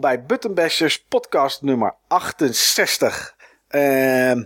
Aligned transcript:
bij 0.00 0.24
Buttonbashers 0.24 1.02
podcast 1.02 1.62
nummer 1.62 1.94
68. 2.08 3.36
Ehm 3.68 4.44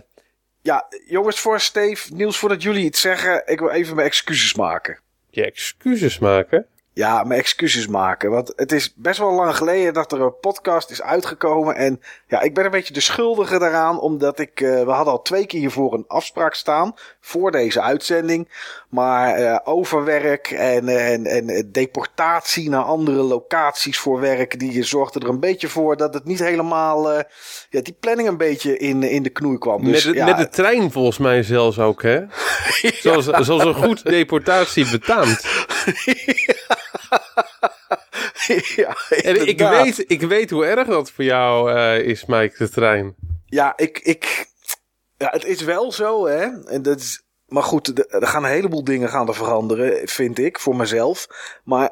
ja, 0.61 0.87
jongens, 1.07 1.39
voor 1.39 1.59
Steve, 1.59 2.13
Niels, 2.13 2.37
voordat 2.37 2.63
jullie 2.63 2.85
iets 2.85 3.01
zeggen, 3.01 3.43
ik 3.45 3.59
wil 3.59 3.69
even 3.69 3.95
mijn 3.95 4.07
excuses 4.07 4.53
maken. 4.53 4.99
Je 5.29 5.45
excuses 5.45 6.19
maken? 6.19 6.65
Ja, 6.93 7.23
mijn 7.23 7.39
excuses 7.39 7.87
maken. 7.87 8.31
Want 8.31 8.53
het 8.55 8.71
is 8.71 8.93
best 8.95 9.19
wel 9.19 9.33
lang 9.33 9.55
geleden 9.55 9.93
dat 9.93 10.11
er 10.11 10.21
een 10.21 10.39
podcast 10.39 10.89
is 10.89 11.01
uitgekomen. 11.01 11.75
En 11.75 12.01
ja, 12.27 12.41
ik 12.41 12.53
ben 12.53 12.65
een 12.65 12.71
beetje 12.71 12.93
de 12.93 12.99
schuldige 12.99 13.59
daaraan. 13.59 13.99
Omdat 13.99 14.39
ik, 14.39 14.59
uh, 14.59 14.83
we 14.83 14.91
hadden 14.91 15.13
al 15.13 15.21
twee 15.21 15.45
keer 15.45 15.59
hiervoor 15.59 15.93
een 15.93 16.05
afspraak 16.07 16.53
staan. 16.53 16.93
Voor 17.19 17.51
deze 17.51 17.81
uitzending. 17.81 18.49
Maar 18.89 19.39
uh, 19.39 19.59
overwerk 19.63 20.47
en, 20.47 20.87
en, 20.87 21.25
en 21.25 21.69
deportatie 21.71 22.69
naar 22.69 22.83
andere 22.83 23.21
locaties 23.21 23.99
voor 23.99 24.19
werk. 24.19 24.59
Die 24.59 24.83
zorgde 24.83 25.19
er 25.19 25.29
een 25.29 25.39
beetje 25.39 25.67
voor 25.67 25.97
dat 25.97 26.13
het 26.13 26.25
niet 26.25 26.39
helemaal. 26.39 27.13
Uh, 27.13 27.19
ja, 27.69 27.81
die 27.81 27.97
planning 27.99 28.27
een 28.27 28.37
beetje 28.37 28.77
in, 28.77 29.03
in 29.03 29.23
de 29.23 29.29
knoei 29.29 29.57
kwam. 29.57 29.83
Dus, 29.83 30.05
met, 30.05 30.13
de, 30.13 30.19
ja, 30.19 30.25
met 30.25 30.37
de 30.37 30.49
trein 30.49 30.91
volgens 30.91 31.17
mij 31.17 31.43
zelfs 31.43 31.79
ook, 31.79 32.01
hè? 32.03 32.21
zoals, 33.03 33.25
zoals 33.25 33.63
een 33.63 33.73
goed 33.73 34.03
deportatie 34.03 34.91
betaamt. 34.91 35.45
ja, 36.05 36.80
en 39.23 39.47
ik 39.47 39.59
weet, 39.59 40.03
ik 40.07 40.21
weet 40.21 40.49
hoe 40.49 40.65
erg 40.65 40.87
dat 40.87 41.11
voor 41.11 41.23
jou 41.23 41.73
uh, 41.73 41.99
is, 41.99 42.25
Mike, 42.25 42.55
de 42.57 42.69
trein. 42.69 43.15
Ja, 43.45 43.73
ik, 43.75 43.99
ik, 43.99 44.47
ja, 45.17 45.29
het 45.31 45.45
is 45.45 45.61
wel 45.61 45.91
zo, 45.91 46.27
hè. 46.27 46.65
En 46.65 46.81
dat 46.81 46.99
is, 46.99 47.23
maar 47.45 47.63
goed, 47.63 48.13
er 48.13 48.27
gaan 48.27 48.43
een 48.43 48.49
heleboel 48.49 48.83
dingen 48.83 49.09
gaan 49.09 49.27
er 49.27 49.35
veranderen, 49.35 50.07
vind 50.07 50.39
ik, 50.39 50.59
voor 50.59 50.75
mezelf. 50.75 51.27
Maar 51.63 51.91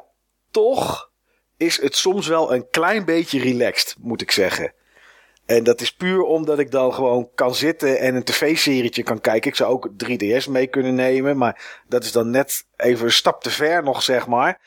toch 0.50 1.10
is 1.56 1.80
het 1.80 1.96
soms 1.96 2.26
wel 2.26 2.54
een 2.54 2.70
klein 2.70 3.04
beetje 3.04 3.40
relaxed, 3.40 3.96
moet 3.98 4.22
ik 4.22 4.30
zeggen. 4.30 4.72
En 5.46 5.64
dat 5.64 5.80
is 5.80 5.94
puur 5.94 6.22
omdat 6.22 6.58
ik 6.58 6.70
dan 6.70 6.94
gewoon 6.94 7.30
kan 7.34 7.54
zitten 7.54 7.98
en 7.98 8.14
een 8.14 8.24
tv-serietje 8.24 9.02
kan 9.02 9.20
kijken. 9.20 9.50
Ik 9.50 9.56
zou 9.56 9.72
ook 9.72 9.90
3DS 10.04 10.50
mee 10.50 10.66
kunnen 10.66 10.94
nemen, 10.94 11.36
maar 11.36 11.82
dat 11.88 12.04
is 12.04 12.12
dan 12.12 12.30
net 12.30 12.66
even 12.76 13.04
een 13.04 13.12
stap 13.12 13.42
te 13.42 13.50
ver 13.50 13.82
nog, 13.82 14.02
zeg 14.02 14.26
maar. 14.26 14.60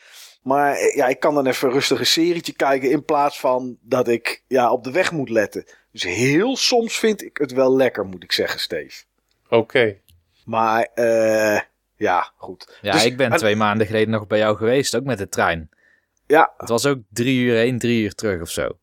Maar 0.44 0.96
ja, 0.96 1.08
ik 1.08 1.20
kan 1.20 1.34
dan 1.34 1.48
even 1.48 1.72
rustig 1.72 2.00
een 2.00 2.06
serietje 2.06 2.54
kijken 2.54 2.90
in 2.90 3.06
plaats 3.06 3.40
van 3.40 3.78
dat 3.82 4.08
ik 4.08 4.44
ja, 4.48 4.72
op 4.72 4.84
de 4.84 4.92
weg 4.92 5.12
moet 5.12 5.30
letten. 5.30 5.66
Dus 5.92 6.04
heel 6.04 6.58
soms 6.58 7.00
vind 7.00 7.24
ik 7.24 7.38
het 7.38 7.52
wel 7.52 7.76
lekker, 7.76 8.06
moet 8.06 8.24
ik 8.24 8.32
zeggen, 8.32 8.60
Steve. 8.60 9.04
Oké. 9.46 9.56
Okay. 9.56 10.02
Maar 10.46 10.88
uh, 10.96 11.60
ja, 11.96 12.32
goed. 12.38 12.78
Ja, 12.82 12.92
dus, 12.92 13.06
ik 13.06 13.18
ben 13.18 13.32
twee 13.32 13.56
maanden 13.56 13.88
geleden 13.88 14.10
nog 14.10 14.28
bij 14.28 14.38
jou 14.38 14.58
geweest, 14.58 14.96
ook 14.96 15.04
met 15.04 15.18
de 15.18 15.30
trein. 15.30 15.70
Ja. 16.28 16.54
Het 16.58 16.70
was 16.70 16.86
ook 16.86 17.00
drie 17.10 17.40
uur 17.40 17.56
heen, 17.56 17.80
drie 17.80 18.04
uur 18.04 18.14
terug 18.14 18.42
of 18.42 18.50
zo. 18.50 18.78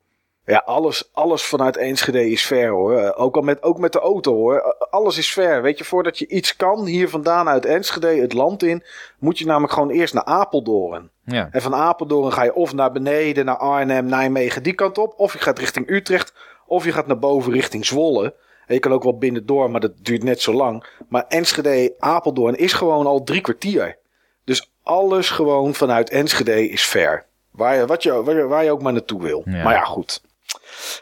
Ja, 0.51 0.62
alles, 0.65 1.11
alles 1.12 1.43
vanuit 1.43 1.77
Enschede 1.77 2.31
is 2.31 2.47
ver 2.47 2.69
hoor. 2.69 3.15
Ook, 3.17 3.37
al 3.37 3.43
met, 3.43 3.62
ook 3.62 3.79
met 3.79 3.93
de 3.93 3.98
auto 3.98 4.34
hoor. 4.34 4.77
Alles 4.91 5.19
is 5.19 5.33
ver. 5.33 5.62
Weet 5.62 5.79
je, 5.79 5.84
voordat 5.84 6.19
je 6.19 6.29
iets 6.29 6.56
kan 6.56 6.87
hier 6.87 7.09
vandaan 7.09 7.48
uit 7.48 7.65
Enschede 7.65 8.20
het 8.20 8.33
land 8.33 8.62
in, 8.62 8.84
moet 9.19 9.39
je 9.39 9.47
namelijk 9.47 9.73
gewoon 9.73 9.91
eerst 9.91 10.15
naar 10.15 10.25
Apeldoorn. 10.25 11.11
Ja. 11.25 11.48
En 11.51 11.62
van 11.62 11.75
Apeldoorn 11.75 12.33
ga 12.33 12.43
je 12.43 12.55
of 12.55 12.73
naar 12.73 12.93
beneden, 12.93 13.45
naar 13.45 13.56
Arnhem, 13.56 14.06
Nijmegen, 14.06 14.62
die 14.62 14.75
kant 14.75 14.98
op. 14.98 15.15
Of 15.17 15.33
je 15.33 15.39
gaat 15.39 15.59
richting 15.59 15.91
Utrecht. 15.91 16.33
Of 16.67 16.84
je 16.84 16.93
gaat 16.93 17.06
naar 17.06 17.19
boven 17.19 17.53
richting 17.53 17.87
Zwolle. 17.87 18.34
En 18.67 18.75
je 18.75 18.81
kan 18.81 18.93
ook 18.93 19.03
wel 19.03 19.19
binnendoor, 19.19 19.71
maar 19.71 19.81
dat 19.81 19.93
duurt 20.03 20.23
net 20.23 20.41
zo 20.41 20.53
lang. 20.53 20.84
Maar 21.09 21.25
Enschede, 21.28 21.95
Apeldoorn 21.98 22.56
is 22.56 22.73
gewoon 22.73 23.06
al 23.06 23.22
drie 23.22 23.41
kwartier. 23.41 23.99
Dus 24.44 24.72
alles 24.82 25.31
gewoon 25.31 25.75
vanuit 25.75 26.11
Enschede 26.11 26.69
is 26.69 26.84
ver. 26.84 27.25
Waar 27.50 27.77
je, 27.77 27.87
wat 27.87 28.03
je, 28.03 28.22
waar, 28.22 28.37
je, 28.37 28.47
waar 28.47 28.65
je 28.65 28.71
ook 28.71 28.82
maar 28.82 28.93
naartoe 28.93 29.22
wil. 29.22 29.43
Ja. 29.44 29.62
Maar 29.62 29.75
ja, 29.75 29.84
goed. 29.84 30.22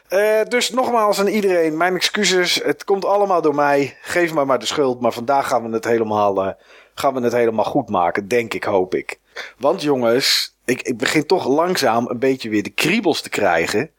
Uh, 0.09 0.43
dus 0.43 0.69
nogmaals 0.69 1.19
aan 1.19 1.27
iedereen, 1.27 1.77
mijn 1.77 1.95
excuses. 1.95 2.55
Het 2.63 2.83
komt 2.83 3.05
allemaal 3.05 3.41
door 3.41 3.55
mij. 3.55 3.97
Geef 4.01 4.33
me 4.33 4.45
maar 4.45 4.59
de 4.59 4.65
schuld. 4.65 5.01
Maar 5.01 5.11
vandaag 5.11 5.47
gaan 5.47 5.69
we 5.69 5.73
het 5.73 5.85
helemaal, 5.85 6.45
uh, 6.45 6.51
gaan 6.93 7.13
we 7.13 7.21
het 7.21 7.33
helemaal 7.33 7.65
goed 7.65 7.89
maken. 7.89 8.27
Denk 8.27 8.53
ik, 8.53 8.63
hoop 8.63 8.95
ik. 8.95 9.19
Want 9.57 9.81
jongens, 9.81 10.55
ik, 10.65 10.81
ik 10.81 10.97
begin 10.97 11.25
toch 11.25 11.47
langzaam 11.47 12.09
een 12.09 12.19
beetje 12.19 12.49
weer 12.49 12.63
de 12.63 12.69
kriebels 12.69 13.21
te 13.21 13.29
krijgen. 13.29 13.91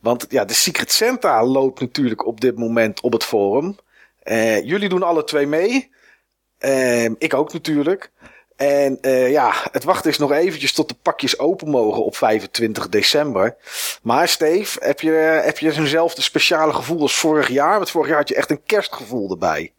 Want 0.00 0.26
ja, 0.28 0.44
de 0.44 0.54
Secret 0.54 0.92
Santa 0.92 1.44
loopt 1.44 1.80
natuurlijk 1.80 2.26
op 2.26 2.40
dit 2.40 2.58
moment 2.58 3.00
op 3.00 3.12
het 3.12 3.24
forum. 3.24 3.76
Uh, 4.24 4.62
jullie 4.62 4.88
doen 4.88 5.02
alle 5.02 5.24
twee 5.24 5.46
mee. 5.46 5.90
ik 7.18 7.34
ook 7.34 7.52
natuurlijk. 7.52 8.10
En 8.62 8.98
uh, 9.00 9.30
ja, 9.30 9.52
het 9.72 9.84
wachten 9.84 10.10
is 10.10 10.18
nog 10.18 10.32
eventjes 10.32 10.72
tot 10.72 10.88
de 10.88 10.94
pakjes 11.02 11.38
open 11.38 11.68
mogen 11.68 12.04
op 12.04 12.16
25 12.16 12.88
december. 12.88 13.56
Maar 14.02 14.28
Steve, 14.28 14.78
heb 14.84 15.00
je, 15.00 15.10
heb 15.44 15.58
je 15.58 15.72
zo'nzelfde 15.72 16.22
speciale 16.22 16.72
gevoel 16.72 17.00
als 17.00 17.14
vorig 17.14 17.48
jaar? 17.48 17.76
Want 17.76 17.90
vorig 17.90 18.08
jaar 18.08 18.18
had 18.18 18.28
je 18.28 18.34
echt 18.34 18.50
een 18.50 18.62
kerstgevoel 18.66 19.30
erbij. 19.30 19.72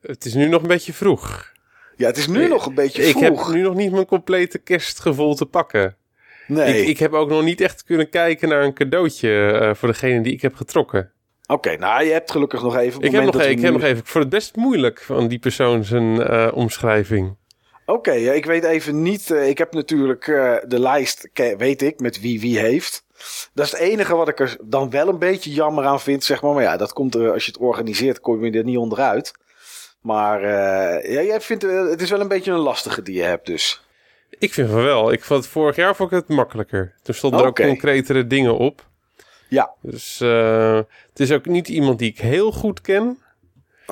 Het 0.00 0.24
is 0.24 0.34
nu 0.34 0.48
nog 0.48 0.62
een 0.62 0.68
beetje 0.68 0.92
vroeg. 0.92 1.52
Ja, 1.96 2.06
het 2.06 2.16
is 2.16 2.26
nu 2.26 2.48
nog 2.48 2.66
een 2.66 2.74
beetje 2.74 3.02
vroeg. 3.02 3.22
Ik 3.22 3.22
heb 3.22 3.54
nu 3.54 3.62
nog 3.62 3.74
niet 3.74 3.92
mijn 3.92 4.06
complete 4.06 4.58
kerstgevoel 4.58 5.34
te 5.34 5.46
pakken. 5.46 5.96
Nee. 6.46 6.82
Ik, 6.82 6.88
ik 6.88 6.98
heb 6.98 7.12
ook 7.12 7.28
nog 7.28 7.42
niet 7.42 7.60
echt 7.60 7.84
kunnen 7.84 8.08
kijken 8.08 8.48
naar 8.48 8.62
een 8.62 8.74
cadeautje 8.74 9.60
uh, 9.62 9.74
voor 9.74 9.88
degene 9.88 10.20
die 10.20 10.32
ik 10.32 10.42
heb 10.42 10.54
getrokken. 10.54 11.12
Oké, 11.42 11.52
okay, 11.52 11.74
nou 11.74 12.04
je 12.04 12.12
hebt 12.12 12.30
gelukkig 12.30 12.62
nog 12.62 12.76
even... 12.76 13.02
Ik 13.02 13.12
heb 13.12 13.24
nog, 13.24 13.32
dat 13.32 13.46
ik 13.46 13.56
nu... 13.56 13.64
heb 13.64 13.72
nog 13.72 13.82
even... 13.82 13.98
Ik 13.98 14.06
vond 14.06 14.24
het 14.24 14.32
best 14.32 14.56
moeilijk 14.56 15.00
van 15.00 15.28
die 15.28 15.38
persoon 15.38 15.84
zijn 15.84 16.16
uh, 16.16 16.48
omschrijving. 16.54 17.38
Oké, 17.90 18.10
okay, 18.10 18.36
ik 18.36 18.44
weet 18.44 18.64
even 18.64 19.02
niet. 19.02 19.30
Uh, 19.30 19.48
ik 19.48 19.58
heb 19.58 19.72
natuurlijk 19.72 20.26
uh, 20.26 20.56
de 20.66 20.80
lijst, 20.80 21.28
weet 21.56 21.82
ik, 21.82 22.00
met 22.00 22.20
wie 22.20 22.40
wie 22.40 22.58
heeft. 22.58 23.04
Dat 23.54 23.66
is 23.66 23.72
het 23.72 23.80
enige 23.80 24.16
wat 24.16 24.28
ik 24.28 24.40
er 24.40 24.56
dan 24.62 24.90
wel 24.90 25.08
een 25.08 25.18
beetje 25.18 25.50
jammer 25.50 25.84
aan 25.84 26.00
vind, 26.00 26.24
zeg 26.24 26.42
maar. 26.42 26.54
Maar 26.54 26.62
ja, 26.62 26.76
dat 26.76 26.92
komt 26.92 27.14
er, 27.14 27.32
als 27.32 27.44
je 27.44 27.50
het 27.50 27.60
organiseert, 27.60 28.20
kom 28.20 28.44
je 28.44 28.58
er 28.58 28.64
niet 28.64 28.76
onderuit. 28.76 29.32
Maar 30.00 30.42
uh, 30.42 31.12
ja, 31.12 31.22
jij 31.22 31.40
vindt, 31.40 31.62
het 31.62 32.00
is 32.00 32.10
wel 32.10 32.20
een 32.20 32.28
beetje 32.28 32.52
een 32.52 32.58
lastige 32.58 33.02
die 33.02 33.14
je 33.14 33.22
hebt 33.22 33.46
dus. 33.46 33.84
Ik 34.38 34.52
vind 34.52 34.70
van 34.70 34.82
wel. 34.82 35.12
Ik 35.12 35.24
vond 35.24 35.46
vorig 35.46 35.76
jaar 35.76 35.96
vond 35.96 36.12
ik 36.12 36.18
het 36.18 36.28
makkelijker. 36.28 36.94
Er 37.04 37.14
stonden 37.14 37.40
okay. 37.40 37.52
er 37.52 37.60
ook 37.62 37.68
concretere 37.68 38.26
dingen 38.26 38.56
op. 38.56 38.86
Ja. 39.48 39.70
Dus 39.80 40.18
het 40.18 41.20
is 41.20 41.32
ook 41.32 41.46
niet 41.46 41.68
iemand 41.68 41.98
die 41.98 42.10
ik 42.10 42.18
heel 42.18 42.52
goed 42.52 42.80
ken. 42.80 43.18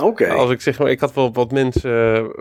Oké. 0.03 0.07
Okay. 0.25 0.37
Als 0.37 0.51
ik 0.51 0.61
zeg 0.61 0.79
maar, 0.79 0.91
ik 0.91 1.01
had 1.01 1.15
wel 1.15 1.33
wat 1.33 1.51
mensen 1.51 1.91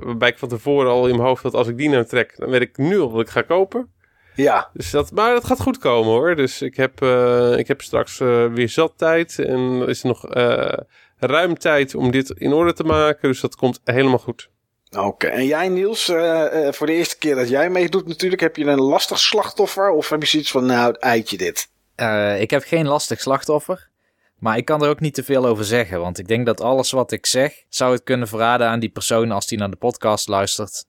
waarbij 0.06 0.30
ik 0.30 0.38
van 0.38 0.50
tevoren 0.50 0.92
al 0.92 1.08
in 1.08 1.16
mijn 1.16 1.28
hoofd 1.28 1.44
had, 1.44 1.54
als 1.54 1.68
ik 1.68 1.78
die 1.78 1.90
nou 1.90 2.06
trek, 2.06 2.34
dan 2.38 2.50
weet 2.50 2.62
ik 2.62 2.78
nu 2.78 3.00
al 3.00 3.12
wat 3.12 3.22
ik 3.22 3.30
ga 3.30 3.42
kopen. 3.42 3.92
Ja. 4.36 4.70
Dus 4.74 4.92
dat, 4.92 5.12
maar 5.12 5.34
dat 5.34 5.46
gaat 5.46 5.62
goed 5.62 5.78
komen 5.78 6.12
hoor. 6.12 6.36
Dus 6.36 6.62
ik 6.62 6.76
heb, 6.76 7.02
uh, 7.02 7.58
ik 7.58 7.68
heb 7.68 7.82
straks 7.82 8.20
uh, 8.20 8.46
weer 8.54 8.70
zat 8.70 8.94
tijd 8.98 9.40
en 9.40 9.82
er 9.82 9.90
is 9.90 10.02
nog 10.02 10.36
uh, 10.36 10.74
ruim 11.18 11.58
tijd 11.58 11.96
om 11.96 12.12
dit 12.12 12.30
in 12.30 12.54
orde 12.54 12.74
te 12.74 12.84
maken. 12.84 13.30
Dus 13.30 13.42
dat 13.42 13.56
komt 13.56 13.82
helemaal 13.84 14.18
goed. 14.18 14.50
Oké, 14.90 15.06
okay. 15.06 15.30
en 15.30 15.46
jij 15.46 15.70
Niels, 15.70 16.10
uh, 16.10 16.72
voor 16.72 16.88
de 16.88 16.94
eerste 16.94 17.18
keer 17.18 17.36
dat 17.36 17.50
jij 17.50 17.70
meedoet 17.70 18.08
natuurlijk, 18.08 18.42
heb 18.42 18.56
je 18.56 18.66
een 18.66 18.82
lastig 18.82 19.20
slachtoffer 19.20 19.90
of 19.90 20.10
heb 20.10 20.22
je 20.22 20.28
zoiets 20.28 20.52
van, 20.52 20.66
nou, 20.66 20.96
eitje 21.00 21.38
dit? 21.38 21.70
Uh, 21.96 22.42
ik 22.42 22.50
heb 22.50 22.64
geen 22.64 22.88
lastig 22.88 23.20
slachtoffer. 23.20 23.90
Maar 24.38 24.58
ik 24.58 24.66
kan 24.66 24.84
er 24.84 24.90
ook 24.90 25.00
niet 25.00 25.14
te 25.14 25.24
veel 25.24 25.46
over 25.46 25.66
zeggen, 25.66 26.00
want 26.00 26.20
ik 26.20 26.28
denk 26.28 26.46
dat 26.46 26.62
alles 26.62 26.92
wat 26.92 27.12
ik 27.12 27.26
zeg 27.26 27.64
zou 27.70 27.94
het 27.94 28.04
kunnen 28.04 28.28
verraden 28.28 28.68
aan 28.68 28.80
die 28.80 28.90
persoon 28.90 29.32
als 29.32 29.48
die 29.48 29.58
naar 29.58 29.70
de 29.70 29.76
podcast 29.76 30.28
luistert. 30.28 30.86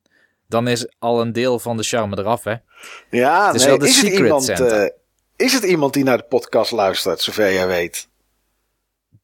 Dan 0.46 0.68
is 0.68 0.86
al 0.98 1.20
een 1.20 1.32
deel 1.32 1.58
van 1.58 1.76
de 1.76 1.82
charme 1.82 2.18
eraf, 2.18 2.44
hè? 2.44 2.54
Ja, 3.10 3.46
het 3.46 3.54
is 3.54 3.60
nee, 3.60 3.70
wel 3.70 3.78
de 3.78 3.86
is 3.86 3.98
secret 3.98 4.12
het 4.12 4.48
iemand, 4.48 4.72
uh, 4.72 4.88
is 5.36 5.52
het 5.52 5.62
iemand 5.62 5.92
die 5.92 6.04
naar 6.04 6.16
de 6.16 6.24
podcast 6.24 6.70
luistert, 6.70 7.20
zover 7.20 7.52
jij 7.52 7.66
weet? 7.66 8.08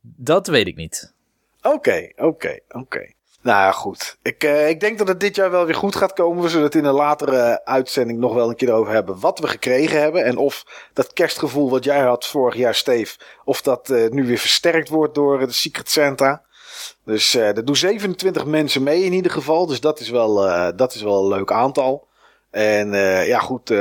Dat 0.01 0.47
weet 0.47 0.67
ik 0.67 0.77
niet. 0.77 1.15
Oké, 1.63 1.75
okay, 1.75 2.13
oké, 2.17 2.25
okay, 2.25 2.61
oké. 2.69 2.79
Okay. 2.79 3.15
Nou 3.45 3.59
ja, 3.59 3.73
goed. 3.73 4.17
Ik, 4.23 4.45
uh, 4.45 4.69
ik 4.69 4.81
denk 4.81 4.99
dat 4.99 5.09
het 5.09 5.21
dit 5.21 5.37
jaar 5.37 5.51
wel 5.51 5.65
weer 5.65 5.75
goed 5.75 5.97
gaat 5.97 6.13
komen. 6.13 6.43
We 6.43 6.49
zullen 6.49 6.65
het 6.65 6.75
in 6.75 6.85
een 6.85 6.95
latere 6.95 7.65
uitzending 7.65 8.19
nog 8.19 8.35
wel 8.35 8.49
een 8.49 8.57
keer 8.57 8.73
over 8.73 8.93
hebben. 8.93 9.21
Wat 9.21 9.39
we 9.39 9.47
gekregen 9.47 10.01
hebben. 10.01 10.25
En 10.25 10.37
of 10.37 10.65
dat 10.93 11.13
kerstgevoel 11.13 11.71
wat 11.71 11.85
jij 11.85 12.01
had 12.01 12.27
vorig 12.27 12.57
jaar, 12.57 12.75
Steve. 12.75 13.17
Of 13.45 13.63
dat 13.63 13.89
uh, 13.89 14.11
nu 14.11 14.27
weer 14.27 14.39
versterkt 14.39 14.89
wordt 14.89 15.15
door 15.15 15.39
de 15.39 15.53
Secret 15.53 15.91
Santa. 15.91 16.43
Dus 17.05 17.35
uh, 17.35 17.57
er 17.57 17.65
doen 17.65 17.77
27 17.77 18.45
mensen 18.45 18.83
mee 18.83 19.05
in 19.05 19.13
ieder 19.13 19.33
geval. 19.33 19.67
Dus 19.67 19.81
dat 19.81 20.01
is 20.01 20.11
wel, 20.11 20.35
dat 20.77 20.95
is 20.95 21.03
wel 21.03 21.23
een 21.23 21.39
leuk 21.39 21.53
aantal. 21.53 22.07
En 22.51 22.93
ja, 23.27 23.39
goed. 23.39 23.73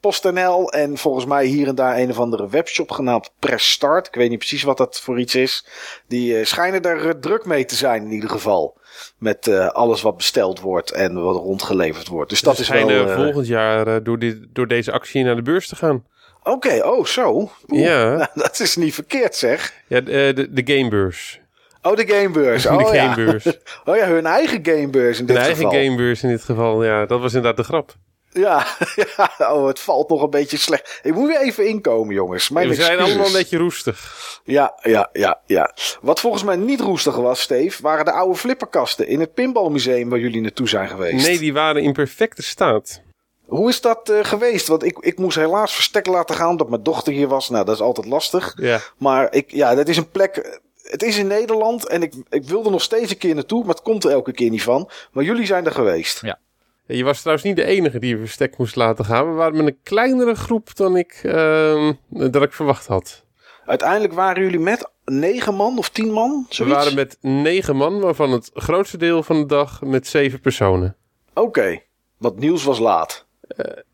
PostNL 0.00 0.72
en 0.72 0.98
volgens 0.98 1.24
mij 1.24 1.44
hier 1.46 1.68
en 1.68 1.74
daar 1.74 1.98
een 1.98 2.10
of 2.10 2.18
andere 2.18 2.48
webshop 2.48 2.90
genaamd 2.90 3.30
Press 3.38 3.70
Start. 3.70 4.06
Ik 4.06 4.14
weet 4.14 4.30
niet 4.30 4.38
precies 4.38 4.62
wat 4.62 4.76
dat 4.76 5.00
voor 5.00 5.18
iets 5.18 5.34
is. 5.34 5.66
Die 6.08 6.44
schijnen 6.44 6.82
daar 6.82 7.18
druk 7.18 7.44
mee 7.44 7.64
te 7.64 7.74
zijn 7.74 8.02
in 8.02 8.12
ieder 8.12 8.30
geval 8.30 8.82
met 9.18 9.46
uh, 9.46 9.68
alles 9.68 10.02
wat 10.02 10.16
besteld 10.16 10.60
wordt 10.60 10.90
en 10.90 11.22
wat 11.22 11.36
rondgeleverd 11.36 12.08
wordt. 12.08 12.30
Dus, 12.30 12.40
dus 12.40 12.48
dat 12.48 12.58
is 12.58 12.68
wel... 12.68 12.90
uh, 12.90 13.14
volgend 13.14 13.46
jaar 13.46 14.02
door, 14.02 14.18
dit, 14.18 14.38
door 14.52 14.68
deze 14.68 14.92
actie 14.92 15.24
naar 15.24 15.36
de 15.36 15.42
beurs 15.42 15.68
te 15.68 15.76
gaan. 15.76 16.04
Oké, 16.44 16.50
okay, 16.50 16.80
oh 16.80 17.04
zo. 17.04 17.32
Oeh, 17.32 17.50
ja. 17.66 18.14
Nou, 18.16 18.28
dat 18.44 18.60
is 18.60 18.76
niet 18.76 18.94
verkeerd 18.94 19.36
zeg. 19.36 19.72
Ja, 19.86 20.00
de, 20.00 20.48
de, 20.50 20.74
gamebeurs. 20.74 21.40
Oh, 21.82 21.96
de 21.96 22.06
gamebeurs. 22.06 22.66
Oh, 22.70 22.78
de 22.78 22.98
gamebeurs. 22.98 23.44
Ja. 23.44 23.52
oh 23.92 23.96
ja, 23.96 24.06
hun 24.06 24.26
eigen 24.26 24.58
gamebeurs 24.62 25.18
in 25.18 25.26
dit 25.26 25.36
hun 25.36 25.44
geval. 25.44 25.70
eigen 25.70 25.84
gamebeurs 25.84 26.22
in 26.22 26.28
dit 26.28 26.42
geval, 26.42 26.84
ja. 26.84 27.06
Dat 27.06 27.20
was 27.20 27.34
inderdaad 27.34 27.56
de 27.56 27.64
grap. 27.64 27.94
Ja, 28.34 28.66
ja, 29.16 29.30
oh, 29.38 29.66
het 29.66 29.80
valt 29.80 30.08
nog 30.08 30.22
een 30.22 30.30
beetje 30.30 30.56
slecht. 30.56 31.00
Ik 31.02 31.14
moet 31.14 31.28
weer 31.28 31.40
even 31.40 31.68
inkomen, 31.68 32.14
jongens. 32.14 32.48
Mijn 32.48 32.68
we 32.68 32.74
zijn 32.74 32.88
excuses. 32.88 33.12
allemaal 33.12 33.32
een 33.32 33.38
beetje 33.38 33.58
roestig. 33.58 34.12
Ja, 34.44 34.74
ja, 34.82 35.08
ja, 35.12 35.40
ja. 35.46 35.74
Wat 36.00 36.20
volgens 36.20 36.42
mij 36.42 36.56
niet 36.56 36.80
roestig 36.80 37.16
was, 37.16 37.40
Steve, 37.40 37.82
waren 37.82 38.04
de 38.04 38.12
oude 38.12 38.38
flipperkasten 38.38 39.06
in 39.06 39.20
het 39.20 39.34
pinballmuseum 39.34 40.08
waar 40.08 40.18
jullie 40.18 40.40
naartoe 40.40 40.68
zijn 40.68 40.88
geweest. 40.88 41.26
Nee, 41.26 41.38
die 41.38 41.52
waren 41.52 41.82
in 41.82 41.92
perfecte 41.92 42.42
staat. 42.42 43.02
Hoe 43.46 43.68
is 43.68 43.80
dat 43.80 44.08
eh, 44.08 44.24
geweest? 44.24 44.66
Want 44.66 44.84
ik, 44.84 44.98
ik 44.98 45.18
moest 45.18 45.36
helaas 45.36 45.74
verstek 45.74 46.06
laten 46.06 46.34
gaan 46.34 46.48
omdat 46.48 46.68
mijn 46.68 46.82
dochter 46.82 47.12
hier 47.12 47.28
was. 47.28 47.50
Nou, 47.50 47.64
dat 47.64 47.74
is 47.74 47.80
altijd 47.80 48.06
lastig. 48.06 48.54
Ja. 48.56 48.80
Maar 48.98 49.32
ik, 49.34 49.50
ja, 49.50 49.74
dat 49.74 49.88
is 49.88 49.96
een 49.96 50.10
plek. 50.10 50.60
Het 50.82 51.02
is 51.02 51.18
in 51.18 51.26
Nederland 51.26 51.88
en 51.88 52.02
ik, 52.02 52.14
ik 52.28 52.44
wilde 52.44 52.70
nog 52.70 52.82
steeds 52.82 53.10
een 53.10 53.18
keer 53.18 53.34
naartoe, 53.34 53.64
maar 53.64 53.74
het 53.74 53.82
komt 53.82 54.04
er 54.04 54.10
elke 54.10 54.32
keer 54.32 54.50
niet 54.50 54.62
van. 54.62 54.90
Maar 55.12 55.24
jullie 55.24 55.46
zijn 55.46 55.66
er 55.66 55.72
geweest. 55.72 56.20
Ja. 56.20 56.38
Je 56.86 57.04
was 57.04 57.18
trouwens 57.20 57.46
niet 57.46 57.56
de 57.56 57.64
enige 57.64 57.98
die 57.98 58.10
je 58.10 58.18
verstek 58.18 58.56
moest 58.58 58.76
laten 58.76 59.04
gaan. 59.04 59.28
We 59.28 59.34
waren 59.34 59.56
met 59.56 59.66
een 59.66 59.78
kleinere 59.82 60.34
groep 60.34 60.76
dan 60.76 60.96
ik, 60.96 61.20
ehm, 61.22 61.92
dat 62.08 62.42
ik 62.42 62.52
verwacht 62.52 62.86
had. 62.86 63.24
Uiteindelijk 63.64 64.12
waren 64.12 64.42
jullie 64.42 64.58
met 64.58 64.90
negen 65.04 65.54
man 65.54 65.78
of 65.78 65.88
tien 65.88 66.10
man? 66.12 66.46
We 66.56 66.64
waren 66.64 66.94
met 66.94 67.16
negen 67.20 67.76
man, 67.76 68.00
waarvan 68.00 68.30
het 68.32 68.50
grootste 68.54 68.96
deel 68.96 69.22
van 69.22 69.40
de 69.40 69.46
dag 69.46 69.82
met 69.82 70.06
zeven 70.06 70.40
personen. 70.40 70.96
Oké, 71.34 71.80
want 72.18 72.38
Niels 72.38 72.64
was 72.64 72.78
laat. 72.78 73.26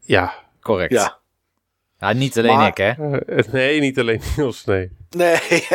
Ja. 0.00 0.34
Correct. 0.60 0.92
Ja. 0.92 1.18
Ja, 1.98 2.12
niet 2.12 2.38
alleen 2.38 2.56
Maar- 2.56 2.68
ik, 2.68 2.76
hè. 2.76 3.18
Eh, 3.20 3.52
nee, 3.52 3.80
niet 3.80 3.98
alleen 3.98 4.20
Niels, 4.36 4.64
nee. 4.64 4.90
Nee. 5.10 5.38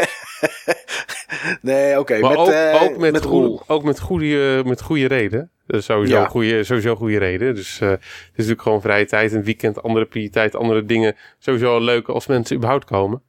nee, 1.62 2.00
oké. 2.00 2.20
Maar 2.20 2.30
met, 2.30 2.40
ook, 2.40 2.48
eh, 2.50 2.82
ook 2.84 2.98
met, 2.98 3.12
met 3.12 3.26
goe- 3.26 3.46
Roel. 3.46 3.62
ook 3.68 3.84
met 3.84 4.00
goede, 4.00 4.62
met 4.66 4.82
goede 4.82 5.08
reden. 5.08 5.50
Dat 5.68 5.80
is 5.80 5.86
sowieso, 5.86 6.14
Ja. 6.16 6.24
een 6.24 6.30
goede, 6.30 6.64
sowieso 6.64 6.96
goede 6.96 7.18
reden. 7.18 7.56
Dus 7.56 7.80
eh, 7.82 7.90
het 7.90 8.00
is 8.02 8.32
natuurlijk 8.36 8.62
gewoon 8.62 8.82
vrije 8.82 9.06
tijd, 9.06 9.32
een 9.34 9.44
weekend, 9.44 9.84
andere 9.84 10.06
prioriteit, 10.06 10.56
andere 10.56 10.86
dingen. 10.86 11.16
Sowieso 11.40 11.80
leuk 11.80 12.08
als 12.08 12.28
mensen 12.28 12.56
überhaupt 12.56 12.86
komen. 12.86 13.22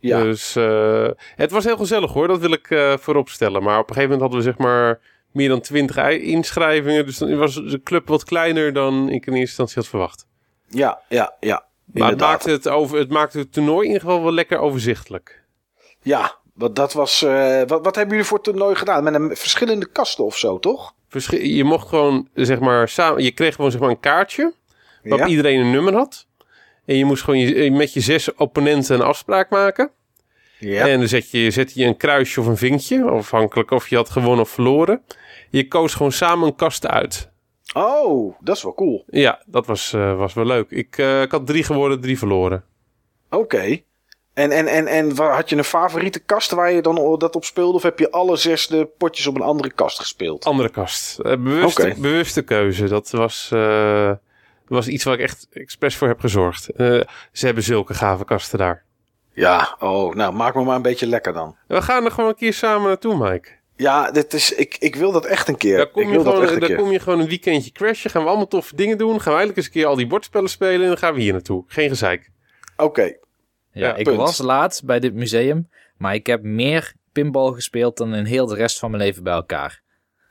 Ja. 0.00 0.22
Dus 0.22 0.56
eh, 0.56 1.08
het 1.36 1.50
was 1.50 1.64
heel 1.64 1.76
gezellig 1.76 2.12
hoor, 2.12 2.28
dat 2.28 2.40
wil 2.40 2.52
ik 2.52 2.70
eh 2.70 2.96
voorop 2.96 3.28
stellen. 3.28 3.62
Maar 3.62 3.78
op 3.78 3.88
een 3.88 3.94
gegeven 3.94 4.18
moment 4.18 4.20
hadden 4.20 4.38
we 4.38 4.44
zeg 4.44 4.66
maar 4.68 5.00
meer 5.32 5.48
dan 5.48 5.60
twintig 5.60 6.08
inschrijvingen. 6.08 7.06
Dus 7.06 7.18
dan 7.18 7.36
was 7.36 7.54
de 7.54 7.80
club 7.84 8.08
wat 8.08 8.24
kleiner 8.24 8.72
dan 8.72 9.08
ik 9.08 9.26
in 9.26 9.32
eerste 9.32 9.38
instantie 9.40 9.74
had 9.76 9.86
verwacht. 9.86 10.26
ja, 10.68 11.00
ja, 11.08 11.34
ja. 11.40 11.64
Maar 11.92 12.10
het 12.10 12.20
maakte 12.20 12.50
het, 12.50 12.68
over, 12.68 12.98
het 12.98 13.10
maakte 13.10 13.38
het 13.38 13.52
toernooi 13.52 13.80
in 13.86 13.92
ieder 13.92 14.00
geval 14.08 14.22
wel 14.22 14.32
lekker 14.32 14.58
overzichtelijk. 14.58 15.42
Ja, 16.02 16.36
want 16.54 16.76
dat 16.76 16.92
was. 16.92 17.20
wat, 17.66 17.84
wat 17.84 17.94
hebben 17.94 18.08
jullie 18.14 18.24
voor 18.24 18.40
toernooi 18.40 18.74
gedaan? 18.74 19.04
Met 19.04 19.14
een 19.14 19.36
verschillende 19.36 19.86
kasten 19.86 20.24
of 20.24 20.36
zo, 20.36 20.58
toch? 20.58 20.94
Je 21.30 21.64
mocht 21.64 21.88
gewoon, 21.88 22.28
zeg 22.34 22.58
maar, 22.60 22.88
samen, 22.88 23.22
je 23.22 23.30
kreeg 23.30 23.54
gewoon 23.54 23.70
zeg 23.70 23.80
maar 23.80 23.90
een 23.90 24.00
kaartje. 24.00 24.52
Waarop 25.02 25.20
Ja. 25.28 25.34
iedereen 25.34 25.60
een 25.60 25.70
nummer 25.70 25.94
had. 25.94 26.26
En 26.84 26.96
je 26.96 27.04
moest 27.04 27.22
gewoon 27.22 27.38
je, 27.40 27.70
met 27.70 27.92
je 27.92 28.00
zes 28.00 28.34
opponenten 28.34 28.94
een 28.94 29.02
afspraak 29.06 29.50
maken. 29.50 29.90
Ja. 30.58 30.88
En 30.88 30.98
dan 30.98 31.08
zet 31.08 31.30
je, 31.30 31.50
zet 31.50 31.74
je 31.74 31.84
een 31.84 31.96
kruisje 31.96 32.40
of 32.40 32.46
een 32.46 32.56
vinkje, 32.56 33.04
afhankelijk 33.04 33.70
of 33.70 33.88
je 33.88 33.96
had 33.96 34.10
gewonnen 34.10 34.40
of 34.44 34.50
verloren. 34.50 35.02
Je 35.50 35.68
koos 35.68 35.94
gewoon 35.94 36.12
samen 36.12 36.46
een 36.46 36.56
kast 36.56 36.86
uit. 36.86 37.30
Oh, 37.74 38.34
dat 38.40 38.56
is 38.56 38.62
wel 38.62 38.74
cool. 38.74 39.04
Ja, 39.06 39.42
dat 39.46 39.66
was, 39.66 39.92
eh, 39.92 40.16
was 40.16 40.34
wel 40.34 40.46
leuk. 40.46 40.70
Ik, 40.70 40.98
eh, 40.98 41.22
ik 41.22 41.30
had 41.30 41.46
drie 41.46 41.62
geworden, 41.62 42.00
drie 42.00 42.18
verloren. 42.18 42.64
Oké. 43.30 43.80
En, 44.34 44.50
en, 44.50 44.66
en, 44.66 44.86
en 44.86 45.16
had 45.16 45.48
je 45.48 45.56
een 45.56 45.64
favoriete 45.64 46.18
kast 46.18 46.50
waar 46.50 46.72
je 46.72 46.82
dan 46.82 47.18
dat 47.18 47.36
op 47.36 47.44
speelde? 47.44 47.76
Of 47.76 47.82
heb 47.82 47.98
je 47.98 48.10
alle 48.10 48.36
zes 48.36 48.66
de 48.66 48.88
potjes 48.98 49.26
op 49.26 49.34
een 49.34 49.42
andere 49.42 49.72
kast 49.72 49.98
gespeeld? 49.98 50.44
Andere 50.44 50.68
kast. 50.68 51.18
Eh, 51.18 51.30
bewuste, 51.30 51.94
bewuste 51.98 52.42
keuze. 52.42 52.88
Dat 52.88 53.10
was, 53.10 53.50
eh, 53.52 54.12
was 54.66 54.88
iets 54.88 55.04
waar 55.04 55.14
ik 55.14 55.20
echt 55.20 55.46
expres 55.52 55.96
voor 55.96 56.08
heb 56.08 56.20
gezorgd. 56.20 56.68
Eh, 56.68 57.00
ze 57.32 57.46
hebben 57.46 57.64
zulke 57.64 57.94
gave 57.94 58.24
kasten 58.24 58.58
daar. 58.58 58.84
Ja, 59.32 59.76
oh, 59.78 60.14
nou 60.14 60.34
maak 60.34 60.54
me 60.54 60.64
maar 60.64 60.76
een 60.76 60.82
beetje 60.82 61.06
lekker 61.06 61.32
dan. 61.32 61.56
We 61.68 61.82
gaan 61.82 62.04
er 62.04 62.10
gewoon 62.10 62.30
een 62.30 62.36
keer 62.36 62.52
samen 62.52 62.88
naartoe, 62.88 63.30
Mike. 63.30 63.48
Ja, 63.76 64.10
dit 64.10 64.34
is, 64.34 64.54
ik, 64.54 64.76
ik 64.78 64.96
wil 64.96 65.12
dat 65.12 65.26
echt 65.26 65.48
een 65.48 65.56
keer. 65.56 65.76
Daar 65.76 65.90
kom, 65.90 66.02
ik 66.02 66.08
je 66.08 66.14
dat 66.14 66.26
gewoon, 66.26 66.42
echt 66.42 66.52
een 66.52 66.60
daar 66.60 66.68
keer. 66.68 66.78
kom 66.78 66.90
je 66.90 66.98
gewoon 67.00 67.20
een 67.20 67.28
weekendje 67.28 67.72
crashen. 67.72 68.10
Gaan 68.10 68.22
we 68.22 68.28
allemaal 68.28 68.48
toffe 68.48 68.76
dingen 68.76 68.98
doen. 68.98 69.20
Gaan 69.20 69.32
we 69.32 69.38
eindelijk 69.38 69.56
eens 69.56 69.66
een 69.66 69.72
keer 69.72 69.86
al 69.86 69.96
die 69.96 70.06
bordspellen 70.06 70.50
spelen. 70.50 70.80
En 70.80 70.86
dan 70.86 70.98
gaan 70.98 71.14
we 71.14 71.20
hier 71.20 71.32
naartoe. 71.32 71.64
Geen 71.66 71.88
gezeik. 71.88 72.30
Oké, 72.76 73.16
Ja, 73.74 73.86
Ja, 73.88 73.94
ik 73.94 74.04
punt. 74.04 74.16
was 74.16 74.38
laat 74.38 74.80
bij 74.84 75.00
dit 75.00 75.14
museum, 75.14 75.68
maar 75.96 76.14
ik 76.14 76.26
heb 76.26 76.42
meer 76.42 76.92
pinball 77.12 77.52
gespeeld 77.52 77.96
dan 77.96 78.14
in 78.14 78.24
heel 78.24 78.46
de 78.46 78.54
rest 78.54 78.78
van 78.78 78.90
mijn 78.90 79.02
leven 79.02 79.22
bij 79.22 79.32
elkaar. 79.32 79.82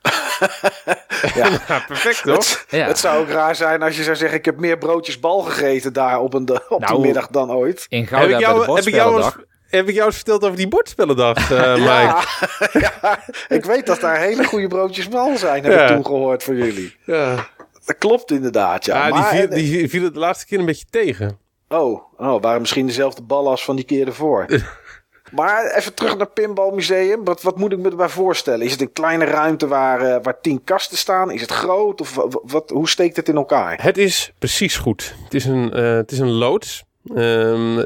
ja. 1.34 1.48
Ja, 1.68 1.84
perfect 1.86 2.22
toch? 2.22 2.36
Het, 2.36 2.64
Ja. 2.68 2.86
het 2.86 2.98
zou 2.98 3.20
ook 3.20 3.28
raar 3.28 3.56
zijn 3.56 3.82
als 3.82 3.96
je 3.96 4.02
zou 4.02 4.16
zeggen: 4.16 4.38
Ik 4.38 4.44
heb 4.44 4.58
meer 4.58 4.78
broodjes 4.78 5.20
bal 5.20 5.40
gegeten 5.40 5.92
daar 5.92 6.20
op, 6.20 6.34
een, 6.34 6.48
op 6.68 6.80
Nou, 6.80 6.92
die 6.94 7.04
middag 7.04 7.26
dan 7.26 7.50
ooit. 7.52 7.86
In 7.88 7.98
Heb 7.98 8.08
ik, 8.10 8.16
bij 8.18 8.26
de 8.26 8.38
jou, 8.38 8.74
heb, 8.76 8.84
ik 8.86 8.94
jou 8.94 9.16
eens, 9.16 9.24
bordspellendag. 9.24 9.38
heb 9.68 9.88
ik 9.88 9.94
jou 9.94 10.06
eens 10.06 10.16
verteld 10.16 10.44
over 10.44 10.56
die 10.56 10.68
bordspellendag, 10.68 11.50
eh 11.50 11.74
Mike? 11.88 11.88
Ja, 11.88 12.24
ja, 13.02 13.18
ik 13.48 13.64
weet 13.64 13.86
dat 13.86 14.00
daar 14.00 14.18
hele 14.20 14.44
goede 14.44 14.66
broodjes 14.68 15.08
bal 15.08 15.36
zijn, 15.36 15.64
heb 15.64 15.72
Ja. 15.72 15.86
ik 15.88 15.94
toen 15.94 16.06
gehoord 16.06 16.42
van 16.42 16.56
jullie. 16.56 16.96
Ja, 17.04 17.48
Dat 17.84 17.98
klopt 17.98 18.30
inderdaad, 18.30 18.84
ja. 18.84 18.96
Ja, 18.96 19.04
die, 19.12 19.20
maar, 19.20 19.34
viel, 19.34 19.48
die 19.48 19.88
viel 19.88 20.04
het 20.04 20.14
de 20.14 20.20
laatste 20.20 20.46
keer 20.46 20.58
een 20.58 20.66
beetje 20.66 20.86
tegen. 20.90 21.38
Oh, 21.68 22.02
oh, 22.16 22.42
waren 22.42 22.60
misschien 22.60 22.86
dezelfde 22.86 23.22
ballen 23.22 23.50
als 23.50 23.64
van 23.64 23.76
die 23.76 23.84
keer 23.84 24.06
ervoor. 24.06 24.46
maar 25.32 25.74
even 25.76 25.94
terug 25.94 26.16
naar 26.16 26.30
Pinball 26.30 26.72
Museum. 26.74 27.24
Wat, 27.24 27.42
wat 27.42 27.58
moet 27.58 27.72
ik 27.72 27.78
me 27.78 27.90
erbij 27.90 28.08
voorstellen? 28.08 28.64
Is 28.66 28.72
het 28.72 28.80
een 28.80 28.92
kleine 28.92 29.24
ruimte 29.24 29.66
waar, 29.66 30.00
eh, 30.00 30.16
waar 30.22 30.40
tien 30.40 30.64
kasten 30.64 30.98
staan? 30.98 31.30
Is 31.30 31.40
het 31.40 31.50
groot? 31.50 32.00
Of 32.00 32.14
wa- 32.14 32.28
wat, 32.42 32.70
hoe 32.70 32.88
steekt 32.88 33.16
het 33.16 33.28
in 33.28 33.36
elkaar? 33.36 33.82
Het 33.82 33.98
is 33.98 34.32
precies 34.38 34.76
goed. 34.76 35.14
Het 35.24 35.34
is 35.34 35.44
een, 35.44 35.72
eh, 35.72 35.94
het 35.94 36.10
is 36.12 36.18
een 36.18 36.30
loods. 36.32 36.84
Ehm, 37.14 37.76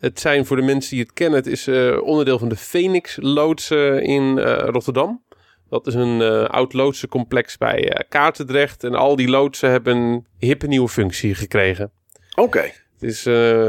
het- 0.00 0.20
zijn 0.20 0.46
voor 0.46 0.56
de 0.56 0.62
mensen 0.62 0.90
die 0.90 1.00
het 1.00 1.12
kennen, 1.12 1.38
het 1.38 1.46
is 1.48 1.66
eh, 1.66 2.02
onderdeel 2.02 2.38
van 2.38 2.48
de 2.48 2.56
Phoenix 2.56 3.16
loods 3.20 3.70
in 4.00 4.38
Rotterdam. 4.40 5.22
Dat 5.68 5.86
is 5.86 5.94
een 5.94 6.22
oud 6.48 6.72
loodsencomplex 6.72 7.58
bij 7.58 8.04
Kaartendrecht. 8.08 8.84
En 8.84 8.94
al 8.94 9.16
die 9.16 9.28
loodsen 9.28 9.70
hebben 9.70 9.96
een 9.96 10.26
hippe 10.38 10.66
nieuwe 10.66 10.88
functie 10.88 11.34
gekregen. 11.34 11.90
Oké. 12.34 12.70
Het 13.02 13.10
is, 13.10 13.26
eh, 13.26 13.64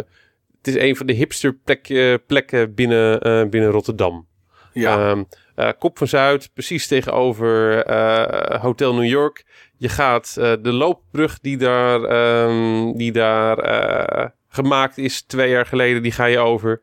het 0.57 0.67
is 0.67 0.75
een 0.75 0.95
van 0.95 1.05
de 1.05 1.13
hipster 1.13 1.53
plek- 1.53 2.19
plekken 2.27 2.73
binnen, 2.73 3.21
eh, 3.21 3.43
binnen 3.49 3.69
Rotterdam. 3.69 4.27
Ja. 4.73 5.09
Ehm, 5.09 5.23
eh, 5.55 5.69
Kop 5.79 5.97
van 5.97 6.07
Zuid, 6.07 6.49
precies 6.53 6.87
tegenover 6.87 7.83
eh, 7.85 8.61
Hotel 8.61 8.93
New 8.95 9.09
York. 9.09 9.45
Je 9.77 9.89
gaat 9.89 10.35
eh, 10.39 10.53
de 10.61 10.71
loopbrug 10.71 11.39
die 11.39 11.57
daar, 11.57 12.03
ehm, 12.03 12.91
die 12.97 13.11
daar 13.11 13.57
eh, 13.59 14.29
gemaakt 14.49 14.97
is 14.97 15.21
twee 15.21 15.49
jaar 15.49 15.65
geleden, 15.65 16.01
die 16.03 16.11
ga 16.11 16.25
je 16.25 16.37
over. 16.39 16.81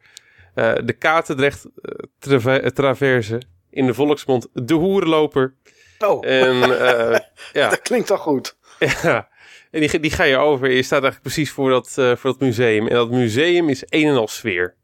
Eh, 0.54 0.72
de 0.84 0.92
Katendrecht 0.92 1.64
eh, 1.64 1.92
trave- 2.18 2.72
traverse, 2.72 3.42
in 3.70 3.86
de 3.86 3.94
volksmond 3.94 4.48
de 4.52 4.74
hoerenloper. 4.74 5.54
oh, 5.98 6.26
En 6.26 6.62
eh, 6.62 7.18
ja, 7.62 7.68
dat 7.68 7.80
klinkt 7.82 8.10
al 8.10 8.18
goed. 8.18 8.56
ja. 9.02 9.28
En 9.70 9.80
die, 9.80 10.00
die 10.00 10.10
ga 10.10 10.24
je 10.24 10.36
over. 10.36 10.70
Je 10.70 10.82
staat 10.82 11.02
eigenlijk 11.02 11.22
precies 11.34 11.50
voor 11.50 11.70
dat, 11.70 11.86
eh, 11.98 12.16
voor 12.16 12.30
dat 12.30 12.40
museum. 12.40 12.86
En 12.86 12.94
dat 12.94 13.10
museum 13.10 13.68
is 13.68 13.82
een 13.88 14.06
en 14.06 14.16
al 14.16 14.28
sfeer. 14.28 14.74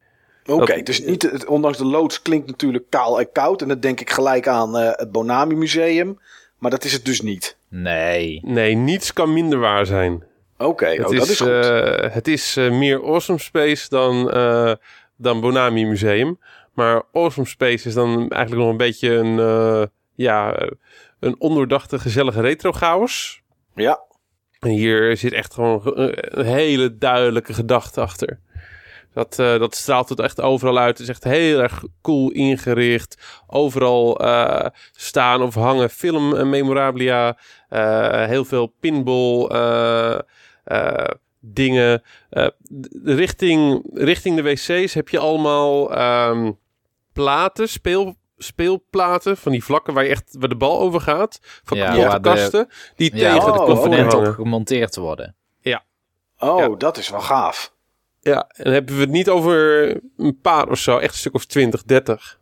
Oké, 0.47 0.75
Dat- 0.77 0.87
dus 0.87 1.01
niet, 1.05 1.23
het- 1.23 1.47
ondanks 1.47 1.79
de 1.79 1.85
loods 1.85 2.23
klinkt 2.23 2.47
natuurlijk 2.47 2.85
kaal 2.91 3.19
en 3.21 3.33
koud. 3.33 3.63
En 3.63 3.69
dan 3.69 3.81
denk 3.81 4.01
ik 4.01 4.11
gelijk 4.11 4.49
aan 4.49 4.77
eh, 4.77 4.91
het 4.93 5.13
Bonami 5.13 5.55
Museum. 5.55 6.19
Maar 6.59 6.71
dat 6.71 6.85
is 6.85 6.93
het 6.93 7.05
dus 7.05 7.21
niet. 7.21 7.57
Nee. 7.69 8.41
Nee, 8.45 8.75
niets 8.75 9.13
kan 9.13 9.33
minder 9.33 9.59
waar 9.59 9.87
zijn. 9.87 10.25
Oké, 10.59 10.87
Het 10.87 11.07
oh, 11.07 11.13
is, 11.13 11.19
dat 11.19 11.29
is 11.29 11.41
goed. 11.41 11.49
eh, 11.49 12.13
het 12.15 12.29
is 12.29 12.55
meer 12.55 13.03
Awesome 13.05 13.39
Space 13.39 13.89
dan, 13.89 14.31
eh, 14.31 14.73
dan 15.17 15.41
Bonami 15.41 15.85
Museum. 15.87 16.39
Maar 16.75 17.03
Awesome 17.13 17.47
Space 17.47 17.89
is 17.89 17.95
dan 17.95 18.31
eigenlijk 18.31 18.63
nog 18.63 18.71
een 18.71 18.77
beetje 18.77 19.11
een, 19.11 19.39
eh, 19.39 19.83
ja, 20.15 20.69
een 21.21 21.35
ondoordachte, 21.39 21.99
gezellige 21.99 22.41
retro 22.41 22.73
chaos. 22.73 23.43
ja, 23.75 24.01
En 24.61 24.71
hier 24.71 25.17
zit 25.17 25.33
echt 25.33 25.55
gewoon 25.55 25.81
een, 25.85 26.39
een 26.39 26.47
hele 26.47 26.99
duidelijke 26.99 27.55
gedachte 27.55 28.01
achter. 28.01 28.41
Dat, 29.13 29.39
eh, 29.39 29.59
dat 29.59 29.75
straalt 29.75 30.09
het 30.09 30.21
echt 30.21 30.41
overal 30.41 30.79
uit. 30.79 30.99
Het 30.99 31.01
is 31.01 31.09
echt 31.09 31.25
heel 31.25 31.61
erg 31.61 31.85
cool 32.03 32.31
ingericht. 32.31 33.43
Overal 33.47 34.21
eh, 34.21 34.67
staan 34.93 35.43
of 35.43 35.55
hangen 35.55 35.91
film 35.91 36.35
en 36.35 36.51
memorabilia. 36.51 37.39
Eh, 37.69 38.25
heel 38.25 38.45
veel 38.45 38.67
pinball 38.81 39.47
eh, 39.47 40.19
eh, 40.65 41.11
dingen. 41.41 42.03
Eh, 42.31 42.47
richting, 43.05 43.83
richting 43.95 44.37
de 44.37 44.43
wc's 44.43 44.95
heb 44.95 45.09
je 45.09 45.19
allemaal 45.19 45.95
ehm, 45.95 46.53
platen, 47.13 47.69
speel, 47.69 48.17
speelplaten. 48.39 49.37
Van 49.37 49.53
die 49.53 49.65
vlakken 49.65 49.95
waar, 49.95 50.05
je 50.05 50.11
echt, 50.11 50.37
waar 50.39 50.49
de 50.49 50.57
bal 50.57 50.81
over 50.81 51.01
gaat. 51.01 51.39
Van 51.65 51.77
Ja, 51.79 52.19
kasten. 52.19 52.69
Die 52.97 53.17
Ja, 53.17 53.33
tegen 53.33 53.49
oh, 53.49 53.55
de 53.55 53.61
oh, 53.61 53.65
plafond 53.65 53.79
component 53.81 54.13
hangen. 54.13 54.29
op 54.29 54.35
gemonteerd 54.35 54.97
worden. 54.97 55.35
oh, 56.39 56.59
ja. 56.59 56.69
dat 56.79 56.97
is 56.97 57.09
wel 57.11 57.21
gaaf. 57.21 57.75
Ja, 58.21 58.47
en 58.49 58.65
dan 58.65 58.73
hebben 58.73 58.95
we 58.95 59.01
het 59.01 59.11
niet 59.11 59.29
over 59.29 59.89
een 60.17 60.39
paar 60.43 60.69
of 60.69 60.79
zo, 60.79 60.99
echt 60.99 61.13
een 61.13 61.19
stuk 61.19 61.35
of 61.35 61.45
20, 61.45 61.83
30. 61.85 62.39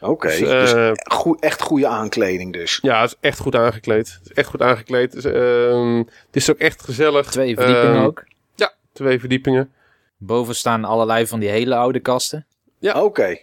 Oké, 0.00 0.28
Dus, 0.28 0.38
dus 0.38 0.72
eh, 0.72 0.90
goe- 0.94 1.36
echt 1.40 1.62
goede 1.62 1.86
aankleding 1.86 2.52
dus. 2.52 2.78
Ja, 2.82 3.00
het 3.00 3.10
is 3.10 3.16
echt 3.20 3.38
goed 3.38 3.54
aangekleed. 3.54 4.12
Het 4.12 4.20
is 4.24 4.32
echt 4.32 4.48
goed 4.48 4.62
aangekleed. 4.62 5.12
Dus, 5.12 5.24
ehm, 5.24 5.96
het 5.98 6.36
is 6.36 6.50
ook 6.50 6.58
echt 6.58 6.82
gezellig. 6.84 7.30
Twee 7.30 7.56
verdiepingen 7.56 7.94
Ehm, 7.96 8.04
ook. 8.04 8.24
Ja, 8.54 8.72
twee 8.92 9.20
verdiepingen. 9.20 9.72
Boven 10.18 10.54
staan 10.54 10.84
allerlei 10.84 11.26
van 11.26 11.40
die 11.40 11.48
hele 11.48 11.74
oude 11.74 12.00
kasten. 12.00 12.46
Ja. 12.78 13.02
Oké, 13.02 13.38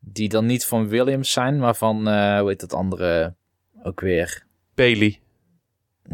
Die 0.00 0.28
dan 0.28 0.46
niet 0.46 0.66
van 0.66 0.88
Williams 0.88 1.32
zijn, 1.32 1.58
maar 1.58 1.74
van, 1.74 2.08
eh, 2.08 2.38
hoe 2.38 2.48
heet 2.48 2.60
dat 2.60 2.72
andere 2.74 3.34
ook 3.82 4.00
weer? 4.00 4.44
Bailey. 4.74 5.20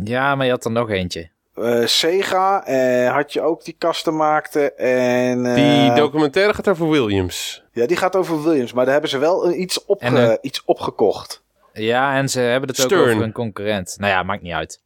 Ja, 0.05 0.35
maar 0.35 0.45
je 0.47 0.53
had 0.53 0.65
er 0.65 0.71
nog 0.71 0.91
eentje. 0.91 1.29
Eh, 1.55 1.85
Sega 1.87 2.65
eh, 2.67 3.13
had 3.15 3.33
je 3.33 3.41
ook 3.41 3.65
die 3.65 3.75
kasten 3.79 4.17
maakte. 4.17 4.73
En, 4.73 5.47
eh, 5.47 5.55
Die 5.55 5.93
documentaire 5.95 6.55
gaat 6.55 6.69
over 6.69 6.89
Williams. 6.91 7.65
Ja, 7.73 7.87
die 7.87 7.97
gaat 7.97 8.17
over 8.17 8.43
Williams. 8.43 8.73
Maar 8.73 8.83
daar 8.85 8.93
hebben 8.93 9.11
ze 9.11 9.19
wel 9.19 9.47
een- 9.47 9.61
iets, 9.61 9.85
opge 9.85 10.07
En, 10.07 10.39
iets 10.41 10.65
opgekocht. 10.65 11.43
Ja, 11.73 12.17
en 12.17 12.29
ze 12.29 12.41
hebben 12.41 12.69
het 12.69 12.81
ook 12.81 12.87
Stern. 12.87 13.11
over 13.11 13.23
een 13.23 13.33
concurrent. 13.33 13.95
Nou 13.99 14.13
ja, 14.13 14.23
maakt 14.23 14.43
niet 14.43 14.53
uit. 14.53 14.81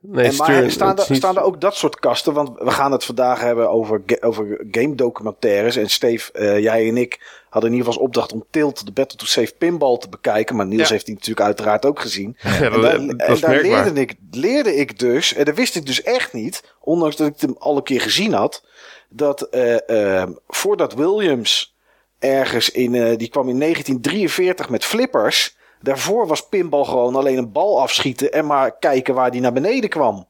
Nee, 0.00 0.12
en 0.26 0.36
maar 0.36 0.70
staan, 0.70 0.96
er, 0.98 1.06
niet- 1.08 1.16
staan 1.18 1.36
er 1.36 1.42
ook 1.42 1.60
dat 1.60 1.76
soort 1.76 1.98
kasten? 2.00 2.32
Want 2.32 2.58
we 2.58 2.70
gaan 2.70 2.92
het 2.92 3.04
vandaag 3.04 3.40
hebben 3.40 3.70
over, 3.70 4.02
ga- 4.06 4.26
over 4.26 4.64
game 4.70 4.94
documentaires. 4.94 5.76
En 5.76 5.88
Steve, 5.90 6.32
eh, 6.32 6.58
jij 6.58 6.88
en 6.88 6.96
ik 6.96 7.37
hadden 7.50 7.70
in 7.70 7.76
ieder 7.76 7.86
geval 7.92 7.92
als 8.00 8.08
opdracht 8.08 8.32
om 8.32 8.44
Tilt, 8.50 8.86
de 8.86 8.92
Battle 8.92 9.18
to 9.18 9.26
Save 9.26 9.54
Pinball 9.58 9.98
te 9.98 10.08
bekijken. 10.08 10.56
Maar 10.56 10.66
Niels 10.66 10.86
Ja. 10.88 10.92
heeft 10.92 11.06
die 11.06 11.14
natuurlijk 11.14 11.46
uiteraard 11.46 11.84
ook 11.86 12.00
gezien. 12.00 12.36
Ja, 12.40 12.50
En 12.60 12.72
dat, 12.72 12.82
daar, 12.82 13.06
dat 13.06 13.16
en 13.16 13.32
is 13.32 13.40
daar 13.40 13.50
merkbaar. 13.50 13.84
leerde, 13.84 14.00
ik, 14.00 14.14
leerde 14.30 14.74
ik 14.76 14.98
dus, 14.98 15.34
en 15.34 15.44
dat 15.44 15.54
wist 15.54 15.74
ik 15.76 15.86
dus 15.86 16.02
echt 16.02 16.32
niet, 16.32 16.74
ondanks 16.80 17.16
dat 17.16 17.26
ik 17.26 17.40
hem 17.40 17.56
al 17.58 17.76
een 17.76 17.82
keer 17.82 18.00
gezien 18.00 18.32
had, 18.32 18.64
dat 19.08 19.42
eh, 19.42 20.20
eh, 20.22 20.28
voordat 20.48 20.94
Williams 20.94 21.76
ergens 22.18 22.70
in, 22.70 22.94
eh, 22.94 23.16
die 23.16 23.28
kwam 23.28 23.48
in 23.48 23.58
1943 23.58 24.68
met 24.68 24.84
flippers, 24.84 25.56
daarvoor 25.80 26.26
was 26.26 26.48
pinball 26.48 26.84
gewoon 26.84 27.14
alleen 27.16 27.38
een 27.38 27.52
bal 27.52 27.80
afschieten 27.80 28.32
en 28.32 28.46
maar 28.46 28.78
kijken 28.78 29.14
waar 29.14 29.30
die 29.30 29.40
naar 29.40 29.52
beneden 29.52 29.90
kwam. 29.90 30.26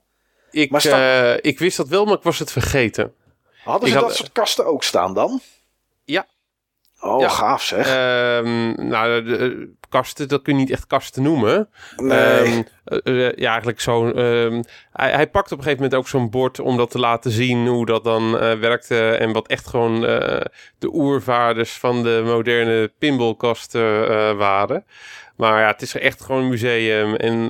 Ik, 0.51 0.71
Maar 0.71 0.81
sta- 0.81 1.33
eh, 1.35 1.39
ik 1.51 1.59
wist 1.59 1.77
dat 1.77 1.89
wel, 1.89 2.05
maar 2.05 2.17
ik 2.17 2.23
was 2.23 2.39
het 2.39 2.53
vergeten. 2.53 3.13
Hadden 3.65 3.89
Ik 3.89 3.95
ze 3.95 3.99
had- 3.99 4.09
dat 4.09 4.17
soort 4.17 4.33
kasten 4.33 4.67
ook 4.67 4.83
staan 4.83 5.15
dan? 5.15 5.41
Ja. 6.05 6.27
Oh, 7.01 7.21
Ja. 7.21 7.29
gaaf 7.29 7.63
zeg. 7.63 7.87
Ehm, 7.87 8.89
nou, 8.89 9.25
de, 9.25 9.37
de 9.37 9.73
kasten, 9.89 10.29
dat 10.29 10.43
kun 10.43 10.53
je 10.55 10.59
niet 10.61 10.71
echt 10.71 10.87
kasten 10.87 11.23
noemen. 11.23 11.69
nee. 11.97 12.19
Ehm, 12.19 12.63
eh, 12.85 13.27
eh, 13.27 13.33
ja, 13.37 13.49
eigenlijk 13.49 13.81
zo. 13.81 14.11
ehm, 14.11 14.63
hij, 14.93 15.11
hij 15.11 15.29
pakt 15.29 15.53
op 15.53 15.59
een 15.59 15.65
gegeven 15.65 15.83
moment 15.85 16.01
ook 16.01 16.09
zo'n 16.09 16.31
bord 16.31 16.61
om 16.61 16.77
dat 16.77 16.91
te 16.91 16.99
laten 16.99 17.31
zien 17.31 17.67
hoe 17.67 17.87
dat 17.87 18.05
dan 18.05 18.39
eh, 18.39 18.53
werkte. 18.59 19.11
En 19.11 19.33
wat 19.33 19.47
echt 19.49 19.67
gewoon 19.67 20.01
de 20.79 20.89
oervaders 20.93 21.73
van 21.73 22.03
de 22.03 22.23
moderne 22.25 22.93
pinballkasten 22.99 24.37
waren. 24.37 24.85
Maar 25.37 25.61
ja, 25.61 25.67
het 25.67 25.83
is 25.83 25.95
echt 25.95 26.23
gewoon 26.23 26.43
een 26.43 26.49
museum. 26.49 27.15
En 27.15 27.49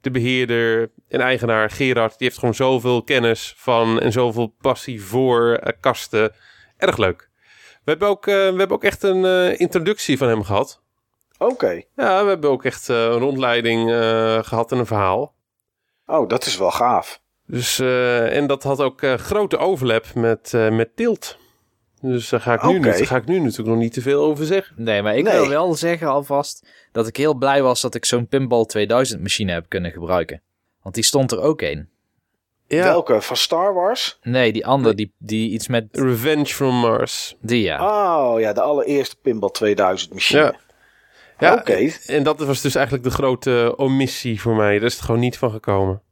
de 0.00 0.10
beheerder 0.12 0.90
en 1.08 1.20
eigenaar 1.20 1.70
Gerard, 1.70 2.18
die 2.18 2.26
heeft 2.26 2.38
gewoon 2.38 2.54
zoveel 2.54 3.02
kennis 3.02 3.54
van 3.56 4.00
en 4.00 4.12
zoveel 4.12 4.54
passie 4.60 5.02
voor 5.02 5.60
kasten. 5.80 6.32
Erg 6.76 6.96
leuk. 6.96 7.28
We 7.84 7.90
hebben 7.90 8.08
ook, 8.08 8.26
eh, 8.26 8.34
we 8.34 8.40
hebben 8.58 8.70
ook 8.70 8.84
echt 8.84 9.02
een 9.02 9.24
eh, 9.24 9.60
introductie 9.60 10.18
van 10.18 10.28
hem 10.28 10.42
gehad. 10.44 10.82
Oké. 11.38 11.82
Ja, 11.96 12.22
we 12.22 12.28
hebben 12.28 12.50
ook 12.50 12.64
echt 12.64 12.88
eh, 12.88 12.96
een 13.02 13.18
rondleiding 13.18 13.90
eh, 13.90 14.38
gehad 14.42 14.72
en 14.72 14.78
een 14.78 14.86
verhaal. 14.86 15.34
Oh, 16.06 16.28
dat 16.28 16.46
is 16.46 16.56
wel 16.56 16.70
gaaf. 16.70 17.20
Dus, 17.46 17.78
eh, 17.78 18.36
en 18.36 18.46
dat 18.46 18.62
had 18.62 18.80
ook 18.80 19.02
eh, 19.02 19.14
grote 19.14 19.56
overlap 19.58 20.14
met, 20.14 20.54
eh, 20.54 20.70
met 20.70 20.96
Tilt. 20.96 21.38
Dus 22.00 22.28
daar 22.28 22.40
ga, 22.40 22.54
ik 22.54 22.62
nu 22.62 22.72
niet, 22.72 22.82
daar 22.82 23.06
ga 23.06 23.16
ik 23.16 23.24
nu 23.26 23.38
natuurlijk 23.38 23.68
nog 23.68 23.78
niet 23.78 23.92
te 23.92 24.00
veel 24.00 24.22
over 24.24 24.44
zeggen. 24.46 24.74
Nee, 24.82 25.02
maar 25.02 25.16
ik 25.16 25.24
Nee. 25.24 25.32
wil 25.32 25.48
wel 25.48 25.74
zeggen 25.74 26.06
alvast 26.08 26.68
dat 26.92 27.06
ik 27.06 27.16
heel 27.16 27.34
blij 27.34 27.62
was 27.62 27.80
dat 27.80 27.94
ik 27.94 28.04
zo'n 28.04 28.28
Pinball 28.28 28.64
2000 28.64 29.20
machine 29.22 29.52
heb 29.52 29.64
kunnen 29.68 29.90
gebruiken. 29.92 30.42
Want 30.82 30.94
die 30.94 31.04
stond 31.04 31.32
er 31.32 31.40
ook 31.40 31.60
een. 31.62 31.88
Ja, 32.74 32.84
Welke? 32.84 33.20
Van 33.20 33.36
Star 33.36 33.74
Wars? 33.74 34.18
Nee, 34.22 34.52
die 34.52 34.66
andere, 34.66 34.94
die, 34.94 35.14
die 35.18 35.50
iets 35.50 35.68
met 35.68 35.86
Revenge 35.92 36.46
from 36.46 36.74
Mars. 36.80 37.36
die 37.40 37.62
ja. 37.62 37.86
Oh 38.32 38.40
ja, 38.40 38.52
de 38.52 38.60
allereerste 38.60 39.16
Pinball 39.22 39.50
2000 39.50 40.12
machine. 40.12 40.40
Ja. 40.40 40.54
Ja, 41.38 41.54
Oké. 41.54 41.90
En 42.06 42.22
dat 42.22 42.38
was 42.38 42.60
dus 42.60 42.74
eigenlijk 42.74 43.04
de 43.06 43.10
grote 43.10 43.74
omissie 43.76 44.40
voor 44.40 44.54
mij. 44.56 44.78
Daar 44.78 44.86
is 44.86 44.94
het 44.94 45.02
gewoon 45.04 45.20
niet 45.20 45.38
van 45.38 45.50
gekomen. 45.50 46.02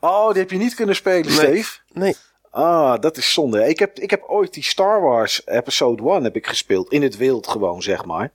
Oh, 0.00 0.30
die 0.30 0.40
heb 0.40 0.50
je 0.50 0.56
niet 0.56 0.74
kunnen 0.74 0.94
spelen, 0.94 1.26
Nee. 1.26 1.34
Steve? 1.34 1.78
Nee. 1.92 2.14
Ah, 2.50 3.00
dat 3.00 3.16
is 3.16 3.32
zonde. 3.32 3.68
Ik 3.68 3.78
heb, 3.78 3.98
ik 3.98 4.10
heb 4.10 4.22
ooit 4.26 4.54
die 4.54 4.62
Star 4.64 5.02
Wars 5.02 5.46
Episode 5.46 6.10
1 6.10 6.24
heb 6.24 6.36
ik 6.36 6.46
gespeeld. 6.46 6.92
In 6.92 7.02
het 7.02 7.16
wild 7.16 7.46
gewoon, 7.46 7.82
zeg 7.82 8.04
maar. 8.04 8.32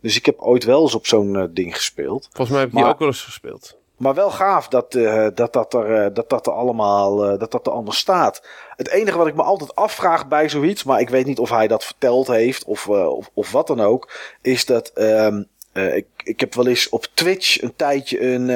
Dus 0.00 0.16
ik 0.16 0.26
heb 0.26 0.38
ooit 0.38 0.64
wel 0.64 0.82
eens 0.82 0.94
op 0.94 1.06
zo'n 1.06 1.36
eh, 1.36 1.44
ding 1.50 1.74
gespeeld. 1.76 2.28
Volgens 2.32 2.50
mij 2.50 2.60
heb 2.60 2.68
ik 2.68 2.74
die 2.76 2.84
ook 2.84 2.98
wel 2.98 3.08
eens 3.08 3.22
gespeeld. 3.22 3.77
Maar 3.98 4.14
wel 4.14 4.30
gaaf 4.30 4.68
dat, 4.68 4.94
eh, 4.94 5.26
dat, 5.34 5.52
dat, 5.52 5.74
er, 5.74 6.04
eh, 6.04 6.14
dat, 6.14 6.28
dat 6.28 6.46
er 6.46 6.52
allemaal 6.52 7.24
eh, 7.24 7.38
dat 7.38 7.50
dat 7.50 7.66
er 7.66 7.72
allemaal 7.72 7.92
staat. 7.92 8.42
Het 8.76 8.88
enige 8.88 9.18
wat 9.18 9.26
ik 9.26 9.34
me 9.34 9.42
altijd 9.42 9.74
afvraag 9.74 10.28
bij 10.28 10.48
zoiets, 10.48 10.84
maar 10.84 11.00
ik 11.00 11.08
weet 11.08 11.26
niet 11.26 11.38
of 11.38 11.50
hij 11.50 11.68
dat 11.68 11.84
verteld 11.84 12.26
heeft 12.26 12.64
of, 12.64 12.88
of, 12.88 13.30
of 13.34 13.52
wat 13.52 13.66
dan 13.66 13.80
ook, 13.80 14.10
is 14.42 14.66
dat 14.66 14.88
ehm, 14.88 15.42
eh, 15.72 15.96
ik, 15.96 16.06
ik 16.16 16.40
heb 16.40 16.54
wel 16.54 16.66
eens 16.66 16.88
op 16.88 17.06
Twitch 17.14 17.62
een 17.62 17.76
tijdje 17.76 18.22
een, 18.22 18.48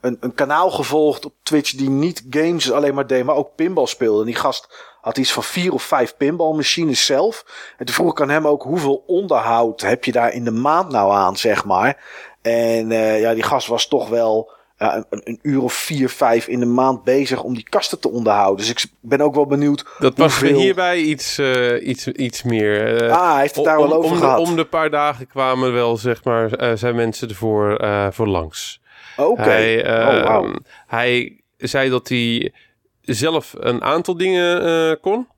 een, 0.00 0.16
een 0.20 0.34
kanaal 0.34 0.70
gevolgd 0.70 1.24
op 1.24 1.32
Twitch 1.42 1.70
die 1.70 1.90
niet 1.90 2.24
games 2.30 2.72
alleen 2.72 2.94
maar 2.94 3.06
deed, 3.06 3.24
maar 3.24 3.36
ook 3.36 3.54
pinball 3.54 3.86
speelde. 3.86 4.20
En 4.20 4.26
die 4.26 4.34
gast 4.34 4.68
had 5.00 5.18
iets 5.18 5.32
van 5.32 5.42
vier 5.42 5.72
of 5.72 5.82
vijf 5.82 6.16
pinballmachines 6.16 7.06
zelf. 7.06 7.44
En 7.78 7.86
toen 7.86 7.94
vroeg 7.94 8.10
ik 8.10 8.20
aan 8.20 8.28
hem 8.28 8.46
ook 8.46 8.62
hoeveel 8.62 9.04
onderhoud 9.06 9.80
heb 9.80 10.04
je 10.04 10.12
daar 10.12 10.32
in 10.32 10.44
de 10.44 10.50
maand 10.50 10.90
nou 10.90 11.12
aan, 11.12 11.36
zeg 11.36 11.64
maar. 11.64 12.04
En 12.46 12.92
eh, 12.92 13.20
ja, 13.20 13.34
die 13.34 13.42
gast 13.42 13.66
was 13.66 13.88
toch 13.88 14.08
wel 14.08 14.50
een, 14.76 15.04
een 15.08 15.38
uur 15.42 15.62
of 15.62 15.72
vier, 15.72 16.08
vijf 16.08 16.46
in 16.48 16.60
de 16.60 16.66
maand 16.66 17.04
bezig 17.04 17.42
om 17.42 17.54
die 17.54 17.68
kasten 17.68 18.00
te 18.00 18.10
onderhouden. 18.10 18.56
Dus 18.66 18.70
ik 18.84 18.90
ben 19.00 19.20
ook 19.20 19.34
wel 19.34 19.46
benieuwd. 19.46 19.84
Dat 19.98 20.16
was 20.18 20.38
hoeveel... 20.38 20.58
hierbij 20.58 20.98
iets, 20.98 21.38
eh, 21.38 21.86
iets, 21.88 22.06
iets 22.08 22.42
meer. 22.42 23.02
eh, 23.02 23.12
Ah, 23.12 23.32
hij 23.32 23.40
heeft 23.40 23.56
het 23.56 23.64
daar 23.64 23.78
om, 23.78 23.88
wel 23.88 23.96
over 23.98 24.10
om, 24.10 24.16
gehad. 24.16 24.36
De, 24.36 24.50
om 24.50 24.56
de 24.56 24.64
paar 24.64 24.90
dagen 24.90 25.26
kwamen 25.26 25.72
wel, 25.72 25.96
zeg 25.96 26.24
maar, 26.24 26.76
zijn 26.78 26.94
mensen 26.94 27.28
ervoor 27.28 27.80
voor 28.12 28.26
langs. 28.26 28.80
Oké. 29.16 29.42
Hij, 29.42 29.80
oh, 29.80 30.24
wauw. 30.24 30.52
hij 30.86 31.40
zei 31.56 31.90
dat 31.90 32.08
hij 32.08 32.52
zelf 33.00 33.54
een 33.58 33.82
aantal 33.82 34.16
dingen 34.16 35.00
kon. 35.00 35.28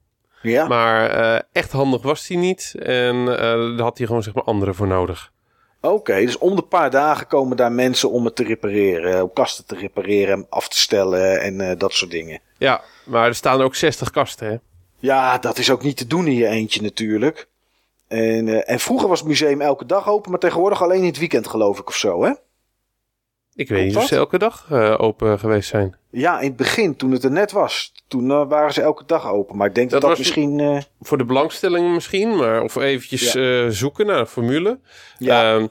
Ja. 0.42 0.66
Maar 0.66 1.10
echt 1.52 1.72
handig 1.72 2.02
was 2.02 2.28
hij 2.28 2.36
niet. 2.36 2.74
En 2.82 3.24
daar 3.24 3.80
had 3.80 3.98
hij 3.98 4.06
gewoon 4.06 4.22
zeg 4.22 4.34
maar 4.34 4.44
anderen 4.44 4.74
voor 4.74 4.86
nodig. 4.86 5.32
Oké, 5.80 6.20
dus 6.20 6.38
om 6.38 6.56
de 6.56 6.62
paar 6.62 6.90
dagen 6.90 7.26
komen 7.26 7.56
daar 7.56 7.72
mensen 7.72 8.10
om 8.10 8.24
het 8.24 8.36
te 8.36 8.44
repareren. 8.44 9.22
Om 9.22 9.32
kasten 9.32 9.66
te 9.66 9.74
repareren, 9.74 10.46
af 10.48 10.68
te 10.68 10.78
stellen 10.78 11.40
en 11.40 11.60
eh, 11.60 11.78
dat 11.78 11.92
soort 11.92 12.10
dingen. 12.10 12.40
Ja, 12.58 12.82
maar 13.04 13.26
er 13.26 13.34
staan 13.34 13.62
ook 13.62 13.74
60 13.74 14.10
kasten, 14.10 14.48
hè? 14.48 14.56
Ja, 14.98 15.38
dat 15.38 15.58
is 15.58 15.70
ook 15.70 15.82
niet 15.82 15.96
te 15.96 16.06
doen 16.06 16.26
in 16.26 16.34
je 16.34 16.46
eentje 16.46 16.82
natuurlijk. 16.82 17.48
En, 18.08 18.48
eh, 18.48 18.72
en 18.72 18.80
vroeger 18.80 19.08
was 19.08 19.18
het 19.18 19.28
museum 19.28 19.60
elke 19.60 19.86
dag 19.86 20.08
open, 20.08 20.30
maar 20.30 20.40
tegenwoordig 20.40 20.82
alleen 20.82 21.00
in 21.00 21.06
het 21.06 21.18
weekend 21.18 21.48
geloof 21.48 21.78
ik 21.78 21.88
of 21.88 21.96
zo, 21.96 22.24
hè? 22.24 22.32
Ik 23.58 23.68
weet 23.68 23.86
niet 23.86 23.96
of 23.96 24.06
ze 24.06 24.16
elke 24.16 24.38
dag 24.38 24.66
eh, 24.70 24.94
open 24.98 25.38
geweest 25.38 25.68
zijn. 25.68 25.96
Ja, 26.10 26.40
in 26.40 26.46
het 26.48 26.56
begin, 26.56 26.96
toen 26.96 27.10
het 27.12 27.24
er 27.24 27.30
net 27.30 27.52
was, 27.52 27.92
toen 28.08 28.30
eh, 28.30 28.48
waren 28.48 28.72
ze 28.72 28.82
elke 28.82 29.02
dag 29.06 29.30
open. 29.30 29.56
Maar 29.56 29.66
ik 29.68 29.74
denk 29.74 29.90
dat 29.90 30.00
Dat 30.00 30.18
misschien... 30.18 30.60
eh, 30.60 30.78
Voor 31.00 31.18
de 31.18 31.24
belangstelling 31.24 31.92
misschien, 31.94 32.36
maar 32.36 32.62
of 32.62 32.76
eventjes 32.76 33.30
zoeken 33.78 34.06
naar 34.06 34.18
een 34.18 34.26
formule. 34.26 34.78
ja, 35.18 35.54
Ehm, 35.54 35.66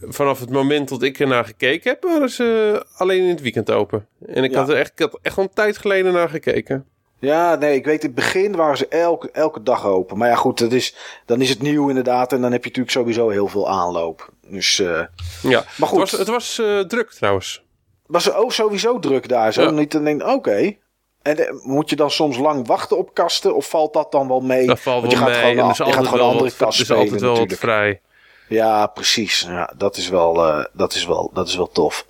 vanaf 0.00 0.40
het 0.40 0.50
moment 0.50 0.88
dat 0.88 1.02
ik 1.02 1.18
ernaar 1.20 1.44
gekeken 1.44 1.90
heb, 1.90 2.02
waren 2.02 2.30
ze 2.30 2.84
alleen 2.96 3.22
in 3.22 3.28
het 3.28 3.40
weekend 3.40 3.70
open. 3.70 4.06
En 4.26 4.44
ik, 4.44 4.50
Ja. 4.50 4.58
had 4.58 4.68
er 4.68 4.76
echt, 4.76 4.90
ik 4.92 4.98
had 4.98 5.18
echt 5.22 5.36
al 5.36 5.42
een 5.42 5.50
tijd 5.54 5.78
geleden 5.78 6.12
naar 6.12 6.28
gekeken. 6.28 6.86
Ja, 7.18 7.54
nee, 7.54 7.74
ik 7.74 7.84
weet 7.84 8.00
in 8.00 8.06
het 8.06 8.14
begin 8.14 8.56
waren 8.56 8.76
ze 8.76 8.88
elke, 8.88 9.30
elke 9.30 9.62
dag 9.62 9.84
open. 9.84 10.18
Maar 10.18 10.28
ja, 10.28 10.34
goed, 10.34 10.58
dat 10.58 10.72
is, 10.72 10.94
dan 11.26 11.40
is 11.40 11.48
het 11.48 11.62
nieuw 11.62 11.88
inderdaad. 11.88 12.32
En 12.32 12.40
dan 12.40 12.52
heb 12.52 12.62
je 12.62 12.68
natuurlijk 12.68 12.96
sowieso 12.96 13.28
heel 13.28 13.48
veel 13.48 13.68
aanloop. 13.68 14.30
Dus, 14.46 14.78
eh, 14.78 15.00
Ja, 15.42 15.64
maar 15.76 15.88
goed. 15.88 16.00
het 16.00 16.10
was, 16.10 16.18
het 16.18 16.28
was 16.28 16.58
eh, 16.58 16.80
druk 16.80 17.10
trouwens. 17.10 17.62
was 18.06 18.26
er 18.26 18.34
ook 18.34 18.52
sowieso 18.52 18.98
druk 18.98 19.28
daar 19.28 19.52
zo? 19.52 19.62
Ja. 19.62 19.70
Niet 19.70 19.90
te 19.90 20.02
denken, 20.02 20.32
oké. 20.32 20.76
En 21.22 21.46
eh, 21.46 21.52
moet 21.62 21.90
je 21.90 21.96
dan 21.96 22.10
soms 22.10 22.36
lang 22.36 22.66
wachten 22.66 22.98
op 22.98 23.14
kasten? 23.14 23.54
Of 23.54 23.68
valt 23.68 23.92
dat 23.92 24.12
dan 24.12 24.28
wel 24.28 24.40
mee? 24.40 24.66
Dat 24.66 24.80
valt 24.80 25.00
Want 25.00 25.12
je 25.12 25.18
gaat 25.18 25.28
mee. 25.28 25.36
gewoon, 25.36 25.56
je 25.68 25.74
gaat 25.74 26.06
gewoon 26.06 26.20
andere 26.20 26.44
wat, 26.44 26.56
kast 26.56 26.78
er 26.78 26.84
is 26.84 26.90
altijd 26.90 27.08
spelen 27.08 27.24
wel 27.24 27.30
wat 27.30 27.48
natuurlijk. 27.48 27.60
vrij. 27.60 28.00
Ja, 28.48 28.86
precies. 28.86 29.40
Ja, 29.40 29.72
dat 29.76 29.96
is 29.96 30.08
wel, 30.08 30.34
dat 30.72 30.94
is 30.94 31.06
wel, 31.06 31.30
dat 31.34 31.48
is 31.48 31.56
wel 31.56 31.68
tof. 31.68 32.06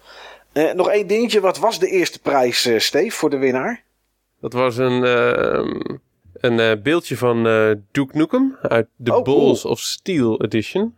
Nog 0.75 0.89
één 0.91 1.07
dingetje. 1.07 1.41
Wat 1.41 1.59
was 1.59 1.79
de 1.79 1.91
eerste 1.91 2.19
prijs, 2.19 2.69
Steve, 2.77 3.17
voor 3.17 3.31
de 3.31 3.37
winnaar? 3.37 3.87
Dat 4.41 4.53
was 4.53 4.77
een, 4.77 5.05
ehm, 5.05 5.97
een 6.41 6.61
eh, 6.61 6.83
beeldje 6.83 7.17
van 7.17 7.47
eh, 7.47 7.71
Duke 7.91 8.17
Nukem 8.17 8.57
uit 8.63 8.89
de 8.97 9.15
Oh, 9.15 9.23
cool. 9.23 9.39
Balls 9.39 9.65
of 9.65 9.81
Steel 9.81 10.43
Edition. 10.43 10.95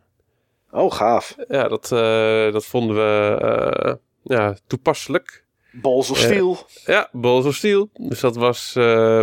Oh, 0.70 0.92
gaaf. 0.92 1.36
Ja, 1.48 1.68
dat, 1.68 1.92
eh, 1.92 2.52
dat 2.52 2.66
vonden 2.66 2.96
we 2.96 3.98
ja, 4.22 4.56
toepasselijk. 4.66 5.44
Balls 5.72 6.10
of 6.10 6.18
Steel. 6.18 6.58
Ja, 6.84 7.08
Balls 7.12 7.44
of 7.44 7.54
Steel. 7.54 7.88
Dus 7.92 8.20
dat 8.20 8.36
was, 8.36 8.72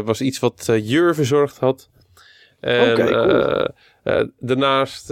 was 0.04 0.22
iets 0.22 0.40
wat 0.40 0.66
Jur 0.82 1.16
verzorgd 1.16 1.58
had. 1.58 1.90
En 2.60 2.92
Oké, 2.92 3.12
cool. 3.12 3.68
Eh, 4.04 4.24
daarnaast 4.40 5.06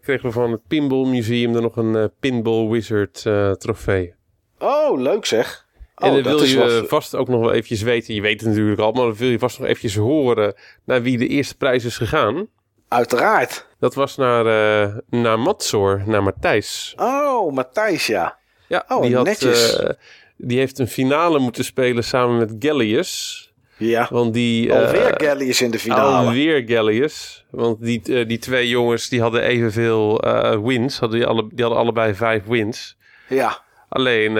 kregen 0.00 0.22
we 0.22 0.30
van 0.30 0.52
het 0.52 0.66
Pinball 0.66 1.06
Museum 1.06 1.54
er 1.54 1.62
nog 1.62 1.76
een 1.76 2.10
Pinball 2.20 2.68
Wizard 2.68 3.22
trofee. 3.58 4.14
Oh, 4.58 5.00
leuk 5.00 5.24
zeg. 5.24 5.65
Oh, 5.98 6.08
en 6.08 6.14
dan 6.14 6.22
dat 6.22 6.40
wil 6.40 6.48
je 6.48 6.58
wat- 6.80 6.88
vast 6.88 7.14
ook 7.14 7.28
nog 7.28 7.40
wel 7.40 7.50
eventjes 7.52 7.82
weten. 7.82 8.14
Je 8.14 8.20
weet 8.20 8.40
het 8.40 8.48
natuurlijk 8.48 8.80
al, 8.80 8.92
maar 8.92 9.04
dan 9.04 9.14
wil 9.16 9.28
je 9.28 9.38
vast 9.38 9.58
nog 9.58 9.68
eventjes 9.68 9.96
horen 9.96 10.54
naar 10.84 11.02
wie 11.02 11.18
de 11.18 11.26
eerste 11.28 11.56
prijs 11.56 11.84
is 11.84 11.96
gegaan. 11.96 12.46
Uiteraard. 12.88 13.66
Dat 13.80 13.94
was 13.94 14.16
naar, 14.16 14.46
eh 14.46 14.94
naar 15.10 15.38
Matsor, 15.38 16.02
naar 16.06 16.22
Matthijs. 16.22 16.94
Oh, 16.96 17.52
Matthijs, 17.54 18.06
ja. 18.06 18.38
Ja, 18.68 18.84
Oh, 18.88 19.02
die, 19.02 19.14
had, 19.16 19.24
netjes. 19.24 19.76
eh, 19.78 19.90
die 20.36 20.58
heeft 20.58 20.78
een 20.78 20.88
finale 20.88 21.38
moeten 21.38 21.64
spelen 21.64 22.04
samen 22.04 22.36
met 22.38 22.54
Gallius. 22.58 23.40
Ja. 23.76 24.06
Want 24.10 24.34
die, 24.34 24.72
eh, 24.72 24.86
Alweer 24.86 25.14
Gallius 25.16 25.60
in 25.62 25.70
de 25.70 25.78
finale. 25.78 26.26
Alweer 26.26 26.62
Gallius. 26.66 27.44
Want 27.50 27.82
die, 27.82 28.26
die 28.26 28.38
twee 28.38 28.68
jongens 28.68 29.08
die 29.08 29.20
hadden 29.20 29.42
evenveel 29.42 30.20
wins. 30.62 30.98
Hadden 30.98 31.18
die, 31.18 31.26
alle, 31.28 31.46
die 31.52 31.60
hadden 31.64 31.78
allebei 31.82 32.14
vijf 32.14 32.44
wins. 32.44 32.96
Ja. 33.28 33.62
Alleen, 33.88 34.36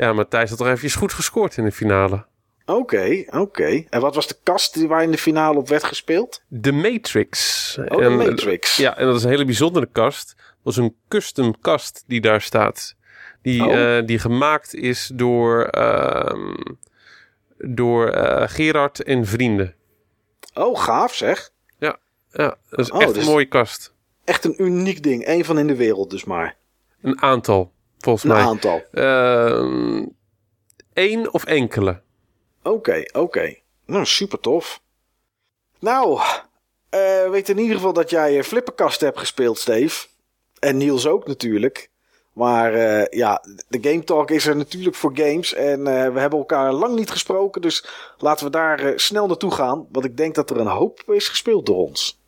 eh 0.00 0.06
ja, 0.06 0.12
Matthijs 0.12 0.48
had 0.48 0.58
toch 0.58 0.66
eventjes 0.66 0.94
goed 0.94 1.12
gescoord 1.12 1.56
in 1.56 1.64
de 1.64 1.72
finale. 1.72 2.24
Oké, 2.66 3.24
oké. 3.30 3.84
En 3.90 4.00
wat 4.00 4.14
was 4.14 4.26
de 4.26 4.36
kast 4.42 4.74
die 4.74 4.88
waar 4.88 5.02
in 5.02 5.10
de 5.10 5.18
finale 5.18 5.58
op 5.58 5.68
werd 5.68 5.84
gespeeld? 5.84 6.42
De 6.48 6.72
Matrix. 6.72 7.76
Oh, 7.78 7.96
de 7.96 8.02
En, 8.04 8.16
Matrix. 8.16 8.76
Ja, 8.76 8.96
en 8.96 9.06
dat 9.06 9.16
is 9.16 9.22
een 9.22 9.30
hele 9.30 9.44
bijzondere 9.44 9.88
kast. 9.92 10.34
Dat 10.36 10.44
was 10.62 10.76
een 10.76 10.96
custom 11.08 11.60
kast 11.60 12.04
die 12.06 12.20
daar 12.20 12.40
staat. 12.40 12.96
Die, 13.42 13.64
Oh. 13.64 13.96
eh, 13.98 14.06
die 14.06 14.18
gemaakt 14.18 14.74
is 14.74 15.10
door, 15.14 15.64
ehm, 15.64 16.54
door 17.58 18.08
eh, 18.08 18.48
Gerard 18.48 19.02
en 19.02 19.26
vrienden. 19.26 19.74
Oh, 20.54 20.78
gaaf 20.80 21.14
zeg. 21.14 21.50
Ja, 22.32 22.56
dat 22.70 22.78
is 22.78 22.90
Oh, 22.90 23.02
echt 23.02 23.14
dus- 23.14 23.24
een 23.24 23.30
mooie 23.30 23.48
kast. 23.48 23.94
Echt 24.24 24.44
een 24.44 24.62
uniek 24.62 25.02
ding. 25.02 25.26
Eén 25.26 25.44
van 25.44 25.58
in 25.58 25.66
de 25.66 25.76
wereld 25.76 26.10
dus 26.10 26.24
maar. 26.24 26.56
Een 27.02 27.22
aantal, 27.22 27.72
volgens 28.00 28.24
Een 28.24 28.30
mij. 28.30 28.40
aantal. 28.40 28.82
Eén 30.92 31.32
of 31.32 31.44
enkele. 31.44 32.00
Oké, 32.62 33.02
oké. 33.12 33.54
Nou, 33.86 34.04
super 34.04 34.40
tof. 34.40 34.80
Nou, 35.78 36.20
eh 36.90 37.30
weet 37.30 37.48
in 37.48 37.58
ieder 37.58 37.76
geval 37.76 37.92
dat 37.92 38.10
jij 38.10 38.38
eh, 38.38 38.44
flipperkast 38.44 39.00
hebt 39.00 39.18
gespeeld, 39.18 39.58
Steve. 39.58 40.06
En 40.58 40.76
Niels 40.76 41.06
ook 41.06 41.26
natuurlijk. 41.26 41.90
Maar 42.32 42.74
eh, 42.74 43.18
ja, 43.18 43.44
de 43.68 43.78
Game 43.80 44.04
Talk 44.04 44.30
is 44.30 44.46
er 44.46 44.56
natuurlijk 44.56 44.96
voor 44.96 45.10
games. 45.14 45.54
En 45.54 45.84
we 45.84 46.20
hebben 46.20 46.38
elkaar 46.38 46.72
lang 46.72 46.94
niet 46.94 47.10
gesproken. 47.10 47.62
Dus 47.62 47.86
laten 48.18 48.44
we 48.44 48.50
daar 48.50 48.92
snel 48.96 49.26
naartoe 49.26 49.50
gaan. 49.50 49.86
Want 49.92 50.04
ik 50.04 50.16
denk 50.16 50.34
dat 50.34 50.50
er 50.50 50.56
een 50.56 50.66
hoop 50.66 51.02
is 51.06 51.28
gespeeld 51.28 51.66
door 51.66 51.76
ons. 51.76 52.19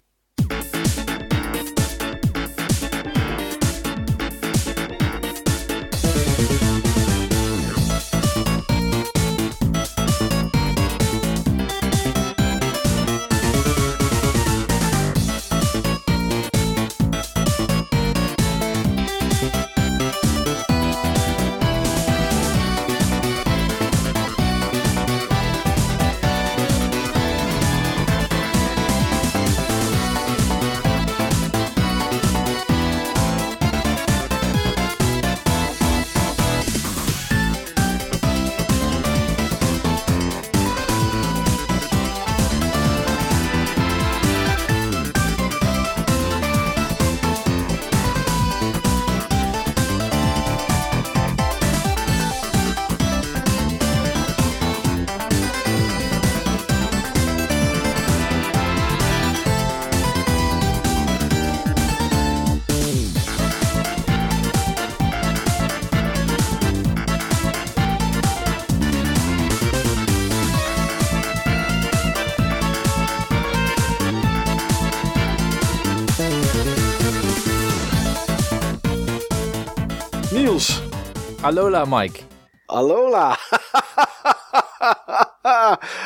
Alola, 81.43 81.85
Mike. 81.89 82.21
Alola. 82.67 83.39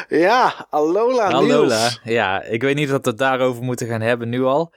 ja, 0.09 0.66
Alola, 0.70 1.25
Alola. 1.25 1.77
Niels. 1.77 2.01
Ja, 2.05 2.42
ik 2.42 2.62
weet 2.62 2.75
niet 2.75 2.92
of 2.92 3.01
we 3.03 3.09
het 3.09 3.18
daarover 3.18 3.62
moeten 3.62 3.87
gaan 3.87 4.01
hebben 4.01 4.29
nu 4.29 4.42
al. 4.42 4.75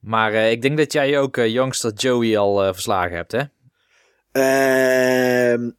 Maar 0.00 0.32
eh, 0.32 0.50
ik 0.50 0.62
denk 0.62 0.76
dat 0.76 0.92
jij 0.92 1.18
ook 1.18 1.36
Youngster 1.36 1.92
Joey 1.92 2.38
al 2.38 2.64
eh, 2.64 2.72
verslagen 2.72 3.16
hebt, 3.16 3.32
hè? 3.32 3.42
Ehm, 4.32 5.70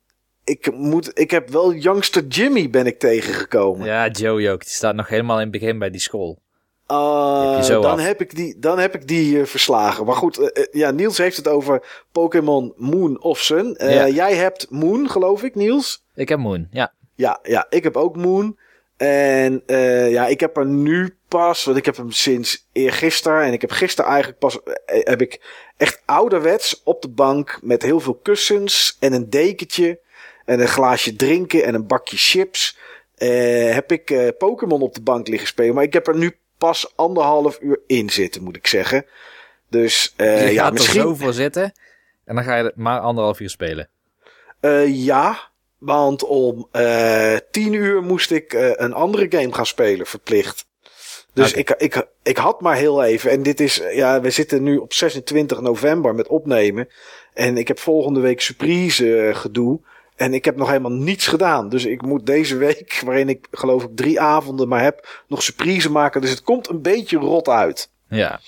ik, 0.44 0.72
moet, 0.72 1.20
ik 1.20 1.32
heb 1.32 1.50
wel 1.50 1.74
Youngster 1.74 2.28
Jimmy 2.28 2.70
ben 2.70 2.86
ik 2.86 3.00
tegengekomen. 3.00 3.86
Ja, 3.86 4.08
Joey 4.08 4.52
ook. 4.52 4.62
Die 4.62 4.74
staat 4.74 4.96
nog 4.96 5.08
helemaal 5.08 5.38
in 5.38 5.52
het 5.52 5.52
begin 5.52 5.80
bij 5.80 5.90
die 5.90 6.02
school. 6.02 6.42
Uh, 6.88 7.68
Heb 7.68 7.82
dan, 7.82 7.86
af. 7.86 8.06
heb 8.06 8.22
ik 8.22 8.36
die, 8.36 8.60
dan 8.60 8.80
heb 8.80 8.96
ik 8.96 9.08
die 9.08 9.40
eh, 9.40 9.46
verslagen. 9.46 10.06
Maar 10.06 10.16
goed, 10.16 10.38
eh, 10.38 10.66
ja, 10.72 10.92
Niels 10.92 11.18
heeft 11.18 11.38
het 11.38 11.48
over 11.48 12.04
Pokémon 12.12 12.74
Moon 12.78 13.22
of 13.22 13.40
Sun. 13.40 13.76
Ja. 13.78 14.08
Jij 14.08 14.36
hebt 14.36 14.68
Moon, 14.70 15.10
geloof 15.10 15.44
ik, 15.44 15.56
Niels? 15.56 16.04
Ik 16.16 16.30
heb 16.30 16.40
Moon, 16.40 16.68
ja. 16.72 16.94
Ja, 17.16 17.40
ja, 17.44 17.66
ik 17.70 17.84
heb 17.84 17.98
ook 17.98 18.16
Moon. 18.16 18.58
En 18.98 19.64
ja, 20.10 20.28
ik 20.28 20.40
heb 20.40 20.58
er 20.58 20.66
nu 20.66 21.18
pas, 21.28 21.64
want 21.64 21.78
ik 21.78 21.86
heb 21.86 21.98
hem 21.98 22.12
sinds 22.12 22.68
eergisteren. 22.72 23.42
En 23.42 23.54
ik 23.54 23.62
heb 23.62 23.72
gisteren 23.72 24.10
eigenlijk 24.10 24.40
pas, 24.40 24.60
heb 24.86 25.22
ik 25.22 25.42
echt 25.78 26.02
ouderwets 26.06 26.82
op 26.84 27.02
de 27.02 27.10
bank 27.10 27.60
met 27.62 27.82
heel 27.82 28.00
veel 28.00 28.20
kussens 28.24 28.98
en 29.00 29.14
een 29.14 29.30
dekentje. 29.30 30.00
En 30.46 30.60
een 30.60 30.68
glaasje 30.68 31.16
drinken 31.16 31.64
en 31.64 31.74
een 31.74 31.88
bakje 31.88 32.18
chips. 32.18 32.78
heb 33.74 33.92
ik 33.92 34.34
Pokémon 34.38 34.82
op 34.82 34.94
de 34.94 35.02
bank 35.02 35.28
liggen 35.28 35.48
spelen. 35.48 35.76
Maar 35.76 35.84
ik 35.84 35.94
heb 35.94 36.08
er 36.08 36.18
nu 36.18 36.38
pas 36.64 36.94
anderhalf 36.96 37.58
uur 37.62 37.80
in 37.88 38.10
zitten, 38.10 38.44
moet 38.44 38.56
ik 38.56 38.68
zeggen. 38.68 39.06
Dus 39.70 40.14
je 40.18 40.50
ja, 40.52 40.64
gaat 40.64 40.74
misschien. 40.74 41.02
er 41.02 41.08
zo 41.08 41.16
voor 41.16 41.34
zitten. 41.34 41.74
En 42.26 42.36
dan 42.36 42.44
ga 42.44 42.56
je 42.56 42.72
maar 42.76 43.00
anderhalf 43.00 43.40
uur 43.40 43.50
spelen. 43.50 43.90
Eh, 44.60 45.06
ja, 45.06 45.52
want 45.78 46.24
om 46.24 46.68
eh 46.72 47.38
tien 47.52 47.74
uur 47.74 48.02
moest 48.02 48.32
ik 48.32 48.54
een 48.76 48.94
andere 48.94 49.26
game 49.30 49.54
gaan 49.54 49.66
spelen, 49.66 50.06
verplicht. 50.06 50.66
Dus 51.34 51.54
ik, 51.54 51.70
ik, 51.70 52.08
ik 52.24 52.38
had 52.38 52.62
maar 52.62 52.76
heel 52.76 53.04
even. 53.04 53.32
En 53.32 53.44
dit 53.44 53.60
is, 53.60 53.82
ja, 53.92 54.22
we 54.22 54.30
zitten 54.30 54.64
nu 54.64 54.78
op 54.78 54.94
26 54.94 55.62
november 55.62 56.16
met 56.16 56.28
opnemen. 56.28 56.88
En 57.34 57.58
ik 57.58 57.68
heb 57.68 57.80
volgende 57.80 58.20
week 58.20 58.42
surprise 58.42 59.32
gedoe. 59.34 59.80
En 60.24 60.34
ik 60.34 60.46
heb 60.46 60.56
nog 60.56 60.68
helemaal 60.68 60.92
niets 60.92 61.28
gedaan. 61.28 61.70
Dus 61.70 61.86
ik 61.86 62.02
moet 62.02 62.26
deze 62.26 62.58
week, 62.58 63.02
waarin 63.06 63.30
ik 63.30 63.48
geloof 63.52 63.84
ik 63.84 63.90
drie 63.96 64.22
avonden 64.22 64.68
maar 64.68 64.82
heb, 64.82 65.24
nog 65.28 65.44
surprise 65.44 65.92
maken. 65.92 66.22
Dus 66.22 66.30
het 66.30 66.42
komt 66.42 66.70
een 66.70 66.82
beetje 66.82 67.18
rot 67.18 67.48
uit. 67.50 67.92
Ja. 68.08 68.40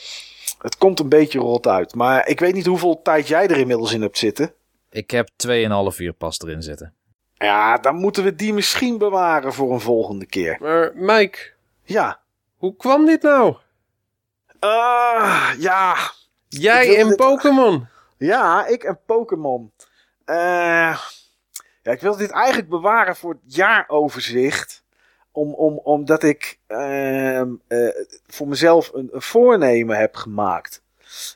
Het 0.60 0.78
komt 0.78 1.00
een 1.00 1.10
beetje 1.10 1.40
rot 1.40 1.68
uit. 1.68 1.96
Maar 1.96 2.28
ik 2.28 2.40
weet 2.40 2.54
niet 2.54 2.66
hoeveel 2.66 3.02
tijd 3.02 3.28
jij 3.28 3.48
er 3.48 3.58
inmiddels 3.58 3.94
in 3.94 4.02
hebt 4.02 4.18
zitten. 4.18 4.54
Ik 4.90 5.12
heb 5.12 5.30
2,5 5.48 5.98
uur 5.98 6.14
pas 6.14 6.40
erin 6.42 6.62
zitten. 6.62 6.94
Ja, 7.34 7.78
dan 7.78 7.96
moeten 7.96 8.24
we 8.24 8.36
die 8.36 8.54
misschien 8.54 8.98
bewaren 8.98 9.54
voor 9.54 9.74
een 9.74 9.80
volgende 9.80 10.26
keer. 10.26 10.58
Maar 10.60 10.92
Mike, 10.96 11.40
Ja. 11.84 12.20
hoe 12.58 12.76
kwam 12.76 13.06
dit 13.06 13.22
nou? 13.22 13.56
Ah, 14.60 15.50
ja. 15.60 15.96
Jij 16.48 16.98
en 17.00 17.08
dit- 17.08 17.16
Pokémon. 17.18 17.88
Ja, 18.18 18.66
ik 18.68 18.84
en 18.84 19.00
Pokémon. 19.06 19.72
Eh, 20.26 21.00
ja, 21.86 21.92
ik 21.92 22.02
wil 22.02 22.16
dit 22.18 22.30
eigenlijk 22.30 22.70
bewaren 22.70 23.16
voor 23.16 23.32
het 23.32 23.56
jaaroverzicht. 23.56 24.84
Om, 25.32 25.54
om, 25.54 25.80
omdat 25.84 26.24
ik 26.24 26.60
ehm, 26.68 27.54
eh, 27.68 27.88
voor 28.28 28.48
mezelf 28.48 28.92
een, 28.94 29.10
een 29.12 29.22
voornemen 29.22 29.98
heb 29.98 30.16
gemaakt. 30.16 30.84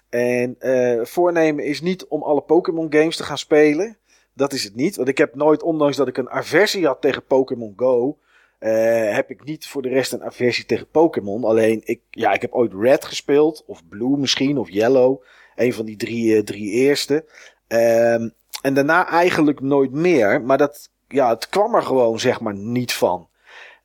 En 0.09 0.55
eh, 0.59 1.05
voornemen 1.05 1.65
is 1.65 1.81
niet 1.81 2.05
om 2.05 2.23
alle 2.23 2.41
Pokémon 2.41 2.93
games 2.93 3.15
te 3.15 3.23
gaan 3.23 3.37
spelen. 3.37 3.97
Dat 4.33 4.53
is 4.53 4.63
het 4.63 4.75
niet. 4.75 4.95
Want 4.95 5.07
ik 5.07 5.17
heb 5.17 5.35
nooit, 5.35 5.63
ondanks 5.63 5.97
dat 5.97 6.07
ik 6.07 6.17
een 6.17 6.29
aversie 6.29 6.85
had 6.85 7.01
tegen 7.01 7.25
Pokémon 7.25 7.73
Go. 7.75 8.17
eh, 8.59 9.13
heb 9.13 9.29
ik 9.29 9.43
niet 9.43 9.67
voor 9.67 9.81
de 9.81 9.89
rest 9.89 10.13
een 10.13 10.23
aversie 10.23 10.65
tegen 10.65 10.89
Pokémon. 10.89 11.43
Alleen, 11.43 11.81
ik, 11.85 12.01
ja, 12.09 12.33
ik 12.33 12.41
heb 12.41 12.53
ooit 12.53 12.73
Red 12.73 13.05
gespeeld, 13.05 13.63
of 13.67 13.87
Blue 13.87 14.17
misschien, 14.17 14.57
of 14.57 14.69
Yellow. 14.69 15.23
Een 15.55 15.73
van 15.73 15.85
die 15.85 15.97
drie, 15.97 16.43
drie 16.43 16.71
eerste. 16.71 17.25
Ehm, 17.67 18.29
en 18.61 18.73
daarna 18.73 19.07
eigenlijk 19.07 19.61
nooit 19.61 19.91
meer. 19.91 20.41
Maar 20.41 20.57
dat, 20.57 20.89
ja, 21.07 21.29
het 21.29 21.49
kwam 21.49 21.75
er 21.75 21.83
gewoon, 21.83 22.19
zeg 22.19 22.39
maar, 22.39 22.55
niet 22.55 22.93
van. 22.93 23.27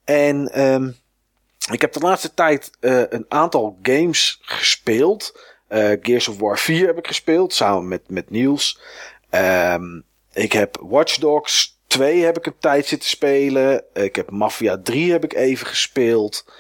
En 0.05 0.53
ehm, 0.53 0.91
ik 1.71 1.81
heb 1.81 1.93
de 1.93 2.01
laatste 2.01 2.35
tijd 2.35 2.71
eh, 2.81 3.03
een 3.09 3.27
aantal 3.29 3.79
games 3.83 4.39
gespeeld. 4.43 5.41
Eh, 5.69 5.91
Gears 6.01 6.29
of 6.29 6.39
War 6.39 6.59
4 6.59 6.87
heb 6.87 6.99
ik 6.99 7.07
gespeeld, 7.07 7.53
samen 7.53 7.89
met, 7.89 8.11
met 8.11 8.31
Niels. 8.31 8.81
Ehm, 9.31 10.01
ik 10.33 10.53
heb 10.53 10.77
Watch 10.81 11.17
Dogs 11.17 11.79
2 11.87 12.25
heb 12.25 12.37
ik 12.37 12.47
een 12.47 12.59
tijd 12.59 12.87
zitten 12.87 13.09
spelen. 13.09 13.85
Ik 13.93 14.17
heb 14.17 14.31
Mafia 14.31 14.79
3 14.83 15.13
heb 15.13 15.25
ik 15.25 15.33
even 15.33 15.67
gespeeld. 15.67 16.53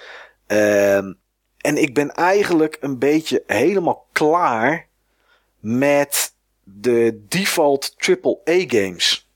Ehm, 0.47 1.13
en 1.59 1.77
ik 1.77 1.95
ben 1.95 2.15
eigenlijk 2.15 2.77
een 2.81 2.99
beetje 2.99 3.43
helemaal 3.47 4.07
klaar 4.13 4.87
met 5.61 6.34
de 6.65 7.25
default 7.29 7.95
AAA 7.97 8.65
games. 8.67 9.29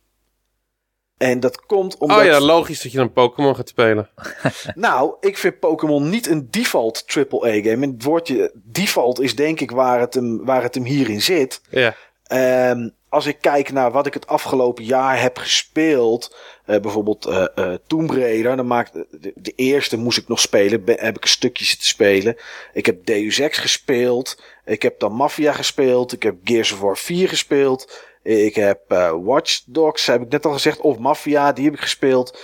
En 1.16 1.40
dat 1.40 1.66
komt 1.66 1.96
omdat... 1.96 2.18
Oh 2.18 2.24
ja, 2.24 2.40
logisch 2.40 2.82
dat 2.82 2.92
je 2.92 2.98
een 2.98 3.12
Pokémon 3.12 3.56
gaat 3.56 3.68
spelen. 3.68 4.10
Nou, 4.74 5.14
ik 5.20 5.38
vind 5.38 5.58
Pokémon 5.58 6.08
niet 6.08 6.26
een 6.26 6.50
default 6.50 7.04
AAA 7.06 7.52
game. 7.52 7.84
En 7.84 7.92
het 7.92 8.02
woordje 8.02 8.52
default 8.54 9.20
is 9.20 9.36
denk 9.36 9.60
ik 9.60 9.70
waar 9.70 10.00
het 10.00 10.14
hem, 10.14 10.44
waar 10.44 10.62
het 10.62 10.74
hem 10.74 10.84
hierin 10.84 11.22
zit. 11.22 11.60
Ja. 11.70 11.94
Ehm, 12.22 12.88
als 13.08 13.26
ik 13.26 13.38
kijk 13.40 13.72
naar 13.72 13.90
wat 13.90 14.06
ik 14.06 14.14
het 14.14 14.26
afgelopen 14.26 14.84
jaar 14.84 15.20
heb 15.20 15.36
gespeeld, 15.36 16.36
eh, 16.64 16.80
bijvoorbeeld 16.80 17.26
eh, 17.26 17.74
Tomb 17.86 18.10
Raider, 18.10 18.56
dan 18.56 18.66
maak, 18.66 18.92
de, 19.34 19.52
eerste 19.56 19.96
moest 19.96 20.18
ik 20.18 20.28
nog 20.28 20.40
spelen, 20.40 20.82
heb 20.86 21.16
ik 21.16 21.22
een 21.22 21.28
stukje 21.28 21.64
zitten 21.64 21.86
spelen. 21.86 22.36
Ik 22.72 22.86
heb 22.86 23.06
Deus 23.06 23.38
Ex 23.38 23.58
gespeeld, 23.58 24.42
ik 24.64 24.82
heb 24.82 24.98
dan 24.98 25.12
Mafia 25.12 25.52
gespeeld, 25.52 26.12
ik 26.12 26.22
heb 26.22 26.36
Gears 26.44 26.72
of 26.72 26.80
War 26.80 26.96
4 26.96 27.28
gespeeld, 27.28 28.06
ik 28.22 28.54
heb 28.54 28.80
Watch 29.22 29.60
Dogs, 29.66 30.06
heb 30.06 30.22
ik 30.22 30.28
net 30.28 30.46
al 30.46 30.52
gezegd, 30.52 30.80
of 30.80 30.98
Mafia, 30.98 31.52
die 31.52 31.64
heb 31.64 31.74
ik 31.74 31.80
gespeeld. 31.80 32.38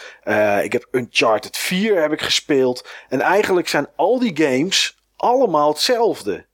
Ik 0.63 0.73
heb 0.73 0.89
Uncharted 0.91 1.57
4 1.57 2.01
heb 2.01 2.13
ik 2.13 2.21
gespeeld. 2.21 2.89
En 3.09 3.21
eigenlijk 3.21 3.69
zijn 3.69 3.87
al 3.97 4.19
die 4.19 4.37
games 4.37 5.03
allemaal 5.17 5.69
hetzelfde. 5.69 6.47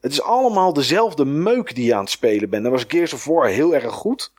Het 0.00 0.12
is 0.12 0.22
allemaal 0.22 0.72
dezelfde 0.72 1.24
meuk 1.24 1.74
die 1.74 1.84
je 1.84 1.94
aan 1.94 2.00
het 2.00 2.10
spelen 2.10 2.50
bent. 2.50 2.62
Dan 2.62 2.72
was 2.72 2.84
Gears 2.88 3.12
of 3.12 3.24
War 3.24 3.46
heel 3.46 3.74
erg 3.74 3.92
goed. 3.92 4.32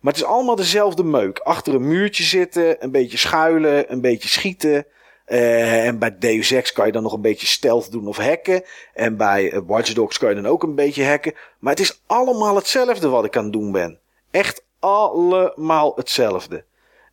Maar 0.00 0.12
het 0.12 0.22
is 0.22 0.28
allemaal 0.28 0.56
dezelfde 0.56 1.04
meuk. 1.04 1.38
Achter 1.38 1.74
een 1.74 1.88
muurtje 1.88 2.22
zitten, 2.22 2.84
een 2.84 2.90
beetje 2.90 3.18
schuilen, 3.18 3.92
een 3.92 4.00
beetje 4.00 4.28
schieten. 4.28 4.86
Eh, 5.24 5.86
en 5.86 5.98
bij 5.98 6.18
Deus 6.18 6.50
Ex 6.50 6.72
kan 6.72 6.86
je 6.86 6.92
dan 6.92 7.02
nog 7.02 7.12
een 7.12 7.20
beetje 7.20 7.46
stealth 7.46 7.90
doen 7.90 8.06
of 8.06 8.16
hacken. 8.16 8.62
En 8.94 9.16
bij 9.16 9.62
Watch 9.66 9.92
Dogs 9.92 10.18
kan 10.18 10.28
je 10.28 10.34
dan 10.34 10.46
ook 10.46 10.62
een 10.62 10.74
beetje 10.74 11.04
hacken. 11.04 11.34
Maar 11.58 11.72
het 11.72 11.82
is 11.82 12.02
allemaal 12.06 12.56
hetzelfde 12.56 13.08
wat 13.08 13.24
ik 13.24 13.36
aan 13.36 13.44
het 13.44 13.52
doen 13.52 13.72
ben. 13.72 13.98
Echt 14.30 14.64
allemaal 14.78 15.92
hetzelfde. 15.96 16.64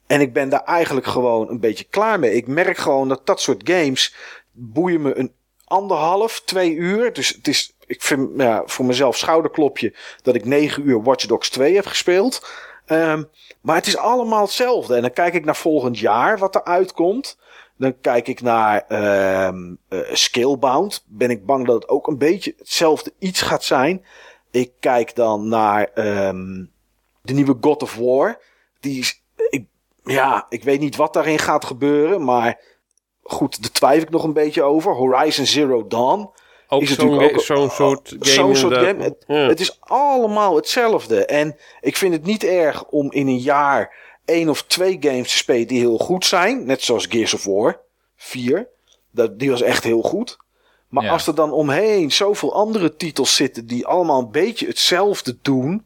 En 0.07 0.21
ik 0.21 0.33
ben 0.33 0.49
daar 0.49 0.63
eigenlijk 0.63 1.05
gewoon 1.05 1.49
een 1.49 1.59
beetje 1.59 1.85
klaar 1.89 2.19
mee. 2.19 2.33
Ik 2.33 2.47
merk 2.47 2.77
gewoon 2.77 3.09
dat 3.09 3.25
dat 3.25 3.41
soort 3.41 3.69
games 3.69 4.15
boeien 4.51 5.01
me 5.01 5.17
een 5.17 5.33
anderhalf, 5.65 6.41
twee 6.45 6.73
uur. 6.73 7.13
Dus 7.13 7.29
het 7.29 7.47
is, 7.47 7.75
ik 7.91 8.01
vind 8.01 8.29
ja, 8.37 8.63
voor 8.65 8.85
mezelf 8.85 9.17
schouderklopje 9.17 9.93
dat 10.21 10.35
ik 10.35 10.45
negen 10.45 10.87
uur 10.87 11.03
Watch 11.03 11.25
Dogs 11.25 11.49
2 11.49 11.75
heb 11.75 11.85
gespeeld. 11.85 12.47
Ehm, 12.85 13.23
maar 13.61 13.75
het 13.75 13.87
is 13.87 13.97
allemaal 13.97 14.41
hetzelfde. 14.41 14.95
En 14.95 15.01
dan 15.01 15.13
kijk 15.13 15.33
ik 15.33 15.45
naar 15.45 15.55
volgend 15.55 15.99
jaar 15.99 16.37
wat 16.37 16.55
er 16.55 16.63
uitkomt. 16.63 17.37
Dan 17.77 17.99
kijk 18.01 18.27
ik 18.27 18.41
naar 18.41 18.85
eh, 18.87 19.53
Scalebound. 20.11 21.03
Ben 21.07 21.29
ik 21.29 21.45
bang 21.45 21.65
dat 21.65 21.75
het 21.75 21.89
ook 21.89 22.07
een 22.07 22.17
beetje 22.17 22.53
hetzelfde 22.57 23.13
iets 23.19 23.41
gaat 23.41 23.63
zijn. 23.63 24.05
Ik 24.51 24.71
kijk 24.79 25.15
dan 25.15 25.47
naar 25.47 25.83
ehm 25.93 26.65
de 27.21 27.33
nieuwe 27.33 27.57
God 27.61 27.83
of 27.83 27.95
War. 27.95 28.39
Die 28.79 28.99
is, 28.99 29.23
ik, 29.49 29.65
ja, 30.03 30.45
ik 30.49 30.63
weet 30.63 30.79
niet 30.79 30.95
wat 30.95 31.13
daarin 31.13 31.39
gaat 31.39 31.65
gebeuren. 31.65 32.23
Maar 32.23 32.59
goed, 33.23 33.61
daar 33.61 33.71
twijfel 33.71 34.01
ik 34.01 34.09
nog 34.09 34.23
een 34.23 34.33
beetje 34.33 34.63
over. 34.63 34.93
Horizon 34.93 35.45
Zero 35.45 35.87
Dawn. 35.87 36.29
Ook 36.73 36.81
Is 36.81 36.93
zo'n 36.95 37.69
soort 37.69 38.07
game. 38.19 38.25
Zo'n 38.25 38.55
soort 38.55 38.73
inderdaad. 38.77 38.85
game. 38.85 39.03
Het, 39.03 39.23
Ja. 39.27 39.47
het 39.47 39.59
is 39.59 39.77
allemaal 39.81 40.55
hetzelfde. 40.55 41.25
En 41.25 41.55
ik 41.81 41.97
vind 41.97 42.13
het 42.13 42.23
niet 42.23 42.43
erg 42.43 42.85
om 42.85 43.11
in 43.11 43.27
een 43.27 43.39
jaar 43.39 43.93
één 44.25 44.49
of 44.49 44.63
twee 44.63 44.97
games 44.99 45.31
te 45.31 45.37
spelen 45.37 45.67
die 45.67 45.79
heel 45.79 45.97
goed 45.97 46.25
zijn. 46.25 46.65
Net 46.65 46.81
zoals 46.81 47.05
Gears 47.09 47.33
of 47.33 47.43
War 47.45 47.79
4. 48.15 48.67
Dat, 49.11 49.39
die 49.39 49.49
was 49.49 49.61
echt 49.61 49.83
heel 49.83 50.01
goed. 50.01 50.37
Maar 50.89 51.03
Ja. 51.03 51.11
als 51.11 51.27
er 51.27 51.35
dan 51.35 51.51
omheen 51.51 52.11
zoveel 52.11 52.53
andere 52.53 52.95
titels 52.95 53.35
zitten 53.35 53.65
die 53.67 53.85
allemaal 53.87 54.19
een 54.19 54.31
beetje 54.31 54.67
hetzelfde 54.67 55.37
doen. 55.41 55.85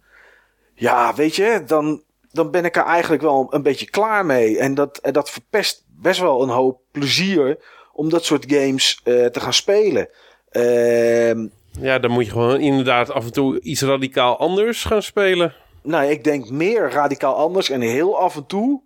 Ja, 0.76 1.14
weet 1.16 1.36
je, 1.36 1.64
dan, 1.68 2.04
dan 2.32 2.52
ben 2.52 2.66
ik 2.66 2.76
er 2.76 2.84
eigenlijk 2.84 3.22
wel 3.24 3.48
een 3.50 3.64
beetje 3.64 3.90
klaar 3.90 4.26
mee. 4.26 4.58
En 4.60 4.74
dat, 4.74 4.98
en 4.98 5.14
dat 5.14 5.30
verpest 5.30 5.84
best 5.88 6.20
wel 6.20 6.42
een 6.42 6.50
hoop 6.50 6.80
plezier 6.92 7.58
om 7.94 8.10
dat 8.10 8.26
soort 8.26 8.46
games 8.48 9.00
eh, 9.04 9.26
te 9.26 9.40
gaan 9.40 9.54
spelen. 9.54 10.10
Ehm 10.56 11.48
Ja, 11.80 12.00
dan 12.00 12.12
moet 12.12 12.26
je 12.26 12.32
gewoon 12.32 12.60
inderdaad 12.60 13.12
af 13.12 13.26
en 13.26 13.32
toe 13.32 13.60
iets 13.62 13.82
radicaal 13.82 14.38
anders 14.38 14.84
gaan 14.84 15.02
spelen. 15.04 15.54
nou, 15.84 16.06
ik 16.10 16.24
denk 16.24 16.50
meer 16.50 16.92
radicaal 16.92 17.36
anders 17.36 17.70
en 17.70 17.82
heel 17.82 18.20
af 18.20 18.36
en 18.36 18.46
toe 18.46 18.82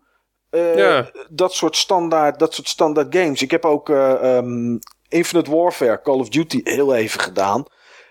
eh, 0.50 0.78
Ja. 0.78 1.10
dat, 1.30 1.54
soort 1.54 1.76
standaard, 1.76 2.40
dat 2.40 2.54
soort 2.54 2.68
standaard 2.68 3.16
games. 3.16 3.42
Ik 3.42 3.52
heb 3.52 3.66
ook 3.66 3.90
eh, 3.90 4.38
ehm, 4.38 4.78
Infinite 5.08 5.52
Warfare, 5.52 6.02
Call 6.02 6.20
of 6.20 6.30
Duty, 6.30 6.62
heel 6.64 6.96
even 6.96 7.20
gedaan. 7.20 7.66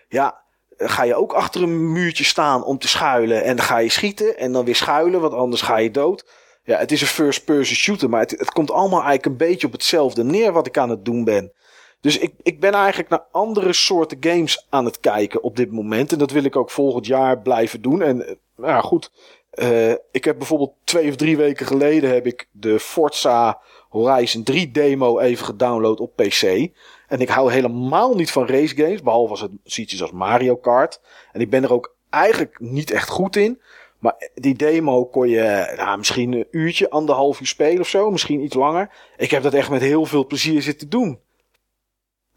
Ja, 0.09 0.40
ga 0.77 1.03
je 1.03 1.14
ook 1.14 1.33
achter 1.33 1.62
een 1.62 1.92
muurtje 1.92 2.25
staan 2.25 2.64
om 2.64 2.79
te 2.79 2.88
schuilen 2.88 3.44
en 3.44 3.57
dan 3.57 3.64
ga 3.64 3.79
je 3.79 3.88
schieten 3.88 4.38
en 4.38 4.53
dan 4.53 4.64
weer 4.64 4.77
schuilen, 4.77 5.21
want 5.21 5.33
anders 5.33 5.62
ga 5.62 5.77
je 5.77 5.90
dood. 5.90 6.27
Ja, 6.62 6.79
het 6.79 6.92
is 6.92 7.01
een 7.01 7.07
first-person 7.07 7.77
shooter, 7.77 8.09
maar 8.09 8.21
het, 8.21 8.31
het 8.31 8.51
komt 8.51 8.71
allemaal 8.71 9.03
eigenlijk 9.03 9.27
een 9.27 9.49
beetje 9.49 9.66
op 9.66 9.73
hetzelfde 9.73 10.25
neer 10.25 10.53
wat 10.53 10.66
ik 10.66 10.79
aan 10.79 10.90
het 10.90 11.05
doen 11.05 11.25
ben. 11.25 11.53
Dus 12.00 12.18
ik, 12.18 12.34
ik 12.42 12.61
ben 12.61 12.72
eigenlijk 12.72 13.08
naar 13.08 13.24
andere 13.32 13.72
soorten 13.72 14.16
games 14.20 14.66
aan 14.70 14.84
het 14.84 15.00
kijken 15.00 15.42
op 15.42 15.56
dit 15.56 15.72
moment. 15.72 16.12
En 16.12 16.18
dat 16.18 16.30
wil 16.30 16.44
ik 16.44 16.56
ook 16.56 16.70
volgend 16.70 17.06
jaar 17.06 17.38
blijven 17.40 17.82
doen. 17.82 18.02
En 18.02 18.26
eh, 18.26 18.34
nou 18.56 18.82
goed. 18.82 19.11
eh, 19.50 19.90
ik 19.90 20.24
heb 20.24 20.38
bijvoorbeeld 20.38 20.72
twee 20.84 21.08
of 21.08 21.16
drie 21.16 21.37
weken 21.37 21.66
geleden 21.66 22.11
heb 22.11 22.26
ik 22.26 22.48
de 22.50 22.80
Forza 22.80 23.61
Horizon 23.88 24.42
3 24.42 24.70
demo 24.70 25.18
even 25.18 25.44
gedownload 25.44 26.00
op 26.00 26.16
PC. 26.16 26.68
En 27.08 27.20
ik 27.20 27.28
hou 27.28 27.52
helemaal 27.52 28.14
niet 28.14 28.30
van 28.30 28.46
race 28.46 28.76
games, 28.76 29.02
behalve 29.02 29.30
als 29.30 29.40
het 29.40 29.50
zoiets 29.64 30.02
als 30.02 30.12
Mario 30.12 30.56
Kart. 30.56 31.00
En 31.32 31.40
ik 31.40 31.50
ben 31.50 31.62
er 31.62 31.72
ook 31.72 31.96
eigenlijk 32.11 32.61
niet 32.61 32.90
echt 32.90 33.08
goed 33.08 33.37
in. 33.37 33.61
Maar 33.98 34.30
die 34.34 34.54
demo 34.54 35.04
kon 35.04 35.28
je 35.28 35.74
nou, 35.76 35.98
misschien 35.98 36.32
een 36.32 36.46
uurtje, 36.50 36.90
anderhalf 36.90 37.40
uur 37.40 37.46
spelen 37.46 37.80
of 37.80 37.88
zo. 37.88 38.11
Misschien 38.11 38.42
iets 38.42 38.54
langer. 38.54 38.90
Ik 39.16 39.30
heb 39.30 39.42
dat 39.42 39.54
echt 39.54 39.70
met 39.70 39.80
heel 39.80 40.04
veel 40.04 40.26
plezier 40.26 40.62
zitten 40.62 40.88
doen. 40.88 41.20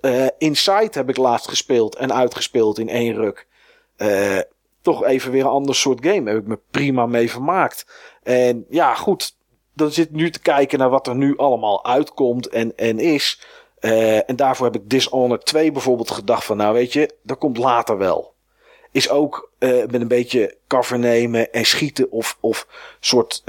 Eh 0.02 0.28
Inside 0.38 0.90
heb 0.92 1.10
ik 1.10 1.18
laatst 1.18 1.48
gespeeld 1.48 1.96
en 1.96 2.14
uitgespeeld 2.14 2.80
in 2.80 2.90
één 2.90 3.16
ruk. 3.16 3.48
Eh, 3.96 4.40
toch 4.82 5.04
even 5.04 5.32
weer 5.32 5.42
een 5.42 5.48
ander 5.48 5.76
soort 5.76 6.06
game. 6.06 6.30
Heb 6.30 6.40
ik 6.40 6.48
me 6.48 6.60
prima 6.72 7.06
mee 7.06 7.32
vermaakt. 7.32 7.86
En 8.24 8.66
ja, 8.70 8.94
goed. 8.96 9.36
Dan 9.74 9.92
zit 9.92 10.12
nu 10.12 10.30
te 10.30 10.42
kijken 10.42 10.80
naar 10.80 10.90
wat 10.90 11.08
er 11.08 11.16
nu 11.16 11.38
allemaal 11.38 11.86
uitkomt 11.86 12.48
en, 12.48 12.76
en 12.76 13.00
is. 13.00 13.42
Eh, 13.80 14.30
en 14.30 14.36
daarvoor 14.36 14.66
heb 14.66 14.76
ik 14.76 14.90
Dishonored 14.90 15.46
2 15.46 15.72
bijvoorbeeld 15.72 16.12
gedacht 16.12 16.44
van... 16.44 16.58
Nou 16.58 16.74
weet 16.74 16.94
je, 16.94 17.16
dat 17.24 17.38
komt 17.38 17.58
later 17.58 17.98
wel. 17.98 18.34
Is 18.92 19.10
ook 19.10 19.52
met 19.60 19.94
een 19.94 20.08
beetje 20.08 20.58
cover 20.68 21.00
nemen 21.00 21.52
en 21.52 21.66
schieten 21.66 22.12
of, 22.12 22.38
of 22.40 22.68
soort 23.00 23.44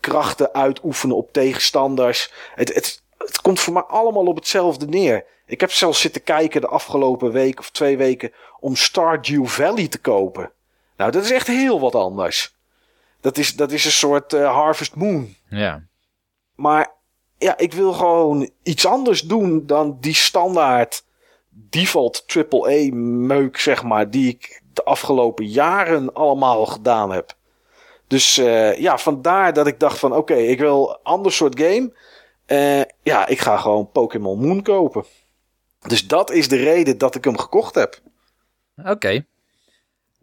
krachten 0.00 0.54
uitoefenen 0.54 1.16
op 1.16 1.32
tegenstanders. 1.32 2.32
Het, 2.54 2.74
het, 2.74 3.02
het 3.26 3.40
komt 3.40 3.60
voor 3.60 3.72
mij 3.72 3.82
allemaal 3.82 4.26
op 4.26 4.36
hetzelfde 4.36 4.86
neer. 4.86 5.24
Ik 5.46 5.60
heb 5.60 5.72
zelfs 5.72 6.00
zitten 6.00 6.22
kijken 6.22 6.60
de 6.60 6.66
afgelopen 6.66 7.32
week 7.32 7.58
of 7.58 7.70
twee 7.70 7.96
weken 7.96 8.32
om 8.60 8.76
Stardew 8.76 9.46
Valley 9.46 9.88
te 9.88 9.98
kopen. 9.98 10.52
Nou, 10.96 11.10
dat 11.10 11.24
is 11.24 11.30
echt 11.30 11.46
heel 11.46 11.80
wat 11.80 11.94
anders. 11.94 12.54
Dat 13.20 13.38
is, 13.38 13.56
dat 13.56 13.72
is 13.72 13.84
een 13.84 13.90
soort 13.90 14.32
eh, 14.32 14.54
Harvest 14.54 14.94
Moon. 14.94 15.34
Ja. 15.48 15.82
Maar 16.54 16.92
ja, 17.38 17.58
ik 17.58 17.72
wil 17.72 17.92
gewoon 17.92 18.50
iets 18.62 18.86
anders 18.86 19.20
doen 19.20 19.66
dan 19.66 19.96
die 20.00 20.14
standaard 20.14 21.04
default 21.48 22.24
AAA 22.26 22.94
meuk, 22.94 23.58
zeg 23.58 23.82
maar, 23.82 24.10
die 24.10 24.28
ik 24.28 24.62
de 24.72 24.84
afgelopen 24.84 25.46
jaren 25.46 26.12
allemaal 26.12 26.66
gedaan 26.66 27.12
heb. 27.12 27.34
Dus 28.06 28.38
eh, 28.38 28.78
ja, 28.78 28.98
vandaar 28.98 29.52
dat 29.52 29.66
ik 29.66 29.80
dacht 29.80 29.98
van 29.98 30.16
oké, 30.16 30.34
ik 30.34 30.58
wil 30.58 30.90
een 30.90 30.98
ander 31.02 31.32
soort 31.32 31.60
game. 31.60 31.92
Eh, 32.50 32.80
ja, 33.02 33.26
ik 33.26 33.40
ga 33.40 33.56
gewoon 33.56 33.90
Pokémon 33.90 34.38
Moon 34.38 34.62
kopen. 34.62 35.04
Dus 35.86 36.06
dat 36.06 36.30
is 36.30 36.48
de 36.48 36.56
reden 36.56 36.98
dat 36.98 37.14
ik 37.14 37.24
hem 37.24 37.38
gekocht 37.38 37.74
heb. 37.74 38.00
Oké. 38.84 39.24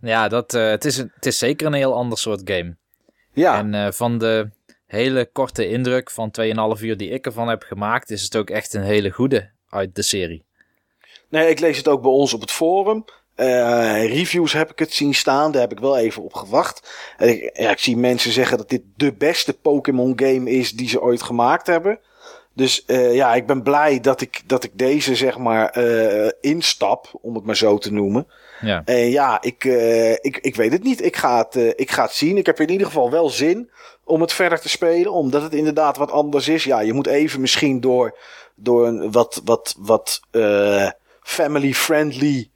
Ja, 0.01 0.27
dat, 0.27 0.53
eh, 0.53 0.69
het, 0.69 0.85
is 0.85 0.97
een, 0.97 1.11
het 1.15 1.25
is 1.25 1.37
zeker 1.37 1.67
een 1.67 1.73
heel 1.73 1.93
ander 1.93 2.17
soort 2.17 2.41
game. 2.43 2.75
Ja, 3.33 3.57
En 3.57 3.73
eh, 3.73 3.91
van 3.91 4.17
de 4.17 4.49
hele 4.85 5.29
korte 5.31 5.67
indruk 5.67 6.11
van 6.11 6.31
2,5 6.75 6.81
uur 6.81 6.97
die 6.97 7.09
ik 7.09 7.25
ervan 7.25 7.47
heb 7.47 7.63
gemaakt, 7.63 8.09
is 8.09 8.23
het 8.23 8.35
ook 8.35 8.49
echt 8.49 8.73
een 8.73 8.83
hele 8.83 9.09
goede 9.09 9.49
uit 9.69 9.95
de 9.95 10.03
serie. 10.03 10.43
Nee, 11.29 11.49
ik 11.49 11.59
lees 11.59 11.77
het 11.77 11.87
ook 11.87 12.01
bij 12.01 12.11
ons 12.11 12.33
op 12.33 12.41
het 12.41 12.51
forum. 12.51 13.05
Uh, 13.35 14.05
reviews 14.05 14.53
heb 14.53 14.71
ik 14.71 14.79
het 14.79 14.93
zien 14.93 15.13
staan. 15.13 15.51
Daar 15.51 15.61
heb 15.61 15.71
ik 15.71 15.79
wel 15.79 15.97
even 15.97 16.23
op 16.23 16.33
gewacht. 16.33 16.89
ik, 17.17 17.57
ja, 17.57 17.71
ik 17.71 17.79
zie 17.79 17.97
mensen 17.97 18.31
zeggen 18.31 18.57
dat 18.57 18.69
dit 18.69 18.81
de 18.95 19.13
beste 19.13 19.53
Pokémon 19.53 20.13
game 20.15 20.51
is 20.51 20.71
die 20.71 20.89
ze 20.89 21.01
ooit 21.01 21.21
gemaakt 21.21 21.67
hebben. 21.67 21.99
Dus 22.57 22.83
uh, 22.87 23.15
ja, 23.15 23.35
ik 23.35 23.45
ben 23.45 23.63
blij 23.63 23.99
dat 23.99 24.21
ik, 24.21 24.41
dat 24.45 24.63
ik 24.63 24.71
deze 24.73 25.15
zeg 25.15 25.37
maar 25.37 25.77
uh, 25.77 26.29
instap, 26.41 27.09
om 27.21 27.35
het 27.35 27.45
maar 27.45 27.57
zo 27.57 27.77
te 27.77 27.93
noemen. 27.93 28.27
Ja. 28.61 28.81
En 28.85 29.09
ja, 29.09 29.41
ik, 29.41 29.63
ik, 30.21 30.37
ik 30.37 30.55
weet 30.55 30.71
het 30.71 30.83
niet. 30.83 31.03
Ik 31.03 31.15
ga 31.15 31.37
het, 31.37 31.79
ik 31.79 31.91
ga 31.91 32.03
het 32.03 32.11
zien. 32.11 32.37
Ik 32.37 32.45
heb 32.45 32.59
in 32.59 32.69
ieder 32.69 32.87
geval 32.87 33.11
wel 33.11 33.29
zin 33.29 33.69
om 34.03 34.21
het 34.21 34.33
verder 34.33 34.59
te 34.59 34.69
spelen. 34.69 35.11
Omdat 35.11 35.41
het 35.41 35.53
inderdaad 35.53 35.97
wat 35.97 36.11
anders 36.11 36.47
is. 36.47 36.63
Ja, 36.63 36.79
je 36.79 36.93
moet 36.93 37.07
even 37.07 37.41
misschien 37.41 37.79
door, 37.81 38.17
door 38.55 38.87
een 38.87 39.11
wat, 39.11 39.41
wat, 39.45 39.75
wat 39.77 40.21
family-friendly 41.21 42.49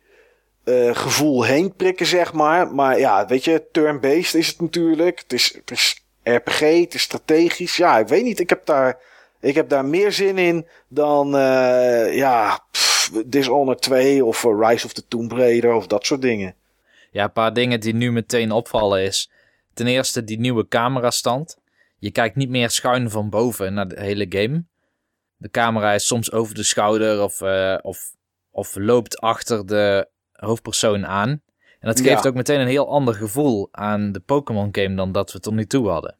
gevoel 0.92 1.44
heen 1.44 1.76
prikken, 1.76 2.06
zeg 2.06 2.34
maar. 2.34 2.74
Maar 2.74 3.00
ja, 3.00 3.26
weet 3.26 3.44
je, 3.44 3.64
turn-based 3.72 4.34
is 4.34 4.48
het 4.48 4.62
natuurlijk. 4.62 5.20
Het 5.20 5.34
is, 5.34 5.54
het 5.54 5.72
is 5.72 6.06
RPG, 6.24 6.60
het 6.60 6.94
is 6.94 7.02
strategisch. 7.02 7.78
Ja, 7.78 7.98
ik 7.98 8.08
weet 8.08 8.24
niet. 8.24 8.40
Ik 8.40 8.50
heb 8.50 8.66
daar, 8.66 9.00
ik 9.42 9.56
heb 9.56 9.70
daar 9.70 9.86
meer 9.86 10.12
zin 10.12 10.38
in 10.38 10.68
dan, 10.88 11.36
uh, 11.36 12.16
ja, 12.16 12.66
pff, 12.72 13.12
Dishonored 13.26 13.82
2 13.82 14.26
of 14.26 14.44
uh, 14.44 14.70
Rise 14.70 14.86
of 14.86 14.94
the 14.94 15.08
Tomb 15.08 15.32
Raider 15.32 15.74
of 15.74 15.88
dat 15.88 16.06
soort 16.06 16.22
dingen. 16.22 16.56
Ja, 17.12 17.24
een 17.24 17.32
paar 17.32 17.54
dingen 17.54 17.80
die 17.80 17.94
nu 17.94 18.12
meteen 18.12 18.52
opvallen 18.52 19.02
is. 19.02 19.32
Ten 19.74 19.88
eerste 19.88 20.24
die 20.24 20.40
nieuwe 20.40 20.68
camerastand. 20.68 21.58
Je 21.98 22.12
kijkt 22.12 22.36
niet 22.36 22.50
meer 22.50 22.70
schuin 22.70 23.10
van 23.10 23.30
boven 23.30 23.74
naar 23.74 23.88
de 23.88 24.02
hele 24.02 24.26
game. 24.30 24.64
De 25.38 25.50
camera 25.50 25.94
is 25.94 26.08
soms 26.08 26.32
over 26.32 26.56
de 26.56 26.64
schouder 26.64 27.24
of, 27.24 27.42
uh, 27.42 27.78
of, 27.82 28.16
of 28.52 28.76
loopt 28.76 29.20
achter 29.20 29.66
de 29.66 30.08
hoofdpersoon 30.32 31.08
aan. 31.08 31.30
En 31.80 31.88
dat 31.88 32.02
geeft 32.02 32.28
ook 32.28 32.34
meteen 32.34 32.60
een 32.60 32.68
heel 32.68 32.90
ander 32.90 33.14
gevoel 33.14 33.70
aan 33.72 34.12
de 34.12 34.20
Pokémon 34.20 34.70
game 34.72 34.96
dan 34.96 35.12
dat 35.12 35.32
we 35.32 35.40
tot 35.40 35.54
nu 35.54 35.66
toe 35.66 35.90
hadden. 35.90 36.16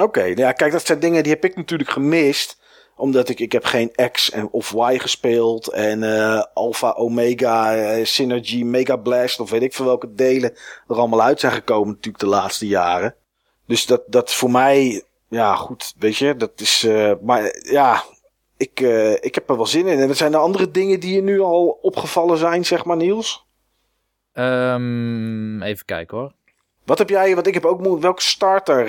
Oké, 0.00 0.22
ja, 0.22 0.52
kijk, 0.52 0.72
dat 0.72 0.86
zijn 0.86 1.00
dingen 1.00 1.22
die 1.22 1.32
heb 1.32 1.44
ik 1.44 1.56
natuurlijk 1.56 1.90
gemist. 1.90 2.60
Omdat 2.96 3.28
ik, 3.28 3.40
ik 3.40 3.52
heb 3.52 3.64
geen 3.64 3.92
X 4.12 4.30
en 4.30 4.48
of 4.50 4.72
Y 4.72 4.98
gespeeld. 4.98 5.68
En 5.68 6.02
uh, 6.02 6.42
Alpha, 6.54 6.90
Omega, 6.90 7.76
uh, 7.76 8.04
Synergy, 8.04 8.62
Mega 8.62 8.96
Blast 8.96 9.40
of 9.40 9.50
weet 9.50 9.62
ik 9.62 9.74
veel 9.74 9.84
welke 9.84 10.14
delen 10.14 10.56
er 10.88 10.96
allemaal 10.96 11.22
uit 11.22 11.40
zijn 11.40 11.52
gekomen 11.52 11.88
natuurlijk 11.88 12.24
de 12.24 12.30
laatste 12.30 12.66
jaren. 12.66 13.14
Dus 13.66 13.86
dat, 13.86 14.02
dat 14.06 14.34
voor 14.34 14.50
mij, 14.50 15.02
ja 15.28 15.54
goed, 15.54 15.94
weet 15.98 16.16
je, 16.16 16.36
dat 16.36 16.50
is, 16.56 16.84
uh, 16.84 17.12
maar 17.22 17.56
ja, 17.62 18.02
ik, 18.56 18.80
ik 19.20 19.34
heb 19.34 19.50
er 19.50 19.56
wel 19.56 19.66
zin 19.66 19.86
in. 19.86 19.98
En 19.98 20.16
zijn 20.16 20.32
er 20.32 20.38
andere 20.38 20.70
dingen 20.70 21.00
die 21.00 21.14
je 21.14 21.22
nu 21.22 21.40
al 21.40 21.78
opgevallen 21.82 22.38
zijn, 22.38 22.64
zeg 22.64 22.84
maar, 22.84 22.96
Niels? 22.96 23.46
Um, 24.32 25.62
even 25.62 25.84
kijken 25.84 26.18
hoor. 26.18 26.32
Wat 26.84 26.98
heb 26.98 27.08
jij, 27.08 27.34
wat 27.34 27.46
ik 27.46 27.54
heb 27.54 27.64
ook 27.64 28.00
welke 28.00 28.22
starter 28.22 28.86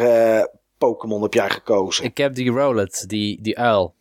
Pokémon 0.83 1.21
heb 1.21 1.33
jij 1.33 1.49
gekozen? 1.49 2.03
Ik 2.03 2.17
heb 2.17 2.35
die 2.35 2.51
Rowlet, 2.51 3.05
die, 3.07 3.41
die 3.41 3.57
uil. 3.57 3.93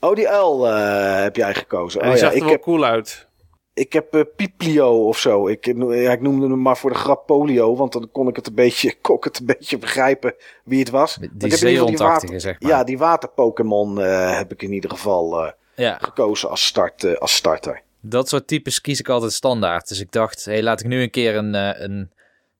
Oh, 0.00 0.14
die 0.14 0.28
uil 0.28 0.68
uh, 0.68 1.22
heb 1.22 1.36
jij 1.36 1.54
gekozen. 1.54 2.00
Oh, 2.00 2.06
die 2.06 2.14
ja, 2.14 2.20
zag 2.20 2.30
er 2.30 2.36
ik 2.36 2.42
wel 2.42 2.50
heb... 2.50 2.62
cool 2.62 2.84
uit. 2.84 3.28
Ik 3.74 3.92
heb 3.92 4.14
uh, 4.14 4.22
Piplio 4.36 5.06
of 5.06 5.18
zo. 5.18 5.48
Ik, 5.48 5.66
ja, 5.66 6.12
ik 6.12 6.20
noemde 6.20 6.48
hem 6.48 6.62
maar 6.62 6.76
voor 6.76 6.90
de 6.90 6.96
grap 6.96 7.26
Polio, 7.26 7.76
want 7.76 7.92
dan 7.92 8.08
kon 8.12 8.28
ik 8.28 8.36
het 8.36 8.46
een 8.46 8.54
beetje, 8.54 8.94
kon 9.00 9.16
ik 9.16 9.24
het 9.24 9.38
een 9.38 9.46
beetje 9.46 9.78
begrijpen 9.78 10.34
wie 10.64 10.78
het 10.78 10.90
was. 10.90 11.18
Die 11.32 11.56
zeehondachtige, 11.56 12.38
zeg 12.38 12.60
maar. 12.60 12.70
Ja, 12.70 12.84
die 12.84 12.98
water-Pokémon 12.98 13.98
uh, 13.98 14.36
heb 14.36 14.52
ik 14.52 14.62
in 14.62 14.72
ieder 14.72 14.90
geval 14.90 15.44
uh, 15.44 15.50
ja. 15.74 15.98
gekozen 16.00 16.50
als, 16.50 16.66
start, 16.66 17.18
als 17.18 17.34
starter. 17.34 17.82
Dat 18.00 18.28
soort 18.28 18.46
types 18.46 18.80
kies 18.80 19.00
ik 19.00 19.08
altijd 19.08 19.32
standaard. 19.32 19.88
Dus 19.88 20.00
ik 20.00 20.12
dacht, 20.12 20.44
hé, 20.44 20.52
hey, 20.52 20.62
laat 20.62 20.80
ik 20.80 20.86
nu 20.86 21.02
een 21.02 21.10
keer 21.10 21.36
een, 21.36 21.54
een 21.84 22.10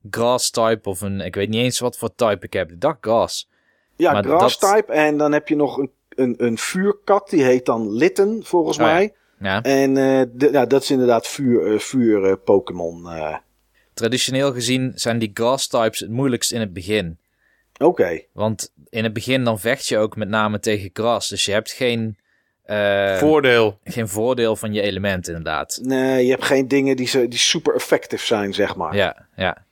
grass 0.09 0.51
type 0.51 0.89
of 0.89 1.01
een, 1.01 1.21
ik 1.21 1.35
weet 1.35 1.49
niet 1.49 1.63
eens 1.63 1.79
wat 1.79 1.97
voor 1.97 2.15
type 2.15 2.45
ik 2.45 2.53
heb. 2.53 2.71
Ik 2.71 2.81
dacht 2.81 2.97
grass. 3.01 3.49
Ja, 3.95 4.11
maar 4.11 4.23
grass 4.23 4.59
dat... 4.59 4.75
type. 4.75 4.93
En 4.93 5.17
dan 5.17 5.31
heb 5.31 5.47
je 5.47 5.55
nog 5.55 5.77
een, 5.77 5.91
een, 6.09 6.35
een 6.37 6.57
vuurkat, 6.57 7.29
die 7.29 7.43
heet 7.43 7.65
dan 7.65 7.91
Litten, 7.91 8.43
volgens 8.43 8.77
oh, 8.77 8.83
mij. 8.83 9.13
Ja. 9.39 9.61
En 9.61 9.89
uh, 9.89 10.21
de, 10.31 10.49
ja, 10.51 10.65
dat 10.65 10.81
is 10.81 10.91
inderdaad 10.91 11.27
vuur, 11.27 11.67
uh, 11.67 11.79
vuur 11.79 12.29
uh, 12.29 12.33
Pokémon. 12.45 13.07
Traditioneel 13.93 14.53
gezien 14.53 14.91
zijn 14.95 15.19
die 15.19 15.31
grass 15.33 15.67
types 15.67 15.99
het 15.99 16.09
moeilijkst 16.09 16.51
in 16.51 16.59
het 16.59 16.73
begin. 16.73 17.17
Oké. 17.73 17.85
Okay. 17.85 18.27
Want 18.31 18.73
in 18.89 19.03
het 19.03 19.13
begin 19.13 19.43
dan 19.43 19.59
vecht 19.59 19.87
je 19.87 19.97
ook 19.97 20.15
met 20.15 20.29
name 20.29 20.59
tegen 20.59 20.89
gras. 20.93 21.29
Dus 21.29 21.45
je 21.45 21.51
hebt 21.51 21.71
geen... 21.71 22.17
voordeel. 23.19 23.79
Geen 23.83 24.07
voordeel 24.07 24.55
van 24.55 24.73
je 24.73 24.81
element 24.81 25.27
inderdaad. 25.27 25.79
Nee, 25.81 26.25
je 26.25 26.31
hebt 26.31 26.45
geen 26.45 26.67
dingen 26.67 26.95
die, 26.95 27.27
die 27.27 27.39
super 27.39 27.75
effectief 27.75 28.25
zijn, 28.25 28.53
zeg 28.53 28.75
maar. 28.75 28.95
Ja, 28.95 29.27
ja. 29.35 29.65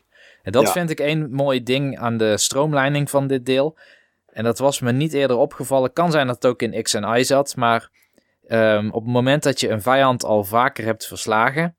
En 0.44 0.52
dat 0.52 0.66
ja. 0.66 0.72
vind 0.72 0.90
ik 0.90 1.00
een 1.00 1.32
mooi 1.32 1.64
ding 1.64 1.98
aan 1.98 2.18
de 2.18 2.38
stroomlijning 2.38 3.10
van 3.10 3.28
dit 3.28 3.46
deel. 3.46 3.78
En 4.28 4.44
dat 4.44 4.60
was 4.60 4.80
me 4.80 4.92
niet 4.92 5.14
eerder 5.14 5.38
opgevallen. 5.38 5.94
Kan 5.94 6.12
zijn 6.12 6.28
dat 6.28 6.36
het 6.36 6.46
ook 6.46 6.62
in 6.62 6.84
X 6.84 6.94
en 6.94 7.20
Y 7.20 7.24
zat, 7.24 7.56
maar... 7.56 7.90
Um, 8.48 8.92
op 8.92 9.04
het 9.04 9.14
moment 9.14 9.44
dat 9.44 9.60
je 9.60 9.70
een 9.70 9.82
vijand 9.82 10.24
al 10.24 10.44
vaker 10.44 10.86
hebt 10.86 11.08
verslagen, 11.08 11.76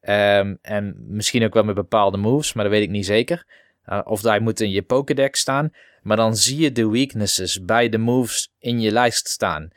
um, 0.00 0.58
en 0.62 0.96
misschien 1.08 1.44
ook 1.44 1.54
wel 1.54 1.64
met 1.64 1.74
bepaalde 1.74 2.16
moves, 2.16 2.52
maar 2.52 2.64
dat 2.64 2.72
weet 2.72 2.82
ik 2.82 2.90
niet 2.90 3.06
zeker, 3.06 3.46
uh, 3.86 4.00
of 4.04 4.22
hij 4.22 4.40
moet 4.40 4.60
in 4.60 4.70
je 4.70 4.82
Pokédex 4.82 5.40
staan, 5.40 5.72
maar 6.02 6.16
dan 6.16 6.36
zie 6.36 6.58
je 6.58 6.72
de 6.72 6.88
weaknesses 6.88 7.64
bij 7.64 7.88
de 7.88 7.98
moves 7.98 8.52
in 8.58 8.80
je 8.80 8.90
lijst 8.90 9.28
staan. 9.28 9.70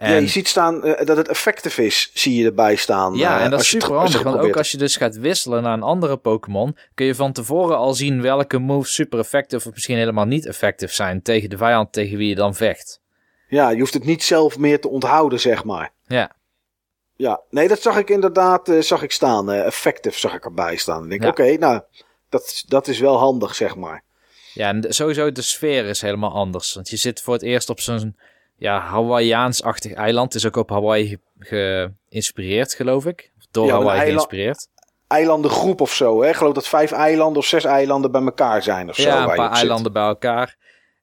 En... 0.00 0.12
Ja, 0.12 0.18
je 0.18 0.26
ziet 0.26 0.48
staan 0.48 0.86
uh, 0.86 1.00
dat 1.04 1.16
het 1.16 1.28
effectief 1.28 1.78
is, 1.78 2.10
zie 2.14 2.36
je 2.36 2.44
erbij 2.44 2.76
staan. 2.76 3.14
Ja, 3.14 3.38
uh, 3.38 3.44
en 3.44 3.50
dat 3.50 3.60
is 3.60 3.68
super 3.68 3.94
handig, 3.94 4.22
want 4.22 4.40
ook 4.40 4.56
als 4.56 4.70
je 4.70 4.76
dus 4.76 4.96
gaat 4.96 5.16
wisselen 5.16 5.62
naar 5.62 5.72
een 5.72 5.82
andere 5.82 6.16
Pokémon, 6.16 6.76
kun 6.94 7.06
je 7.06 7.14
van 7.14 7.32
tevoren 7.32 7.76
al 7.76 7.94
zien 7.94 8.22
welke 8.22 8.58
moves 8.58 8.94
super 8.94 9.18
effectief 9.18 9.66
of 9.66 9.72
misschien 9.72 9.96
helemaal 9.96 10.24
niet 10.24 10.46
effectief 10.46 10.92
zijn 10.92 11.22
tegen 11.22 11.50
de 11.50 11.56
vijand 11.56 11.92
tegen 11.92 12.18
wie 12.18 12.28
je 12.28 12.34
dan 12.34 12.54
vecht. 12.54 13.00
Ja, 13.48 13.70
je 13.70 13.78
hoeft 13.78 13.94
het 13.94 14.04
niet 14.04 14.22
zelf 14.22 14.58
meer 14.58 14.80
te 14.80 14.88
onthouden, 14.88 15.40
zeg 15.40 15.64
maar. 15.64 15.92
Ja. 16.06 16.32
Ja, 17.16 17.40
nee, 17.50 17.68
dat 17.68 17.82
zag 17.82 17.98
ik 17.98 18.10
inderdaad 18.10 18.68
uh, 18.68 18.82
zag 18.82 19.02
ik 19.02 19.12
staan. 19.12 19.50
Effective 19.50 20.18
zag 20.18 20.34
ik 20.34 20.44
erbij 20.44 20.76
staan. 20.76 21.04
Ik 21.04 21.10
denk, 21.10 21.22
ja. 21.22 21.28
oké, 21.28 21.42
okay, 21.42 21.54
nou, 21.54 21.80
dat, 22.28 22.64
dat 22.66 22.88
is 22.88 22.98
wel 22.98 23.18
handig, 23.18 23.54
zeg 23.54 23.76
maar. 23.76 24.04
Ja, 24.54 24.68
en 24.68 24.84
sowieso 24.88 25.32
de 25.32 25.42
sfeer 25.42 25.84
is 25.84 26.00
helemaal 26.00 26.32
anders. 26.32 26.74
Want 26.74 26.90
je 26.90 26.96
zit 26.96 27.20
voor 27.20 27.34
het 27.34 27.42
eerst 27.42 27.68
op 27.68 27.80
zo'n 27.80 28.16
ja, 28.60 28.80
Hawaiiaans-achtig 28.80 29.92
eiland. 29.92 30.32
Het 30.32 30.42
is 30.42 30.48
ook 30.48 30.56
op 30.56 30.70
Hawaii 30.70 31.18
geïnspireerd, 31.38 32.74
geloof 32.74 33.06
ik. 33.06 33.32
Door 33.50 33.66
ja, 33.66 33.72
Hawaii 33.72 34.00
geïnspireerd. 34.00 34.68
Eilandengroep 35.06 35.80
of 35.80 35.92
zo, 35.92 36.22
hè? 36.22 36.28
Ik 36.28 36.36
geloof 36.36 36.54
dat 36.54 36.68
vijf 36.68 36.92
eilanden 36.92 37.38
of 37.38 37.46
zes 37.46 37.64
eilanden 37.64 38.12
bij 38.12 38.22
elkaar 38.22 38.62
zijn 38.62 38.88
of 38.88 38.96
ja, 38.96 39.02
zo. 39.02 39.08
Ja, 39.08 39.28
een 39.28 39.36
paar 39.36 39.52
eilanden 39.52 39.92
bij 39.92 40.02
elkaar. 40.02 40.56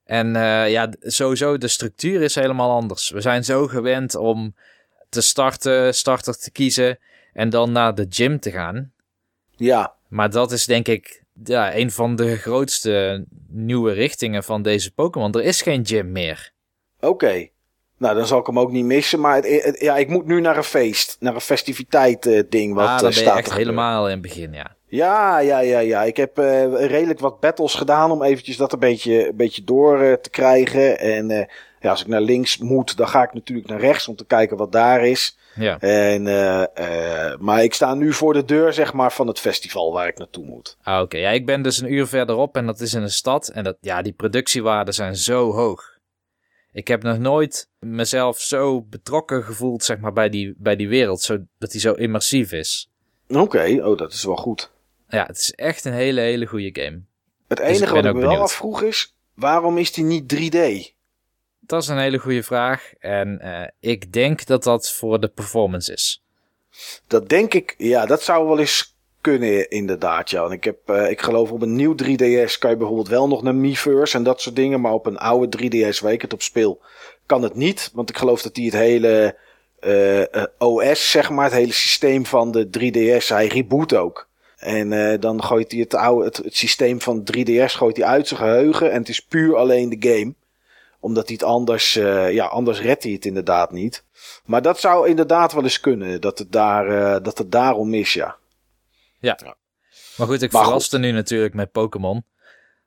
En 0.04 0.34
uh, 0.34 0.70
ja, 0.70 0.92
sowieso 1.00 1.58
de 1.58 1.68
structuur 1.68 2.22
is 2.22 2.34
helemaal 2.34 2.70
anders. 2.70 3.10
We 3.10 3.20
zijn 3.20 3.44
zo 3.44 3.66
gewend 3.66 4.14
om 4.14 4.54
te 5.08 5.20
starten, 5.20 5.94
starter 5.94 6.38
te 6.38 6.50
kiezen 6.50 6.98
en 7.32 7.50
dan 7.50 7.72
naar 7.72 7.94
de 7.94 8.06
gym 8.08 8.40
te 8.40 8.50
gaan. 8.50 8.92
Ja. 9.56 9.94
Maar 10.08 10.30
dat 10.30 10.52
is 10.52 10.66
denk 10.66 10.88
ik 10.88 11.22
ja, 11.44 11.76
een 11.76 11.90
van 11.90 12.16
de 12.16 12.36
grootste 12.36 13.24
nieuwe 13.48 13.92
richtingen 13.92 14.44
van 14.44 14.62
deze 14.62 14.92
Pokémon. 14.92 15.34
Er 15.34 15.44
is 15.44 15.62
geen 15.62 15.86
gym 15.86 16.12
meer. 16.12 16.52
Oké. 17.00 17.06
Okay. 17.06 17.52
Nou, 17.98 18.14
dan 18.14 18.26
zal 18.26 18.38
ik 18.38 18.46
hem 18.46 18.58
ook 18.58 18.70
niet 18.70 18.84
missen. 18.84 19.20
Maar 19.20 19.34
het, 19.34 19.64
het, 19.64 19.80
ja, 19.80 19.96
ik 19.96 20.08
moet 20.08 20.26
nu 20.26 20.40
naar 20.40 20.56
een 20.56 20.64
feest. 20.64 21.16
Naar 21.20 21.34
een 21.34 21.40
festiviteit 21.40 22.26
uh, 22.26 22.42
ding. 22.48 22.74
Wat, 22.74 22.86
ah, 22.86 22.98
dan 22.98 23.10
uh, 23.10 23.14
ben 23.14 23.24
je 23.24 23.30
echt 23.30 23.52
helemaal 23.52 24.04
in 24.04 24.12
het 24.12 24.22
begin, 24.22 24.52
ja. 24.52 24.76
Ja, 24.86 25.38
ja, 25.38 25.58
ja, 25.58 25.78
ja. 25.78 26.02
Ik 26.02 26.16
heb 26.16 26.38
uh, 26.38 26.86
redelijk 26.86 27.20
wat 27.20 27.40
battles 27.40 27.74
gedaan 27.74 28.10
om 28.10 28.22
eventjes 28.22 28.56
dat 28.56 28.72
een 28.72 28.78
beetje, 28.78 29.28
een 29.28 29.36
beetje 29.36 29.64
door 29.64 30.02
uh, 30.02 30.12
te 30.12 30.30
krijgen. 30.30 30.98
En 30.98 31.30
uh, 31.30 31.42
ja, 31.80 31.90
als 31.90 32.00
ik 32.00 32.06
naar 32.06 32.20
links 32.20 32.58
moet, 32.58 32.96
dan 32.96 33.08
ga 33.08 33.22
ik 33.22 33.32
natuurlijk 33.32 33.68
naar 33.68 33.80
rechts 33.80 34.08
om 34.08 34.16
te 34.16 34.26
kijken 34.26 34.56
wat 34.56 34.72
daar 34.72 35.06
is. 35.06 35.38
Ja. 35.54 35.78
En, 35.78 36.22
maar 37.40 37.62
ik 37.62 37.74
sta 37.74 37.94
nu 37.94 38.12
voor 38.12 38.32
de 38.32 38.44
deur, 38.44 38.72
zeg 38.72 38.92
maar, 38.92 39.12
van 39.12 39.26
het 39.26 39.40
festival 39.40 39.92
waar 39.92 40.08
ik 40.08 40.18
naartoe 40.18 40.44
moet. 40.44 40.76
Ah, 40.82 40.94
oké. 40.94 41.02
Okay. 41.02 41.20
Ja, 41.20 41.30
ik 41.30 41.46
ben 41.46 41.62
dus 41.62 41.80
een 41.80 41.92
uur 41.92 42.06
verderop 42.06 42.56
en 42.56 42.66
dat 42.66 42.80
is 42.80 42.94
in 42.94 43.02
een 43.02 43.10
stad. 43.10 43.48
En 43.48 43.64
dat, 43.64 43.76
ja, 43.80 44.02
die 44.02 44.12
productiewaarden 44.12 44.94
zijn 44.94 45.16
zo 45.16 45.52
hoog. 45.52 45.97
Ik 46.78 46.88
heb 46.88 47.02
nog 47.02 47.18
nooit 47.18 47.68
mezelf 47.78 48.40
zo 48.40 48.82
betrokken 48.82 49.44
gevoeld, 49.44 49.84
zeg 49.84 49.98
maar, 49.98 50.12
bij 50.12 50.28
die, 50.28 50.54
bij 50.56 50.76
die 50.76 50.88
wereld. 50.88 51.20
Zo, 51.20 51.38
dat 51.58 51.70
die 51.70 51.80
zo 51.80 51.92
immersief 51.92 52.52
is. 52.52 52.90
Oké, 53.28 53.40
okay. 53.40 53.78
oh, 53.78 53.98
dat 53.98 54.12
is 54.12 54.24
wel 54.24 54.36
goed. 54.36 54.70
Ja, 55.08 55.26
het 55.26 55.38
is 55.38 55.52
echt 55.52 55.84
een 55.84 55.92
hele, 55.92 56.20
hele 56.20 56.46
goede 56.46 56.82
game. 56.82 57.02
Het 57.48 57.58
enige 57.58 57.80
dus 57.80 57.90
wat 57.90 58.04
ik 58.04 58.14
me 58.14 58.20
wel 58.20 58.40
afvroeg 58.40 58.82
is, 58.82 59.14
waarom 59.34 59.78
is 59.78 59.92
die 59.92 60.04
niet 60.04 60.34
3D? 60.34 60.58
Dat 61.60 61.82
is 61.82 61.88
een 61.88 61.98
hele 61.98 62.18
goede 62.18 62.42
vraag. 62.42 62.92
En 62.98 63.40
uh, 63.42 63.66
ik 63.92 64.12
denk 64.12 64.46
dat 64.46 64.62
dat 64.62 64.92
voor 64.92 65.20
de 65.20 65.28
performance 65.28 65.92
is. 65.92 66.24
Dat 67.06 67.28
denk 67.28 67.54
ik, 67.54 67.74
ja, 67.78 68.06
dat 68.06 68.22
zou 68.22 68.46
wel 68.46 68.58
eens 68.58 68.97
kunnen 69.28 69.70
inderdaad, 69.70 70.30
ja. 70.30 70.44
En 70.44 70.50
ik, 70.50 70.64
heb, 70.64 70.78
eh, 70.84 71.10
ik 71.10 71.20
geloof 71.20 71.50
op 71.50 71.62
een 71.62 71.76
nieuw 71.76 71.94
3DS 71.94 72.58
kan 72.58 72.70
je 72.70 72.76
bijvoorbeeld 72.76 73.08
wel 73.08 73.28
nog 73.28 73.42
naar 73.42 73.54
Miiverse 73.54 74.16
en 74.16 74.22
dat 74.22 74.40
soort 74.40 74.56
dingen. 74.56 74.80
Maar 74.80 74.92
op 74.92 75.06
een 75.06 75.18
oude 75.18 75.48
3DS 75.48 76.00
waar 76.00 76.12
ik 76.12 76.22
het 76.22 76.32
op 76.32 76.42
speel, 76.42 76.80
kan 77.26 77.42
het 77.42 77.54
niet. 77.54 77.90
Want 77.94 78.10
ik 78.10 78.16
geloof 78.16 78.42
dat 78.42 78.54
die 78.54 78.64
het 78.64 78.74
hele 78.74 79.36
eh, 79.80 80.34
eh, 80.34 80.44
OS, 80.58 81.10
zeg 81.10 81.30
maar, 81.30 81.44
het 81.44 81.54
hele 81.54 81.72
systeem 81.72 82.26
van 82.26 82.52
de 82.52 82.68
3DS, 82.78 83.26
hij 83.26 83.46
reboot 83.46 83.94
ook. 83.94 84.26
En 84.56 85.20
dan 85.20 85.44
gooit 85.44 85.72
hij 85.72 85.80
het, 85.80 85.94
oude, 85.94 86.24
het, 86.24 86.56
systeem 86.56 87.00
van 87.00 87.28
3DS 87.32 87.72
gooit 87.72 87.96
hij 87.96 88.06
uit 88.06 88.28
zijn 88.28 88.40
geheugen. 88.40 88.90
En 88.90 88.98
het 88.98 89.08
is 89.08 89.20
puur 89.20 89.56
alleen 89.56 89.88
de 89.88 90.08
game. 90.08 90.34
Omdat 91.00 91.26
hij 91.26 91.34
het 91.34 91.48
anders, 91.48 91.92
ja, 92.30 92.44
anders 92.44 92.80
redt 92.80 93.02
hij 93.02 93.12
het 93.12 93.24
inderdaad 93.24 93.72
niet. 93.72 94.04
Maar 94.44 94.62
dat 94.62 94.80
zou 94.80 95.08
inderdaad 95.08 95.52
wel 95.52 95.62
eens 95.62 95.80
kunnen. 95.80 96.20
Dat 96.20 96.38
het, 96.38 96.52
daar, 96.52 97.22
dat 97.22 97.38
het 97.38 97.52
daarom 97.52 97.94
is, 97.94 98.12
ja. 98.12 98.36
Maar 99.20 100.26
goed, 100.26 100.42
ik 100.42 100.52
Maar 100.52 100.64
verraste 100.64 100.98
nu 100.98 101.10
natuurlijk 101.10 101.54
met 101.54 101.72
Pokémon. 101.72 102.24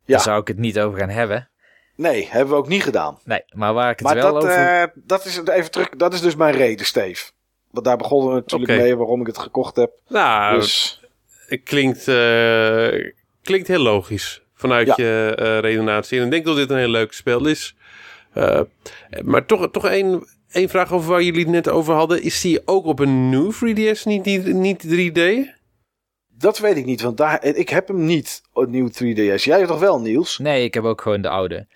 Ja. 0.05 0.15
Daar 0.15 0.21
zou 0.21 0.41
ik 0.41 0.47
het 0.47 0.57
niet 0.57 0.79
over 0.79 0.99
gaan 0.99 1.09
hebben. 1.09 1.49
Nee, 1.95 2.27
hebben 2.29 2.49
we 2.53 2.59
ook 2.59 2.67
niet 2.67 2.83
gedaan. 2.83 3.19
Nee, 3.23 3.41
maar 3.55 3.73
waar 3.73 3.91
ik 3.91 3.99
het 3.99 4.07
Maar 4.07 4.15
wel 4.15 4.33
dat, 4.33 4.43
over... 4.43 4.81
eh, 4.81 4.83
dat 4.95 5.25
is 5.25 5.41
even 5.45 5.71
terug. 5.71 5.89
Dat 5.89 6.13
is 6.13 6.21
dus 6.21 6.35
mijn 6.35 6.53
reden, 6.55 6.85
Steve. 6.85 7.31
Want 7.71 7.85
daar 7.85 7.97
begonnen 7.97 8.33
we 8.33 8.39
natuurlijk 8.39 8.71
mee 8.71 8.95
waarom 8.95 9.21
ik 9.21 9.27
het 9.27 9.37
gekocht 9.37 9.75
heb. 9.75 9.91
Nou, 10.07 10.59
Dus 10.59 11.01
het 11.47 11.63
klinkt, 11.63 12.07
eh, 12.07 13.11
klinkt 13.43 13.67
heel 13.67 13.79
logisch 13.81 14.41
vanuit 14.53 14.87
Ja. 14.87 14.93
je 14.97 15.33
eh, 15.37 15.59
redenatie. 15.59 16.19
En 16.19 16.25
ik 16.25 16.31
denk 16.31 16.45
dat 16.45 16.55
dit 16.55 16.69
een 16.69 16.77
heel 16.77 16.87
leuk 16.87 17.13
spel 17.13 17.45
is. 17.47 17.75
Eh, 18.33 18.61
maar 19.21 19.45
toch, 19.45 19.71
toch 19.71 19.85
één, 19.87 20.27
één 20.51 20.69
vraag 20.69 20.91
over 20.91 21.09
waar 21.09 21.21
jullie 21.21 21.39
het 21.41 21.49
net 21.49 21.69
over 21.69 21.93
hadden. 21.93 22.21
Is 22.23 22.41
die 22.41 22.61
ook 22.67 22.85
op 22.85 22.99
een 22.99 23.29
nieuw 23.29 23.51
3DS, 23.51 24.03
niet, 24.03 24.25
niet, 24.25 24.45
niet 24.45 24.83
3D? 24.87 25.21
Dat 26.41 26.57
weet 26.57 26.77
ik 26.77 26.85
niet, 26.85 27.01
want 27.01 27.17
daar, 27.17 27.43
ik 27.43 27.69
heb 27.69 27.87
hem 27.87 28.05
niet, 28.05 28.41
een 28.53 28.69
nieuw 28.69 28.89
3DS. 28.89 29.43
Jij 29.43 29.65
toch 29.65 29.79
wel, 29.79 29.99
Niels? 29.99 30.37
Nee, 30.37 30.63
ik 30.63 30.73
heb 30.73 30.83
ook 30.83 31.01
gewoon 31.01 31.21
de 31.21 31.29
oude. 31.29 31.67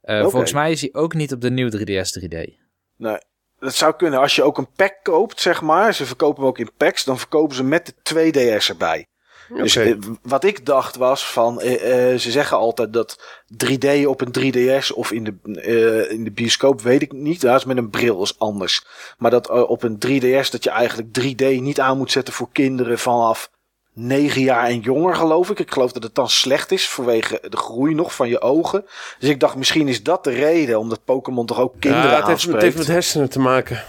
Eh. 0.00 0.20
Volgens 0.20 0.52
mij 0.52 0.70
is 0.70 0.80
hij 0.80 0.90
ook 0.92 1.14
niet 1.14 1.32
op 1.32 1.40
de 1.40 1.50
nieuwe 1.50 1.78
3DS 1.78 2.22
3D. 2.22 2.62
Nee. 2.96 3.18
Dat 3.58 3.74
zou 3.74 3.94
kunnen. 3.96 4.20
Als 4.20 4.36
je 4.36 4.42
ook 4.42 4.58
een 4.58 4.72
pack 4.76 4.94
koopt, 5.02 5.40
zeg 5.40 5.62
maar. 5.62 5.94
Ze 5.94 6.06
verkopen 6.06 6.40
hem 6.40 6.46
ook 6.50 6.58
in 6.58 6.70
packs. 6.76 7.04
Dan 7.04 7.18
verkopen 7.18 7.56
ze 7.56 7.64
met 7.64 7.94
de 8.02 8.30
2DS 8.62 8.68
erbij. 8.68 9.06
Dus 9.48 9.76
Oké. 9.76 9.88
eh, 9.88 9.96
wat 10.22 10.44
ik 10.44 10.66
dacht 10.66 10.96
was 10.96 11.26
van... 11.26 11.60
eh, 11.60 12.18
ze 12.18 12.30
zeggen 12.30 12.56
altijd 12.56 12.92
dat 12.92 13.42
3D 13.66 14.06
op 14.06 14.20
een 14.20 14.52
3DS 14.52 14.92
of 14.94 15.12
in 15.12 15.24
de, 15.24 15.60
eh, 15.60 16.10
in 16.10 16.24
de 16.24 16.30
bioscoop, 16.30 16.80
weet 16.80 17.02
ik 17.02 17.12
niet. 17.12 17.40
Dat 17.40 17.56
is 17.56 17.64
met 17.64 17.76
een 17.76 17.90
bril 17.90 18.22
is 18.22 18.38
anders. 18.38 18.84
Maar 19.18 19.30
dat 19.30 19.50
op 19.50 19.82
een 19.82 19.98
3DS 20.06 20.50
dat 20.50 20.64
je 20.64 20.70
eigenlijk 20.70 21.08
3D 21.20 21.60
niet 21.60 21.80
aan 21.80 21.96
moet 21.98 22.12
zetten 22.12 22.34
voor 22.34 22.48
kinderen 22.52 22.98
vanaf 22.98 23.50
9 23.94 24.42
jaar 24.42 24.66
en 24.66 24.80
jonger, 24.80 25.14
geloof 25.14 25.50
ik. 25.50 25.58
Ik 25.58 25.70
geloof 25.70 25.92
dat 25.92 26.02
het 26.02 26.14
dan 26.14 26.28
slecht 26.28 26.72
is 26.72 26.88
vanwege 26.88 27.42
de 27.48 27.56
groei 27.56 27.94
nog 27.94 28.14
van 28.14 28.28
je 28.28 28.40
ogen. 28.40 28.84
Dus 29.18 29.28
ik 29.28 29.40
dacht, 29.40 29.56
misschien 29.56 29.88
is 29.88 30.02
dat 30.02 30.24
de 30.24 30.30
reden, 30.30 30.78
omdat 30.78 31.04
Pokémon 31.04 31.46
toch 31.46 31.60
ook 31.60 31.74
kinderen 31.78 32.10
ja, 32.10 32.16
het 32.16 32.26
heeft, 32.26 32.42
het 32.42 32.62
heeft 32.62 32.76
met 32.76 32.86
hersenen 32.86 33.30
te 33.30 33.40
maken. 33.40 33.84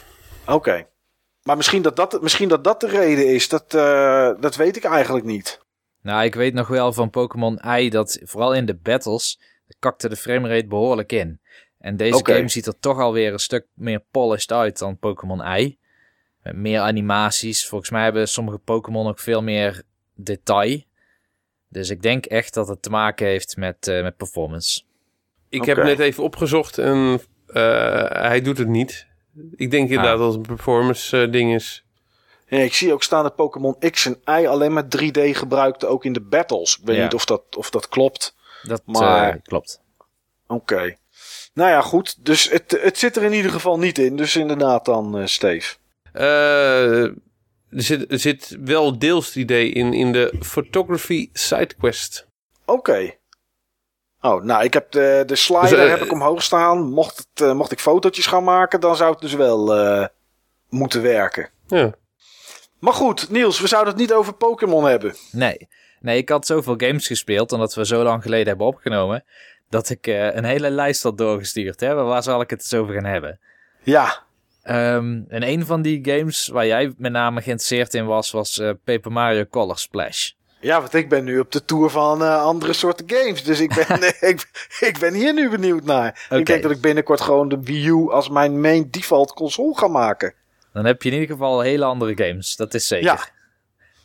Oké. 0.48 0.88
Maar 1.44 1.58
misschien 1.58 1.82
dat 1.82 1.96
dat, 1.96 2.22
misschien 2.22 2.50
dat 2.50 2.64
dat 2.64 2.80
de 2.80 2.88
reden 2.88 3.28
is, 3.28 3.50
dat, 3.50 3.74
eh, 3.74 4.30
dat 4.40 4.56
weet 4.56 4.76
ik 4.76 4.84
eigenlijk 4.84 5.26
niet. 5.26 5.64
Nou, 6.02 6.24
ik 6.24 6.36
weet 6.36 6.54
nog 6.54 6.68
wel 6.68 6.94
van 6.94 7.10
Pokémon 7.10 7.60
I 7.80 7.90
dat 7.90 8.20
vooral 8.24 8.54
in 8.54 8.66
de 8.66 8.76
battles 8.76 9.40
kakte 9.80 10.10
de 10.10 10.16
framerate 10.16 10.68
behoorlijk 10.68 11.12
in. 11.12 11.40
En 11.80 11.98
deze 11.98 12.20
game 12.24 12.50
ziet 12.50 12.66
er 12.66 12.80
toch 12.80 13.00
alweer 13.00 13.34
een 13.34 13.40
stuk 13.40 13.66
meer 13.74 14.04
polished 14.12 14.52
uit 14.52 14.80
dan 14.80 14.98
Pokémon 14.98 15.58
I. 15.58 15.78
Met 16.42 16.56
meer 16.56 16.80
animaties. 16.80 17.68
Volgens 17.68 17.90
mij 17.90 18.04
hebben 18.04 18.28
sommige 18.28 18.58
Pokémon 18.58 19.08
ook 19.08 19.20
veel 19.20 19.42
meer 19.42 19.84
detail. 20.16 20.82
Dus 21.70 21.90
ik 21.90 22.02
denk 22.02 22.26
echt 22.26 22.54
dat 22.54 22.68
het 22.68 22.82
te 22.82 22.90
maken 22.90 23.28
heeft 23.28 23.58
met, 23.58 23.88
eh, 23.88 24.02
met 24.02 24.18
performance. 24.18 24.82
Ik 25.50 25.66
heb 25.66 25.78
net 25.78 26.00
even 26.00 26.24
opgezocht 26.24 26.78
en 26.78 27.22
eh, 27.48 28.06
hij 28.10 28.42
doet 28.42 28.58
het 28.58 28.68
niet. 28.68 29.08
Ik 29.56 29.72
denk 29.72 29.90
inderdaad 29.90 30.14
Ah. 30.14 30.20
dat 30.20 30.28
het 30.28 30.36
een 30.50 30.56
performance 30.56 31.22
eh, 31.22 31.32
ding 31.32 31.54
is. 31.54 31.84
Ja, 32.48 32.58
ik 32.58 32.74
zie 32.74 32.94
ook 32.94 33.04
staan 33.04 33.24
dat 33.24 33.36
Pokémon 33.36 33.76
X 33.92 34.06
en 34.06 34.42
Y 34.42 34.46
alleen 34.48 34.74
maar 34.74 34.88
3D 34.98 35.20
gebruikte, 35.36 35.88
ook 35.88 36.06
in 36.06 36.14
de 36.14 36.22
battles. 36.22 36.78
Ik 36.80 36.86
weet 36.86 36.96
Ja. 36.96 37.04
niet 37.04 37.14
of 37.14 37.26
dat, 37.26 37.42
of 37.58 37.70
dat 37.70 37.88
klopt. 37.90 38.36
Dat 38.64 38.82
Maar- 38.86 39.30
eh, 39.30 39.42
klopt. 39.44 39.82
Oké. 40.48 40.96
Nou 41.54 41.70
ja, 41.70 41.82
goed. 41.82 42.26
Dus 42.26 42.50
het, 42.50 42.78
het 42.82 42.98
zit 42.98 43.16
er 43.16 43.24
in 43.24 43.34
ieder 43.34 43.52
geval 43.52 43.80
niet 43.80 43.98
in. 43.98 44.16
Dus 44.16 44.36
inderdaad 44.36 44.86
dan, 44.86 45.18
eh 45.18 45.26
Steve. 45.26 45.76
Eh, 46.12 47.06
er, 47.70 47.82
zit, 47.82 48.12
er 48.12 48.20
zit 48.20 48.58
wel 48.64 49.00
deels 49.00 49.30
3D 49.30 49.46
in, 49.46 49.94
in 49.94 50.12
de 50.12 50.34
Photography 50.40 51.30
Sidequest. 51.34 52.28
Oké. 52.66 53.14
Oh, 54.22 54.44
nou, 54.44 54.64
ik 54.64 54.74
heb 54.74 54.92
de, 54.92 55.24
de 55.26 55.36
slider 55.36 55.70
Dus, 55.70 55.80
eh, 55.80 55.90
heb 55.90 56.02
ik 56.02 56.12
omhoog 56.12 56.44
staan. 56.44 56.92
Mocht, 56.92 57.18
het, 57.18 57.48
eh, 57.48 57.54
mocht 57.54 57.72
ik 57.72 57.80
fotootjes 57.80 58.28
gaan 58.28 58.44
maken, 58.44 58.80
dan 58.80 58.96
zou 58.96 59.12
het 59.12 59.22
dus 59.22 59.34
wel 59.34 59.76
eh, 59.76 60.08
moeten 60.70 61.02
werken. 61.02 61.50
Ja. 61.68 61.94
Maar 62.80 62.94
goed, 62.94 63.30
Niels, 63.30 63.60
we 63.60 63.68
zouden 63.68 63.94
het 63.94 64.02
niet 64.02 64.14
over 64.14 64.34
Pokémon 64.34 64.86
hebben. 64.86 65.16
Nee. 65.32 65.68
nee, 66.00 66.18
ik 66.18 66.30
had 66.30 66.46
zoveel 66.46 66.74
games 66.78 67.08
gespeeld, 67.08 67.52
omdat 67.52 67.74
we 67.74 67.86
zo 67.86 68.04
lang 68.04 68.22
geleden 68.22 68.48
hebben 68.48 68.68
opgenomen, 68.68 69.24
dat 69.70 69.90
ik 69.90 70.08
eh, 70.08 70.36
een 70.36 70.44
hele 70.44 70.70
lijst 70.70 71.04
had 71.04 71.18
doorgestuurd. 71.18 71.80
Hè? 71.80 71.94
Waar 71.94 72.24
zal 72.24 72.42
ik 72.42 72.50
het 72.50 72.60
eens 72.60 72.74
over 72.74 72.94
gaan 72.94 73.06
hebben? 73.06 73.40
Ja, 73.84 74.24
Ehm, 74.66 75.22
en 75.28 75.44
een 75.44 75.66
van 75.66 75.82
die 75.82 76.00
games 76.02 76.48
waar 76.48 76.66
jij 76.66 76.94
met 76.98 77.12
name 77.12 77.42
geïnteresseerd 77.42 77.94
in 77.94 78.06
was, 78.06 78.32
was 78.32 78.60
eh, 78.60 78.70
Paper 78.84 79.12
Mario 79.12 79.46
Color 79.46 79.78
Splash. 79.78 80.32
Ja, 80.60 80.80
want 80.80 80.94
ik 80.94 81.10
ben 81.10 81.24
nu 81.24 81.40
op 81.40 81.52
de 81.52 81.66
tour 81.66 81.90
van 81.90 82.24
eh, 82.24 82.42
andere 82.42 82.74
soorten 82.74 83.10
games. 83.10 83.44
Dus 83.44 83.60
ik 83.60 83.86
ben, 83.88 84.02
ik, 84.30 84.70
ik 84.80 84.98
ben 85.00 85.14
hier 85.14 85.34
nu 85.34 85.50
benieuwd 85.50 85.84
naar. 85.84 86.28
Ik 86.30 86.46
denk 86.46 86.62
dat 86.62 86.72
ik 86.72 86.82
binnenkort 86.82 87.22
gewoon 87.22 87.50
de 87.50 87.60
Wii 87.62 87.88
U 87.88 88.12
als 88.12 88.30
mijn 88.30 88.62
main 88.62 88.88
default 88.92 89.34
console 89.34 89.78
ga 89.78 89.88
maken. 89.88 90.34
Dan 90.74 90.86
heb 90.86 91.02
je 91.02 91.10
in 91.10 91.20
ieder 91.20 91.36
geval 91.36 91.62
hele 91.62 91.86
andere 91.86 92.26
games, 92.26 92.56
dat 92.56 92.74
is 92.74 92.88
zeker. 92.88 93.06
Ja. 93.06 93.20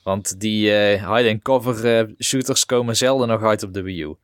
Want 0.03 0.40
die 0.40 0.73
eh, 0.73 1.14
hide-and-cover 1.14 1.99
eh, 1.99 2.07
shooters 2.18 2.66
komen 2.66 2.96
zelden 2.96 3.29
nog 3.29 3.42
uit 3.42 3.62
op 3.62 3.73
de 3.73 3.83
Wii 3.83 4.03
U. 4.03 4.14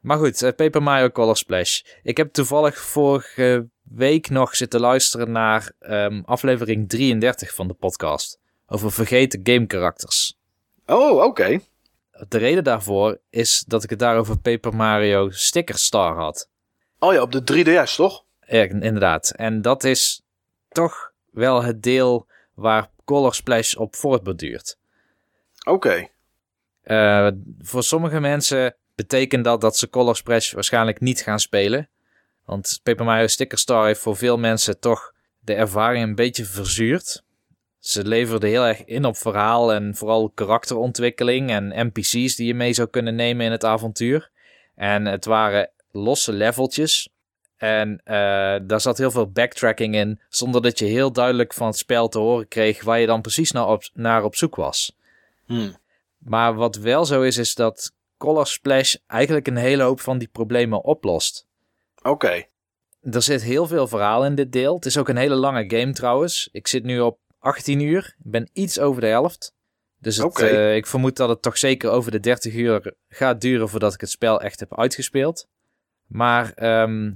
Maar 0.00 0.18
goed, 0.18 0.42
eh, 0.42 0.52
Paper 0.56 0.82
Mario 0.82 1.10
Color 1.10 1.36
Splash. 1.36 1.80
Ik 2.02 2.16
heb 2.16 2.32
toevallig 2.32 2.78
vorige 2.78 3.68
week 3.90 4.30
nog 4.30 4.56
zitten 4.56 4.80
luisteren 4.80 5.32
naar 5.32 5.72
ehm, 5.78 6.22
aflevering 6.24 6.88
33 6.88 7.54
van 7.54 7.68
de 7.68 7.74
podcast. 7.74 8.40
Over 8.66 8.92
vergeten 8.92 9.40
gamekarakters. 9.42 10.38
Oh, 10.86 11.24
oké. 11.24 11.60
De 12.28 12.38
reden 12.38 12.64
daarvoor 12.64 13.20
is 13.30 13.64
dat 13.66 13.84
ik 13.84 13.90
het 13.90 13.98
daar 13.98 14.16
over 14.16 14.38
Paper 14.38 14.76
Mario 14.76 15.30
Sticker 15.30 15.78
Star 15.78 16.16
had. 16.16 16.48
Oh 16.98 17.12
ja, 17.12 17.22
op 17.22 17.32
de 17.32 17.42
3DS, 17.42 17.94
toch? 17.94 18.24
Ja, 18.46 18.62
inderdaad. 18.62 19.30
En 19.30 19.62
dat 19.62 19.84
is 19.84 20.22
toch 20.68 21.12
wel 21.30 21.62
het 21.62 21.82
deel 21.82 22.26
waar 22.54 22.90
Color 23.04 23.34
Splash 23.34 23.74
op 23.74 23.96
voortborduurt. 23.96 24.78
Oké. 25.66 26.08
Eh, 26.82 27.28
voor 27.58 27.82
sommige 27.82 28.20
mensen 28.20 28.76
betekent 28.94 29.44
dat 29.44 29.60
dat 29.60 29.76
ze 29.76 29.90
Color 29.90 30.16
Splash 30.16 30.52
waarschijnlijk 30.52 31.00
niet 31.00 31.20
gaan 31.20 31.40
spelen. 31.40 31.88
Want 32.48 32.80
Paper 32.82 33.04
Mario 33.04 33.26
Sticker 33.26 33.58
Star 33.58 33.86
heeft 33.86 34.00
voor 34.00 34.16
veel 34.16 34.38
mensen 34.38 34.80
toch 34.80 35.12
de 35.40 35.54
ervaring 35.54 36.04
een 36.04 36.14
beetje 36.14 36.44
verzuurd. 36.44 37.22
Ze 37.78 38.04
leverden 38.04 38.48
heel 38.48 38.66
erg 38.66 38.84
in 38.84 39.04
op 39.04 39.16
verhaal 39.16 39.72
en 39.72 39.94
vooral 39.94 40.30
karakterontwikkeling 40.30 41.50
en 41.50 41.86
NPC's 41.86 42.36
die 42.36 42.46
je 42.46 42.54
mee 42.54 42.72
zou 42.72 42.88
kunnen 42.88 43.14
nemen 43.14 43.46
in 43.46 43.52
het 43.52 43.64
avontuur. 43.64 44.30
En 44.74 45.04
het 45.04 45.24
waren 45.24 45.70
losse 45.90 46.32
leveltjes. 46.32 47.08
En 47.56 48.00
eh, 48.04 48.14
daar 48.62 48.80
zat 48.80 48.98
heel 48.98 49.10
veel 49.10 49.30
backtracking 49.30 49.94
in, 49.94 50.20
zonder 50.28 50.62
dat 50.62 50.78
je 50.78 50.84
heel 50.84 51.12
duidelijk 51.12 51.54
van 51.54 51.66
het 51.66 51.76
spel 51.76 52.08
te 52.08 52.18
horen 52.18 52.48
kreeg 52.48 52.84
waar 52.84 53.00
je 53.00 53.06
dan 53.06 53.20
precies 53.20 53.52
naar 53.52 53.68
op, 53.68 53.88
naar 53.94 54.24
op 54.24 54.36
zoek 54.36 54.56
was. 54.56 54.96
Hm. 55.46 55.70
Maar 56.18 56.54
wat 56.54 56.76
wel 56.76 57.04
zo 57.04 57.22
is, 57.22 57.36
is 57.36 57.54
dat 57.54 57.92
Color 58.16 58.46
Splash 58.46 58.94
eigenlijk 59.06 59.46
een 59.46 59.56
hele 59.56 59.82
hoop 59.82 60.00
van 60.00 60.18
die 60.18 60.28
problemen 60.28 60.84
oplost. 60.84 61.47
Oké. 62.08 62.44
Er 63.00 63.22
zit 63.22 63.42
heel 63.42 63.66
veel 63.66 63.88
verhaal 63.88 64.24
in 64.24 64.34
dit 64.34 64.52
deel. 64.52 64.74
Het 64.74 64.86
is 64.86 64.98
ook 64.98 65.08
een 65.08 65.16
hele 65.16 65.34
lange 65.34 65.64
game 65.76 65.92
trouwens. 65.92 66.48
Ik 66.52 66.66
zit 66.66 66.84
nu 66.84 67.00
op 67.00 67.18
18 67.38 67.80
uur. 67.80 68.16
Ik 68.18 68.30
ben 68.30 68.50
iets 68.52 68.78
over 68.78 69.00
de 69.00 69.06
helft. 69.06 69.54
Dus 70.00 70.16
het, 70.16 70.38
eh, 70.38 70.76
ik 70.76 70.86
vermoed 70.86 71.16
dat 71.16 71.28
het 71.28 71.42
toch 71.42 71.58
zeker 71.58 71.90
over 71.90 72.10
de 72.10 72.20
30 72.20 72.54
uur 72.54 72.94
gaat 73.08 73.40
duren 73.40 73.68
voordat 73.68 73.94
ik 73.94 74.00
het 74.00 74.10
spel 74.10 74.40
echt 74.40 74.60
heb 74.60 74.78
uitgespeeld. 74.78 75.48
Maar 76.06 76.52
ehm, 76.52 77.12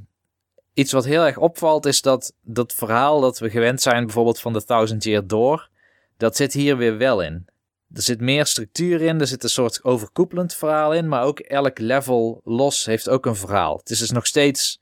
iets 0.75 0.93
wat 0.93 1.05
heel 1.05 1.25
erg 1.25 1.37
opvalt 1.37 1.87
is 1.87 2.03
dat 2.03 2.35
dat 2.41 2.73
verhaal 2.73 3.21
dat 3.21 3.39
we 3.39 3.51
gewend 3.51 3.83
zijn 3.83 4.05
bijvoorbeeld 4.05 4.41
van 4.41 4.53
de 4.53 4.65
Thousand 4.65 5.05
Year 5.05 5.27
Door, 5.27 5.69
dat 6.17 6.37
zit 6.37 6.53
hier 6.53 6.77
weer 6.77 6.97
wel 6.99 7.23
in. 7.23 7.47
Er 7.95 8.03
zit 8.03 8.21
meer 8.21 8.47
structuur 8.47 9.01
in, 9.01 9.21
er 9.21 9.27
zit 9.27 9.43
een 9.43 9.49
soort 9.49 9.85
overkoepelend 9.85 10.55
verhaal 10.55 10.95
in, 10.95 11.09
maar 11.09 11.23
ook 11.23 11.39
elk 11.41 11.79
level 11.79 12.41
los 12.45 12.85
heeft 12.85 13.09
ook 13.09 13.27
een 13.27 13.37
verhaal. 13.37 13.77
Het 13.77 13.91
is 13.91 13.99
dus 13.99 14.11
nog 14.11 14.27
steeds 14.27 14.82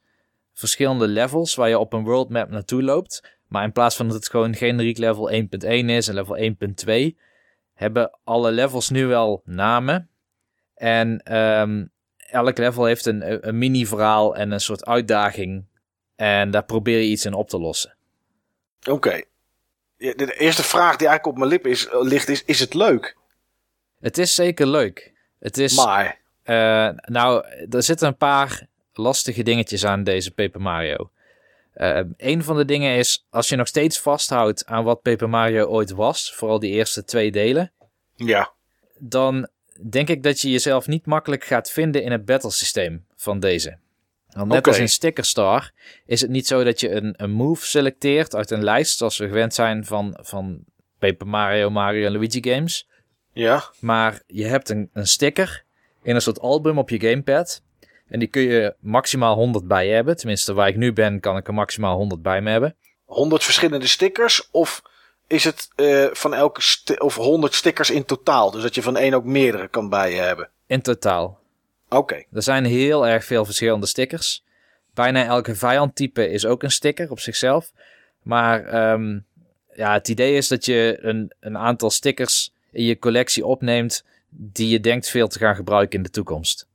verschillende 0.61 1.08
levels 1.08 1.54
waar 1.54 1.68
je 1.68 1.78
op 1.78 1.92
een 1.92 2.04
world 2.04 2.28
map 2.28 2.50
naartoe 2.50 2.82
loopt. 2.82 3.38
Maar 3.46 3.64
in 3.64 3.72
plaats 3.72 3.96
van 3.96 4.06
dat 4.06 4.16
het 4.16 4.30
gewoon 4.30 4.54
generiek 4.54 4.98
level 4.98 5.30
1.1 5.30 5.40
is 5.68 6.08
en 6.08 6.14
level 6.14 6.54
1.2, 7.12 7.16
hebben 7.74 8.18
alle 8.24 8.50
levels 8.50 8.90
nu 8.90 9.06
wel 9.06 9.42
namen. 9.44 10.08
En 10.74 11.22
ehm, 11.22 11.84
elk 12.16 12.58
level 12.58 12.84
heeft 12.84 13.06
een, 13.06 13.48
een 13.48 13.58
mini-verhaal 13.58 14.36
en 14.36 14.50
een 14.50 14.61
soort 14.61 14.86
uitdaging. 14.86 15.64
En 16.16 16.50
daar 16.50 16.64
probeer 16.64 16.98
je 16.98 17.08
iets 17.08 17.24
in 17.24 17.34
op 17.34 17.48
te 17.48 17.58
lossen. 17.58 17.94
Oké. 18.88 19.22
De 19.96 20.34
eerste 20.38 20.62
vraag 20.62 20.96
die 20.96 21.08
eigenlijk 21.08 21.26
op 21.26 21.36
mijn 21.36 21.50
lip 21.50 21.66
is, 21.66 21.88
eh, 21.88 22.00
ligt 22.00 22.28
is, 22.28 22.44
is 22.44 22.61
het 22.61 22.74
leuk? 22.74 23.16
Het 24.00 24.18
is 24.18 24.34
zeker 24.34 24.66
leuk. 24.66 25.12
Het 25.38 25.58
is, 25.58 25.76
Maar, 25.76 26.20
eh, 26.42 26.88
nou, 26.94 27.44
er 27.70 27.82
zitten 27.82 28.08
een 28.08 28.16
paar 28.16 28.66
lastige 28.93 29.43
dingetjes 29.43 29.84
aan 29.84 30.05
deze 30.05 30.30
Paper 30.30 30.61
Mario. 30.61 31.11
Eh 31.72 32.01
een 32.16 32.45
van 32.45 32.57
de 32.57 32.64
dingen 32.64 32.97
is, 32.97 33.26
als 33.30 33.49
je 33.49 33.57
nog 33.57 33.66
steeds 33.66 33.99
vasthoudt 33.99 34.66
aan 34.66 34.84
wat 34.84 35.03
Paper 35.03 35.28
Mario 35.28 35.66
ooit 35.66 35.91
was, 35.91 36.34
vooral 36.34 36.59
die 36.59 36.72
eerste 36.72 37.05
twee 37.05 37.30
delen, 37.30 37.72
ja. 38.16 38.53
dan 38.99 39.49
denk 39.88 40.09
ik 40.09 40.22
dat 40.22 40.41
je 40.41 40.51
jezelf 40.51 40.86
niet 40.86 41.07
makkelijk 41.07 41.45
gaat 41.45 41.70
vinden 41.70 42.03
in 42.03 42.12
het 42.12 42.24
battlesysteem 42.24 43.05
van 43.16 43.41
deze. 43.41 43.78
Want 44.32 44.49
net 44.49 44.66
als 44.66 44.78
in 44.78 44.88
Sticker 44.88 45.24
Star 45.24 45.72
is 46.07 46.20
het 46.20 46.30
niet 46.30 46.47
zo 46.47 46.64
dat 46.64 46.80
je 46.80 46.91
een, 46.91 47.14
een 47.16 47.30
move 47.30 47.66
selecteert 47.66 48.34
uit 48.34 48.51
een 48.51 48.64
lijst, 48.64 48.97
zoals 48.97 49.18
we 49.18 49.26
gewend 49.26 49.55
zijn 49.55 49.84
van, 49.84 50.18
van 50.20 50.64
Paper 50.99 51.26
Mario, 51.26 51.70
Mario 51.70 52.07
en 52.07 52.12
Luigi 52.12 52.51
games. 52.51 52.88
Ja. 53.32 53.64
Maar 53.78 54.22
je 54.26 54.45
hebt 54.45 54.68
een, 54.68 54.91
een 54.93 55.07
sticker 55.07 55.64
in 56.03 56.14
een 56.14 56.22
soort 56.22 56.41
album 56.41 56.78
op 56.78 56.91
je 56.91 57.01
gamepad. 57.01 57.62
En 58.11 58.18
die 58.18 58.28
kun 58.28 58.42
je 58.42 58.74
maximaal 58.80 59.34
100 59.34 59.66
bij 59.66 59.86
je 59.86 59.92
hebben. 59.92 60.16
Tenminste, 60.16 60.54
waar 60.54 60.68
ik 60.68 60.76
nu 60.76 60.92
ben, 60.92 61.20
kan 61.20 61.36
ik 61.36 61.46
er 61.46 61.54
maximaal 61.54 61.96
100 61.96 62.22
bij 62.22 62.40
me 62.40 62.50
hebben. 62.50 62.76
100 63.04 63.44
verschillende 63.44 63.86
stickers? 63.86 64.48
Of 64.50 64.82
is 65.26 65.44
het 65.44 65.68
eh, 65.76 66.06
van 66.12 66.34
elke 66.34 66.61
of 66.98 67.14
100 67.14 67.54
stickers 67.54 67.90
in 67.90 68.04
totaal? 68.04 68.50
Dus 68.50 68.62
dat 68.62 68.74
je 68.74 68.82
van 68.82 68.96
één 68.96 69.14
ook 69.14 69.24
meerdere 69.24 69.68
kan 69.68 69.88
bij 69.88 70.14
je 70.14 70.20
hebben. 70.20 70.50
In 70.66 70.82
totaal. 70.82 71.38
Oké. 71.88 72.24
Er 72.32 72.42
zijn 72.42 72.64
heel 72.64 73.06
erg 73.06 73.24
veel 73.24 73.44
verschillende 73.44 73.86
stickers. 73.86 74.44
Bijna 74.94 75.24
elke 75.24 75.54
vijandtype 75.54 76.30
is 76.30 76.46
ook 76.46 76.62
een 76.62 76.70
sticker 76.70 77.11
op 77.11 77.20
zichzelf. 77.20 77.72
Maar 78.22 78.64
ehm, 78.64 79.18
ja, 79.74 79.92
het 79.92 80.08
idee 80.08 80.36
is 80.36 80.48
dat 80.48 80.64
je 80.64 80.98
een, 81.00 81.32
een 81.40 81.58
aantal 81.58 81.90
stickers 81.90 82.52
in 82.70 82.84
je 82.84 82.98
collectie 82.98 83.46
opneemt 83.46 84.04
die 84.28 84.68
je 84.68 84.80
denkt 84.80 85.08
veel 85.08 85.28
te 85.28 85.38
gaan 85.38 85.54
gebruiken 85.54 85.96
in 85.96 86.02
de 86.02 86.11
toekomst. 86.11 86.66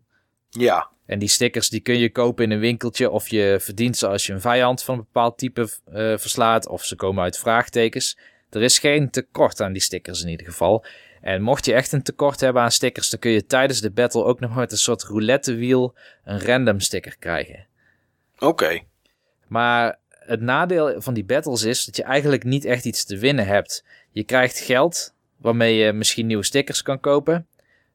Ja. 0.49 0.93
En 1.05 1.19
die 1.19 1.29
stickers 1.29 1.69
die 1.69 1.79
kun 1.79 1.99
je 1.99 2.11
kopen 2.11 2.43
in 2.43 2.51
een 2.51 2.59
winkeltje 2.59 3.09
of 3.09 3.27
je 3.27 3.57
verdient 3.61 3.97
ze 3.97 4.07
als 4.07 4.25
je 4.25 4.33
een 4.33 4.41
vijand 4.41 4.83
van 4.83 4.97
een 4.97 5.03
bepaald 5.03 5.37
type 5.37 5.61
eh, 5.61 6.17
verslaat 6.17 6.67
of 6.67 6.85
ze 6.85 6.95
komen 6.95 7.23
uit 7.23 7.37
vraagtekens. 7.37 8.17
Er 8.49 8.61
is 8.61 8.79
geen 8.79 9.09
tekort 9.09 9.61
aan 9.61 9.73
die 9.73 9.81
stickers 9.81 10.21
in 10.23 10.29
ieder 10.29 10.45
geval. 10.45 10.85
En 11.21 11.41
mocht 11.41 11.65
je 11.65 11.73
echt 11.73 11.91
een 11.91 12.03
tekort 12.03 12.39
hebben 12.39 12.61
aan 12.61 12.71
stickers, 12.71 13.09
dan 13.09 13.19
kun 13.19 13.31
je 13.31 13.45
tijdens 13.45 13.81
de 13.81 13.91
battle 13.91 14.23
ook 14.23 14.39
nog 14.39 14.55
met 14.55 14.71
een 14.71 14.77
soort 14.77 15.03
roulettewiel 15.03 15.95
een 16.23 16.39
random 16.39 16.79
sticker 16.79 17.15
krijgen. 17.19 17.67
Oké. 18.39 18.81
Maar 19.47 19.99
het 20.09 20.41
nadeel 20.41 21.01
van 21.01 21.13
die 21.13 21.23
battles 21.23 21.63
is 21.63 21.85
dat 21.85 21.95
je 21.95 22.03
eigenlijk 22.03 22.43
niet 22.43 22.65
echt 22.65 22.85
iets 22.85 23.05
te 23.05 23.17
winnen 23.17 23.45
hebt. 23.45 23.83
Je 24.11 24.23
krijgt 24.23 24.59
geld 24.59 25.13
waarmee 25.37 25.75
je 25.75 25.93
misschien 25.93 26.27
nieuwe 26.27 26.43
stickers 26.43 26.81
kan 26.81 26.99
kopen. 26.99 27.47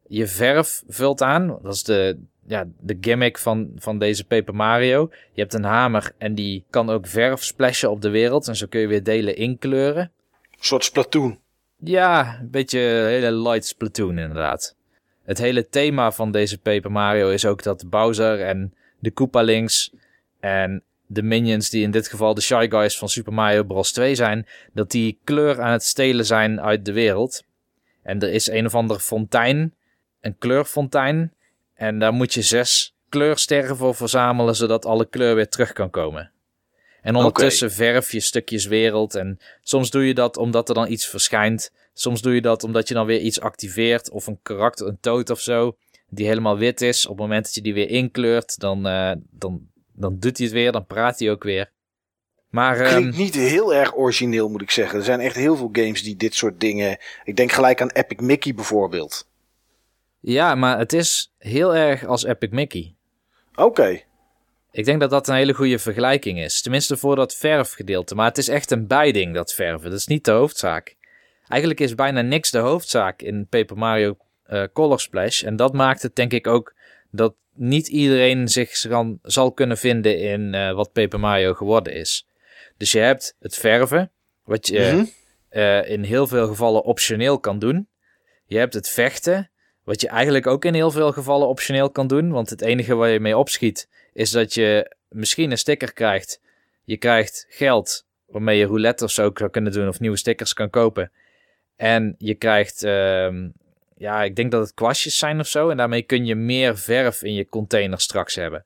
Je 0.06 0.26
verf 0.26 0.82
vult 0.88 1.22
aan. 1.22 1.58
Dat 1.62 1.74
is 1.74 1.82
de, 1.82 2.18
ja, 2.50 2.66
de 2.80 2.96
gimmick 3.00 3.38
van, 3.38 3.70
van 3.76 3.98
deze 3.98 4.24
Paper 4.26 4.54
Mario. 4.54 5.10
Je 5.32 5.40
hebt 5.40 5.54
een 5.54 5.64
hamer 5.64 6.12
en 6.18 6.34
die 6.34 6.64
kan 6.70 6.90
ook 6.90 7.06
verf 7.06 7.42
splashen 7.42 7.90
op 7.90 8.00
de 8.00 8.08
wereld. 8.08 8.48
En 8.48 8.56
zo 8.56 8.66
kun 8.66 8.80
je 8.80 8.86
weer 8.86 9.02
delen 9.02 9.36
inkleuren. 9.36 10.12
Een 10.50 10.64
soort 10.64 10.84
Splatoon. 10.84 11.38
Ja, 11.76 12.38
een 12.40 12.50
beetje 12.50 12.80
een 12.80 13.08
hele 13.08 13.32
light 13.32 13.66
Splatoon 13.66 14.18
inderdaad. 14.18 14.76
Het 15.24 15.38
hele 15.38 15.68
thema 15.68 16.12
van 16.12 16.32
deze 16.32 16.58
Paper 16.58 16.92
Mario 16.92 17.28
is 17.28 17.44
ook 17.44 17.62
dat 17.62 17.90
Bowser 17.90 18.40
en 18.40 18.74
de 18.98 19.10
Koopalings 19.10 19.94
en 20.40 20.82
de 21.06 21.22
minions 21.22 21.70
die 21.70 21.82
in 21.82 21.90
dit 21.90 22.08
geval 22.08 22.34
de 22.34 22.40
Shy 22.40 22.66
Guys 22.70 22.98
van 22.98 23.08
Super 23.08 23.32
Mario 23.32 23.62
Bros. 23.62 23.92
2 23.92 24.14
zijn, 24.14 24.46
dat 24.72 24.90
die 24.90 25.18
kleur 25.24 25.60
aan 25.60 25.72
het 25.72 25.84
stelen 25.84 26.26
zijn 26.26 26.60
uit 26.60 26.84
de 26.84 26.92
wereld. 26.92 27.44
En 28.02 28.20
er 28.20 28.32
is 28.32 28.48
een 28.48 28.66
of 28.66 28.74
andere 28.74 29.00
fontein, 29.00 29.74
een 30.20 30.38
kleurfontein. 30.38 31.32
En 31.80 31.98
daar 31.98 32.12
moet 32.12 32.34
je 32.34 32.42
zes 32.42 32.94
kleursterren 33.08 33.76
voor 33.76 33.94
verzamelen, 33.94 34.56
zodat 34.56 34.84
alle 34.84 35.08
kleur 35.08 35.34
weer 35.34 35.48
terug 35.48 35.72
kan 35.72 35.90
komen. 35.90 36.30
En 37.02 37.16
ondertussen 37.16 37.72
verf 37.72 38.12
je 38.12 38.20
stukjes 38.20 38.66
wereld. 38.66 39.14
En 39.14 39.38
soms 39.62 39.90
doe 39.90 40.06
je 40.06 40.14
dat 40.14 40.36
omdat 40.36 40.68
er 40.68 40.74
dan 40.74 40.90
iets 40.90 41.06
verschijnt. 41.06 41.72
Soms 41.92 42.22
doe 42.22 42.34
je 42.34 42.40
dat 42.40 42.64
omdat 42.64 42.88
je 42.88 42.94
dan 42.94 43.06
weer 43.06 43.20
iets 43.20 43.40
activeert. 43.40 44.10
Of 44.10 44.26
een 44.26 44.38
karakter, 44.42 44.86
een 44.86 44.98
toad 45.00 45.30
of 45.30 45.40
zo. 45.40 45.76
Die 46.08 46.26
helemaal 46.26 46.58
wit 46.58 46.80
is. 46.80 47.06
Op 47.06 47.12
het 47.12 47.20
moment 47.20 47.44
dat 47.44 47.54
je 47.54 47.62
die 47.62 47.74
weer 47.74 47.88
inkleurt, 47.88 48.58
dan, 48.58 48.86
eh, 48.86 49.12
dan, 49.30 49.60
dan 49.92 50.18
doet 50.18 50.36
hij 50.36 50.46
het 50.46 50.54
weer. 50.54 50.72
Dan 50.72 50.86
praat 50.86 51.18
hij 51.18 51.30
ook 51.30 51.42
weer. 51.42 51.70
Maar 52.50 52.80
ehm, 52.80 52.94
Klinkt 52.94 53.16
niet 53.16 53.34
heel 53.34 53.74
erg 53.74 53.96
origineel, 53.96 54.48
moet 54.48 54.62
ik 54.62 54.70
zeggen. 54.70 54.98
Er 54.98 55.04
zijn 55.04 55.20
echt 55.20 55.36
heel 55.36 55.56
veel 55.56 55.70
games 55.72 56.02
die 56.02 56.16
dit 56.16 56.34
soort 56.34 56.60
dingen... 56.60 56.98
Ik 57.24 57.36
denk 57.36 57.52
gelijk 57.52 57.80
aan 57.80 57.90
Epic 57.90 58.18
Mickey 58.18 58.54
bijvoorbeeld. 58.54 59.28
Ja, 60.20 60.54
maar 60.54 60.78
het 60.78 60.92
is 60.92 61.32
heel 61.38 61.74
erg 61.76 62.04
als 62.04 62.24
Epic 62.24 62.50
Mickey. 62.50 62.94
Oké. 63.54 64.00
Ik 64.72 64.84
denk 64.84 65.00
dat 65.00 65.10
dat 65.10 65.28
een 65.28 65.34
hele 65.34 65.52
goede 65.52 65.78
vergelijking 65.78 66.38
is. 66.40 66.62
Tenminste 66.62 66.96
voor 66.96 67.16
dat 67.16 67.34
verfgedeelte. 67.34 68.14
Maar 68.14 68.26
het 68.28 68.38
is 68.38 68.48
echt 68.48 68.70
een 68.70 68.86
bijding, 68.86 69.34
dat 69.34 69.52
verven. 69.54 69.90
Dat 69.90 69.98
is 69.98 70.06
niet 70.06 70.24
de 70.24 70.30
hoofdzaak. 70.30 70.96
Eigenlijk 71.48 71.80
is 71.80 71.94
bijna 71.94 72.20
niks 72.20 72.50
de 72.50 72.58
hoofdzaak 72.58 73.22
in 73.22 73.46
Paper 73.48 73.76
Mario 73.78 74.16
eh, 74.44 74.64
Color 74.72 75.00
Splash. 75.00 75.42
En 75.42 75.56
dat 75.56 75.72
maakt 75.72 76.02
het 76.02 76.16
denk 76.16 76.32
ik 76.32 76.46
ook 76.46 76.74
dat 77.10 77.34
niet 77.54 77.88
iedereen 77.88 78.48
zich 78.48 78.80
kan, 78.80 79.18
zal 79.22 79.52
kunnen 79.52 79.78
vinden 79.78 80.18
in 80.18 80.54
eh, 80.54 80.72
wat 80.72 80.92
Paper 80.92 81.20
Mario 81.20 81.54
geworden 81.54 81.92
is. 81.92 82.26
Dus 82.76 82.92
je 82.92 82.98
hebt 82.98 83.36
het 83.40 83.54
verven, 83.54 84.10
wat 84.44 84.66
je 84.66 84.90
Mhm. 84.94 85.04
eh, 85.48 85.90
in 85.90 86.02
heel 86.02 86.26
veel 86.26 86.46
gevallen 86.46 86.82
optioneel 86.84 87.38
kan 87.40 87.58
doen. 87.58 87.88
Je 88.46 88.58
hebt 88.58 88.74
het 88.74 88.88
vechten, 88.88 89.50
wat 89.90 90.00
je 90.00 90.08
eigenlijk 90.08 90.46
ook 90.46 90.64
in 90.64 90.74
heel 90.74 90.90
veel 90.90 91.12
gevallen 91.12 91.48
optioneel 91.48 91.90
kan 91.90 92.06
doen. 92.06 92.30
Want 92.30 92.50
het 92.50 92.60
enige 92.60 92.94
waar 92.94 93.08
je 93.08 93.20
mee 93.20 93.36
opschiet 93.36 93.88
is 94.12 94.30
dat 94.30 94.54
je 94.54 94.96
misschien 95.08 95.50
een 95.50 95.58
sticker 95.58 95.92
krijgt. 95.92 96.40
Je 96.84 96.96
krijgt 96.96 97.46
geld 97.48 98.06
waarmee 98.26 98.58
je 98.58 98.66
roulette 98.66 99.04
of 99.04 99.10
zo 99.10 99.30
zou 99.34 99.50
kunnen 99.50 99.72
doen 99.72 99.88
of 99.88 100.00
nieuwe 100.00 100.16
stickers 100.16 100.52
kan 100.52 100.70
kopen. 100.70 101.12
En 101.76 102.14
je 102.18 102.34
krijgt, 102.34 102.82
ehm, 102.82 103.48
ja, 103.96 104.22
ik 104.22 104.36
denk 104.36 104.50
dat 104.50 104.62
het 104.62 104.74
kwastjes 104.74 105.18
zijn 105.18 105.40
of 105.40 105.46
zo. 105.46 105.68
En 105.68 105.76
daarmee 105.76 106.02
kun 106.02 106.26
je 106.26 106.34
meer 106.34 106.78
verf 106.78 107.22
in 107.22 107.34
je 107.34 107.48
container 107.48 108.00
straks 108.00 108.34
hebben. 108.34 108.64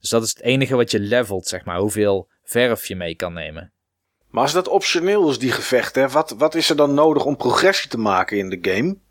Dus 0.00 0.10
dat 0.10 0.22
is 0.22 0.28
het 0.28 0.40
enige 0.40 0.76
wat 0.76 0.90
je 0.90 1.00
levelt, 1.00 1.46
zeg 1.46 1.64
maar. 1.64 1.78
Hoeveel 1.78 2.28
verf 2.44 2.86
je 2.86 2.96
mee 2.96 3.14
kan 3.14 3.32
nemen. 3.32 3.72
Maar 4.30 4.42
als 4.42 4.52
dat 4.52 4.68
optioneel 4.68 5.30
is, 5.30 5.38
die 5.38 5.52
gevechten... 5.52 6.10
Wat, 6.10 6.30
wat 6.30 6.54
is 6.54 6.70
er 6.70 6.76
dan 6.76 6.94
nodig 6.94 7.24
om 7.24 7.36
progressie 7.36 7.90
te 7.90 7.98
maken 7.98 8.38
in 8.38 8.50
de 8.50 8.58
game? 8.60 9.04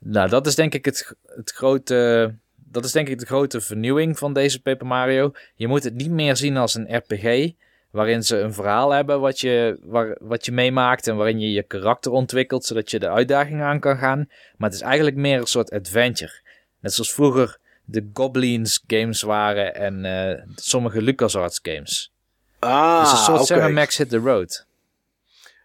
Nou, 0.00 0.28
dat 0.28 0.46
is 0.46 0.54
denk 0.54 0.74
ik 0.74 0.84
het, 0.84 1.14
het 1.26 1.50
grote. 1.50 2.34
Dat 2.54 2.84
is 2.84 2.92
denk 2.92 3.08
ik 3.08 3.18
de 3.18 3.26
grote 3.26 3.60
vernieuwing 3.60 4.18
van 4.18 4.32
deze 4.32 4.62
Paper 4.62 4.86
Mario. 4.86 5.32
Je 5.54 5.68
moet 5.68 5.84
het 5.84 5.94
niet 5.94 6.10
meer 6.10 6.36
zien 6.36 6.56
als 6.56 6.74
een 6.74 6.96
RPG. 6.96 7.52
Waarin 7.90 8.22
ze 8.22 8.38
een 8.38 8.54
verhaal 8.54 8.90
hebben 8.90 9.20
wat 9.20 9.40
je, 9.40 9.78
waar, 9.82 10.16
wat 10.20 10.44
je 10.44 10.52
meemaakt. 10.52 11.06
En 11.06 11.16
waarin 11.16 11.40
je 11.40 11.52
je 11.52 11.62
karakter 11.62 12.12
ontwikkelt. 12.12 12.64
Zodat 12.64 12.90
je 12.90 12.98
de 12.98 13.08
uitdaging 13.08 13.62
aan 13.62 13.80
kan 13.80 13.96
gaan. 13.96 14.28
Maar 14.56 14.68
het 14.68 14.78
is 14.78 14.84
eigenlijk 14.84 15.16
meer 15.16 15.38
een 15.38 15.46
soort 15.46 15.70
adventure. 15.70 16.40
Net 16.80 16.92
zoals 16.92 17.12
vroeger 17.12 17.58
de 17.84 18.10
Goblins 18.12 18.84
games 18.86 19.22
waren. 19.22 19.74
En 19.74 20.04
eh, 20.04 20.42
sommige 20.54 21.02
LucasArts 21.02 21.60
games. 21.62 22.12
Ah, 22.58 23.00
dus 23.00 23.10
een 23.10 23.18
soort 23.18 23.40
oké. 23.40 23.60
Sam 23.60 23.72
Max 23.72 23.96
Hit 23.96 24.08
the 24.08 24.18
Road. 24.18 24.66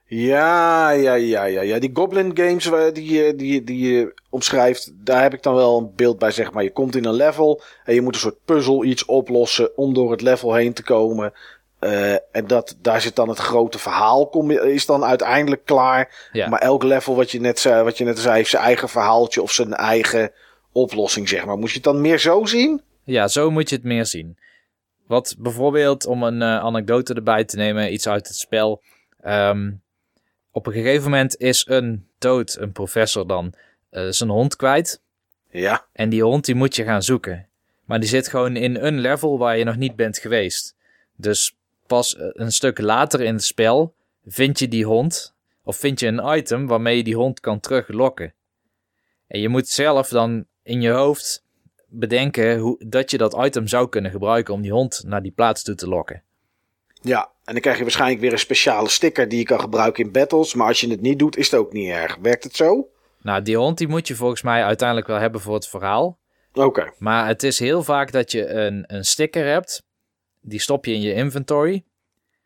Ja, 0.08 0.90
ja, 0.90 1.14
ja, 1.14 1.44
ja, 1.44 1.62
ja. 1.62 1.80
Die 1.80 1.90
Goblin 1.94 2.32
games 2.38 2.66
waar- 2.66 2.94
die, 2.94 3.14
je- 3.14 3.36
die, 3.36 3.54
je- 3.54 3.64
die 3.64 3.94
je 3.94 4.14
omschrijft, 4.30 4.92
daar 4.96 5.22
heb 5.22 5.34
ik 5.34 5.44
dan 5.44 5.54
wel 5.56 5.78
een 5.78 5.92
beeld 5.96 6.20
bij, 6.20 6.32
zeg 6.32 6.52
maar. 6.52 6.64
Je 6.64 6.72
komt 6.72 6.96
in 6.96 7.06
een 7.06 7.14
level 7.14 7.62
en 7.86 7.94
je 7.94 8.02
moet 8.02 8.14
een 8.14 8.20
soort 8.20 8.46
puzzel 8.46 8.84
iets 8.84 9.06
oplossen 9.06 9.78
om 9.78 9.94
door 9.94 10.12
het 10.12 10.22
level 10.22 10.54
heen 10.54 10.74
te 10.74 10.84
komen. 10.84 11.34
Eh, 11.80 12.12
en 12.14 12.48
dat, 12.48 12.78
daar 12.82 13.02
zit 13.02 13.16
dan 13.16 13.30
het 13.30 13.38
grote 13.38 13.80
verhaal, 13.80 14.28
kom 14.28 14.52
is 14.52 14.86
dan 14.86 15.04
uiteindelijk 15.06 15.66
klaar. 15.66 16.30
Ja. 16.32 16.50
Maar 16.50 16.60
elk 16.60 16.84
level, 16.84 17.16
wat 17.16 17.32
je, 17.32 17.40
net 17.40 17.60
zei, 17.60 17.84
wat 17.84 17.98
je 17.98 18.04
net 18.04 18.20
zei, 18.20 18.36
heeft 18.36 18.50
zijn 18.50 18.64
eigen 18.64 18.90
verhaaltje 18.90 19.42
of 19.42 19.52
zijn 19.52 19.74
eigen 19.74 20.32
oplossing, 20.72 21.30
zeg 21.30 21.46
maar. 21.46 21.58
Moet 21.58 21.70
je 21.70 21.76
het 21.76 21.84
dan 21.84 22.02
meer 22.02 22.20
zo 22.20 22.46
zien? 22.46 22.82
Ja, 23.04 23.28
zo 23.28 23.52
moet 23.52 23.70
je 23.70 23.76
het 23.76 23.86
meer 23.86 24.06
zien. 24.06 24.38
Wat 25.08 25.36
bijvoorbeeld, 25.40 26.06
om 26.06 26.24
een 26.24 26.42
eh, 26.42 26.58
anekdote 26.60 27.14
erbij 27.14 27.44
te 27.44 27.56
nemen, 27.58 27.94
iets 27.94 28.08
uit 28.08 28.28
het 28.28 28.38
spel. 28.38 28.82
ehm, 29.22 29.72
op 30.56 30.68
een 30.68 30.74
gegeven 30.74 31.04
moment 31.04 31.38
is 31.38 31.66
een 31.68 32.08
dood, 32.18 32.58
een 32.60 32.72
professor 32.72 33.28
dan, 33.28 33.54
eh, 33.90 34.08
zijn 34.10 34.30
hond 34.30 34.56
kwijt. 34.56 35.02
Ja. 35.50 35.86
En 35.92 36.10
die 36.10 36.24
hond 36.24 36.46
die 36.46 36.56
moet 36.56 36.76
je 36.76 36.84
gaan 36.84 37.04
zoeken. 37.04 37.48
Maar 37.86 38.00
die 38.00 38.10
zit 38.10 38.28
gewoon 38.28 38.56
in 38.56 38.76
een 38.76 39.00
level 39.00 39.38
waar 39.38 39.58
je 39.58 39.64
nog 39.64 39.76
niet 39.76 39.96
bent 39.96 40.18
geweest. 40.18 40.76
Dus 41.16 41.58
pas 41.88 42.16
eh, 42.16 42.28
een 42.32 42.52
stuk 42.52 42.80
later 42.80 43.22
in 43.22 43.34
het 43.34 43.44
spel 43.44 43.96
vind 44.26 44.60
je 44.60 44.68
die 44.68 44.86
hond. 44.86 45.36
Of 45.64 45.78
vind 45.78 46.00
je 46.00 46.08
een 46.08 46.38
item 46.38 46.68
waarmee 46.68 46.98
je 46.98 47.04
die 47.04 47.16
hond 47.16 47.40
kan 47.40 47.60
teruglokken. 47.60 48.34
En 49.28 49.40
je 49.40 49.50
moet 49.50 49.68
zelf 49.68 50.08
dan 50.08 50.46
in 50.64 50.82
je 50.82 50.90
hoofd 50.90 51.46
bedenken 51.88 52.60
hoe, 52.60 52.82
dat 52.88 53.12
je 53.12 53.18
dat 53.18 53.46
item 53.46 53.68
zou 53.68 53.90
kunnen 53.90 54.12
gebruiken 54.12 54.54
om 54.54 54.62
die 54.62 54.72
hond 54.72 55.04
naar 55.06 55.22
die 55.22 55.32
plaats 55.32 55.64
toe 55.64 55.76
te 55.76 55.88
lokken. 55.88 56.24
Ja, 57.06 57.32
en 57.44 57.54
dan 57.54 57.62
krijg 57.62 57.78
je 57.78 57.84
waarschijnlijk 57.84 58.22
weer 58.22 58.32
een 58.32 58.40
speciale 58.40 58.90
sticker 58.90 59.30
die 59.30 59.40
je 59.40 59.46
kan 59.46 59.60
gebruiken 59.60 60.04
in 60.04 60.12
battles. 60.12 60.54
Maar 60.54 60.68
als 60.68 60.82
je 60.82 60.90
het 60.90 61.02
niet 61.02 61.20
doet, 61.20 61.38
is 61.38 61.52
het 61.52 61.60
ook 61.60 61.74
niet 61.74 61.90
erg. 61.90 62.18
Werkt 62.22 62.44
het 62.44 62.56
zo? 62.56 62.90
Nou, 63.22 63.42
die 63.42 63.58
hond 63.58 63.78
die 63.78 63.88
moet 63.88 64.08
je 64.08 64.16
volgens 64.16 64.42
mij 64.42 64.64
uiteindelijk 64.64 65.08
wel 65.08 65.20
hebben 65.20 65.42
voor 65.42 65.54
het 65.54 65.68
verhaal. 65.68 66.18
Oké. 66.54 66.94
Maar 66.98 67.28
het 67.28 67.44
is 67.44 67.60
heel 67.60 67.84
vaak 67.84 68.12
dat 68.12 68.32
je 68.32 68.48
een, 68.48 68.84
een 68.88 69.06
sticker 69.06 69.46
hebt. 69.46 69.84
Die 70.42 70.60
stop 70.60 70.86
je 70.86 70.94
in 70.94 71.02
je 71.02 71.14
inventory. 71.14 71.84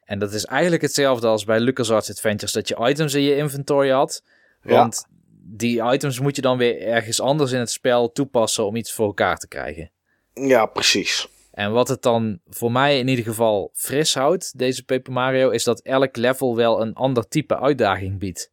En 0.04 0.20
dat 0.20 0.34
is 0.34 0.46
eigenlijk 0.46 0.82
hetzelfde 0.82 1.28
als 1.28 1.44
bij 1.44 1.60
LucasArts 1.60 2.10
Adventures. 2.10 2.54
Dat 2.54 2.68
je 2.68 2.88
items 2.90 3.14
in 3.14 3.22
je 3.22 3.36
inventory 3.36 3.90
had. 3.90 4.24
Ja. 4.64 4.76
Want 4.76 5.06
die 5.42 5.84
items 5.84 6.20
moet 6.20 6.36
je 6.36 6.42
dan 6.42 6.58
weer 6.58 6.82
ergens 6.82 7.22
anders 7.22 7.52
in 7.52 7.60
het 7.60 7.72
spel 7.72 8.12
toepassen 8.12 8.66
om 8.66 8.76
iets 8.76 8.94
voor 8.94 9.06
elkaar 9.06 9.38
te 9.38 9.48
krijgen. 9.48 9.92
Ja, 10.34 10.66
precies. 10.66 11.28
En 11.60 11.72
wat 11.72 11.88
het 11.88 12.02
dan 12.02 12.40
voor 12.48 12.72
mij 12.72 13.00
in 13.00 13.08
ieder 13.08 13.26
geval 13.26 13.72
fris 13.74 14.14
houdt, 14.14 14.58
deze 14.58 14.86
Paper 14.86 15.14
Mario, 15.14 15.50
is 15.50 15.64
dat 15.64 15.82
elk 15.82 16.16
level 16.16 16.56
wel 16.56 16.82
een 16.82 16.94
ander 16.94 17.28
type 17.28 17.60
uitdaging 17.60 18.20
biedt. 18.20 18.52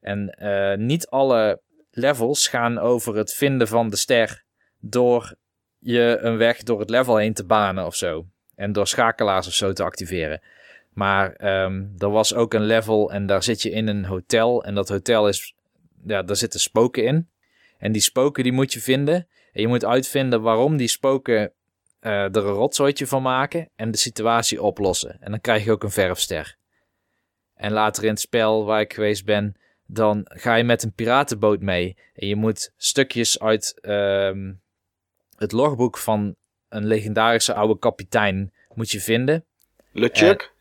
En 0.00 0.28
eh, 0.28 0.78
niet 0.78 1.08
alle 1.08 1.60
levels 1.90 2.48
gaan 2.48 2.78
over 2.78 3.16
het 3.16 3.34
vinden 3.34 3.68
van 3.68 3.90
de 3.90 3.96
ster 3.96 4.44
door 4.80 5.34
je 5.78 6.18
een 6.20 6.36
weg 6.36 6.62
door 6.62 6.80
het 6.80 6.90
level 6.90 7.16
heen 7.16 7.34
te 7.34 7.44
banen 7.44 7.86
of 7.86 7.94
zo. 7.94 8.26
En 8.54 8.72
door 8.72 8.86
schakelaars 8.86 9.46
of 9.46 9.52
zo 9.52 9.72
te 9.72 9.82
activeren. 9.82 10.40
Maar 10.92 11.32
ehm, 11.32 11.84
er 11.98 12.10
was 12.10 12.34
ook 12.34 12.54
een 12.54 12.66
level 12.66 13.12
en 13.12 13.26
daar 13.26 13.42
zit 13.42 13.62
je 13.62 13.70
in 13.70 13.88
een 13.88 14.04
hotel. 14.04 14.64
En 14.64 14.74
dat 14.74 14.88
hotel 14.88 15.28
is, 15.28 15.54
ja, 16.06 16.22
daar 16.22 16.36
zitten 16.36 16.60
spoken 16.60 17.04
in. 17.04 17.28
En 17.78 17.92
die 17.92 18.02
spoken 18.02 18.42
die 18.42 18.52
moet 18.52 18.72
je 18.72 18.80
vinden. 18.80 19.28
En 19.52 19.60
je 19.60 19.68
moet 19.68 19.84
uitvinden 19.84 20.42
waarom 20.42 20.76
die 20.76 20.88
spoken 20.88 21.52
eh, 22.04 22.12
er 22.12 22.36
een 22.36 22.52
rotzooitje 22.52 23.06
van 23.06 23.22
maken 23.22 23.70
en 23.76 23.90
de 23.90 23.98
situatie 23.98 24.62
oplossen. 24.62 25.16
En 25.20 25.30
dan 25.30 25.40
krijg 25.40 25.64
je 25.64 25.72
ook 25.72 25.82
een 25.82 25.90
verfster. 25.90 26.56
En 27.54 27.72
later 27.72 28.02
in 28.02 28.08
het 28.08 28.20
spel 28.20 28.64
waar 28.64 28.80
ik 28.80 28.92
geweest 28.92 29.24
ben, 29.24 29.56
dan 29.86 30.20
ga 30.24 30.54
je 30.54 30.64
met 30.64 30.82
een 30.82 30.92
piratenboot 30.92 31.60
mee. 31.60 31.96
En 32.14 32.26
je 32.26 32.36
moet 32.36 32.72
stukjes 32.76 33.40
uit 33.40 33.78
ehm, 33.80 34.52
het 35.36 35.52
logboek 35.52 35.98
van 35.98 36.36
een 36.68 36.86
legendarische 36.86 37.54
oude 37.54 37.78
kapitein 37.78 38.52
moet 38.74 38.90
je 38.90 39.00
vinden. 39.00 39.44
LeChuck? 39.92 40.52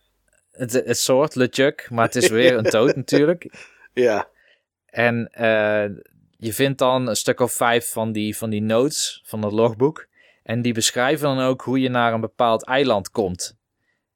Het, 0.51 0.73
het 0.73 0.97
soort 0.97 1.35
LeChuck, 1.35 1.87
maar 1.89 2.05
het 2.05 2.15
is 2.15 2.29
weer 2.39 2.57
een 2.57 2.69
dood 2.69 2.95
natuurlijk. 2.95 3.53
ja. 3.93 4.29
En 4.85 5.27
eh, 5.31 5.89
je 6.37 6.53
vindt 6.53 6.79
dan 6.79 7.07
een 7.07 7.15
stuk 7.15 7.39
of 7.39 7.53
vijf 7.53 7.89
van 7.91 8.11
die, 8.11 8.37
van 8.37 8.49
die 8.49 8.61
notes 8.61 9.21
van 9.25 9.43
het 9.43 9.51
logboek. 9.51 10.11
En 10.43 10.61
die 10.61 10.73
beschrijven 10.73 11.35
dan 11.35 11.45
ook 11.45 11.61
hoe 11.61 11.79
je 11.79 11.89
naar 11.89 12.13
een 12.13 12.21
bepaald 12.21 12.65
eiland 12.65 13.09
komt. 13.09 13.55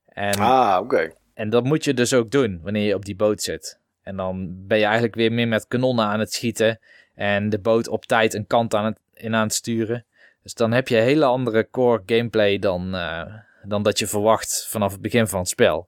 En, 0.05 0.39
Ah, 0.39 0.80
oké. 0.82 1.13
en 1.34 1.49
dat 1.49 1.63
moet 1.63 1.84
je 1.84 1.93
dus 1.93 2.13
ook 2.13 2.32
doen 2.32 2.59
wanneer 2.63 2.86
je 2.88 2.95
op 2.95 3.05
die 3.05 3.15
boot 3.15 3.41
zit. 3.41 3.80
En 4.01 4.15
dan 4.15 4.47
ben 4.67 4.78
je 4.78 4.84
eigenlijk 4.84 5.15
weer 5.15 5.32
meer 5.32 5.47
met 5.47 5.67
kanonnen 5.67 6.05
aan 6.05 6.19
het 6.19 6.34
schieten. 6.34 6.80
En 7.15 7.49
de 7.49 7.59
boot 7.59 7.88
op 7.88 8.05
tijd 8.05 8.34
een 8.34 8.47
kant 8.47 8.73
aan 8.73 8.86
het, 8.86 8.99
in 9.13 9.36
aan 9.36 9.43
het 9.43 9.53
sturen. 9.53 10.05
Dus 10.43 10.53
dan 10.53 10.71
heb 10.71 10.88
je 10.88 10.97
een 10.97 11.03
hele 11.03 11.25
andere 11.25 11.67
core 11.69 12.01
gameplay 12.05 12.59
dan, 12.59 12.95
eh, 12.95 13.34
dan 13.63 13.84
dat 13.84 13.99
je 13.99 14.07
verwacht 14.07 14.67
vanaf 14.69 14.91
het 14.91 15.01
begin 15.01 15.28
van 15.28 15.39
het 15.39 15.47
spel. 15.49 15.88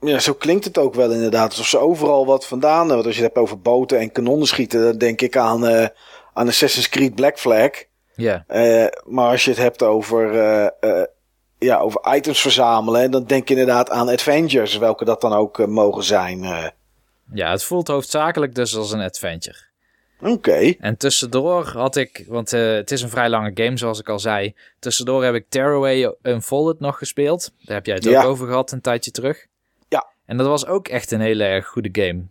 Ja, 0.00 0.18
zo 0.18 0.32
klinkt 0.34 0.64
het 0.64 0.78
ook 0.78 0.94
wel 0.94 1.12
inderdaad. 1.12 1.48
Alsof 1.48 1.66
ze 1.66 1.78
overal 1.78 2.26
wat 2.26 2.46
vandaan 2.46 2.78
hebben. 2.78 2.94
Want 2.94 3.06
als 3.06 3.16
je 3.16 3.22
het 3.22 3.32
hebt 3.34 3.46
over 3.46 3.60
boten 3.60 3.98
en 3.98 4.12
kanonnen 4.12 4.46
schieten, 4.46 4.82
dan 4.82 4.98
denk 4.98 5.20
ik 5.20 5.36
aan, 5.36 5.66
eh, 5.66 5.86
aan 6.32 6.48
Assassin's 6.48 6.88
Creed 6.88 7.14
Black 7.14 7.38
Flag. 7.38 7.70
Ja, 8.22 8.44
Eh, 8.46 8.86
maar 9.04 9.30
als 9.30 9.44
je 9.44 9.50
het 9.50 9.58
hebt 9.58 9.82
over, 9.82 10.34
eh, 10.34 10.66
eh, 11.00 11.06
ja, 11.58 11.78
over 11.78 12.14
items 12.14 12.40
verzamelen, 12.40 13.10
dan 13.10 13.24
denk 13.24 13.48
je 13.48 13.54
inderdaad 13.54 13.90
aan 13.90 14.10
Avengers, 14.10 14.76
welke 14.78 15.04
dat 15.04 15.20
dan 15.20 15.32
ook 15.32 15.66
mogen 15.66 16.02
zijn. 16.02 16.40
ja 17.32 17.50
het 17.50 17.64
voelt 17.64 17.88
hoofdzakelijk 17.88 18.54
dus 18.54 18.76
als 18.76 18.92
een 18.92 19.00
adventure. 19.00 19.58
Oké. 20.20 20.74
En 20.78 20.96
tussendoor 20.96 21.64
had 21.66 21.96
ik, 21.96 22.24
want 22.28 22.50
het 22.50 22.90
is 22.90 23.02
een 23.02 23.08
vrij 23.08 23.28
lange 23.28 23.50
game 23.54 23.76
zoals 23.76 24.00
ik 24.00 24.08
al 24.08 24.18
zei. 24.18 24.54
Tussendoor 24.78 25.24
heb 25.24 25.34
ik 25.34 25.46
Tearaway 25.48 26.14
Unfolded 26.22 26.80
nog 26.80 26.98
gespeeld. 26.98 27.52
Daar 27.64 27.76
heb 27.76 27.86
jij 27.86 27.94
het 27.94 28.04
Ja. 28.04 28.22
ook 28.22 28.28
over 28.28 28.46
gehad 28.46 28.72
een 28.72 28.80
tijdje 28.80 29.10
terug. 29.10 29.46
Ja. 29.88 30.06
En 30.26 30.36
dat 30.36 30.46
was 30.46 30.66
ook 30.66 30.88
echt 30.88 31.10
een 31.10 31.20
hele 31.20 31.44
erg 31.44 31.66
goede 31.66 31.88
game. 31.92 32.22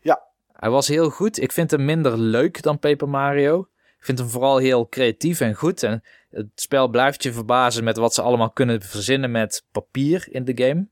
Ja. 0.00 0.22
Hij 0.52 0.70
was 0.70 0.88
heel 0.88 1.10
goed. 1.10 1.40
Ik 1.42 1.52
vind 1.52 1.70
hem 1.70 1.84
minder 1.84 2.18
leuk 2.18 2.62
dan 2.62 2.78
Paper 2.78 3.08
Mario. 3.08 3.68
Vind 4.06 4.18
hem 4.18 4.28
vooral 4.28 4.56
heel 4.56 4.88
creatief 4.88 5.40
en 5.40 5.54
goed. 5.54 5.82
En 5.82 6.02
het 6.30 6.46
spel 6.54 6.88
blijft 6.88 7.22
je 7.22 7.32
verbazen 7.32 7.84
met 7.84 7.96
wat 7.96 8.14
ze 8.14 8.22
allemaal 8.22 8.50
kunnen 8.50 8.82
verzinnen 8.82 9.30
met 9.30 9.64
papier 9.72 10.26
in 10.30 10.44
de 10.44 10.64
game. 10.64 10.86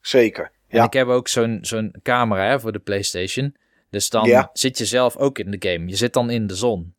Zeker. 0.00 0.44
En 0.68 0.78
Ja. 0.78 0.84
ik 0.84 0.92
heb 0.92 1.06
ook 1.08 1.28
zo'n 1.28 1.58
zo'n 1.60 1.94
camera 2.02 2.46
hè, 2.48 2.60
voor 2.60 2.72
de 2.72 2.78
PlayStation. 2.78 3.56
Dus 3.90 4.08
dan 4.10 4.24
Ja. 4.28 4.50
zit 4.52 4.78
je 4.78 4.84
zelf 4.84 5.16
ook 5.16 5.38
in 5.38 5.50
de 5.50 5.70
game. 5.70 5.88
Je 5.88 5.96
zit 5.96 6.12
dan 6.12 6.30
in 6.30 6.46
de 6.46 6.54
zon. 6.54 6.94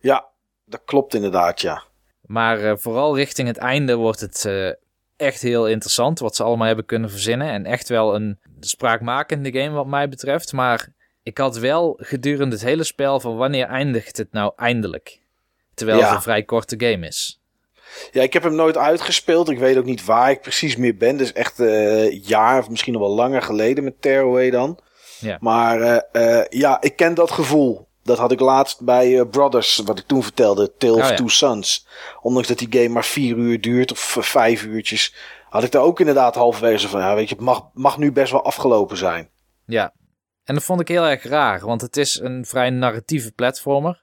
Ja, 0.00 0.26
dat 0.64 0.82
klopt 0.84 1.14
inderdaad, 1.14 1.60
ja. 1.60 1.82
Maar 2.20 2.60
eh, 2.60 2.72
vooral 2.76 3.16
richting 3.16 3.48
het 3.48 3.56
einde 3.56 3.94
wordt 3.94 4.20
het 4.20 4.44
eh, 4.44 4.68
echt 5.16 5.42
heel 5.42 5.68
interessant 5.68 6.18
wat 6.18 6.36
ze 6.36 6.42
allemaal 6.42 6.66
hebben 6.66 6.84
kunnen 6.86 7.10
verzinnen. 7.10 7.48
En 7.48 7.64
echt 7.66 7.88
wel 7.88 8.14
een 8.14 8.38
spraakmakende 8.60 9.52
game 9.52 9.70
wat 9.74 9.86
mij 9.86 10.08
betreft. 10.08 10.52
Maar 10.52 10.88
ik 11.22 11.38
had 11.38 11.56
wel 11.58 11.98
gedurende 12.00 12.54
het 12.54 12.64
hele 12.64 12.84
spel 12.84 13.20
van 13.20 13.36
wanneer 13.36 13.66
eindigt 13.66 14.16
het 14.16 14.32
nou 14.32 14.52
eindelijk? 14.56 15.20
Terwijl 15.74 15.98
Ja. 15.98 16.06
het 16.06 16.14
een 16.14 16.22
vrij 16.22 16.42
korte 16.42 16.74
game 16.78 17.06
is. 17.06 17.40
Ja, 18.12 18.22
ik 18.22 18.32
heb 18.32 18.42
hem 18.42 18.54
nooit 18.54 18.76
uitgespeeld. 18.76 19.48
Ik 19.50 19.58
weet 19.58 19.76
ook 19.76 19.84
niet 19.84 20.04
waar 20.04 20.30
ik 20.30 20.40
precies 20.40 20.76
meer 20.76 20.96
ben. 20.96 21.16
Dus 21.16 21.32
echt 21.32 21.60
eh, 21.60 22.02
een 22.04 22.20
jaar 22.24 22.58
of 22.58 22.68
misschien 22.70 22.92
nog 22.92 23.02
wel 23.02 23.14
langer 23.14 23.42
geleden 23.42 23.84
met 23.84 24.02
Tearaway 24.02 24.50
dan. 24.50 24.78
Ja. 25.20 25.36
Maar 25.40 25.80
eh, 25.80 26.38
eh, 26.40 26.46
ja, 26.48 26.80
ik 26.80 26.96
ken 26.96 27.14
dat 27.14 27.30
gevoel. 27.30 27.88
Dat 28.02 28.18
had 28.18 28.32
ik 28.32 28.40
laatst 28.40 28.80
bij 28.84 29.18
eh, 29.18 29.28
Brothers, 29.30 29.76
wat 29.84 29.98
ik 29.98 30.06
toen 30.06 30.22
vertelde, 30.22 30.76
Tale 30.76 30.92
of 30.92 31.02
Oh 31.02 31.08
ja. 31.08 31.14
Two 31.14 31.28
Sons. 31.28 31.86
Ondanks 32.20 32.48
dat 32.48 32.58
die 32.58 32.68
game 32.70 32.88
maar 32.88 33.04
vier 33.04 33.36
uur 33.36 33.60
duurt, 33.60 33.92
of 33.92 34.16
eh, 34.16 34.22
vijf 34.22 34.62
uurtjes, 34.64 35.14
had 35.50 35.64
ik 35.64 35.70
daar 35.70 35.82
ook 35.82 36.00
inderdaad 36.00 36.34
halverwege 36.34 36.88
van, 36.88 37.00
ja, 37.00 37.14
weet 37.14 37.28
je, 37.28 37.34
het 37.34 37.44
mag, 37.44 37.68
mag 37.72 37.98
nu 37.98 38.12
best 38.12 38.32
wel 38.32 38.44
afgelopen 38.44 38.96
zijn. 38.96 39.28
Ja. 39.66 39.92
En 40.44 40.54
dat 40.54 40.64
vond 40.64 40.80
ik 40.80 40.88
heel 40.88 41.06
erg 41.06 41.22
raar, 41.22 41.60
want 41.60 41.80
het 41.80 41.96
is 41.96 42.20
een 42.20 42.44
vrij 42.44 42.70
narratieve 42.70 43.32
platformer. 43.32 44.02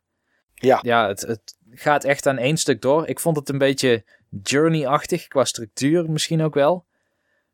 Ja. 0.53 0.79
Ja, 0.81 1.07
het, 1.07 1.21
het 1.21 1.57
gaat 1.71 2.03
echt 2.03 2.27
aan 2.27 2.37
één 2.37 2.57
stuk 2.57 2.81
door. 2.81 3.07
Ik 3.07 3.19
vond 3.19 3.35
het 3.35 3.49
een 3.49 3.57
beetje 3.57 4.03
journey-achtig 4.43 5.27
qua 5.27 5.43
structuur 5.43 6.11
misschien 6.11 6.41
ook 6.41 6.53
wel. 6.53 6.85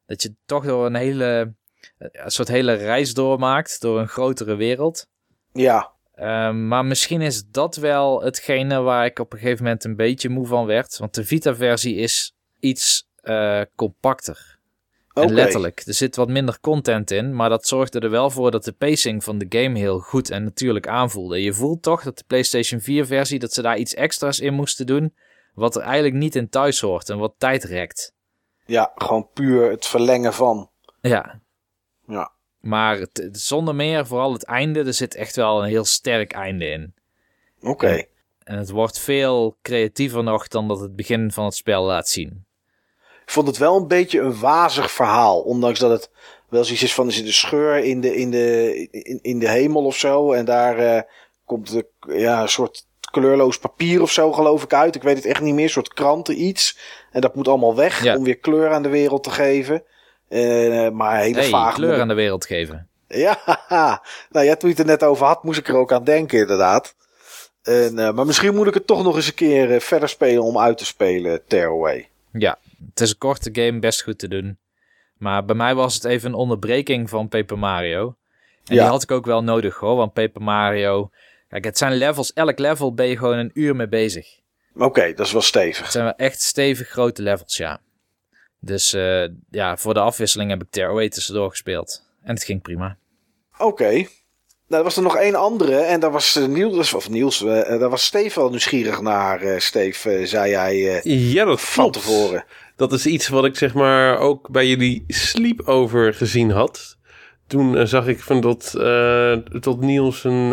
Dat 0.05 0.21
je 0.21 0.35
toch 0.45 0.65
door 0.65 0.85
een 0.85 0.95
hele, 0.95 1.53
een 1.97 2.31
soort 2.31 2.47
hele 2.47 2.73
reis 2.73 3.13
doormaakt 3.13 3.81
door 3.81 3.99
een 3.99 4.07
grotere 4.07 4.55
wereld. 4.55 5.07
Ja, 5.53 5.95
Ehm, 6.15 6.67
maar 6.67 6.85
misschien 6.85 7.21
is 7.21 7.43
dat 7.51 7.75
wel 7.75 8.21
hetgene 8.21 8.81
waar 8.81 9.05
ik 9.05 9.19
op 9.19 9.33
een 9.33 9.39
gegeven 9.39 9.63
moment 9.63 9.83
een 9.83 9.95
beetje 9.95 10.29
moe 10.29 10.47
van 10.47 10.65
werd. 10.65 10.97
Want 10.97 11.13
de 11.13 11.25
Vita-versie 11.25 11.95
is 11.95 12.35
iets 12.59 13.07
eh, 13.21 13.61
compacter. 13.75 14.54
En 15.23 15.33
letterlijk, 15.33 15.83
er 15.85 15.93
zit 15.93 16.15
wat 16.15 16.29
minder 16.29 16.59
content 16.59 17.11
in, 17.11 17.35
maar 17.35 17.49
dat 17.49 17.67
zorgde 17.67 17.99
er 17.99 18.09
wel 18.09 18.29
voor 18.29 18.51
dat 18.51 18.63
de 18.63 18.71
pacing 18.71 19.23
van 19.23 19.37
de 19.37 19.45
game 19.49 19.79
heel 19.79 19.99
goed 19.99 20.29
en 20.29 20.43
natuurlijk 20.43 20.87
aanvoelde. 20.87 21.41
Je 21.43 21.53
voelt 21.53 21.81
toch 21.83 22.03
dat 22.03 22.17
de 22.17 22.23
PlayStation 22.27 22.79
4 22.79 23.05
versie, 23.05 23.39
dat 23.39 23.53
ze 23.53 23.61
daar 23.61 23.77
iets 23.77 23.93
extra's 23.93 24.39
in 24.39 24.53
moesten 24.53 24.85
doen, 24.85 25.15
wat 25.53 25.75
er 25.75 25.81
eigenlijk 25.81 26.15
niet 26.15 26.35
in 26.35 26.49
thuis 26.49 26.79
hoort 26.79 27.09
en 27.09 27.17
wat 27.17 27.33
tijd 27.37 27.63
rekt. 27.63 28.13
Ja, 28.65 28.91
gewoon 28.95 29.29
puur 29.33 29.69
het 29.69 29.85
verlengen 29.85 30.33
van. 30.33 30.69
Ja, 31.01 31.41
Ja, 32.07 32.31
maar 32.59 32.97
het- 32.99 33.29
zonder 33.31 33.75
meer, 33.75 34.05
vooral 34.05 34.33
het 34.33 34.45
einde, 34.45 34.83
er 34.83 34.93
zit 34.93 35.15
echt 35.15 35.35
wel 35.35 35.61
een 35.63 35.69
heel 35.69 35.85
sterk 35.85 36.31
einde 36.33 36.65
in. 36.65 36.93
oké. 37.61 37.89
Ja. 37.89 38.03
En 38.43 38.57
het 38.57 38.69
wordt 38.69 38.99
veel 38.99 39.57
creatiever 39.61 40.23
nog 40.23 40.47
dan 40.47 40.67
dat 40.67 40.79
het 40.79 40.95
begin 40.95 41.31
van 41.31 41.45
het 41.45 41.55
spel 41.55 41.83
laat 41.83 42.07
zien. 42.09 42.44
Ik 43.25 43.31
vond 43.31 43.47
het 43.47 43.57
wel 43.57 43.75
een 43.77 43.87
beetje 43.87 44.19
een 44.19 44.39
wazig 44.39 44.91
verhaal. 44.91 45.39
Ondanks 45.41 45.79
dat 45.79 45.91
het 45.91 46.09
wel 46.49 46.63
zoiets 46.63 46.83
is 46.83 46.93
van 46.93 47.05
er 47.07 47.13
zit 47.13 47.25
een 47.25 47.33
scheur 47.33 47.77
in 47.77 48.01
de, 48.01 48.15
in 48.15 48.31
de, 48.31 48.73
in, 48.91 49.19
in 49.21 49.39
de 49.39 49.49
hemel 49.49 49.85
of 49.85 49.95
zo. 49.97 50.31
En 50.33 50.45
daar 50.45 50.77
eh, 50.77 51.01
komt 51.45 51.71
de, 51.71 51.85
ja, 52.07 52.41
een 52.41 52.49
soort 52.49 52.85
kleurloos 53.11 53.59
papier 53.59 54.01
of 54.01 54.11
zo 54.11 54.31
geloof 54.31 54.63
ik 54.63 54.73
uit. 54.73 54.95
Ik 54.95 55.03
weet 55.03 55.15
het 55.15 55.25
echt 55.25 55.41
niet 55.41 55.53
meer. 55.53 55.63
Een 55.63 55.69
soort 55.69 55.93
kranten 55.93 56.41
iets. 56.43 56.77
En 57.11 57.21
dat 57.21 57.35
moet 57.35 57.47
allemaal 57.47 57.75
weg 57.75 58.03
Ja. 58.03 58.15
om 58.15 58.23
weer 58.23 58.37
kleur 58.37 58.71
aan 58.71 58.83
de 58.83 58.89
wereld 58.89 59.23
te 59.23 59.29
geven. 59.29 59.83
Eh, 60.27 60.89
maar 60.89 61.19
hele 61.19 61.39
Hey, 61.39 61.49
vaag. 61.49 61.73
kleur 61.73 61.99
aan 62.01 62.07
de 62.07 62.13
wereld 62.13 62.45
geven. 62.45 62.87
Ja, 63.07 63.39
nou 64.29 64.45
ja, 64.45 64.55
toen 64.55 64.69
je 64.69 64.75
het 64.75 64.79
er 64.79 64.85
net 64.91 65.03
over 65.03 65.25
had, 65.25 65.43
moest 65.43 65.59
ik 65.59 65.67
er 65.67 65.75
ook 65.77 65.91
aan 65.91 66.03
denken 66.03 66.39
inderdaad. 66.39 66.95
En, 67.63 67.99
eh, 67.99 68.11
maar 68.11 68.25
misschien 68.25 68.55
moet 68.55 68.67
ik 68.67 68.73
het 68.73 68.87
toch 68.87 69.03
nog 69.03 69.15
eens 69.15 69.27
een 69.27 69.33
keer 69.33 69.81
verder 69.81 70.09
spelen 70.09 70.43
om 70.43 70.57
uit 70.59 70.77
te 70.77 70.85
spelen, 70.85 71.41
Tearaway. 71.47 72.09
Ja, 72.31 72.57
het 72.89 72.99
is 73.01 73.09
een 73.09 73.17
korte 73.17 73.49
game, 73.53 73.79
best 73.79 74.01
goed 74.03 74.17
te 74.19 74.27
doen. 74.27 74.57
Maar 75.17 75.45
bij 75.45 75.55
mij 75.55 75.75
was 75.75 75.93
het 75.93 76.03
even 76.03 76.29
een 76.29 76.35
onderbreking 76.35 77.09
van 77.09 77.27
Paper 77.27 77.59
Mario. 77.59 78.15
En 78.65 78.75
Ja. 78.75 78.81
die 78.81 78.91
had 78.91 79.03
ik 79.03 79.11
ook 79.11 79.25
wel 79.25 79.43
nodig 79.43 79.75
hoor, 79.75 79.95
want 79.95 80.13
Paper 80.13 80.41
Mario... 80.41 81.09
Kijk, 81.49 81.63
het 81.63 81.77
zijn 81.77 81.93
levels. 81.93 82.33
Elk 82.33 82.59
level 82.59 82.93
ben 82.93 83.05
je 83.07 83.17
gewoon 83.17 83.37
een 83.37 83.51
uur 83.53 83.75
mee 83.75 83.87
bezig. 83.87 84.27
Oké, 84.77 85.13
dat 85.13 85.25
is 85.25 85.31
wel 85.31 85.41
stevig. 85.41 85.83
Het 85.83 85.91
zijn 85.91 86.03
wel 86.03 86.15
echt 86.15 86.41
stevig 86.41 86.87
grote 86.89 87.21
levels, 87.21 87.57
ja. 87.57 87.79
Dus 88.59 88.93
uh, 88.93 89.27
ja, 89.49 89.77
voor 89.77 89.93
de 89.93 89.99
afwisseling 89.99 90.49
heb 90.49 90.61
ik 90.61 90.67
Tearaway 90.69 91.09
tussendoor 91.09 91.49
gespeeld. 91.49 92.03
En 92.23 92.33
het 92.33 92.43
ging 92.43 92.61
prima. 92.61 92.97
Oké. 93.57 93.91
Nou, 93.91 94.07
er 94.67 94.83
was 94.83 94.97
er 94.97 95.03
nog 95.03 95.17
één 95.17 95.35
andere 95.35 95.75
en 95.75 95.99
daar 95.99 96.11
was 96.11 96.35
uh, 96.35 96.45
Niels, 96.45 96.93
of 96.93 97.09
Niels, 97.09 97.41
uh, 97.41 97.47
daar 97.67 97.89
was 97.89 98.05
Steve 98.05 98.39
wel 98.39 98.49
nieuwsgierig 98.49 99.01
naar, 99.01 99.43
uh, 99.43 99.59
Steve, 99.59 100.27
zei 100.27 100.49
jij 100.49 101.01
ja, 101.03 101.45
dat 101.45 101.61
van 101.61 101.91
klopt. 101.91 102.05
tevoren. 102.05 102.45
Dat 102.75 102.91
is 102.91 103.05
iets 103.05 103.27
wat 103.27 103.45
ik 103.45 103.55
zeg 103.55 103.73
maar 103.73 104.17
ook 104.17 104.49
bij 104.49 104.67
jullie 104.67 105.03
Sleepover 105.07 106.13
gezien 106.13 106.51
had. 106.51 106.97
Toen 107.47 107.87
zag 107.87 108.07
ik 108.07 108.19
van 108.19 108.41
dat 108.41 108.71
tot 109.61 109.81
Niels 109.81 110.23
een 110.23 110.49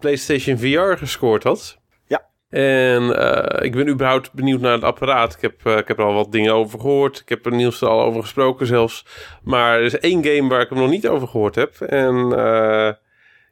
PlayStation 0.00 0.58
VR 0.58 0.96
gescoord 0.96 1.42
had. 1.42 1.78
Ja. 2.06 2.26
En 2.48 3.02
uh, 3.02 3.64
ik 3.64 3.72
ben 3.72 3.88
überhaupt 3.88 4.32
benieuwd 4.32 4.60
naar 4.60 4.72
het 4.72 4.82
apparaat. 4.82 5.34
Ik 5.34 5.40
heb, 5.40 5.60
uh, 5.64 5.76
ik 5.76 5.88
heb 5.88 5.98
er 5.98 6.04
al 6.04 6.14
wat 6.14 6.32
dingen 6.32 6.54
over 6.54 6.80
gehoord. 6.80 7.20
Ik 7.20 7.28
heb 7.28 7.46
er 7.46 7.52
Niels 7.52 7.80
er 7.80 7.88
al 7.88 8.02
over 8.02 8.20
gesproken 8.20 8.66
zelfs. 8.66 9.06
Maar 9.42 9.78
er 9.78 9.84
is 9.84 9.98
één 9.98 10.24
game 10.24 10.48
waar 10.48 10.60
ik 10.60 10.68
hem 10.68 10.78
nog 10.78 10.90
niet 10.90 11.08
over 11.08 11.28
gehoord 11.28 11.54
heb. 11.54 11.80
En 11.80 12.14
uh, 12.16 12.92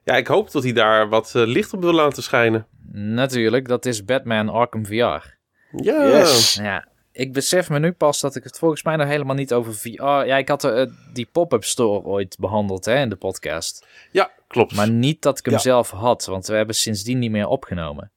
ja, 0.04 0.16
ik 0.16 0.26
hoop 0.26 0.50
dat 0.50 0.62
hij 0.62 0.72
daar 0.72 1.08
wat 1.08 1.32
licht 1.34 1.72
op 1.72 1.80
wil 1.82 1.92
laten 1.92 2.22
schijnen. 2.22 2.66
Natuurlijk, 2.92 3.68
dat 3.68 3.86
is 3.86 4.04
Batman 4.04 4.48
Arkham 4.48 4.86
VR. 4.86 4.92
Ja. 4.92 5.28
Yes. 5.72 6.54
Ja, 6.62 6.87
ik 7.18 7.32
besef 7.32 7.70
me 7.70 7.78
nu 7.78 7.92
pas 7.92 8.20
dat 8.20 8.34
ik 8.36 8.44
het 8.44 8.58
volgens 8.58 8.82
mij 8.82 8.96
nog 8.96 9.06
helemaal 9.06 9.34
niet 9.34 9.52
over 9.52 9.74
VR... 9.74 10.02
Ja, 10.02 10.36
ik 10.36 10.48
had 10.48 10.64
uh, 10.64 10.82
die 11.12 11.28
pop-up 11.32 11.64
store 11.64 12.04
ooit 12.04 12.36
behandeld 12.38 12.84
hè, 12.84 13.00
in 13.00 13.08
de 13.08 13.16
podcast. 13.16 13.86
Ja, 14.12 14.30
klopt. 14.46 14.74
Maar 14.74 14.90
niet 14.90 15.22
dat 15.22 15.38
ik 15.38 15.44
hem 15.44 15.54
Ja. 15.54 15.60
zelf 15.60 15.90
had, 15.90 16.24
want 16.26 16.46
we 16.46 16.54
hebben 16.54 16.74
sindsdien 16.74 17.18
niet 17.18 17.30
meer 17.30 17.46
opgenomen. 17.46 18.10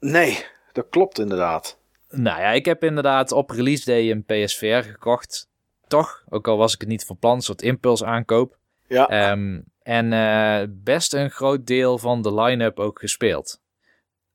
Nee, 0.00 0.44
dat 0.72 0.86
klopt 0.90 1.18
inderdaad. 1.18 1.78
Nou 2.10 2.40
ja, 2.40 2.50
ik 2.52 2.64
heb 2.64 2.84
inderdaad 2.84 3.32
op 3.32 3.50
release 3.50 3.84
day 3.84 4.10
een 4.10 4.24
PSVR 4.24 4.88
gekocht. 4.88 5.48
Toch, 5.86 6.22
ook 6.28 6.48
al 6.48 6.56
was 6.56 6.74
ik 6.74 6.80
het 6.80 6.88
niet 6.88 7.04
van 7.04 7.18
plan, 7.18 7.34
een 7.34 7.40
soort 7.42 7.62
impuls 7.62 8.04
aankoop. 8.04 8.56
Ja, 8.88 9.08
Ehm, 9.08 9.60
en 9.82 10.12
eh, 10.12 10.66
best 10.70 11.12
een 11.14 11.30
groot 11.30 11.66
deel 11.66 11.98
van 11.98 12.22
de 12.22 12.34
line-up 12.34 12.78
ook 12.78 12.98
gespeeld. 12.98 13.60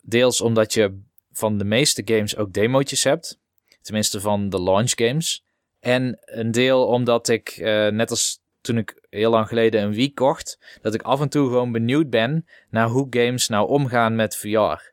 Deels 0.02 0.42
omdat 0.42 0.74
je 0.74 1.00
van 1.32 1.58
de 1.58 1.64
meeste 1.64 2.02
games 2.06 2.38
ook 2.38 2.54
demootjes 2.54 3.04
hebt. 3.04 3.40
Tenminste 3.82 4.20
van 4.20 4.50
de 4.50 4.62
launch 4.62 4.92
games. 4.96 5.44
En 5.80 6.18
een 6.22 6.52
deel 6.52 6.86
omdat 6.88 7.28
ik, 7.28 7.50
eh, 7.50 7.88
net 7.88 8.10
als 8.10 8.42
toen 8.62 8.78
ik 8.78 9.06
heel 9.10 9.32
lang 9.32 9.48
geleden 9.48 9.82
een 9.82 9.94
Wii 9.94 10.14
kocht, 10.14 10.60
dat 10.82 10.94
ik 10.94 11.02
af 11.02 11.22
en 11.22 11.30
toe 11.30 11.48
gewoon 11.48 11.72
benieuwd 11.72 12.10
ben 12.10 12.48
naar 12.70 12.88
hoe 12.88 13.08
games 13.10 13.48
nou 13.48 13.68
omgaan 13.68 14.16
met 14.16 14.38
VR. 14.38 14.92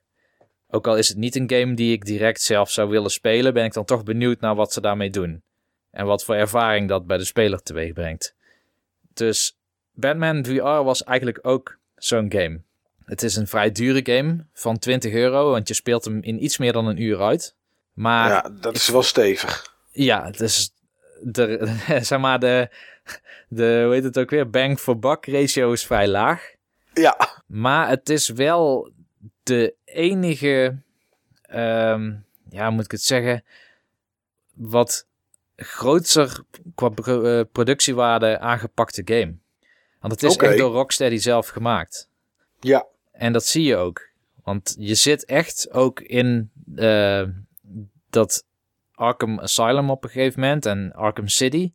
Ook 0.71 0.87
al 0.87 0.97
is 0.97 1.09
het 1.09 1.17
niet 1.17 1.37
een 1.37 1.51
game 1.51 1.75
die 1.75 1.93
ik 1.93 2.05
direct 2.05 2.41
zelf 2.41 2.71
zou 2.71 2.89
willen 2.89 3.11
spelen, 3.11 3.55
ben 3.55 3.65
ik 3.65 3.73
dan 3.73 3.85
toch 3.85 4.03
benieuwd 4.03 4.41
naar 4.41 4.55
wat 4.55 4.73
ze 4.73 4.81
daarmee 4.81 5.11
doen. 5.11 5.43
En 5.91 6.07
wat 6.07 6.25
voor 6.25 6.35
ervaring 6.35 6.89
dat 6.89 7.07
bij 7.07 7.19
de 7.19 7.25
speler 7.25 7.63
teweeg 7.63 7.93
brengt. 7.93 8.35
Dus 9.15 9.59
Batman 9.93 10.45
VR 10.45 10.63
was 10.63 11.05
eigenlijk 11.05 11.39
ook 11.43 11.79
zo'n 11.97 12.33
game. 12.33 12.61
Het 13.05 13.23
is 13.23 13.37
een 13.37 13.47
vrij 13.47 13.73
dure 13.73 14.01
game 14.15 14.47
van 14.53 14.79
20 14.79 15.13
euro, 15.13 15.51
want 15.51 15.69
je 15.69 15.75
speelt 15.75 16.05
hem 16.05 16.23
in 16.23 16.45
iets 16.45 16.59
meer 16.59 16.73
dan 16.73 16.87
een 16.87 17.03
uur 17.03 17.21
uit. 17.21 17.57
Maar 17.99 18.29
ja, 18.29 18.51
dat 18.61 18.75
is 18.75 18.89
wel 18.89 19.03
stevig. 19.03 19.75
ja, 19.91 20.25
het 20.25 20.41
is 20.41 20.71
de, 21.23 21.77
zeg 22.03 22.19
maar 22.19 22.39
de, 22.39 22.69
de, 23.49 23.81
hoe 23.85 23.95
heet 23.95 24.05
het 24.05 24.19
ook 24.19 24.31
weer, 24.31 24.51
bang 24.51 24.79
for 24.79 24.99
buck 24.99 25.27
ratio 25.27 25.73
is 25.73 25.87
vrij 25.87 26.09
laag. 26.09 26.51
Ja, 26.95 27.43
Maar 27.47 27.89
het 27.89 28.09
is 28.09 28.29
wel 28.29 28.91
de 29.43 29.75
enige, 29.85 30.79
ehm, 31.43 32.13
ja, 32.51 32.71
moet 32.71 32.85
ik 32.85 32.91
het 32.91 33.03
zeggen, 33.03 33.45
wat 34.55 35.07
groter 35.57 36.39
qua 36.75 36.91
eh, 36.95 37.41
productiewaarde 37.53 38.39
aangepakte 38.39 39.03
game. 39.05 39.35
Want 40.01 40.13
het 40.13 40.23
is 40.23 40.35
Oké. 40.35 40.47
echt 40.47 40.59
door 40.59 40.73
Rocksteady 40.73 41.17
zelf 41.17 41.49
gemaakt. 41.49 42.09
ja, 42.61 42.87
En 43.13 43.33
dat 43.33 43.45
zie 43.47 43.63
je 43.65 43.77
ook. 43.77 44.09
Want 44.45 44.75
je 44.79 44.95
zit 44.95 45.25
echt 45.25 45.71
ook 45.71 46.01
in 46.01 46.51
eh, 46.77 47.23
dat 48.11 48.45
Arkham 48.95 49.39
Asylum 49.39 49.91
op 49.91 50.05
een 50.05 50.11
gegeven 50.11 50.41
moment 50.41 50.67
en 50.67 50.93
Arkham 50.93 51.29
City. 51.29 51.73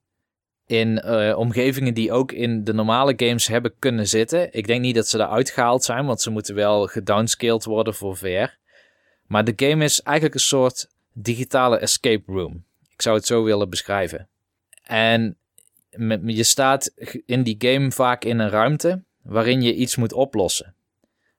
In 0.66 1.00
eh, 1.00 1.38
omgevingen 1.38 1.94
die 1.94 2.12
ook 2.12 2.32
in 2.32 2.64
de 2.64 2.74
normale 2.74 3.14
games 3.16 3.48
hebben 3.48 3.74
kunnen 3.80 4.08
zitten. 4.08 4.54
Ik 4.54 4.68
denk 4.68 4.82
niet 4.82 4.96
dat 4.96 5.08
ze 5.08 5.18
eruit 5.18 5.50
gehaald 5.50 5.84
zijn, 5.84 6.06
want 6.06 6.22
ze 6.22 6.30
moeten 6.30 6.56
wel 6.56 6.88
gedownscaled 6.88 7.64
worden 7.64 7.94
voor 7.94 8.18
VR. 8.18 8.58
Maar 9.28 9.44
de 9.44 9.54
game 9.56 9.84
is 9.84 10.02
eigenlijk 10.02 10.36
een 10.36 10.42
soort 10.42 10.88
digitale 11.14 11.78
escape 11.78 12.32
room. 12.32 12.66
Ik 12.92 13.02
zou 13.02 13.16
het 13.16 13.26
zo 13.26 13.44
willen 13.44 13.70
beschrijven. 13.70 14.30
En 14.84 15.38
je 16.26 16.44
staat 16.44 16.94
in 17.26 17.44
die 17.44 17.56
game 17.60 17.92
vaak 17.92 18.24
in 18.24 18.40
een 18.40 18.50
ruimte 18.50 19.04
waarin 19.22 19.62
je 19.62 19.74
iets 19.74 19.96
moet 19.96 20.14
oplossen. 20.14 20.76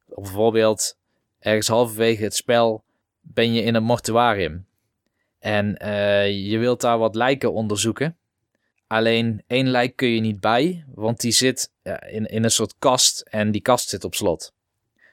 Bijvoorbeeld 0.07 0.97
ergens 1.39 1.69
halverwege 1.69 2.23
het 2.23 2.35
spel 2.35 2.85
ben 3.21 3.53
je 3.53 3.63
in 3.63 3.75
een 3.75 3.83
mortuarium. 3.83 4.67
En 5.45 5.77
eh, 5.77 6.51
je 6.51 6.59
wilt 6.59 6.81
daar 6.81 6.99
wat 6.99 7.15
lijken 7.15 7.53
onderzoeken. 7.53 8.17
Alleen 8.87 9.43
één 9.47 9.69
lijk 9.69 9.97
kun 9.97 10.09
je 10.09 10.21
niet 10.21 10.41
bij, 10.41 10.85
want 10.95 11.21
die 11.21 11.33
zit 11.33 11.71
in, 12.11 12.27
in 12.27 12.45
een 12.45 12.51
soort 12.51 12.75
kast 12.79 13.21
en 13.21 13.51
die 13.51 13.61
kast 13.61 13.89
zit 13.89 14.05
op 14.05 14.15
slot. 14.15 14.53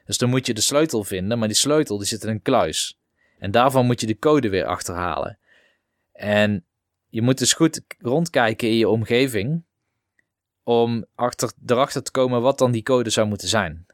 Dus 0.04 0.18
dan 0.18 0.28
moet 0.28 0.46
je 0.46 0.54
de 0.54 0.60
sleutel 0.60 1.04
vinden, 1.04 1.38
maar 1.38 1.48
die 1.48 1.56
sleutel 1.56 1.98
die 1.98 2.06
zit 2.06 2.22
in 2.22 2.28
een 2.28 2.42
kluis. 2.42 2.98
En 3.38 3.50
daarvan 3.50 3.86
moet 3.86 4.00
je 4.00 4.06
de 4.06 4.18
code 4.18 4.48
weer 4.48 4.64
achterhalen. 4.64 5.38
En 6.12 6.64
je 7.08 7.22
moet 7.22 7.38
dus 7.38 7.52
goed 7.52 7.80
rondkijken 7.98 8.68
in 8.68 8.76
je 8.76 8.88
omgeving 8.88 9.62
om 10.62 11.04
achter, 11.14 11.52
erachter 11.66 12.02
te 12.02 12.10
komen 12.10 12.42
wat 12.42 12.58
dan 12.58 12.72
die 12.72 12.82
code 12.82 13.10
zou 13.10 13.26
moeten 13.26 13.48
zijn. 13.48 13.86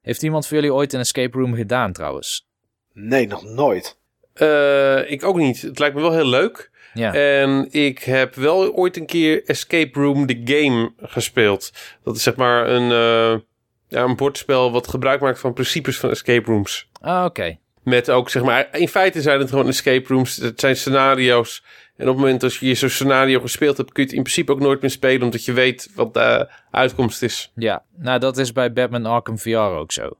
Heeft 0.00 0.22
iemand 0.22 0.46
van 0.46 0.56
jullie 0.56 0.74
ooit 0.74 0.92
een 0.92 1.00
escape 1.00 1.38
room 1.38 1.54
gedaan 1.54 1.92
trouwens? 1.92 2.48
nee, 2.92 3.26
nog 3.26 3.44
nooit. 3.44 3.98
Eh, 4.40 5.10
ik 5.10 5.24
ook 5.24 5.36
niet. 5.36 5.62
Het 5.62 5.78
lijkt 5.78 5.94
me 5.94 6.00
wel 6.00 6.12
heel 6.12 6.26
leuk. 6.26 6.70
Ja. 6.94 7.14
En 7.14 7.68
ik 7.70 7.98
heb 7.98 8.34
wel 8.34 8.72
ooit 8.74 8.96
een 8.96 9.06
keer 9.06 9.44
Escape 9.44 10.00
Room 10.00 10.26
The 10.26 10.40
Game 10.44 10.92
gespeeld. 11.00 11.72
Dat 12.04 12.16
is 12.16 12.22
zeg 12.22 12.36
maar 12.36 12.68
een, 12.68 12.90
eh, 12.90 13.40
ja, 13.88 14.02
een 14.02 14.16
bordspel 14.16 14.72
wat 14.72 14.88
gebruik 14.88 15.20
maakt 15.20 15.38
van 15.38 15.52
principes 15.52 15.98
van 15.98 16.10
escape 16.10 16.50
rooms. 16.50 16.88
Ah, 17.00 17.24
oké. 17.24 17.58
Met 17.82 18.10
ook, 18.10 18.30
zeg 18.30 18.42
maar, 18.42 18.68
in 18.72 18.88
feite 18.88 19.22
zijn 19.22 19.38
het 19.38 19.48
gewoon 19.48 19.68
escape 19.68 20.14
rooms. 20.14 20.36
Het 20.36 20.60
zijn 20.60 20.76
scenario's. 20.76 21.64
En 21.96 22.08
op 22.08 22.14
het 22.14 22.22
moment 22.22 22.40
dat 22.40 22.54
je 22.54 22.74
zo'n 22.74 22.88
scenario 22.88 23.40
gespeeld 23.40 23.76
hebt, 23.76 23.92
kun 23.92 24.02
je 24.02 24.08
het 24.08 24.16
in 24.16 24.22
principe 24.22 24.52
ook 24.52 24.60
nooit 24.60 24.80
meer 24.80 24.90
spelen, 24.90 25.22
omdat 25.22 25.44
je 25.44 25.52
weet 25.52 25.90
wat 25.94 26.14
de 26.14 26.48
uitkomst 26.70 27.22
is. 27.22 27.52
Ja, 27.54 27.84
nou 27.96 28.18
dat 28.18 28.38
is 28.38 28.52
bij 28.52 28.72
Batman 28.72 29.06
Arkham 29.06 29.38
VR 29.38 29.56
ook 29.56 29.92
zo. 29.92 30.10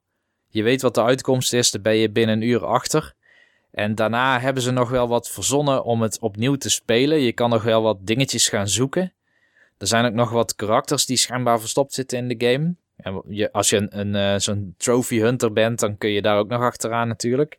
Je 0.48 0.62
weet 0.62 0.82
wat 0.82 0.94
de 0.94 1.02
uitkomst 1.02 1.52
is, 1.52 1.70
daar 1.70 1.82
ben 1.82 1.96
je 1.96 2.10
binnen 2.10 2.36
een 2.36 2.48
uur 2.48 2.64
achter. 2.64 3.14
En 3.70 3.94
daarna 3.94 4.40
hebben 4.40 4.62
ze 4.62 4.70
nog 4.70 4.90
wel 4.90 5.08
wat 5.08 5.30
verzonnen 5.30 5.84
om 5.84 6.02
het 6.02 6.18
opnieuw 6.18 6.54
te 6.54 6.70
spelen. 6.70 7.20
Je 7.20 7.32
kan 7.32 7.50
nog 7.50 7.62
wel 7.62 7.82
wat 7.82 8.06
dingetjes 8.06 8.48
gaan 8.48 8.68
zoeken. 8.68 9.12
Er 9.78 9.86
zijn 9.86 10.04
ook 10.04 10.12
nog 10.12 10.30
wat 10.30 10.54
karakters 10.54 11.06
die 11.06 11.16
schijnbaar 11.16 11.60
verstopt 11.60 11.94
zitten 11.94 12.18
in 12.18 12.28
de 12.28 12.46
game. 12.46 12.74
En 12.96 13.22
je, 13.28 13.52
als 13.52 13.70
je 13.70 13.76
een, 13.76 13.98
een, 13.98 14.14
eh, 14.14 14.40
zo'n 14.40 14.74
trophy 14.76 15.18
hunter 15.18 15.52
bent, 15.52 15.80
dan 15.80 15.98
kun 15.98 16.10
je 16.10 16.22
daar 16.22 16.38
ook 16.38 16.48
nog 16.48 16.62
achteraan 16.62 17.08
natuurlijk. 17.08 17.58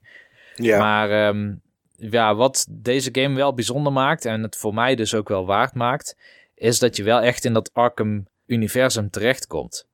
Ja, 0.55 0.77
Maar 0.77 1.27
ehm, 1.27 1.53
ja, 1.95 2.35
wat 2.35 2.67
deze 2.69 3.09
game 3.11 3.35
wel 3.35 3.53
bijzonder 3.53 3.93
maakt 3.93 4.25
en 4.25 4.43
het 4.43 4.57
voor 4.57 4.73
mij 4.73 4.95
dus 4.95 5.13
ook 5.13 5.29
wel 5.29 5.45
waard 5.45 5.73
maakt, 5.73 6.15
is 6.55 6.79
dat 6.79 6.95
je 6.95 7.03
wel 7.03 7.19
echt 7.19 7.45
in 7.45 7.53
dat 7.53 7.73
Arkham-universum 7.73 9.09
terechtkomt. 9.09 9.87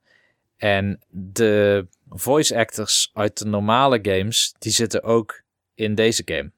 En 0.57 0.99
de 1.09 1.87
voice 2.09 2.57
actors 2.57 3.09
uit 3.13 3.37
de 3.37 3.45
normale 3.45 3.99
games, 4.01 4.53
die 4.59 4.71
zitten 4.71 5.03
ook 5.03 5.41
in 5.77 5.95
deze 5.95 6.21
game. 6.25 6.51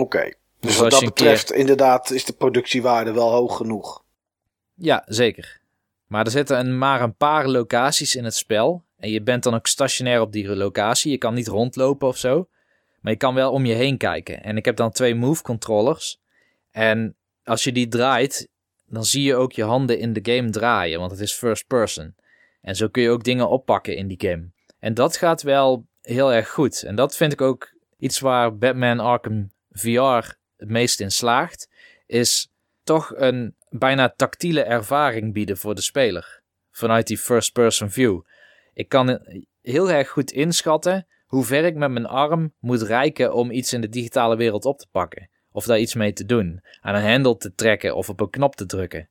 oké. 0.00 0.22
Dus 0.60 0.70
Dus 0.70 0.76
wat 0.78 0.90
dat 0.90 1.04
betreft, 1.04 1.52
inderdaad, 1.52 2.10
is 2.10 2.24
de 2.24 2.32
productiewaarde 2.32 3.12
wel 3.12 3.30
hoog 3.30 3.56
genoeg. 3.56 4.04
Ja, 4.74 5.02
zeker. 5.06 5.60
Maar 6.06 6.24
er 6.24 6.30
zitten 6.30 6.58
een, 6.58 6.78
maar 6.78 7.00
een 7.02 7.16
paar 7.16 7.48
locaties 7.48 8.14
in 8.14 8.24
het 8.24 8.34
spel. 8.34 8.84
En 8.96 9.10
je 9.10 9.22
bent 9.22 9.42
dan 9.42 9.54
ook 9.54 9.66
stationair 9.66 10.20
op 10.20 10.32
die 10.32 10.56
locatie. 10.56 11.10
Je 11.10 11.18
kan 11.18 11.34
niet 11.34 11.46
rondlopen 11.48 12.08
of 12.08 12.16
zo. 12.16 12.48
Maar 13.00 13.12
je 13.12 13.18
kan 13.18 13.34
wel 13.34 13.52
om 13.52 13.64
je 13.66 13.74
heen 13.74 13.96
kijken. 13.96 14.42
En 14.42 14.56
ik 14.56 14.64
heb 14.64 14.76
dan 14.76 14.90
twee 14.90 15.14
move 15.14 15.42
controllers. 15.42 16.20
En 16.70 17.16
als 17.44 17.64
je 17.64 17.72
die 17.72 17.88
draait, 17.88 18.48
dan 18.86 19.04
zie 19.04 19.22
je 19.22 19.34
ook 19.34 19.52
je 19.52 19.64
handen 19.64 19.98
in 19.98 20.12
de 20.12 20.34
game 20.34 20.50
draaien. 20.50 20.98
Want 20.98 21.10
het 21.10 21.20
is 21.20 21.32
first 21.32 21.66
person. 21.66 22.14
En 22.60 22.76
zo 22.76 22.88
kun 22.88 23.02
je 23.02 23.10
ook 23.10 23.24
dingen 23.24 23.48
oppakken 23.48 23.96
in 23.96 24.06
die 24.08 24.20
game. 24.28 24.50
En 24.78 24.94
dat 24.94 25.16
gaat 25.16 25.42
wel 25.42 25.86
heel 26.02 26.32
erg 26.32 26.50
goed. 26.50 26.82
En 26.82 26.94
dat 26.94 27.16
vind 27.16 27.32
ik 27.32 27.40
ook 27.40 27.76
iets 27.98 28.20
waar 28.20 28.56
Batman 28.56 29.00
Arkham 29.00 29.50
VR 29.70 30.36
het 30.56 30.68
meest 30.68 31.00
in 31.00 31.10
slaagt. 31.10 31.68
Is 32.06 32.50
toch 32.82 33.12
een 33.16 33.54
bijna 33.68 34.12
tactiele 34.16 34.62
ervaring 34.62 35.32
bieden 35.32 35.56
voor 35.56 35.74
de 35.74 35.82
speler. 35.82 36.40
Vanuit 36.70 37.06
die 37.06 37.18
first-person 37.18 37.90
view. 37.90 38.20
Ik 38.72 38.88
kan, 38.88 39.20
heel 39.62 39.90
erg 39.90 40.08
goed 40.08 40.30
inschatten 40.30 41.06
hoe 41.26 41.44
ver 41.44 41.64
ik 41.64 41.74
met 41.74 41.90
mijn 41.90 42.06
arm 42.06 42.52
moet 42.58 42.82
reiken 42.82 43.34
om 43.34 43.50
iets 43.50 43.72
in 43.72 43.80
de 43.80 43.88
digitale 43.88 44.36
wereld 44.36 44.64
op 44.64 44.78
te 44.78 44.86
pakken. 44.90 45.28
Of 45.52 45.64
daar 45.64 45.78
iets 45.78 45.94
mee 45.94 46.12
te 46.12 46.24
doen. 46.24 46.62
Aan 46.80 46.94
een 46.94 47.02
hendel 47.02 47.36
te 47.36 47.54
trekken 47.54 47.96
of 47.96 48.08
op 48.08 48.20
een 48.20 48.30
knop 48.30 48.56
te 48.56 48.66
drukken. 48.66 49.08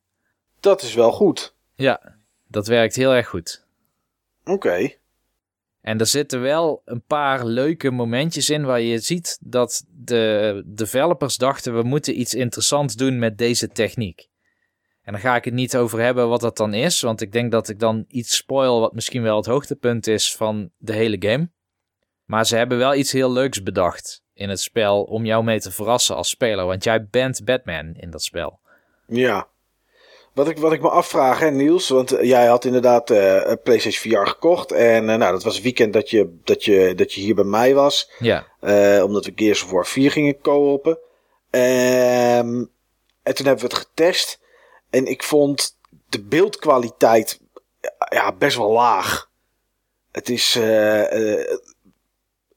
Dat 0.60 0.82
is 0.82 0.94
wel 0.94 1.12
goed. 1.12 1.54
Ja, 1.74 2.16
dat 2.46 2.66
werkt 2.66 2.94
heel 2.94 3.14
erg 3.14 3.28
goed. 3.28 3.64
Oké. 4.44 4.92
En 5.80 5.98
er 5.98 6.06
zitten 6.06 6.40
wel 6.40 6.82
een 6.84 7.02
paar 7.02 7.46
leuke 7.46 7.90
momentjes 7.90 8.50
in 8.50 8.64
waar 8.64 8.80
je 8.80 8.98
ziet 8.98 9.38
dat 9.40 9.84
de 9.88 10.62
developers 10.66 11.36
dachten 11.36 11.76
we 11.76 11.82
moeten 11.82 12.20
iets 12.20 12.34
interessants 12.34 12.94
doen 12.94 13.18
met 13.18 13.38
deze 13.38 13.68
techniek. 13.68 14.28
En 15.02 15.12
dan 15.12 15.22
ga 15.22 15.36
ik 15.36 15.44
het 15.44 15.54
niet 15.54 15.76
over 15.76 16.00
hebben 16.00 16.28
wat 16.28 16.40
dat 16.40 16.56
dan 16.56 16.74
is, 16.74 17.00
want 17.00 17.20
ik 17.20 17.32
denk 17.32 17.52
dat 17.52 17.68
ik 17.68 17.78
dan 17.78 18.04
iets 18.08 18.36
spoil 18.36 18.80
wat 18.80 18.92
misschien 18.92 19.22
wel 19.22 19.36
het 19.36 19.46
hoogtepunt 19.46 20.06
is 20.06 20.36
van 20.36 20.70
de 20.76 20.92
hele 20.92 21.16
game. 21.18 21.50
Maar 22.24 22.46
ze 22.46 22.56
hebben 22.56 22.78
wel 22.78 22.94
iets 22.94 23.12
heel 23.12 23.32
leuks 23.32 23.62
bedacht 23.62 24.22
in 24.32 24.48
het 24.48 24.60
spel 24.60 25.02
om 25.02 25.24
jou 25.24 25.44
mee 25.44 25.60
te 25.60 25.70
verrassen 25.70 26.16
als 26.16 26.28
speler, 26.28 26.64
want 26.64 26.84
jij 26.84 27.06
bent 27.06 27.44
Batman 27.44 27.94
in 27.94 28.10
dat 28.10 28.22
spel. 28.22 28.60
Ja. 29.06 29.48
Wat 30.38 30.48
ik, 30.48 30.58
wat 30.58 30.72
ik 30.72 30.80
me 30.80 30.88
afvraag, 30.88 31.38
hè, 31.38 31.50
Niels, 31.50 31.88
want 31.88 32.12
eh, 32.12 32.28
jij 32.28 32.46
had 32.46 32.64
inderdaad 32.64 33.10
eh 33.10 33.52
PlayStation 33.62 34.12
VR 34.12 34.26
gekocht. 34.26 34.72
En 34.72 35.04
nou, 35.04 35.32
dat 35.32 35.42
was 35.42 35.54
het 35.54 35.62
weekend 35.62 35.92
dat 35.92 36.10
je, 36.10 36.38
dat, 36.44 36.64
je, 36.64 36.94
dat 36.94 37.12
je 37.12 37.20
hier 37.20 37.34
bij 37.34 37.44
mij 37.44 37.74
was. 37.74 38.10
Ja, 38.18 38.46
omdat 39.04 39.24
we 39.24 39.32
Gears 39.34 39.62
of 39.62 39.70
War 39.70 39.86
4 39.86 40.10
gingen 40.10 40.40
co-open. 40.40 40.98
Ehm, 41.50 42.64
en 43.22 43.34
toen 43.34 43.46
hebben 43.46 43.68
we 43.68 43.74
het 43.74 43.74
getest. 43.74 44.40
En 44.90 45.06
ik 45.06 45.22
vond 45.22 45.76
de 46.08 46.22
beeldkwaliteit 46.22 47.40
ja, 48.10 48.32
best 48.32 48.56
wel 48.56 48.72
laag. 48.72 49.30
Het 50.12 50.28
is. 50.28 50.58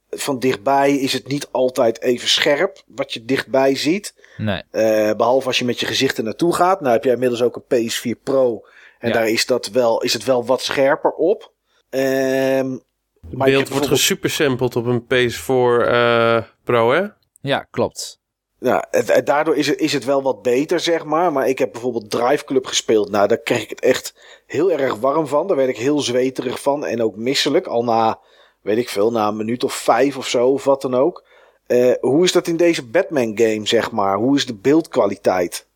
van 0.10 0.40
dichtbij 0.40 0.96
is 0.96 1.14
het 1.14 1.28
niet 1.28 1.48
altijd 1.52 2.02
even 2.02 2.30
scherp. 2.30 2.84
Wat 2.86 3.14
je 3.14 3.26
dichtbij 3.26 3.76
ziet. 3.76 4.14
Nee. 4.38 4.64
Eh, 4.72 5.12
behalve 5.16 5.48
als 5.48 5.60
je 5.60 5.66
met 5.66 5.80
je 5.80 5.86
gezicht 5.86 6.18
er 6.18 6.24
naartoe 6.24 6.56
gaat. 6.56 6.82
Nou 6.82 6.94
heb 6.94 7.04
jij 7.04 7.14
inmiddels 7.14 7.42
ook 7.42 7.56
een 7.56 7.64
PS4 7.90 8.16
Pro. 8.24 8.66
En 9.00 9.08
Ja. 9.08 9.14
daar 9.14 9.28
is, 9.30 9.46
dat 9.46 9.68
wel, 9.68 10.02
is 10.02 10.14
het 10.14 10.24
wel 10.24 10.46
wat 10.46 10.62
scherper 10.62 11.12
op. 11.12 11.52
Ehm, 11.90 12.72
Het 12.72 12.80
beeld 13.22 13.40
wordt 13.40 13.48
bijvoorbeeld- 13.70 13.88
gesupersampled 13.90 14.76
op 14.76 14.86
een 14.86 15.06
PS4 15.06 15.88
eh, 15.88 16.44
Pro, 16.64 16.92
hè? 16.92 17.04
Ja, 17.42 17.68
klopt. 17.72 18.20
Ja, 18.60 18.88
het- 18.92 19.14
het- 19.16 19.26
daardoor 19.26 19.56
is 19.56 19.68
het, 19.68 19.80
is 19.80 19.94
het 19.94 20.06
wel 20.06 20.22
wat 20.22 20.42
beter, 20.42 20.80
zeg 20.80 21.04
maar. 21.06 21.32
Maar 21.32 21.48
ik 21.48 21.60
heb 21.60 21.72
bijvoorbeeld 21.72 22.10
Drive 22.12 22.46
Club 22.46 22.66
gespeeld. 22.66 23.10
Nou, 23.12 23.28
daar 23.28 23.38
kreeg 23.38 23.62
ik 23.64 23.70
het 23.70 23.80
echt 23.82 24.14
heel 24.46 24.72
erg 24.72 24.96
warm 24.96 25.28
van. 25.28 25.48
Daar 25.48 25.58
werd 25.58 25.70
ik 25.70 25.78
heel 25.78 26.00
zweterig 26.00 26.62
van. 26.62 26.86
En 26.86 27.02
ook 27.04 27.16
misselijk. 27.16 27.68
Al 27.68 27.84
na, 27.84 28.20
weet 28.62 28.78
ik 28.78 28.90
veel, 28.90 29.12
na 29.12 29.28
een 29.28 29.38
minuut 29.38 29.64
of 29.64 29.74
vijf 29.74 30.18
of 30.18 30.28
zo, 30.28 30.48
of 30.48 30.64
wat 30.64 30.82
dan 30.82 30.96
ook. 30.96 31.26
Eh, 31.72 31.94
hoe 32.00 32.24
is 32.24 32.32
dat 32.32 32.48
in 32.48 32.58
deze 32.58 32.86
Batman 32.86 33.38
game, 33.38 33.68
zeg 33.68 33.92
maar? 33.92 34.18
Hoe 34.18 34.36
is 34.36 34.46
de 34.46 34.54
beeldkwaliteit? 34.54 35.68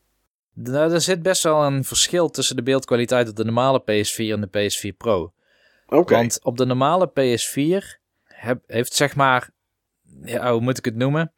Nou, 0.53 0.93
er 0.93 1.01
zit 1.01 1.21
best 1.21 1.43
wel 1.43 1.63
een 1.63 1.83
verschil 1.83 2.29
tussen 2.29 2.55
de 2.55 2.63
beeldkwaliteit 2.63 3.29
op 3.29 3.35
de 3.35 3.45
normale 3.45 3.81
PS4 3.81 4.31
en 4.31 4.41
de 4.41 4.47
PS4 4.47 4.97
Pro. 4.97 5.31
Oké. 5.87 6.13
Want 6.13 6.39
op 6.43 6.57
de 6.57 6.65
normale 6.65 7.09
PS4 7.09 8.01
heb, 8.23 8.59
heeft 8.67 8.93
zeg 8.93 9.15
maar, 9.15 9.49
ja, 10.23 10.51
hoe 10.51 10.61
moet 10.61 10.77
ik 10.77 10.85
het 10.85 10.95
noemen? 10.95 11.31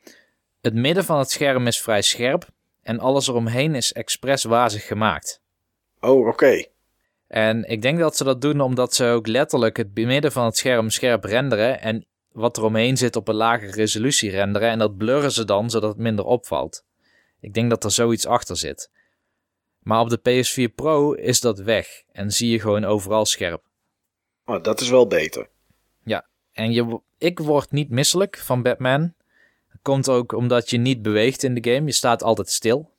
Het 0.61 0.73
midden 0.73 1.05
van 1.05 1.19
het 1.19 1.31
scherm 1.31 1.67
is 1.67 1.81
vrij 1.81 2.01
scherp 2.01 2.47
en 2.81 2.99
alles 2.99 3.27
eromheen 3.27 3.75
is 3.75 3.93
expres 3.93 4.43
wazig 4.43 4.87
gemaakt. 4.87 5.41
Oh, 5.99 6.27
oké. 6.27 6.65
En 7.27 7.63
ik 7.63 7.81
denk 7.81 7.99
dat 7.99 8.17
ze 8.17 8.23
dat 8.23 8.41
doen 8.41 8.61
omdat 8.61 8.93
ze 8.93 9.05
ook 9.05 9.27
letterlijk 9.27 9.77
het 9.77 9.95
midden 9.95 10.31
van 10.31 10.45
het 10.45 10.57
scherm 10.57 10.89
scherp 10.89 11.23
renderen 11.23 11.81
en 11.81 12.05
wat 12.37 12.57
eromheen 12.57 12.97
zit 12.97 13.15
op 13.15 13.27
een 13.27 13.35
lage 13.35 13.65
resolutie 13.65 14.29
renderen 14.29 14.69
en 14.69 14.79
dat 14.79 14.97
blurren 14.97 15.31
ze 15.31 15.45
dan 15.45 15.69
zodat 15.69 15.89
het 15.89 15.99
minder 15.99 16.25
opvalt. 16.25 16.85
Ik 17.39 17.53
denk 17.53 17.69
dat 17.69 17.83
er 17.83 17.91
zoiets 17.91 18.25
achter 18.25 18.57
zit. 18.57 18.91
Maar 19.79 19.99
op 19.99 20.09
de 20.09 20.19
PS4 20.19 20.75
Pro 20.75 21.13
is 21.13 21.39
dat 21.39 21.59
weg 21.59 22.03
en 22.11 22.31
zie 22.31 22.49
je 22.49 22.59
gewoon 22.59 22.85
overal 22.85 23.25
scherp. 23.25 23.63
Oh, 24.45 24.63
dat 24.63 24.81
is 24.81 24.89
wel 24.89 25.07
beter. 25.07 25.49
En 26.57 26.71
je, 26.71 26.99
ik 27.17 27.39
word 27.39 27.71
niet 27.71 27.89
misselijk 27.89 28.37
van 28.37 28.61
Batman. 28.61 29.13
Dat 29.71 29.81
komt 29.81 30.09
ook 30.09 30.31
omdat 30.31 30.69
je 30.69 30.77
niet 30.77 31.01
beweegt 31.01 31.43
in 31.43 31.53
de 31.53 31.71
game. 31.71 31.85
Je 31.85 31.91
staat 31.91 32.23
altijd 32.23 32.49
stil. 32.49 32.91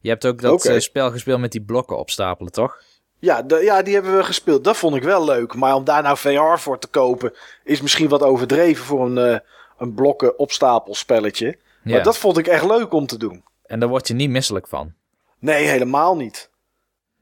Je 0.00 0.08
hebt 0.08 0.26
ook 0.26 0.40
dat 0.40 0.64
eh, 0.64 0.78
spel 0.78 1.10
gespeeld 1.10 1.40
met 1.40 1.52
die 1.52 1.62
blokken 1.62 1.98
opstapelen, 1.98 2.52
toch? 2.52 2.82
Ja, 3.20 3.42
de, 3.42 3.56
ja, 3.56 3.82
die 3.82 3.94
hebben 3.94 4.16
we 4.16 4.24
gespeeld. 4.24 4.64
Dat 4.64 4.76
vond 4.76 4.96
ik 4.96 5.02
wel 5.02 5.24
leuk. 5.24 5.54
Maar 5.54 5.74
om 5.74 5.84
daar 5.84 6.02
nou 6.02 6.16
VR 6.16 6.58
voor 6.58 6.78
te 6.78 6.86
kopen, 6.86 7.32
is 7.64 7.80
misschien 7.80 8.08
wat 8.08 8.22
overdreven 8.22 8.84
voor 8.84 9.06
een, 9.06 9.18
eh, 9.18 9.38
een 9.78 9.94
blokken 9.94 10.38
opstapelspelletje. 10.38 11.46
Ja. 11.82 11.94
Maar 11.94 12.02
dat 12.02 12.18
vond 12.18 12.38
ik 12.38 12.46
echt 12.46 12.64
leuk 12.66 12.92
om 12.92 13.06
te 13.06 13.18
doen. 13.18 13.44
En 13.66 13.80
daar 13.80 13.88
word 13.88 14.08
je 14.08 14.14
niet 14.14 14.30
misselijk 14.30 14.68
van. 14.68 14.92
Nee, 15.38 15.66
helemaal 15.66 16.16
niet. 16.16 16.50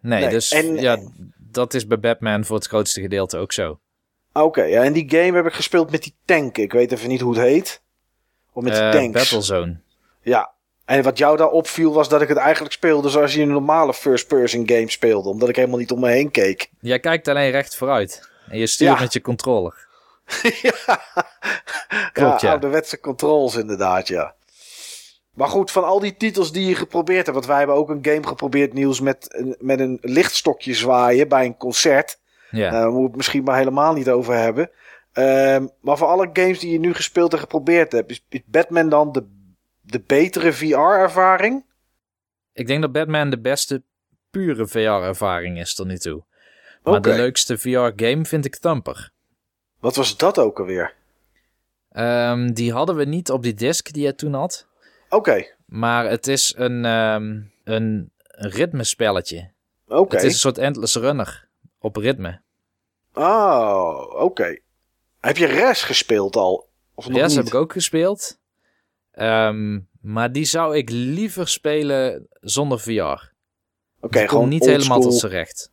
Nee, 0.01 0.21
Nee, 0.21 0.31
dus 0.31 0.51
en- 0.53 0.81
ja, 0.81 0.99
dat 1.37 1.75
is 1.75 1.87
bij 1.87 1.99
Batman 2.01 2.45
voor 2.45 2.57
het 2.57 2.67
grootste 2.67 3.01
gedeelte 3.01 3.39
ook 3.39 3.53
zo. 3.53 3.79
Oké, 4.33 4.63
ja, 4.63 4.83
en 4.83 4.93
die 4.93 5.11
game 5.11 5.37
heb 5.37 5.47
ik 5.47 5.53
gespeeld 5.53 5.91
met 5.91 6.03
die 6.03 6.15
tank. 6.25 6.59
Ik 6.59 6.73
weet 6.73 6.93
even 6.93 7.09
niet 7.09 7.21
hoe 7.21 7.33
het 7.35 7.43
heet. 7.43 7.83
Of 8.53 8.63
met 8.63 8.73
die 8.75 8.83
Eh, 8.83 8.91
tanks. 8.93 9.13
Battlezone. 9.13 9.81
Ja. 10.23 10.53
En 10.89 11.03
wat 11.03 11.19
jou 11.19 11.37
daar 11.37 11.49
opviel 11.51 11.93
was 11.93 12.09
dat 12.09 12.23
ik 12.23 12.29
het 12.29 12.37
eigenlijk 12.37 12.75
speelde 12.75 13.09
zoals 13.09 13.35
je 13.35 13.43
een 13.43 13.49
normale 13.49 13.95
first-person 13.95 14.69
game 14.69 14.91
speelde. 14.91 15.29
Omdat 15.29 15.49
ik 15.49 15.57
helemaal 15.57 15.79
niet 15.79 15.91
om 15.91 16.01
me 16.01 16.09
heen 16.11 16.31
keek. 16.31 16.71
Jij 16.81 17.01
kijkt 17.01 17.29
alleen 17.29 17.51
recht 17.51 17.77
vooruit. 17.77 18.29
En 18.49 18.59
je 18.59 18.67
stuurt 18.67 18.95
Ja. 18.95 19.01
met 19.01 19.13
je 19.13 19.21
controller. 19.21 19.87
ja. 20.63 20.73
Klopt, 22.13 22.41
ja. 22.41 22.51
ouderwetse 22.51 23.01
controls 23.01 23.55
inderdaad, 23.57 24.09
ja. 24.09 24.35
Maar 25.35 25.49
goed, 25.49 25.71
van 25.71 25.85
al 25.85 26.01
die 26.01 26.17
titels 26.17 26.53
die 26.53 26.69
je 26.69 26.75
geprobeerd 26.75 27.19
hebt... 27.27 27.33
want 27.33 27.47
wij 27.47 27.59
hebben 27.59 27.77
ook 27.77 27.89
een 27.91 27.99
game 28.05 28.27
geprobeerd, 28.27 28.73
Niels... 28.73 29.01
met, 29.01 29.27
een- 29.29 29.57
met 29.59 29.81
een 29.81 29.99
lichtstokje 30.01 30.75
zwaaien 30.75 31.29
bij 31.29 31.45
een 31.45 31.57
concert. 31.57 32.19
Ja. 32.51 32.71
Daar 32.71 32.83
moeten 32.85 33.01
we 33.01 33.07
het 33.07 33.17
misschien 33.17 33.45
maar 33.45 33.57
helemaal 33.57 33.93
niet 33.93 34.09
over 34.09 34.35
hebben. 34.35 34.71
Ehm, 35.13 35.67
maar 35.81 35.97
voor 35.97 36.07
alle 36.07 36.31
games 36.33 36.59
die 36.59 36.73
je 36.73 36.79
nu 36.79 36.95
gespeeld 36.95 37.33
en 37.33 37.39
geprobeerd 37.39 37.93
hebt... 37.93 38.11
is, 38.11 38.25
is 38.29 38.41
Batman 38.47 38.89
dan 38.89 39.13
de, 39.13 39.25
de 39.91 40.01
betere 40.07 40.53
VR-ervaring? 40.53 41.65
Ik 42.53 42.67
denk 42.67 42.81
dat 42.83 42.93
Batman 42.93 43.31
de 43.31 43.39
beste 43.41 43.83
pure 44.31 44.67
VR-ervaring 44.67 45.59
is 45.59 45.75
tot 45.75 45.87
nu 45.87 45.99
toe. 45.99 46.25
Maar 46.83 47.01
de 47.03 47.15
leukste 47.17 47.59
VR-game 47.59 48.25
vind 48.25 48.45
ik 48.45 48.57
Thumper. 48.57 49.11
Wat 49.81 49.97
was 49.97 50.17
dat 50.17 50.39
ook 50.39 50.59
alweer? 50.59 50.95
Ehm, 51.91 52.53
die 52.53 52.73
hadden 52.73 52.97
we 52.97 53.05
niet 53.05 53.31
op 53.31 53.43
die 53.43 53.55
disc 53.55 53.93
die 53.93 54.05
je 54.05 54.15
toen 54.15 54.33
had. 54.35 54.67
Oké, 55.09 55.47
Maar 55.67 56.09
het 56.11 56.27
is 56.27 56.55
een, 56.57 56.85
ehm 56.85 57.41
een 57.65 58.13
ritmespelletje. 58.31 59.51
oké. 59.87 60.15
Het 60.15 60.25
is 60.25 60.33
een 60.33 60.39
soort 60.39 60.59
endless 60.59 60.97
runner 60.97 61.49
op 61.79 61.97
ritme. 61.97 62.41
Oh, 63.15 64.15
oké. 64.23 64.59
Heb 65.21 65.37
je 65.37 65.47
Res 65.47 65.83
gespeeld 65.83 66.37
al? 66.37 66.69
Of 66.95 67.09
nog 67.09 67.17
Yes, 67.19 67.27
niet? 67.29 67.37
heb 67.37 67.47
ik 67.47 67.55
ook 67.55 67.73
gespeeld. 67.73 68.39
Ehm, 69.19 69.81
maar 70.01 70.33
die 70.33 70.45
zou 70.45 70.77
ik 70.77 70.91
liever 70.91 71.49
spelen 71.49 72.27
zonder 72.41 72.81
VR. 72.81 73.33
Oké, 74.01 74.19
die 74.19 74.29
gewoon 74.29 74.49
niet 74.49 74.65
helemaal 74.65 75.01
tot 75.01 75.15
zijn 75.15 75.33
recht. 75.33 75.73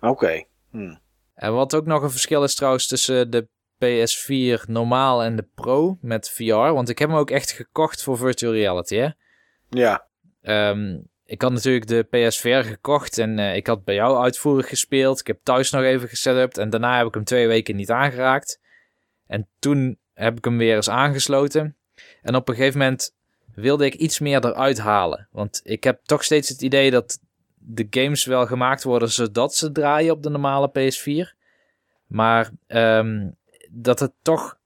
Oké. 0.00 0.44
Hm. 0.70 0.96
En 1.34 1.52
wat 1.52 1.74
ook 1.74 1.86
nog 1.86 2.02
een 2.02 2.10
verschil 2.10 2.42
is 2.42 2.54
trouwens 2.54 2.86
tussen 2.86 3.30
de 3.30 3.48
PS4 3.78 4.68
normaal 4.68 5.22
en 5.22 5.36
de 5.36 5.48
Pro 5.54 5.98
met 6.00 6.30
VR. 6.30 6.52
Want 6.52 6.88
ik 6.88 6.98
heb 6.98 7.08
hem 7.08 7.18
ook 7.18 7.30
echt 7.30 7.50
gekocht 7.50 8.02
voor 8.02 8.16
virtual 8.16 8.52
reality, 8.52 8.96
hè. 8.96 9.08
Ja. 9.68 10.06
Ehm, 10.42 10.98
ik 11.24 11.42
had 11.42 11.52
natuurlijk 11.52 11.86
de 11.86 12.02
PSVR 12.02 12.68
gekocht 12.68 13.18
en 13.18 13.38
eh, 13.38 13.56
ik 13.56 13.66
had 13.66 13.84
bij 13.84 13.94
jou 13.94 14.22
uitvoerig 14.22 14.68
gespeeld. 14.68 15.20
Ik 15.20 15.26
heb 15.26 15.38
thuis 15.42 15.70
nog 15.70 15.82
even 15.82 16.08
gesetupt 16.08 16.58
en 16.58 16.70
daarna 16.70 16.96
heb 16.96 17.06
ik 17.06 17.14
hem 17.14 17.24
twee 17.24 17.48
weken 17.48 17.76
niet 17.76 17.90
aangeraakt. 17.90 18.60
En 19.26 19.48
toen 19.58 19.98
heb 20.14 20.36
ik 20.36 20.44
hem 20.44 20.58
weer 20.58 20.76
eens 20.76 20.90
aangesloten. 20.90 21.76
En 22.26 22.34
op 22.34 22.48
een 22.48 22.54
gegeven 22.54 22.78
moment 22.78 23.14
wilde 23.54 23.84
ik 23.84 23.94
iets 23.94 24.18
meer 24.18 24.44
eruit 24.44 24.78
halen. 24.78 25.28
Want 25.30 25.60
ik 25.64 25.84
heb 25.84 26.00
toch 26.04 26.24
steeds 26.24 26.48
het 26.48 26.62
idee 26.62 26.90
dat 26.90 27.18
de 27.54 27.86
games 27.90 28.24
wel 28.24 28.46
gemaakt 28.46 28.82
worden 28.82 29.10
zodat 29.10 29.54
ze 29.54 29.72
draaien 29.72 30.12
op 30.12 30.22
de 30.22 30.28
normale 30.30 30.68
PS4. 30.70 31.34
Maar 32.06 32.50
ehm, 32.66 33.28
dat 33.70 34.00
het 34.00 34.12
toch 34.22 34.58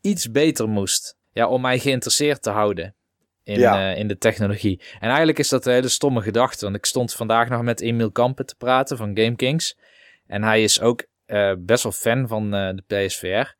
iets 0.00 0.30
beter 0.30 0.68
moest. 0.68 1.16
Ja, 1.32 1.48
om 1.48 1.60
mij 1.60 1.78
geïnteresseerd 1.78 2.42
te 2.42 2.50
houden 2.50 2.94
in, 3.42 3.58
Ja. 3.58 3.90
eh, 3.92 3.98
in 3.98 4.08
de 4.08 4.18
technologie. 4.18 4.80
En 5.00 5.08
eigenlijk 5.08 5.38
is 5.38 5.48
dat 5.48 5.66
een 5.66 5.72
hele 5.72 5.88
stomme 5.88 6.20
gedachte. 6.20 6.64
Want 6.64 6.76
ik 6.76 6.84
stond 6.84 7.12
vandaag 7.12 7.48
nog 7.48 7.62
met 7.62 7.80
Emiel 7.80 8.10
Kampen 8.10 8.46
te 8.46 8.54
praten 8.56 8.96
van 8.96 9.16
GameKings. 9.18 9.78
En 10.26 10.42
hij 10.42 10.62
is 10.62 10.80
ook 10.80 11.04
eh, 11.26 11.52
best 11.58 11.82
wel 11.82 11.92
fan 11.92 12.28
van 12.28 12.54
eh, 12.54 12.70
de 12.74 13.06
PSVR. 13.06 13.54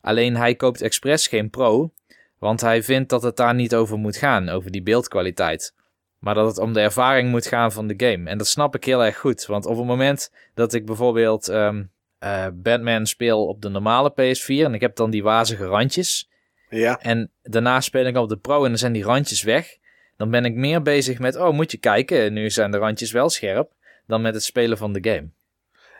Alleen 0.00 0.36
hij 0.36 0.54
koopt 0.54 0.80
expres 0.82 1.26
geen 1.26 1.50
Pro. 1.50 1.92
Want 2.40 2.60
hij 2.60 2.82
vindt 2.82 3.08
dat 3.08 3.22
het 3.22 3.36
daar 3.36 3.54
niet 3.54 3.74
over 3.74 3.98
moet 3.98 4.16
gaan, 4.16 4.48
over 4.48 4.70
die 4.70 4.82
beeldkwaliteit. 4.82 5.74
Maar 6.18 6.34
dat 6.34 6.46
het 6.46 6.58
om 6.58 6.72
de 6.72 6.80
ervaring 6.80 7.30
moet 7.30 7.46
gaan 7.46 7.72
van 7.72 7.86
de 7.86 7.94
game. 7.96 8.30
En 8.30 8.38
dat 8.38 8.46
snap 8.46 8.74
ik 8.74 8.84
heel 8.84 9.04
erg 9.04 9.18
goed. 9.18 9.46
Want 9.46 9.66
op 9.66 9.76
het 9.76 9.86
moment 9.86 10.32
dat 10.54 10.72
ik 10.72 10.86
bijvoorbeeld 10.86 11.48
ehm, 11.48 11.82
eh, 12.18 12.46
Batman 12.52 13.06
speel 13.06 13.46
op 13.46 13.62
de 13.62 13.68
normale 13.68 14.10
PS4 14.12 14.64
en 14.64 14.74
ik 14.74 14.80
heb 14.80 14.96
dan 14.96 15.10
die 15.10 15.22
wazige 15.22 15.64
randjes. 15.64 16.28
Ja. 16.68 17.00
En 17.00 17.30
daarna 17.42 17.80
speel 17.80 18.06
ik 18.06 18.16
op 18.16 18.28
de 18.28 18.36
Pro 18.36 18.62
en 18.62 18.68
dan 18.68 18.78
zijn 18.78 18.92
die 18.92 19.04
randjes 19.04 19.42
weg. 19.42 19.78
Dan 20.16 20.30
ben 20.30 20.44
ik 20.44 20.54
meer 20.54 20.82
bezig 20.82 21.18
met, 21.18 21.36
oh 21.36 21.52
moet 21.52 21.70
je 21.70 21.78
kijken, 21.78 22.32
nu 22.32 22.50
zijn 22.50 22.70
de 22.70 22.78
randjes 22.78 23.12
wel 23.12 23.30
scherp, 23.30 23.72
dan 24.06 24.22
met 24.22 24.34
het 24.34 24.42
spelen 24.42 24.78
van 24.78 24.92
de 24.92 25.10
game. 25.10 25.28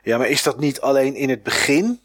ja, 0.03 0.19
maar 0.19 0.29
is 0.29 0.43
dat 0.43 0.61
niet 0.61 0.81
alleen 0.81 1.15
in 1.15 1.31
het 1.31 1.43
begin? 1.43 2.01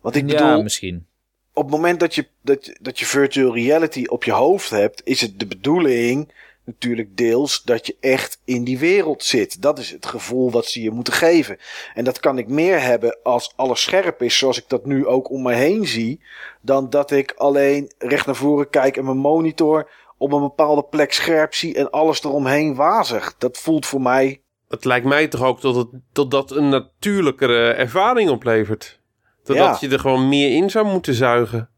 Want 0.00 0.16
ik 0.16 0.30
ja, 0.30 0.46
bedoel, 0.46 0.62
misschien. 0.62 1.06
Op 1.54 1.62
het 1.62 1.72
moment 1.72 2.00
dat 2.00 2.14
je, 2.14 2.26
dat, 2.42 2.66
je- 2.66 2.76
dat 2.80 2.98
je 2.98 3.06
virtual 3.06 3.54
reality 3.54 4.04
op 4.06 4.24
je 4.24 4.32
hoofd 4.32 4.70
hebt, 4.70 5.00
is 5.04 5.20
het 5.20 5.38
de 5.40 5.46
bedoeling 5.46 6.32
natuurlijk 6.66 7.16
deels 7.16 7.62
dat 7.62 7.86
je 7.86 7.96
echt 8.00 8.40
in 8.44 8.64
die 8.64 8.78
wereld 8.78 9.24
zit. 9.24 9.62
Dat 9.62 9.78
is 9.78 9.90
het 9.90 10.06
gevoel 10.06 10.50
wat 10.50 10.66
ze 10.66 10.82
je 10.82 10.90
moeten 10.90 11.12
geven. 11.12 11.58
En 11.94 12.04
dat 12.04 12.20
kan 12.20 12.38
ik 12.38 12.48
meer 12.48 12.80
hebben 12.82 13.18
als 13.22 13.52
alles 13.56 13.82
scherp 13.82 14.22
is, 14.22 14.38
zoals 14.38 14.58
ik 14.58 14.64
dat 14.68 14.86
nu 14.86 15.06
ook 15.06 15.30
om 15.30 15.42
me 15.42 15.52
heen 15.54 15.86
zie, 15.86 16.20
dan 16.60 16.90
dat 16.90 17.10
ik 17.10 17.32
alleen 17.36 17.92
recht 17.98 18.26
naar 18.26 18.36
voren 18.36 18.70
kijk 18.70 18.96
en 18.96 19.04
mijn 19.04 19.16
monitor 19.16 19.90
op 20.18 20.32
een 20.32 20.40
bepaalde 20.40 20.82
plek 20.84 21.12
scherp 21.12 21.54
zie 21.54 21.74
en 21.74 21.90
alles 21.90 22.22
eromheen 22.24 22.74
wazig. 22.74 23.34
Dat 23.38 23.58
voelt 23.58 23.86
voor 23.86 24.00
mij. 24.00 24.40
Het 24.68 24.84
lijkt 24.84 25.06
mij 25.06 25.28
toch 25.28 25.42
ook 25.42 25.60
dat, 25.60 25.88
dat 26.12 26.30
dat 26.30 26.50
een 26.50 26.68
natuurlijkere 26.68 27.70
ervaring 27.72 28.30
oplevert. 28.30 29.00
Totdat 29.44 29.80
Ja. 29.80 29.88
je 29.88 29.94
er 29.94 30.00
gewoon 30.00 30.28
meer 30.28 30.56
in 30.56 30.70
zou 30.70 30.86
moeten 30.86 31.14
zuigen. 31.14 31.68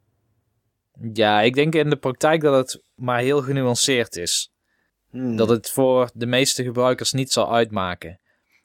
Ja, 1.12 1.40
ik 1.40 1.54
denk 1.54 1.74
in 1.74 1.90
de 1.90 1.96
praktijk 1.96 2.40
dat 2.40 2.54
het 2.54 2.82
maar 2.94 3.18
heel 3.20 3.42
genuanceerd 3.42 4.16
is. 4.16 4.52
hmm, 5.10 5.36
Dat 5.36 5.48
het 5.48 5.70
voor 5.70 6.10
de 6.14 6.26
meeste 6.26 6.62
gebruikers 6.62 7.12
niet 7.12 7.32
zal 7.32 7.54
uitmaken. 7.54 8.20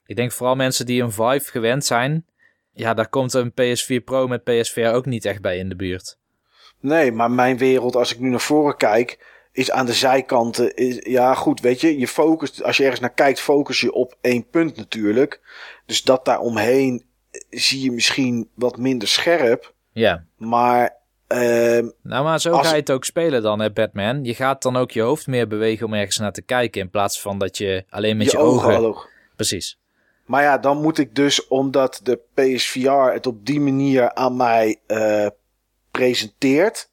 Ik 0.06 0.16
denk 0.16 0.32
vooral 0.32 0.56
mensen 0.56 0.86
die 0.86 1.02
een 1.02 1.12
Vive 1.12 1.50
gewend 1.50 1.84
zijn. 1.84 2.26
Ja, 2.72 2.94
daar 2.94 3.08
komt 3.08 3.32
een 3.34 3.52
PS4 3.52 4.04
Pro 4.04 4.26
met 4.28 4.44
PSVR 4.44 4.80
ook 4.94 5.06
niet 5.06 5.24
echt 5.24 5.40
bij 5.40 5.58
in 5.58 5.68
de 5.68 5.76
buurt. 5.76 6.18
Nee, 6.80 7.12
maar 7.12 7.30
mijn 7.30 7.58
wereld, 7.58 7.96
als 7.96 8.12
ik 8.12 8.18
nu 8.20 8.28
naar 8.28 8.40
voren 8.40 8.76
kijk, 8.76 9.26
is 9.52 9.70
aan 9.70 9.86
de 9.86 9.92
zijkanten. 9.92 10.74
Is, 10.76 10.98
ja, 11.00 11.34
goed, 11.34 11.60
weet 11.60 11.80
je, 11.80 11.98
je 11.98 12.08
focust, 12.08 12.62
als 12.62 12.76
je 12.76 12.82
ergens 12.82 13.00
naar 13.00 13.12
kijkt, 13.12 13.40
focus 13.40 13.80
je 13.80 13.92
op 13.92 14.16
één 14.20 14.46
punt 14.48 14.76
natuurlijk. 14.76 15.40
Dus 15.86 16.02
dat 16.02 16.24
daar 16.24 16.38
omheen 16.40 17.04
zie 17.50 17.82
je 17.82 17.92
misschien 17.92 18.48
wat 18.54 18.76
minder 18.76 19.08
scherp. 19.08 19.74
Ja. 19.92 20.24
Maar, 20.36 20.96
ehm, 21.26 21.88
Nou, 22.02 22.24
maar 22.24 22.40
zo 22.40 22.50
Als- 22.52 22.66
ga 22.66 22.74
je 22.74 22.80
het 22.80 22.90
ook 22.90 23.04
spelen 23.04 23.42
dan, 23.42 23.60
hè, 23.60 23.70
Batman. 23.72 24.24
Je 24.24 24.34
gaat 24.34 24.62
dan 24.62 24.76
ook 24.76 24.90
je 24.90 25.00
hoofd 25.02 25.26
meer 25.26 25.48
bewegen 25.48 25.86
om 25.86 25.94
ergens 25.94 26.18
naar 26.18 26.32
te 26.32 26.42
kijken. 26.42 26.80
In 26.80 26.90
plaats 26.90 27.20
van 27.20 27.38
dat 27.38 27.58
je 27.58 27.84
alleen 27.88 28.16
met 28.16 28.30
je, 28.30 28.36
je, 28.36 28.42
ogen. 28.42 28.96
Precies. 29.36 29.78
Maar 30.26 30.42
ja, 30.42 30.58
dan 30.58 30.80
moet 30.80 30.98
ik 30.98 31.14
dus, 31.14 31.46
omdat 31.46 32.00
de 32.02 32.20
PSVR 32.34 33.12
het 33.12 33.26
op 33.26 33.46
die 33.46 33.60
manier 33.60 34.14
aan 34.14 34.36
mij 34.36 34.80
eh, 34.86 35.26
presenteert, 35.90 36.90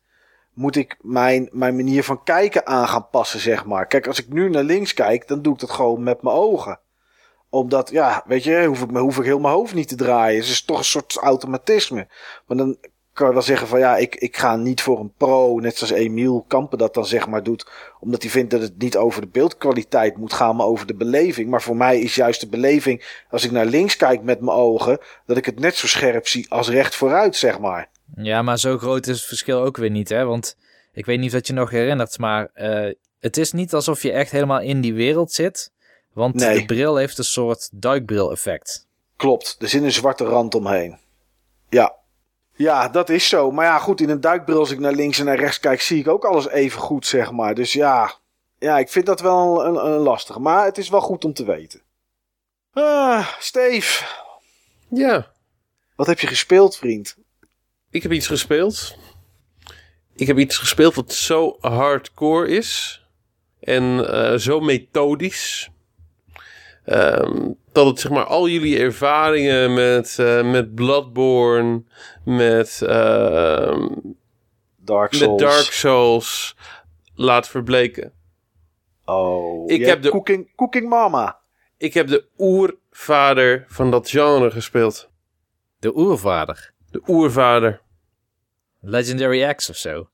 moet 0.54 0.76
ik 0.76 0.98
mijn, 1.02 1.50
mijn 1.52 1.76
manier 1.76 2.04
van 2.04 2.24
kijken 2.24 2.68
aan 2.68 2.88
gaan 2.88 3.08
passen, 3.12 3.40
zeg 3.40 3.66
maar. 3.66 3.88
Kijk, 3.88 4.08
als 4.08 4.20
ik 4.20 4.34
nu 4.34 4.50
naar 4.50 4.64
links 4.64 4.94
kijk, 4.94 5.28
dan 5.28 5.42
doe 5.42 5.54
ik 5.54 5.60
dat 5.60 5.70
gewoon 5.70 6.04
met 6.04 6.22
mijn 6.22 6.36
ogen. 6.36 6.80
Omdat, 7.50 7.90
ja, 7.90 8.24
weet 8.28 8.44
je, 8.44 8.66
hoef 8.66 8.82
ik, 8.82 8.90
hoef 8.90 9.18
ik 9.18 9.24
heel 9.24 9.40
mijn 9.40 9.54
hoofd 9.54 9.74
niet 9.74 9.88
te 9.88 9.96
draaien. 9.96 10.40
Het 10.40 10.50
is 10.50 10.66
toch 10.66 10.78
een 10.78 10.84
soort 10.84 11.18
automatisme. 11.18 12.08
Maar 12.48 12.58
dan 12.58 12.78
kan 13.14 13.28
je 13.28 13.34
wel 13.34 13.44
zeggen 13.44 13.68
van 13.68 13.80
ja, 13.80 13.98
ik, 13.98 14.16
ik 14.16 14.38
ga 14.38 14.56
niet 14.56 14.82
voor 14.82 15.00
een 15.00 15.14
pro, 15.18 15.60
net 15.60 15.78
zoals 15.78 15.94
Emiel 15.94 16.46
Kampen 16.48 16.78
dat 16.78 16.94
dan 16.94 17.06
zeg 17.06 17.28
maar 17.28 17.44
doet. 17.44 17.68
Omdat 18.00 18.22
hij 18.22 18.32
vindt 18.32 18.52
dat 18.52 18.62
het 18.62 18.78
niet 18.78 18.98
over 18.98 19.22
de 19.22 19.28
beeldkwaliteit 19.28 20.18
moet 20.18 20.34
gaan, 20.34 20.56
maar 20.56 20.66
over 20.66 20.88
de 20.88 20.96
beleving. 20.96 21.50
Maar 21.50 21.62
voor 21.62 21.78
mij 21.78 22.00
is 22.00 22.16
juist 22.16 22.42
de 22.42 22.48
beleving, 22.48 23.24
als 23.30 23.46
ik 23.46 23.52
naar 23.52 23.66
links 23.66 23.96
kijk 23.96 24.22
met 24.22 24.40
mijn 24.40 24.58
ogen, 24.58 25.00
dat 25.26 25.38
ik 25.38 25.46
het 25.46 25.60
net 25.60 25.76
zo 25.76 25.88
scherp 25.88 26.28
zie 26.28 26.46
als 26.50 26.70
recht 26.70 26.96
vooruit, 26.96 27.36
zeg 27.36 27.60
maar. 27.60 27.90
Ja, 28.16 28.42
maar 28.42 28.60
zo 28.60 28.78
groot 28.78 29.08
is 29.08 29.18
het 29.18 29.28
verschil 29.28 29.62
ook 29.62 29.78
weer 29.78 29.90
niet, 29.90 30.10
hè? 30.10 30.26
Want 30.26 30.58
ik 30.94 31.06
weet 31.06 31.20
niet 31.20 31.36
of 31.36 31.48
je 31.48 31.54
nog 31.54 31.70
herinnert, 31.70 32.18
maar 32.18 32.50
eh, 32.54 32.94
het 33.20 33.38
is 33.38 33.52
niet 33.52 33.74
alsof 33.74 34.02
je 34.02 34.12
echt 34.12 34.32
helemaal 34.32 34.62
in 34.62 34.82
die 34.82 34.94
wereld 34.94 35.32
zit. 35.32 35.72
Want 36.20 36.36
Nee. 36.36 36.60
de 36.60 36.66
bril 36.66 36.96
heeft 36.96 37.18
een 37.18 37.24
soort 37.24 37.70
duikbril-effect. 37.72 38.88
Klopt, 39.16 39.56
er 39.60 39.68
zit 39.68 39.84
een 39.84 39.92
zwarte 39.92 40.24
rand 40.24 40.56
omheen. 40.56 40.98
Ja. 41.70 41.96
Ja, 42.56 42.90
dat 42.90 43.10
is 43.10 43.30
zo. 43.30 43.52
Maar 43.52 43.66
ja, 43.66 43.80
goed, 43.80 44.02
in 44.02 44.10
een 44.10 44.22
duikbril 44.22 44.60
als 44.60 44.72
ik 44.72 44.80
naar 44.80 44.94
links 44.94 45.20
en 45.20 45.26
naar 45.26 45.40
rechts 45.40 45.60
kijk, 45.60 45.82
zie 45.82 46.00
ik 46.00 46.08
ook 46.08 46.26
alles 46.26 46.48
even 46.48 46.80
goed, 46.80 47.06
zeg 47.06 47.32
maar. 47.32 47.56
Dus 47.56 47.74
ja, 47.74 48.14
ja 48.58 48.78
ik 48.80 48.90
vind 48.90 49.06
dat 49.06 49.20
wel 49.22 49.66
een, 49.66 49.86
een 49.86 50.00
lastige. 50.00 50.40
Maar 50.40 50.66
het 50.66 50.78
is 50.78 50.90
wel 50.90 51.02
goed 51.02 51.26
om 51.26 51.34
te 51.34 51.46
weten. 51.46 51.82
Ah, 52.74 53.28
Steve, 53.40 54.06
Ja, 54.90 55.32
wat 55.96 56.08
heb 56.08 56.20
je 56.20 56.28
gespeeld, 56.28 56.78
vriend? 56.78 57.18
ik 57.90 58.04
heb 58.04 58.12
iets 58.12 58.28
gespeeld. 58.28 58.96
Ik 60.16 60.28
heb 60.28 60.38
iets 60.38 60.58
gespeeld 60.58 60.96
wat 60.96 61.14
zo 61.14 61.58
hardcore 61.60 62.48
is. 62.48 63.02
En 63.60 64.12
eh, 64.14 64.38
zo 64.38 64.60
methodisch. 64.60 65.70
Ehm, 66.90 67.52
dat 67.72 67.86
het 67.86 68.00
zeg 68.00 68.12
maar 68.12 68.24
al 68.26 68.48
jullie 68.48 68.80
ervaringen 68.80 69.74
met, 69.74 70.20
eh, 70.20 70.52
met 70.52 70.76
Bloodborne, 70.76 71.84
met, 72.26 72.82
ehm, 72.82 73.88
Dark 74.78 75.14
Souls. 75.14 75.30
met 75.30 75.40
Dark 75.50 75.72
Souls 75.72 76.56
laat 77.16 77.48
verbleken. 77.50 78.12
Oh, 79.06 79.72
Ik 79.72 79.86
heb 79.86 80.02
de- 80.02 80.10
Cooking, 80.10 80.56
Cooking 80.56 80.90
Mama. 80.90 81.40
Ik 81.78 81.94
heb 81.94 82.08
de 82.08 82.26
oervader 82.38 83.66
van 83.68 83.92
dat 83.92 84.10
genre 84.10 84.52
gespeeld. 84.52 85.10
De 85.80 85.98
oervader. 85.98 86.72
De 86.92 87.02
oervader. 87.08 87.82
Legendary 88.82 89.54
X 89.54 89.70
of 89.70 89.76
zo. 89.76 90.10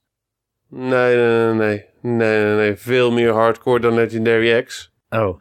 Nee, 0.69 1.15
nee, 1.15 1.27
nee, 1.27 1.53
nee. 1.53 1.85
Nee, 2.01 2.43
nee, 2.43 2.55
nee. 2.55 2.75
Veel 2.75 3.11
meer 3.11 3.31
hardcore 3.33 3.79
dan 3.79 3.93
Legendary 3.93 4.63
X. 4.63 4.91
Oh. 5.09 5.39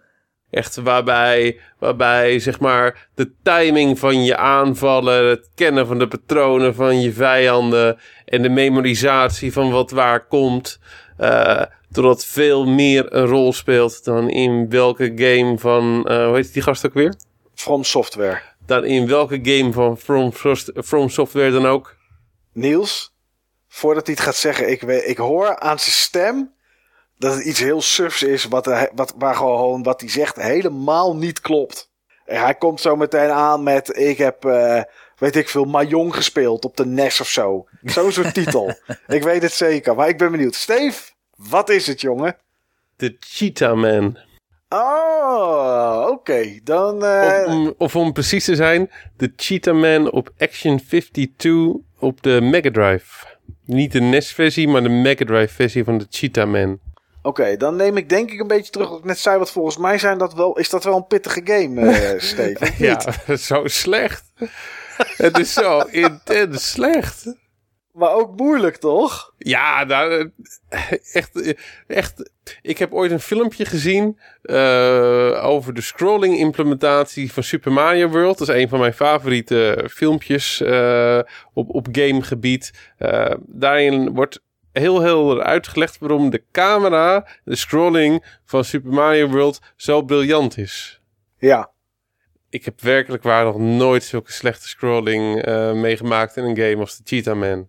Echt 0.55 0.77
waarbij, 0.77 1.61
waarbij 1.79 2.39
zeg 2.39 2.61
maar 2.61 3.09
de 3.15 3.31
timing 3.43 3.99
van 3.99 4.25
je 4.25 4.37
aanvallen, 4.37 5.29
het 5.29 5.51
kennen 5.55 5.87
van 5.87 5.99
de 5.99 6.09
patronen 6.09 6.75
van 6.75 7.01
je 7.01 7.13
vijanden 7.13 7.99
en 8.25 8.43
de 8.43 8.49
memorisatie 8.49 9.53
van 9.53 9.71
wat 9.71 9.91
waar 9.91 10.27
komt, 10.27 10.79
eh 11.17 11.63
doordat 11.89 12.25
veel 12.25 12.67
meer 12.67 13.13
een 13.13 13.27
rol 13.27 13.53
speelt 13.53 14.05
dan 14.05 14.31
in 14.31 14.69
welke 14.69 15.13
game 15.15 15.59
van, 15.59 16.07
eh, 16.09 16.27
hoe 16.27 16.35
heet 16.35 16.53
die 16.53 16.63
gast 16.63 16.87
ook 16.87 16.95
weer? 16.95 17.15
From 17.55 17.85
Software. 17.85 18.43
Dan 18.67 18.85
in 18.85 19.07
welke 19.07 19.39
game 19.43 19.73
van 19.73 19.99
From, 19.99 20.33
From 20.85 21.09
Software 21.09 21.51
dan 21.51 21.67
ook. 21.67 21.97
Niels, 22.53 23.15
voordat 23.69 24.07
hij 24.07 24.15
het 24.15 24.25
gaat 24.25 24.37
zeggen, 24.37 24.71
ik, 24.71 24.81
weet, 24.81 25.09
ik 25.09 25.17
hoor 25.17 25.59
aan 25.59 25.79
zijn 25.79 25.95
stem 25.95 26.54
dat 27.19 27.35
het 27.35 27.45
iets 27.45 27.61
heel 27.61 27.83
sufs 27.83 28.23
is, 28.23 28.45
wat, 28.45 28.89
wat, 28.95 29.15
waar 29.19 29.35
gewoon 29.35 29.83
wat 29.83 30.01
hij 30.01 30.11
zegt 30.11 30.37
helemaal 30.37 31.17
niet 31.17 31.41
klopt. 31.41 31.93
En 32.25 32.41
hij 32.41 32.55
komt 32.55 32.81
zo 32.81 32.97
meteen 32.97 33.31
aan 33.31 33.63
met, 33.63 33.97
ik 33.99 34.19
heb, 34.19 34.45
eh, 34.45 34.83
weet 35.19 35.37
ik 35.37 35.49
veel, 35.49 35.65
Mahjong 35.65 36.15
gespeeld 36.15 36.65
op 36.65 36.77
de 36.77 36.87
NES 36.87 37.21
of 37.21 37.29
zo. 37.29 37.67
Zo'n 37.83 38.13
soort 38.13 38.35
titel. 38.45 38.75
Ik 39.07 39.23
weet 39.23 39.43
het 39.43 39.53
zeker, 39.53 39.95
maar 39.95 40.09
ik 40.09 40.19
ben 40.19 40.31
benieuwd. 40.31 40.55
Steve, 40.55 41.11
wat 41.37 41.69
is 41.69 41.87
het, 41.87 42.01
jongen? 42.01 42.37
De 42.97 43.17
Cheetah 43.21 43.77
Man. 43.77 44.19
Oh, 44.69 46.07
oké. 46.11 46.59
Dan, 46.63 47.05
eh, 47.05 47.43
Of, 47.47 47.47
om, 47.47 47.75
of 47.79 47.97
om 47.97 48.13
precies 48.13 48.45
te 48.45 48.55
zijn, 48.55 48.91
de 49.17 49.33
Cheetah 49.37 49.81
Man 49.81 50.11
op 50.11 50.31
Action 50.39 50.81
52 50.89 51.83
op 51.99 52.23
de 52.23 52.41
Mega 52.41 52.71
Drive. 52.71 53.27
Niet 53.65 53.93
de 53.93 54.01
NES-versie, 54.01 54.69
maar 54.69 54.83
de 54.83 54.89
Mega 54.89 55.25
Drive-versie 55.25 55.85
van 55.85 55.99
de 55.99 56.07
Cheetah 56.11 56.51
Man. 56.51 56.79
Oké, 57.27 57.57
dan 57.57 57.77
neem 57.77 57.97
ik 57.97 58.09
denk 58.09 58.31
ik 58.31 58.41
een 58.41 58.47
beetje 58.47 58.71
terug 58.71 58.89
wat 58.89 58.99
ik 58.99 59.05
net 59.05 59.19
zei. 59.19 59.39
Wat 59.39 59.51
volgens 59.51 59.77
mij 59.77 59.99
zijn 59.99 60.19
dat 60.19 60.35
wel, 60.35 60.59
is 60.59 60.71
dat 60.71 60.85
wel 60.85 60.97
een 60.97 61.07
pittige 61.07 61.41
game, 61.45 61.91
eh 61.91 62.21
Steven? 62.31 62.75
Ja, 62.79 63.01
zo 63.37 63.67
slecht. 63.67 64.25
Het 65.17 65.39
is 65.39 65.53
zo 65.53 65.79
intens 65.81 66.71
slecht. 66.71 67.35
Maar 67.93 68.13
ook 68.13 68.37
moeilijk, 68.37 68.77
toch? 68.77 69.33
Ja, 69.39 69.85
nou, 69.85 70.31
eh, 70.69 70.93
echt, 71.13 71.55
echt. 71.87 72.31
Ik 72.63 72.79
heb 72.79 72.93
ooit 72.93 73.11
een 73.11 73.21
filmpje 73.21 73.65
gezien 73.65 74.19
eh, 74.43 75.45
over 75.45 75.75
de 75.75 75.81
scrolling 75.81 76.39
implementatie 76.39 77.33
van 77.33 77.43
Super 77.43 77.73
Mario 77.73 78.09
World. 78.09 78.39
Dat 78.39 78.49
is 78.49 78.63
een 78.63 78.69
van 78.69 78.79
mijn 78.79 78.95
favoriete 78.95 79.89
filmpjes 79.91 80.63
op, 81.53 81.75
op 81.75 81.87
gamegebied. 81.93 82.73
Daarin 83.47 84.15
wordt 84.15 84.41
heel 84.75 85.03
heel 85.03 85.41
uitgelegd 85.41 85.99
waarom 85.99 86.31
de 86.31 86.45
camera, 86.53 87.27
de 87.45 87.57
scrolling 87.57 88.25
van 88.45 88.65
Super 88.65 88.93
Mario 88.93 89.29
World 89.29 89.61
zo 89.77 90.03
briljant 90.03 90.59
is. 90.59 91.01
Ja. 91.39 91.71
Ik 92.51 92.65
heb 92.65 92.81
werkelijk 92.81 93.23
waar 93.23 93.45
nog 93.45 93.59
nooit 93.59 94.05
zulke 94.05 94.33
slechte 94.33 94.69
scrolling 94.69 95.43
eh, 95.43 95.73
meegemaakt 95.73 96.37
in 96.37 96.45
een 96.45 96.57
game 96.57 96.77
als 96.77 96.97
de 96.97 97.03
Cheetah 97.05 97.39
Man. 97.39 97.69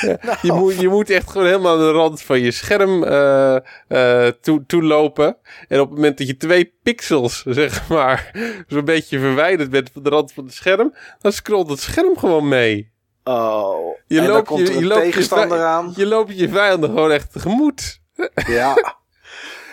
je, 0.42 0.52
moet, 0.52 0.80
je 0.80 0.88
moet 0.88 1.10
echt 1.10 1.30
gewoon 1.30 1.46
helemaal 1.46 1.72
aan 1.72 1.78
de 1.78 1.90
rand 1.90 2.22
van 2.22 2.40
je 2.40 2.50
scherm 2.50 3.04
eh 3.04 4.28
toe, 4.40 4.64
toe 4.66 4.82
lopen. 4.82 5.36
En 5.68 5.80
op 5.80 5.86
het 5.86 5.94
moment 5.94 6.18
dat 6.18 6.26
je 6.26 6.36
twee 6.36 6.74
pixels, 6.82 7.42
zeg 7.60 7.88
maar, 7.88 8.30
zo'n 8.68 8.84
beetje 8.84 9.18
verwijderd 9.18 9.70
bent 9.70 9.90
van 9.92 10.02
de 10.02 10.10
rand 10.10 10.32
van 10.32 10.44
het 10.44 10.54
scherm, 10.54 10.94
dan 11.20 11.32
scrolt 11.32 11.70
het 11.70 11.80
scherm 11.80 12.18
gewoon 12.18 12.48
mee. 12.48 12.94
Oh. 13.28 13.96
Je 14.06 14.18
en 14.18 14.24
dan 14.24 14.34
loopt 14.34 14.46
komt 14.46 14.66
je, 14.66 14.72
je 14.72 14.78
een 14.78 14.86
loopt 14.86 15.04
je, 15.04 15.10
tegenstander 15.10 15.58
vij- 15.58 15.66
aan. 15.66 15.92
je 15.96 16.06
loopt 16.06 16.38
je 16.38 16.48
vijanden 16.48 16.88
gewoon 16.90 17.10
echt 17.10 17.32
tegemoet. 17.32 18.00
Ja. 18.46 18.94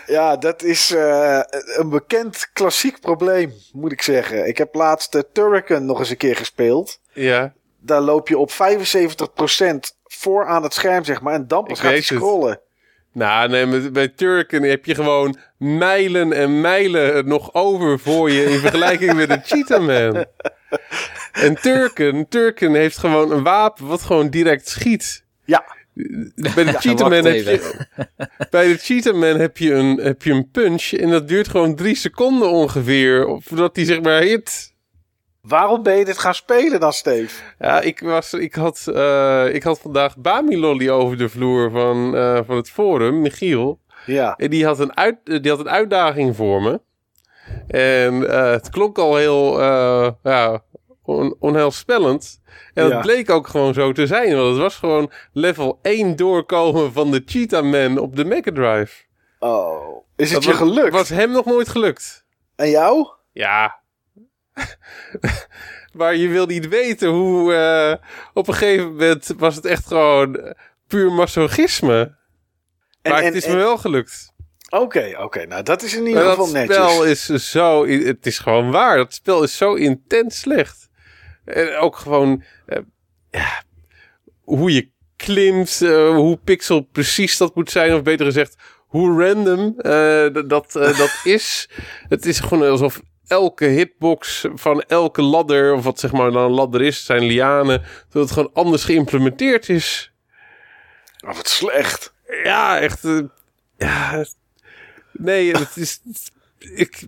Ja, 0.06 0.36
dat 0.36 0.62
is 0.62 0.90
eh, 0.94 1.40
een 1.76 1.88
bekend 1.88 2.48
klassiek 2.52 3.00
probleem, 3.00 3.52
moet 3.72 3.92
ik 3.92 4.02
zeggen. 4.02 4.46
Ik 4.48 4.58
heb 4.58 4.74
laatst 4.74 5.12
de 5.12 5.26
Turrican 5.32 5.84
nog 5.84 5.98
eens 5.98 6.10
een 6.10 6.16
keer 6.16 6.36
gespeeld. 6.36 6.98
Ja, 7.12 7.52
Daar 7.80 8.00
loop 8.00 8.28
je 8.28 8.38
op 8.38 8.50
75% 8.50 8.54
voor 10.04 10.46
aan 10.46 10.62
het 10.62 10.74
scherm, 10.74 11.04
zeg 11.04 11.20
maar. 11.20 11.34
En 11.34 11.46
dan 11.48 11.64
pas 11.64 11.80
gaat 11.80 11.92
het. 11.94 12.04
scrollen. 12.04 12.60
Nou, 13.12 13.48
nee, 13.48 13.66
met- 13.66 13.92
bij 13.92 14.08
Turken 14.08 14.62
heb 14.62 14.84
je 14.84 14.94
gewoon 14.94 15.36
mijlen 15.58 16.32
en 16.32 16.60
mijlen 16.60 17.28
nog 17.28 17.54
over 17.54 17.98
voor 17.98 18.30
je 18.30 18.44
in 18.44 18.58
vergelijking 18.58 19.14
met 19.14 19.30
een 19.30 19.42
Cheetah 19.46 19.86
Man. 19.86 20.24
En 21.32 21.54
Turken, 21.54 22.28
Turken 22.28 22.74
heeft 22.74 22.98
gewoon 22.98 23.30
een 23.32 23.42
wapen 23.42 23.86
wat 23.86 24.02
gewoon 24.02 24.28
direct 24.28 24.68
schiet. 24.68 25.24
Ja, 25.44 25.64
Bij 26.54 26.64
de 26.64 26.72
Cheetah 26.72 27.08
Man 27.08 27.22
wacht 27.22 27.44
heb 27.44 27.44
je, 27.44 27.86
bij 28.50 28.66
de 28.66 28.76
Cheetah 28.78 29.14
Man 29.14 29.38
heb 29.38 29.56
je, 29.56 29.72
een, 29.72 29.96
heb 29.96 30.22
je 30.22 30.32
een 30.32 30.50
punch 30.50 30.92
en 30.92 31.10
dat 31.10 31.28
duurt 31.28 31.48
gewoon 31.48 31.74
drie 31.74 31.96
seconden 31.96 32.50
ongeveer 32.50 33.38
voordat 33.42 33.76
hij 33.76 33.84
zeg 33.84 34.00
maar 34.00 34.20
hit. 34.20 34.74
waarom 35.40 35.82
ben 35.82 35.96
je 35.96 36.04
dit 36.04 36.18
gaan 36.18 36.34
spelen 36.34 36.80
dan, 36.80 36.92
Steve? 36.92 37.42
Ja, 37.58 37.80
ik, 37.80 38.00
was, 38.00 38.32
ik, 38.32 38.54
had, 38.54 38.86
eh, 38.94 39.54
ik 39.54 39.62
had 39.62 39.80
vandaag 39.80 40.16
Bamilolly 40.16 40.88
over 40.90 41.16
de 41.18 41.28
vloer 41.28 41.70
van, 41.70 42.16
eh, 42.16 42.40
van 42.46 42.56
het 42.56 42.70
forum, 42.70 43.20
Michiel. 43.20 43.80
Ja. 44.06 44.34
En 44.36 44.50
die 44.50 44.64
had 44.64 44.78
een, 44.78 44.96
uit, 44.96 45.16
die 45.24 45.50
had 45.50 45.60
een 45.60 45.70
uitdaging 45.70 46.36
voor 46.36 46.62
me. 46.62 46.80
En 47.68 48.28
eh, 48.30 48.50
het 48.50 48.70
klonk 48.70 48.98
al 48.98 49.16
heel 49.16 49.60
eh, 49.62 50.10
ja, 50.22 50.62
on, 51.02 51.36
onheilspellend. 51.38 52.40
En 52.74 52.84
Ja. 52.84 52.90
dat 52.90 53.00
bleek 53.02 53.30
ook 53.30 53.46
gewoon 53.48 53.74
zo 53.74 53.92
te 53.92 54.06
zijn. 54.06 54.34
Want 54.36 54.48
het 54.48 54.58
was 54.58 54.76
gewoon 54.76 55.10
level 55.32 55.78
1 55.82 56.16
doorkomen 56.16 56.92
van 56.92 57.10
de 57.10 57.22
Cheetah 57.26 57.64
Man 57.64 57.98
op 57.98 58.16
de 58.16 58.24
Mega 58.24 58.52
Drive. 58.52 59.02
Oh. 59.38 60.04
Is 60.16 60.32
het 60.32 60.42
Dat 60.42 60.44
je 60.44 60.58
was- 60.58 60.68
gelukt? 60.68 60.92
was 60.92 61.08
hem 61.08 61.30
nog 61.30 61.44
nooit 61.44 61.68
gelukt. 61.68 62.26
En 62.56 62.70
jou? 62.70 63.08
Ja. 63.32 63.78
maar 65.92 66.14
je 66.16 66.28
wil 66.28 66.46
niet 66.46 66.68
weten 66.68 67.08
hoe... 67.08 67.54
eh, 67.54 68.08
op 68.34 68.48
een 68.48 68.54
gegeven 68.54 68.86
moment 68.90 69.34
was 69.38 69.54
het 69.56 69.64
echt 69.64 69.86
gewoon 69.86 70.54
puur 70.86 71.12
masochisme. 71.12 72.16
En- 73.02 73.10
maar 73.12 73.18
en- 73.20 73.24
het 73.24 73.34
is 73.34 73.46
me 73.46 73.56
wel 73.56 73.76
gelukt. 73.78 74.32
Oké, 74.80 75.14
oké. 75.18 75.46
Nou, 75.46 75.62
dat 75.62 75.82
is 75.82 75.94
in 75.94 76.06
ieder 76.06 76.28
geval 76.30 76.48
netjes. 76.48 76.76
spel 76.76 77.04
is 77.04 77.24
zo... 77.26 77.86
Het 77.86 78.26
is 78.26 78.38
gewoon 78.38 78.70
waar. 78.70 78.96
Dat 78.96 79.14
spel 79.14 79.42
is 79.42 79.56
zo 79.56 79.74
intens 79.74 80.38
slecht. 80.38 80.88
En 81.44 81.76
ook 81.76 81.96
gewoon... 81.96 82.42
eh, 82.66 82.78
ja, 83.30 83.62
hoe 84.42 84.72
je 84.74 84.90
klimt, 85.16 85.82
eh, 85.82 86.14
hoe 86.14 86.36
pixel 86.36 86.80
precies 86.80 87.36
dat 87.36 87.54
moet 87.54 87.70
zijn. 87.70 87.94
Of 87.94 88.02
beter 88.02 88.26
gezegd, 88.26 88.56
hoe 88.86 89.24
random 89.24 89.74
eh, 89.78 90.48
dat, 90.48 90.72
dat 90.72 91.20
is. 91.36 91.68
Het 92.08 92.26
is 92.26 92.40
gewoon 92.40 92.70
alsof 92.70 93.00
elke 93.26 93.64
hitbox 93.64 94.46
van 94.54 94.82
elke 94.82 95.22
ladder... 95.22 95.74
of 95.74 95.84
wat 95.84 96.00
zeg 96.00 96.12
maar 96.12 96.30
dan 96.30 96.44
een 96.44 96.50
ladder 96.50 96.82
is, 96.82 97.04
zijn 97.04 97.22
lianen... 97.22 97.82
dat 98.10 98.22
het 98.22 98.32
gewoon 98.32 98.50
anders 98.52 98.84
geïmplementeerd 98.84 99.68
is. 99.68 100.12
Oh, 101.26 101.34
wat 101.34 101.48
slecht. 101.48 102.14
Ja, 102.42 102.80
echt. 102.80 103.02
ja. 103.76 104.24
Nee, 105.18 105.50
het 105.50 105.76
is. 105.76 106.00
Ik. 106.58 107.06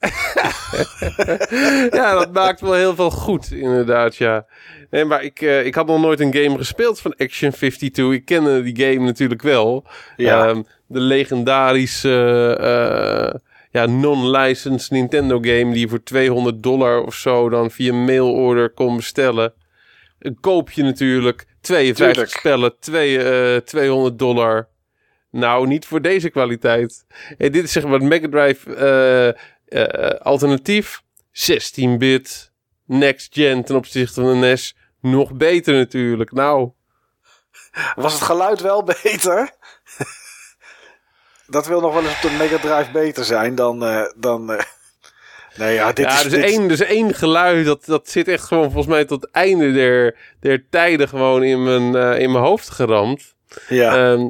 ja, 1.90 2.14
dat 2.14 2.32
maakt 2.32 2.60
wel 2.60 2.74
heel 2.74 2.94
veel 2.94 3.10
goed, 3.10 3.52
inderdaad, 3.52 4.16
ja. 4.16 4.46
Nee, 4.90 5.04
maar 5.04 5.22
ik, 5.22 5.40
eh, 5.40 5.66
ik 5.66 5.74
had 5.74 5.86
nog 5.86 6.00
nooit 6.00 6.20
een 6.20 6.34
game 6.34 6.56
gespeeld 6.56 7.00
van 7.00 7.14
Action 7.16 7.50
52. 7.50 8.12
Ik 8.12 8.24
kende 8.24 8.62
die 8.62 8.76
game 8.76 9.04
natuurlijk 9.06 9.42
wel. 9.42 9.84
Ja. 10.16 10.48
Ehm, 10.48 10.62
de 10.86 11.00
legendarische 11.00 12.56
eh, 12.60 13.40
ja, 13.70 13.86
non-licensed 13.86 14.90
Nintendo 14.90 15.38
game 15.40 15.72
die 15.72 15.80
je 15.80 15.88
voor 15.88 16.02
200 16.02 16.62
dollar 16.62 17.02
of 17.02 17.14
zo 17.14 17.48
dan 17.48 17.70
via 17.70 17.92
mailorder 17.92 18.70
kon 18.70 18.96
bestellen. 18.96 19.52
Een 20.18 20.40
koopje 20.40 20.82
natuurlijk. 20.82 21.46
52 21.60 22.12
Tuurlijk. 22.14 22.38
spellen, 22.38 22.78
twee, 22.78 23.18
eh, 23.18 23.56
200 23.56 24.18
dollar. 24.18 24.68
Nou, 25.30 25.66
niet 25.66 25.86
voor 25.86 26.02
deze 26.02 26.30
kwaliteit. 26.30 27.04
Hey, 27.36 27.50
dit 27.50 27.64
is 27.64 27.72
zeg 27.72 27.82
maar 27.84 27.92
het 27.92 28.02
Mega 28.02 28.28
Drive 28.28 28.74
eh, 28.74 29.28
eh, 30.08 30.20
alternatief. 30.20 31.02
16-bit, 31.32 32.52
next 32.84 33.34
gen 33.34 33.64
ten 33.64 33.76
opzichte 33.76 34.20
van 34.20 34.30
de 34.30 34.36
NES. 34.46 34.76
Nog 35.00 35.32
beter 35.32 35.74
natuurlijk. 35.74 36.32
Nou, 36.32 36.70
Was 37.94 38.12
het 38.12 38.22
geluid 38.22 38.60
wel 38.60 38.82
beter? 39.02 39.50
dat 41.46 41.66
wil 41.66 41.80
nog 41.80 41.92
wel 41.94 42.02
eens 42.02 42.14
op 42.14 42.22
de 42.30 42.36
Mega 42.38 42.58
Drive 42.58 42.90
beter 42.92 43.24
zijn 43.24 43.54
dan... 43.54 43.84
eh, 43.84 44.02
dan 44.16 44.60
Nee, 45.56 45.74
ja, 45.74 45.92
dit 45.92 46.04
ja, 46.04 46.18
is... 46.18 46.24
is, 46.24 46.30
dit- 46.30 46.44
één, 46.44 46.64
er 46.64 46.70
is 46.70 46.80
één 46.80 47.14
geluid. 47.14 47.64
Dat, 47.66 47.84
dat 47.84 48.08
zit 48.08 48.28
echt 48.28 48.44
gewoon 48.44 48.64
volgens 48.64 48.86
mij 48.86 49.04
tot 49.04 49.20
het 49.22 49.30
einde 49.30 49.72
der, 49.72 50.16
der 50.40 50.64
tijden 50.70 51.08
gewoon 51.08 51.42
in 51.42 51.62
mijn, 51.62 52.18
in 52.20 52.32
mijn 52.32 52.44
hoofd 52.44 52.70
geramd. 52.70 53.34
Ja, 53.68 53.96
Ehm, 54.12 54.28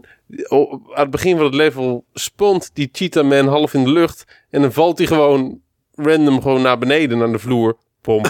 aan 0.49 0.81
het 1.01 1.11
begin 1.11 1.37
van 1.37 1.45
het 1.45 1.55
level 1.55 2.05
spont 2.14 2.70
die 2.74 2.89
Cheetah 2.93 3.28
Man 3.28 3.47
half 3.47 3.74
in 3.74 3.85
de 3.85 3.91
lucht. 3.91 4.24
En 4.51 4.61
dan 4.62 4.72
valt 4.72 4.99
hij 4.99 5.07
gewoon 5.07 5.61
random 5.95 6.43
gewoon 6.43 6.62
naar 6.62 6.78
beneden, 6.78 7.18
naar 7.18 7.33
de 7.33 7.39
vloer. 7.39 7.76
Pomp. 8.01 8.28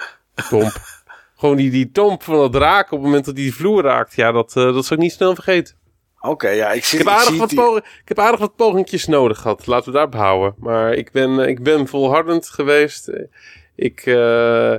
Pomp. 0.50 0.72
Gewoon 1.36 1.56
die, 1.56 1.70
die 1.70 1.90
tomp 1.90 2.22
van 2.22 2.40
het 2.42 2.54
raken 2.54 2.92
op 2.92 2.98
het 2.98 3.06
moment 3.06 3.24
dat 3.24 3.34
hij 3.34 3.44
die 3.44 3.54
vloer 3.54 3.82
raakt. 3.82 4.14
Ja, 4.14 4.32
dat, 4.32 4.56
eh, 4.56 4.74
dat 4.74 4.84
zal 4.86 4.96
ik 4.96 5.02
niet 5.02 5.12
snel 5.12 5.34
vergeten. 5.34 5.76
oké, 6.20 6.48
ja, 6.48 6.70
ik 6.72 6.84
zie, 6.84 6.98
Ik 6.98 7.04
heb, 7.04 7.14
aardig 7.14 7.28
zie 7.30 7.38
wat 7.38 7.48
die- 7.48 7.58
pogen, 7.58 7.82
ik 8.02 8.08
heb 8.08 8.18
aardig 8.18 8.40
wat 8.40 8.56
pogingjes 8.56 9.06
nodig 9.06 9.38
gehad. 9.38 9.66
Laten 9.66 9.86
we 9.86 9.92
daarop 9.92 10.14
houden. 10.14 10.54
Maar 10.58 10.92
ik 10.94 11.12
ben, 11.12 11.40
eh, 11.40 11.48
ik 11.48 11.62
ben 11.62 11.86
volhardend 11.88 12.48
geweest. 12.48 13.10
Ik, 13.74 14.00
eh, 14.06 14.74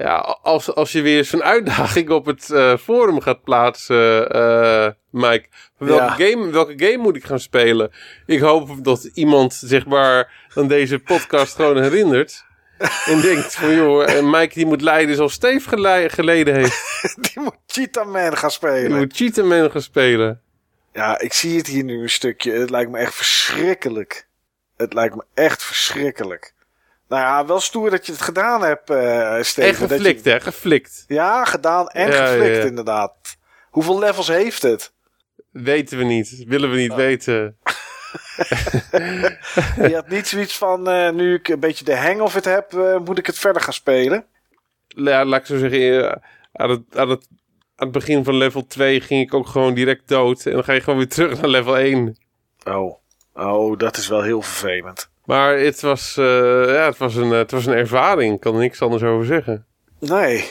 ja, 0.00 0.16
als, 0.42 0.74
als 0.74 0.92
je 0.92 1.00
weer 1.02 1.24
zo'n 1.24 1.42
uitdaging 1.42 2.10
op 2.10 2.26
het 2.26 2.50
eh, 2.50 2.76
forum 2.76 3.20
gaat 3.20 3.42
plaatsen, 3.42 4.30
eh 4.30 4.88
Mike. 5.10 5.46
Welke, 5.78 6.02
Ja. 6.02 6.10
game, 6.30 6.50
welke 6.50 6.72
game 6.76 6.96
moet 6.96 7.16
ik 7.16 7.24
gaan 7.24 7.40
spelen? 7.40 7.90
Ik 8.26 8.40
hoop 8.40 8.84
dat 8.84 9.04
iemand, 9.14 9.54
zeg 9.54 9.86
maar, 9.86 10.32
aan 10.54 10.68
deze 10.68 10.98
podcast 10.98 11.54
gewoon 11.54 11.82
herinnert. 11.82 12.44
En 13.04 13.20
denkt 13.30 13.54
van, 13.54 13.74
joh, 13.74 14.10
eh, 14.12 14.24
Mike 14.24 14.54
die 14.54 14.66
moet 14.66 14.80
leiden 14.82 15.16
zoals 15.16 15.32
Steve 15.32 15.68
gele- 15.68 16.08
geleden 16.08 16.54
heeft. 16.54 16.88
Die 17.32 17.42
moet 17.42 17.56
Cheetah 17.66 18.06
Man 18.12 18.36
gaan 18.36 18.40
Die 18.48 18.50
spelen. 18.50 18.96
moet 18.98 19.16
Cheetah 19.16 19.44
Man 19.46 19.70
gaan 19.70 19.82
spelen. 19.82 20.40
Ja, 20.92 21.18
ik 21.20 21.32
zie 21.32 21.56
het 21.56 21.66
hier 21.66 21.84
nu 21.84 22.02
een 22.02 22.10
stukje. 22.10 22.52
Het 22.52 22.70
lijkt 22.70 22.90
me 22.90 22.98
echt 22.98 23.14
verschrikkelijk. 23.14 24.28
Het 24.76 24.92
lijkt 24.94 25.14
me 25.14 25.24
echt 25.34 25.62
verschrikkelijk. 25.62 26.52
Nou 27.10 27.22
ja, 27.22 27.46
wel 27.46 27.60
stoer 27.60 27.90
dat 27.90 28.06
je 28.06 28.12
het 28.12 28.20
gedaan 28.20 28.62
hebt, 28.62 28.90
eh 28.90 29.42
Steven. 29.42 29.72
En 29.72 29.78
Dat 29.80 29.88
je- 29.88 29.94
geflikt, 29.94 30.24
hè, 30.24 30.40
geflikt. 30.40 31.04
Ja, 31.08 31.44
gedaan 31.44 31.88
en 31.88 32.10
Ja, 32.10 32.26
geflikt 32.26 32.54
ja, 32.54 32.60
ja. 32.60 32.66
inderdaad. 32.66 33.12
Hoeveel 33.70 33.98
levels 33.98 34.28
heeft 34.28 34.62
het? 34.62 34.92
Weten 35.52 35.98
we 35.98 36.04
niet. 36.04 36.44
Willen 36.46 36.70
we 36.70 36.76
niet 36.76 36.94
weten. 36.94 37.56
Je 39.76 39.90
had 39.94 40.08
niet 40.08 40.28
zoiets 40.28 40.58
van, 40.58 40.88
eh, 40.88 41.10
nu 41.10 41.34
ik 41.34 41.48
een 41.48 41.60
beetje 41.60 41.84
de 41.84 41.96
hang 41.96 42.20
of 42.20 42.34
het 42.34 42.44
heb, 42.44 42.72
eh, 42.74 42.98
moet 42.98 43.18
ik 43.18 43.26
het 43.26 43.38
verder 43.38 43.62
gaan 43.62 43.72
spelen? 43.72 44.24
Ja, 44.88 45.24
laat 45.24 45.40
ik 45.40 45.46
zo 45.46 45.58
zeggen. 45.58 46.20
Aan 46.52 46.70
het, 46.70 46.82
aan, 46.96 47.08
het, 47.10 47.26
aan 47.76 47.86
het 47.86 47.92
begin 47.92 48.24
van 48.24 48.34
level 48.34 48.66
2 48.66 49.00
ging 49.00 49.22
ik 49.26 49.34
ook 49.34 49.46
gewoon 49.46 49.74
direct 49.74 50.08
dood. 50.08 50.46
En 50.46 50.52
dan 50.52 50.64
ga 50.64 50.72
je 50.72 50.80
gewoon 50.80 50.98
weer 50.98 51.08
terug 51.08 51.40
naar 51.40 51.50
level 51.50 51.76
1. 51.78 52.16
Oh, 52.64 52.94
oh 53.34 53.78
dat 53.78 53.96
is 53.96 54.08
wel 54.08 54.22
heel 54.22 54.42
vervelend. 54.42 55.10
Maar 55.30 55.58
het 55.58 55.80
was, 55.80 56.16
eh, 56.16 56.24
ja, 56.66 56.86
het 56.86 56.98
was, 56.98 57.14
een, 57.14 57.32
eh, 57.32 57.38
het 57.38 57.50
was 57.50 57.66
een 57.66 57.72
ervaring. 57.74 58.34
Ik 58.34 58.40
kan 58.40 58.54
er 58.54 58.60
niks 58.60 58.82
anders 58.82 59.02
over 59.02 59.26
zeggen. 59.26 59.66
Nee. 59.98 60.44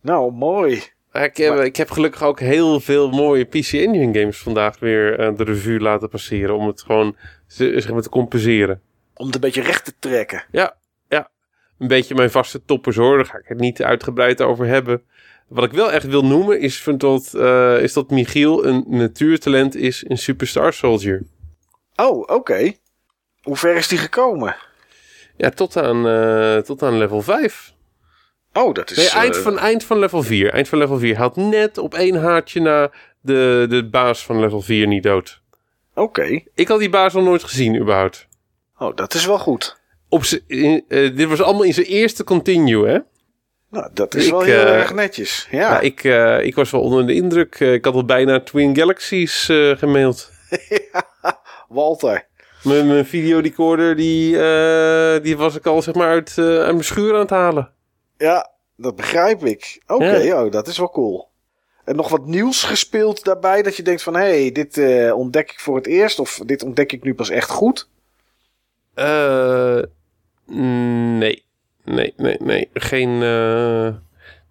Nou, 0.00 0.32
mooi. 0.32 0.82
Ik 1.12 1.36
heb, 1.36 1.58
ik 1.60 1.76
heb 1.76 1.90
gelukkig 1.90 2.22
ook 2.22 2.40
heel 2.40 2.80
veel 2.80 3.10
mooie 3.10 3.44
PC 3.44 3.72
Engine 3.72 4.18
games 4.18 4.38
vandaag 4.38 4.78
weer 4.78 5.18
eh, 5.18 5.36
de 5.36 5.44
revue 5.44 5.80
laten 5.80 6.08
passeren. 6.08 6.56
Om 6.56 6.66
het 6.66 6.82
gewoon 6.82 7.16
ze- 7.46 7.80
zeg 7.80 7.92
maar, 7.92 8.02
te 8.02 8.08
compenseren. 8.08 8.80
Om 9.14 9.26
het 9.26 9.34
een 9.34 9.40
beetje 9.40 9.62
recht 9.62 9.84
te 9.84 9.92
trekken. 9.98 10.44
Ja, 10.50 10.76
ja. 11.08 11.30
Een 11.78 11.88
beetje 11.88 12.14
mijn 12.14 12.30
vaste 12.30 12.64
toppers 12.64 12.96
hoor. 12.96 13.16
Daar 13.16 13.26
ga 13.26 13.38
ik 13.38 13.48
het 13.48 13.58
niet 13.58 13.82
uitgebreid 13.82 14.42
over 14.42 14.66
hebben. 14.66 15.02
Wat 15.48 15.64
ik 15.64 15.72
wel 15.72 15.92
echt 15.92 16.06
wil 16.06 16.24
noemen 16.24 16.60
is, 16.60 16.82
van 16.82 16.98
dat, 16.98 17.34
eh, 17.34 17.82
is 17.82 17.92
dat 17.92 18.10
Michiel 18.10 18.66
een 18.66 18.84
natuurtalent 18.86 19.74
is 19.74 20.02
in 20.02 20.18
Superstar 20.18 20.72
Soldier. 20.72 21.22
Oh, 21.96 22.18
oké. 22.30 22.72
Hoe 23.46 23.56
ver 23.56 23.76
is 23.76 23.88
die 23.88 23.98
gekomen? 23.98 24.56
Ja, 25.36 25.50
tot 25.50 25.76
aan, 25.76 26.08
eh, 26.08 26.56
tot 26.56 26.82
aan 26.82 26.98
level 26.98 27.22
5. 27.22 27.72
Oh, 28.52 28.74
dat 28.74 28.90
is... 28.90 28.96
Nee, 28.96 29.08
eind 29.08 29.36
eh, 29.36 29.42
van, 29.42 29.58
eind 29.58 29.84
van 29.84 29.98
level 29.98 30.22
4. 30.22 30.52
Eind 30.52 30.68
van 30.68 30.78
level 30.78 30.98
4. 30.98 31.14
Hij 31.14 31.22
had 31.22 31.36
net 31.36 31.78
op 31.78 31.94
één 31.94 32.14
haartje 32.22 32.60
na 32.60 32.90
de, 33.20 33.66
de 33.68 33.88
baas 33.88 34.24
van 34.24 34.40
level 34.40 34.60
4 34.60 34.86
niet 34.86 35.02
dood. 35.02 35.42
Oké. 35.94 36.42
Ik 36.54 36.68
had 36.68 36.78
die 36.78 36.88
baas 36.90 37.12
nog 37.12 37.24
nooit 37.24 37.42
gezien, 37.44 37.76
überhaupt. 37.80 38.28
Oh, 38.78 38.96
dat 38.96 39.14
is 39.14 39.26
wel 39.26 39.38
goed. 39.38 39.80
Op 40.08 40.22
in- 40.46 40.84
eh, 40.88 41.16
dit 41.16 41.28
was 41.28 41.42
allemaal 41.42 41.62
in 41.64 41.74
zijn 41.74 41.86
eerste 41.86 42.24
continue, 42.24 42.86
hè? 42.88 42.98
Nou, 43.70 43.90
dat 43.92 44.14
is 44.14 44.24
Ik, 44.24 44.30
wel 44.30 44.40
heel 44.40 44.66
erg 44.66 44.94
netjes. 44.94 45.48
Ja. 45.50 45.80
Ik, 45.80 46.04
ik 46.44 46.54
was 46.54 46.70
wel 46.70 46.80
onder 46.80 47.06
de 47.06 47.14
indruk. 47.14 47.60
Ik 47.60 47.84
had 47.84 47.94
al 47.94 48.04
bijna 48.04 48.40
Twin 48.40 48.76
Galaxies 48.76 49.44
gemaild. 49.78 50.30
Walter. 51.68 52.26
Mijn, 52.66 52.86
mijn 52.86 53.06
videorecorder, 53.06 53.96
die, 53.96 54.38
eh, 54.40 55.22
die 55.22 55.36
was 55.36 55.56
ik 55.56 55.66
al 55.66 55.82
zeg 55.82 55.94
maar 55.94 56.08
uit, 56.08 56.34
eh, 56.38 56.44
uit 56.44 56.72
mijn 56.72 56.84
schuur 56.84 57.14
aan 57.14 57.20
het 57.20 57.30
halen. 57.30 57.70
Ja, 58.16 58.50
dat 58.76 58.96
begrijp 58.96 59.44
ik. 59.44 59.82
Oké, 59.86 60.32
oh, 60.34 60.50
dat 60.50 60.68
is 60.68 60.78
wel 60.78 60.90
cool. 60.90 61.28
En 61.84 61.96
nog 61.96 62.08
wat 62.08 62.26
nieuws 62.26 62.62
gespeeld 62.62 63.24
daarbij, 63.24 63.62
dat 63.62 63.76
je 63.76 63.82
denkt 63.82 64.02
van... 64.02 64.14
hé, 64.14 64.40
hey, 64.40 64.52
dit 64.52 64.78
eh, 64.78 65.16
ontdek 65.16 65.50
ik 65.50 65.60
voor 65.60 65.76
het 65.76 65.86
eerst, 65.86 66.18
of 66.18 66.40
dit 66.46 66.62
ontdek 66.62 66.92
ik 66.92 67.02
nu 67.02 67.14
pas 67.14 67.30
echt 67.30 67.50
goed. 67.50 67.88
Eh, 68.94 69.82
nee. 70.46 71.44
Nee, 71.84 72.14
nee, 72.16 72.36
nee. 72.40 72.68
Geen, 72.72 73.18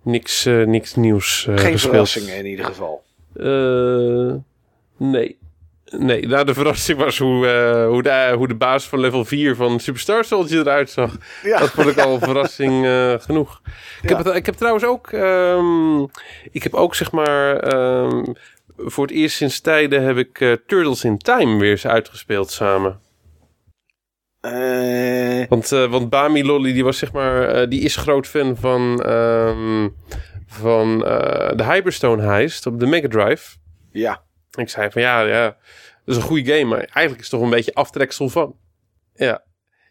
niks, 0.01 0.45
niks 0.45 0.95
nieuws 0.95 1.43
Geen 1.43 1.57
gespeeld. 1.57 1.81
verrassingen 1.81 2.37
in 2.37 2.45
ieder 2.45 2.65
geval. 2.65 3.03
Eh, 3.35 4.33
nee. 4.97 5.37
Nee, 5.99 6.27
nou, 6.27 6.45
de 6.45 6.53
verrassing 6.53 6.99
was 6.99 7.17
hoe, 7.17 7.47
eh, 7.47 7.87
hoe, 7.87 8.03
de, 8.03 8.33
hoe 8.35 8.47
de 8.47 8.55
baas 8.55 8.87
van 8.87 8.99
level 8.99 9.25
4 9.25 9.55
van 9.55 9.79
Superstar 9.79 10.25
Soldier 10.25 10.59
eruit 10.59 10.89
zag. 10.89 11.17
Ja, 11.43 11.59
Dat 11.59 11.69
vond 11.69 11.87
ik 11.87 11.97
al 11.99 12.13
een 12.13 12.19
verrassing 12.19 12.85
eh, 12.85 13.13
genoeg. 13.19 13.61
Ik, 14.01 14.09
Ja. 14.09 14.15
heb 14.15 14.25
het, 14.25 14.35
ik 14.35 14.45
heb 14.45 14.55
trouwens 14.55 14.85
ook... 14.85 15.11
ehm, 15.11 16.01
ik 16.51 16.63
heb 16.63 16.73
ook, 16.73 16.95
zeg 16.95 17.11
maar... 17.11 17.57
ehm, 17.57 18.23
voor 18.77 19.05
het 19.05 19.15
eerst 19.15 19.35
sinds 19.35 19.59
tijden 19.61 20.03
heb 20.03 20.17
ik 20.17 20.41
eh, 20.41 20.51
Turtles 20.67 21.03
in 21.03 21.17
Time 21.17 21.59
weer 21.59 21.71
eens 21.71 21.87
uitgespeeld 21.87 22.51
samen. 22.51 22.99
Want, 25.49 25.69
want 25.69 26.09
Bami 26.09 26.45
Lolly, 26.45 26.73
die 26.73 26.83
was 26.83 26.97
zeg 26.97 27.11
maar... 27.11 27.69
die 27.69 27.81
is 27.81 27.95
groot 27.95 28.27
fan 28.27 28.55
van... 28.59 29.01
ehm, 29.03 29.89
van 30.47 30.99
de 31.55 31.63
Hyperstone 31.63 32.21
Heist 32.23 32.65
op 32.65 32.79
de 32.79 32.85
Mega 32.85 33.07
Drive. 33.07 33.55
ja. 33.91 34.23
Ik 34.57 34.69
zei 34.69 34.91
van 34.91 35.01
ja, 35.01 35.21
ja, 35.21 35.57
dat 36.05 36.15
is 36.15 36.21
een 36.21 36.27
goede 36.27 36.51
game, 36.53 36.65
maar 36.65 36.79
eigenlijk 36.79 37.15
is 37.17 37.21
het 37.21 37.29
toch 37.29 37.41
een 37.41 37.55
beetje 37.55 37.73
aftreksel 37.73 38.29
van. 38.29 38.55
Ja. 39.15 39.43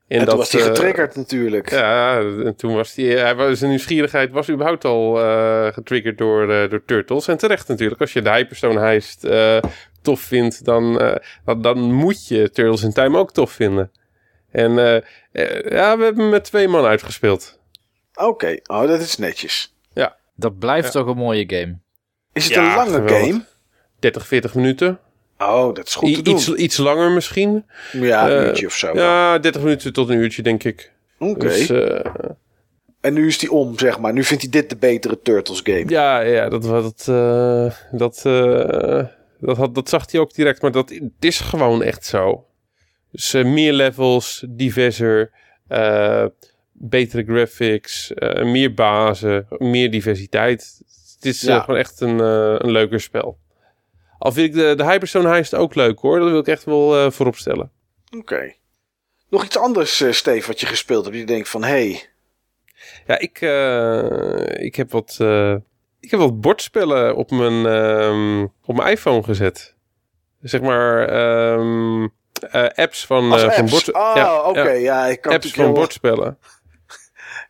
En, 0.09 0.25
toen 0.25 0.37
was 0.37 0.53
hij 0.53 0.61
eh, 0.61 0.67
getriggerd 0.67 1.17
natuurlijk. 1.17 1.71
Ja, 1.71 2.19
en 2.21 2.55
toen 2.57 2.75
was 2.75 2.95
hij, 2.95 3.05
hij 3.07 3.35
was, 3.35 3.59
zijn 3.59 3.71
nieuwsgierigheid 3.71 4.31
was 4.33 4.51
überhaupt 4.51 4.85
al 4.85 5.21
eh, 5.21 5.73
getriggerd 5.73 6.19
door, 6.19 6.51
eh, 6.53 6.71
door 6.71 6.85
Turtles. 6.85 7.29
En 7.29 7.37
terecht 7.37 7.69
natuurlijk, 7.69 8.01
als 8.01 8.13
je 8.13 8.23
de 8.23 8.31
Hyperstone 8.31 8.79
Heist 8.81 9.25
eh, 9.25 9.59
tof 10.03 10.21
vindt, 10.21 10.65
dan, 10.65 11.01
eh, 11.01 11.17
dan, 11.45 11.63
dan 11.63 11.79
moet 11.93 12.29
je 12.29 12.51
Turtles 12.51 12.83
in 12.83 12.93
Time 12.93 13.19
ook 13.19 13.33
tof 13.33 13.51
vinden. 13.53 13.91
En 14.51 14.71
ja, 14.73 15.97
we 15.97 16.05
hebben 16.05 16.17
hem 16.17 16.29
met 16.29 16.45
twee 16.45 16.69
man 16.69 16.85
uitgespeeld. 16.85 17.61
Oké, 18.15 18.57
oh, 18.67 18.87
dat 18.87 19.01
is 19.01 19.17
netjes. 19.17 19.73
Dat 20.37 20.59
blijft 20.59 20.93
Ja. 20.93 21.01
toch 21.01 21.07
een 21.09 21.17
mooie 21.17 21.45
game. 21.47 21.79
Is 22.33 22.45
het 22.45 22.55
Ja, 22.55 22.69
een 22.71 22.77
lange 22.77 22.91
geweldig. 22.91 23.27
game? 23.27 23.45
30, 23.99 24.27
40 24.27 24.55
minuten. 24.55 24.99
Oh, 25.39 25.75
dat 25.75 25.87
is 25.87 25.95
goed 25.95 26.09
I- 26.09 26.15
te 26.15 26.23
doen. 26.23 26.35
iets, 26.35 26.49
iets 26.55 26.77
langer 26.77 27.11
misschien. 27.11 27.65
ja, 27.93 28.31
een 28.31 28.39
eh, 28.39 28.47
uurtje 28.47 28.67
of 28.67 28.75
zo. 28.75 28.91
Ja, 28.95 29.39
30 29.39 29.63
minuten 29.63 29.93
tot 29.93 30.09
een 30.09 30.17
uurtje, 30.19 30.43
denk 30.43 30.65
ik. 30.65 30.93
Oké. 31.19 31.39
Dus, 31.39 31.71
eh, 31.71 32.01
En 33.01 33.15
nu 33.15 33.27
is 33.27 33.41
hij 33.41 33.51
om, 33.51 33.79
zeg 33.79 33.99
maar. 34.01 34.13
Nu 34.13 34.25
vindt 34.25 34.43
hij 34.43 34.51
dit 34.53 34.71
de 34.71 34.77
betere 34.77 35.21
Turtles 35.23 35.61
game. 35.65 35.85
Ja, 35.89 36.21
ja 36.21 36.49
dat, 36.49 36.65
was- 36.65 36.83
dat, 36.83 37.05
eh, 37.09 37.73
dat, 37.99 38.23
dat, 39.41 39.57
had, 39.57 39.75
dat 39.75 39.89
zag 39.89 40.11
hij 40.11 40.21
ook 40.21 40.35
direct. 40.35 40.63
Maar 40.63 40.73
dat 40.73 40.89
het 40.89 41.11
is 41.21 41.41
gewoon 41.41 41.83
echt 41.83 42.05
zo. 42.07 42.47
Dus 43.11 43.33
meer 43.33 43.73
levels, 43.73 44.45
diverser, 44.49 45.31
betere 46.73 47.25
graphics, 47.25 48.13
meer 48.43 48.75
bazen, 48.75 49.47
meer 49.59 49.91
diversiteit. 49.91 50.83
Het 51.15 51.25
is 51.25 51.41
Ja. 51.41 51.61
gewoon 51.61 51.79
echt 51.81 52.01
een, 52.01 52.19
een 52.65 52.71
leuker 52.71 53.01
spel. 53.01 53.39
Al 54.19 54.33
vind 54.33 54.47
ik 54.49 54.55
de, 54.55 54.75
de 54.75 54.85
Hyperstone 54.85 55.29
Heist 55.29 55.55
ook 55.55 55.75
leuk 55.75 55.99
hoor. 55.99 56.19
Dat 56.19 56.29
wil 56.31 56.39
ik 56.39 56.47
echt 56.49 56.65
wel 56.65 56.97
eh 56.97 57.11
voorop 57.11 57.37
stellen. 57.37 57.71
Oké. 58.17 58.53
Nog 59.29 59.45
iets 59.45 59.59
anders, 59.59 60.01
eh 60.01 60.13
Steve, 60.13 60.47
wat 60.47 60.61
je 60.61 60.67
gespeeld 60.67 61.05
hebt. 61.05 61.17
Je 61.17 61.25
denkt 61.27 61.49
van, 61.49 61.63
hé, 61.65 61.69
hey, 61.71 62.09
Ja, 63.07 63.19
ik, 63.19 63.41
eh, 63.41 64.65
ik 64.65 64.75
heb 64.77 64.91
wat... 64.91 65.17
ik 66.01 66.11
heb 66.11 66.21
wat 66.21 66.41
bordspellen 66.41 67.17
op 67.17 67.31
mijn, 67.31 67.67
ehm, 67.67 68.43
op 68.65 68.77
mijn 68.77 68.91
iPhone 68.91 69.23
gezet. 69.23 69.75
Zeg 70.41 70.61
maar 70.61 71.09
ehm, 71.09 72.03
eh, 72.51 72.67
apps 72.75 73.07
van, 73.07 73.33
eh, 73.33 73.39
van 73.41 73.51
apps. 73.51 73.71
bord, 73.71 73.93
oh, 73.93 74.13
ja, 74.15 74.43
oké. 74.43 74.61
ja, 74.63 74.73
Ja, 74.73 75.07
ik 75.07 75.21
kan 75.21 75.33
apps 75.33 75.51
van 75.51 75.65
heel- 75.65 75.73
bordspellen. 75.75 76.39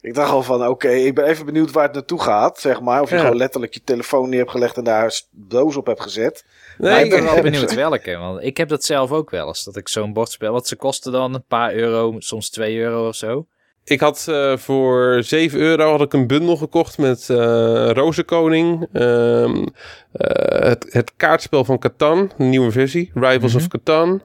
Ik 0.04 0.14
dacht 0.14 0.30
al 0.30 0.42
van, 0.42 0.66
oké, 0.68 0.88
ik 0.88 1.14
ben 1.14 1.24
even 1.24 1.46
benieuwd 1.46 1.70
waar 1.72 1.84
het 1.84 1.92
naartoe 1.94 2.20
gaat, 2.20 2.58
zeg 2.60 2.80
maar. 2.80 3.00
Of 3.02 3.08
je 3.10 3.14
Ja. 3.14 3.20
gewoon 3.20 3.36
letterlijk 3.36 3.74
je 3.74 3.80
telefoon 3.84 4.28
neer 4.28 4.38
hebt 4.38 4.50
gelegd 4.50 4.76
en 4.76 4.84
daar 4.84 5.04
een 5.04 5.10
doos 5.48 5.76
op 5.76 5.86
hebt 5.86 6.02
gezet. 6.02 6.44
Maar 6.78 6.90
Nee, 6.90 7.04
ik 7.04 7.10
ben 7.10 7.24
wel 7.24 7.42
benieuwd 7.50 7.74
welke. 7.74 8.16
Want 8.16 8.42
ik 8.42 8.56
heb 8.56 8.68
dat 8.68 8.84
zelf 8.84 9.12
ook 9.12 9.30
wel 9.30 9.46
eens. 9.46 9.64
Dat 9.64 9.76
ik 9.76 9.88
zo'n 9.88 10.12
bord 10.12 10.30
speel. 10.30 10.52
Wat 10.52 10.66
ze 10.68 10.76
kosten 10.76 11.12
dan? 11.12 11.34
Een 11.34 11.44
paar 11.48 11.74
euro, 11.74 12.14
soms 12.18 12.50
2 12.50 12.76
euro 12.78 13.08
of 13.08 13.14
zo. 13.14 13.46
ik 13.84 14.00
had 14.00 14.26
eh, 14.28 14.56
voor 14.56 15.22
7 15.22 15.60
euro 15.60 15.90
had 15.90 16.00
ik 16.00 16.12
een 16.12 16.26
bundel 16.26 16.56
gekocht 16.56 16.98
met 16.98 17.30
eh 17.30 17.90
Rozenkoning. 17.92 18.88
ehm, 18.92 19.66
eh, 20.12 20.68
het, 20.68 20.86
het 20.88 21.12
kaartspel 21.16 21.64
van 21.64 21.78
Catan, 21.78 22.30
een 22.38 22.48
nieuwe 22.50 22.70
versie. 22.70 23.10
Rivals 23.14 23.52
Mhm. 23.54 23.62
of 23.62 23.68
Catan. 23.68 24.22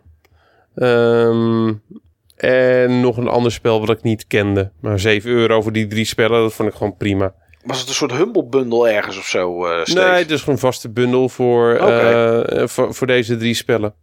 Ehm, 0.75 1.73
en 2.39 3.01
nog 3.01 3.17
een 3.17 3.27
ander 3.27 3.51
spel 3.51 3.79
wat 3.79 3.97
ik 3.97 4.03
niet 4.03 4.27
kende. 4.27 4.71
Maar 4.79 4.99
7 4.99 5.31
euro 5.31 5.61
voor 5.61 5.71
die 5.71 5.87
drie 5.87 6.05
spellen, 6.05 6.41
dat 6.41 6.53
vond 6.53 6.69
ik 6.69 6.75
gewoon 6.75 6.97
prima. 6.97 7.33
Was 7.63 7.79
het 7.79 7.87
een 7.87 7.93
soort 7.93 8.11
Humble 8.11 8.45
bundle 8.45 8.89
ergens 8.89 9.17
of 9.17 9.25
zo, 9.25 9.65
eh? 9.65 9.85
Nee, 9.85 10.03
het 10.03 10.31
is 10.31 10.39
gewoon 10.39 10.55
een 10.55 10.61
vaste 10.61 10.89
bundel 10.89 11.29
voor, 11.29 11.73
eh, 11.73 12.67
voor, 12.67 12.93
voor 12.93 13.07
deze 13.07 13.37
drie 13.37 13.53
spellen. 13.53 13.93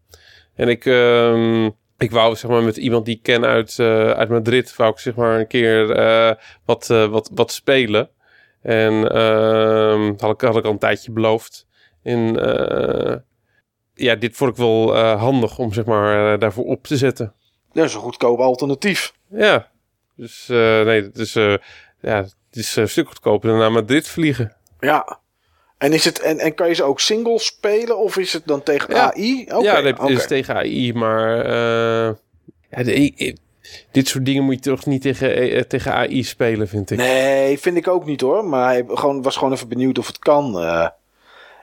En 0.54 0.68
ik, 0.68 0.86
ehm, 0.86 1.64
ik 1.98 2.10
wou 2.10 2.36
zeg 2.36 2.50
maar 2.50 2.62
met 2.62 2.76
iemand 2.76 3.04
die 3.04 3.16
ik 3.16 3.22
ken 3.22 3.44
uit, 3.44 3.78
eh, 3.78 4.10
uit 4.10 4.28
Madrid, 4.28 4.76
wou 4.76 4.90
ik 4.90 4.98
zeg 4.98 5.14
maar 5.14 5.38
een 5.38 5.46
keer 5.46 5.86
wat, 6.64 6.86
wat, 6.86 7.30
wat 7.34 7.52
spelen. 7.52 8.10
En 8.62 9.12
ehm 9.12 10.12
had, 10.18 10.32
ik, 10.32 10.40
had 10.40 10.56
ik 10.56 10.64
al 10.64 10.70
een 10.70 10.78
tijdje 10.78 11.12
beloofd. 11.12 11.66
En 12.02 12.34
ja, 13.94 14.14
dit 14.14 14.36
vond 14.36 14.50
ik 14.50 14.56
wel 14.56 14.96
handig 14.96 15.58
om 15.58 15.72
zeg 15.72 15.84
maar 15.84 16.38
daarvoor 16.38 16.64
op 16.64 16.86
te 16.86 16.96
zetten. 16.96 17.34
Dat 17.76 17.84
is 17.84 17.94
een 17.94 18.00
goedkoop 18.00 18.38
alternatief. 18.38 19.12
Ja, 19.28 19.68
dus 20.16 20.48
eh, 20.48 20.56
nee, 20.82 21.02
het 21.02 21.18
is, 21.18 21.36
eh, 21.36 21.54
ja, 22.00 22.16
het 22.22 22.34
is 22.50 22.76
een 22.76 22.88
stuk 22.88 23.08
goedkoper 23.08 23.48
dan 23.48 23.58
naar 23.58 23.72
Madrid 23.72 24.08
vliegen. 24.08 24.56
Ja. 24.80 25.18
En, 25.78 25.92
is 25.92 26.04
het, 26.04 26.20
en, 26.20 26.38
en 26.38 26.54
kan 26.54 26.68
je 26.68 26.74
ze 26.74 26.82
ook 26.82 27.00
single 27.00 27.38
spelen 27.38 27.98
of 27.98 28.16
is 28.16 28.32
het 28.32 28.46
dan 28.46 28.62
tegen 28.62 28.94
Ja. 28.94 29.02
AI? 29.14 29.44
Ja, 29.62 29.80
dat 29.80 30.10
is 30.10 30.26
tegen 30.26 30.54
AI, 30.54 30.92
maar 30.92 31.40
eh, 31.44 32.14
ja, 32.70 32.82
de- 32.82 32.94
ik- 32.94 33.18
ik- 33.18 33.36
dit 33.92 34.08
soort 34.08 34.24
dingen 34.24 34.44
moet 34.44 34.54
je 34.64 34.70
toch 34.70 34.86
niet 34.86 35.02
tegen, 35.02 35.68
tegen 35.68 35.92
AI 35.92 36.24
spelen, 36.24 36.68
vind 36.68 36.90
ik. 36.90 36.98
Nee, 36.98 37.58
vind 37.58 37.76
ik 37.76 37.88
ook 37.88 38.04
niet 38.04 38.20
hoor. 38.20 38.44
Maar 38.44 38.64
hij 38.68 38.84
gewoon, 38.88 39.22
was 39.22 39.36
gewoon 39.36 39.52
even 39.52 39.68
benieuwd 39.68 39.98
of 39.98 40.06
het 40.06 40.18
kan. 40.18 40.60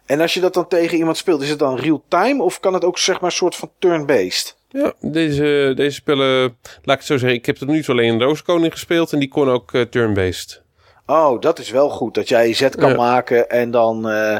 En 0.05 0.21
als 0.21 0.33
je 0.33 0.39
dat 0.39 0.53
dan 0.53 0.67
tegen 0.67 0.97
iemand 0.97 1.17
speelt, 1.17 1.41
is 1.41 1.49
het 1.49 1.59
dan 1.59 1.77
real-time 1.77 2.43
of 2.43 2.59
kan 2.59 2.73
het 2.73 2.83
ook 2.85 2.97
zeg 2.97 3.15
maar 3.15 3.29
een 3.29 3.35
soort 3.35 3.55
van 3.55 3.71
turn-based? 3.79 4.55
Ja, 4.73 4.93
deze, 4.99 5.73
deze 5.75 5.95
spellen, 5.95 6.41
laat 6.61 6.81
ik 6.83 6.97
het 6.97 7.05
zo 7.05 7.17
zeggen, 7.17 7.37
ik 7.37 7.45
heb 7.45 7.55
tot 7.55 7.67
nu 7.67 7.81
toe 7.83 7.93
alleen 7.93 8.21
Rooskoning 8.21 8.71
gespeeld 8.71 9.13
en 9.13 9.19
die 9.19 9.27
kon 9.29 9.49
ook 9.49 9.73
eh, 9.73 9.81
turn-based. 9.81 10.61
Oh, 11.05 11.41
dat 11.41 11.59
is 11.59 11.69
wel 11.69 11.89
goed. 11.89 12.13
Dat 12.13 12.29
jij 12.29 12.53
zet 12.53 12.75
kan 12.75 12.89
Ja. 12.89 12.95
maken 12.95 13.49
en 13.49 13.71
dan, 13.71 14.09
eh, 14.09 14.37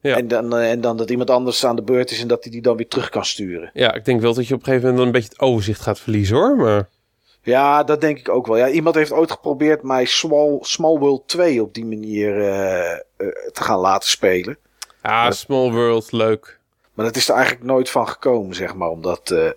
Ja. 0.00 0.16
en, 0.16 0.28
dan, 0.28 0.56
eh, 0.56 0.70
en 0.70 0.80
dan 0.80 0.96
dat 0.96 1.10
iemand 1.10 1.30
anders 1.30 1.64
aan 1.64 1.76
de 1.76 1.82
beurt 1.82 2.10
is 2.10 2.20
en 2.20 2.28
dat 2.28 2.42
hij 2.42 2.52
die 2.52 2.62
dan 2.62 2.76
weer 2.76 2.88
terug 2.88 3.08
kan 3.08 3.24
sturen. 3.24 3.70
Ja, 3.74 3.94
ik 3.94 4.04
denk 4.04 4.20
wel 4.20 4.34
dat 4.34 4.46
je 4.46 4.54
op 4.54 4.60
een 4.60 4.66
gegeven 4.66 4.88
moment 4.88 4.98
dan 4.98 5.14
een 5.14 5.20
beetje 5.20 5.36
het 5.38 5.48
overzicht 5.48 5.80
gaat 5.80 6.00
verliezen 6.00 6.36
hoor, 6.36 6.56
maar... 6.56 6.88
Ja, 7.42 7.84
dat 7.84 8.00
denk 8.00 8.18
ik 8.18 8.28
ook 8.28 8.46
wel. 8.46 8.56
Ja, 8.56 8.68
iemand 8.68 8.94
heeft 8.94 9.12
ooit 9.12 9.30
geprobeerd 9.30 9.82
mij 9.82 10.04
Small, 10.04 10.58
Small 10.60 10.98
World 10.98 11.28
2 11.28 11.62
op 11.62 11.74
die 11.74 11.84
manier 11.86 12.34
te 13.52 13.62
gaan 13.62 13.78
laten 13.78 14.08
spelen. 14.08 14.58
Ah, 15.02 15.30
Small 15.30 15.70
World, 15.70 16.12
leuk. 16.12 16.59
Maar 16.94 17.04
dat 17.04 17.16
is 17.16 17.28
er 17.28 17.34
eigenlijk 17.34 17.64
nooit 17.64 17.90
van 17.90 18.08
gekomen, 18.08 18.54
zeg 18.54 18.74
maar, 18.74 18.88
om 18.88 19.02
dat, 19.02 19.30
eh, 19.30 19.50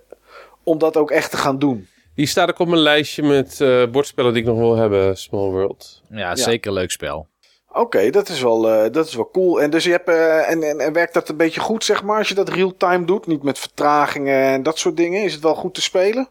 om 0.63 0.77
dat 0.77 0.97
ook 0.97 1.11
echt 1.11 1.31
te 1.31 1.37
gaan 1.37 1.59
doen. 1.59 1.87
Die 2.15 2.25
staat 2.25 2.49
ook 2.49 2.59
op 2.59 2.67
mijn 2.67 2.81
lijstje 2.81 3.23
met 3.23 3.61
eh, 3.61 3.85
bordspellen 3.91 4.33
die 4.33 4.41
ik 4.41 4.47
nog 4.47 4.57
wil 4.57 4.75
hebben, 4.75 5.17
Small 5.17 5.49
World. 5.49 6.01
Ja, 6.09 6.35
zeker 6.35 6.67
een 6.67 6.77
leuk 6.77 6.91
spel. 6.91 7.27
Oké, 7.73 8.09
dat, 8.09 8.29
is 8.29 8.41
wel, 8.41 8.69
eh, 8.69 8.91
dat 8.91 9.07
is 9.07 9.15
wel 9.15 9.29
cool. 9.31 9.61
En, 9.61 9.69
dus 9.69 9.83
je 9.83 9.91
hebt, 9.91 10.07
eh, 10.07 10.49
en, 10.49 10.63
en, 10.63 10.79
en 10.79 10.93
werkt 10.93 11.13
dat 11.13 11.29
een 11.29 11.37
beetje 11.37 11.59
goed, 11.59 11.83
zeg 11.83 12.03
maar, 12.03 12.17
als 12.17 12.27
je 12.27 12.35
dat 12.35 12.49
real-time 12.49 13.05
doet? 13.05 13.27
Niet 13.27 13.43
met 13.43 13.59
vertragingen 13.59 14.43
en 14.43 14.63
dat 14.63 14.77
soort 14.77 14.97
dingen? 14.97 15.23
Is 15.23 15.33
het 15.33 15.43
wel 15.43 15.55
goed 15.55 15.73
te 15.73 15.81
spelen? 15.81 16.27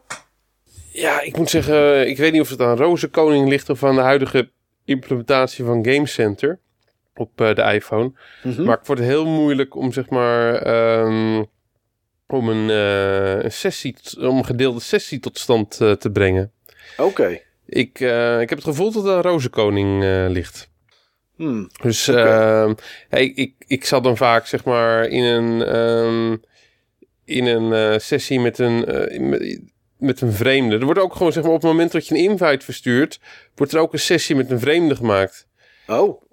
Ja, 0.91 1.21
ik 1.21 1.37
moet 1.37 1.49
zeggen, 1.49 2.09
ik 2.09 2.17
weet 2.17 2.31
niet 2.31 2.41
of 2.41 2.49
het 2.49 2.61
aan 2.61 2.77
Rozenkoning 2.77 3.49
ligt 3.49 3.69
of 3.69 3.83
aan 3.83 3.95
de 3.95 4.01
huidige 4.01 4.49
implementatie 4.85 5.65
van 5.65 5.85
Game 5.85 6.07
Center 6.07 6.59
op 7.15 7.41
eh, 7.41 7.55
de 7.55 7.61
iPhone. 7.61 8.11
Mhm. 8.43 8.63
Maar 8.63 8.77
het 8.77 8.87
wordt 8.87 9.01
heel 9.01 9.25
moeilijk 9.25 9.75
om 9.75 9.91
zeg 9.91 10.09
maar 10.09 10.55
ehm, 10.55 11.43
om 12.27 12.49
een, 12.49 12.69
eh, 12.69 13.43
een 13.43 13.51
sessie, 13.51 13.95
om 14.17 14.37
een 14.37 14.45
gedeelde 14.45 14.79
sessie 14.79 15.19
tot 15.19 15.39
stand 15.39 15.81
eh, 15.81 15.91
te 15.91 16.11
brengen. 16.11 16.51
Oké. 16.97 17.39
Ik, 17.65 17.99
ik 18.39 18.49
heb 18.49 18.57
het 18.57 18.63
gevoel 18.63 18.91
dat 18.91 19.05
er 19.05 19.15
een 19.15 19.21
rozenkoning 19.21 20.03
ligt. 20.29 20.69
Hmm. 21.35 21.69
Dus 21.81 22.07
ehm, 22.07 22.73
ja, 23.09 23.17
ik, 23.17 23.53
ik, 23.67 23.85
zat 23.85 24.03
dan 24.03 24.17
vaak 24.17 24.47
zeg 24.47 24.63
maar 24.63 25.07
in 25.07 25.23
een, 25.23 25.61
ehm, 25.61 26.37
in 27.25 27.45
een 27.45 28.01
sessie 28.01 28.39
met 28.39 28.59
een, 28.59 28.79
met, 29.29 29.61
met 29.97 30.21
een 30.21 30.31
vreemde. 30.31 30.77
Er 30.77 30.85
wordt 30.85 30.99
ook 30.99 31.15
gewoon 31.15 31.31
zeg 31.31 31.43
maar 31.43 31.51
op 31.51 31.61
het 31.61 31.71
moment 31.71 31.91
dat 31.91 32.07
je 32.07 32.15
een 32.15 32.21
invite 32.21 32.65
verstuurt, 32.65 33.19
wordt 33.55 33.73
er 33.73 33.79
ook 33.79 33.93
een 33.93 33.99
sessie 33.99 34.35
met 34.35 34.51
een 34.51 34.59
vreemde 34.59 34.95
gemaakt. 34.95 35.47
Oh, 35.87 36.23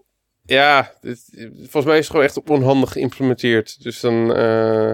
Ja, 0.57 0.93
volgens 1.59 1.85
mij 1.85 1.95
is 1.99 1.99
het 1.99 2.11
gewoon 2.11 2.25
echt 2.25 2.43
onhandig 2.49 2.93
geïmplementeerd. 2.93 3.83
Dus 3.83 4.01
dan, 4.01 4.35
eh, 4.35 4.93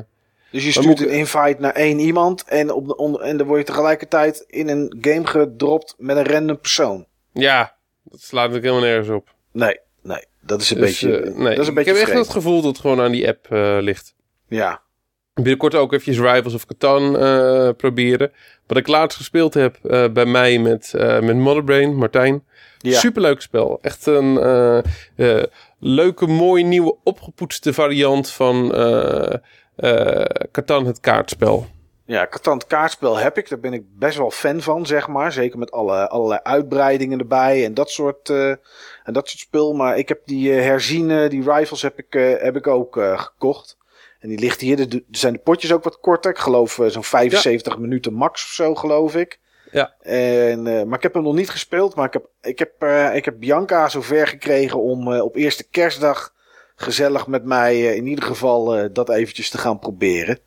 dus 0.51 0.65
je 0.65 0.71
stuurt 0.73 1.01
een 1.01 1.11
invite 1.11 1.57
naar 1.59 1.73
één 1.73 1.99
iemand 1.99 2.45
en, 2.45 2.71
op 2.73 2.87
de, 2.87 2.97
onder- 2.97 3.21
en 3.21 3.37
dan 3.37 3.47
word 3.47 3.59
je 3.59 3.65
tegelijkertijd 3.67 4.45
in 4.47 4.69
een 4.69 4.97
game 5.01 5.27
gedropt 5.27 5.95
met 5.99 6.17
een 6.17 6.27
random 6.27 6.61
persoon. 6.61 7.07
ja, 7.33 7.75
dat 8.03 8.21
slaat 8.21 8.49
natuurlijk 8.51 8.73
helemaal 8.73 8.91
nergens 8.95 9.17
op. 9.17 9.35
Nee, 9.53 9.79
nee, 10.03 10.25
dat 10.41 10.61
is 10.61 10.71
een 10.71 10.81
Dus, 10.81 10.87
beetje, 11.01 11.17
eh, 11.21 11.35
nee, 11.37 11.55
dat 11.55 11.59
is 11.59 11.59
een 11.59 11.67
ik 11.69 11.75
beetje 11.75 11.91
heb 11.99 12.09
echt 12.09 12.19
het 12.19 12.29
gevoel 12.31 12.61
dat 12.61 12.71
het 12.71 12.81
gewoon 12.81 13.01
aan 13.01 13.13
die 13.13 13.29
app 13.29 13.47
eh, 13.53 13.77
ligt. 13.81 14.15
Ja, 14.49 14.83
Binnenkort 15.35 15.75
ook 15.75 15.93
eventjes 15.93 16.19
Rivals 16.33 16.55
of 16.55 16.67
Catan 16.67 17.13
proberen. 17.77 18.33
Wat 18.67 18.77
ik 18.77 18.87
laatst 18.87 19.17
gespeeld 19.19 19.55
heb 19.55 19.79
bij 20.13 20.25
mij 20.27 20.59
met, 20.59 20.93
met 20.97 21.37
Motherbrain, 21.37 21.95
Martijn. 21.97 22.45
Ja. 22.91 22.99
Superleuk 22.99 23.41
spel. 23.41 23.79
Echt 23.83 24.07
een 24.07 24.39
eh, 24.39 24.79
eh, 25.39 25.45
leuke, 25.79 26.27
mooie, 26.27 26.65
nieuwe, 26.65 26.97
opgepoetste 27.03 27.73
variant 27.73 28.31
van 28.31 28.75
eh, 28.75 30.25
Catan, 30.53 30.87
het 30.87 31.01
kaartspel. 31.01 31.67
Ja, 32.05 32.27
Catan 32.27 32.59
het 32.59 32.67
kaartspel 32.67 33.17
heb 33.17 33.39
ik. 33.39 33.49
Daar 33.49 33.61
ben 33.61 33.73
ik 33.73 33.83
best 33.99 34.19
wel 34.19 34.31
fan 34.31 34.61
van, 34.61 34.87
zeg 34.87 35.09
maar. 35.09 35.33
Zeker 35.33 35.59
met 35.59 35.71
alle, 35.71 36.09
allerlei 36.09 36.41
uitbreidingen 36.43 37.19
erbij 37.19 37.65
en 37.65 37.75
dat 37.75 37.91
soort, 37.91 38.31
en 38.31 39.13
dat 39.13 39.29
soort 39.29 39.41
spul. 39.41 39.75
Maar 39.75 39.99
ik 39.99 40.09
heb 40.09 40.21
die 40.25 40.53
herziene, 40.53 41.29
die 41.29 41.53
rifles 41.53 41.83
heb 41.83 41.99
ik, 41.99 42.39
heb 42.41 42.57
ik 42.57 42.67
ook 42.67 42.95
gekocht. 43.17 43.77
En 44.19 44.29
die 44.29 44.39
ligt 44.39 44.61
hier. 44.61 44.81
Er 44.81 45.03
zijn 45.11 45.33
de 45.33 45.39
potjes 45.39 45.73
ook 45.73 45.85
wat 45.85 46.01
korter. 46.01 46.31
Ik 46.31 46.39
geloof 46.39 46.81
zo'n 46.87 47.05
75 47.05 47.79
minuten 47.79 48.13
max 48.13 48.45
of 48.45 48.51
zo, 48.51 48.75
geloof 48.75 49.17
ik. 49.17 49.41
Ja. 49.77 49.95
En, 50.03 50.67
eh, 50.67 50.83
maar 50.83 50.97
ik 50.97 51.03
heb 51.03 51.15
hem 51.15 51.23
nog 51.23 51.35
niet 51.35 51.51
gespeeld. 51.51 51.95
Maar 51.95 52.07
ik 52.07 52.13
heb, 52.13 52.27
ik 52.41 52.59
heb, 52.59 52.73
eh, 52.79 53.15
ik 53.15 53.25
heb 53.25 53.35
Bianca 53.39 53.89
zover 53.89 54.27
gekregen 54.27 54.83
om 54.83 55.13
eh, 55.13 55.23
op 55.23 55.37
eerste 55.37 55.65
kerstdag 55.71 56.35
gezellig 56.77 57.27
met 57.27 57.45
mij 57.45 57.97
in 57.97 58.07
ieder 58.07 58.25
geval 58.25 58.93
dat 58.93 59.11
eventjes 59.11 59.51
te 59.51 59.59
gaan 59.59 59.79
proberen. 59.79 60.39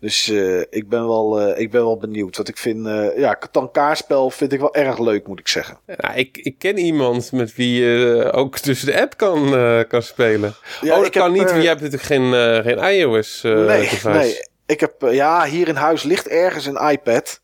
Dus 0.00 0.28
ik, 0.70 0.88
ben 0.88 1.06
wel, 1.06 1.58
ik 1.58 1.70
ben 1.70 1.82
wel 1.82 1.96
benieuwd. 1.96 2.36
Want 2.36 2.48
ik 2.48 2.56
vind, 2.56 2.86
ja, 3.16 3.36
Catan 3.38 3.70
kaartspel 3.70 4.30
vind 4.30 4.52
ik 4.52 4.60
wel 4.60 4.74
erg 4.74 4.98
leuk, 4.98 5.26
moet 5.26 5.38
ik 5.38 5.48
zeggen. 5.48 5.78
Ja, 5.86 6.14
ik, 6.14 6.36
ik 6.36 6.58
ken 6.58 6.78
iemand 6.78 7.32
met 7.32 7.54
wie 7.54 7.80
je 7.80 8.30
ook 8.32 8.58
tussen 8.58 8.86
de 8.86 9.00
app 9.00 9.16
kan, 9.16 9.50
kan 9.88 10.02
spelen. 10.02 10.54
Ja, 10.80 10.90
oh, 10.90 10.94
dat 10.94 11.14
heb, 11.14 11.22
kan 11.22 11.32
niet, 11.32 11.50
want 11.50 11.62
jij 11.62 11.76
hebt 11.76 11.80
natuurlijk 11.80 12.02
geen, 12.02 12.32
geen 12.62 12.78
iOS 12.78 13.42
nee, 13.42 13.66
device. 13.66 14.08
nee. 14.08 14.46
Ik 14.66 14.80
heb, 14.80 14.94
ja, 15.10 15.44
hier 15.44 15.68
in 15.68 15.76
huis 15.76 16.02
ligt 16.02 16.28
ergens 16.28 16.66
een 16.66 16.90
iPad. 16.90 17.40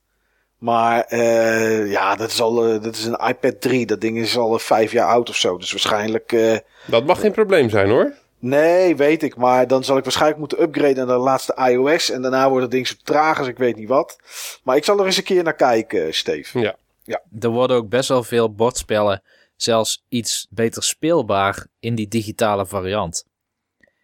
Maar 0.58 1.04
eh, 1.04 1.90
ja, 1.90 2.16
dat 2.16 2.30
is, 2.30 2.40
al, 2.40 2.66
eh, 2.66 2.82
dat 2.82 2.94
is 2.94 3.04
een 3.04 3.20
iPad 3.28 3.60
3. 3.60 3.86
Dat 3.86 4.00
ding 4.00 4.18
is 4.18 4.36
al 4.36 4.58
vijf 4.58 4.92
jaar 4.92 5.08
oud 5.08 5.28
of 5.28 5.36
zo. 5.36 5.58
Dus 5.58 5.70
waarschijnlijk... 5.70 6.32
eh, 6.32 6.56
Dat 6.86 7.06
mag 7.06 7.20
geen 7.20 7.32
probleem 7.32 7.70
zijn 7.70 7.88
hoor. 7.88 8.12
Nee, 8.38 8.96
weet 8.96 9.22
ik. 9.22 9.36
Maar 9.36 9.66
dan 9.66 9.84
zal 9.84 9.96
ik 9.96 10.02
waarschijnlijk 10.02 10.38
moeten 10.40 10.62
upgraden 10.62 11.06
naar 11.06 11.16
de 11.16 11.22
laatste 11.22 11.68
iOS. 11.70 12.10
En 12.10 12.22
daarna 12.22 12.48
wordt 12.48 12.62
het 12.62 12.70
ding 12.70 12.86
zo 12.86 12.94
traag 13.02 13.38
als 13.38 13.48
ik 13.48 13.58
weet 13.58 13.76
niet 13.76 13.88
wat. 13.88 14.18
Maar 14.64 14.76
ik 14.76 14.84
zal 14.84 14.98
er 14.98 15.06
eens 15.06 15.16
een 15.16 15.22
keer 15.22 15.42
naar 15.42 15.54
kijken, 15.54 16.14
Steve. 16.14 16.58
Ja. 17.04 17.22
Er 17.40 17.48
worden 17.48 17.76
ook 17.76 17.88
best 17.88 18.08
wel 18.08 18.22
veel 18.22 18.54
bordspellen 18.54 19.22
zelfs 19.56 20.04
iets 20.08 20.46
beter 20.50 20.82
speelbaar 20.82 21.66
in 21.80 21.94
die 21.94 22.08
digitale 22.08 22.66
variant. 22.66 23.24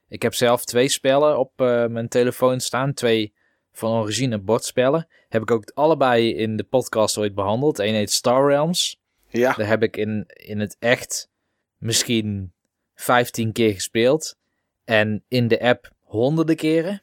Ik 0.09 0.23
heb 0.23 0.35
zelf 0.35 0.65
twee 0.65 0.89
spellen 0.89 1.39
op 1.39 1.53
eh, 1.57 1.87
mijn 1.87 2.09
telefoon 2.09 2.61
staan. 2.61 2.95
Twee 2.95 3.35
van 3.73 3.91
origine 3.93 4.39
bordspellen. 4.39 5.09
Heb 5.29 5.43
ik 5.43 5.51
ook 5.51 5.71
allebei 5.75 6.35
in 6.35 6.57
de 6.57 6.65
podcast 6.65 7.19
ooit 7.19 7.35
behandeld. 7.35 7.79
Eén 7.79 7.95
heet 7.95 8.11
Star 8.11 8.49
Realms. 8.49 8.99
Ja, 9.29 9.53
Daar 9.53 9.67
heb 9.67 9.83
ik 9.83 9.97
in, 9.97 10.25
in 10.27 10.61
het 10.61 10.77
echt 10.79 11.29
misschien 11.79 12.53
15 12.95 13.53
keer 13.53 13.73
gespeeld. 13.75 14.37
En 14.85 15.25
in 15.29 15.49
de 15.49 15.61
app 15.61 15.91
honderden 16.01 16.57
keren. 16.57 17.03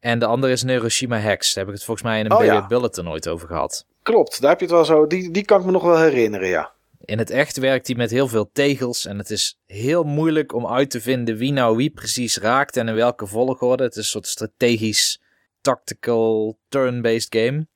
En 0.00 0.18
de 0.18 0.26
andere 0.26 0.52
is 0.52 0.62
Neuroshima 0.62 1.18
Hex. 1.18 1.54
Daar 1.54 1.64
heb 1.64 1.72
ik 1.72 1.78
het 1.78 1.84
volgens 1.86 2.06
mij 2.06 2.18
in 2.18 2.24
een 2.24 2.32
Oh, 2.36 2.44
ja. 2.44 2.66
Bulletin 2.66 3.08
ooit 3.08 3.28
over 3.28 3.48
gehad. 3.48 3.86
klopt. 4.02 4.40
Daar 4.40 4.50
heb 4.50 4.58
je 4.60 4.66
het 4.66 4.74
wel 4.74 4.84
zo. 4.84 5.06
Die, 5.06 5.30
die 5.30 5.44
kan 5.44 5.60
ik 5.60 5.66
me 5.66 5.72
nog 5.72 5.82
wel 5.82 5.98
herinneren, 5.98 6.48
ja. 6.48 6.72
In 7.04 7.18
het 7.18 7.30
echt 7.30 7.56
werkt 7.56 7.86
hij 7.86 7.96
met 7.96 8.10
heel 8.10 8.28
veel 8.28 8.50
tegels 8.52 9.06
en 9.06 9.18
het 9.18 9.30
is 9.30 9.58
heel 9.66 10.02
moeilijk 10.04 10.52
om 10.54 10.66
uit 10.66 10.90
te 10.90 11.00
vinden 11.00 11.36
wie 11.36 11.52
nou 11.52 11.76
wie 11.76 11.90
precies 11.90 12.36
raakt 12.36 12.76
en 12.76 12.88
in 12.88 12.94
welke 12.94 13.26
volgorde. 13.26 13.82
Het 13.82 13.92
is 13.92 13.98
een 13.98 14.04
soort 14.04 14.26
strategisch, 14.26 15.20
tactical, 15.64 16.58
turn-based 16.68 17.34
game. 17.34 17.66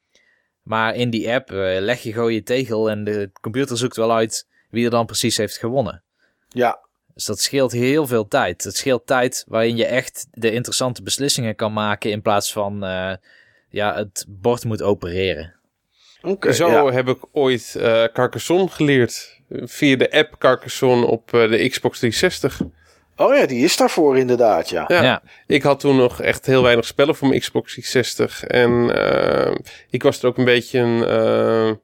Maar 0.63 0.95
in 0.95 1.11
die 1.11 1.33
app 1.33 1.51
eh, 1.51 1.81
leg 1.81 2.03
je 2.03 2.13
gewoon 2.13 2.35
je 2.35 2.43
tegel 2.43 2.91
en 2.91 3.05
de 3.05 3.31
computer 3.41 3.77
zoekt 3.77 3.97
wel 3.97 4.13
uit 4.13 4.47
wie 4.71 4.85
er 4.85 4.91
dan 4.91 5.07
precies 5.07 5.37
heeft 5.37 5.57
gewonnen. 5.57 6.03
Ja, 6.49 6.79
Dus 7.15 7.25
dat 7.25 7.41
scheelt 7.41 7.73
heel 7.73 8.07
veel 8.07 8.29
tijd. 8.29 8.65
Het 8.65 8.77
scheelt 8.77 9.07
tijd 9.07 9.45
waarin 9.47 9.77
je 9.77 9.87
echt 9.87 10.27
de 10.31 10.53
interessante 10.53 11.03
beslissingen 11.03 11.55
kan 11.55 11.73
maken 11.73 12.11
in 12.11 12.23
plaats 12.23 12.53
van 12.53 12.85
eh, 12.85 13.15
ja, 13.69 13.95
het 13.95 14.25
bord 14.29 14.65
moet 14.65 14.83
opereren. 14.83 15.55
oké. 16.23 16.53
Zo 16.53 16.71
ja. 16.71 16.93
heb 16.93 17.09
ik 17.09 17.19
ooit 17.33 17.75
eh 17.77 18.05
Carcassonne 18.13 18.69
geleerd. 18.69 19.37
Via 19.51 19.97
de 19.97 20.11
app 20.11 20.39
Carcassonne 20.39 21.07
op 21.07 21.35
eh, 21.35 21.51
de 21.51 21.69
Xbox 21.69 21.99
360. 21.99 22.61
Oh 23.21 23.35
ja, 23.35 23.47
die 23.47 23.65
is 23.65 23.77
daarvoor 23.77 24.19
inderdaad, 24.19 24.69
ja. 24.69 24.85
Ja. 24.89 25.03
ja. 25.03 25.23
Ik 25.47 25.63
had 25.63 25.81
toen 25.81 25.97
nog 25.97 26.21
echt 26.23 26.47
heel 26.47 26.63
weinig 26.63 26.85
spellen 26.85 27.15
voor 27.15 27.29
mijn 27.29 27.41
Xbox 27.41 27.73
360. 27.73 28.45
En 28.45 28.91
eh, 28.95 29.55
ik 29.91 30.03
was 30.03 30.23
er 30.23 30.29
ook 30.29 30.39
een 30.39 30.45
beetje 30.45 30.79
een 30.79 31.05
eh, 31.05 31.75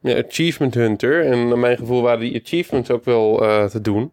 ja, 0.00 0.22
achievement 0.26 0.74
hunter. 0.74 1.24
En 1.24 1.48
naar 1.48 1.58
mijn 1.58 1.76
gevoel 1.76 2.02
waren 2.02 2.20
die 2.20 2.40
achievements 2.42 2.90
ook 2.90 3.04
wel 3.04 3.44
eh, 3.44 3.64
te 3.64 3.80
doen. 3.80 4.12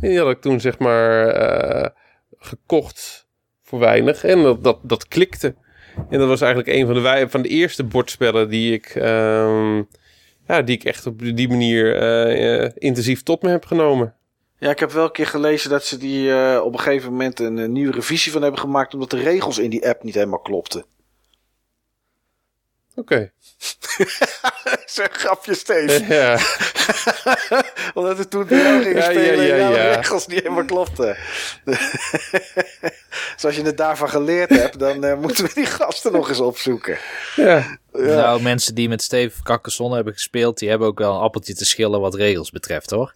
En 0.00 0.08
die 0.08 0.18
had 0.18 0.30
ik 0.30 0.40
toen 0.40 0.60
zeg 0.60 0.78
maar 0.78 1.26
eh, 1.28 1.88
gekocht 2.38 3.26
voor 3.62 3.78
weinig. 3.78 4.24
En 4.24 4.42
dat, 4.42 4.64
dat, 4.64 4.78
dat 4.82 5.08
klikte. 5.08 5.54
En 6.10 6.18
dat 6.18 6.28
was 6.28 6.40
eigenlijk 6.40 6.76
een 6.76 6.86
van 6.86 6.94
de, 6.94 7.26
van 7.28 7.42
de 7.42 7.48
eerste 7.48 7.84
bordspellen 7.84 8.48
die 8.48 8.72
ik, 8.72 8.86
ehm, 8.86 9.76
ja, 10.46 10.62
die 10.64 10.76
ik 10.76 10.84
echt 10.84 11.06
op 11.06 11.36
die 11.36 11.48
manier 11.48 11.96
intensief 12.78 13.22
tot 13.22 13.42
me 13.42 13.48
heb 13.48 13.64
genomen. 13.64 14.14
Ja, 14.62 14.70
ik 14.70 14.78
heb 14.78 14.90
wel 14.90 15.04
een 15.04 15.12
keer 15.12 15.26
gelezen 15.26 15.70
dat 15.70 15.84
ze 15.84 15.96
die 15.96 16.32
eh, 16.32 16.64
op 16.64 16.72
een 16.72 16.78
gegeven 16.78 17.10
moment 17.10 17.40
een, 17.40 17.58
eh, 17.58 17.68
nieuwe 17.68 17.92
revisie 17.92 18.32
van 18.32 18.42
hebben 18.42 18.60
gemaakt. 18.60 18.94
Omdat 18.94 19.10
de 19.10 19.20
regels 19.20 19.58
in 19.58 19.70
die 19.70 19.88
app 19.88 20.02
niet 20.02 20.14
helemaal 20.14 20.38
klopten. 20.38 20.84
Oké. 22.94 23.32
Zeg 24.86 25.08
grapje, 25.12 25.54
Steve. 25.54 26.04
ja. 26.14 26.38
Omdat 27.94 28.16
we 28.16 28.28
toen 28.28 28.46
weer 28.46 28.82
gingen 28.82 28.94
Ja, 28.94 29.02
spelen 29.02 29.46
ja, 29.46 29.54
en 29.54 29.70
ja, 29.70 29.70
de 29.70 29.96
regels 29.96 30.26
niet 30.26 30.38
helemaal 30.38 30.64
klopten. 30.64 31.16
dus 33.34 33.44
als 33.44 33.56
je 33.56 33.62
het 33.62 33.76
daarvan 33.76 34.08
geleerd 34.08 34.50
hebt, 34.50 34.78
dan 34.78 35.04
eh, 35.04 35.18
moeten 35.18 35.44
we 35.44 35.50
die 35.54 35.66
gasten 35.66 36.12
nog 36.12 36.28
eens 36.28 36.40
opzoeken. 36.40 36.98
ja. 37.36 37.80
Ja. 37.92 38.14
Nou, 38.14 38.42
mensen 38.42 38.74
die 38.74 38.88
met 38.88 39.02
Steve 39.02 39.42
Carcassonne 39.42 39.94
hebben 39.94 40.12
gespeeld, 40.12 40.58
die 40.58 40.68
hebben 40.68 40.88
ook 40.88 40.98
wel 40.98 41.14
een 41.14 41.20
appeltje 41.20 41.54
te 41.54 41.64
schillen 41.64 42.00
wat 42.00 42.14
regels 42.14 42.50
betreft, 42.50 42.90
hoor. 42.90 43.12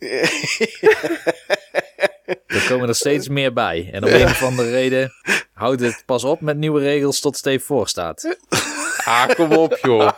Er 2.47 2.67
komen 2.69 2.89
er 2.89 2.95
steeds 2.95 3.29
meer 3.29 3.53
bij. 3.53 3.89
En 3.93 4.05
om 4.05 4.11
een 4.11 4.25
of 4.25 4.43
andere 4.43 4.71
reden 4.71 5.13
houdt 5.53 5.81
het 5.81 6.03
pas 6.07 6.25
op 6.25 6.41
met 6.41 6.57
nieuwe 6.57 6.81
regels 6.81 7.21
tot 7.21 7.37
Steve 7.37 7.65
voor 7.65 7.89
staat. 7.89 8.37
Ah, 9.07 9.29
kom 9.35 9.53
op, 9.53 9.79
joh. 9.83 10.11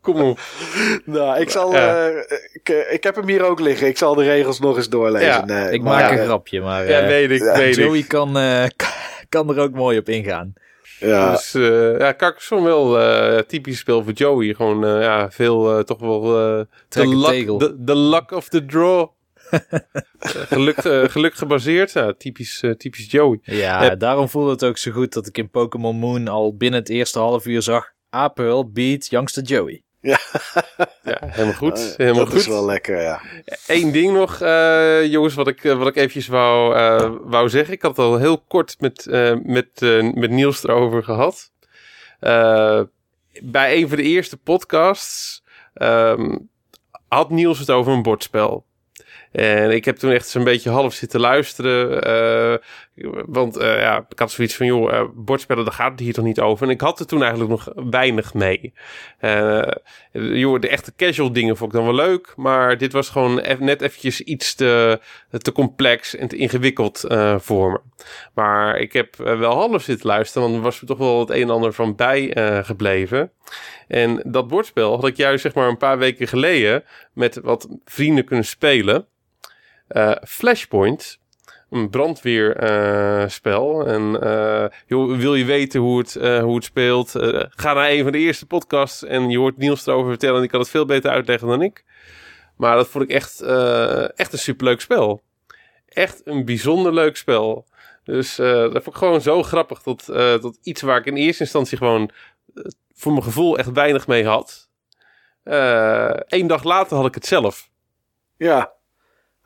Kom 0.00 0.20
op. 0.20 0.38
Nou, 1.04 1.40
ik 1.40 1.50
zal. 1.50 1.72
Ja. 1.72 2.06
eh, 2.08 2.16
ik, 2.52 2.68
eh, 2.68 2.92
ik 2.92 3.02
heb 3.02 3.14
hem 3.16 3.28
hier 3.28 3.42
ook 3.44 3.60
liggen. 3.60 3.86
Ik 3.86 3.98
zal 3.98 4.14
de 4.14 4.24
regels 4.24 4.60
nog 4.60 4.76
eens 4.76 4.88
doorlezen. 4.88 5.26
Ja, 5.46 5.66
eh, 5.66 5.72
Ik 5.72 5.82
maar, 5.82 6.00
maak 6.02 6.10
een 6.18 6.24
grapje, 6.24 6.60
maar 6.60 6.88
Ja, 6.88 7.06
weet 7.06 7.30
ik, 7.30 7.42
weet 7.42 7.74
Joey 7.76 7.98
ik. 7.98 8.08
kan, 8.08 8.38
eh, 8.38 8.64
kan 9.28 9.48
er 9.50 9.58
ook 9.60 9.72
mooi 9.74 9.98
op 9.98 10.08
ingaan. 10.08 10.52
Ja, 10.98 11.30
Dus 11.30 11.54
uh, 11.54 11.98
ja, 11.98 12.14
Carcassonne 12.14 12.66
wel 12.68 13.00
eh 13.00 13.38
typisch 13.38 13.78
spel 13.78 14.02
voor 14.04 14.12
Joey. 14.12 14.54
Gewoon 14.54 14.84
uh, 14.84 15.02
ja, 15.02 15.30
veel 15.30 15.76
uh, 15.78 15.82
toch 15.84 16.00
wel 16.00 16.22
uh, 16.58 16.64
de 16.88 17.08
luck, 17.16 17.58
de, 17.58 17.74
de 17.78 17.96
luck 17.96 18.30
of 18.32 18.48
the 18.48 18.66
draw. 18.66 19.08
geluk, 20.48 20.84
uh, 20.84 21.08
geluk 21.08 21.34
gebaseerd. 21.34 21.92
Ja, 21.92 22.12
typisch, 22.18 22.62
uh, 22.62 22.74
typisch 22.74 23.10
Joey. 23.10 23.38
Ja, 23.42 23.82
Ja. 23.84 23.94
daarom 23.94 24.28
voelde 24.28 24.50
het 24.50 24.64
ook 24.64 24.78
zo 24.78 24.90
goed 24.90 25.12
dat 25.12 25.26
ik 25.26 25.38
in 25.38 25.50
Pokémon 25.50 25.96
Moon 25.96 26.28
al 26.28 26.56
binnen 26.56 26.80
het 26.80 26.88
eerste 26.88 27.18
half 27.18 27.46
uur 27.46 27.62
zag... 27.62 27.94
Apel 28.10 28.70
beat 28.70 29.06
youngster 29.06 29.42
Joey. 29.42 29.82
Ja. 30.00 30.18
ja, 31.02 31.18
helemaal 31.20 31.54
goed. 31.54 31.78
Uh, 31.78 31.96
helemaal 31.96 32.24
dat 32.24 32.28
goed. 32.28 32.40
is 32.40 32.46
wel 32.46 32.64
lekker, 32.64 33.02
ja. 33.02 33.20
Eén 33.66 33.92
ding 33.92 34.12
nog, 34.12 34.42
uh, 34.42 35.04
jongens, 35.04 35.34
wat 35.34 35.48
ik, 35.48 35.62
wat 35.62 35.86
ik 35.86 35.96
eventjes 35.96 36.26
wou, 36.26 36.76
uh, 36.76 37.10
wou 37.20 37.48
zeggen. 37.48 37.74
Ik 37.74 37.82
had 37.82 37.96
het 37.96 38.06
al 38.06 38.16
heel 38.18 38.38
kort 38.38 38.76
met, 38.78 39.06
met, 39.42 39.80
met 40.14 40.30
Niels 40.30 40.64
erover 40.64 41.02
gehad. 41.02 41.50
bij 43.42 43.76
een 43.76 43.88
van 43.88 43.96
de 43.96 44.02
eerste 44.02 44.36
podcasts 44.36 45.42
um, 45.74 46.48
had 47.08 47.30
Niels 47.30 47.58
het 47.58 47.70
over 47.70 47.92
een 47.92 48.02
bordspel. 48.02 48.64
En 49.32 49.70
ik 49.70 49.84
heb 49.84 49.96
toen 49.96 50.10
echt 50.10 50.28
zo'n 50.28 50.44
beetje 50.44 50.70
half 50.70 50.94
zitten 50.94 51.20
luisteren. 51.20 52.08
Uh, 52.08 52.56
want 53.26 53.58
uh, 53.58 53.80
ja, 53.80 54.06
ik 54.08 54.18
had 54.18 54.30
zoiets 54.30 54.54
van, 54.54 54.66
joh, 54.66 54.92
uh, 54.92 55.02
bordspellen, 55.14 55.64
daar 55.64 55.72
gaat 55.72 55.90
het 55.90 56.00
hier 56.00 56.12
toch 56.12 56.24
niet 56.24 56.40
over. 56.40 56.66
En 56.66 56.72
ik 56.72 56.80
had 56.80 57.00
er 57.00 57.06
toen 57.06 57.20
eigenlijk 57.20 57.50
nog 57.50 57.68
weinig 57.74 58.34
mee. 58.34 58.72
joh, 60.12 60.60
de 60.60 60.68
echte 60.68 60.92
casual 60.96 61.32
dingen 61.32 61.56
vond 61.56 61.72
ik 61.72 61.76
dan 61.76 61.86
wel 61.86 62.06
leuk. 62.06 62.32
Maar 62.36 62.78
dit 62.78 62.92
was 62.92 63.08
gewoon 63.08 63.40
eff 63.40 63.60
net 63.60 63.82
eventjes 63.82 64.20
iets 64.20 64.54
te, 64.54 65.00
te 65.30 65.52
complex 65.52 66.16
en 66.16 66.28
te 66.28 66.36
ingewikkeld 66.36 67.04
voor 67.38 67.72
me. 67.72 67.95
Maar 68.34 68.78
ik 68.78 68.92
heb 68.92 69.16
wel 69.16 69.54
half 69.54 69.82
zitten 69.82 70.06
luisteren, 70.06 70.42
want 70.42 70.58
er 70.58 70.62
was 70.62 70.80
er 70.80 70.86
toch 70.86 70.98
wel 70.98 71.20
het 71.20 71.30
een 71.30 71.42
en 71.42 71.50
ander 71.50 71.72
van 71.72 71.94
bij 71.94 72.36
gebleven. 72.64 73.30
En 73.88 74.22
dat 74.24 74.48
bordspel 74.48 74.94
had 74.94 75.06
ik 75.06 75.16
juist 75.16 75.42
zeg 75.42 75.54
maar 75.54 75.68
een 75.68 75.76
paar 75.76 75.98
weken 75.98 76.28
geleden 76.28 76.84
met 77.12 77.40
wat 77.42 77.68
vrienden 77.84 78.24
kunnen 78.24 78.44
spelen. 78.44 79.06
Uh, 79.88 80.12
Flashpoint, 80.26 81.20
een 81.70 81.90
brandweerspel. 81.90 83.86
En 83.86 84.02
joh, 84.86 85.18
wil 85.18 85.34
je 85.34 85.44
weten 85.44 85.80
hoe 85.80 85.98
het, 85.98 86.14
hoe 86.42 86.54
het 86.54 86.64
speelt? 86.64 87.10
ga 87.50 87.72
naar 87.72 87.90
een 87.90 88.02
van 88.02 88.12
de 88.12 88.18
eerste 88.18 88.46
podcasts 88.46 89.04
en 89.04 89.30
je 89.30 89.38
hoort 89.38 89.56
Niels 89.56 89.86
erover 89.86 90.08
vertellen. 90.08 90.36
En 90.36 90.42
ik 90.42 90.50
kan 90.50 90.60
het 90.60 90.68
veel 90.68 90.86
beter 90.86 91.10
uitleggen 91.10 91.48
dan 91.48 91.62
ik. 91.62 91.84
Maar 92.56 92.76
dat 92.76 92.88
vond 92.88 93.04
ik 93.04 93.10
echt, 93.10 93.40
echt 94.16 94.32
een 94.32 94.38
superleuk 94.38 94.80
spel. 94.80 95.22
Echt 95.88 96.20
een 96.24 96.44
bijzonder 96.44 96.94
leuk 96.94 97.16
spel. 97.16 97.66
Dus 98.06 98.36
dat 98.36 98.72
vond 98.72 98.86
ik 98.86 98.94
gewoon 98.94 99.20
zo 99.20 99.42
grappig. 99.42 99.82
Dat, 99.82 100.04
dat 100.42 100.58
iets 100.62 100.82
waar 100.82 100.98
ik 100.98 101.06
in 101.06 101.16
eerste 101.16 101.42
instantie 101.42 101.78
gewoon 101.78 102.10
voor 102.94 103.12
mijn 103.12 103.24
gevoel 103.24 103.58
echt 103.58 103.72
weinig 103.72 104.06
mee 104.06 104.26
had. 104.26 104.68
Eén 106.26 106.46
dag 106.46 106.64
later 106.64 106.96
had 106.96 107.06
ik 107.06 107.14
het 107.14 107.26
zelf. 107.26 107.70
Ja. 108.36 108.72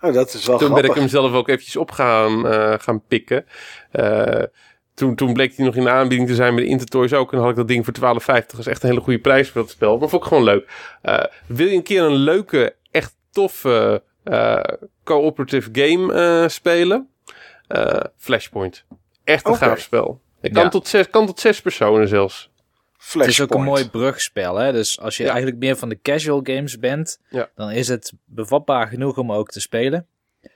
Oh, 0.01 0.12
dat 0.12 0.35
is 0.35 0.47
wel 0.47 0.59
toen 0.59 0.66
grappig. 0.66 0.87
ben 0.87 0.97
ik 0.97 1.01
hem 1.01 1.09
zelf 1.09 1.32
ook 1.32 1.49
eventjes 1.49 1.77
op 1.77 1.91
gaan, 1.91 2.47
gaan 2.81 3.03
pikken. 3.07 3.47
Toen, 4.95 5.15
toen 5.15 5.32
bleek 5.32 5.57
hij 5.57 5.65
nog 5.65 5.74
in 5.74 5.85
de 5.85 5.91
aanbieding 5.91 6.28
te 6.28 6.35
zijn 6.35 6.55
met 6.55 6.65
de 6.65 6.70
Intertoys 6.70 7.12
ook. 7.12 7.31
En 7.31 7.37
dan 7.37 7.41
had 7.41 7.51
ik 7.51 7.57
dat 7.57 7.69
ding 7.69 7.85
voor 7.85 8.20
12,50. 8.20 8.24
Dat 8.24 8.59
is 8.59 8.66
echt 8.66 8.82
een 8.82 8.89
hele 8.89 9.01
goede 9.01 9.19
prijs 9.20 9.51
voor 9.51 9.61
dat 9.61 9.70
spel. 9.70 9.99
Maar 9.99 10.09
vond 10.09 10.23
ik 10.23 10.28
gewoon 10.28 10.45
leuk. 10.45 10.70
Wil 11.47 11.66
je 11.66 11.74
een 11.74 11.82
keer 11.82 12.03
een 12.03 12.15
leuke, 12.15 12.77
echt 12.91 13.16
toffe 13.31 14.03
cooperative 15.05 15.69
game 15.73 16.49
spelen? 16.49 17.09
Flashpoint. 18.17 18.85
Echt 19.25 19.47
een 19.47 19.57
gaaf 19.57 19.81
spel. 19.81 20.21
Het 20.41 20.53
kan, 20.53 20.63
Ja. 20.63 20.69
tot 20.69 20.89
zes, 20.89 21.11
kan 21.11 21.27
tot 21.27 21.41
zes 21.41 21.61
personen 21.63 22.09
zelfs. 22.09 22.51
Het 22.97 23.03
is 23.03 23.13
ook 23.13 23.19
een 23.19 23.33
Flashpoint. 23.33 23.65
mooi 23.65 23.89
brugspel. 23.91 24.57
Hè? 24.57 24.73
Dus 24.73 25.01
als 25.01 25.17
je 25.17 25.23
Ja. 25.23 25.29
eigenlijk 25.29 25.59
meer 25.61 25.77
van 25.77 25.89
de 25.89 26.01
casual 26.03 26.41
games 26.43 26.79
bent, 26.79 27.21
Ja. 27.31 27.51
dan 27.55 27.71
is 27.71 27.89
het 27.89 28.13
bevatbaar 28.25 28.87
genoeg 28.87 29.19
om 29.19 29.33
ook 29.33 29.51
te 29.51 29.61
spelen. 29.61 30.07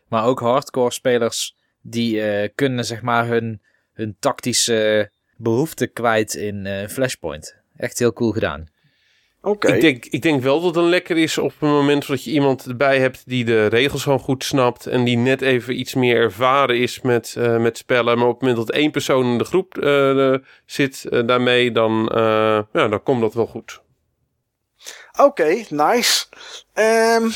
Maar 0.09 0.25
ook 0.25 0.41
hardcore 0.41 0.91
spelers 0.93 1.57
die 1.81 2.23
eh, 2.23 2.49
kunnen 2.55 2.85
zeg 2.85 3.03
maar 3.03 3.27
hun, 3.27 3.63
hun 3.93 4.17
tactische 4.21 5.11
behoeften 5.37 5.93
kwijt 5.93 6.35
in 6.35 6.67
eh, 6.67 6.89
Flashpoint. 6.89 7.57
Echt 7.77 7.99
heel 7.99 8.13
cool 8.13 8.31
gedaan. 8.31 8.67
Ik, 9.51 9.81
denk, 9.81 10.05
ik 10.05 10.23
denk 10.23 10.43
wel 10.43 10.61
dat 10.61 10.75
het 10.75 10.85
lekker 10.85 11.17
is 11.17 11.39
op 11.39 11.51
het 11.51 11.61
moment 11.61 12.07
dat 12.07 12.25
je 12.25 12.31
iemand 12.31 12.67
erbij 12.67 12.99
hebt 12.99 13.23
die 13.27 13.45
de 13.45 13.67
regels 13.67 14.03
gewoon 14.03 14.19
goed 14.19 14.45
snapt. 14.45 14.87
En 14.87 15.05
die 15.05 15.17
net 15.17 15.41
even 15.41 15.79
iets 15.79 15.95
meer 15.95 16.17
ervaren 16.17 16.79
is 16.79 17.01
met, 17.01 17.35
eh, 17.39 17.57
met 17.57 17.79
spellen. 17.79 18.19
Maar 18.19 18.27
op 18.27 18.33
het 18.33 18.41
moment 18.41 18.67
dat 18.67 18.77
één 18.77 18.91
persoon 18.91 19.25
in 19.25 19.39
de 19.39 19.45
groep 19.45 19.79
eh, 19.79 20.35
zit 20.67 21.05
eh, 21.05 21.27
daarmee, 21.27 21.73
dan, 21.73 22.11
ja, 22.73 22.89
dan 22.89 23.03
komt 23.03 23.21
dat 23.21 23.35
wel 23.35 23.47
goed. 23.47 23.83
Oké, 25.19 25.65
nice. 25.69 26.27
Ehm, 26.73 27.29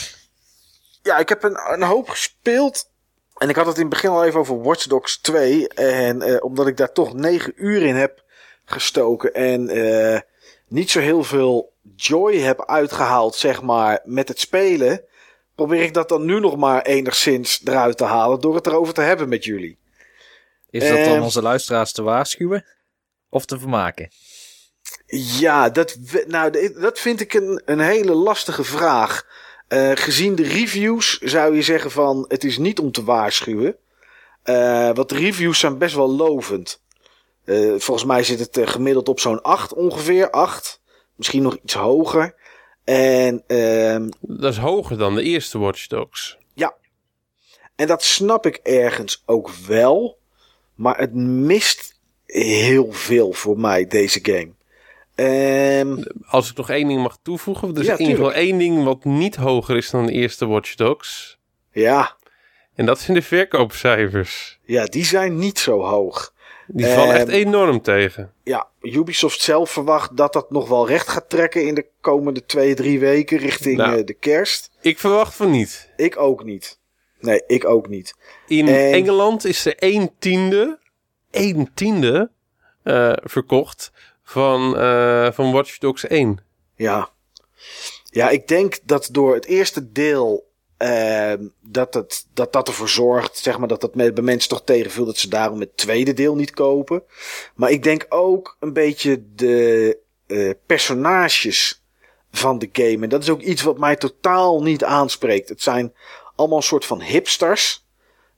ja, 1.02 1.18
ik 1.18 1.28
heb 1.28 1.42
een, 1.42 1.58
een 1.72 1.82
hoop 1.82 2.08
gespeeld. 2.08 2.90
En 3.36 3.48
ik 3.48 3.56
had 3.56 3.66
het 3.66 3.76
in 3.76 3.80
het 3.82 3.90
begin 3.90 4.10
al 4.10 4.24
even 4.24 4.40
over 4.40 4.62
Watch 4.62 4.86
Dogs 4.86 5.20
2. 5.20 5.68
En 5.68 6.42
omdat 6.42 6.66
ik 6.66 6.76
daar 6.76 6.92
toch 6.92 7.14
9 7.14 7.52
uur 7.56 7.82
in 7.82 7.96
heb 7.96 8.24
gestoken. 8.64 9.34
En 9.34 9.70
niet 10.68 10.90
zo 10.90 11.00
heel 11.00 11.22
veel 11.22 11.76
joy 11.96 12.36
heb 12.36 12.66
uitgehaald, 12.66 13.34
zeg 13.34 13.62
maar, 13.62 14.00
met 14.04 14.28
het 14.28 14.40
spelen. 14.40 15.02
Probeer 15.54 15.82
ik 15.82 15.94
dat 15.94 16.08
dan 16.08 16.24
nu 16.24 16.40
nog 16.40 16.56
maar 16.56 16.82
enigszins 16.82 17.60
eruit 17.64 17.96
te 17.96 18.04
halen. 18.04 18.40
Door 18.40 18.54
het 18.54 18.66
erover 18.66 18.94
te 18.94 19.00
hebben 19.00 19.28
met 19.28 19.44
jullie. 19.44 19.78
Is 20.70 20.88
dat 20.88 20.98
dan 21.04 21.14
Ehm. 21.14 21.22
onze 21.22 21.42
luisteraars 21.42 21.92
te 21.92 22.02
waarschuwen? 22.02 22.64
Of 23.30 23.44
te 23.44 23.58
vermaken? 23.58 24.08
Ja, 25.38 25.70
dat, 25.70 25.96
nou, 26.26 26.72
dat 26.80 26.98
vind 26.98 27.20
ik 27.20 27.34
een, 27.34 27.62
een 27.64 27.80
hele 27.80 28.14
lastige 28.14 28.64
vraag. 28.64 29.26
Eh, 29.68 29.90
gezien 29.94 30.34
de 30.34 30.42
reviews 30.42 31.18
zou 31.18 31.54
je 31.54 31.62
zeggen 31.62 31.90
van 31.90 32.24
het 32.28 32.44
is 32.44 32.58
niet 32.58 32.78
om 32.78 32.92
te 32.92 33.04
waarschuwen. 33.04 33.76
Eh, 34.42 34.90
want 34.94 35.08
de 35.08 35.14
reviews 35.14 35.58
zijn 35.58 35.78
best 35.78 35.94
wel 35.94 36.10
lovend. 36.16 36.80
Eh, 37.44 37.56
volgens 37.76 38.04
mij 38.04 38.22
zit 38.24 38.38
het 38.38 38.56
eh, 38.56 38.66
gemiddeld 38.66 39.08
op 39.08 39.20
zo'n 39.20 39.42
8 39.42 39.72
ongeveer. 39.74 40.30
8. 40.30 40.80
Misschien 41.18 41.42
nog 41.42 41.56
iets 41.62 41.74
hoger. 41.74 42.34
En, 42.84 43.44
ehm, 43.46 44.08
Dat 44.20 44.52
is 44.52 44.58
hoger 44.58 44.98
dan 44.98 45.14
de 45.14 45.22
eerste 45.22 45.58
Watch 45.58 45.86
Dogs. 45.86 46.36
en 47.76 47.86
dat 47.86 48.02
snap 48.02 48.46
ik 48.46 48.56
ergens 48.56 49.22
ook 49.26 49.50
wel. 49.50 50.18
Maar 50.74 50.98
het 50.98 51.14
mist 51.14 52.00
heel 52.26 52.92
veel 52.92 53.32
voor 53.32 53.58
mij, 53.58 53.86
deze 53.86 54.18
game. 54.22 54.52
Ehm 55.14 56.02
Als 56.26 56.50
ik 56.50 56.56
nog 56.56 56.70
één 56.70 56.88
ding 56.88 57.02
mag 57.02 57.18
toevoegen. 57.22 57.74
Er 57.74 57.80
is 57.80 57.86
Ja, 57.86 57.92
in 57.92 58.00
ieder 58.00 58.16
geval 58.16 58.32
één 58.32 58.58
ding 58.58 58.84
wat 58.84 59.04
niet 59.04 59.36
hoger 59.36 59.76
is 59.76 59.90
dan 59.90 60.06
de 60.06 60.12
eerste 60.12 60.46
Watch 60.46 60.74
Dogs. 60.74 61.38
ja, 61.72 62.16
En 62.74 62.86
dat 62.86 63.00
zijn 63.00 63.16
de 63.16 63.22
verkoopcijfers. 63.22 64.58
ja, 64.62 64.84
die 64.84 65.04
zijn 65.04 65.38
niet 65.38 65.58
zo 65.58 65.80
hoog. 65.80 66.34
Die 66.70 66.86
vallen 66.86 67.14
echt 67.14 67.28
Ehm, 67.28 67.36
enorm 67.36 67.80
tegen. 67.82 68.32
ja, 68.42 68.68
Ubisoft 68.80 69.40
zelf 69.40 69.70
verwacht 69.70 70.16
dat 70.16 70.32
dat 70.32 70.50
nog 70.50 70.68
wel 70.68 70.86
recht 70.88 71.08
gaat 71.08 71.28
trekken 71.28 71.66
in 71.66 71.74
de 71.74 71.86
komende 72.00 72.44
twee, 72.46 72.74
drie 72.74 72.98
weken 73.00 73.38
richting 73.38 73.76
Nou. 73.76 73.98
eh, 73.98 74.04
de 74.06 74.14
kerst. 74.14 74.70
Ik 74.80 74.98
verwacht 74.98 75.34
van 75.34 75.50
niet. 75.50 75.90
Ik 75.96 76.18
ook 76.18 76.44
niet. 76.44 76.78
Nee, 77.20 77.42
ik 77.46 77.64
ook 77.64 77.88
niet. 77.88 78.14
In 78.46 78.68
En- 78.68 78.92
Engeland 78.92 79.44
is 79.44 79.64
er 79.66 79.74
een 79.78 80.10
tiende, 80.18 80.78
een 81.30 81.70
tiende 81.74 82.30
eh, 82.82 83.12
verkocht 83.22 83.92
van, 84.22 84.76
eh, 84.78 85.32
van 85.32 85.52
Watch 85.52 85.78
Dogs 85.78 86.06
1. 86.06 86.38
Ja. 86.74 87.10
Ja, 88.04 88.28
ik 88.28 88.48
denk 88.48 88.78
dat 88.84 89.08
door 89.12 89.34
het 89.34 89.44
eerste 89.44 89.92
deel 89.92 90.47
ehm, 90.78 91.48
dat, 91.62 91.94
het, 91.94 92.26
dat 92.34 92.52
dat 92.52 92.68
ervoor 92.68 92.88
zorgt, 92.88 93.38
zeg 93.38 93.58
maar, 93.58 93.68
dat 93.68 93.80
dat 93.80 93.92
bij 93.92 94.12
mensen 94.12 94.48
toch 94.48 94.64
tegenviel 94.64 95.04
dat 95.04 95.16
ze 95.16 95.28
daarom 95.28 95.60
het 95.60 95.76
tweede 95.76 96.12
deel 96.12 96.34
niet 96.34 96.50
kopen. 96.50 97.02
Maar 97.54 97.70
ik 97.70 97.82
denk 97.82 98.06
ook 98.08 98.56
een 98.60 98.72
beetje 98.72 99.24
de 99.34 99.98
eh, 100.26 100.50
personages 100.66 101.84
van 102.30 102.58
de 102.58 102.68
game. 102.72 103.02
En 103.02 103.08
dat 103.08 103.22
is 103.22 103.30
ook 103.30 103.40
iets 103.40 103.62
wat 103.62 103.78
mij 103.78 103.96
totaal 103.96 104.62
niet 104.62 104.84
aanspreekt. 104.84 105.48
Het 105.48 105.62
zijn 105.62 105.94
allemaal 106.36 106.56
een 106.56 106.62
soort 106.62 106.84
van 106.84 107.02
hipsters. 107.02 107.86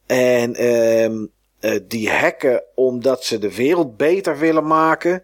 En 0.06 0.54
eh, 0.54 1.78
die 1.82 2.10
hacken 2.10 2.64
omdat 2.74 3.24
ze 3.24 3.38
de 3.38 3.54
wereld 3.54 3.96
beter 3.96 4.38
willen 4.38 4.66
maken. 4.66 5.22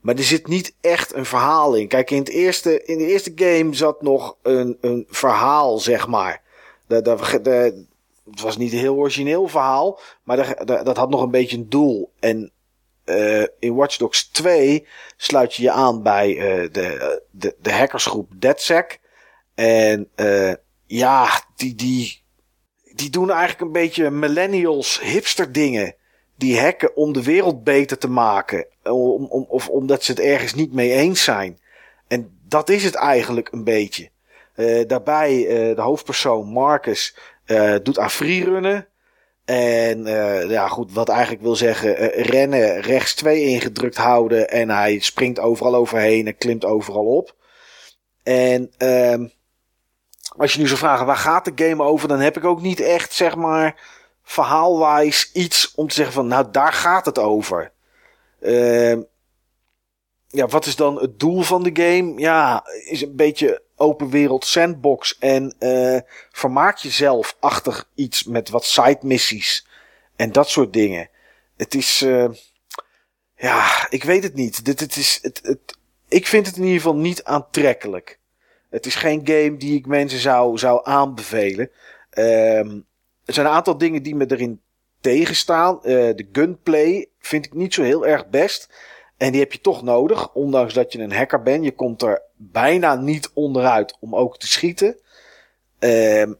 Maar 0.00 0.14
er 0.14 0.22
zit 0.22 0.46
niet 0.46 0.74
echt 0.80 1.14
een 1.14 1.26
verhaal 1.26 1.74
in. 1.74 1.88
Kijk, 1.88 2.10
in, 2.10 2.18
het 2.18 2.28
eerste, 2.28 2.84
in 2.84 2.98
de 2.98 3.06
eerste 3.06 3.32
game 3.34 3.74
zat 3.74 4.02
nog 4.02 4.36
een, 4.42 4.78
een 4.80 5.06
verhaal, 5.08 5.78
zeg 5.78 6.06
maar. 6.06 6.42
Dat, 6.86 7.30
het 8.30 8.40
was 8.40 8.56
niet 8.56 8.72
een 8.72 8.78
heel 8.78 8.96
origineel 8.96 9.48
verhaal, 9.48 10.00
maar 10.22 10.64
dat, 10.64 10.96
had 10.96 11.10
nog 11.10 11.22
een 11.22 11.30
beetje 11.30 11.56
een 11.56 11.68
doel. 11.68 12.12
En 12.20 12.52
eh, 13.04 13.42
in 13.58 13.74
Watch 13.74 13.96
Dogs 13.96 14.28
2 14.28 14.86
sluit 15.16 15.54
je 15.54 15.62
je 15.62 15.70
aan 15.70 16.02
bij 16.02 16.38
eh, 16.38 16.72
de, 16.72 17.22
de, 17.30 17.56
de 17.60 17.72
hackersgroep 17.72 18.32
DedSec. 18.36 19.00
En 19.54 20.08
eh, 20.14 20.52
ja, 20.86 21.44
die, 21.56 21.74
die, 21.74 22.22
die 22.94 23.10
doen 23.10 23.30
eigenlijk 23.30 23.60
een 23.60 23.72
beetje 23.72 24.10
millennials 24.10 25.00
hipster 25.00 25.52
dingen. 25.52 25.94
Die 26.36 26.60
hacken 26.60 26.96
om 26.96 27.12
de 27.12 27.22
wereld 27.22 27.64
beter 27.64 27.98
te 27.98 28.08
maken. 28.08 28.66
Om, 28.82 29.24
om, 29.24 29.46
of 29.48 29.68
omdat 29.68 30.04
ze 30.04 30.10
het 30.10 30.20
ergens 30.20 30.54
niet 30.54 30.72
mee 30.72 30.92
eens 30.92 31.24
zijn. 31.24 31.58
En 32.08 32.38
dat 32.48 32.68
is 32.68 32.84
het 32.84 32.94
eigenlijk 32.94 33.52
een 33.52 33.64
beetje. 33.64 34.10
Eh, 34.54 34.86
daarbij, 34.86 35.46
eh, 35.46 35.76
de 35.76 35.82
hoofdpersoon 35.82 36.48
Marcus 36.48 37.16
eh, 37.44 37.74
doet 37.82 37.98
aan 37.98 38.10
freerunnen. 38.10 38.88
En 39.44 40.04
ja, 40.48 40.68
goed, 40.68 40.92
wat 40.92 41.08
eigenlijk 41.08 41.42
wil 41.42 41.56
zeggen, 41.56 41.94
rennen, 42.08 42.80
rechts 42.80 43.14
2 43.14 43.42
ingedrukt 43.42 43.96
houden. 43.96 44.50
En 44.50 44.70
hij 44.70 44.98
springt 44.98 45.38
overal 45.38 45.74
overheen 45.74 46.26
en 46.26 46.36
klimt 46.36 46.64
overal 46.64 47.06
op. 47.06 47.34
En 48.22 48.72
ehm 48.78 49.26
als 50.36 50.52
je 50.52 50.60
nu 50.60 50.66
zou 50.66 50.78
vragen 50.78 51.06
waar 51.06 51.16
gaat 51.16 51.44
de 51.44 51.64
game 51.64 51.82
over, 51.82 52.08
dan 52.08 52.20
heb 52.20 52.36
ik 52.36 52.44
ook 52.44 52.60
niet 52.60 52.80
echt, 52.80 53.12
zeg 53.12 53.36
maar, 53.36 53.80
verhaalwijs 54.22 55.30
iets 55.32 55.72
om 55.74 55.88
te 55.88 55.94
zeggen 55.94 56.14
van, 56.14 56.26
nou 56.26 56.46
daar 56.50 56.72
gaat 56.72 57.06
het 57.06 57.18
over. 57.18 57.72
Ehm 58.40 59.00
ja, 60.28 60.46
wat 60.46 60.66
is 60.66 60.76
dan 60.76 61.00
het 61.00 61.20
doel 61.20 61.42
van 61.42 61.62
de 61.62 61.70
game? 61.72 62.18
Ja, 62.20 62.64
is 62.84 63.02
een 63.02 63.16
beetje 63.16 63.62
open 63.76 64.10
wereld 64.10 64.44
sandbox 64.44 65.18
en 65.18 65.54
eh 65.58 65.98
vermaak 66.30 66.76
jezelf 66.76 67.36
achter 67.40 67.84
iets 67.94 68.24
met 68.24 68.48
wat 68.48 68.64
side 68.64 68.98
missies 69.02 69.66
en 70.16 70.32
dat 70.32 70.48
soort 70.48 70.72
dingen. 70.72 71.08
Het 71.56 71.74
is, 71.74 72.02
eh 72.02 72.28
ja, 73.36 73.86
ik 73.90 74.04
weet 74.04 74.22
het 74.22 74.34
niet. 74.34 74.64
Dit, 74.64 74.80
het 74.80 74.96
is, 74.96 75.18
het, 75.22 75.40
het, 75.42 75.78
ik 76.08 76.26
vind 76.26 76.46
het 76.46 76.56
in 76.56 76.62
ieder 76.62 76.80
geval 76.80 76.96
niet 76.96 77.24
aantrekkelijk. 77.24 78.18
Het 78.70 78.86
is 78.86 78.94
geen 78.94 79.20
game 79.24 79.56
die 79.56 79.76
ik 79.78 79.86
mensen 79.86 80.18
zou, 80.18 80.58
zou 80.58 80.80
aanbevelen. 80.84 81.70
Ehm 82.10 82.80
er 83.24 83.34
zijn 83.34 83.46
een 83.46 83.52
aantal 83.52 83.78
dingen 83.78 84.02
die 84.02 84.14
me 84.14 84.26
erin 84.28 84.60
tegenstaan. 85.00 85.76
Eh 85.76 85.92
de 85.92 86.28
gunplay 86.32 87.06
vind 87.18 87.46
ik 87.46 87.54
niet 87.54 87.74
zo 87.74 87.82
heel 87.82 88.06
erg 88.06 88.28
best. 88.28 88.74
En 89.16 89.30
die 89.30 89.40
heb 89.40 89.52
je 89.52 89.60
toch 89.60 89.82
nodig, 89.82 90.32
ondanks 90.32 90.74
dat 90.74 90.92
je 90.92 90.98
een 90.98 91.12
hacker 91.12 91.42
bent. 91.42 91.64
Je 91.64 91.72
komt 91.74 92.02
er 92.02 92.22
bijna 92.36 92.94
niet 92.94 93.30
onderuit 93.34 93.96
om 94.00 94.16
ook 94.16 94.38
te 94.38 94.46
schieten. 94.46 94.98
Ehm 95.78 96.32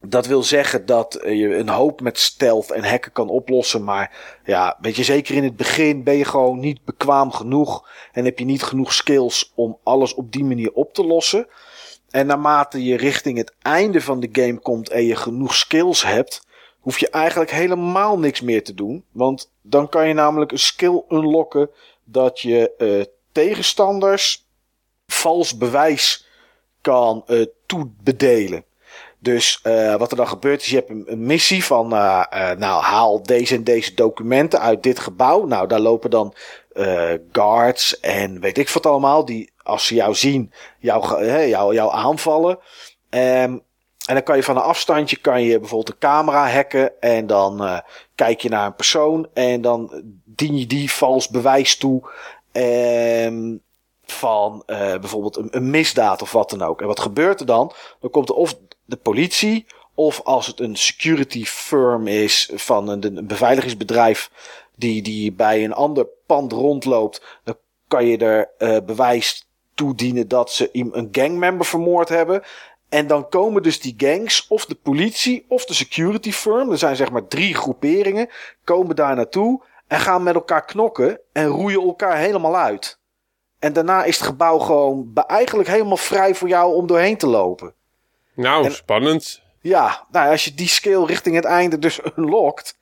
dat 0.00 0.26
wil 0.26 0.42
zeggen 0.42 0.86
dat 0.86 1.14
eh, 1.14 1.38
je 1.38 1.56
een 1.56 1.68
hoop 1.68 2.00
met 2.00 2.18
stealth 2.18 2.70
en 2.70 2.84
hacken 2.84 3.12
kan 3.12 3.28
oplossen. 3.28 3.84
Maar 3.84 4.40
ja, 4.44 4.78
weet 4.80 4.96
je, 4.96 5.04
zeker 5.04 5.34
in 5.34 5.44
het 5.44 5.56
begin 5.56 6.02
ben 6.02 6.16
je 6.16 6.24
gewoon 6.24 6.60
niet 6.60 6.84
bekwaam 6.84 7.32
genoeg. 7.32 7.88
En 8.12 8.24
heb 8.24 8.38
je 8.38 8.44
niet 8.44 8.62
genoeg 8.62 8.92
skills 8.92 9.52
om 9.54 9.78
alles 9.82 10.14
op 10.14 10.32
die 10.32 10.44
manier 10.44 10.72
op 10.72 10.94
te 10.94 11.04
lossen. 11.04 11.46
En 12.10 12.26
naarmate 12.26 12.84
je 12.84 12.96
richting 12.96 13.38
het 13.38 13.54
einde 13.62 14.00
van 14.00 14.20
de 14.20 14.28
game 14.32 14.58
komt 14.58 14.88
en 14.88 15.04
je 15.04 15.16
genoeg 15.16 15.54
skills 15.54 16.02
hebt, 16.02 16.46
hoef 16.80 16.98
je 16.98 17.10
eigenlijk 17.10 17.50
helemaal 17.50 18.18
niks 18.18 18.40
meer 18.40 18.64
te 18.64 18.74
doen. 18.74 19.04
Want 19.12 19.50
dan 19.62 19.88
kan 19.88 20.08
je 20.08 20.14
namelijk 20.14 20.52
een 20.52 20.58
skill 20.58 21.02
unlocken 21.08 21.70
dat 22.04 22.40
je 22.40 22.74
eh, 22.76 23.04
tegenstanders 23.32 24.46
vals 25.06 25.56
bewijs 25.56 26.26
kan 26.80 27.22
eh, 27.26 27.46
toebedelen. 27.66 28.64
Dus 29.18 29.60
eh, 29.62 29.96
wat 29.96 30.10
er 30.10 30.16
dan 30.16 30.28
gebeurt 30.28 30.60
is, 30.60 30.68
je 30.68 30.76
hebt 30.76 30.90
een, 30.90 31.26
missie 31.26 31.64
van, 31.64 31.88
nou 31.88 32.82
haal 32.82 33.22
deze 33.22 33.54
en 33.54 33.64
deze 33.64 33.94
documenten 33.94 34.60
uit 34.60 34.82
dit 34.82 34.98
gebouw. 34.98 35.46
Nou, 35.46 35.68
daar 35.68 35.80
lopen 35.80 36.10
dan 36.10 36.34
guards 37.32 38.00
en 38.00 38.40
weet 38.40 38.58
ik 38.58 38.68
wat 38.68 38.86
allemaal, 38.86 39.24
die 39.24 39.52
als 39.62 39.86
ze 39.86 39.94
jou 39.94 40.14
zien, 40.14 40.52
jou, 40.78 41.24
hè, 41.24 41.40
jou, 41.40 41.74
jou 41.74 41.92
aanvallen. 41.92 42.58
Ehm, 43.08 43.58
en 44.08 44.14
dan 44.14 44.22
kan 44.22 44.36
je 44.36 44.42
van 44.42 44.56
een 44.56 44.62
afstandje 44.62 45.16
kan 45.16 45.42
je 45.42 45.58
bijvoorbeeld 45.58 45.88
een 45.88 46.08
camera 46.08 46.48
hacken 46.50 47.00
en 47.00 47.26
dan 47.26 47.64
eh, 47.64 47.78
kijk 48.14 48.40
je 48.40 48.48
naar 48.48 48.66
een 48.66 48.74
persoon 48.74 49.28
en 49.34 49.60
dan 49.60 50.02
dien 50.24 50.58
je 50.58 50.66
die 50.66 50.92
vals 50.92 51.28
bewijs 51.28 51.76
toe. 51.76 52.10
ehm, 52.52 53.56
van 54.04 54.62
eh, 54.66 54.78
bijvoorbeeld 54.78 55.54
een, 55.54 55.70
misdaad 55.70 56.22
of 56.22 56.32
wat 56.32 56.50
dan 56.50 56.62
ook. 56.62 56.80
En 56.80 56.86
wat 56.86 57.00
gebeurt 57.00 57.40
er 57.40 57.46
dan? 57.46 57.72
Dan 58.00 58.10
komt 58.10 58.28
er 58.28 58.34
of 58.34 58.56
de 58.84 58.96
politie, 58.96 59.66
of 59.94 60.20
als 60.24 60.46
het 60.46 60.60
een 60.60 60.76
security 60.76 61.44
firm 61.44 62.06
is 62.06 62.50
van 62.54 62.88
een, 62.88 63.26
beveiligingsbedrijf 63.26 64.30
die, 64.74 65.02
die 65.02 65.32
bij 65.32 65.64
een 65.64 65.72
ander 65.72 66.06
pand 66.26 66.52
rondloopt, 66.52 67.22
dan 67.44 67.56
kan 67.88 68.06
je 68.06 68.18
er 68.18 68.50
eh, 68.58 68.76
bewijs 68.86 69.48
toedienen 69.78 70.28
dat 70.28 70.52
ze 70.52 70.68
een 70.72 71.08
gangmember 71.12 71.66
vermoord 71.66 72.08
hebben. 72.08 72.42
En 72.88 73.06
dan 73.06 73.28
komen 73.28 73.62
dus 73.62 73.80
die 73.80 73.94
gangs, 73.96 74.46
of 74.48 74.66
de 74.66 74.74
politie, 74.74 75.44
of 75.48 75.64
de 75.64 75.74
security 75.74 76.32
firm, 76.32 76.70
er 76.70 76.78
zijn 76.78 76.96
zeg 76.96 77.10
maar 77.10 77.26
drie 77.26 77.54
groeperingen, 77.54 78.28
komen 78.64 78.96
daar 78.96 79.16
naartoe 79.16 79.62
en 79.86 80.00
gaan 80.00 80.22
met 80.22 80.34
elkaar 80.34 80.64
knokken 80.64 81.20
en 81.32 81.46
roeien 81.46 81.82
elkaar 81.82 82.16
helemaal 82.16 82.56
uit. 82.56 82.98
En 83.58 83.72
daarna 83.72 84.04
is 84.04 84.16
het 84.16 84.26
gebouw 84.26 84.58
gewoon 84.58 85.10
eigenlijk 85.26 85.68
helemaal 85.68 85.96
vrij 85.96 86.34
voor 86.34 86.48
jou 86.48 86.74
om 86.74 86.86
doorheen 86.86 87.16
te 87.16 87.26
lopen. 87.26 87.74
Nou, 88.34 88.64
En- 88.64 88.72
spannend. 88.72 89.42
Ja, 89.60 90.06
nou, 90.10 90.30
als 90.30 90.44
je 90.44 90.54
die 90.54 90.68
skill 90.68 91.04
richting 91.04 91.34
het 91.34 91.44
einde 91.44 91.78
dus 91.78 92.00
unlockt, 92.16 92.77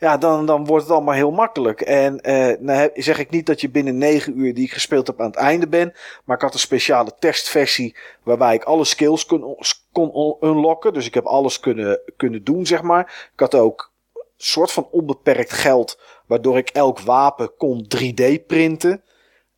ja, 0.00 0.16
dan, 0.16 0.46
dan 0.46 0.64
wordt 0.66 0.84
het 0.84 0.92
allemaal 0.92 1.14
heel 1.14 1.30
makkelijk. 1.30 1.80
En 1.80 2.20
eh 2.20 2.58
nou 2.60 2.90
zeg 2.94 3.18
ik 3.18 3.30
niet 3.30 3.46
dat 3.46 3.60
je 3.60 3.70
binnen 3.70 3.98
negen 3.98 4.38
uur 4.38 4.54
die 4.54 4.64
ik 4.64 4.72
gespeeld 4.72 5.06
heb 5.06 5.20
aan 5.20 5.26
het 5.26 5.36
einde 5.36 5.68
ben, 5.68 5.92
maar 6.24 6.36
ik 6.36 6.42
had 6.42 6.54
een 6.54 6.60
speciale 6.60 7.12
testversie 7.18 7.96
waarbij 8.22 8.54
ik 8.54 8.64
alle 8.64 8.84
skills 8.84 9.26
kon, 9.26 9.56
kon 9.92 10.36
unlocken. 10.40 10.92
Dus 10.92 11.06
ik 11.06 11.14
heb 11.14 11.24
alles 11.24 11.60
kunnen, 11.60 12.00
kunnen 12.16 12.44
doen, 12.44 12.66
zeg 12.66 12.82
maar. 12.82 13.30
Ik 13.32 13.40
had 13.40 13.54
ook 13.54 13.92
een 14.14 14.22
soort 14.36 14.72
van 14.72 14.88
onbeperkt 14.90 15.52
geld, 15.52 16.00
waardoor 16.26 16.58
ik 16.58 16.68
elk 16.68 17.00
wapen 17.00 17.56
kon 17.56 17.86
3D 17.96 18.46
printen. 18.46 19.02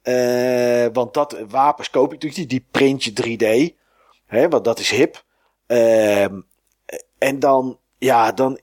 Eh, 0.02 0.86
want 0.92 1.14
dat 1.14 1.44
wapens 1.48 1.90
koop 1.90 2.06
ik 2.06 2.12
natuurlijk 2.12 2.40
niet, 2.40 2.50
die 2.50 2.66
print 2.70 3.04
je 3.04 3.12
3D. 3.12 3.76
Hè, 4.26 4.48
want 4.48 4.64
dat 4.64 4.78
is 4.78 4.90
hip. 4.90 5.24
Ehm 5.66 6.40
en 7.22 7.38
dan, 7.38 7.78
ja, 7.98 8.32
dan 8.32 8.58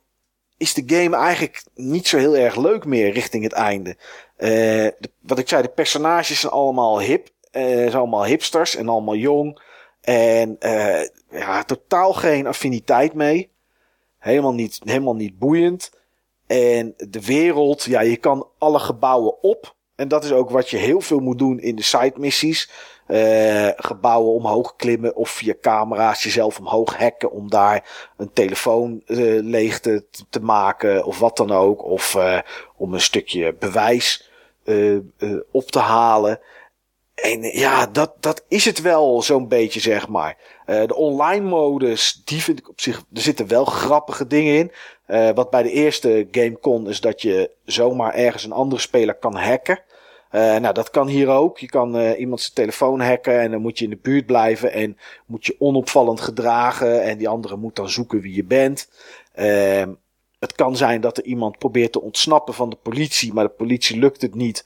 is 0.60 0.74
de 0.74 0.84
game 0.86 1.16
eigenlijk 1.16 1.64
niet 1.76 2.08
zo 2.08 2.18
heel 2.18 2.38
erg 2.38 2.56
leuk 2.56 2.86
meer 2.86 3.12
richting 3.12 3.44
het 3.44 3.54
einde. 3.54 3.98
Eh, 4.36 4.88
wat 5.20 5.40
ik 5.40 5.50
zei, 5.50 5.62
de 5.62 5.70
personages 5.70 6.40
zijn 6.40 6.52
allemaal 6.52 7.00
hip. 7.00 7.30
eh 7.52 7.64
zijn 7.64 7.94
allemaal 7.94 8.26
hipsters 8.26 8.76
en 8.76 8.90
allemaal 8.90 9.16
jong. 9.16 9.62
En 10.02 10.56
eh, 10.60 11.08
ja, 11.32 11.64
totaal 11.64 12.14
geen 12.14 12.48
affiniteit 12.48 13.14
mee. 13.14 13.50
Helemaal 14.18 14.54
niet, 14.54 14.80
helemaal 14.84 15.16
niet 15.16 15.40
boeiend. 15.40 15.92
En 16.48 16.94
de 16.98 17.26
wereld, 17.26 17.84
ja, 17.84 18.02
je 18.02 18.18
kan 18.18 18.48
alle 18.58 18.80
gebouwen 18.80 19.44
op. 19.44 19.76
En 19.96 20.08
dat 20.08 20.24
is 20.24 20.32
ook 20.32 20.50
wat 20.50 20.70
je 20.70 20.78
heel 20.78 21.02
veel 21.02 21.20
moet 21.20 21.38
doen 21.38 21.60
in 21.60 21.76
de 21.76 21.84
side 21.84 22.14
missies. 22.16 22.70
Eh, 23.10 23.70
gebouwen 23.76 24.34
omhoog 24.34 24.76
klimmen 24.76 25.16
of 25.16 25.30
via 25.30 25.54
camera's 25.62 26.24
jezelf 26.24 26.60
omhoog 26.60 26.98
hacken 26.98 27.32
om 27.32 27.50
daar 27.50 28.12
een 28.18 28.34
telefoon 28.34 29.02
eh, 29.06 29.18
leeg 29.42 29.80
te, 29.80 30.06
te 30.30 30.40
maken 30.40 31.06
of 31.06 31.20
wat 31.20 31.38
dan 31.38 31.52
ook. 31.52 31.84
Of 31.84 32.16
eh, 32.16 32.40
om 32.76 32.94
een 32.94 33.02
stukje 33.02 33.54
bewijs 33.54 34.28
op 35.52 35.72
te 35.72 35.80
halen. 35.80 36.40
En 37.22 37.42
ja, 37.42 37.86
dat, 37.86 38.14
dat 38.20 38.44
is 38.48 38.66
het 38.66 38.82
wel 38.82 39.22
zo'n 39.22 39.48
beetje, 39.48 39.80
zeg 39.80 40.08
maar. 40.08 40.38
Eh, 40.66 40.86
de 40.86 40.96
online 40.96 41.46
modus, 41.46 42.22
die 42.26 42.44
vind 42.44 42.60
ik 42.60 42.70
op 42.70 42.82
zich, 42.82 42.98
er 43.14 43.22
zitten 43.22 43.48
wel 43.48 43.66
grappige 43.66 44.28
dingen 44.28 44.56
in. 44.56 44.72
Eh, 45.06 45.30
wat 45.36 45.50
bij 45.50 45.64
de 45.64 45.72
eerste 45.72 46.28
game 46.32 46.58
kon, 46.58 46.90
is 46.90 47.02
dat 47.02 47.22
je 47.22 47.52
zomaar 47.66 48.14
ergens 48.14 48.44
een 48.44 48.52
andere 48.52 48.82
speler 48.82 49.16
kan 49.16 49.36
hacken. 49.36 49.82
Eh, 50.30 50.56
nou, 50.58 50.74
dat 50.74 50.90
kan 50.90 51.08
hier 51.08 51.28
ook. 51.28 51.58
Je 51.58 51.68
kan 51.68 51.98
eh, 51.98 52.20
iemand 52.20 52.42
zijn 52.42 52.54
telefoon 52.54 53.00
hacken 53.00 53.40
en 53.40 53.52
dan 53.52 53.62
moet 53.62 53.78
je 53.78 53.84
in 53.84 53.90
de 53.90 54.00
buurt 54.02 54.26
blijven 54.26 54.72
en 54.74 54.98
moet 55.26 55.46
je 55.46 55.56
onopvallend 55.60 56.22
gedragen 56.22 57.04
en 57.04 57.18
die 57.18 57.30
andere 57.30 57.58
moet 57.58 57.76
dan 57.76 57.90
zoeken 57.90 58.22
wie 58.22 58.36
je 58.36 58.44
bent. 58.44 58.90
Ehm, 59.34 59.94
het 60.40 60.54
kan 60.54 60.76
zijn 60.76 61.02
dat 61.02 61.18
er 61.18 61.24
iemand 61.24 61.58
probeert 61.58 61.92
te 61.92 62.02
ontsnappen 62.02 62.54
van 62.54 62.70
de 62.70 62.76
politie, 62.76 63.34
maar 63.34 63.44
de 63.44 63.50
politie 63.50 64.00
lukt 64.00 64.22
het 64.22 64.36
niet 64.36 64.66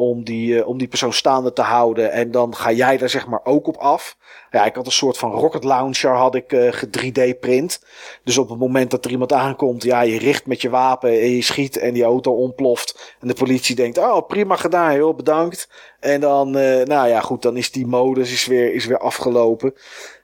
om 0.00 0.24
die, 0.24 0.60
eh, 0.60 0.68
om 0.68 0.78
die 0.78 0.88
persoon 0.88 1.12
staande 1.12 1.52
te 1.52 1.62
houden. 1.62 2.12
En 2.12 2.30
dan 2.30 2.56
ga 2.56 2.72
jij 2.72 2.96
daar 2.96 3.08
zeg 3.08 3.26
maar 3.26 3.40
ook 3.44 3.66
op 3.66 3.76
af. 3.76 4.16
Ja, 4.50 4.64
ik 4.64 4.74
had 4.74 4.86
een 4.86 4.92
soort 4.92 5.18
van 5.18 5.30
rocket 5.30 5.64
launcher 5.64 6.10
had 6.10 6.34
ik 6.34 6.52
eh 6.52 6.82
3D 6.90 7.40
print. 7.40 7.84
Dus 8.24 8.38
op 8.38 8.48
het 8.48 8.58
moment 8.58 8.90
dat 8.90 9.04
er 9.04 9.10
iemand 9.10 9.32
aankomt, 9.32 9.82
ja, 9.82 10.00
je 10.00 10.18
richt 10.18 10.46
met 10.46 10.62
je 10.62 10.70
wapen 10.70 11.10
en 11.10 11.30
je 11.30 11.42
schiet 11.42 11.76
en 11.76 11.94
die 11.94 12.04
auto 12.04 12.32
ontploft. 12.32 13.16
En 13.20 13.28
de 13.28 13.34
politie 13.34 13.74
denkt, 13.74 13.98
oh 13.98 14.26
prima 14.26 14.56
gedaan 14.56 14.96
joh, 14.96 15.16
bedankt. 15.16 15.68
En 16.00 16.20
dan, 16.20 16.56
eh, 16.56 16.84
nou 16.86 17.08
ja 17.08 17.20
goed, 17.20 17.42
dan 17.42 17.56
is 17.56 17.70
die 17.72 17.86
modus 17.86 18.32
is 18.32 18.46
weer, 18.46 18.74
is 18.74 18.86
weer 18.86 18.98
afgelopen. 18.98 19.74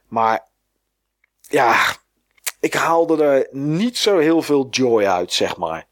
Maar 0.08 0.46
ja, 1.40 1.76
ik 2.60 2.74
haalde 2.74 3.24
er 3.24 3.48
niet 3.50 3.98
zo 3.98 4.18
heel 4.18 4.42
veel 4.42 4.66
joy 4.70 5.04
uit, 5.04 5.32
zeg 5.32 5.56
maar. 5.56 5.86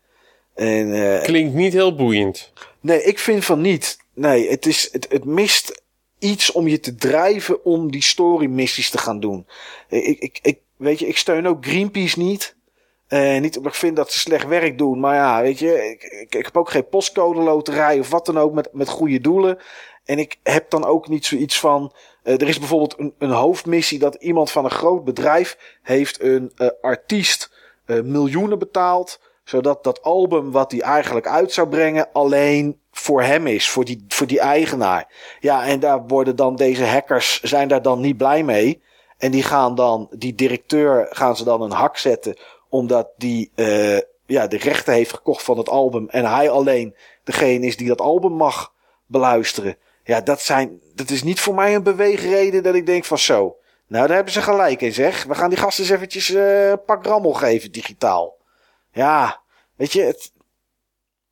En, 0.55 1.21
Klinkt 1.23 1.55
niet 1.55 1.73
heel 1.73 1.95
boeiend. 1.95 2.53
Nee, 2.83 3.03
ik 3.03 3.19
vind 3.19 3.45
van 3.45 3.61
niet. 3.61 3.99
Nee, 4.15 4.51
het, 4.51 4.67
is, 4.67 4.89
het, 4.93 5.07
het 5.11 5.25
mist 5.25 5.83
iets 6.19 6.53
om 6.53 6.69
je 6.69 6.81
te 6.81 6.95
drijven 6.95 7.65
om 7.65 7.91
die 7.91 8.03
story 8.03 8.47
missies 8.47 8.91
te 8.91 8.99
gaan 8.99 9.21
doen. 9.21 9.47
Ik, 9.89 10.19
ik, 10.21 10.39
ik, 10.43 10.59
weet 10.77 10.99
je, 10.99 11.07
ik 11.07 11.17
steun 11.17 11.47
ook 11.47 11.67
Greenpeace 11.67 12.19
niet. 12.19 12.57
Eh, 13.07 13.41
niet 13.41 13.57
omdat 13.57 13.73
ik 13.73 13.79
vind 13.79 13.97
dat 13.97 14.13
ze 14.13 14.19
slecht 14.19 14.47
werk 14.47 14.79
doen. 14.79 15.01
Maar 15.01 15.15
ja, 15.15 15.43
weet 15.43 15.59
je, 15.59 15.91
ik, 15.91 16.03
ik, 16.03 16.35
ik 16.35 16.45
heb 16.45 16.57
ook 16.57 16.71
geen 16.71 16.89
postcode 16.89 17.41
loterij 17.41 17.99
of 17.99 18.11
wat 18.11 18.27
dan 18.27 18.39
ook 18.39 18.53
met, 18.53 18.69
met 18.73 18.89
goede 18.89 19.21
doelen. 19.21 19.59
En 20.05 20.19
ik 20.19 20.37
heb 20.43 20.71
dan 20.71 20.85
ook 20.85 21.09
niet 21.09 21.27
zoiets 21.27 21.61
van. 21.61 21.93
eh, 22.23 22.35
er 22.41 22.49
is 22.49 22.59
bijvoorbeeld 22.59 22.99
een, 22.99 23.15
een 23.19 23.31
hoofdmissie 23.31 23.99
dat 23.99 24.15
iemand 24.15 24.51
van 24.51 24.65
een 24.65 24.71
groot 24.71 25.05
bedrijf 25.05 25.79
heeft 25.83 26.21
een 26.23 26.53
eh, 26.57 26.69
artiest 26.81 27.51
miljoenen 27.87 28.59
betaald 28.59 29.21
zodat 29.44 29.85
dat 29.85 30.02
album 30.02 30.51
wat 30.51 30.70
hij 30.70 30.81
eigenlijk 30.81 31.27
uit 31.27 31.52
zou 31.52 31.69
brengen 31.69 32.09
alleen 32.12 32.81
voor 32.90 33.23
hem 33.23 33.47
is, 33.47 33.69
voor 33.69 33.85
die, 33.85 34.05
voor 34.09 34.27
die 34.27 34.40
eigenaar. 34.40 35.12
Ja, 35.40 35.64
en 35.64 35.81
daar 35.81 36.06
worden 36.06 36.36
dan 36.36 36.56
deze 36.56 36.85
hackers, 36.85 37.40
zijn 37.40 37.69
daar 37.69 37.82
dan 37.82 38.01
niet 38.01 38.16
blij 38.16 38.43
mee. 38.43 38.82
En 39.19 39.31
die 39.31 39.43
gaan 39.43 39.74
dan, 39.74 40.09
die 40.10 40.35
directeur 40.35 41.06
gaan 41.10 41.36
ze 41.36 41.44
dan 41.44 41.62
een 41.62 41.70
hak 41.70 41.97
zetten, 41.97 42.36
omdat 42.69 43.09
die 43.16 43.51
uh, 43.55 43.98
ja, 44.27 44.47
de 44.47 44.59
rechten 44.59 44.93
heeft 44.93 45.12
gekocht 45.12 45.43
van 45.43 45.59
het 45.59 45.69
album. 45.69 46.09
En 46.09 46.24
hij 46.24 46.51
alleen 46.51 46.94
degene 47.24 47.66
is 47.66 47.77
die 47.77 47.89
dat 47.89 48.01
album 48.01 48.32
mag 48.32 48.73
beluisteren. 49.06 49.77
Ja, 50.05 50.20
dat, 50.20 50.40
zijn, 50.40 50.81
dat 50.94 51.10
is 51.10 51.23
niet 51.23 51.40
voor 51.40 51.55
mij 51.55 51.74
een 51.74 51.82
beweegreden 51.82 52.62
dat 52.62 52.74
ik 52.74 52.86
denk 52.86 53.05
van 53.05 53.19
zo. 53.19 53.56
Nou, 53.86 54.06
daar 54.06 54.16
hebben 54.16 54.32
ze 54.32 54.43
gelijk 54.43 54.81
in 54.81 54.93
zeg. 54.93 55.24
We 55.24 55.35
gaan 55.35 55.48
die 55.48 55.59
gasten 55.59 55.85
eens 55.85 55.93
eventjes 55.93 56.31
uh, 56.31 56.73
pak 56.86 57.06
rammel 57.06 57.32
geven 57.32 57.73
digitaal. 57.73 58.36
Ja, 58.93 59.40
weet 59.77 59.93
je, 59.93 60.02
het, 60.02 60.32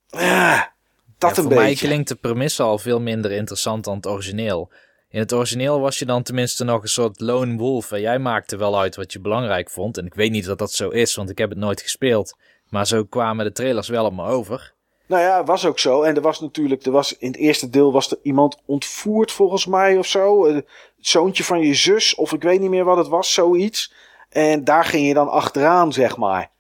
ja, 0.07 0.73
dat 1.19 1.31
ja, 1.31 1.43
een 1.43 1.43
voor 1.43 1.45
beetje. 1.45 1.63
mij 1.63 1.75
klinkt 1.75 2.09
de 2.09 2.15
premisse 2.15 2.63
al 2.63 2.79
veel 2.79 3.01
minder 3.01 3.31
interessant 3.31 3.85
dan 3.85 3.97
het 3.97 4.07
origineel. 4.07 4.71
In 5.09 5.19
het 5.19 5.33
origineel 5.33 5.81
was 5.81 5.99
je 5.99 6.05
dan 6.05 6.23
tenminste 6.23 6.65
nog 6.65 6.83
een 6.83 6.89
soort 6.89 7.21
lone 7.21 7.57
wolf. 7.57 7.93
En 7.93 8.01
jij 8.01 8.19
maakte 8.19 8.57
wel 8.57 8.79
uit 8.79 8.97
wat 8.97 9.13
je 9.13 9.21
belangrijk 9.21 9.71
vond. 9.71 9.99
En 9.99 10.07
ik 10.07 10.15
weet 10.15 10.31
niet 10.31 10.45
dat 10.45 10.59
dat 10.59 10.73
zo 10.73 10.89
is, 10.89 11.15
want 11.15 11.31
ik 11.31 11.39
heb 11.39 11.51
het 11.51 11.59
nooit 11.59 11.81
gespeeld. 11.81 12.37
Maar 12.69 12.87
zo 12.87 13.05
kwamen 13.05 13.45
de 13.45 13.53
trailers 13.53 13.89
wel 13.89 14.05
op 14.05 14.13
me 14.13 14.25
over. 14.25 14.75
Nou 15.07 15.23
ja, 15.23 15.45
was 15.45 15.65
ook 15.67 15.79
zo. 15.79 16.03
En 16.03 16.17
er 16.17 16.23
was 16.23 16.41
natuurlijk, 16.41 16.85
er 16.85 16.93
was, 16.93 17.19
in 17.19 17.29
het 17.29 17.37
eerste 17.37 17.71
deel 17.71 17.93
was 17.93 18.11
er 18.11 18.19
iemand 18.23 18.57
ontvoerd 18.65 19.33
volgens 19.33 19.67
mij 19.67 19.99
of 19.99 20.07
zo. 20.07 20.55
Het 20.55 20.67
zoontje 20.99 21.45
van 21.45 21.61
je 21.61 21.75
zus, 21.75 22.15
of 22.15 22.33
ik 22.33 22.43
weet 22.43 22.61
niet 22.61 22.71
meer 22.71 22.85
wat 22.85 22.97
het 22.97 23.09
was, 23.09 23.33
zoiets. 23.33 23.93
En 24.29 24.65
daar 24.65 24.85
ging 24.85 25.07
je 25.07 25.15
dan 25.15 25.29
achteraan, 25.29 25.93
zeg 25.93 26.17
maar. 26.17 26.51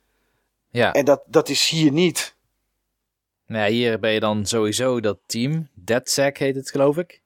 Ja. 0.70 0.92
En 0.92 1.04
dat, 1.04 1.22
dat 1.26 1.48
is 1.48 1.68
hier 1.68 1.92
niet. 1.92 2.36
Nou 3.46 3.64
ja, 3.64 3.70
hier 3.70 3.98
ben 3.98 4.12
je 4.12 4.20
dan 4.20 4.46
sowieso 4.46 5.00
dat 5.00 5.18
team. 5.26 5.68
DeadSec 5.74 6.38
heet 6.38 6.54
het, 6.54 6.70
geloof 6.70 6.96
ik. 6.96 7.22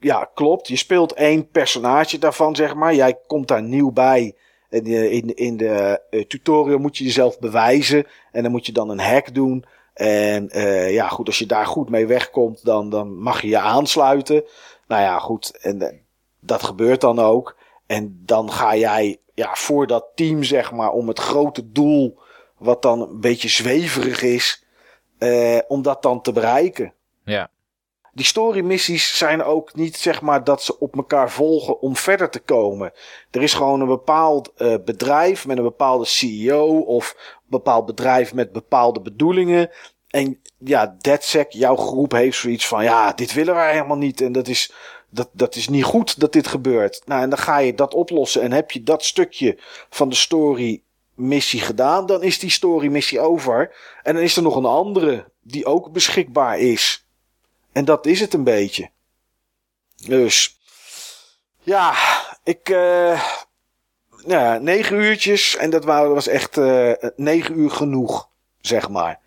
Ja, 0.00 0.30
klopt. 0.34 0.68
Je 0.68 0.76
speelt 0.76 1.12
één 1.12 1.48
personage 1.48 2.18
daarvan, 2.18 2.56
zeg 2.56 2.74
maar. 2.74 2.94
Jij 2.94 3.18
komt 3.26 3.48
daar 3.48 3.62
nieuw 3.62 3.90
bij. 3.90 4.36
En 4.68 4.86
in, 4.86 5.36
in 5.36 5.56
de 5.56 6.02
uh, 6.10 6.24
tutorial 6.24 6.78
moet 6.78 6.96
je 6.96 7.04
jezelf 7.04 7.38
bewijzen. 7.38 8.06
En 8.32 8.42
dan 8.42 8.52
moet 8.52 8.66
je 8.66 8.72
dan 8.72 8.88
een 8.88 9.00
hack 9.00 9.34
doen. 9.34 9.64
En 9.94 10.58
uh, 10.58 10.92
ja, 10.92 11.08
goed, 11.08 11.26
als 11.26 11.38
je 11.38 11.46
daar 11.46 11.66
goed 11.66 11.88
mee 11.88 12.06
wegkomt, 12.06 12.64
dan, 12.64 12.90
dan 12.90 13.18
mag 13.18 13.42
je 13.42 13.48
je 13.48 13.58
aansluiten. 13.58 14.44
Nou 14.86 15.02
ja, 15.02 15.18
goed. 15.18 15.58
En 15.60 15.82
uh, 15.82 15.88
dat 16.40 16.62
gebeurt 16.62 17.00
dan 17.00 17.18
ook. 17.18 17.56
En 17.86 18.22
dan 18.24 18.52
ga 18.52 18.76
jij 18.76 19.20
ja, 19.34 19.54
voor 19.54 19.86
dat 19.86 20.06
team, 20.14 20.42
zeg 20.42 20.72
maar, 20.72 20.90
om 20.90 21.08
het 21.08 21.18
grote 21.18 21.72
doel, 21.72 22.18
wat 22.60 22.82
dan 22.82 23.00
een 23.00 23.20
beetje 23.20 23.48
zweverig 23.48 24.22
is, 24.22 24.64
uh, 25.18 25.58
om 25.68 25.82
dat 25.82 26.02
dan 26.02 26.22
te 26.22 26.32
bereiken. 26.32 26.92
Ja. 27.24 27.50
Die 28.12 28.24
story 28.24 28.60
missies 28.60 29.16
zijn 29.18 29.42
ook 29.42 29.74
niet 29.74 29.96
zeg 29.96 30.20
maar 30.20 30.44
dat 30.44 30.62
ze 30.62 30.78
op 30.78 30.96
elkaar 30.96 31.30
volgen 31.30 31.80
om 31.80 31.96
verder 31.96 32.30
te 32.30 32.40
komen. 32.40 32.92
Er 33.30 33.42
is 33.42 33.54
gewoon 33.54 33.80
een 33.80 33.86
bepaald 33.86 34.52
uh, 34.58 34.74
bedrijf 34.84 35.46
met 35.46 35.56
een 35.56 35.62
bepaalde 35.62 36.04
CEO 36.04 36.78
of 36.78 37.14
een 37.16 37.42
bepaald 37.46 37.86
bedrijf 37.86 38.34
met 38.34 38.52
bepaalde 38.52 39.00
bedoelingen. 39.00 39.70
En 40.08 40.40
ja, 40.58 40.96
DedSec, 41.00 41.52
jouw 41.52 41.76
groep 41.76 42.12
heeft 42.12 42.38
zoiets 42.38 42.66
van 42.66 42.84
ja, 42.84 43.12
dit 43.12 43.32
willen 43.32 43.54
wij 43.54 43.72
helemaal 43.72 43.96
niet 43.96 44.20
en 44.20 44.32
dat 44.32 44.48
is, 44.48 44.72
dat, 45.10 45.28
dat 45.32 45.54
is 45.54 45.68
niet 45.68 45.84
goed 45.84 46.20
dat 46.20 46.32
dit 46.32 46.46
gebeurt. 46.46 47.02
Nou, 47.06 47.22
en 47.22 47.30
dan 47.30 47.38
ga 47.38 47.58
je 47.58 47.74
dat 47.74 47.94
oplossen 47.94 48.42
en 48.42 48.52
heb 48.52 48.70
je 48.70 48.82
dat 48.82 49.04
stukje 49.04 49.58
van 49.90 50.08
de 50.08 50.14
story 50.14 50.82
missie 51.20 51.60
gedaan, 51.60 52.06
dan 52.06 52.22
is 52.22 52.38
die 52.38 52.50
story 52.50 52.88
missie 52.88 53.20
over. 53.20 53.74
En 54.02 54.14
dan 54.14 54.22
is 54.22 54.36
er 54.36 54.42
nog 54.42 54.56
een 54.56 54.64
andere 54.64 55.30
die 55.40 55.66
ook 55.66 55.92
beschikbaar 55.92 56.58
is. 56.58 57.06
En 57.72 57.84
dat 57.84 58.06
is 58.06 58.20
het 58.20 58.34
een 58.34 58.44
beetje. 58.44 58.90
Dus. 60.06 60.58
Ja, 61.62 61.94
ik. 62.44 62.68
Uh, 62.68 63.22
ja, 64.26 64.58
negen 64.58 64.96
uurtjes. 64.96 65.56
En 65.56 65.70
dat 65.70 65.84
was 65.84 66.26
echt 66.26 66.56
uh, 66.56 66.92
negen 67.16 67.58
uur 67.58 67.70
genoeg, 67.70 68.28
zeg 68.60 68.88
maar. 68.88 69.20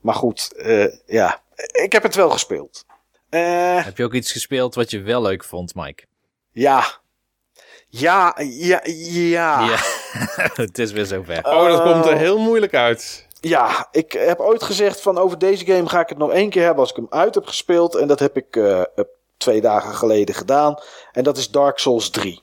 Maar 0.00 0.14
goed, 0.14 0.52
uh, 0.56 0.94
ja. 1.06 1.42
Ik 1.72 1.92
heb 1.92 2.02
het 2.02 2.14
wel 2.14 2.30
gespeeld. 2.30 2.84
Heb 3.30 3.96
je 3.96 4.04
ook 4.04 4.14
iets 4.14 4.32
gespeeld 4.32 4.74
wat 4.74 4.90
je 4.90 5.00
wel 5.00 5.22
leuk 5.22 5.44
vond, 5.44 5.74
Mike? 5.74 6.04
Ja. 6.52 7.00
Ja, 7.88 8.34
ja, 8.38 8.80
ja. 8.84 9.60
ja. 9.60 9.78
het 10.54 10.78
is 10.78 10.92
weer 10.92 11.06
zover. 11.06 11.44
Oh, 11.44 11.68
dat 11.68 11.82
komt 11.82 12.06
er 12.06 12.16
heel 12.16 12.38
moeilijk 12.38 12.74
uit. 12.74 13.26
Ja, 13.40 13.88
ik 13.90 14.12
heb 14.12 14.40
ooit 14.40 14.62
gezegd 14.62 15.00
van 15.00 15.18
over 15.18 15.38
deze 15.38 15.64
game 15.64 15.88
ga 15.88 16.00
ik 16.00 16.08
het 16.08 16.18
nog 16.18 16.32
één 16.32 16.50
keer 16.50 16.62
hebben 16.62 16.80
als 16.80 16.90
ik 16.90 16.96
hem 16.96 17.06
uit 17.10 17.34
heb 17.34 17.46
gespeeld. 17.46 17.94
En 17.94 18.08
dat 18.08 18.18
heb 18.18 18.36
ik 18.36 18.56
uh, 18.56 18.82
twee 19.36 19.60
dagen 19.60 19.94
geleden 19.94 20.34
gedaan. 20.34 20.78
En 21.12 21.24
dat 21.24 21.36
is 21.36 21.50
Dark 21.50 21.78
Souls 21.78 22.10
3. 22.10 22.42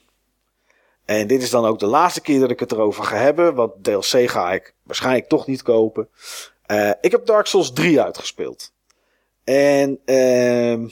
En 1.05 1.27
dit 1.27 1.41
is 1.41 1.49
dan 1.49 1.65
ook 1.65 1.79
de 1.79 1.85
laatste 1.85 2.21
keer 2.21 2.39
dat 2.39 2.49
ik 2.49 2.59
het 2.59 2.71
erover 2.71 3.03
ga 3.03 3.15
hebben. 3.15 3.55
Want 3.55 3.83
DLC 3.83 4.29
ga 4.29 4.51
ik 4.51 4.73
waarschijnlijk 4.83 5.27
toch 5.27 5.47
niet 5.47 5.61
kopen. 5.61 6.09
Uh, 6.67 6.91
ik 7.01 7.11
heb 7.11 7.25
Dark 7.25 7.45
Souls 7.45 7.73
3 7.73 8.01
uitgespeeld. 8.01 8.71
En 9.43 9.99
uh, 10.05 10.89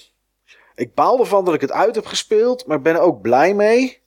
ik 0.75 0.93
baal 0.93 1.19
ervan 1.19 1.45
dat 1.45 1.53
ik 1.53 1.61
het 1.61 1.71
uit 1.71 1.95
heb 1.95 2.05
gespeeld. 2.05 2.65
Maar 2.65 2.77
ik 2.77 2.83
ben 2.83 2.95
er 2.95 3.01
ook 3.01 3.21
blij 3.21 3.53
mee. 3.53 4.01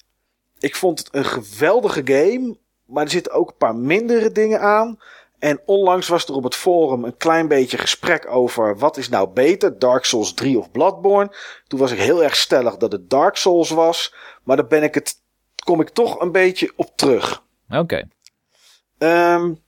Ik 0.61 0.77
vond 0.77 0.99
het 0.99 1.09
een 1.12 1.24
geweldige 1.24 2.03
game. 2.05 2.57
Maar 2.87 3.05
er 3.05 3.11
zitten 3.11 3.32
ook 3.32 3.49
een 3.49 3.57
paar 3.57 3.77
mindere 3.77 4.32
dingen 4.32 4.61
aan. 4.61 4.99
En 5.39 5.61
onlangs 5.66 6.09
was 6.09 6.24
er 6.24 6.35
op 6.35 6.45
het 6.45 6.55
forum 6.55 7.05
een 7.05 7.16
klein 7.16 7.49
beetje 7.49 7.78
gesprek 7.78 8.27
over 8.28 8.78
wat 8.78 8.97
is 8.97 9.09
nou 9.09 9.28
beter, 9.28 9.78
Dark 9.78 10.05
Souls 10.05 10.35
3 10.35 10.59
of 10.59 10.70
Bloodborne. 10.70 11.37
Toen 11.66 11.78
was 11.78 11.93
ik 11.93 11.99
heel 11.99 12.23
erg 12.23 12.37
stellig 12.37 12.77
dat 12.77 12.93
het 12.93 13.11
Dark 13.11 13.37
Souls 13.37 13.70
was, 13.70 14.15
maar 14.43 14.57
daar 14.57 14.66
ben 14.66 14.82
ik 14.82 14.95
het, 14.95 15.23
kom 15.65 15.81
ik 15.81 15.89
toch 15.89 16.20
een 16.20 16.32
beetje 16.32 16.73
op 16.77 16.97
terug. 16.97 17.45
Oké. 17.70 17.78
Okay. 17.78 18.09
Um, 19.35 19.62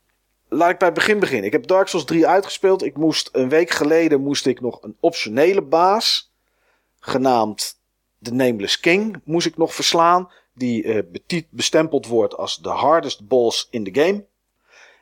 laat 0.48 0.70
ik 0.70 0.78
bij 0.78 0.88
het 0.88 0.96
begin 0.96 1.18
beginnen. 1.18 1.46
Ik 1.46 1.52
heb 1.52 1.66
Dark 1.66 1.88
Souls 1.88 2.06
3 2.06 2.26
uitgespeeld. 2.26 2.82
Ik 2.82 2.96
moest 2.96 3.28
een 3.32 3.48
week 3.48 3.70
geleden 3.70 4.20
moest 4.20 4.46
ik 4.46 4.60
nog 4.60 4.82
een 4.82 4.96
optionele 5.00 5.62
baas, 5.62 6.32
genaamd 7.00 7.80
de 8.18 8.32
Nameless 8.32 8.80
King, 8.80 9.20
moest 9.24 9.46
ik 9.46 9.56
nog 9.56 9.74
verslaan. 9.74 10.30
Die 10.54 10.82
uh, 10.82 11.42
bestempeld 11.50 12.06
wordt 12.06 12.36
als 12.36 12.56
de 12.56 12.68
hardest 12.68 13.28
boss 13.28 13.68
in 13.70 13.84
the 13.84 14.00
game. 14.00 14.24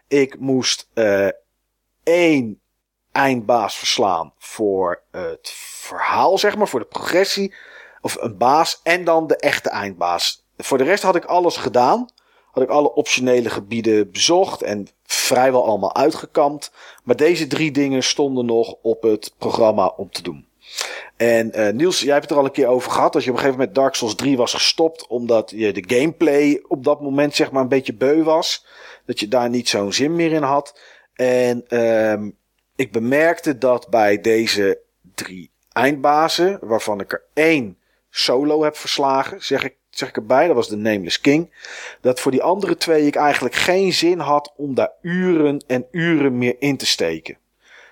Ik 0.09 0.39
moest 0.39 0.89
uh, 0.94 1.28
één 2.02 2.60
eindbaas 3.12 3.77
verslaan 3.77 4.32
voor 4.39 5.02
het 5.10 5.51
verhaal, 5.55 6.39
zeg 6.39 6.56
maar, 6.56 6.68
voor 6.68 6.81
de 6.81 6.86
progressie. 6.86 7.55
Of 8.01 8.16
een 8.20 8.36
baas 8.36 8.81
en 8.82 9.05
dan 9.05 9.27
de 9.27 9.36
echte 9.36 9.70
eindbaas. 9.70 10.44
Voor 10.56 10.78
de 10.78 10.85
rest 10.85 11.02
had 11.02 11.16
ik 11.16 11.24
alles 11.24 11.56
gedaan. 11.56 12.09
Had 12.51 12.62
ik 12.62 12.68
alle 12.68 12.94
optionele 12.94 13.51
gebieden 13.51 14.10
bezocht 14.10 14.62
en 14.62 14.89
vrijwel 15.02 15.64
allemaal 15.64 15.94
uitgekampt. 15.94 16.72
Maar 17.05 17.16
deze 17.16 17.47
drie 17.47 17.70
dingen 17.70 18.02
stonden 18.02 18.47
nog 18.47 18.74
op 18.82 19.02
het 19.02 19.35
programma 19.39 19.86
om 19.86 20.10
te 20.10 20.22
doen. 20.22 20.49
En 21.17 21.61
uh, 21.61 21.69
Niels, 21.69 22.01
jij 22.01 22.13
hebt 22.13 22.23
het 22.23 22.33
er 22.33 22.39
al 22.39 22.45
een 22.45 22.53
keer 22.53 22.67
over 22.67 22.91
gehad. 22.91 23.13
Dat 23.13 23.25
je 23.25 23.31
op 23.31 23.37
een 23.37 23.43
gegeven 23.43 23.61
moment 23.61 23.79
Dark 23.79 23.95
Souls 23.95 24.15
3 24.15 24.37
was 24.37 24.53
gestopt. 24.55 25.07
Omdat 25.07 25.53
je 25.57 25.73
de 25.73 25.97
gameplay 25.97 26.63
op 26.69 26.85
dat 26.85 27.01
moment 27.01 27.35
zeg 27.35 27.51
maar 27.51 27.63
een 27.63 27.69
beetje 27.69 27.95
beu 27.95 28.23
was. 28.23 28.67
Dat 29.07 29.21
je 29.21 29.29
daar 29.29 29.51
niet 29.51 29.69
zo'n 29.69 29.93
zin 29.93 30.17
meer 30.17 30.33
in 30.33 30.43
had. 30.43 30.81
En 31.15 31.79
um, 31.79 32.37
ik 32.77 32.93
bemerkte 32.93 33.59
dat 33.59 33.89
bij 33.89 34.21
deze 34.21 34.79
drie 35.15 35.51
eindbazen, 35.73 36.59
waarvan 36.61 37.01
ik 37.01 37.13
er 37.13 37.23
één 37.35 37.79
solo 38.11 38.63
heb 38.63 38.77
verslagen, 38.77 39.45
zeg 39.45 39.65
ik, 39.65 39.75
zeg 39.91 40.09
ik 40.09 40.17
erbij, 40.17 40.47
dat 40.47 40.57
was 40.57 40.69
de 40.69 40.77
Nameless 40.77 41.21
King. 41.21 41.55
Dat 42.01 42.21
voor 42.21 42.31
die 42.31 42.43
andere 42.43 42.77
twee 42.77 43.07
ik 43.07 43.17
eigenlijk 43.17 43.55
geen 43.55 43.93
zin 43.93 44.19
had 44.19 44.53
om 44.57 44.75
daar 44.75 44.93
uren 45.03 45.65
en 45.67 45.87
uren 45.91 46.39
meer 46.39 46.57
in 46.59 46.77
te 46.77 46.87
steken. 46.87 47.39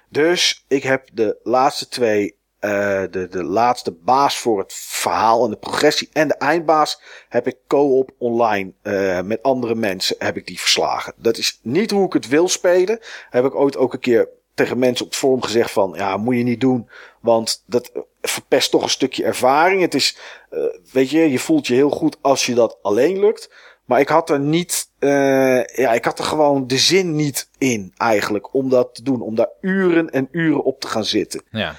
Dus 0.08 0.64
ik 0.68 0.82
heb 0.82 1.08
de 1.12 1.36
laatste 1.42 1.88
twee 1.88 2.37
uh, 2.60 2.70
de, 3.10 3.26
de 3.30 3.44
laatste 3.44 3.92
baas 3.92 4.38
voor 4.38 4.58
het 4.58 4.72
verhaal 4.74 5.44
en 5.44 5.50
de 5.50 5.56
progressie 5.56 6.08
en 6.12 6.28
de 6.28 6.34
eindbaas 6.34 7.00
heb 7.28 7.46
ik 7.46 7.56
co-op 7.66 8.10
online 8.18 8.72
uh, 8.82 9.20
met 9.20 9.42
andere 9.42 9.74
mensen 9.74 10.16
heb 10.18 10.36
ik 10.36 10.46
die 10.46 10.60
verslagen. 10.60 11.12
Dat 11.16 11.36
is 11.36 11.58
niet 11.62 11.90
hoe 11.90 12.06
ik 12.06 12.12
het 12.12 12.28
wil 12.28 12.48
spelen. 12.48 12.98
Heb 13.30 13.44
ik 13.44 13.54
ooit 13.54 13.76
ook 13.76 13.92
een 13.92 13.98
keer 13.98 14.28
tegen 14.54 14.78
mensen 14.78 15.04
op 15.04 15.10
het 15.10 15.20
forum 15.20 15.42
gezegd 15.42 15.70
van 15.70 15.94
ja, 15.96 16.16
moet 16.16 16.36
je 16.36 16.42
niet 16.42 16.60
doen, 16.60 16.88
want 17.20 17.62
dat 17.66 17.92
verpest 18.22 18.70
toch 18.70 18.82
een 18.82 18.88
stukje 18.88 19.24
ervaring. 19.24 19.80
Het 19.80 19.94
is, 19.94 20.18
uh, 20.50 20.60
weet 20.92 21.10
je, 21.10 21.30
je 21.30 21.38
voelt 21.38 21.66
je 21.66 21.74
heel 21.74 21.90
goed 21.90 22.16
als 22.20 22.46
je 22.46 22.54
dat 22.54 22.78
alleen 22.82 23.20
lukt. 23.20 23.50
Maar 23.84 24.00
ik 24.00 24.08
had 24.08 24.30
er 24.30 24.40
niet, 24.40 24.90
uh, 24.98 25.64
ja, 25.64 25.92
ik 25.92 26.04
had 26.04 26.18
er 26.18 26.24
gewoon 26.24 26.66
de 26.66 26.78
zin 26.78 27.14
niet 27.14 27.48
in 27.58 27.94
eigenlijk 27.96 28.54
om 28.54 28.68
dat 28.68 28.94
te 28.94 29.02
doen. 29.02 29.20
Om 29.20 29.34
daar 29.34 29.50
uren 29.60 30.10
en 30.10 30.28
uren 30.30 30.64
op 30.64 30.80
te 30.80 30.86
gaan 30.86 31.04
zitten. 31.04 31.42
Ja. 31.50 31.74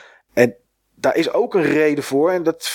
Daar 1.00 1.16
is 1.16 1.32
ook 1.32 1.54
een 1.54 1.64
reden 1.64 2.04
voor. 2.04 2.32
En 2.32 2.44
dat, 2.44 2.72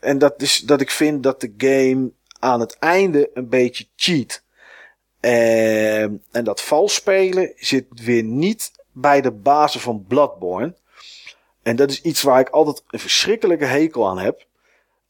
en 0.00 0.18
dat 0.18 0.42
is 0.42 0.58
dat 0.58 0.80
ik 0.80 0.90
vind 0.90 1.22
dat 1.22 1.40
de 1.40 1.54
game 1.56 2.10
aan 2.38 2.60
het 2.60 2.78
einde 2.78 3.30
een 3.34 3.48
beetje 3.48 3.86
cheat. 3.96 4.42
En, 5.20 6.24
en 6.30 6.44
dat 6.44 6.62
vals 6.62 6.94
spelen 6.94 7.52
zit 7.56 7.86
weer 7.88 8.22
niet 8.22 8.70
bij 8.92 9.20
de 9.20 9.30
basis 9.30 9.80
van 9.80 10.04
Bloodborne. 10.08 10.74
En 11.62 11.76
dat 11.76 11.90
is 11.90 12.02
iets 12.02 12.22
waar 12.22 12.40
ik 12.40 12.48
altijd 12.48 12.82
een 12.90 12.98
verschrikkelijke 12.98 13.64
hekel 13.64 14.08
aan 14.08 14.18
heb. 14.18 14.46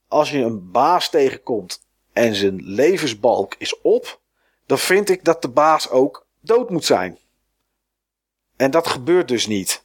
Als 0.09 0.31
je 0.31 0.39
een 0.39 0.71
baas 0.71 1.11
tegenkomt 1.11 1.87
en 2.13 2.35
zijn 2.35 2.63
levensbalk 2.65 3.55
is 3.59 3.81
op, 3.81 4.21
dan 4.67 4.79
vind 4.79 5.09
ik 5.09 5.25
dat 5.25 5.43
de 5.43 5.49
baas 5.49 5.91
ook 5.91 6.27
dood 6.41 6.71
moet 6.71 6.85
zijn. 6.85 7.19
En 8.57 8.71
dat 8.71 8.87
gebeurt 8.87 9.29
dus 9.29 9.47
niet. 9.47 9.85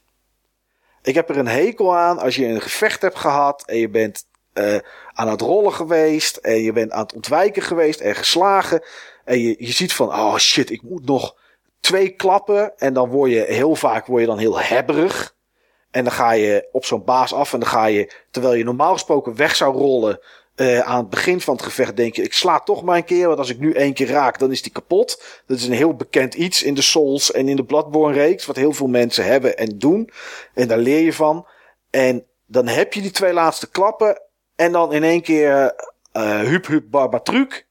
Ik 1.03 1.15
heb 1.15 1.29
er 1.29 1.37
een 1.37 1.47
hekel 1.47 1.95
aan 1.97 2.19
als 2.19 2.35
je 2.35 2.45
een 2.45 2.61
gevecht 2.61 3.01
hebt 3.01 3.17
gehad 3.17 3.63
en 3.65 3.77
je 3.77 3.89
bent 3.89 4.25
uh, 4.53 4.77
aan 5.13 5.27
het 5.27 5.41
rollen 5.41 5.73
geweest 5.73 6.37
en 6.37 6.61
je 6.61 6.73
bent 6.73 6.91
aan 6.91 7.03
het 7.03 7.13
ontwijken 7.13 7.61
geweest 7.61 7.99
en 7.99 8.15
geslagen. 8.15 8.83
En 9.25 9.39
je, 9.39 9.55
je 9.57 9.71
ziet 9.71 9.93
van, 9.93 10.07
oh 10.07 10.37
shit, 10.37 10.69
ik 10.69 10.81
moet 10.81 11.05
nog 11.05 11.35
twee 11.79 12.09
klappen. 12.09 12.77
En 12.77 12.93
dan 12.93 13.09
word 13.09 13.31
je 13.31 13.39
heel 13.39 13.75
vaak 13.75 14.05
word 14.05 14.21
je 14.21 14.27
dan 14.27 14.37
heel 14.37 14.59
hebberig. 14.59 15.35
En 15.91 16.03
dan 16.03 16.13
ga 16.13 16.31
je 16.31 16.67
op 16.71 16.85
zo'n 16.85 17.03
baas 17.03 17.33
af 17.33 17.53
en 17.53 17.59
dan 17.59 17.69
ga 17.69 17.85
je, 17.85 18.11
terwijl 18.31 18.53
je 18.53 18.63
normaal 18.63 18.93
gesproken 18.93 19.35
weg 19.35 19.55
zou 19.55 19.77
rollen, 19.77 20.19
uh, 20.55 20.79
aan 20.79 20.97
het 20.97 21.09
begin 21.09 21.41
van 21.41 21.53
het 21.53 21.63
gevecht 21.63 21.97
denk 21.97 22.15
je, 22.15 22.23
ik 22.23 22.33
sla 22.33 22.59
toch 22.59 22.83
maar 22.83 22.97
een 22.97 23.03
keer, 23.05 23.27
want 23.27 23.39
als 23.39 23.49
ik 23.49 23.59
nu 23.59 23.73
één 23.73 23.93
keer 23.93 24.07
raak, 24.07 24.39
dan 24.39 24.51
is 24.51 24.61
die 24.61 24.71
kapot. 24.71 25.23
Dat 25.45 25.57
is 25.57 25.65
een 25.65 25.73
heel 25.73 25.95
bekend 25.95 26.33
iets 26.33 26.63
in 26.63 26.73
de 26.73 26.81
Souls 26.81 27.31
en 27.31 27.47
in 27.47 27.55
de 27.55 27.63
Bloodborne 27.63 28.13
reeks, 28.13 28.45
wat 28.45 28.55
heel 28.55 28.73
veel 28.73 28.87
mensen 28.87 29.25
hebben 29.25 29.57
en 29.57 29.79
doen. 29.79 30.09
En 30.53 30.67
daar 30.67 30.77
leer 30.77 30.99
je 30.99 31.13
van. 31.13 31.47
En 31.89 32.25
dan 32.45 32.67
heb 32.67 32.93
je 32.93 33.01
die 33.01 33.11
twee 33.11 33.33
laatste 33.33 33.69
klappen 33.69 34.21
en 34.55 34.71
dan 34.71 34.93
in 34.93 35.03
één 35.03 35.21
keer, 35.21 35.73
uh, 36.13 36.39
hup 36.39 36.67
hup 36.67 36.83
barbatruc, 36.89 37.67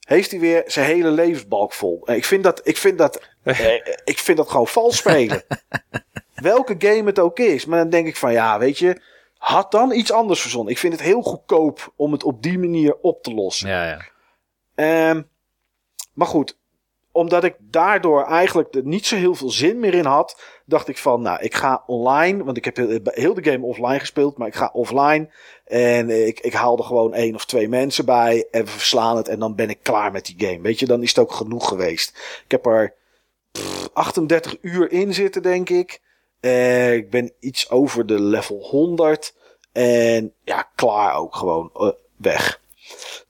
heeft 0.00 0.30
hij 0.30 0.40
weer 0.40 0.62
zijn 0.66 0.86
hele 0.86 1.10
levensbalk 1.10 1.72
vol. 1.72 2.10
Ik 2.10 2.24
vind 2.24 2.44
dat, 2.44 2.60
ik 2.64 2.76
vind 2.76 2.98
dat, 2.98 3.20
eh, 3.42 3.74
ik 4.04 4.18
vind 4.18 4.36
dat 4.36 4.50
gewoon 4.50 4.66
vals 4.66 4.96
spelen. 4.96 5.42
Welke 6.34 6.74
game 6.78 7.04
het 7.04 7.18
ook 7.18 7.38
is. 7.38 7.64
Maar 7.64 7.78
dan 7.78 7.90
denk 7.90 8.06
ik 8.06 8.16
van, 8.16 8.32
ja, 8.32 8.58
weet 8.58 8.78
je, 8.78 9.00
had 9.38 9.70
dan 9.70 9.92
iets 9.92 10.12
anders 10.12 10.40
verzonnen. 10.40 10.72
Ik 10.72 10.78
vind 10.78 10.92
het 10.92 11.02
heel 11.02 11.22
goedkoop 11.22 11.92
om 11.96 12.12
het 12.12 12.24
op 12.24 12.42
die 12.42 12.58
manier 12.58 12.96
op 13.00 13.22
te 13.22 13.34
lossen. 13.34 13.68
Ja, 13.68 13.86
ja. 13.86 15.10
Um, 15.10 15.28
maar 16.12 16.26
goed, 16.26 16.58
omdat 17.12 17.44
ik 17.44 17.56
daardoor 17.60 18.24
eigenlijk 18.24 18.74
er 18.74 18.84
niet 18.84 19.06
zo 19.06 19.16
heel 19.16 19.34
veel 19.34 19.50
zin 19.50 19.78
meer 19.78 19.94
in 19.94 20.04
had, 20.04 20.40
dacht 20.64 20.88
ik 20.88 20.98
van, 20.98 21.22
nou, 21.22 21.42
ik 21.42 21.54
ga 21.54 21.82
online, 21.86 22.44
want 22.44 22.56
ik 22.56 22.64
heb 22.64 22.76
heel 23.04 23.34
de 23.34 23.50
game 23.50 23.66
offline 23.66 23.98
gespeeld, 23.98 24.38
maar 24.38 24.48
ik 24.48 24.54
ga 24.54 24.70
offline 24.72 25.28
en 25.64 26.26
ik, 26.26 26.40
ik 26.40 26.52
haal 26.52 26.78
er 26.78 26.84
gewoon 26.84 27.14
één 27.14 27.34
of 27.34 27.44
twee 27.44 27.68
mensen 27.68 28.04
bij 28.04 28.48
en 28.50 28.64
we 28.64 28.70
verslaan 28.70 29.16
het 29.16 29.28
en 29.28 29.38
dan 29.38 29.54
ben 29.54 29.70
ik 29.70 29.78
klaar 29.82 30.12
met 30.12 30.26
die 30.26 30.48
game. 30.48 30.60
Weet 30.60 30.78
je, 30.78 30.86
dan 30.86 31.02
is 31.02 31.08
het 31.08 31.18
ook 31.18 31.32
genoeg 31.32 31.68
geweest. 31.68 32.40
Ik 32.44 32.50
heb 32.50 32.66
er 32.66 32.94
pff, 33.52 33.88
38 33.92 34.56
uur 34.60 34.92
in 34.92 35.14
zitten, 35.14 35.42
denk 35.42 35.68
ik. 35.68 36.00
Uh, 36.40 36.94
ik 36.94 37.10
ben 37.10 37.32
iets 37.40 37.70
over 37.70 38.06
de 38.06 38.20
level 38.20 38.58
100. 38.60 39.34
En 39.72 40.32
ja, 40.44 40.62
klaar 40.74 41.14
ook 41.14 41.36
gewoon 41.36 41.70
uh, 41.76 41.90
weg. 42.16 42.60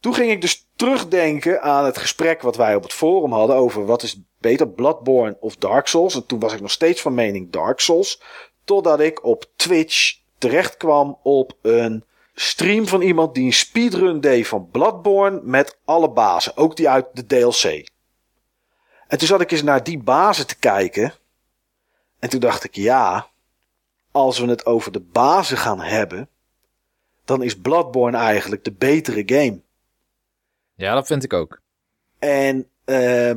Toen 0.00 0.14
ging 0.14 0.30
ik 0.30 0.40
dus 0.40 0.66
terugdenken 0.76 1.62
aan 1.62 1.84
het 1.84 1.98
gesprek 1.98 2.42
wat 2.42 2.56
wij 2.56 2.74
op 2.74 2.82
het 2.82 2.92
forum 2.92 3.32
hadden 3.32 3.56
over 3.56 3.86
wat 3.86 4.02
is 4.02 4.20
beter 4.40 4.68
Bloodborne 4.68 5.36
of 5.40 5.56
Dark 5.56 5.86
Souls. 5.86 6.14
En 6.14 6.26
toen 6.26 6.40
was 6.40 6.52
ik 6.52 6.60
nog 6.60 6.70
steeds 6.70 7.00
van 7.00 7.14
mening 7.14 7.50
Dark 7.52 7.80
Souls. 7.80 8.22
Totdat 8.64 9.00
ik 9.00 9.24
op 9.24 9.44
Twitch 9.56 10.16
terecht 10.38 10.76
kwam 10.76 11.18
op 11.22 11.52
een 11.62 12.04
stream 12.34 12.86
van 12.86 13.00
iemand 13.00 13.34
die 13.34 13.44
een 13.44 13.52
speedrun 13.52 14.20
deed 14.20 14.48
van 14.48 14.68
Bloodborne 14.70 15.40
met 15.42 15.78
alle 15.84 16.10
bazen. 16.10 16.56
Ook 16.56 16.76
die 16.76 16.88
uit 16.88 17.06
de 17.12 17.26
DLC. 17.26 17.88
En 19.08 19.18
toen 19.18 19.28
zat 19.28 19.40
ik 19.40 19.50
eens 19.50 19.62
naar 19.62 19.84
die 19.84 19.98
bazen 19.98 20.46
te 20.46 20.58
kijken. 20.58 21.14
En 22.18 22.28
toen 22.28 22.40
dacht 22.40 22.64
ik, 22.64 22.74
ja, 22.74 23.26
als 24.10 24.38
we 24.38 24.46
het 24.46 24.66
over 24.66 24.92
de 24.92 25.00
bazen 25.00 25.56
gaan 25.56 25.80
hebben, 25.80 26.28
dan 27.24 27.42
is 27.42 27.60
Bloodborne 27.60 28.16
eigenlijk 28.16 28.64
de 28.64 28.72
betere 28.72 29.22
game. 29.26 29.60
Ja, 30.74 30.94
dat 30.94 31.06
vind 31.06 31.24
ik 31.24 31.32
ook. 31.32 31.60
En 32.18 32.56
uh, 32.84 33.34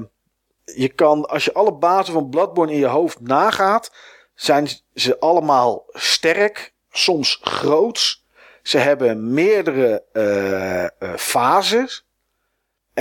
je 0.65 0.89
kan, 0.95 1.25
als 1.29 1.45
je 1.45 1.53
alle 1.53 1.73
bazen 1.73 2.13
van 2.13 2.29
Bloodborne 2.29 2.71
in 2.71 2.79
je 2.79 2.85
hoofd 2.85 3.21
nagaat, 3.21 3.91
zijn 4.33 4.67
ze 4.93 5.19
allemaal 5.19 5.85
sterk, 5.89 6.73
soms 6.91 7.39
groots. 7.41 8.25
Ze 8.63 8.77
hebben 8.77 9.33
meerdere 9.33 10.03
uh, 10.13 10.83
uh, 10.83 11.17
fases. 11.17 12.05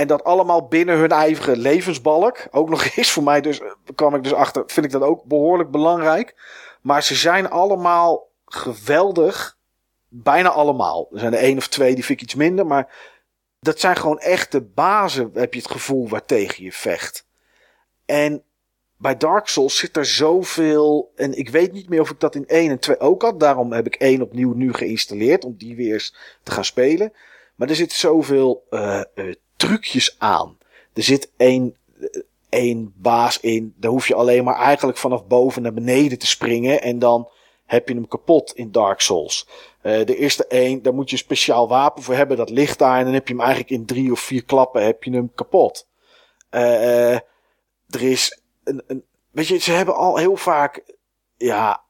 En 0.01 0.07
dat 0.07 0.23
allemaal 0.23 0.67
binnen 0.67 0.97
hun 0.97 1.11
eigen 1.11 1.57
levensbalk. 1.57 2.47
Ook 2.51 2.69
nog 2.69 2.95
eens 2.95 3.11
voor 3.11 3.23
mij 3.23 3.41
dus, 3.41 3.61
kwam 3.95 4.15
ik 4.15 4.23
dus 4.23 4.33
achter, 4.33 4.63
vind 4.67 4.85
ik 4.85 4.91
dat 4.91 5.01
ook 5.01 5.23
behoorlijk 5.23 5.71
belangrijk. 5.71 6.35
Maar 6.81 7.03
ze 7.03 7.15
zijn 7.15 7.49
allemaal 7.49 8.27
geweldig. 8.45 9.57
Bijna 10.07 10.49
allemaal. 10.49 11.07
Er 11.11 11.19
zijn 11.19 11.33
er 11.33 11.39
één 11.39 11.57
of 11.57 11.67
twee 11.67 11.95
die 11.95 12.05
vind 12.05 12.19
ik 12.19 12.25
iets 12.25 12.35
minder. 12.35 12.65
Maar 12.65 12.95
dat 13.59 13.79
zijn 13.79 13.95
gewoon 13.95 14.19
echte 14.19 14.61
bazen, 14.61 15.31
heb 15.33 15.53
je 15.53 15.59
het 15.59 15.71
gevoel, 15.71 16.09
waartegen 16.09 16.63
je 16.63 16.71
vecht. 16.71 17.25
En 18.05 18.43
bij 18.97 19.17
Dark 19.17 19.47
Souls 19.47 19.77
zit 19.77 19.97
er 19.97 20.05
zoveel. 20.05 21.11
En 21.15 21.37
ik 21.37 21.49
weet 21.49 21.71
niet 21.71 21.89
meer 21.89 22.01
of 22.01 22.09
ik 22.09 22.19
dat 22.19 22.35
in 22.35 22.47
1 22.47 22.69
en 22.69 22.79
2 22.79 22.99
ook 22.99 23.21
had. 23.21 23.39
Daarom 23.39 23.71
heb 23.71 23.85
ik 23.85 23.95
1 23.95 24.21
opnieuw 24.21 24.53
nu 24.53 24.73
geïnstalleerd. 24.73 25.45
Om 25.45 25.55
die 25.57 25.75
weer 25.75 25.93
eens 25.93 26.15
te 26.43 26.51
gaan 26.51 26.65
spelen. 26.65 27.13
Maar 27.61 27.69
er 27.69 27.75
zit 27.75 27.91
zoveel 27.91 28.67
uh, 28.69 29.01
uh, 29.15 29.33
trucjes 29.55 30.15
aan. 30.19 30.57
Er 30.93 31.03
zit 31.03 31.31
één, 31.37 31.77
één 32.49 32.93
baas 32.95 33.39
in. 33.39 33.73
Daar 33.77 33.91
hoef 33.91 34.07
je 34.07 34.15
alleen 34.15 34.43
maar 34.43 34.55
eigenlijk 34.55 34.97
vanaf 34.97 35.27
boven 35.27 35.61
naar 35.61 35.73
beneden 35.73 36.17
te 36.17 36.27
springen. 36.27 36.81
En 36.81 36.99
dan 36.99 37.29
heb 37.65 37.87
je 37.87 37.93
hem 37.93 38.07
kapot 38.07 38.51
in 38.55 38.71
Dark 38.71 39.01
Souls. 39.01 39.47
Uh, 39.83 40.05
de 40.05 40.15
eerste 40.15 40.47
één, 40.47 40.81
daar 40.81 40.93
moet 40.93 41.09
je 41.09 41.15
een 41.15 41.21
speciaal 41.21 41.67
wapen 41.67 42.03
voor 42.03 42.15
hebben. 42.15 42.37
Dat 42.37 42.49
ligt 42.49 42.79
daar. 42.79 42.97
En 42.97 43.03
dan 43.03 43.13
heb 43.13 43.27
je 43.27 43.33
hem 43.33 43.43
eigenlijk 43.43 43.71
in 43.71 43.85
drie 43.85 44.11
of 44.11 44.19
vier 44.19 44.43
klappen 44.43 44.85
heb 44.85 45.03
je 45.03 45.11
hem 45.11 45.31
kapot. 45.35 45.87
Er 46.49 47.23
is 47.89 48.41
een, 48.63 48.83
een. 48.87 49.05
Weet 49.31 49.47
je, 49.47 49.57
ze 49.57 49.71
hebben 49.71 49.95
al 49.95 50.17
heel 50.17 50.35
vaak. 50.35 50.83
Ja, 51.37 51.83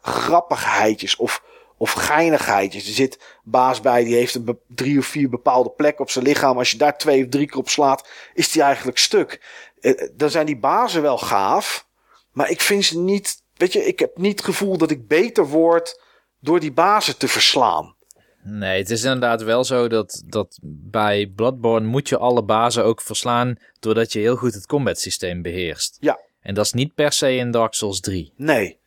grappigheidjes. 0.00 1.16
Of 1.16 1.42
of 1.78 1.92
geinigheidjes. 1.92 2.86
Er 2.86 2.92
zit 2.92 3.38
baas 3.42 3.80
bij 3.80 4.04
die 4.04 4.14
heeft 4.14 4.34
een 4.34 4.58
drie 4.66 4.98
of 4.98 5.06
vier 5.06 5.28
bepaalde 5.28 5.70
plekken 5.70 6.04
op 6.04 6.10
zijn 6.10 6.24
lichaam. 6.24 6.58
Als 6.58 6.70
je 6.70 6.76
daar 6.76 6.98
twee 6.98 7.24
of 7.24 7.28
drie 7.28 7.46
keer 7.46 7.58
op 7.58 7.68
slaat, 7.68 8.08
is 8.34 8.52
die 8.52 8.62
eigenlijk 8.62 8.98
stuk. 8.98 9.40
Uh, 9.80 10.08
dan 10.14 10.30
zijn 10.30 10.46
die 10.46 10.58
bazen 10.58 11.02
wel 11.02 11.18
gaaf. 11.18 11.86
Maar 12.32 12.50
ik 12.50 12.60
vind 12.60 12.84
ze 12.84 12.98
niet. 12.98 13.42
Weet 13.54 13.72
je, 13.72 13.84
ik 13.84 13.98
heb 13.98 14.16
niet 14.16 14.36
het 14.36 14.44
gevoel 14.44 14.78
dat 14.78 14.90
ik 14.90 15.08
beter 15.08 15.46
word 15.46 16.02
door 16.40 16.60
die 16.60 16.72
bazen 16.72 17.16
te 17.18 17.28
verslaan. 17.28 17.96
Nee, 18.42 18.78
het 18.78 18.90
is 18.90 19.02
inderdaad 19.02 19.42
wel 19.42 19.64
zo 19.64 19.88
dat, 19.88 20.22
dat 20.26 20.58
bij 20.62 21.32
Bloodborne 21.36 21.86
moet 21.86 22.08
je 22.08 22.18
alle 22.18 22.42
bazen 22.42 22.84
ook 22.84 23.00
verslaan 23.00 23.56
doordat 23.80 24.12
je 24.12 24.18
heel 24.18 24.36
goed 24.36 24.54
het 24.54 24.66
combat 24.66 24.98
systeem 24.98 25.42
beheerst. 25.42 25.96
Ja. 26.00 26.20
En 26.40 26.54
dat 26.54 26.64
is 26.64 26.72
niet 26.72 26.94
per 26.94 27.12
se 27.12 27.34
in 27.36 27.50
Dark 27.50 27.74
Souls 27.74 28.00
3. 28.00 28.32
Nee. 28.36 28.78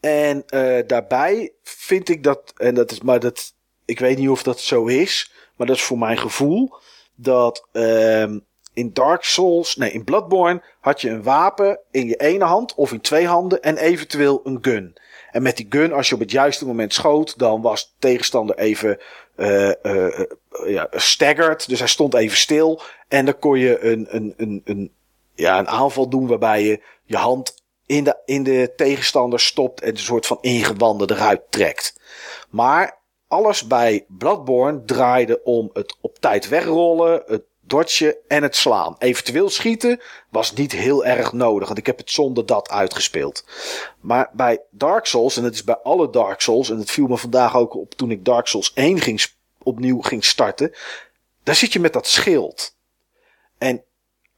En 0.00 0.44
uh, 0.50 0.78
daarbij 0.86 1.52
vind 1.62 2.08
ik 2.08 2.22
dat, 2.22 2.52
en 2.56 2.74
dat 2.74 2.90
is, 2.90 3.00
maar 3.00 3.20
dat, 3.20 3.54
ik 3.84 3.98
weet 3.98 4.18
niet 4.18 4.28
of 4.28 4.42
dat 4.42 4.60
zo 4.60 4.86
is, 4.86 5.32
maar 5.56 5.66
dat 5.66 5.76
is 5.76 5.82
voor 5.82 5.98
mijn 5.98 6.18
gevoel, 6.18 6.74
dat 7.14 7.68
uh, 7.72 8.22
in 8.72 8.90
Dark 8.92 9.24
Souls, 9.24 9.76
nee, 9.76 9.92
in 9.92 10.04
Bloodborne 10.04 10.62
had 10.80 11.00
je 11.00 11.10
een 11.10 11.22
wapen 11.22 11.80
in 11.90 12.06
je 12.06 12.16
ene 12.16 12.44
hand 12.44 12.74
of 12.74 12.92
in 12.92 13.00
twee 13.00 13.26
handen 13.26 13.62
en 13.62 13.76
eventueel 13.76 14.40
een 14.44 14.58
gun. 14.60 14.96
En 15.30 15.42
met 15.42 15.56
die 15.56 15.66
gun, 15.68 15.92
als 15.92 16.08
je 16.08 16.14
op 16.14 16.20
het 16.20 16.30
juiste 16.30 16.66
moment 16.66 16.94
schoot, 16.94 17.38
dan 17.38 17.62
was 17.62 17.84
de 17.84 17.94
tegenstander 17.98 18.58
even 18.58 18.98
uh, 19.36 19.72
ja, 20.66 20.88
staggered. 20.90 21.68
Dus 21.68 21.78
hij 21.78 21.88
stond 21.88 22.14
even 22.14 22.36
stil. 22.36 22.80
En 23.08 23.24
dan 23.24 23.38
kon 23.38 23.58
je 23.58 23.80
een, 23.80 24.06
een, 24.10 24.34
een, 24.36 24.62
een, 24.64 24.92
ja, 25.34 25.58
een 25.58 25.68
aanval 25.68 26.08
doen 26.08 26.26
waarbij 26.26 26.62
je 26.62 26.82
je 27.04 27.16
hand 27.16 27.64
in 27.86 28.04
de, 28.04 28.16
in 28.24 28.42
de 28.42 28.72
tegenstander 28.76 29.40
stopt 29.40 29.80
en 29.80 29.90
een 29.90 29.98
soort 29.98 30.26
van 30.26 30.38
ingewanden 30.40 31.10
eruit 31.10 31.42
trekt. 31.50 32.00
Maar 32.50 32.98
alles 33.28 33.66
bij 33.66 34.04
Bloodborne 34.08 34.84
draaide 34.84 35.42
om 35.42 35.70
het 35.72 35.96
op 36.00 36.18
tijd 36.18 36.48
wegrollen, 36.48 37.22
het 37.26 37.42
dodgen 37.60 38.16
en 38.28 38.42
het 38.42 38.56
slaan. 38.56 38.96
Eventueel 38.98 39.50
schieten 39.50 40.00
was 40.30 40.52
niet 40.52 40.72
heel 40.72 41.04
erg 41.04 41.32
nodig, 41.32 41.66
want 41.66 41.78
ik 41.78 41.86
heb 41.86 41.98
het 41.98 42.10
zonder 42.10 42.46
dat 42.46 42.70
uitgespeeld. 42.70 43.44
Maar 44.00 44.30
bij 44.32 44.60
Dark 44.70 45.06
Souls, 45.06 45.36
en 45.36 45.44
het 45.44 45.54
is 45.54 45.64
bij 45.64 45.76
alle 45.76 46.10
Dark 46.10 46.40
Souls, 46.40 46.70
en 46.70 46.78
het 46.78 46.90
viel 46.90 47.06
me 47.06 47.16
vandaag 47.16 47.56
ook 47.56 47.74
op 47.74 47.94
toen 47.94 48.10
ik 48.10 48.24
Dark 48.24 48.46
Souls 48.46 48.72
1 48.72 49.00
ging, 49.00 49.26
opnieuw 49.62 50.00
ging 50.00 50.24
starten, 50.24 50.74
daar 51.42 51.54
zit 51.54 51.72
je 51.72 51.80
met 51.80 51.92
dat 51.92 52.06
schild. 52.06 52.76
En 53.58 53.84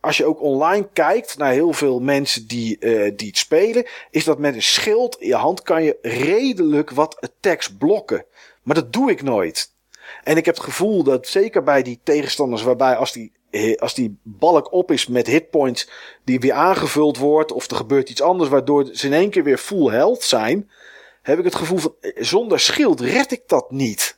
als 0.01 0.17
je 0.17 0.25
ook 0.25 0.43
online 0.43 0.89
kijkt 0.93 1.39
naar 1.39 1.53
heel 1.53 1.73
veel 1.73 2.01
mensen 2.01 2.47
die, 2.47 2.77
uh, 2.81 3.13
die 3.17 3.29
het 3.29 3.39
spelen, 3.39 3.87
is 4.11 4.25
dat 4.25 4.39
met 4.39 4.55
een 4.55 4.63
schild 4.63 5.21
in 5.21 5.29
je 5.29 5.35
hand 5.35 5.63
kan 5.63 5.83
je 5.83 5.99
redelijk 6.03 6.91
wat 6.91 7.21
attacks 7.21 7.77
blokken. 7.77 8.25
Maar 8.63 8.75
dat 8.75 8.93
doe 8.93 9.11
ik 9.11 9.23
nooit. 9.23 9.77
En 10.25 10.37
ik 10.37 10.45
heb 10.45 10.55
het 10.55 10.65
gevoel 10.65 11.03
dat 11.03 11.27
zeker 11.27 11.63
bij 11.63 11.83
die 11.83 12.01
tegenstanders 12.03 12.63
waarbij 12.63 12.97
als 12.97 13.13
die, 13.13 13.33
eh, 13.51 13.77
als 13.77 13.95
die 13.95 14.19
balk 14.23 14.73
op 14.73 14.91
is 14.91 15.07
met 15.07 15.27
hitpoints 15.27 15.89
die 16.25 16.41
weer 16.41 16.53
aangevuld 16.53 17.17
wordt 17.17 17.53
of 17.53 17.71
er 17.71 17.77
gebeurt 17.77 18.11
iets 18.11 18.23
anders 18.23 18.51
waardoor 18.51 18.89
ze 18.93 19.07
in 19.07 19.13
één 19.13 19.31
keer 19.31 19.45
weer 19.45 19.59
full 19.59 19.91
health 19.91 20.23
zijn, 20.23 20.71
heb 21.23 21.39
ik 21.39 21.45
het 21.45 21.55
gevoel 21.55 21.79
van 21.79 21.95
eh, 22.01 22.13
zonder 22.17 22.61
schild 22.61 23.01
red 23.01 23.33
ik 23.33 23.43
dat 23.47 23.71
niet. 23.71 24.18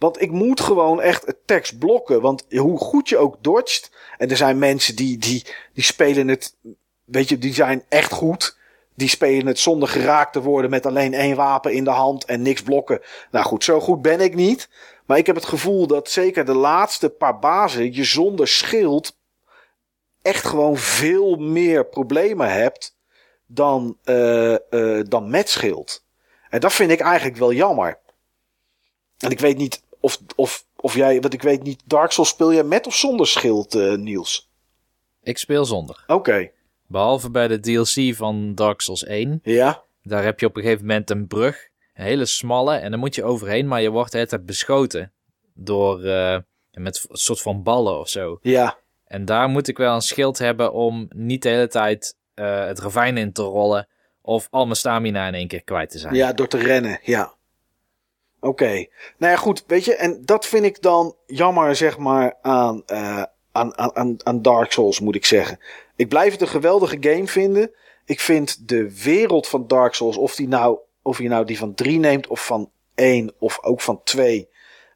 Want 0.00 0.22
ik 0.22 0.30
moet 0.30 0.60
gewoon 0.60 1.00
echt 1.00 1.26
het 1.26 1.36
tekst 1.44 1.78
blokken. 1.78 2.20
Want 2.20 2.44
hoe 2.50 2.78
goed 2.78 3.08
je 3.08 3.16
ook 3.16 3.36
dodgt. 3.40 3.90
En 4.18 4.30
er 4.30 4.36
zijn 4.36 4.58
mensen 4.58 4.96
die, 4.96 5.18
die, 5.18 5.46
die 5.72 5.84
spelen 5.84 6.28
het. 6.28 6.56
Weet 7.04 7.28
je, 7.28 7.38
die 7.38 7.54
zijn 7.54 7.84
echt 7.88 8.12
goed. 8.12 8.56
Die 8.94 9.08
spelen 9.08 9.46
het 9.46 9.58
zonder 9.58 9.88
geraakt 9.88 10.32
te 10.32 10.42
worden 10.42 10.70
met 10.70 10.86
alleen 10.86 11.14
één 11.14 11.36
wapen 11.36 11.72
in 11.72 11.84
de 11.84 11.90
hand 11.90 12.24
en 12.24 12.42
niks 12.42 12.62
blokken. 12.62 13.00
Nou 13.30 13.44
goed, 13.44 13.64
zo 13.64 13.80
goed 13.80 14.02
ben 14.02 14.20
ik 14.20 14.34
niet. 14.34 14.68
Maar 15.06 15.18
ik 15.18 15.26
heb 15.26 15.36
het 15.36 15.44
gevoel 15.44 15.86
dat 15.86 16.10
zeker 16.10 16.44
de 16.44 16.54
laatste 16.54 17.08
paar 17.08 17.38
bazen 17.38 17.94
je 17.94 18.04
zonder 18.04 18.48
schild 18.48 19.16
echt 20.22 20.46
gewoon 20.46 20.76
veel 20.76 21.36
meer 21.36 21.86
problemen 21.86 22.52
hebt 22.52 22.96
dan, 23.46 23.96
uh, 24.04 24.56
uh, 24.70 25.04
dan 25.08 25.30
met 25.30 25.48
schild. 25.48 26.04
En 26.50 26.60
dat 26.60 26.72
vind 26.72 26.90
ik 26.90 27.00
eigenlijk 27.00 27.36
wel 27.36 27.52
jammer. 27.52 27.98
En 29.18 29.30
ik 29.30 29.40
weet 29.40 29.56
niet 29.56 29.82
of, 30.00 30.18
of, 30.36 30.66
of 30.76 30.94
jij, 30.94 31.20
want 31.20 31.34
ik 31.34 31.42
weet 31.42 31.62
niet, 31.62 31.82
Dark 31.84 32.10
Souls 32.10 32.30
speel 32.30 32.52
jij 32.52 32.64
met 32.64 32.86
of 32.86 32.94
zonder 32.94 33.26
schild, 33.26 33.74
uh, 33.74 33.94
Niels? 33.94 34.50
Ik 35.22 35.38
speel 35.38 35.64
zonder. 35.64 36.04
Oké. 36.06 36.50
Behalve 36.86 37.30
bij 37.30 37.48
de 37.48 37.60
DLC 37.60 38.14
van 38.14 38.54
Dark 38.54 38.80
Souls 38.80 39.04
1. 39.04 39.40
Ja. 39.42 39.82
Daar 40.02 40.24
heb 40.24 40.40
je 40.40 40.46
op 40.46 40.56
een 40.56 40.62
gegeven 40.62 40.86
moment 40.86 41.10
een 41.10 41.26
brug. 41.26 41.68
Een 41.94 42.04
hele 42.04 42.26
smalle. 42.26 42.74
En 42.74 42.90
dan 42.90 43.00
moet 43.00 43.14
je 43.14 43.24
overheen. 43.24 43.68
Maar 43.68 43.80
je 43.80 43.90
wordt 43.90 44.14
altijd 44.14 44.46
beschoten. 44.46 45.12
Door. 45.54 46.04
Uh, 46.04 46.38
met 46.72 47.06
een 47.08 47.16
soort 47.16 47.40
van 47.40 47.62
ballen 47.62 47.98
of 47.98 48.08
zo. 48.08 48.38
Ja. 48.42 48.78
En 49.04 49.24
daar 49.24 49.48
moet 49.48 49.68
ik 49.68 49.76
wel 49.76 49.94
een 49.94 50.00
schild 50.00 50.38
hebben. 50.38 50.72
Om 50.72 51.08
niet 51.14 51.42
de 51.42 51.48
hele 51.48 51.68
tijd 51.68 52.16
uh, 52.34 52.66
het 52.66 52.78
ravijn 52.78 53.16
in 53.16 53.32
te 53.32 53.42
rollen. 53.42 53.88
Of 54.22 54.48
al 54.50 54.64
mijn 54.64 54.76
stamina 54.76 55.26
in 55.26 55.34
één 55.34 55.48
keer 55.48 55.62
kwijt 55.64 55.90
te 55.90 55.98
zijn. 55.98 56.14
Ja, 56.14 56.32
door 56.32 56.48
te 56.48 56.58
rennen. 56.58 57.00
Ja. 57.02 57.34
Oké. 58.40 58.86
Nou 59.18 59.32
ja, 59.32 59.36
goed. 59.36 59.64
Weet 59.66 59.84
je. 59.84 59.94
En 59.94 60.22
dat 60.24 60.46
vind 60.46 60.64
ik 60.64 60.82
dan 60.82 61.16
jammer, 61.26 61.76
zeg 61.76 61.98
maar. 61.98 62.34
Aan. 62.42 62.82
Uh, 62.86 63.22
aan, 63.52 63.96
aan, 63.96 64.16
aan 64.22 64.42
Dark 64.42 64.72
Souls, 64.72 65.00
moet 65.00 65.14
ik 65.14 65.24
zeggen. 65.24 65.58
Ik 65.96 66.08
blijf 66.08 66.32
het 66.32 66.40
een 66.40 66.48
geweldige 66.48 66.96
game 67.00 67.26
vinden. 67.26 67.70
Ik 68.04 68.20
vind 68.20 68.68
de 68.68 69.02
wereld 69.02 69.46
van 69.48 69.66
Dark 69.66 69.94
Souls, 69.94 70.16
of, 70.16 70.34
die 70.34 70.48
nou, 70.48 70.78
of 71.02 71.18
je 71.18 71.28
nou 71.28 71.44
die 71.44 71.58
van 71.58 71.74
3 71.74 71.98
neemt, 71.98 72.26
of 72.26 72.46
van 72.46 72.70
1, 72.94 73.32
of 73.38 73.58
ook 73.62 73.80
van 73.80 74.02
2. 74.02 74.48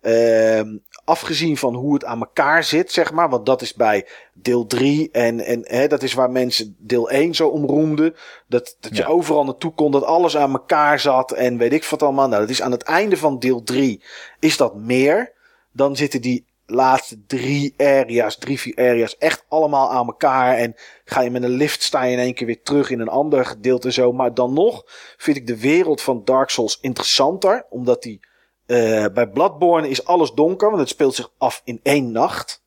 Uh, 0.03 0.61
afgezien 1.05 1.57
van 1.57 1.75
hoe 1.75 1.95
het 1.95 2.05
aan 2.05 2.21
elkaar 2.21 2.65
zit, 2.65 2.93
zeg 2.93 3.13
maar. 3.13 3.29
Want 3.29 3.47
dat 3.47 3.63
is 3.63 3.75
bij 3.75 4.07
deel 4.33 4.67
3. 4.67 5.09
En, 5.13 5.41
en 5.41 5.61
hè, 5.65 5.87
dat 5.87 6.03
is 6.03 6.15
waar 6.15 6.31
mensen 6.31 6.77
deel 6.79 7.11
1 7.11 7.35
zo 7.35 7.49
omroemden. 7.49 8.15
Dat, 8.47 8.77
dat 8.81 8.97
je 8.97 9.03
ja. 9.03 9.09
overal 9.09 9.45
naartoe 9.45 9.73
kon, 9.75 9.93
dat 9.93 10.05
alles 10.05 10.37
aan 10.37 10.53
elkaar 10.53 11.01
zat. 11.01 11.33
En 11.33 11.59
weet 11.59 11.73
ik 11.73 11.85
wat 11.85 12.03
allemaal. 12.03 12.29
Nou, 12.29 12.41
dat 12.41 12.51
is 12.51 12.63
aan 12.63 12.71
het 12.71 12.83
einde 12.83 13.17
van 13.17 13.39
deel 13.39 13.63
3 13.63 14.03
is 14.39 14.57
dat 14.57 14.75
meer. 14.75 15.33
Dan 15.73 15.97
zitten 15.97 16.21
die 16.21 16.45
laatste 16.67 17.27
drie 17.27 17.75
areas, 17.77 18.37
drie, 18.37 18.61
vier 18.61 18.77
areas, 18.77 19.19
echt 19.19 19.45
allemaal 19.49 19.91
aan 19.91 20.07
elkaar. 20.07 20.57
En 20.57 20.75
ga 21.05 21.21
je 21.21 21.31
met 21.31 21.43
een 21.43 21.51
lift, 21.51 21.83
sta 21.83 22.03
je 22.03 22.13
in 22.13 22.19
één 22.19 22.35
keer 22.35 22.47
weer 22.47 22.63
terug 22.63 22.91
in 22.91 23.01
een 23.01 23.09
ander 23.09 23.45
gedeelte 23.45 23.93
zo. 23.93 24.13
Maar 24.13 24.35
dan 24.35 24.53
nog 24.53 24.83
vind 25.17 25.37
ik 25.37 25.47
de 25.47 25.61
wereld 25.61 26.01
van 26.01 26.25
Dark 26.25 26.51
Souls 26.51 26.79
interessanter. 26.81 27.67
Omdat 27.71 28.03
die, 28.03 28.21
uh, 28.67 29.07
bij 29.15 29.29
Bloodborne 29.29 29.89
is 29.89 30.05
alles 30.05 30.33
donker, 30.33 30.69
want 30.69 30.81
het 30.81 30.89
speelt 30.89 31.15
zich 31.15 31.33
af 31.39 31.63
in 31.65 31.81
één 31.83 32.13
nacht. 32.13 32.63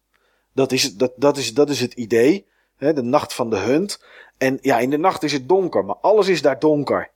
Dat 0.54 0.72
is, 0.72 0.96
dat, 0.96 1.12
dat 1.16 1.38
is, 1.38 1.54
dat 1.54 1.70
is 1.70 1.80
het 1.80 1.94
idee. 1.94 2.46
Hè, 2.78 2.94
de 2.94 3.02
nacht 3.04 3.34
van 3.34 3.50
de 3.50 3.58
hunt. 3.58 4.04
En 4.38 4.58
ja, 4.62 4.80
in 4.80 4.90
de 4.90 4.98
nacht 4.98 5.24
is 5.24 5.32
het 5.34 5.50
donker, 5.50 5.86
maar 5.86 5.98
alles 6.02 6.28
is 6.28 6.42
daar 6.42 6.60
donker. 6.60 7.12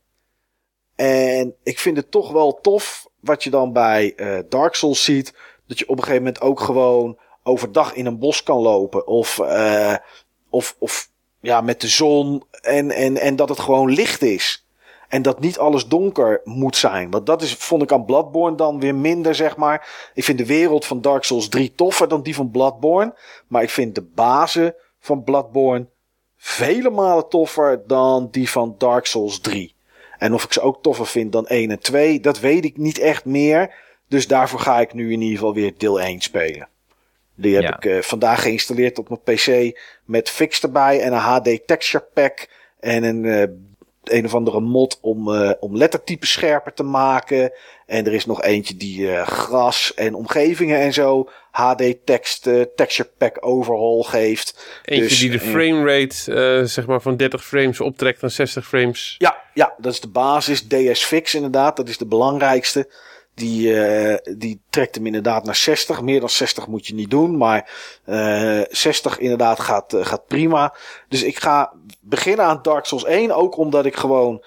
En 0.96 1.56
ik 1.64 1.80
vind 1.80 1.98
het 1.98 2.12
toch 2.12 2.32
wel 2.32 2.60
tof 2.62 3.10
wat 3.20 3.44
je 3.44 3.50
dan 3.50 3.74
bij 3.74 4.14
uh, 4.16 4.40
Dark 4.50 4.76
Souls 4.76 5.04
ziet 5.04 5.34
dat 5.68 5.80
je 5.80 5.88
op 5.88 5.98
een 5.98 6.04
gegeven 6.04 6.24
moment 6.24 6.42
ook 6.42 6.60
gewoon 6.60 7.18
overdag 7.44 7.94
in 7.94 8.06
een 8.06 8.20
bos 8.20 8.44
kan 8.44 8.62
lopen. 8.62 9.08
Of, 9.08 9.38
uh, 9.38 9.96
of, 10.50 10.76
of 10.80 11.10
ja, 11.40 11.62
met 11.62 11.82
de 11.82 11.88
zon. 11.88 12.44
En, 12.62 12.92
en, 12.92 13.18
en 13.18 13.36
dat 13.36 13.50
het 13.50 13.60
gewoon 13.60 13.92
licht 13.92 14.22
is. 14.22 14.66
En 15.12 15.22
dat 15.22 15.40
niet 15.40 15.58
alles 15.58 15.86
donker 15.88 16.42
moet 16.44 16.76
zijn. 16.76 17.12
Want 17.12 17.26
dat 17.26 17.42
is, 17.42 17.54
vond 17.54 17.82
ik 17.82 17.92
aan 17.92 18.06
Bloodborne 18.06 18.56
dan 18.58 18.80
weer 18.80 18.96
minder, 18.96 19.36
zeg 19.36 19.56
maar. 19.58 20.10
Ik 20.14 20.24
vind 20.24 20.38
de 20.38 20.46
wereld 20.46 20.86
van 20.86 21.02
Dark 21.02 21.24
Souls 21.24 21.50
3 21.50 21.74
toffer 21.76 22.08
dan 22.08 22.22
die 22.22 22.36
van 22.36 22.52
Bloodborne. 22.52 23.14
Maar 23.48 23.64
ik 23.64 23.70
vind 23.70 23.96
de 23.96 24.02
bazen 24.02 24.76
van 25.00 25.24
Bloodborne 25.24 25.86
vele 26.38 26.90
malen 26.90 27.30
toffer 27.30 27.84
dan 27.88 28.28
die 28.32 28.50
van 28.50 28.76
Dark 28.78 29.06
Souls 29.06 29.40
3. 29.40 29.76
En 30.18 30.34
of 30.34 30.44
ik 30.44 30.54
ze 30.54 30.62
ook 30.62 30.82
toffer 30.82 31.08
vind 31.08 31.32
dan 31.32 31.48
1 31.48 31.72
en 31.72 31.80
2, 31.80 32.20
dat 32.20 32.40
weet 32.40 32.66
ik 32.66 32.78
niet 32.78 33.00
echt 33.00 33.26
meer. 33.26 33.74
Dus 34.08 34.28
daarvoor 34.28 34.60
ga 34.60 34.80
ik 34.80 34.94
nu 34.94 35.12
in 35.12 35.22
ieder 35.22 35.38
geval 35.38 35.54
weer 35.54 35.74
deel 35.78 36.02
1 36.02 36.22
spelen. 36.22 36.68
Die 37.36 37.54
heb 37.56 37.64
Ja. 37.64 37.76
ik 37.76 37.86
uh, 37.86 38.02
vandaag 38.02 38.42
geïnstalleerd 38.42 39.00
op 39.00 39.10
mijn 39.10 39.22
PC 39.24 39.80
met 40.06 40.30
fix 40.30 40.62
erbij 40.62 41.02
en 41.02 41.14
een 41.14 41.20
HD 41.20 41.68
texture 41.68 42.08
pack 42.14 42.50
en 42.80 43.04
een 43.04 43.24
uh, 43.24 43.44
een 44.04 44.26
of 44.26 44.36
andere 44.36 44.60
mod 44.60 44.98
om, 45.02 45.28
uh, 45.28 45.52
om 45.60 45.78
lettertypes 45.78 46.32
scherper 46.32 46.74
te 46.74 46.84
maken. 46.84 47.52
En 47.86 48.06
er 48.06 48.14
is 48.14 48.26
nog 48.26 48.42
eentje 48.42 48.78
die 48.78 49.16
gras 49.16 49.94
en 49.94 50.14
omgevingen 50.14 50.80
en 50.80 50.94
zo 50.94 51.30
HD 51.52 51.96
text 52.06 52.50
texture 52.76 53.10
pack 53.18 53.38
overhaul 53.40 54.04
geeft. 54.04 54.80
Eentje 54.84 55.08
Dus, 55.08 55.20
die 55.20 55.30
de 55.30 55.40
eh, 55.40 55.50
framerate 55.50 56.62
zeg 56.68 56.86
maar 56.86 57.02
van 57.02 57.18
30 57.18 57.46
frames 57.46 57.82
optrekt 57.82 58.22
naar 58.22 58.32
60 58.32 58.68
frames. 58.68 59.16
Ja, 59.18 59.42
ja, 59.54 59.74
dat 59.78 59.94
is 59.94 60.00
de 60.00 60.10
basis. 60.10 60.68
DS 60.68 61.04
Fix 61.04 61.34
inderdaad, 61.34 61.76
dat 61.76 61.90
is 61.90 61.98
de 61.98 62.06
belangrijkste. 62.06 62.88
Die, 63.42 63.68
uh, 63.68 64.16
die 64.38 64.62
trekt 64.70 64.96
hem 64.96 65.06
inderdaad 65.06 65.44
naar 65.44 65.56
60. 65.56 66.02
Meer 66.02 66.20
dan 66.20 66.30
60 66.30 66.68
moet 66.68 66.88
je 66.88 66.94
niet 66.94 67.10
doen. 67.10 67.38
Maar 67.38 67.70
uh, 68.06 68.62
60 68.70 69.18
inderdaad 69.18 69.60
gaat, 69.60 69.94
uh, 69.94 70.06
gaat 70.06 70.28
prima. 70.28 70.74
Dus 71.08 71.24
ik 71.24 71.40
ga 71.40 71.74
beginnen 72.00 72.46
aan 72.46 72.60
Dark 72.62 72.86
Souls 72.86 73.06
1. 73.06 73.32
Ook 73.32 73.58
omdat 73.58 73.86
ik 73.86 73.96
gewoon 73.96 74.44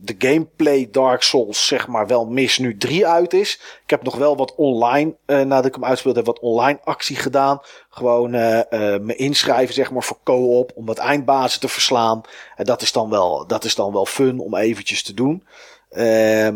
de 0.00 0.14
gameplay 0.18 0.88
Dark 0.90 1.22
Souls 1.22 1.66
zeg 1.66 1.86
maar 1.86 2.06
wel 2.06 2.26
mis 2.26 2.58
nu 2.58 2.76
3 2.76 3.06
uit 3.06 3.32
is. 3.32 3.60
Ik 3.82 3.90
heb 3.90 4.02
nog 4.02 4.16
wel 4.16 4.36
wat 4.36 4.54
online, 4.54 5.16
nadat 5.26 5.66
ik 5.66 5.74
hem 5.74 5.84
uitspeelde, 5.84 6.18
heb 6.18 6.26
wat 6.26 6.40
online 6.40 6.80
actie 6.84 7.16
gedaan. 7.16 7.60
Gewoon 7.90 8.30
me 8.30 9.14
inschrijven 9.16 9.74
zeg 9.74 9.90
maar 9.90 10.02
voor 10.02 10.18
co-op. 10.24 10.72
Om 10.74 10.86
wat 10.86 10.98
eindbazen 10.98 11.60
te 11.60 11.68
verslaan. 11.68 12.20
En 12.56 12.64
dat 12.64 12.82
is 12.82 12.92
dan 12.92 13.10
wel, 13.10 13.46
dat 13.46 13.64
is 13.64 13.74
dan 13.74 13.92
wel 13.92 14.06
fun 14.06 14.38
om 14.38 14.56
eventjes 14.56 15.02
te 15.02 15.14
doen. 15.14 15.42
Uh, 15.90 16.48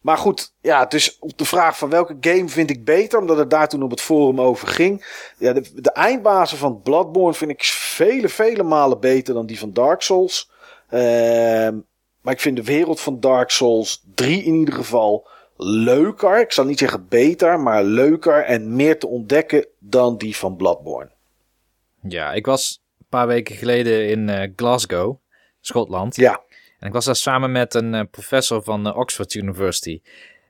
maar 0.00 0.18
goed, 0.18 0.54
ja, 0.60 0.84
dus 0.84 1.18
op 1.18 1.38
de 1.38 1.44
vraag 1.44 1.78
van 1.78 1.90
welke 1.90 2.16
game 2.20 2.48
vind 2.48 2.70
ik 2.70 2.84
beter, 2.84 3.18
omdat 3.18 3.36
het 3.36 3.50
daar 3.50 3.68
toen 3.68 3.82
op 3.82 3.90
het 3.90 4.00
forum 4.00 4.40
over 4.40 4.68
ging. 4.68 5.06
Ja, 5.38 5.52
de, 5.52 5.70
de 5.74 5.92
eindbazen 5.92 6.58
van 6.58 6.82
Bloodborne 6.82 7.34
vind 7.34 7.50
ik 7.50 7.62
vele, 7.64 8.28
vele 8.28 8.62
malen 8.62 9.00
beter 9.00 9.34
dan 9.34 9.46
die 9.46 9.58
van 9.58 9.72
Dark 9.72 10.02
Souls. 10.02 10.50
Uh, 10.90 11.00
maar 12.20 12.32
ik 12.32 12.40
vind 12.40 12.56
de 12.56 12.64
wereld 12.64 13.00
van 13.00 13.20
Dark 13.20 13.50
Souls 13.50 14.02
3 14.14 14.42
in 14.42 14.54
ieder 14.54 14.74
geval 14.74 15.28
leuker. 15.56 16.40
Ik 16.40 16.52
zal 16.52 16.64
niet 16.64 16.78
zeggen 16.78 17.08
beter, 17.08 17.60
maar 17.60 17.84
leuker 17.84 18.44
en 18.44 18.76
meer 18.76 18.98
te 18.98 19.06
ontdekken 19.06 19.66
dan 19.78 20.16
die 20.16 20.36
van 20.36 20.56
Bloodborne. 20.56 21.10
Ja, 22.02 22.32
ik 22.32 22.46
was 22.46 22.82
een 22.98 23.06
paar 23.08 23.26
weken 23.26 23.56
geleden 23.56 24.08
in 24.08 24.28
uh, 24.28 24.42
Glasgow, 24.56 25.16
Schotland. 25.60 26.16
Ja. 26.16 26.42
En 26.80 26.86
ik 26.86 26.92
was 26.92 27.04
daar 27.04 27.16
samen 27.16 27.52
met 27.52 27.74
een 27.74 27.94
uh, 27.94 28.00
professor 28.10 28.62
van 28.62 28.86
uh, 28.86 28.96
Oxford 28.96 29.34
University. 29.34 30.00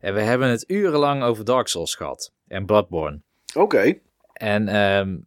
En 0.01 0.15
we 0.15 0.21
hebben 0.21 0.49
het 0.49 0.65
urenlang 0.71 1.23
over 1.23 1.45
Dark 1.45 1.69
Souls 1.69 1.95
gehad. 1.95 2.33
En 2.49 2.67
Bloodborne. 2.67 3.21
Oké. 3.55 3.61
Okay. 3.61 4.01
En 4.33 4.77
um, 4.77 5.27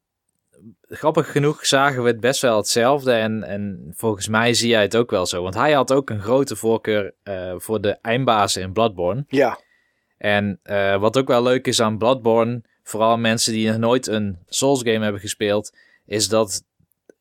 grappig 0.88 1.32
genoeg 1.32 1.66
zagen 1.66 2.04
we 2.04 2.10
het 2.10 2.20
best 2.20 2.42
wel 2.42 2.58
hetzelfde. 2.58 3.12
En, 3.12 3.44
en 3.44 3.94
volgens 3.96 4.28
mij 4.28 4.54
zie 4.54 4.70
jij 4.70 4.82
het 4.82 4.96
ook 4.96 5.12
wel 5.12 5.26
zo. 5.26 5.44
Want 5.44 5.56
hij 5.56 5.72
had 5.72 5.92
ook 5.92 6.10
een 6.10 6.22
grote 6.22 6.56
voorkeur 6.56 7.14
uh, 7.24 7.54
voor 7.58 7.82
de 7.82 7.98
eindbazen 8.02 8.62
in 8.62 8.74
Bloodborne. 8.74 9.26
Ja. 9.28 9.60
En 10.18 10.60
uh, 10.64 10.98
wat 11.00 11.18
ook 11.18 11.28
wel 11.28 11.44
leuk 11.44 11.68
is 11.68 11.82
aan 11.82 11.98
Bloodborne, 11.98 12.62
vooral 12.84 13.18
mensen 13.18 13.54
die 13.54 13.68
nog 13.68 13.78
nooit 13.78 14.08
een 14.08 14.38
Souls 14.48 14.82
game 14.84 15.04
hebben 15.04 15.22
gespeeld, 15.22 15.78
is 16.06 16.28
dat 16.28 16.64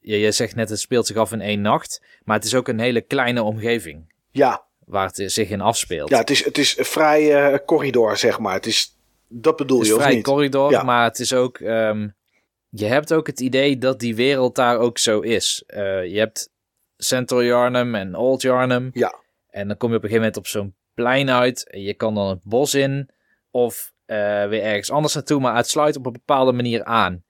je, 0.02 0.18
je 0.18 0.32
zegt 0.32 0.54
net 0.54 0.68
het 0.68 0.80
speelt 0.80 1.06
zich 1.06 1.16
af 1.16 1.32
in 1.32 1.40
één 1.40 1.60
nacht, 1.60 2.02
maar 2.24 2.36
het 2.36 2.44
is 2.44 2.54
ook 2.54 2.68
een 2.68 2.80
hele 2.80 3.00
kleine 3.00 3.42
omgeving. 3.42 4.12
Ja. 4.30 4.64
Waar 4.84 5.06
het 5.06 5.22
zich 5.32 5.48
in 5.48 5.60
afspeelt. 5.60 6.08
Ja, 6.08 6.18
het 6.18 6.30
is, 6.30 6.44
het 6.44 6.58
is 6.58 6.78
een 6.78 6.84
vrij 6.84 7.52
uh, 7.52 7.58
corridor, 7.66 8.16
zeg 8.16 8.38
maar. 8.38 8.54
Het 8.54 8.66
is, 8.66 8.96
dat 9.28 9.56
bedoel 9.56 9.78
het 9.78 9.86
is 9.86 9.92
je, 9.92 9.98
of 9.98 10.02
vrij 10.02 10.14
niet? 10.14 10.24
corridor, 10.24 10.70
Ja. 10.70 10.82
maar 10.82 11.04
het 11.04 11.18
is 11.18 11.32
ook... 11.32 11.58
Um, 11.58 12.14
je 12.74 12.86
hebt 12.86 13.12
ook 13.12 13.26
het 13.26 13.40
idee 13.40 13.78
dat 13.78 14.00
die 14.00 14.14
wereld 14.14 14.54
daar 14.54 14.78
ook 14.78 14.98
zo 14.98 15.20
is. 15.20 15.64
Uh, 15.66 16.06
je 16.06 16.18
hebt 16.18 16.50
Central 16.96 17.42
Yarnum 17.42 17.94
en 17.94 18.14
Old 18.14 18.42
Yarnum. 18.42 18.90
Ja. 18.92 19.14
En 19.50 19.68
dan 19.68 19.76
kom 19.76 19.90
je 19.90 19.96
op 19.96 20.02
een 20.02 20.08
gegeven 20.08 20.28
moment 20.32 20.36
op 20.36 20.46
zo'n 20.46 20.74
plein 20.94 21.30
uit. 21.30 21.70
En 21.70 21.82
je 21.82 21.94
kan 21.94 22.14
dan 22.14 22.28
het 22.28 22.42
bos 22.42 22.74
in. 22.74 23.10
Of 23.50 23.92
uh, 24.06 24.16
weer 24.46 24.62
ergens 24.62 24.90
anders 24.90 25.14
naartoe. 25.14 25.40
Maar 25.40 25.56
het 25.56 25.68
sluit 25.68 25.96
op 25.96 26.06
een 26.06 26.12
bepaalde 26.12 26.52
manier 26.52 26.84
aan. 26.84 27.24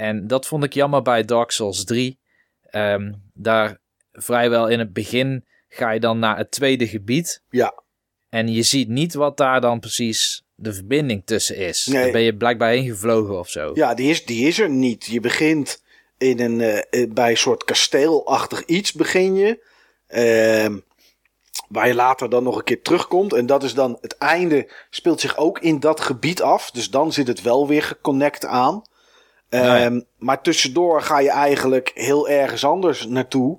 En 0.00 0.26
dat 0.26 0.46
vond 0.46 0.64
ik 0.64 0.74
jammer 0.74 1.02
bij 1.02 1.24
Dark 1.24 1.50
Souls 1.50 1.84
3. 1.84 2.18
Um, 2.70 3.22
daar 3.34 3.78
vrijwel 4.12 4.68
in 4.68 4.78
het 4.78 4.92
begin 4.92 5.44
ga 5.68 5.90
je 5.90 6.00
dan 6.00 6.18
naar 6.18 6.36
het 6.36 6.50
tweede 6.50 6.88
gebied. 6.88 7.42
Ja. 7.50 7.82
En 8.28 8.52
je 8.52 8.62
ziet 8.62 8.88
niet 8.88 9.14
wat 9.14 9.36
daar 9.36 9.60
dan 9.60 9.80
precies 9.80 10.42
de 10.54 10.72
verbinding 10.72 11.22
tussen 11.24 11.56
is. 11.56 11.86
Nee. 11.86 12.12
Ben 12.12 12.20
je 12.20 12.36
blijkbaar 12.36 12.74
ingevlogen 12.74 13.38
of 13.38 13.48
zo. 13.48 13.70
Ja, 13.74 13.94
die 13.94 14.10
is, 14.10 14.24
die 14.24 14.46
is 14.46 14.58
er 14.58 14.70
niet. 14.70 15.06
Je 15.06 15.20
begint 15.20 15.82
in 16.18 16.40
een, 16.40 16.60
eh, 16.60 17.02
eh, 17.02 17.10
bij 17.10 17.30
een 17.30 17.36
soort 17.36 17.64
kasteelachtig 17.64 18.64
iets 18.64 18.92
begin 18.92 19.34
je. 19.34 19.64
Ehm, 20.06 20.78
waar 21.68 21.88
je 21.88 21.94
later 21.94 22.30
dan 22.30 22.42
nog 22.42 22.56
een 22.56 22.64
keer 22.64 22.82
terugkomt. 22.82 23.32
En 23.32 23.46
dat 23.46 23.62
is 23.62 23.74
dan 23.74 23.98
het 24.00 24.18
einde 24.18 24.72
speelt 24.90 25.20
zich 25.20 25.36
ook 25.36 25.58
in 25.58 25.80
dat 25.80 26.00
gebied 26.00 26.42
af. 26.42 26.70
Dus 26.70 26.90
dan 26.90 27.12
zit 27.12 27.26
het 27.26 27.42
wel 27.42 27.68
weer 27.68 27.82
geconnect 27.82 28.44
aan. 28.44 28.88
Ehm, 29.50 29.94
Ja, 29.94 30.02
Maar 30.18 30.42
tussendoor 30.42 31.02
ga 31.02 31.18
je 31.18 31.30
eigenlijk 31.30 31.90
heel 31.94 32.28
ergens 32.28 32.64
anders 32.64 33.06
naartoe. 33.06 33.58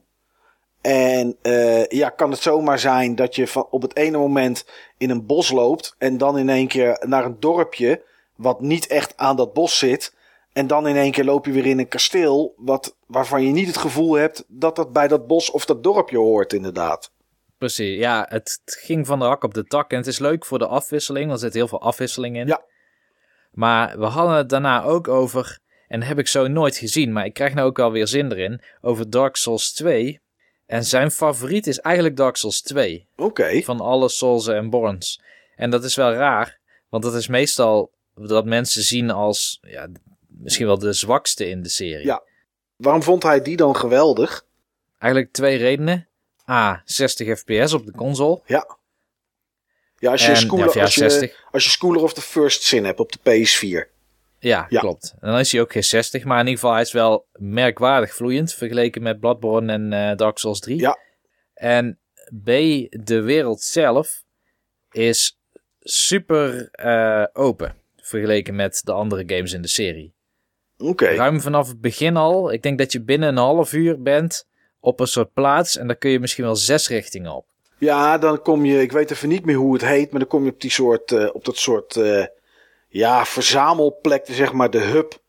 En 0.81 1.37
eh, 1.41 1.85
ja, 1.85 2.09
kan 2.09 2.31
het 2.31 2.39
zomaar 2.39 2.79
zijn 2.79 3.15
dat 3.15 3.35
je 3.35 3.47
van 3.47 3.67
op 3.69 3.81
het 3.81 3.95
ene 3.95 4.17
moment 4.17 4.65
in 4.97 5.09
een 5.09 5.25
bos 5.25 5.51
loopt. 5.51 5.95
En 5.97 6.17
dan 6.17 6.37
in 6.37 6.49
één 6.49 6.67
keer 6.67 7.03
naar 7.07 7.25
een 7.25 7.39
dorpje. 7.39 8.03
Wat 8.35 8.61
niet 8.61 8.87
echt 8.87 9.17
aan 9.17 9.35
dat 9.35 9.53
bos 9.53 9.77
zit. 9.77 10.15
En 10.53 10.67
dan 10.67 10.87
in 10.87 10.95
één 10.95 11.11
keer 11.11 11.23
loop 11.23 11.45
je 11.45 11.51
weer 11.51 11.65
in 11.65 11.79
een 11.79 11.87
kasteel. 11.87 12.53
Wat, 12.57 12.95
waarvan 13.07 13.43
je 13.43 13.51
niet 13.51 13.67
het 13.67 13.77
gevoel 13.77 14.13
hebt 14.13 14.43
dat 14.47 14.75
dat 14.75 14.93
bij 14.93 15.07
dat 15.07 15.27
bos 15.27 15.51
of 15.51 15.65
dat 15.65 15.83
dorpje 15.83 16.17
hoort, 16.17 16.53
inderdaad. 16.53 17.11
Precies, 17.57 17.97
ja, 17.97 18.25
het 18.29 18.61
ging 18.65 19.07
van 19.07 19.19
de 19.19 19.25
hak 19.25 19.43
op 19.43 19.53
de 19.53 19.63
tak. 19.63 19.91
En 19.91 19.97
het 19.97 20.07
is 20.07 20.19
leuk 20.19 20.45
voor 20.45 20.59
de 20.59 20.67
afwisseling, 20.67 21.27
want 21.27 21.39
er 21.39 21.45
zit 21.45 21.53
heel 21.53 21.67
veel 21.67 21.81
afwisseling 21.81 22.37
in. 22.37 22.47
Ja. 22.47 22.61
Maar 23.51 23.99
we 23.99 24.05
hadden 24.05 24.35
het 24.35 24.49
daarna 24.49 24.83
ook 24.83 25.07
over, 25.07 25.59
en 25.91 26.01
heb 26.01 26.19
ik 26.19 26.27
zo 26.27 26.47
nooit 26.47 26.77
gezien, 26.77 27.11
maar 27.11 27.25
ik 27.25 27.33
krijg 27.33 27.53
nou 27.53 27.67
ook 27.67 27.79
alweer 27.79 28.07
zin 28.07 28.31
erin, 28.31 28.61
over 28.81 29.09
Dark 29.09 29.35
Souls 29.35 29.71
2. 29.73 30.19
En 30.65 30.85
zijn 30.85 31.11
favoriet 31.11 31.67
is 31.67 31.79
eigenlijk 31.79 32.17
Dark 32.17 32.35
Souls 32.35 32.61
2. 32.61 33.07
Oké. 33.15 33.61
Van 33.61 33.79
alle 33.79 34.09
Souls 34.09 34.47
en 34.47 34.69
Borns. 34.69 35.21
En 35.55 35.69
dat 35.69 35.83
is 35.83 35.95
wel 35.95 36.13
raar, 36.13 36.57
want 36.89 37.03
dat 37.03 37.13
is 37.13 37.27
meestal 37.27 37.91
dat 38.15 38.45
mensen 38.45 38.81
zien 38.81 39.09
als 39.09 39.59
ja, 39.61 39.87
misschien 40.27 40.65
wel 40.65 40.77
de 40.77 40.93
zwakste 40.93 41.49
in 41.49 41.63
de 41.63 41.69
serie. 41.69 42.05
Ja. 42.05 42.23
Waarom 42.75 43.03
vond 43.03 43.23
hij 43.23 43.41
die 43.41 43.57
dan 43.57 43.75
geweldig? 43.75 44.45
Eigenlijk 44.99 45.33
twee 45.33 45.57
redenen. 45.57 46.07
A, 46.49 46.81
60 46.85 47.39
fps 47.39 47.73
op 47.73 47.85
de 47.85 47.91
console. 47.91 48.41
Ja. 48.45 48.77
Ja, 49.97 50.11
als 50.11 50.25
je, 50.25 50.31
En- 50.31 50.37
Schooler, 50.37 50.75
ja, 50.75 50.81
als, 50.81 50.95
je, 50.95 51.09
60. 51.09 51.47
als 51.51 51.63
je 51.63 51.69
Schooler 51.69 52.01
of 52.01 52.13
the 52.13 52.21
First 52.21 52.63
Sin 52.63 52.85
hebt 52.85 52.99
op 52.99 53.11
de 53.11 53.19
PS4. 53.19 53.90
Ja, 54.43 54.65
Ja. 54.69 54.79
klopt. 54.79 55.13
En 55.19 55.29
dan 55.31 55.39
is 55.39 55.51
hij 55.51 55.61
ook 55.61 55.71
geen 55.71 55.83
60, 55.83 56.23
maar 56.23 56.39
in 56.39 56.45
ieder 56.45 56.59
geval 56.59 56.73
hij 56.73 56.81
is 56.81 56.91
wel 56.91 57.25
merkwaardig 57.33 58.13
vloeiend 58.15 58.53
vergeleken 58.53 59.01
met 59.01 59.19
Bloodborne 59.19 59.71
en 59.73 59.93
eh, 59.93 60.15
Dark 60.17 60.37
Souls 60.37 60.59
3. 60.59 60.79
Ja. 60.79 60.97
En 61.53 61.99
B, 62.43 62.45
de 62.89 63.21
wereld 63.23 63.61
zelf 63.61 64.23
is 64.91 65.39
super 65.79 66.69
eh, 66.71 67.25
open 67.33 67.75
vergeleken 67.95 68.55
met 68.55 68.81
de 68.83 68.91
andere 68.91 69.23
games 69.25 69.53
in 69.53 69.61
de 69.61 69.67
serie. 69.67 70.13
Oké. 70.77 71.05
Ruim 71.05 71.41
vanaf 71.41 71.67
het 71.67 71.81
begin 71.81 72.17
al, 72.17 72.51
ik 72.51 72.63
denk 72.63 72.77
dat 72.77 72.91
je 72.91 73.01
binnen 73.01 73.29
een 73.29 73.37
half 73.37 73.73
uur 73.73 74.01
bent 74.01 74.47
op 74.79 74.99
een 74.99 75.07
soort 75.07 75.33
plaats 75.33 75.77
en 75.77 75.87
daar 75.87 75.95
kun 75.95 76.09
je 76.11 76.19
misschien 76.19 76.43
wel 76.43 76.55
zes 76.55 76.87
richtingen 76.87 77.35
op. 77.35 77.45
Ja, 77.77 78.17
dan 78.17 78.41
kom 78.41 78.65
je, 78.65 78.81
ik 78.81 78.91
weet 78.91 79.11
even 79.11 79.29
niet 79.29 79.45
meer 79.45 79.55
hoe 79.55 79.73
het 79.73 79.85
heet, 79.85 80.11
maar 80.11 80.19
dan 80.19 80.29
kom 80.29 80.43
je 80.45 80.51
op 80.51 80.61
die 80.61 80.71
soort, 80.71 81.11
eh, 81.11 81.29
op 81.33 81.45
dat 81.45 81.57
soort, 81.57 81.95
ja, 82.91 83.25
verzamelplek, 83.25 84.25
zeg 84.25 84.53
maar, 84.53 84.69
de 84.69 84.79
hub. 84.79 85.19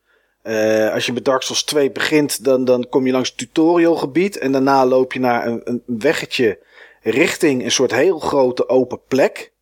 Eh, 0.43 0.93
als 0.93 1.07
je 1.07 1.13
met 1.13 1.25
Dark 1.25 1.43
Souls 1.43 1.65
2 1.65 1.91
begint, 1.91 2.45
dan, 2.45 2.65
dan 2.65 2.89
kom 2.89 3.07
je 3.07 3.13
langs 3.13 3.29
het 3.29 3.39
tutorialgebied 3.39 4.39
en 4.39 4.53
daarna 4.53 4.87
loop 4.87 5.13
je 5.13 5.21
naar 5.21 5.47
een, 5.47 5.61
een 5.65 5.83
weggetje 5.87 6.59
richting 7.03 7.65
een 7.65 7.71
soort 7.71 7.93
heel 7.93 8.19
grote 8.19 8.69
open 8.69 9.01
plek. 9.09 9.53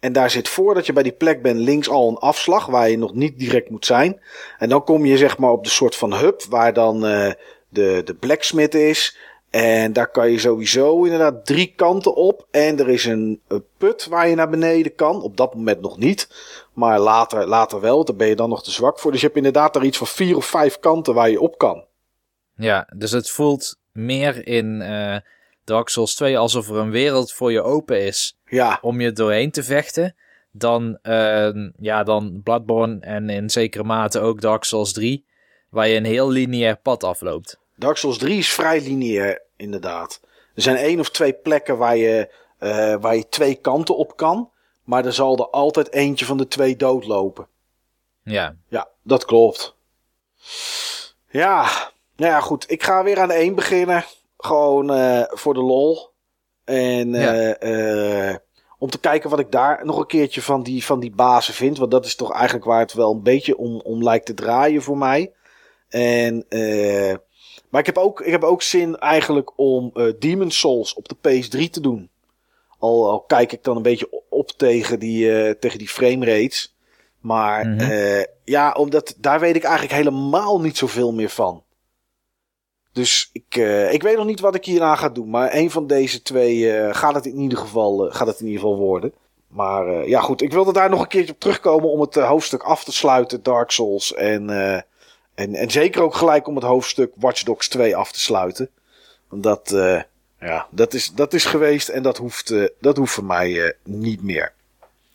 En 0.00 0.12
daar 0.12 0.30
zit 0.30 0.48
voordat 0.48 0.86
je 0.86 0.92
bij 0.92 1.02
die 1.02 1.12
plek 1.12 1.42
bent 1.42 1.58
links 1.58 1.88
al 1.88 2.08
een 2.08 2.16
afslag 2.16 2.66
waar 2.66 2.90
je 2.90 2.98
nog 2.98 3.14
niet 3.14 3.38
direct 3.38 3.70
moet 3.70 3.86
zijn. 3.86 4.20
En 4.58 4.68
dan 4.68 4.84
kom 4.84 5.04
je 5.04 5.16
zeg 5.16 5.38
maar 5.38 5.50
op 5.50 5.64
de 5.64 5.70
soort 5.70 5.96
van 5.96 6.14
hub 6.14 6.42
waar 6.48 6.72
dan 6.72 7.06
eh, 7.06 7.32
de, 7.68 8.02
de 8.04 8.14
blacksmith 8.14 8.74
is. 8.74 9.16
En 9.50 9.92
daar 9.92 10.10
kan 10.10 10.30
je 10.30 10.38
sowieso 10.38 11.02
inderdaad 11.02 11.46
drie 11.46 11.72
kanten 11.76 12.14
op. 12.14 12.46
En 12.50 12.78
er 12.78 12.88
is 12.88 13.04
een, 13.04 13.40
een 13.48 13.64
put 13.78 14.06
waar 14.06 14.28
je 14.28 14.34
naar 14.34 14.50
beneden 14.50 14.94
kan. 14.94 15.22
Op 15.22 15.36
dat 15.36 15.54
moment 15.54 15.80
nog 15.80 15.98
niet. 15.98 16.28
Maar 16.74 17.00
later, 17.00 17.46
later 17.46 17.80
wel. 17.80 18.04
Daar 18.04 18.16
ben 18.16 18.28
je 18.28 18.36
dan 18.36 18.48
nog 18.48 18.62
te 18.62 18.70
zwak 18.70 18.98
voor. 18.98 19.10
Dus 19.10 19.20
je 19.20 19.26
hebt 19.26 19.38
inderdaad 19.38 19.74
daar 19.74 19.84
iets 19.84 19.98
van 19.98 20.06
vier 20.06 20.36
of 20.36 20.46
vijf 20.46 20.78
kanten 20.78 21.14
waar 21.14 21.30
je 21.30 21.40
op 21.40 21.58
kan. 21.58 21.84
Ja, 22.56 22.88
dus 22.96 23.10
het 23.10 23.30
voelt 23.30 23.76
meer 23.92 24.46
in 24.46 24.82
eh, 24.82 25.16
Dark 25.64 25.88
Souls 25.88 26.14
2 26.14 26.38
alsof 26.38 26.68
er 26.68 26.76
een 26.76 26.90
wereld 26.90 27.32
voor 27.32 27.52
je 27.52 27.62
open 27.62 28.00
is 28.02 28.38
Ja, 28.44 28.78
om 28.82 29.00
je 29.00 29.12
doorheen 29.12 29.50
te 29.50 29.62
vechten. 29.62 30.14
Dan, 30.50 30.98
eh, 31.02 31.48
ja, 31.78 32.02
dan 32.02 32.40
Bloodborne 32.44 33.00
en 33.00 33.30
in 33.30 33.50
zekere 33.50 33.84
mate 33.84 34.20
ook 34.20 34.40
Dark 34.40 34.64
Souls 34.64 34.92
3, 34.92 35.24
waar 35.70 35.88
je 35.88 35.96
een 35.96 36.04
heel 36.04 36.30
lineair 36.30 36.76
pad 36.76 37.04
afloopt. 37.04 37.58
Dark 37.76 37.96
Souls 37.96 38.18
3 38.18 38.38
is 38.38 38.52
vrij 38.52 38.80
lineair, 38.80 39.42
inderdaad. 39.56 40.20
Er 40.54 40.62
zijn 40.62 40.76
één 40.76 41.00
of 41.00 41.10
twee 41.10 41.32
plekken 41.32 41.76
waar 41.76 41.96
je, 41.96 42.34
eh, 42.58 42.94
waar 43.00 43.16
je 43.16 43.28
twee 43.28 43.54
kanten 43.54 43.96
op 43.96 44.16
kan. 44.16 44.50
Maar 44.84 45.04
er 45.04 45.12
zal 45.12 45.36
er 45.36 45.48
altijd 45.50 45.92
eentje 45.92 46.24
van 46.24 46.36
de 46.36 46.48
twee 46.48 46.76
doodlopen. 46.76 47.48
Ja, 48.22 48.56
Ja, 48.68 48.88
dat 49.02 49.24
klopt. 49.24 49.76
Ja, 51.30 51.62
nou 52.16 52.32
ja, 52.32 52.40
goed. 52.40 52.70
Ik 52.70 52.82
ga 52.82 53.02
weer 53.04 53.20
aan 53.20 53.28
de 53.28 53.34
1 53.34 53.54
beginnen. 53.54 54.04
Gewoon 54.36 54.90
eh, 54.92 55.22
voor 55.26 55.54
de 55.54 55.62
lol. 55.62 56.12
En 56.64 57.12
Ja. 57.12 57.34
eh, 57.34 58.30
eh, 58.30 58.36
om 58.78 58.90
te 58.90 59.00
kijken 59.00 59.30
wat 59.30 59.38
ik 59.38 59.50
daar 59.50 59.86
nog 59.86 59.98
een 59.98 60.06
keertje 60.06 60.42
van 60.42 60.62
die, 60.62 60.84
van 60.84 61.00
die 61.00 61.10
bazen 61.14 61.54
vind. 61.54 61.78
Want 61.78 61.90
dat 61.90 62.04
is 62.06 62.14
toch 62.16 62.32
eigenlijk 62.32 62.64
waar 62.64 62.80
het 62.80 62.92
wel 62.92 63.10
een 63.12 63.22
beetje 63.22 63.56
om, 63.56 63.80
om 63.80 64.02
lijkt 64.02 64.26
te 64.26 64.34
draaien 64.34 64.82
voor 64.82 64.98
mij. 64.98 65.32
En, 65.88 66.46
maar 67.68 67.80
ik 67.80 67.86
heb, 67.86 67.98
ook, 67.98 68.20
ik 68.20 68.30
heb 68.32 68.44
ook 68.44 68.62
zin 68.62 68.96
eigenlijk 68.98 69.58
om 69.58 69.92
Demon 70.18 70.50
Souls 70.50 70.94
op 70.94 71.08
de 71.08 71.16
PS3 71.16 71.70
te 71.70 71.80
doen. 71.80 72.10
Al, 72.78 73.10
al 73.10 73.20
kijk 73.20 73.52
ik 73.52 73.64
dan 73.64 73.76
een 73.76 73.82
beetje 73.82 74.23
op 74.52 74.58
tegen 74.58 74.98
die, 74.98 75.42
eh, 75.42 75.50
tegen 75.50 75.78
die 75.78 75.88
frame 75.88 76.24
rates. 76.26 76.74
Maar 77.20 77.66
Mhm. 77.66 77.80
eh, 77.80 78.24
ja, 78.44 78.72
omdat 78.72 79.14
daar 79.18 79.40
weet 79.40 79.56
ik 79.56 79.62
eigenlijk 79.62 79.94
helemaal 79.94 80.60
niet 80.60 80.76
zoveel 80.76 81.12
meer 81.12 81.28
van. 81.28 81.62
Dus 82.92 83.30
ik, 83.32 83.56
eh, 83.56 83.92
ik 83.92 84.02
weet 84.02 84.16
nog 84.16 84.26
niet 84.26 84.40
wat 84.40 84.54
ik 84.54 84.64
hierna 84.64 84.96
ga 84.96 85.08
doen. 85.08 85.30
Maar 85.30 85.54
een 85.54 85.70
van 85.70 85.86
deze 85.86 86.22
twee 86.22 86.72
gaat, 86.92 87.14
het 87.14 87.26
in 87.26 87.38
ieder 87.38 87.58
geval, 87.58 88.10
gaat 88.10 88.26
het 88.26 88.40
in 88.40 88.46
ieder 88.46 88.60
geval 88.60 88.76
worden. 88.76 89.12
Maar 89.46 90.08
ja, 90.08 90.20
goed. 90.20 90.42
Ik 90.42 90.52
wilde 90.52 90.72
daar 90.72 90.90
nog 90.90 91.00
een 91.00 91.08
keertje 91.08 91.32
op 91.32 91.40
terugkomen 91.40 91.90
om 91.90 92.00
het 92.00 92.14
hoofdstuk 92.14 92.62
af 92.62 92.84
te 92.84 92.92
sluiten, 92.92 93.42
Dark 93.42 93.70
Souls. 93.70 94.14
En, 94.14 94.50
en, 95.34 95.54
en 95.54 95.70
zeker 95.70 96.02
ook 96.02 96.14
gelijk 96.14 96.46
om 96.46 96.54
het 96.54 96.64
hoofdstuk 96.64 97.12
Watch 97.16 97.42
Dogs 97.42 97.68
2 97.68 97.96
af 97.96 98.12
te 98.12 98.20
sluiten. 98.20 98.70
Want 99.28 99.42
dat, 99.42 99.72
eh, 99.72 100.02
ja, 100.44 100.66
dat, 100.70 100.94
is, 100.94 101.10
dat 101.14 101.32
is 101.34 101.44
geweest 101.44 101.88
en 101.88 102.02
dat 102.02 102.16
hoeft, 102.16 102.50
eh, 102.50 102.64
dat 102.80 102.96
hoeft 102.96 103.12
voor 103.12 103.24
mij 103.24 103.64
eh, 103.64 103.70
niet 103.84 104.22
meer. 104.22 104.52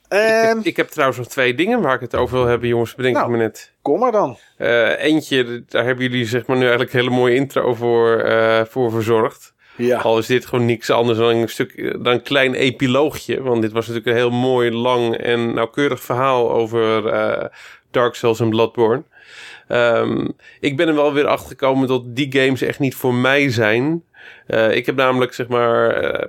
Ik 0.10 0.18
Ehm, 0.18 0.48
heb, 0.48 0.58
ik 0.66 0.78
heb 0.78 0.88
trouwens 0.88 1.20
nog 1.20 1.28
twee 1.28 1.56
dingen 1.56 1.82
waar 1.82 1.96
ik 1.96 2.02
het 2.02 2.16
over 2.16 2.38
wil 2.38 2.46
hebben, 2.46 2.68
jongens. 2.70 2.96
Bedenk 2.96 3.16
Nou. 3.16 3.32
ik 3.32 3.38
me 3.38 3.44
net. 3.44 3.72
kom 3.82 4.00
maar 4.00 4.12
dan. 4.12 4.38
Eh, 4.58 5.04
eentje, 5.04 5.64
daar 5.68 5.86
hebben 5.86 6.10
jullie 6.10 6.26
zeg 6.26 6.46
maar 6.46 6.56
nu 6.56 6.62
eigenlijk 6.62 6.94
een 6.94 7.00
hele 7.00 7.12
mooie 7.16 7.36
intro 7.36 7.74
voor, 7.76 8.28
voor 8.70 8.92
verzorgd. 8.92 9.54
Ja, 9.76 10.00
Al 10.00 10.18
is 10.18 10.26
dit 10.26 10.46
gewoon 10.46 10.66
niks 10.66 10.90
anders 10.90 11.18
dan 11.18 11.28
een 11.36 11.50
stuk, 11.50 12.04
dan 12.04 12.14
een 12.14 12.22
klein 12.22 12.54
epiloogje. 12.54 13.42
Want 13.42 13.62
dit 13.62 13.72
was 13.72 13.88
natuurlijk 13.88 14.16
een 14.16 14.22
heel 14.22 14.40
mooi, 14.40 14.72
lang 14.72 15.18
en 15.18 15.54
nauwkeurig 15.54 16.02
verhaal 16.02 16.52
over 16.52 17.04
Dark 17.92 18.16
Souls 18.16 18.40
en 18.40 18.50
Bloodborne. 18.50 19.04
Ehm, 19.68 20.28
ik 20.60 20.78
ben 20.78 20.88
er 20.88 20.96
wel 20.96 21.14
weer 21.14 21.28
achter 21.28 21.48
gekomen 21.50 21.88
dat 21.88 22.16
die 22.16 22.32
games 22.32 22.62
echt 22.62 22.80
niet 22.80 22.96
voor 22.96 23.14
mij 23.14 23.50
zijn. 23.52 24.04
Eh, 24.48 24.76
ik 24.76 24.86
heb 24.86 24.96
namelijk 24.96 25.34
zeg 25.34 25.48
maar 25.48 25.90
eh, 25.90 26.28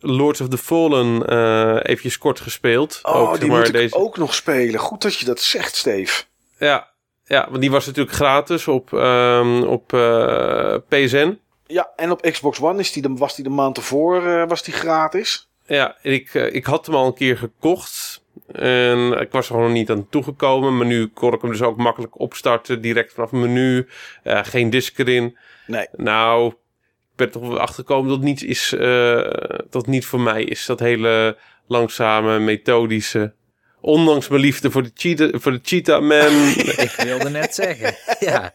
Lords 0.00 0.40
of 0.40 0.48
the 0.48 0.58
Fallen 0.58 1.26
eh 1.26 1.76
eventjes 1.82 2.18
kort 2.18 2.40
gespeeld. 2.40 3.00
oh, 3.02 3.16
Ook, 3.16 3.30
die 3.30 3.38
zeg 3.38 3.48
maar, 3.48 3.58
moet 3.58 3.66
ik 3.66 3.72
deze... 3.72 3.94
ook 3.94 4.16
nog 4.16 4.34
spelen. 4.34 4.80
Goed 4.80 5.02
dat 5.02 5.18
je 5.18 5.24
dat 5.24 5.40
zegt, 5.40 5.76
Steve. 5.76 6.22
Ja, 6.58 6.88
ja, 7.24 7.46
want 7.48 7.60
die 7.60 7.70
was 7.70 7.86
natuurlijk 7.86 8.16
gratis 8.16 8.68
op, 8.68 8.92
ehm, 8.92 9.62
op 9.62 9.86
PSN. 10.88 11.38
Ja, 11.66 11.90
en 11.96 12.10
op 12.10 12.20
Xbox 12.20 12.60
One 12.60 12.78
is 12.78 12.92
die 12.92 13.02
de, 13.02 13.14
was 13.14 13.34
die 13.34 13.44
de 13.44 13.50
maand 13.50 13.76
ervoor 13.76 14.46
was 14.46 14.62
die 14.62 14.74
gratis. 14.74 15.48
Ja, 15.66 15.96
ik, 16.02 16.34
ik 16.34 16.64
had 16.64 16.86
hem 16.86 16.94
al 16.94 17.06
een 17.06 17.14
keer 17.14 17.38
gekocht. 17.38 18.22
En 18.52 19.12
ik 19.12 19.32
was 19.32 19.48
er 19.48 19.54
gewoon 19.54 19.72
niet 19.72 19.90
aan 19.90 20.08
toegekomen. 20.08 20.76
Maar 20.76 20.86
nu 20.86 21.06
kon 21.06 21.32
ik 21.32 21.40
hem 21.40 21.50
dus 21.50 21.62
ook 21.62 21.76
makkelijk 21.76 22.20
opstarten. 22.20 22.80
Direct 22.80 23.12
vanaf 23.12 23.30
het 23.30 23.40
menu. 23.40 23.88
Geen 24.24 24.70
disk 24.70 24.98
erin. 24.98 25.36
Nee. 25.66 25.86
Nou, 25.96 26.52
ben 27.22 27.34
er 27.34 27.40
toch 27.40 27.48
wel 27.50 27.60
achtergekomen 27.60 28.08
dat 28.08 28.16
het 28.16 28.26
niet 28.26 28.42
is. 28.42 28.72
eh, 28.72 29.58
dat 29.70 29.86
niet 29.86 30.06
voor 30.06 30.20
mij 30.20 30.44
is. 30.44 30.66
Dat 30.66 30.80
hele 30.80 31.36
langzame, 31.66 32.38
methodische. 32.38 33.32
Ondanks 33.80 34.28
mijn 34.28 34.40
liefde 34.40 34.70
voor 34.70 34.82
de 34.82 34.90
cheetah, 34.94 35.30
voor 35.34 35.52
de 35.52 35.60
cheetah 35.62 36.00
man. 36.00 36.48
ik 36.86 36.94
wilde 37.04 37.30
net 37.30 37.54
zeggen. 37.54 37.94
Ja, 38.20 38.54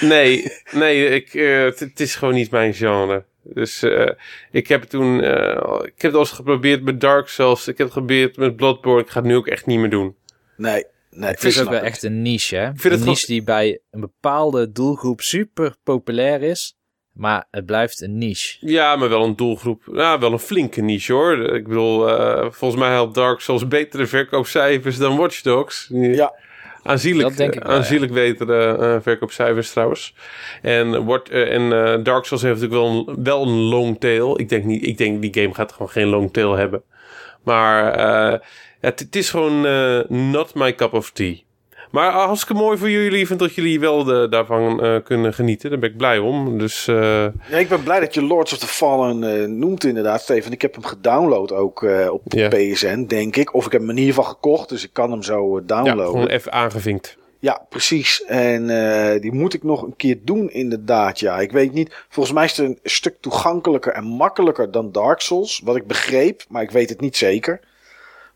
nee, 0.00 0.52
nee, 0.70 1.08
ik, 1.08 1.34
eh, 1.34 1.64
het, 1.64 2.00
is 2.00 2.14
gewoon 2.14 2.34
niet 2.34 2.50
mijn 2.50 2.74
genre. 2.74 3.24
Dus 3.42 3.82
uh, 3.82 4.10
ik 4.50 4.68
heb 4.68 4.82
toen, 4.82 5.24
uh, 5.24 5.80
ik 5.82 6.02
heb 6.02 6.10
het 6.10 6.14
al 6.14 6.18
eens 6.18 6.30
geprobeerd 6.30 6.82
met 6.82 7.00
Dark 7.00 7.28
Souls. 7.28 7.68
Ik 7.68 7.78
heb 7.78 7.86
het 7.86 7.96
geprobeerd 7.96 8.36
met 8.36 8.56
Bloodborne. 8.56 9.02
Ik 9.02 9.10
ga 9.10 9.18
het 9.18 9.28
nu 9.28 9.36
ook 9.36 9.46
echt 9.46 9.66
niet 9.66 9.78
meer 9.78 9.90
doen. 9.90 10.16
Nee, 10.56 10.84
nee. 11.10 11.30
Het 11.30 11.44
is 11.44 11.60
ook 11.60 11.68
wel 11.68 11.80
echt 11.80 12.02
een 12.02 12.22
niche, 12.22 12.56
hè? 12.56 12.68
Ik 12.68 12.80
vind 12.80 12.94
een 12.94 13.00
het 13.00 13.08
niche 13.08 13.26
die 13.26 13.42
bij 13.42 13.80
een 13.90 14.00
bepaalde 14.00 14.72
doelgroep 14.72 15.20
super 15.20 15.76
populair 15.82 16.42
is. 16.42 16.76
Maar 17.14 17.44
het 17.50 17.66
blijft 17.66 18.00
een 18.00 18.18
niche. 18.18 18.56
Ja, 18.60 18.96
maar 18.96 19.08
wel 19.08 19.24
een 19.24 19.36
doelgroep. 19.36 19.82
Ja, 19.92 20.18
wel 20.18 20.32
een 20.32 20.38
flinke 20.38 20.80
niche 20.80 21.12
hoor. 21.12 21.54
Ik 21.54 21.68
bedoel, 21.68 22.08
uh, 22.08 22.46
volgens 22.50 22.80
mij 22.80 22.90
helpt 22.90 23.14
Dark 23.14 23.40
Souls 23.40 23.68
betere 23.68 24.06
verkoopcijfers 24.06 24.96
dan 24.96 25.16
Watch 25.16 25.40
Dogs. 25.40 25.88
Ja. 25.92 26.34
Aanzienlijk, 26.82 27.34
wel, 27.34 27.62
aanzienlijk 27.62 28.14
ja. 28.14 28.18
betere 28.18 28.78
uh, 28.78 28.96
verkoopcijfers 29.02 29.70
trouwens. 29.70 30.14
En, 30.62 30.98
wordt, 30.98 31.30
uh, 31.32 31.54
en 31.54 31.62
uh, 31.62 32.04
Dark 32.04 32.24
Souls 32.24 32.42
heeft 32.42 32.60
natuurlijk 32.60 32.82
wel 32.82 33.08
een, 33.08 33.24
wel 33.24 33.42
een 33.42 33.58
long 33.58 34.00
tail. 34.00 34.40
Ik 34.40 34.48
denk, 34.48 34.64
niet, 34.64 34.86
ik 34.86 34.98
denk 34.98 35.22
die 35.22 35.34
game 35.34 35.54
gaat 35.54 35.72
gewoon 35.72 35.90
geen 35.90 36.06
long 36.06 36.32
tail 36.32 36.56
hebben. 36.56 36.82
Maar 37.42 37.92
het, 38.80 39.00
het, 39.00 39.16
is 39.16 39.30
gewoon 39.30 39.60
not 40.32 40.54
my 40.54 40.74
cup 40.74 40.92
of 40.92 41.10
tea. 41.10 41.42
Maar 41.94 42.12
hartstikke 42.12 42.62
mooi 42.62 42.78
voor 42.78 42.90
jullie. 42.90 43.26
vind 43.26 43.38
dat 43.38 43.54
jullie 43.54 43.80
wel 43.80 44.04
de, 44.04 44.26
daarvan 44.30 44.84
uh, 44.84 44.96
kunnen 45.04 45.34
genieten. 45.34 45.70
Daar 45.70 45.78
ben 45.78 45.90
ik 45.90 45.96
blij 45.96 46.18
om. 46.18 46.58
Dus, 46.58 46.86
uh... 46.86 46.96
Ja, 47.50 47.56
ik 47.56 47.68
ben 47.68 47.82
blij 47.82 48.00
dat 48.00 48.14
je 48.14 48.22
Lords 48.22 48.52
of 48.52 48.58
the 48.58 48.66
Fallen 48.66 49.22
uh, 49.22 49.48
noemt 49.48 49.84
inderdaad, 49.84 50.20
Steven. 50.20 50.52
Ik 50.52 50.62
heb 50.62 50.74
hem 50.74 50.84
gedownload 50.84 51.52
ook 51.52 51.86
op. 52.10 52.22
PSN, 52.48 53.04
denk 53.04 53.36
ik. 53.36 53.54
Of 53.54 53.66
ik 53.66 53.72
heb 53.72 53.80
hem 53.80 53.90
in 53.90 53.96
ieder 53.96 54.14
geval 54.14 54.30
gekocht, 54.30 54.68
dus 54.68 54.84
ik 54.84 54.92
kan 54.92 55.10
hem 55.10 55.22
zo 55.22 55.64
downloaden. 55.64 56.04
Ja, 56.04 56.10
gewoon 56.10 56.26
even 56.26 56.52
aangevinkt. 56.52 57.16
Ja, 57.38 57.66
precies. 57.68 58.24
En 58.24 58.66
die 59.20 59.32
moet 59.32 59.54
ik 59.54 59.62
nog 59.62 59.82
een 59.82 59.96
keer 59.96 60.18
doen, 60.22 60.50
inderdaad. 60.50 61.20
Ja, 61.20 61.38
ik 61.38 61.52
weet 61.52 61.72
niet. 61.72 62.04
Volgens 62.08 62.34
mij 62.34 62.44
is 62.44 62.56
het 62.56 62.66
een 62.66 62.78
stuk 62.82 63.16
toegankelijker 63.20 63.92
en 63.92 64.04
makkelijker 64.04 64.70
dan 64.70 64.92
Dark 64.92 65.20
Souls. 65.20 65.60
Wat 65.64 65.76
ik 65.76 65.86
begreep, 65.86 66.44
maar 66.48 66.62
ik 66.62 66.70
weet 66.70 66.88
het 66.88 67.00
niet 67.00 67.16
zeker. 67.16 67.60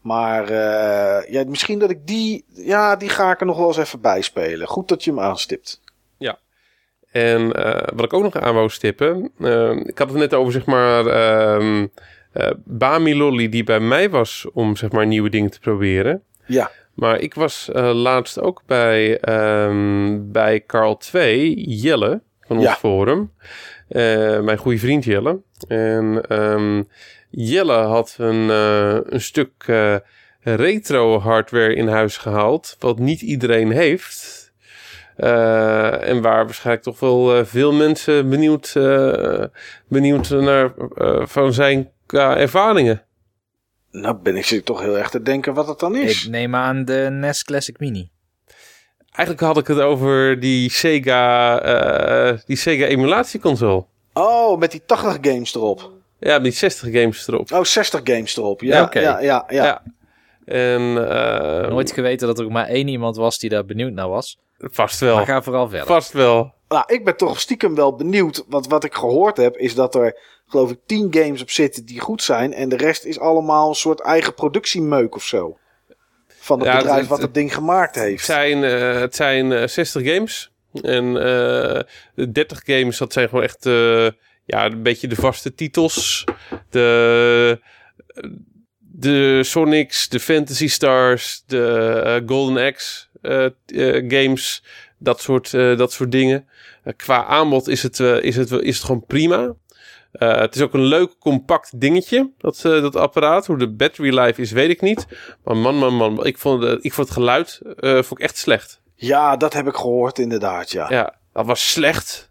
Maar 0.00 0.50
uh, 0.50 1.30
ja, 1.30 1.44
misschien 1.46 1.78
dat 1.78 1.90
ik 1.90 2.06
die, 2.06 2.44
ja, 2.54 2.96
die 2.96 3.08
ga 3.08 3.30
ik 3.30 3.40
er 3.40 3.46
nog 3.46 3.56
wel 3.56 3.66
eens 3.66 3.76
even 3.76 4.00
bij 4.00 4.22
spelen. 4.22 4.66
Goed 4.66 4.88
dat 4.88 5.04
je 5.04 5.10
hem 5.10 5.20
aanstipt. 5.20 5.80
Ja. 6.18 6.38
En 7.10 7.42
uh, 7.42 7.80
wat 7.94 8.04
ik 8.04 8.12
ook 8.12 8.22
nog 8.22 8.36
aan 8.36 8.54
wou 8.54 8.68
stippen. 8.68 9.30
Uh, 9.38 9.70
ik 9.70 9.98
had 9.98 10.08
het 10.08 10.18
net 10.18 10.34
over, 10.34 10.52
zeg 10.52 10.66
maar, 10.66 11.06
uh, 11.06 11.76
Bami 12.64 13.16
Lolly 13.16 13.48
die 13.48 13.64
bij 13.64 13.80
mij 13.80 14.10
was 14.10 14.46
om, 14.52 14.76
zeg 14.76 14.90
maar, 14.90 15.06
nieuwe 15.06 15.30
dingen 15.30 15.50
te 15.50 15.60
proberen. 15.60 16.22
Ja. 16.46 16.70
Maar 16.94 17.20
ik 17.20 17.34
was 17.34 17.68
laatst 17.72 18.40
ook 18.40 18.62
bij, 18.66 19.28
um, 19.64 20.32
bij 20.32 20.64
Carl 20.66 20.96
2, 20.96 21.54
Jelle, 21.54 22.20
van 22.40 22.56
ons 22.56 22.66
ja. 22.66 22.74
forum. 22.74 23.32
mijn 24.44 24.56
goede 24.56 24.78
vriend 24.78 25.04
Jelle. 25.04 25.40
En 25.68 26.24
um, 26.40 26.88
Jelle 27.30 27.72
had 27.72 28.14
een, 28.18 28.48
uh, 28.48 28.98
een 29.04 29.20
stuk 29.20 29.50
uh, 29.66 29.96
retro 30.40 31.18
hardware 31.18 31.74
in 31.74 31.88
huis 31.88 32.16
gehaald, 32.16 32.76
wat 32.78 32.98
niet 32.98 33.22
iedereen 33.22 33.70
heeft. 33.70 34.46
Uh, 35.16 36.08
en 36.08 36.22
waar 36.22 36.44
waarschijnlijk 36.44 36.84
toch 36.84 37.00
wel 37.00 37.44
veel 37.44 37.72
mensen 37.72 38.28
benieuwd, 38.28 38.72
benieuwd 39.88 40.30
naar 40.30 40.72
van 41.26 41.52
zijn 41.52 41.90
ervaringen. 42.16 43.02
Nou 43.90 44.16
ben 44.16 44.36
ik 44.36 44.44
zit 44.44 44.64
toch 44.64 44.80
heel 44.80 44.98
erg 44.98 45.10
te 45.10 45.22
denken 45.22 45.54
wat 45.54 45.68
het 45.68 45.78
dan 45.78 45.96
is. 45.96 46.24
Ik 46.24 46.30
neem 46.30 46.54
aan 46.54 46.84
de 46.84 47.08
NES 47.10 47.44
Classic 47.44 47.78
Mini. 47.78 48.10
Eigenlijk 49.10 49.40
had 49.46 49.58
ik 49.58 49.66
het 49.66 49.80
over 49.80 50.40
die 50.40 50.70
Sega, 50.70 52.32
die 52.46 52.56
Sega 52.56 52.84
emulatieconsole. 52.84 53.84
Oh, 54.12 54.58
met 54.58 54.70
die 54.70 54.82
80 54.86 55.18
games 55.20 55.54
erop. 55.54 55.97
Ja, 56.18 56.38
met 56.38 56.54
60 56.54 56.92
games 56.92 57.28
erop. 57.28 57.52
Oh, 57.52 57.64
60 57.64 58.00
games 58.04 58.36
erop. 58.36 58.60
Ja, 58.60 58.90
ja, 58.92 59.00
ja, 59.00 59.20
ja, 59.20 59.44
ja. 59.48 59.82
En, 60.44 60.80
uh, 60.80 61.68
Nooit 61.68 61.92
geweten 61.92 62.26
dat 62.26 62.38
er 62.38 62.50
maar 62.50 62.66
één 62.66 62.88
iemand 62.88 63.16
was 63.16 63.38
die 63.38 63.50
daar 63.50 63.64
benieuwd 63.64 63.92
naar 63.92 64.08
was. 64.08 64.38
Vast 64.58 65.00
wel. 65.00 65.16
Maar 65.16 65.26
ga 65.26 65.42
vooral 65.42 65.68
verder. 65.68 65.86
Vast 65.86 66.12
wel. 66.12 66.54
Nou, 66.68 66.84
ik 66.86 67.04
ben 67.04 67.16
toch 67.16 67.40
stiekem 67.40 67.74
wel 67.74 67.94
benieuwd. 67.94 68.44
Want 68.48 68.66
wat 68.66 68.84
ik 68.84 68.94
gehoord 68.94 69.36
heb, 69.36 69.56
is 69.56 69.74
dat 69.74 69.94
er, 69.94 70.18
geloof 70.46 70.70
ik, 70.70 70.78
10 70.86 71.08
games 71.10 71.42
op 71.42 71.50
zitten 71.50 71.84
die 71.84 72.00
goed 72.00 72.22
zijn. 72.22 72.52
En 72.52 72.68
de 72.68 72.76
rest 72.76 73.04
is 73.04 73.18
allemaal 73.18 73.68
een 73.68 73.74
soort 73.74 74.00
eigen 74.00 74.34
productiemeuk 74.34 75.14
of 75.14 75.22
zo. 75.22 75.58
Van 76.26 76.60
het 76.60 76.76
bedrijf 76.76 77.00
het, 77.00 77.08
wat 77.08 77.22
het 77.22 77.34
ding 77.34 77.54
gemaakt 77.54 77.94
heeft. 77.94 78.26
Het 78.26 78.36
zijn, 78.36 78.62
uh, 78.62 79.00
het 79.00 79.14
zijn 79.14 79.50
uh, 79.50 79.66
60 79.66 80.14
games. 80.14 80.52
En 80.82 81.04
uh, 81.04 82.26
30 82.32 82.60
games, 82.64 82.98
dat 82.98 83.12
zijn 83.12 83.28
gewoon 83.28 83.44
echt 83.44 83.66
ja, 84.48 84.64
een 84.64 84.82
beetje 84.82 85.08
de 85.08 85.14
vaste 85.14 85.54
titels. 85.54 86.24
De, 86.70 87.60
de 88.78 89.42
Sonics, 89.44 90.08
de 90.08 90.20
Fantasy 90.20 90.68
Stars, 90.68 91.42
de 91.46 92.02
uh, 92.22 92.28
Golden 92.28 92.66
Axe 92.66 93.06
uh, 93.22 93.46
uh, 93.66 94.10
games. 94.10 94.62
Dat 94.98 95.20
soort, 95.20 95.50
dat 95.50 95.92
soort 95.92 96.12
dingen. 96.12 96.48
qua 96.96 97.24
aanbod 97.24 97.68
is 97.68 97.82
het, 97.82 98.00
is, 98.00 98.36
het, 98.36 98.50
is 98.50 98.76
het 98.76 98.84
gewoon 98.84 99.04
prima. 99.06 99.54
het 100.12 100.54
is 100.54 100.62
ook 100.62 100.74
een 100.74 100.84
leuk 100.84 101.18
compact 101.18 101.80
dingetje, 101.80 102.30
dat, 102.38 102.60
dat 102.62 102.96
apparaat. 102.96 103.46
Hoe 103.46 103.58
de 103.58 103.68
battery 103.70 104.18
life 104.18 104.40
is, 104.40 104.50
weet 104.50 104.70
ik 104.70 104.80
niet. 104.80 105.06
Maar 105.44 105.56
man, 105.56 105.76
man, 105.76 105.94
man, 105.94 106.26
ik 106.26 106.38
vond, 106.38 106.84
ik 106.84 106.92
vond 106.92 107.08
het 107.08 107.16
geluid 107.16 107.60
vond 107.80 108.10
ik 108.10 108.20
echt 108.20 108.36
slecht. 108.36 108.80
Ja, 108.94 109.36
dat 109.36 109.52
heb 109.52 109.66
ik 109.66 109.74
gehoord 109.74 110.18
inderdaad, 110.18 110.70
ja. 110.70 110.90
Ja, 110.90 111.14
dat 111.32 111.46
was 111.46 111.70
slecht 111.70 112.27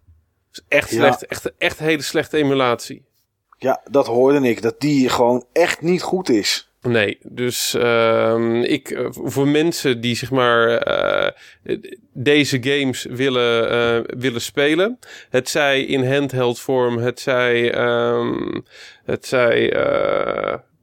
echt 0.67 0.89
slecht. 0.89 1.25
Echt, 1.25 1.51
echt 1.57 1.79
hele 1.79 2.01
slechte 2.01 2.37
emulatie. 2.37 3.05
Ja, 3.57 3.81
dat 3.89 4.07
hoorde 4.07 4.49
ik. 4.49 4.61
Dat 4.61 4.79
die 4.79 5.09
gewoon 5.09 5.45
echt 5.53 5.81
niet 5.81 6.01
goed 6.01 6.29
is. 6.29 6.67
Nee, 6.81 7.17
dus 7.23 7.75
uh, 7.75 8.63
ik, 8.63 8.89
eh, 8.89 9.07
voor 9.09 9.47
mensen 9.47 10.01
die 10.01 10.15
zeg 10.15 10.31
maar 10.31 10.87
uh, 10.87 11.77
deze 12.13 12.57
games 12.61 13.05
willen, 13.09 13.71
uh, 13.71 14.19
willen 14.19 14.41
spelen, 14.41 14.99
het 15.29 15.49
zij 15.49 15.83
in 15.83 16.11
handheld 16.13 16.59
vorm, 16.59 16.97
het 16.97 17.19
zij, 17.19 17.79
um, 17.79 18.65
het 19.03 19.25
zij 19.25 19.73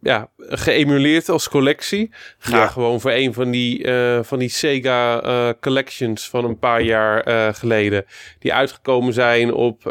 ja, 0.05 0.31
geëmuleerd 0.39 1.29
als 1.29 1.49
collectie. 1.49 2.11
Ga 2.39 2.67
gewoon 2.67 3.01
voor 3.01 3.11
een 3.11 3.35
van 3.35 3.51
die, 3.51 3.85
uh, 3.85 4.19
van 4.23 4.39
die 4.39 4.49
Sega 4.49 5.25
uh, 5.25 5.53
collections 5.61 6.29
van 6.29 6.45
een 6.45 6.59
paar 6.59 6.83
jaar 6.83 7.29
uh, 7.29 7.55
geleden. 7.55 8.05
Die 8.39 8.55
uitgekomen 8.55 9.13
zijn 9.13 9.53
op 9.53 9.83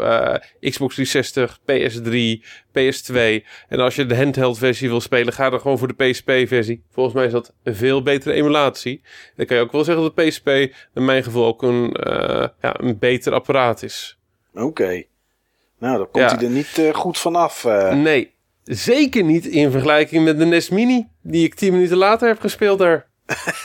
Xbox 0.60 0.94
360, 0.94 1.58
PS3, 1.58 2.44
PS2. 2.68 3.46
En 3.68 3.80
als 3.80 3.94
je 3.94 4.06
de 4.06 4.16
handheld 4.16 4.58
versie 4.58 4.88
wil 4.88 5.00
spelen, 5.00 5.32
ga 5.32 5.50
dan 5.50 5.60
gewoon 5.60 5.78
voor 5.78 5.94
de 5.96 6.10
PSP 6.10 6.30
versie. 6.30 6.84
Volgens 6.90 7.14
mij 7.14 7.24
is 7.26 7.32
dat 7.32 7.52
een 7.62 7.74
veel 7.74 8.02
betere 8.02 8.34
emulatie. 8.34 9.02
Dan 9.36 9.46
kan 9.46 9.56
je 9.56 9.62
ook 9.62 9.72
wel 9.72 9.84
zeggen 9.84 10.04
dat 10.04 10.16
de 10.16 10.26
PSP 10.26 10.48
in 10.94 11.04
mijn 11.04 11.22
geval 11.22 11.46
ook 11.46 11.62
een, 11.62 11.96
ja, 12.60 12.80
een 12.80 12.98
beter 12.98 13.32
apparaat 13.32 13.82
is. 13.82 14.18
Oké. 14.54 15.02
Nou, 15.78 15.96
dan 15.96 16.10
komt 16.10 16.30
hij 16.30 16.42
er 16.42 16.50
niet 16.50 16.90
goed 16.92 17.18
vanaf. 17.18 17.64
Nee, 17.92 18.33
Zeker 18.64 19.24
niet 19.24 19.46
in 19.46 19.70
vergelijking 19.70 20.24
met 20.24 20.38
de 20.38 20.44
NES 20.44 20.68
Mini, 20.68 21.08
die 21.22 21.44
ik 21.44 21.54
tien 21.54 21.72
minuten 21.72 21.96
later 21.96 22.28
heb 22.28 22.40
gespeeld 22.40 22.78
daar. 22.78 23.06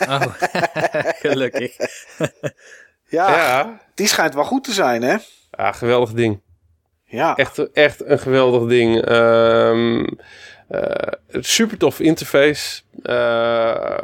Oh, 0.08 0.22
gelukkig. 1.26 1.76
ja, 3.18 3.30
ja, 3.30 3.82
die 3.96 4.08
schijnt 4.08 4.34
wel 4.34 4.44
goed 4.44 4.64
te 4.64 4.72
zijn, 4.72 5.02
hè? 5.02 5.18
Ja, 5.52 5.72
geweldig 5.72 6.12
ding. 6.12 6.42
Ja. 7.06 7.36
Echt, 7.36 7.72
echt 7.72 8.06
een 8.06 8.20
geweldig 8.20 8.70
ding. 8.70 9.10
Um, 9.10 10.06
uh, 10.70 10.92
super 11.32 11.78
tof 11.78 12.00
interface. 12.00 12.82
Uh, 13.04 14.04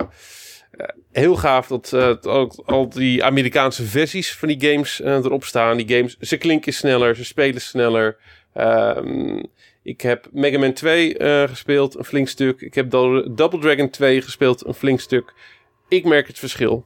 heel 1.11 1.35
gaaf 1.35 1.67
dat 1.67 1.91
uh, 1.93 2.15
al, 2.21 2.63
al 2.65 2.89
die 2.89 3.23
Amerikaanse 3.23 3.83
versies 3.83 4.35
van 4.35 4.47
die 4.47 4.69
games 4.69 4.99
erop 4.99 5.43
staan. 5.43 5.77
Die 5.77 5.95
games, 5.95 6.17
ze 6.19 6.37
klinken 6.37 6.73
sneller, 6.73 7.15
ze 7.15 7.25
spelen 7.25 7.61
sneller. 7.61 8.17
Um, 8.53 9.45
ik 9.85 10.01
heb 10.01 10.27
Mega 10.31 10.59
Man 10.59 10.73
2 10.73 11.19
uh, 11.19 11.43
eh, 11.43 11.49
gespeeld, 11.49 11.97
een 11.97 12.05
flink 12.05 12.27
stuk. 12.27 12.61
Ik 12.61 12.75
heb 12.75 12.89
Double 12.89 13.59
Dragon 13.59 13.89
2 13.89 14.21
gespeeld, 14.21 14.65
een 14.65 14.73
flink 14.73 14.99
stuk. 14.99 15.33
Ik 15.87 16.05
merk 16.05 16.27
het 16.27 16.39
verschil. 16.39 16.85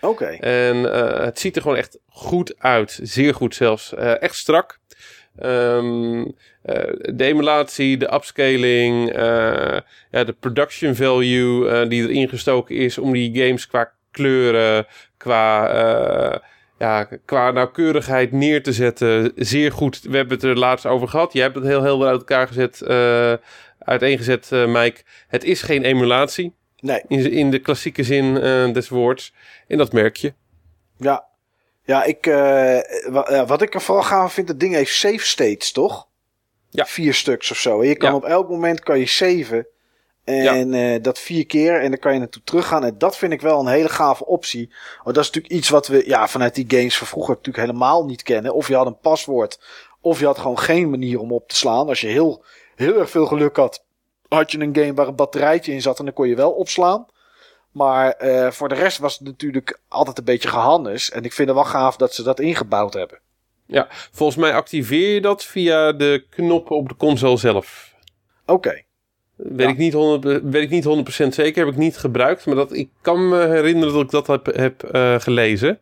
Oké. 0.00 0.26
En 0.26 0.76
uh, 0.76 1.20
het 1.20 1.38
ziet 1.38 1.56
er 1.56 1.62
gewoon 1.62 1.76
echt 1.76 1.98
goed 2.08 2.54
uit. 2.58 3.00
Zeer 3.02 3.34
goed 3.34 3.54
zelfs. 3.54 3.92
Uh, 3.92 4.22
echt 4.22 4.34
strak. 4.34 4.78
Um, 5.42 6.34
de 6.62 7.24
emulatie, 7.24 7.96
de 7.96 8.14
upscaling, 8.14 9.12
ja, 10.10 10.24
de 10.24 10.36
production 10.40 10.94
value 10.94 11.88
die 11.88 12.08
erin 12.08 12.28
gestoken 12.28 12.76
is 12.76 12.98
om 12.98 13.12
die 13.12 13.42
games 13.42 13.66
qua 13.66 13.92
kleuren, 14.10 14.86
qua 15.16 16.42
ja, 16.78 17.08
qua 17.24 17.50
nauwkeurigheid 17.50 18.32
neer 18.32 18.62
te 18.62 18.72
zetten, 18.72 19.32
zeer 19.36 19.72
goed. 19.72 20.00
We 20.02 20.16
hebben 20.16 20.34
het 20.34 20.44
er 20.44 20.58
laatst 20.58 20.86
over 20.86 21.08
gehad. 21.08 21.32
Jij 21.32 21.42
hebt 21.42 21.54
het 21.54 21.64
heel 21.64 21.82
helder 21.82 22.08
uit 22.08 22.18
elkaar 22.18 22.46
gezet, 22.46 22.80
uh, 22.84 23.32
uiteengezet, 23.78 24.50
uh, 24.52 24.66
Mike. 24.66 25.00
Het 25.28 25.44
is 25.44 25.62
geen 25.62 25.84
emulatie. 25.84 26.54
Nee. 26.80 27.02
In, 27.08 27.30
in 27.30 27.50
de 27.50 27.58
klassieke 27.58 28.02
zin 28.02 28.24
uh, 28.24 28.72
des 28.72 28.88
woords. 28.88 29.34
En 29.66 29.78
dat 29.78 29.92
merk 29.92 30.16
je. 30.16 30.32
Ja. 30.96 31.26
Ja, 31.84 32.04
ik, 32.04 32.24
wat, 33.10 33.46
wat 33.46 33.62
ik 33.62 33.74
er 33.74 33.80
vooral 33.80 34.04
gaaf 34.04 34.32
vind, 34.32 34.48
het 34.48 34.60
ding 34.60 34.74
heeft 34.74 34.94
save 34.94 35.26
states, 35.26 35.72
toch? 35.72 36.06
Ja. 36.70 36.84
Vier 36.86 37.14
stuks 37.14 37.50
of 37.50 37.56
zo. 37.56 37.80
En 37.80 37.88
je 37.88 37.96
kan 37.96 38.10
Ja. 38.10 38.16
op 38.16 38.24
elk 38.24 38.48
moment 38.48 38.80
kan 38.80 38.98
je 38.98 39.06
saven. 39.06 39.66
En 40.28 40.74
eh, 40.74 41.02
dat 41.02 41.18
vier 41.18 41.46
keer. 41.46 41.80
En 41.80 41.90
dan 41.90 41.98
kan 41.98 42.12
je 42.12 42.18
naartoe 42.18 42.42
teruggaan. 42.44 42.84
En 42.84 42.98
dat 42.98 43.16
vind 43.16 43.32
ik 43.32 43.40
wel 43.40 43.60
een 43.60 43.66
hele 43.66 43.88
gave 43.88 44.26
optie. 44.26 44.72
Want 45.02 45.14
dat 45.14 45.24
is 45.24 45.30
natuurlijk 45.30 45.54
iets 45.54 45.68
wat 45.68 45.86
we 45.86 46.02
ja, 46.06 46.28
vanuit 46.28 46.54
die 46.54 46.64
games 46.68 46.98
van 46.98 47.06
vroeger 47.06 47.34
natuurlijk 47.34 47.66
helemaal 47.66 48.04
niet 48.04 48.22
kennen. 48.22 48.54
Of 48.54 48.68
je 48.68 48.74
had 48.74 48.86
een 48.86 48.98
paswoord. 48.98 49.60
Of 50.00 50.20
je 50.20 50.26
had 50.26 50.38
gewoon 50.38 50.58
geen 50.58 50.90
manier 50.90 51.20
om 51.20 51.32
op 51.32 51.48
te 51.48 51.56
slaan. 51.56 51.88
Als 51.88 52.00
je 52.00 52.06
heel, 52.06 52.44
heel 52.74 52.98
erg 52.98 53.10
veel 53.10 53.26
geluk 53.26 53.56
had. 53.56 53.84
Had 54.28 54.52
je 54.52 54.60
een 54.60 54.76
game 54.76 54.94
waar 54.94 55.08
een 55.08 55.14
batterijtje 55.14 55.72
in 55.72 55.82
zat. 55.82 55.98
En 55.98 56.04
dan 56.04 56.14
kon 56.14 56.28
je 56.28 56.36
wel 56.36 56.50
opslaan. 56.50 57.06
Maar 57.72 58.10
eh, 58.10 58.50
voor 58.50 58.68
de 58.68 58.74
rest 58.74 58.98
was 58.98 59.18
het 59.18 59.26
natuurlijk 59.26 59.80
altijd 59.88 60.18
een 60.18 60.24
beetje 60.24 60.48
gehannes. 60.48 61.10
En 61.10 61.24
ik 61.24 61.32
vind 61.32 61.48
het 61.48 61.56
wel 61.56 61.66
gaaf 61.66 61.96
dat 61.96 62.14
ze 62.14 62.22
dat 62.22 62.40
ingebouwd 62.40 62.94
hebben. 62.94 63.20
Ja, 63.66 63.86
volgens 63.90 64.38
mij 64.38 64.54
activeer 64.54 65.14
je 65.14 65.20
dat 65.20 65.44
via 65.44 65.92
de 65.92 66.26
knoppen 66.30 66.76
op 66.76 66.88
de 66.88 66.96
console 66.96 67.36
zelf. 67.36 67.94
Oké. 68.46 68.86
Weet, 69.38 69.60
Ja. 69.66 69.68
ik 69.72 69.76
niet 69.78 69.92
100, 69.92 70.42
weet 70.44 70.62
ik 70.62 70.70
niet 70.70 70.84
100% 70.84 71.34
zeker, 71.34 71.64
heb 71.64 71.74
ik 71.74 71.78
niet 71.80 71.96
gebruikt. 71.96 72.46
Maar 72.46 72.54
dat, 72.54 72.72
ik 72.72 72.88
kan 73.00 73.28
me 73.28 73.46
herinneren 73.46 73.94
dat 73.94 74.02
ik 74.02 74.10
dat 74.10 74.26
heb, 74.26 74.46
heb 74.56 74.82
eh, 74.82 75.14
gelezen. 75.20 75.78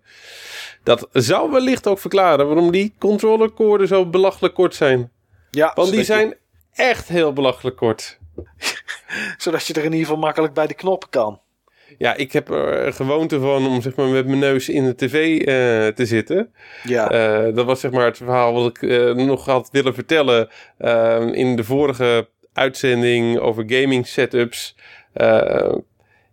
Dat 0.83 1.09
zou 1.13 1.51
wellicht 1.51 1.87
ook 1.87 1.99
verklaren 1.99 2.47
waarom 2.47 2.71
die 2.71 2.95
controllerkoorden 2.99 3.89
zo 3.89 4.07
belachelijk 4.07 4.55
kort 4.55 4.75
zijn. 4.75 5.11
Ja, 5.51 5.73
Want 5.75 5.89
die 5.89 5.99
je- 5.99 6.05
zijn 6.05 6.35
echt 6.75 7.09
heel 7.09 7.33
belachelijk 7.33 7.77
kort. 7.77 8.19
zodat 9.39 9.67
je 9.67 9.73
er 9.73 9.85
in 9.85 9.93
ieder 9.93 10.07
geval 10.07 10.21
makkelijk 10.21 10.53
bij 10.55 10.67
de 10.67 10.75
knoppen 10.75 11.09
kan. 11.09 11.41
Ja, 11.99 12.15
ik 12.15 12.33
heb 12.33 12.51
er 12.51 12.93
gewoonte 12.93 13.41
van 13.41 13.67
om 13.67 13.83
zeg 13.83 13.95
maar, 13.95 14.07
met 14.07 14.27
mijn 14.27 14.39
neus 14.39 14.69
in 14.69 14.85
de 14.85 14.95
tv 14.95 15.39
eh, 15.39 15.45
te 15.95 16.07
zitten. 16.07 16.53
Ja. 16.83 17.11
Eh, 17.11 17.55
dat 17.55 17.67
was 17.67 17.81
zeg 17.81 17.91
maar 17.91 18.05
het 18.05 18.17
verhaal 18.17 18.53
wat 18.53 18.67
ik 18.77 18.83
nog 19.17 19.45
had 19.45 19.69
willen 19.73 19.95
vertellen 19.95 20.49
in 21.35 21.57
de 21.57 21.65
vorige 21.65 22.29
uitzending 22.57 23.39
over 23.39 23.65
gaming 23.67 24.07
setups. 24.07 24.77
Eh, 25.13 25.75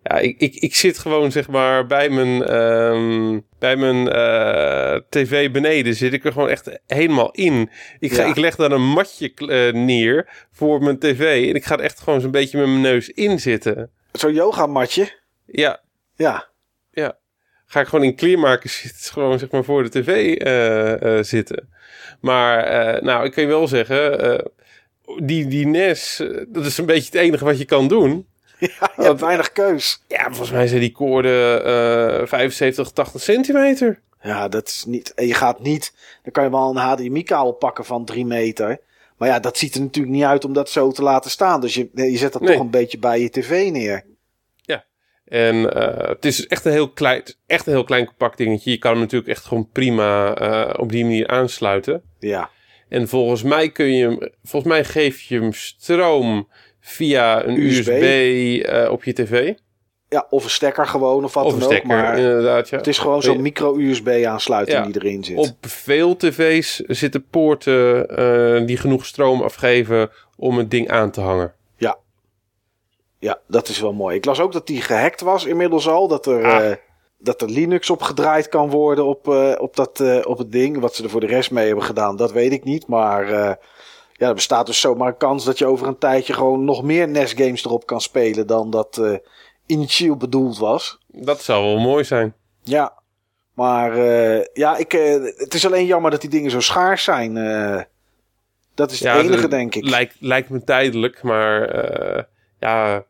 ja, 0.04 0.18
ik, 0.20 0.40
ik, 0.40 0.56
ik 0.56 0.76
zit 0.76 0.98
gewoon 0.98 1.32
zeg 1.32 1.48
maar 1.50 1.86
bij 1.88 2.10
mijn, 2.10 2.44
ehm, 2.44 3.40
bij 3.60 3.76
mijn 3.76 4.10
eh, 4.10 5.00
tv 5.10 5.52
beneden 5.52 5.96
zit 5.96 6.14
ik 6.14 6.26
er 6.26 6.32
gewoon 6.32 6.50
echt 6.50 6.80
helemaal 6.88 7.32
in. 7.32 7.70
Ik, 8.00 8.14
ga, 8.14 8.24
Ja. 8.24 8.30
ik 8.30 8.36
leg 8.36 8.56
daar 8.56 8.72
een 8.72 8.82
matje 8.90 9.34
eh, 9.36 9.74
neer 9.74 10.30
voor 10.52 10.82
mijn 10.84 11.00
tv 11.00 11.50
en 11.50 11.56
ik 11.56 11.66
ga 11.66 11.74
er 11.78 11.84
echt 11.84 12.00
gewoon 12.00 12.22
zo'n 12.22 12.32
beetje 12.32 12.58
met 12.58 12.68
mijn 12.68 12.82
neus 12.82 13.10
in 13.10 13.40
zitten. 13.40 13.92
Zo'n 14.12 14.34
yogamatje. 14.34 15.12
Ja, 15.46 15.82
Ja. 16.16 16.48
ja. 16.92 17.18
Ga 17.66 17.80
ik 17.80 17.88
gewoon 17.88 18.06
in 18.06 18.16
kleermakers 18.16 18.80
zitten, 18.82 19.12
gewoon 19.14 19.40
zeg 19.40 19.52
maar 19.52 19.64
voor 19.64 19.84
de 19.84 19.90
tv 20.02 20.36
zitten. 21.26 21.70
Maar, 22.22 23.04
nou, 23.04 23.26
ik 23.26 23.32
kan 23.32 23.44
je 23.44 23.50
wel 23.50 23.68
zeggen, 23.68 24.52
die, 25.24 25.48
die 25.48 25.66
NES, 25.68 26.20
eh, 26.20 26.44
dat 26.48 26.66
is 26.66 26.78
een 26.78 26.86
beetje 26.86 27.06
het 27.06 27.22
enige 27.22 27.46
wat 27.46 27.58
je 27.58 27.66
kan 27.66 27.88
doen. 27.88 28.26
Ja, 28.60 28.92
je 28.98 29.04
hebt 29.04 29.20
weinig 29.20 29.52
keus. 29.52 30.04
Ja, 30.08 30.24
volgens 30.28 30.52
mij 30.52 30.68
zijn 30.68 30.80
die 30.80 30.92
koorden 30.92 31.66
eh 31.66 32.28
75, 32.28 32.92
80 32.92 33.22
centimeter. 33.22 34.00
Ja, 34.22 34.48
dat 34.48 34.68
is 34.68 34.84
niet. 34.88 35.14
En 35.14 35.28
je 35.28 35.34
gaat 35.34 35.60
niet. 35.60 35.94
Dan 36.24 36.32
kan 36.32 36.44
je 36.44 36.50
wel 36.50 36.70
een 36.70 36.76
HDMI-kabel 36.76 37.52
pakken 37.52 37.86
van 37.86 38.06
3 38.06 38.26
meter. 38.26 38.80
Maar 39.18 39.30
ja, 39.30 39.40
dat 39.40 39.58
ziet 39.58 39.76
er 39.76 39.82
natuurlijk 39.82 40.16
niet 40.16 40.24
uit 40.24 40.46
om 40.46 40.54
dat 40.54 40.70
zo 40.70 40.92
te 40.92 41.04
laten 41.04 41.32
staan. 41.32 41.62
Dus 41.62 41.74
je, 41.74 41.90
je 41.94 42.18
zet 42.18 42.34
dat 42.34 42.42
Nee. 42.42 42.52
toch 42.54 42.62
een 42.62 42.70
beetje 42.70 43.00
bij 43.00 43.22
je 43.22 43.30
tv 43.30 43.72
neer. 43.72 44.04
En 45.26 45.74
eh, 45.74 46.08
het 46.08 46.26
is 46.26 46.48
echt 46.48 46.66
een 46.66 46.72
heel 46.72 46.90
klein, 46.90 47.24
echt 47.48 47.66
een 47.66 47.74
heel 47.74 47.84
klein 47.84 48.06
compact 48.06 48.38
dingetje. 48.38 48.72
Je 48.72 48.78
kan 48.78 48.92
hem 48.92 49.00
natuurlijk 49.00 49.30
echt 49.32 49.46
gewoon 49.46 49.70
prima 49.72 50.36
eh, 50.36 50.80
op 50.80 50.92
die 50.92 51.04
manier 51.04 51.28
aansluiten. 51.28 52.02
Ja. 52.20 52.50
En 52.94 53.08
volgens 53.08 53.44
mij 53.44 53.70
kun 53.70 53.94
je 53.96 54.04
hem, 54.04 54.18
volgens 54.44 54.74
mij 54.74 54.84
geef 54.86 55.22
je 55.22 55.40
hem 55.40 55.54
stroom 55.54 56.48
via 56.80 57.46
een 57.46 57.58
USB. 57.60 57.88
USB, 57.88 58.64
eh, 58.66 58.92
op 58.92 59.04
je 59.04 59.14
tv. 59.14 59.54
ja, 60.10 60.28
of 60.30 60.44
een 60.44 60.50
stekker 60.50 60.88
gewoon 60.88 61.24
of 61.24 61.34
wat 61.34 61.44
Of 61.46 61.52
dan 61.52 61.60
een 61.60 61.66
ook. 61.66 61.72
stekker, 61.72 61.98
Maar 61.98 62.18
inderdaad. 62.18 62.70
Ja. 62.70 62.78
het 62.78 62.88
is 62.88 62.98
gewoon 62.98 63.22
zo'n 63.22 63.42
micro-USB-aansluiting 63.42 64.78
Ja. 64.78 64.84
die 64.92 64.96
erin 65.02 65.24
zit. 65.24 65.38
Op 65.38 65.56
veel 65.62 66.16
tv's 66.16 66.76
zitten 66.80 67.26
poorten 67.30 68.10
eh, 68.18 68.66
die 68.66 68.78
genoeg 68.78 69.06
stroom 69.06 69.42
afgeven 69.42 70.10
om 70.38 70.58
het 70.58 70.72
ding 70.72 70.90
aan 70.90 71.12
te 71.12 71.22
hangen. 71.22 71.54
Ja, 73.20 73.40
dat 73.48 73.68
is 73.68 73.80
wel 73.80 73.94
mooi. 73.94 74.16
Ik 74.16 74.26
las 74.26 74.40
ook 74.40 74.52
dat 74.52 74.68
die 74.68 74.82
gehackt 74.82 75.22
was 75.22 75.46
inmiddels 75.46 75.88
al. 75.88 76.08
Dat 76.08 76.26
er, 76.26 76.44
Ah. 76.46 76.70
eh, 76.72 76.76
dat 77.24 77.42
er 77.42 77.50
Linux 77.50 77.90
op 77.90 78.02
gedraaid 78.02 78.50
kan 78.50 78.70
worden 78.70 79.06
op, 79.06 79.28
eh, 79.28 79.54
op, 79.58 79.76
dat, 79.76 80.00
eh, 80.00 80.20
op 80.24 80.38
het 80.38 80.52
ding. 80.52 80.80
Wat 80.80 80.96
ze 80.96 81.04
er 81.04 81.10
voor 81.10 81.20
de 81.20 81.28
rest 81.28 81.52
mee 81.52 81.66
hebben 81.66 81.84
gedaan, 81.84 82.16
dat 82.16 82.32
weet 82.32 82.52
ik 82.52 82.64
niet. 82.64 82.88
Maar 82.88 83.28
eh, 83.28 83.56
ja, 84.14 84.28
er 84.28 84.34
bestaat 84.34 84.66
dus 84.66 84.80
zomaar 84.80 85.08
een 85.08 85.18
kans 85.18 85.46
dat 85.46 85.58
je 85.58 85.66
over 85.66 85.88
een 85.88 85.98
tijdje 85.98 86.34
gewoon 86.34 86.66
nog 86.66 86.84
meer 86.84 87.08
NES-games 87.08 87.66
erop 87.66 87.86
kan 87.86 88.02
spelen 88.02 88.48
dan 88.48 88.70
dat 88.70 89.02
initieel 89.66 90.18
bedoeld 90.18 90.58
was. 90.58 90.98
Dat 91.08 91.42
zou 91.42 91.64
wel 91.66 91.80
mooi 91.80 92.04
zijn. 92.04 92.36
Ja, 92.62 93.02
maar 93.54 93.98
ja, 94.54 94.78
ik, 94.78 94.92
het 95.36 95.54
is 95.54 95.66
alleen 95.66 95.86
jammer 95.86 96.12
dat 96.12 96.22
die 96.22 96.30
dingen 96.30 96.52
zo 96.52 96.60
schaars 96.60 97.04
zijn. 97.04 97.34
dat 98.76 98.92
is 98.92 99.00
het 99.00 99.08
Ja, 99.08 99.20
enige, 99.20 99.48
denk 99.48 99.76
ik. 99.76 99.90
Lijkt, 99.90 100.16
lijkt 100.20 100.50
me 100.50 100.64
tijdelijk, 100.64 101.24
maar 101.24 101.86
ja, 102.60 103.06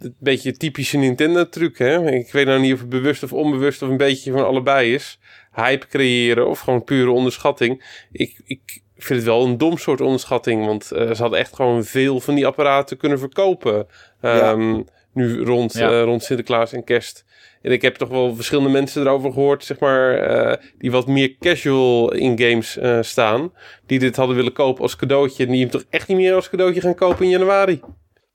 een 0.00 0.14
beetje 0.18 0.52
typische 0.52 0.96
Nintendo-truc. 0.96 1.78
Hè? 1.78 2.10
Ik 2.10 2.32
weet 2.32 2.46
nou 2.46 2.60
niet 2.60 2.72
of 2.72 2.80
het 2.80 2.88
bewust 2.88 3.22
of 3.22 3.32
onbewust 3.32 3.82
of 3.82 3.88
een 3.88 3.96
beetje 3.96 4.32
van 4.32 4.44
allebei 4.46 4.94
is. 4.94 5.18
Hype 5.54 5.86
creëren 5.86 6.48
of 6.48 6.60
gewoon 6.60 6.84
pure 6.84 7.10
onderschatting. 7.10 7.84
Ik, 8.12 8.40
ik 8.44 8.82
vind 8.96 9.18
het 9.18 9.28
wel 9.28 9.44
een 9.44 9.58
dom 9.58 9.78
soort 9.78 10.00
onderschatting, 10.00 10.66
want 10.66 10.90
eh, 10.92 11.10
ze 11.14 11.20
hadden 11.22 11.38
echt 11.38 11.54
gewoon 11.54 11.84
veel 11.84 12.20
van 12.20 12.34
die 12.34 12.46
apparaten 12.46 12.96
kunnen 12.96 13.18
verkopen. 13.18 13.86
Ehm, 14.20 14.80
Nu 15.14 15.42
rond, 15.44 15.72
Ja. 15.72 15.90
eh, 15.90 16.02
rond 16.02 16.22
Sinterklaas 16.22 16.72
en 16.72 16.84
kerst. 16.84 17.24
En 17.62 17.72
ik 17.72 17.82
heb 17.82 17.94
toch 17.94 18.08
wel 18.08 18.34
verschillende 18.34 18.70
mensen 18.70 19.02
erover 19.02 19.32
gehoord, 19.32 19.64
zeg 19.64 19.78
maar, 19.78 20.14
eh, 20.14 20.56
die 20.78 20.90
wat 20.90 21.06
meer 21.06 21.36
casual 21.38 22.12
in 22.12 22.38
games 22.38 22.76
eh, 22.76 22.98
staan. 23.02 23.52
Die 23.86 23.98
dit 23.98 24.16
hadden 24.16 24.36
willen 24.36 24.52
kopen 24.52 24.82
als 24.82 24.96
cadeautje. 24.96 25.44
En 25.46 25.50
die 25.52 25.60
hem 25.60 25.70
toch 25.70 25.84
echt 25.90 26.08
niet 26.08 26.16
meer 26.16 26.34
als 26.34 26.50
cadeautje 26.50 26.80
gaan 26.80 26.94
kopen 26.94 27.24
in 27.24 27.30
januari. 27.30 27.80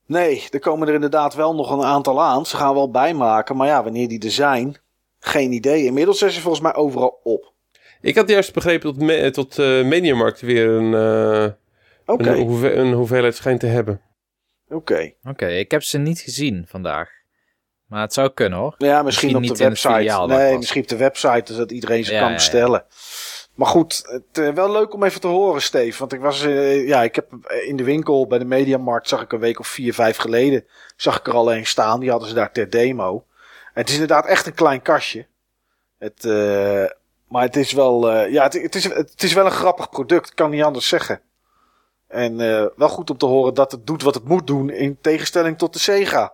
Nee, 0.06 0.48
er 0.52 0.60
komen 0.60 0.88
er 0.88 0.94
inderdaad 0.94 1.34
wel 1.34 1.56
nog 1.56 1.72
een 1.72 1.84
aantal 1.84 2.22
aan. 2.22 2.46
Ze 2.46 2.58
gaan 2.58 2.74
wel 2.74 2.92
bijmaken, 2.92 3.56
maar 3.56 3.68
ja, 3.68 3.84
wanneer 3.84 4.08
die 4.08 4.24
er 4.24 4.32
zijn, 4.32 4.78
geen 5.20 5.52
idee. 5.52 5.84
Inmiddels 5.86 6.18
zijn 6.18 6.32
ze 6.32 6.42
volgens 6.42 6.64
mij 6.64 6.76
overal 6.76 7.20
op. 7.24 7.54
Ik 8.02 8.16
had 8.16 8.30
juist 8.30 8.54
begrepen 8.54 8.94
dat, 8.94 9.04
me, 9.04 9.32
tot 9.32 9.60
eh 9.60 9.84
Mediamarkt 9.84 10.42
weer 10.42 10.68
een, 10.70 10.94
eh, 10.94 11.52
Oké, 12.06 12.30
een, 12.30 12.44
hoeve- 12.48 12.74
een 12.74 12.94
hoeveelheid 12.94 13.36
schijnt 13.36 13.60
te 13.60 13.66
hebben. 13.68 14.02
oké. 14.70 15.12
Oké, 15.30 15.48
ik 15.48 15.72
heb 15.72 15.84
ze 15.84 15.98
niet 15.98 16.20
gezien 16.20 16.66
vandaag. 16.68 17.10
Maar 17.86 18.02
het 18.02 18.14
zou 18.14 18.30
kunnen 18.34 18.60
hoor. 18.60 18.76
Ja, 18.78 19.02
misschien, 19.04 19.28
Misschien 19.32 19.52
op 19.52 19.58
de 19.58 19.64
website. 19.64 20.26
nee, 20.28 20.58
misschien 20.58 20.82
op 20.82 20.88
de 20.88 20.98
website, 20.98 21.54
zodat 21.54 21.72
iedereen 21.72 22.06
ze 22.06 22.12
Ja, 22.14 22.20
kan 22.20 22.28
ja, 22.28 22.34
ja. 22.34 22.40
Maar 23.56 23.68
goed, 23.68 24.02
het, 24.06 24.38
eh, 24.46 24.54
wel 24.54 24.72
leuk 24.72 24.94
om 24.94 25.04
even 25.04 25.22
te 25.22 25.28
horen, 25.28 25.62
Steve. 25.62 26.00
Want 26.00 26.14
ik 26.14 26.20
was, 26.20 26.44
eh, 26.44 26.88
ja, 26.88 27.04
ik 27.04 27.16
heb 27.16 27.28
eh, 27.44 27.68
in 27.68 27.76
de 27.76 27.84
winkel 27.84 28.28
bij 28.28 28.40
de 28.40 28.46
Mediamarkt, 28.46 29.08
zag 29.08 29.22
ik 29.22 29.32
een 29.32 29.40
week 29.40 29.60
of 29.60 29.68
vier, 29.68 29.94
vijf 29.94 30.18
geleden, 30.18 30.66
zag 30.96 31.20
ik 31.20 31.28
er 31.28 31.34
al 31.34 31.54
een 31.54 31.66
staan. 31.66 32.00
Die 32.00 32.10
hadden 32.10 32.28
ze 32.30 32.36
daar 32.36 32.52
ter 32.52 32.70
demo. 32.70 33.26
Het 33.74 33.88
is 33.88 33.94
inderdaad 33.94 34.26
echt 34.26 34.46
een 34.46 34.54
klein 34.54 34.82
kastje. 34.82 35.28
Het, 35.98 36.24
maar 37.28 37.42
het 37.42 37.56
is 37.56 37.72
wel, 37.72 38.12
ja, 38.12 38.44
het, 38.44 38.54
het, 38.54 38.76
is, 38.76 38.84
het 38.84 39.24
is 39.24 39.34
wel 39.34 39.46
een 39.46 39.52
grappig 39.52 39.90
product, 39.90 40.34
kan 40.34 40.50
niet 40.50 40.64
anders 40.64 40.88
zeggen. 40.88 41.22
En 42.08 42.38
wel 42.76 42.90
goed 42.90 43.10
om 43.10 43.18
te 43.18 43.26
horen 43.26 43.54
dat 43.54 43.72
het 43.72 43.88
doet 43.88 44.04
wat 44.04 44.14
het 44.14 44.28
moet 44.28 44.48
doen, 44.48 44.70
in 44.70 44.98
tegenstelling 45.02 45.58
tot 45.58 45.74
de 45.74 45.80
Sega. 45.80 46.34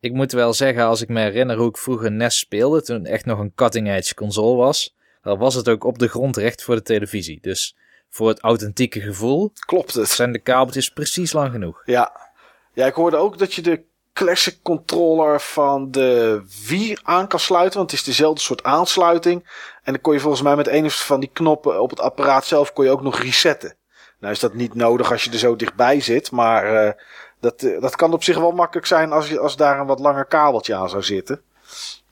Ik 0.00 0.12
moet 0.12 0.32
wel 0.32 0.52
zeggen, 0.52 0.84
als 0.84 1.02
ik 1.02 1.08
me 1.08 1.20
herinner 1.20 1.56
hoe 1.56 1.68
ik 1.68 1.76
vroeger 1.76 2.12
NES 2.12 2.38
speelde, 2.38 2.82
toen 2.82 2.98
het 2.98 3.06
echt 3.06 3.24
nog 3.24 3.38
een 3.38 3.54
cutting-edge 3.54 4.14
console 4.14 4.56
was, 4.56 4.95
dan 5.26 5.38
was 5.38 5.54
het 5.54 5.68
ook 5.68 5.84
op 5.84 5.98
de 5.98 6.08
grond 6.08 6.36
recht 6.36 6.62
voor 6.62 6.74
de 6.74 6.82
televisie. 6.82 7.38
Dus 7.40 7.76
voor 8.10 8.28
het 8.28 8.40
authentieke 8.40 9.00
gevoel 9.00 9.52
Klopt 9.66 9.94
het? 9.94 10.08
zijn 10.08 10.32
de 10.32 10.38
kabeltjes 10.38 10.90
precies 10.90 11.32
lang 11.32 11.52
genoeg. 11.52 11.82
Ja. 11.84 12.30
ja, 12.72 12.86
ik 12.86 12.94
hoorde 12.94 13.16
ook 13.16 13.38
dat 13.38 13.54
je 13.54 13.62
de 13.62 13.82
classic 14.12 14.58
controller 14.62 15.40
van 15.40 15.90
de 15.90 16.42
Wii 16.68 16.96
aan 17.02 17.28
kan 17.28 17.40
sluiten. 17.40 17.78
Want 17.78 17.90
het 17.90 18.00
is 18.00 18.06
dezelfde 18.06 18.40
soort 18.40 18.62
aansluiting. 18.62 19.48
En 19.82 19.92
dan 19.92 20.00
kon 20.00 20.12
je 20.12 20.20
volgens 20.20 20.42
mij 20.42 20.56
met 20.56 20.68
een 20.68 20.90
van 20.90 21.20
die 21.20 21.30
knoppen 21.32 21.80
op 21.82 21.90
het 21.90 22.00
apparaat 22.00 22.44
zelf 22.44 22.72
kon 22.72 22.84
je 22.84 22.90
ook 22.90 23.02
nog 23.02 23.20
resetten. 23.20 23.76
Nou 24.20 24.32
is 24.32 24.40
dat 24.40 24.54
niet 24.54 24.74
nodig 24.74 25.12
als 25.12 25.24
je 25.24 25.30
er 25.30 25.38
zo 25.38 25.56
dichtbij 25.56 26.00
zit. 26.00 26.30
Maar 26.30 26.86
eh, 26.86 26.92
dat, 27.40 27.62
eh, 27.62 27.80
dat 27.80 27.96
kan 27.96 28.12
op 28.12 28.22
zich 28.22 28.38
wel 28.38 28.52
makkelijk 28.52 28.86
zijn 28.86 29.12
als, 29.12 29.28
je, 29.28 29.38
als 29.38 29.56
daar 29.56 29.80
een 29.80 29.86
wat 29.86 30.00
langer 30.00 30.24
kabeltje 30.24 30.74
aan 30.74 30.88
zou 30.88 31.02
zitten. 31.02 31.42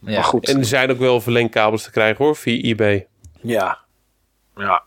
Ja. 0.04 0.12
Maar 0.14 0.24
goed. 0.24 0.48
En 0.48 0.58
er 0.58 0.64
zijn 0.64 0.90
ook 0.90 0.98
wel 0.98 1.20
verlengkabels 1.20 1.82
te 1.82 1.90
krijgen 1.90 2.24
hoor, 2.24 2.36
via 2.36 2.62
eBay. 2.62 3.06
Ja. 3.40 3.78
Ja. 4.56 4.82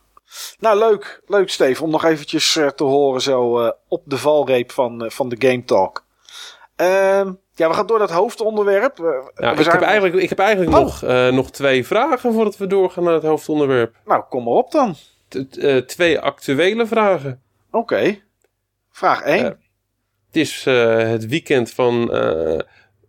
Nou, 0.60 0.78
leuk. 0.80 1.22
Leuk, 1.28 1.50
Steve. 1.50 1.84
Om 1.84 1.90
nog 1.90 2.04
eventjes 2.04 2.56
eh, 2.56 2.68
te 2.68 2.84
horen 2.84 3.22
zo 3.22 3.60
eh, 3.60 3.72
op 3.88 4.02
de 4.06 4.18
valreep 4.18 4.72
van, 4.72 5.04
eh, 5.06 5.10
van 5.10 5.30
de 5.30 5.36
Game 5.48 5.64
Talk. 5.64 6.06
Ehm, 6.76 7.32
ja, 7.56 7.68
we 7.68 7.74
gaan 7.74 7.88
door 7.88 7.98
naar 8.00 8.08
het 8.08 8.16
hoofdonderwerp. 8.16 8.98
Nou, 8.98 9.56
we 9.56 9.62
ik, 9.62 9.72
heb 9.72 9.82
eigenlijk, 9.82 10.16
ik 10.16 10.30
heb 10.30 10.40
eigenlijk 10.40 10.78
Oh. 10.78 10.84
nog, 10.84 11.02
nog 11.32 11.52
twee 11.52 11.86
vragen 11.86 12.34
voordat 12.34 12.58
we 12.58 12.68
doorgaan 12.68 13.04
naar 13.04 13.14
het 13.14 13.24
hoofdonderwerp. 13.24 13.96
Nou, 14.06 14.24
kom 14.30 14.44
maar 14.44 14.54
op 14.54 14.72
dan. 14.72 14.96
t- 15.28 15.88
twee 15.88 16.20
actuele 16.20 16.88
vragen. 16.88 17.42
Oké. 17.72 18.20
Vraag 18.92 19.22
1. 19.22 19.38
Eh, 19.38 19.44
Het 20.28 20.36
is 20.36 20.64
het 20.66 21.28
weekend 21.28 21.72
van, 21.72 22.12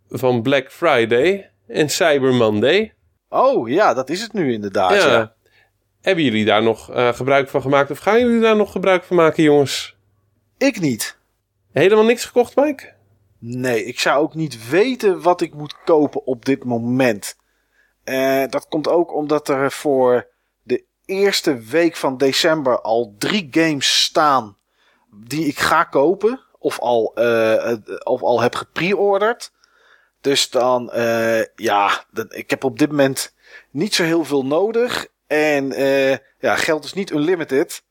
van 0.09 0.41
Black 0.41 0.71
Friday 0.71 1.49
en 1.69 1.89
Cyber 1.89 2.33
Monday. 2.33 2.93
oh 3.29 3.69
ja, 3.69 3.93
dat 3.93 4.09
is 4.09 4.21
het 4.21 4.33
nu 4.33 4.53
inderdaad. 4.53 4.93
Ja. 4.93 5.11
ja. 5.11 5.33
Hebben 6.01 6.23
jullie 6.23 6.45
daar 6.45 6.63
nog 6.63 6.91
eh, 6.91 7.13
gebruik 7.13 7.49
van 7.49 7.61
gemaakt? 7.61 7.91
Of 7.91 7.99
gaan 7.99 8.19
jullie 8.19 8.41
daar 8.41 8.55
nog 8.55 8.71
gebruik 8.71 9.03
van 9.03 9.15
maken, 9.15 9.43
jongens? 9.43 9.95
Ik 10.57 10.79
niet. 10.79 11.17
Helemaal 11.71 12.03
niks 12.03 12.25
gekocht, 12.25 12.55
Mike? 12.55 12.93
Nee, 13.39 13.85
ik 13.85 13.99
zou 13.99 14.21
ook 14.21 14.35
niet 14.35 14.69
weten 14.69 15.21
wat 15.21 15.41
ik 15.41 15.53
moet 15.53 15.75
kopen 15.85 16.25
op 16.25 16.45
dit 16.45 16.63
moment. 16.63 17.37
Eh, 18.03 18.43
dat 18.49 18.67
komt 18.67 18.87
ook 18.87 19.13
omdat 19.13 19.49
er 19.49 19.71
voor 19.71 20.27
de 20.63 20.83
eerste 21.05 21.57
week 21.57 21.95
van 21.95 22.17
december 22.17 22.81
al 22.81 23.15
drie 23.17 23.47
games 23.51 24.03
staan 24.03 24.57
die 25.25 25.45
ik 25.45 25.59
ga 25.59 25.83
kopen. 25.83 26.39
Of 26.59 26.79
al, 26.79 27.15
eh, 27.15 27.73
of 28.03 28.21
al 28.21 28.41
heb 28.41 28.55
gepreorderd. 28.55 29.51
Dus 30.21 30.49
dan, 30.49 30.91
eh, 30.91 31.41
ja, 31.55 32.05
ik 32.29 32.49
heb 32.49 32.63
op 32.63 32.79
dit 32.79 32.89
moment 32.89 33.33
niet 33.69 33.95
zo 33.95 34.03
heel 34.03 34.25
veel 34.25 34.45
nodig. 34.45 35.07
En 35.27 35.71
eh, 35.71 36.11
ja, 36.39 36.55
geld 36.55 36.83
is 36.83 36.93
niet 36.93 37.11
unlimited. 37.11 37.83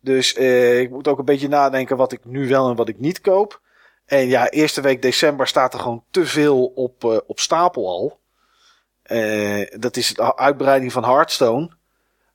Dus 0.00 0.34
eh, 0.34 0.80
ik 0.80 0.90
moet 0.90 1.08
ook 1.08 1.18
een 1.18 1.24
beetje 1.24 1.48
nadenken 1.48 1.96
wat 1.96 2.12
ik 2.12 2.24
nu 2.24 2.48
wel 2.48 2.70
en 2.70 2.76
wat 2.76 2.88
ik 2.88 2.98
niet 2.98 3.20
koop. 3.20 3.60
En 4.06 4.28
ja, 4.28 4.48
eerste 4.48 4.80
week 4.80 5.02
december 5.02 5.46
staat 5.46 5.74
er 5.74 5.80
gewoon 5.80 6.04
te 6.10 6.26
veel 6.26 6.66
op, 6.66 7.04
op 7.26 7.40
stapel 7.40 7.88
al. 7.88 8.18
Dat 9.78 9.96
is 9.96 10.14
de 10.14 10.36
uitbreiding 10.36 10.92
van 10.92 11.04
Hearthstone. 11.04 11.70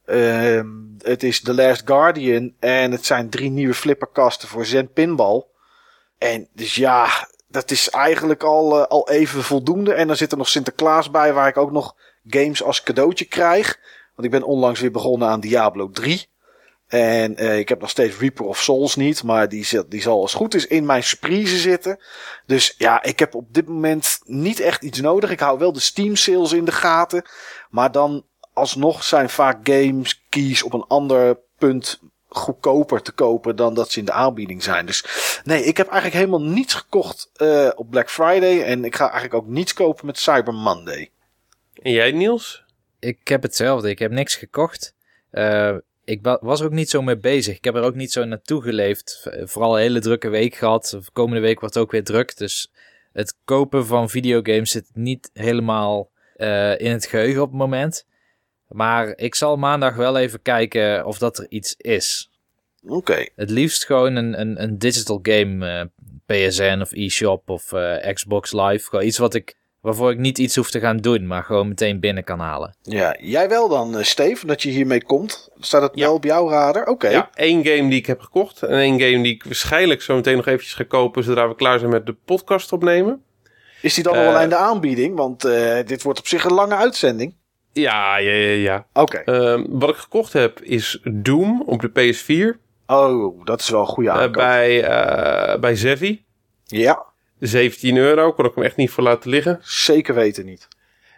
Ehm, 0.05 0.67
het 0.97 1.23
is 1.23 1.41
The 1.41 1.53
Last 1.53 1.81
Guardian. 1.85 2.53
En 2.59 2.91
het 2.91 3.05
zijn 3.05 3.29
drie 3.29 3.49
nieuwe 3.49 3.73
flipperkasten 3.73 4.47
voor 4.47 4.65
Zen 4.65 4.91
Pinball. 4.93 5.43
En 6.17 6.47
dus 6.53 6.75
ja, 6.75 7.27
dat 7.55 7.71
is 7.71 7.89
eigenlijk 7.89 8.43
al, 8.43 8.81
eh, 8.81 8.87
al 8.87 9.09
even 9.09 9.43
voldoende. 9.43 9.93
En 9.93 10.07
dan 10.07 10.15
zit 10.15 10.31
er 10.31 10.37
nog 10.37 10.49
Sinterklaas 10.49 11.11
bij, 11.11 11.33
waar 11.33 11.47
ik 11.47 11.57
ook 11.57 11.71
nog 11.71 11.95
games 12.27 12.63
als 12.63 12.83
cadeautje 12.83 13.25
krijg. 13.25 13.79
Want 14.15 14.25
ik 14.27 14.31
ben 14.31 14.43
onlangs 14.43 14.79
weer 14.79 14.91
begonnen 14.91 15.27
aan 15.27 15.39
Diablo 15.39 15.89
3. 15.89 16.27
En 16.87 17.35
eh, 17.35 17.57
ik 17.57 17.69
heb 17.69 17.81
nog 17.81 17.89
steeds 17.89 18.17
Reaper 18.17 18.45
of 18.45 18.61
Souls 18.61 18.95
niet. 18.95 19.23
Maar 19.23 19.49
die, 19.49 19.65
zit, 19.65 19.91
die 19.91 20.01
zal 20.01 20.21
als 20.21 20.33
goed 20.33 20.53
is 20.53 20.67
in 20.67 20.85
mijn 20.85 21.03
surprise 21.03 21.57
zitten. 21.57 21.99
Dus 22.45 22.75
ja, 22.77 23.03
ik 23.03 23.19
heb 23.19 23.35
op 23.35 23.53
dit 23.53 23.67
moment 23.67 24.19
niet 24.23 24.59
echt 24.59 24.83
iets 24.83 25.01
nodig. 25.01 25.29
Ik 25.29 25.39
hou 25.39 25.59
wel 25.59 25.73
de 25.73 25.79
Steam 25.79 26.15
sales 26.15 26.53
in 26.53 26.65
de 26.65 26.71
gaten. 26.71 27.25
Maar 27.69 27.91
dan 27.91 28.25
alsnog 28.53 29.03
zijn 29.03 29.29
vaak 29.29 29.59
games 29.63 30.25
keys 30.29 30.63
op 30.63 30.73
een 30.73 30.85
ander 30.87 31.39
punt 31.57 31.99
goedkoper 32.35 33.01
te 33.01 33.11
kopen 33.11 33.55
dan 33.55 33.73
dat 33.73 33.91
ze 33.91 33.99
in 33.99 34.05
de 34.05 34.11
aanbieding 34.11 34.63
zijn. 34.63 34.85
Dus 34.85 35.03
nee, 35.43 35.63
ik 35.63 35.77
heb 35.77 35.87
eigenlijk 35.87 36.15
helemaal 36.25 36.49
niets 36.53 36.73
gekocht 36.73 37.29
eh, 37.35 37.69
op 37.75 37.89
Black 37.89 38.09
Friday. 38.09 38.63
En 38.63 38.85
ik 38.85 38.95
ga 38.95 39.03
eigenlijk 39.03 39.33
ook 39.33 39.47
niets 39.47 39.73
kopen 39.73 40.05
met 40.05 40.19
Cyber 40.19 40.53
Monday. 40.53 41.09
En 41.81 41.91
jij, 41.91 42.11
Niels? 42.11 42.63
Ik 42.99 43.27
heb 43.27 43.41
hetzelfde. 43.41 43.89
Ik 43.89 43.99
heb 43.99 44.11
niks 44.11 44.35
gekocht. 44.35 44.93
Eh, 45.31 45.75
ik 46.03 46.19
wa- 46.21 46.37
was 46.41 46.59
er 46.59 46.65
ook 46.65 46.71
niet 46.71 46.89
zo 46.89 47.01
mee 47.01 47.17
bezig. 47.17 47.55
Ik 47.57 47.63
heb 47.63 47.75
er 47.75 47.83
ook 47.83 47.95
niet 47.95 48.11
zo 48.11 48.23
naartoe 48.23 48.61
geleefd. 48.61 49.27
Vooral 49.43 49.75
een 49.75 49.81
hele 49.81 49.99
drukke 49.99 50.29
week 50.29 50.55
gehad. 50.55 50.89
De 50.89 51.11
komende 51.13 51.41
week 51.41 51.59
wordt 51.59 51.77
ook 51.77 51.91
weer 51.91 52.03
druk. 52.03 52.37
Dus 52.37 52.71
het 53.13 53.35
kopen 53.45 53.85
van 53.85 54.09
videogames 54.09 54.71
zit 54.71 54.89
niet 54.93 55.29
helemaal 55.33 56.09
eh, 56.35 56.79
in 56.79 56.91
het 56.91 57.05
geheugen 57.05 57.41
op 57.41 57.49
het 57.49 57.57
moment. 57.57 58.05
Maar 58.69 59.13
ik 59.15 59.35
zal 59.35 59.57
maandag 59.57 59.95
wel 59.95 60.17
even 60.17 60.41
kijken 60.41 61.05
of 61.05 61.17
dat 61.17 61.37
er 61.37 61.45
iets 61.49 61.75
is. 61.77 62.29
Oké. 62.87 63.25
Het 63.35 63.49
liefst 63.49 63.85
gewoon 63.85 64.15
een, 64.15 64.39
een, 64.39 64.61
een 64.63 64.77
digital 64.79 65.19
game. 65.21 65.67
eh, 65.67 65.85
PSN 66.25 66.77
of 66.81 66.91
eShop 66.91 67.49
of 67.49 67.71
eh, 67.73 68.13
Xbox 68.13 68.51
Live. 68.53 68.89
Gewoon 68.89 69.05
iets 69.05 69.17
wat 69.17 69.33
ik, 69.33 69.55
waarvoor 69.81 70.11
ik 70.11 70.17
niet 70.17 70.37
iets 70.37 70.55
hoef 70.55 70.69
te 70.71 70.79
gaan 70.79 70.97
doen. 70.97 71.27
Maar 71.27 71.43
gewoon 71.43 71.67
meteen 71.67 71.99
binnen 71.99 72.23
kan 72.23 72.39
halen. 72.39 72.75
Ja, 72.81 73.15
jij 73.19 73.49
wel 73.49 73.67
dan, 73.69 73.97
eh, 73.97 74.03
Steve, 74.03 74.45
dat 74.45 74.61
je 74.61 74.69
hiermee 74.69 75.03
komt. 75.03 75.49
Staat 75.59 75.81
het 75.81 75.91
Ja. 75.95 76.05
wel 76.05 76.13
op 76.13 76.23
jouw 76.23 76.49
radar? 76.49 76.87
Oké. 76.87 77.09
Ja, 77.09 77.29
één 77.33 77.65
game 77.65 77.89
die 77.89 77.99
ik 77.99 78.05
heb 78.05 78.21
gekocht. 78.21 78.63
En 78.63 78.77
één 78.77 78.99
game 78.99 79.23
die 79.23 79.33
ik 79.33 79.43
waarschijnlijk 79.43 80.01
zo 80.01 80.15
meteen 80.15 80.35
nog 80.35 80.47
eventjes 80.47 80.73
ga 80.73 80.83
kopen... 80.83 81.23
zodra 81.23 81.47
we 81.47 81.55
klaar 81.55 81.79
zijn 81.79 81.91
met 81.91 82.05
de 82.05 82.13
podcast 82.25 82.71
opnemen. 82.71 83.23
Is 83.81 83.93
die 83.93 84.03
dan 84.03 84.13
al 84.17 84.23
wel 84.23 84.41
in 84.41 84.49
de 84.49 84.55
aanbieding? 84.55 85.15
Want 85.15 85.43
eh, 85.45 85.85
dit 85.85 86.03
wordt 86.03 86.19
op 86.19 86.27
zich 86.27 86.43
een 86.43 86.53
lange 86.53 86.75
uitzending. 86.75 87.35
Ja, 87.83 88.17
ja, 88.17 88.31
ja, 88.31 88.51
ja. 88.51 88.85
Oké. 88.93 89.17
Ehm, 89.17 89.63
wat 89.69 89.89
ik 89.89 89.95
gekocht 89.95 90.33
heb 90.33 90.61
is 90.61 90.99
Doom 91.03 91.63
op 91.65 91.81
de 91.81 91.89
PS4. 91.89 92.59
Oh, 92.87 93.45
dat 93.45 93.59
is 93.59 93.69
wel 93.69 93.79
een 93.79 93.85
goede 93.87 94.09
eh, 94.09 94.15
aankoop. 94.15 94.33
bij, 94.33 94.83
eh 94.83 95.59
bij 95.59 95.75
Zevi. 95.75 96.23
Ja, 96.65 97.03
17 97.39 97.97
euro, 97.97 98.33
kon 98.33 98.45
ik 98.45 98.55
hem 98.55 98.63
echt 98.63 98.75
niet 98.75 98.89
voor 98.91 99.03
laten 99.03 99.29
liggen. 99.29 99.59
zeker 99.61 100.13
weten 100.15 100.45
niet. 100.45 100.67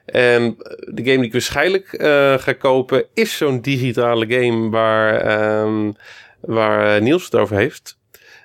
En 0.05 0.55
de 0.79 1.03
game 1.03 1.17
die 1.17 1.25
ik 1.25 1.31
waarschijnlijk 1.31 1.93
eh, 1.93 2.37
ga 2.37 2.53
kopen 2.53 3.05
is 3.13 3.37
zo'n 3.37 3.61
digitale 3.61 4.25
game 4.27 4.69
waar, 4.69 5.13
ehm, 5.21 5.91
waar 6.39 6.95
eh, 6.95 7.01
Niels 7.01 7.23
het 7.23 7.35
over 7.35 7.55
heeft. 7.55 7.97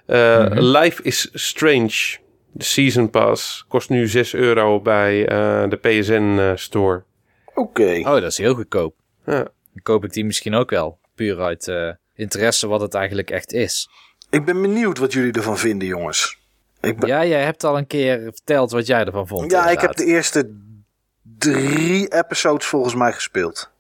Eh, 0.07 0.39
Mhm. 0.39 0.59
Life 0.59 1.03
is 1.03 1.29
Strange. 1.33 2.21
De 2.53 2.65
Season 2.65 3.11
Pass 3.11 3.65
kost 3.69 3.89
nu 3.89 4.07
6 4.09 4.35
euro 4.35 4.81
bij 4.81 5.27
eh, 5.27 5.63
de 5.69 5.77
PSN 5.77 6.37
eh, 6.39 6.51
store. 6.55 7.03
Oké. 7.55 7.99
Oh, 7.99 8.05
dat 8.05 8.23
is 8.23 8.39
heel 8.39 8.55
goedkoop. 8.55 8.95
Ja. 9.27 9.37
Dan 9.43 9.83
koop 9.83 10.05
ik 10.05 10.13
die 10.13 10.25
misschien 10.25 10.55
ook 10.55 10.71
wel. 10.71 10.99
Puur 11.15 11.41
uit 11.41 11.69
eh, 11.69 11.91
interesse 12.15 12.67
wat 12.67 12.81
het 12.81 12.95
eigenlijk 12.95 13.31
echt 13.31 13.53
is. 13.53 13.89
Ik 14.31 14.45
ben 14.45 14.63
benieuwd 14.63 14.99
wat 14.99 15.13
jullie 15.13 15.33
ervan 15.33 15.59
vinden, 15.59 15.89
jongens. 15.89 16.39
Ik 16.81 16.99
ben... 16.99 17.09
Ja, 17.09 17.25
jij 17.25 17.45
hebt 17.45 17.65
al 17.65 17.79
een 17.79 17.87
keer 17.87 18.21
verteld 18.23 18.71
wat 18.71 18.87
jij 18.87 19.05
ervan 19.05 19.27
vond. 19.27 19.51
Ja, 19.51 19.69
ik 19.69 19.81
heb 19.81 19.97
de 19.97 20.05
eerste 20.05 20.51
drie 21.39 22.15
episodes 22.15 22.67
volgens 22.67 22.95
mij 22.95 23.13
gespeeld. 23.13 23.71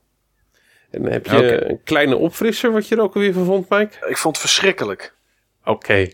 En 0.90 1.04
heb 1.04 1.26
je 1.26 1.70
een 1.70 1.82
kleine 1.84 2.16
opfrisser 2.16 2.72
wat 2.72 2.88
je 2.88 2.96
er 2.96 3.02
ook 3.02 3.14
alweer 3.14 3.32
van 3.32 3.44
vond, 3.44 3.68
Mike? 3.68 4.06
Ik 4.08 4.16
vond 4.16 4.36
het 4.36 4.46
verschrikkelijk. 4.46 5.14
Oké. 5.64 6.10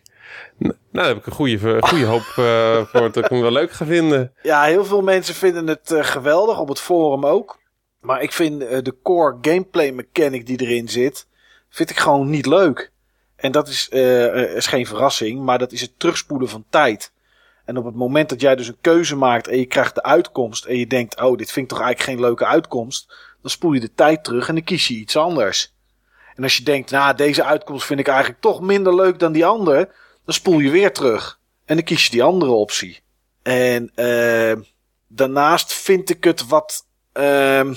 Nou, 0.56 0.74
daar 0.92 1.06
heb 1.06 1.16
ik 1.16 1.26
een 1.26 1.32
goede, 1.32 1.76
goede 1.80 2.05
hoop 2.05 2.32
eh, 2.36 2.84
voor 2.84 3.00
dat 3.00 3.16
ik 3.16 3.30
hem 3.30 3.40
wel 3.40 3.52
leuk 3.52 3.72
ga 3.72 3.84
vinden. 3.84 4.32
Ja, 4.42 4.62
heel 4.62 4.84
veel 4.84 5.02
mensen 5.02 5.34
vinden 5.34 5.66
het 5.66 5.90
eh, 5.90 6.05
geweldig, 6.05 6.59
op 6.59 6.68
het 6.68 6.80
forum 6.80 7.26
ook. 7.26 7.59
Maar 8.00 8.22
ik 8.22 8.32
vind 8.32 8.62
eh, 8.62 8.78
de 8.82 8.94
core 9.02 9.38
gameplay 9.40 9.90
mechanic 9.90 10.46
die 10.46 10.60
erin 10.60 10.88
zit, 10.88 11.26
vind 11.68 11.90
ik 11.90 11.98
gewoon 11.98 12.30
niet 12.30 12.46
leuk. 12.46 12.90
En 13.36 13.52
dat 13.52 13.68
is, 13.68 13.88
is 13.88 14.66
geen 14.66 14.86
verrassing, 14.86 15.40
maar 15.40 15.59
dat 15.59 15.72
is 15.72 15.80
het 15.80 15.98
terugspoelen 15.98 16.48
van 16.48 16.64
tijd. 16.70 17.12
En 17.64 17.76
op 17.76 17.84
het 17.84 17.94
moment 17.94 18.28
dat 18.28 18.40
jij 18.40 18.56
dus 18.56 18.68
een 18.68 18.80
keuze 18.80 19.16
maakt 19.16 19.48
en 19.48 19.59
je 19.59 19.66
krijgt 19.66 19.94
de 19.94 20.02
uitkomst 20.02 20.64
en 20.64 20.78
je 20.78 20.86
denkt, 20.86 21.20
oh, 21.20 21.36
dit 21.36 21.52
vind 21.52 21.64
ik 21.64 21.76
toch 21.76 21.86
eigenlijk 21.86 22.10
geen 22.10 22.28
leuke 22.28 22.46
uitkomst, 22.46 23.14
dan 23.42 23.50
spoel 23.50 23.72
je 23.72 23.80
de 23.80 23.94
tijd 23.94 24.24
terug 24.24 24.48
en 24.48 24.55
dan 24.55 24.64
kies 24.64 24.88
je 24.88 24.94
iets 24.94 25.16
anders. 25.16 25.74
En 26.34 26.42
als 26.42 26.56
je 26.56 26.62
denkt, 26.62 26.90
nou, 26.90 27.14
deze 27.14 27.44
uitkomst 27.44 27.86
vind 27.86 28.00
ik 28.00 28.09
eigenlijk 28.09 28.40
toch 28.40 28.60
minder 28.60 28.94
leuk 28.94 29.18
dan 29.18 29.32
die 29.32 29.46
andere, 29.46 29.90
dan 30.28 30.36
spoel 30.36 30.59
je 30.59 30.70
weer 30.70 30.92
terug. 30.92 31.38
En 31.64 31.76
dan 31.76 31.84
kies 31.84 32.05
je 32.05 32.10
die 32.10 32.22
andere 32.22 32.50
optie. 32.50 33.00
En 33.42 33.90
eh, 33.94 34.52
daarnaast 35.06 35.72
vind 35.72 36.10
ik 36.10 36.24
het 36.24 36.46
wat. 36.46 36.86
ehm, 37.12 37.74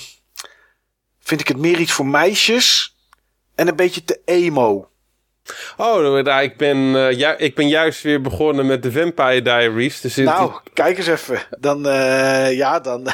vind 1.19 1.41
ik 1.41 1.47
het 1.47 1.57
meer 1.57 1.79
iets 1.79 1.91
voor 1.91 2.05
meisjes. 2.05 2.95
En 3.55 3.67
een 3.67 3.75
beetje 3.75 4.03
te 4.03 4.21
emo. 4.25 4.89
Oh, 5.77 5.95
nou, 6.23 6.41
ik, 6.41 6.57
ben, 6.57 6.77
eh, 6.95 7.11
ju- 7.19 7.35
ik 7.37 7.55
ben 7.55 7.67
juist 7.67 8.01
weer 8.01 8.21
begonnen 8.21 8.65
met 8.65 8.83
de 8.83 8.91
Vampire 8.91 9.41
Diaries. 9.41 10.01
Dus 10.01 10.15
Nou, 10.15 10.53
kijk 10.73 10.97
eens 10.97 11.07
even. 11.07 11.41
Dan, 11.59 11.87
eh, 11.87 12.53
ja, 12.57 12.79
dan. 12.79 13.07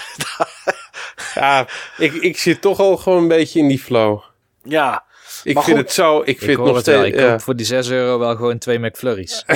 ja, 1.35 1.67
ik, 1.97 2.13
ik 2.13 2.37
zit 2.37 2.61
toch 2.61 2.79
al 2.79 2.97
gewoon 2.97 3.21
een 3.21 3.27
beetje 3.27 3.59
in 3.59 3.67
die 3.67 3.79
flow. 3.79 4.21
ja. 4.63 5.05
Ik 5.43 5.53
Maar 5.53 5.63
vind 5.63 5.77
goed, 5.77 5.85
het 5.85 5.95
zo, 5.95 6.19
ik 6.19 6.27
Ik 6.27 6.39
vind 6.39 6.57
hoor 6.57 6.67
nog 6.67 6.75
het 6.75 6.85
wel. 6.85 6.99
steeds... 6.99 7.17
Ik 7.17 7.23
koop 7.29 7.41
voor 7.41 7.55
die 7.55 7.65
6 7.65 7.89
euro 7.89 8.19
wel 8.19 8.35
gewoon 8.35 8.57
twee 8.57 8.79
McFlurries. 8.79 9.43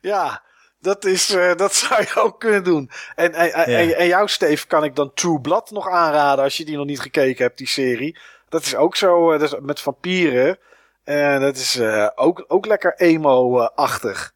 Ja, 0.00 0.42
dat, 0.80 1.04
is, 1.04 1.30
eh, 1.30 1.54
dat 1.56 1.74
zou 1.74 2.00
je 2.02 2.20
ook 2.20 2.40
kunnen 2.40 2.64
doen. 2.64 2.90
En, 3.14 3.34
en, 3.34 3.52
en, 3.52 3.64
en, 3.64 3.96
en 3.96 4.06
jou, 4.06 4.28
Steve, 4.28 4.66
kan 4.66 4.84
ik 4.84 4.96
dan 4.96 5.12
True 5.14 5.40
Blood 5.40 5.70
nog 5.70 5.88
aanraden 5.88 6.44
als 6.44 6.56
je 6.56 6.64
die 6.64 6.76
nog 6.76 6.86
niet 6.86 7.00
gekeken 7.00 7.44
hebt, 7.44 7.58
die 7.58 7.68
serie. 7.68 8.18
Dat 8.48 8.62
is 8.62 8.74
ook 8.76 8.96
zo, 8.96 9.32
eh, 9.32 9.40
dat 9.40 9.52
is 9.52 9.58
met 9.60 9.80
vampieren. 9.80 10.58
En 11.04 11.40
dat 11.40 11.56
is 11.56 11.76
eh, 11.76 12.08
ook, 12.14 12.44
ook 12.48 12.66
lekker 12.66 12.94
emo-achtig. 12.96 14.32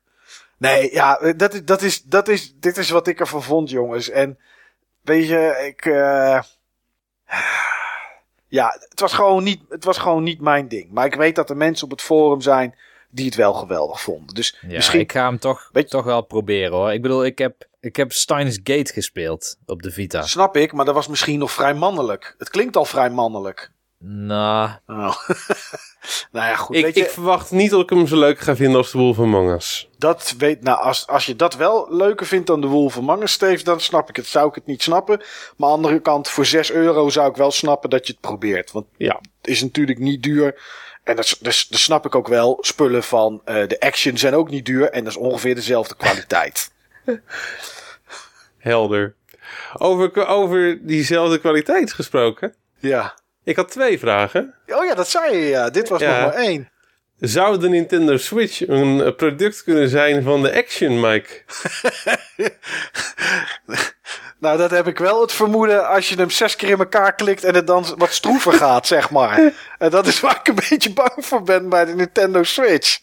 Nee, 0.58 0.92
ja, 0.92 1.18
eh, 1.20 1.32
dat, 1.36 1.54
is- 1.54 1.64
dat 1.64 1.82
is, 1.82 2.02
dat 2.02 2.28
is, 2.28 2.54
dit 2.56 2.76
is 2.76 2.90
wat 2.90 3.06
ik 3.06 3.20
ervan 3.20 3.42
vond, 3.42 3.70
jongens. 3.70 4.10
En 4.10 4.38
weet 5.02 5.28
je, 5.28 5.62
ik. 5.66 5.84
Ja, 8.54 8.76
het 8.88 9.00
was, 9.00 9.12
gewoon 9.12 9.44
niet, 9.44 9.60
het 9.68 9.84
was 9.84 9.98
gewoon 9.98 10.22
niet 10.22 10.40
mijn 10.40 10.68
ding. 10.68 10.90
Maar 10.90 11.06
ik 11.06 11.14
weet 11.14 11.34
dat 11.36 11.50
er 11.50 11.56
mensen 11.56 11.84
op 11.84 11.90
het 11.90 12.02
forum 12.02 12.40
zijn 12.40 12.74
die 13.10 13.24
het 13.24 13.34
wel 13.34 13.52
geweldig 13.52 14.00
vonden. 14.00 14.34
Dus 14.34 14.58
Ja, 14.60 14.68
misschien. 14.68 15.00
ik 15.00 15.12
ga 15.12 15.24
hem 15.28 15.38
toch, 15.38 15.68
je- 15.72 15.84
toch 15.84 16.04
wel 16.04 16.22
proberen 16.22 16.72
hoor. 16.76 16.92
Ik 16.92 17.02
bedoel, 17.02 17.24
ik 17.24 17.38
heb, 17.38 17.66
ik 17.80 17.96
heb 17.96 18.12
Steins 18.12 18.58
Gate 18.64 18.92
gespeeld 18.92 19.56
op 19.66 19.82
de 19.82 19.90
Vita. 19.90 20.22
Snap 20.22 20.56
ik, 20.56 20.72
maar 20.72 20.84
dat 20.84 20.94
was 20.94 21.08
misschien 21.08 21.38
nog 21.38 21.52
vrij 21.52 21.74
mannelijk. 21.74 22.34
Het 22.38 22.48
klinkt 22.50 22.76
al 22.76 22.84
vrij 22.84 23.10
mannelijk. 23.10 23.70
Nou, 24.06 24.70
Oh. 24.86 24.96
nou 26.32 26.46
ja, 26.46 26.56
goed. 26.56 26.76
Ik, 26.76 26.84
weet 26.84 26.94
je, 26.94 27.00
ik 27.04 27.10
verwacht 27.10 27.50
niet 27.50 27.70
dat 27.70 27.80
ik 27.82 27.90
hem 27.90 28.06
zo 28.06 28.18
leuk 28.18 28.38
ga 28.38 28.56
vinden 28.56 28.76
als 28.76 28.90
de 28.92 28.98
Wolf 28.98 29.18
Among 29.18 29.50
Us. 29.52 29.88
dat 29.98 30.34
weet, 30.38 30.62
nou, 30.62 30.78
als, 30.82 31.06
als 31.06 31.26
je 31.26 31.36
dat 31.36 31.54
wel 31.54 31.86
leuker 31.90 32.26
vindt 32.26 32.46
dan 32.46 32.60
de 32.60 32.66
Wolf 32.66 32.96
Among 32.96 33.22
Us, 33.22 33.32
Steve, 33.32 33.64
dan 33.64 33.80
snap 33.80 34.08
ik 34.08 34.16
het. 34.16 34.26
Zou 34.26 34.48
ik 34.48 34.54
het 34.54 34.66
niet 34.66 34.82
snappen. 34.82 35.16
Maar 35.56 35.68
aan 35.70 35.76
de 35.80 35.86
andere 35.86 36.00
kant, 36.00 36.28
voor 36.28 36.46
6 36.46 36.70
euro 36.70 37.08
zou 37.08 37.30
ik 37.30 37.36
wel 37.36 37.50
snappen 37.50 37.90
dat 37.90 38.06
je 38.06 38.12
het 38.12 38.20
probeert. 38.20 38.72
Want 38.72 38.86
Ja. 38.96 39.14
het 39.40 39.50
is 39.50 39.62
natuurlijk 39.62 39.98
niet 39.98 40.22
duur. 40.22 40.60
En 41.04 41.16
dat, 41.16 41.24
is- 41.24 41.38
dus, 41.38 41.66
dat 41.68 41.80
snap 41.80 42.06
ik 42.06 42.14
ook 42.14 42.28
wel. 42.28 42.58
Spullen 42.60 43.02
van 43.02 43.40
eh, 43.44 43.68
de 43.68 43.80
Action 43.80 44.18
zijn 44.18 44.34
ook 44.34 44.50
niet 44.50 44.66
duur. 44.66 44.90
En 44.90 45.04
dat 45.04 45.12
is 45.12 45.18
ongeveer 45.18 45.54
dezelfde 45.54 45.94
kwaliteit. 45.96 46.72
Helder. 48.58 49.14
Over, 49.78 50.26
over 50.26 50.78
diezelfde 50.86 51.38
kwaliteit 51.38 51.92
gesproken. 51.92 52.54
ja. 52.78 53.14
Ik 53.44 53.56
had 53.56 53.70
twee 53.70 53.98
vragen. 53.98 54.54
Oh 54.66 54.84
ja, 54.84 54.94
dat 54.94 55.08
zei 55.08 55.36
je, 55.36 55.46
ja. 55.46 55.70
Dit 55.70 55.88
was 55.88 56.00
Ja. 56.00 56.20
nog 56.20 56.32
maar 56.34 56.42
één. 56.42 56.68
Zou 57.18 57.58
de 57.58 57.68
Nintendo 57.68 58.16
Switch 58.16 58.68
een 58.68 59.02
eh, 59.02 59.14
product 59.14 59.62
kunnen 59.62 59.88
zijn 59.88 60.22
van 60.22 60.42
de 60.42 60.54
Action, 60.54 61.00
Mike? 61.00 61.42
Nou, 64.40 64.58
dat 64.58 64.70
heb 64.70 64.86
ik 64.86 64.98
wel 64.98 65.20
het 65.20 65.32
vermoeden 65.32 65.88
als 65.88 66.08
je 66.08 66.16
hem 66.16 66.30
zes 66.30 66.56
keer 66.56 66.68
in 66.68 66.78
elkaar 66.78 67.14
klikt 67.14 67.44
en 67.44 67.54
het 67.54 67.66
dan 67.66 67.84
wat 67.96 68.12
stroever 68.12 68.52
gaat, 68.52 68.86
zeg 68.86 69.10
maar. 69.10 69.52
En 69.78 69.90
dat 69.90 70.06
is 70.06 70.20
waar 70.20 70.36
ik 70.40 70.48
een 70.48 70.64
beetje 70.68 70.92
bang 70.92 71.12
voor 71.16 71.42
ben 71.42 71.68
bij 71.68 71.84
de 71.84 71.94
Nintendo 71.94 72.42
Switch. 72.42 72.98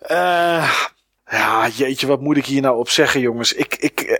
Eh, 0.00 0.72
ja, 1.30 1.68
jeetje, 1.68 2.06
wat 2.06 2.20
moet 2.20 2.36
ik 2.36 2.46
hier 2.46 2.60
nou 2.62 2.76
op 2.78 2.88
zeggen, 2.88 3.20
jongens? 3.20 3.52
Ik, 3.52 3.74
ik, 3.74 4.00
eh, 4.00 4.16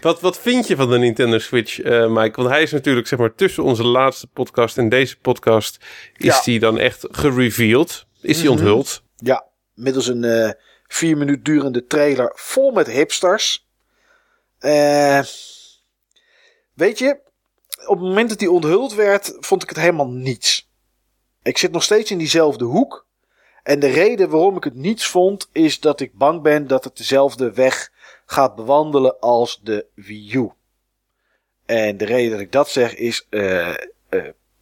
Wat, 0.00 0.20
wat 0.20 0.38
vind 0.38 0.66
je 0.66 0.76
van 0.76 0.90
de 0.90 0.98
Nintendo 0.98 1.38
Switch, 1.38 1.80
eh, 1.80 2.06
Mike? 2.08 2.36
Want 2.40 2.48
hij 2.48 2.62
is 2.62 2.72
natuurlijk, 2.72 3.06
zeg 3.06 3.18
maar, 3.18 3.34
tussen 3.34 3.62
onze 3.62 3.84
laatste 3.84 4.26
podcast 4.26 4.78
en 4.78 4.88
deze 4.88 5.18
podcast... 5.18 5.84
is 6.16 6.34
Ja. 6.34 6.40
die 6.44 6.58
dan 6.58 6.78
echt 6.78 7.06
gereveeld? 7.10 8.06
Is 8.20 8.40
die 8.40 8.50
onthuld? 8.50 9.02
ja, 9.16 9.46
middels 9.74 10.06
een 10.06 10.24
eh, 10.24 10.50
vier 10.86 11.16
minuut 11.16 11.44
durende 11.44 11.86
trailer 11.86 12.32
vol 12.34 12.70
met 12.70 12.86
hipsters. 12.90 13.66
Eh, 14.58 15.20
weet 16.74 16.98
je, 16.98 17.20
op 17.86 17.98
het 17.98 18.08
moment 18.08 18.28
dat 18.28 18.38
die 18.38 18.50
onthuld 18.50 18.94
werd, 18.94 19.36
vond 19.40 19.62
ik 19.62 19.68
het 19.68 19.78
helemaal 19.78 20.08
niets. 20.08 20.70
Ik 21.42 21.58
zit 21.58 21.72
nog 21.72 21.82
steeds 21.82 22.10
in 22.10 22.18
diezelfde 22.18 22.64
hoek. 22.64 23.06
En 23.62 23.80
de 23.80 23.86
reden 23.86 24.30
waarom 24.30 24.56
ik 24.56 24.64
het 24.64 24.74
niets 24.74 25.06
vond, 25.06 25.48
is 25.52 25.80
dat 25.80 26.00
ik 26.00 26.12
bang 26.14 26.42
ben 26.42 26.66
dat 26.66 26.84
het 26.84 26.96
dezelfde 26.96 27.52
weg 27.52 27.92
gaat 28.26 28.54
bewandelen 28.54 29.20
als 29.20 29.60
de 29.62 29.86
Wii 29.94 30.34
U. 30.34 30.50
En 31.66 31.96
de 31.96 32.04
reden 32.04 32.30
dat 32.30 32.40
ik 32.40 32.52
dat 32.52 32.68
zeg 32.68 32.94
is 32.94 33.26
eh, 33.30 33.70
eh, 33.70 33.76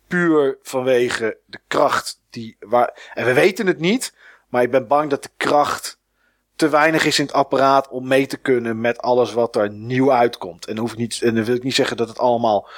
puur 0.07 0.59
vanwege 0.63 1.39
de 1.47 1.59
kracht 1.67 2.21
die 2.31 2.57
waar. 2.61 3.11
En 3.15 3.25
we 3.25 3.33
weten 3.33 3.67
het 3.67 3.79
niet, 3.79 4.15
maar 4.49 4.63
ik 4.63 4.71
ben 4.71 4.87
bang 4.87 5.11
dat 5.11 5.23
de 5.23 5.31
kracht 5.37 6.01
te 6.57 6.69
weinig 6.69 7.05
is 7.05 7.19
in 7.19 7.25
het 7.25 7.35
apparaat 7.35 7.89
om 7.89 8.09
mee 8.09 8.27
te 8.27 8.37
kunnen 8.37 8.81
met 8.81 8.99
alles 8.99 9.33
wat 9.33 9.57
er 9.57 9.71
nieuw 9.71 10.13
uitkomt. 10.13 10.67
En 10.67 10.75
dan, 10.75 10.85
hoef 10.85 10.97
niet, 10.97 11.23
en 11.23 11.35
dan 11.35 11.45
wil 11.45 11.55
ik 11.55 11.63
niet 11.63 11.75
zeggen 11.75 11.97
dat 11.97 12.09
het 12.09 12.19
allemaal 12.19 12.69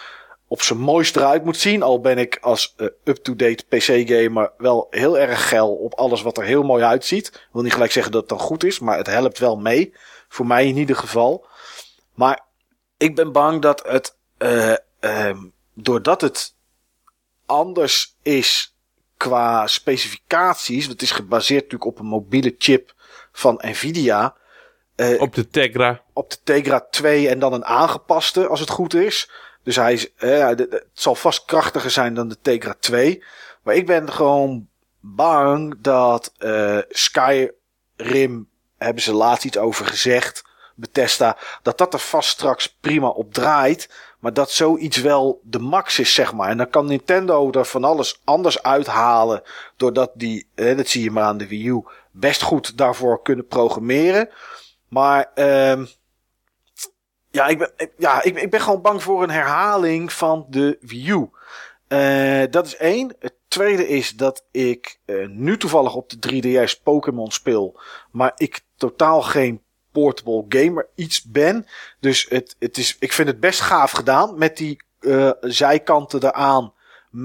op 0.48 0.62
zijn 0.62 0.78
mooist 0.78 1.16
eruit 1.16 1.44
moet 1.44 1.56
zien. 1.56 1.82
Al 1.82 2.00
ben 2.00 2.18
ik 2.18 2.38
als 2.40 2.74
eh, 2.76 2.86
up-to-date 3.04 3.64
PC-gamer 3.68 4.52
wel 4.58 4.86
heel 4.90 5.18
erg 5.18 5.48
geil 5.48 5.74
op 5.74 5.94
alles 5.94 6.22
wat 6.22 6.38
er 6.38 6.44
heel 6.44 6.62
mooi 6.62 6.82
uitziet. 6.82 7.26
Ik 7.26 7.48
wil 7.52 7.62
niet 7.62 7.72
gelijk 7.72 7.92
zeggen 7.92 8.12
dat 8.12 8.20
het 8.20 8.30
dan 8.30 8.38
goed 8.38 8.64
is, 8.64 8.78
maar 8.78 8.96
het 8.96 9.06
helpt 9.06 9.38
wel 9.38 9.56
mee. 9.56 9.94
Voor 10.34 10.46
mij 10.46 10.66
in 10.66 10.76
ieder 10.76 10.96
geval. 10.96 11.46
Maar 12.14 12.44
ik 12.96 13.14
ben 13.14 13.32
bang 13.32 13.62
dat 13.62 13.82
het, 13.86 14.16
eh, 14.38 14.74
ehm, 15.00 15.38
doordat 15.74 16.20
het 16.20 16.54
anders 17.46 18.16
is 18.22 18.76
qua 19.16 19.66
specificaties, 19.66 20.86
want 20.86 21.00
het 21.00 21.02
is 21.02 21.16
gebaseerd 21.16 21.62
natuurlijk 21.62 21.90
op 21.90 21.98
een 21.98 22.06
mobiele 22.06 22.54
chip 22.58 22.94
van 23.32 23.60
Nvidia, 23.62 24.36
eh, 24.94 25.20
Op 25.20 25.34
de 25.34 25.48
Tegra. 25.48 26.02
op 26.12 26.30
de 26.30 26.36
Tegra 26.44 26.86
2 26.90 27.28
en 27.28 27.38
dan 27.38 27.52
een 27.52 27.64
aangepaste, 27.64 28.46
als 28.46 28.60
het 28.60 28.70
goed 28.70 28.94
is. 28.94 29.30
Dus 29.62 29.76
hij 29.76 29.92
is, 29.92 30.14
eh, 30.14 30.46
het 30.48 30.86
zal 30.92 31.14
vast 31.14 31.44
krachtiger 31.44 31.90
zijn 31.90 32.14
dan 32.14 32.28
de 32.28 32.38
Tegra 32.42 32.74
2. 32.80 33.24
Maar 33.62 33.74
ik 33.74 33.86
ben 33.86 34.12
gewoon 34.12 34.68
bang 35.00 35.76
dat 35.80 36.32
Skyrim, 36.88 38.48
hebben 38.84 39.02
ze 39.02 39.12
laatst 39.12 39.44
iets 39.44 39.58
over 39.58 39.86
gezegd, 39.86 40.44
Bethesda, 40.74 41.36
dat 41.62 41.78
dat 41.78 41.92
er 41.92 41.98
vast 41.98 42.28
straks 42.28 42.76
prima 42.80 43.08
op 43.08 43.32
draait. 43.32 43.88
Maar 44.18 44.32
dat 44.32 44.50
zoiets 44.50 44.96
wel 44.96 45.40
de 45.42 45.58
max 45.58 45.98
is, 45.98 46.14
zeg 46.14 46.32
maar. 46.32 46.48
En 46.48 46.56
dan 46.56 46.70
kan 46.70 46.86
Nintendo 46.86 47.52
er 47.52 47.64
van 47.64 47.84
alles 47.84 48.20
anders 48.24 48.62
uithalen. 48.62 49.42
Doordat 49.76 50.10
die, 50.14 50.48
eh, 50.54 50.76
dat 50.76 50.88
zie 50.88 51.02
je 51.02 51.10
maar 51.10 51.24
aan 51.24 51.38
de 51.38 51.48
Wii 51.48 51.68
U, 51.68 51.82
best 52.10 52.42
goed 52.42 52.76
daarvoor 52.76 53.22
kunnen 53.22 53.46
programmeren. 53.46 54.28
Maar 54.88 55.30
ehm 55.34 55.84
ja, 57.30 57.46
ik 57.46 57.58
ben, 57.58 57.72
ja 57.96 58.22
ik, 58.22 58.40
ik 58.40 58.50
ben 58.50 58.60
gewoon 58.60 58.82
bang 58.82 59.02
voor 59.02 59.22
een 59.22 59.30
herhaling 59.30 60.12
van 60.12 60.46
de 60.48 60.78
Wii 60.80 61.10
U. 61.10 61.30
Eh, 61.88 62.42
dat 62.50 62.66
is 62.66 62.76
één. 62.76 63.16
Het 63.18 63.34
tweede 63.54 63.88
is 63.88 64.10
dat 64.10 64.44
ik 64.50 65.00
eh, 65.04 65.26
nu 65.28 65.56
toevallig 65.56 65.94
op 65.94 66.10
de 66.10 66.16
3DS 66.66 66.82
Pokémon 66.82 67.30
speel. 67.30 67.80
Maar 68.10 68.32
ik 68.36 68.60
totaal 68.76 69.22
geen 69.22 69.62
portable 69.92 70.44
gamer 70.48 70.88
iets 70.94 71.22
ben. 71.22 71.66
Dus 72.00 72.26
het, 72.28 72.56
het 72.58 72.78
is, 72.78 72.96
ik 72.98 73.12
vind 73.12 73.28
het 73.28 73.40
best 73.40 73.60
gaaf 73.60 73.90
gedaan 73.90 74.38
met 74.38 74.56
die 74.56 74.84
eh, 75.00 75.30
zijkanten 75.40 76.24
eraan 76.24 76.72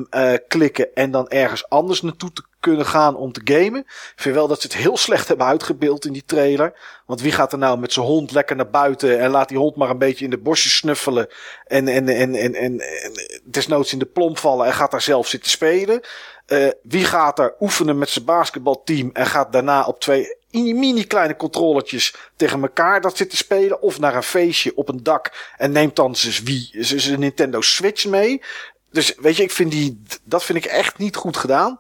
eh, 0.10 0.34
klikken 0.48 0.96
en 0.96 1.12
dan 1.12 1.28
ergens 1.28 1.70
anders 1.70 2.02
naartoe 2.02 2.32
te 2.32 2.44
kunnen 2.60 2.86
gaan 2.86 3.16
om 3.16 3.32
te 3.32 3.42
gamen. 3.44 3.80
Ik 3.80 4.14
vind 4.16 4.36
wel 4.36 4.48
dat 4.48 4.62
ze 4.62 4.68
het 4.68 4.76
heel 4.76 4.98
slecht 4.98 5.28
hebben 5.28 5.46
uitgebeeld 5.46 6.06
in 6.06 6.14
die 6.14 6.24
trailer. 6.26 6.74
Want 7.06 7.22
wie 7.22 7.32
gaat 7.32 7.52
er 7.52 7.58
nou 7.58 7.80
met 7.80 7.94
zijn 7.94 8.06
hond 8.06 8.32
lekker 8.32 8.56
naar 8.56 8.70
buiten 8.70 9.20
en 9.20 9.30
laat 9.30 9.50
die 9.50 9.58
hond 9.58 9.76
maar 9.76 9.90
een 9.90 9.98
beetje 9.98 10.26
in 10.26 10.32
de 10.32 10.38
bosjes 10.38 10.76
snuffelen 10.76 11.28
en, 11.66 11.88
en, 11.88 12.08
en, 12.08 12.36
en, 12.36 12.56
en, 12.56 12.84
desnoods 13.44 13.94
in 13.94 14.00
de 14.00 14.06
plomp 14.06 14.38
vallen 14.38 14.66
en 14.66 14.74
gaat 14.74 14.92
daar 14.92 15.02
zelf 15.02 15.28
zitten 15.28 15.50
spelen? 15.50 16.02
Eh, 16.46 16.68
wie 16.84 17.06
gaat 17.06 17.40
er 17.40 17.56
oefenen 17.60 17.98
met 17.98 18.10
zijn 18.10 18.26
basketbalteam 18.26 19.10
en 19.14 19.26
gaat 19.26 19.52
daarna 19.52 19.86
op 19.86 20.00
twee 20.00 20.38
mini 20.52 21.06
kleine 21.06 21.36
controlletjes 21.36 22.16
tegen 22.36 22.62
elkaar 22.62 23.02
dat 23.02 23.18
zitten 23.18 23.38
spelen? 23.38 23.82
Of 23.82 24.00
naar 24.00 24.16
een 24.16 24.24
feestje 24.24 24.76
op 24.76 24.90
een 24.90 25.04
dak 25.04 25.54
en 25.58 25.72
neemt 25.72 25.96
dan 25.96 26.16
zijn 26.16 26.68
zijn 26.72 27.00
zijn 27.00 27.20
Nintendo 27.20 27.62
Switch 27.62 28.06
mee? 28.06 28.42
Dus 28.92 29.16
weet 29.18 29.36
je, 29.38 29.44
ik 29.44 29.52
vind 29.52 29.72
die, 29.72 30.04
dat 30.24 30.44
vind 30.44 30.58
ik 30.58 30.66
echt 30.66 30.98
niet 30.98 31.16
goed 31.16 31.38
gedaan. 31.38 31.80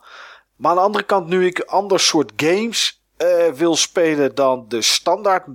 Maar 0.59 0.71
aan 0.71 0.77
de 0.77 0.83
andere 0.83 1.03
kant, 1.03 1.27
nu 1.27 1.45
ik 1.45 1.59
ander 1.59 1.99
soort 1.99 2.31
games 2.35 3.01
eh, 3.17 3.47
wil 3.47 3.75
spelen 3.75 4.35
dan 4.35 4.65
de 4.67 4.81
standaard 4.81 5.45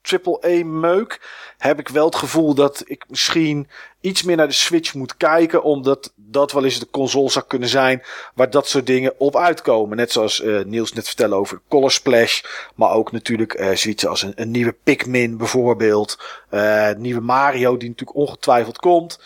triple-A 0.00 0.64
meuk, 0.64 1.20
heb 1.58 1.78
ik 1.78 1.88
wel 1.88 2.04
het 2.04 2.16
gevoel 2.16 2.54
dat 2.54 2.82
ik 2.84 3.04
misschien 3.08 3.68
iets 4.00 4.22
meer 4.22 4.36
naar 4.36 4.48
de 4.48 4.54
Switch 4.54 4.94
moet 4.94 5.16
kijken, 5.16 5.62
omdat 5.62 6.12
dat 6.16 6.52
wel 6.52 6.64
eens 6.64 6.78
de 6.78 6.90
console 6.90 7.30
zou 7.30 7.44
kunnen 7.48 7.68
zijn 7.68 8.02
waar 8.34 8.50
dat 8.50 8.68
soort 8.68 8.86
dingen 8.86 9.14
op 9.18 9.36
uitkomen. 9.36 9.96
Net 9.96 10.12
zoals 10.12 10.40
eh, 10.40 10.64
Niels 10.64 10.92
net 10.92 11.06
vertelde 11.06 11.34
over 11.34 11.60
Color 11.68 11.90
Splash, 11.90 12.42
maar 12.74 12.90
ook 12.90 13.12
natuurlijk 13.12 13.54
eh, 13.54 13.76
zoiets 13.76 14.06
als 14.06 14.22
een, 14.34 14.50
nieuwe 14.50 14.76
Pikmin 14.82 15.36
bijvoorbeeld, 15.36 16.18
eh 16.50 16.90
nieuwe 16.92 17.20
Mario 17.20 17.76
die 17.76 17.88
natuurlijk 17.88 18.18
ongetwijfeld 18.18 18.78
komt, 18.78 19.20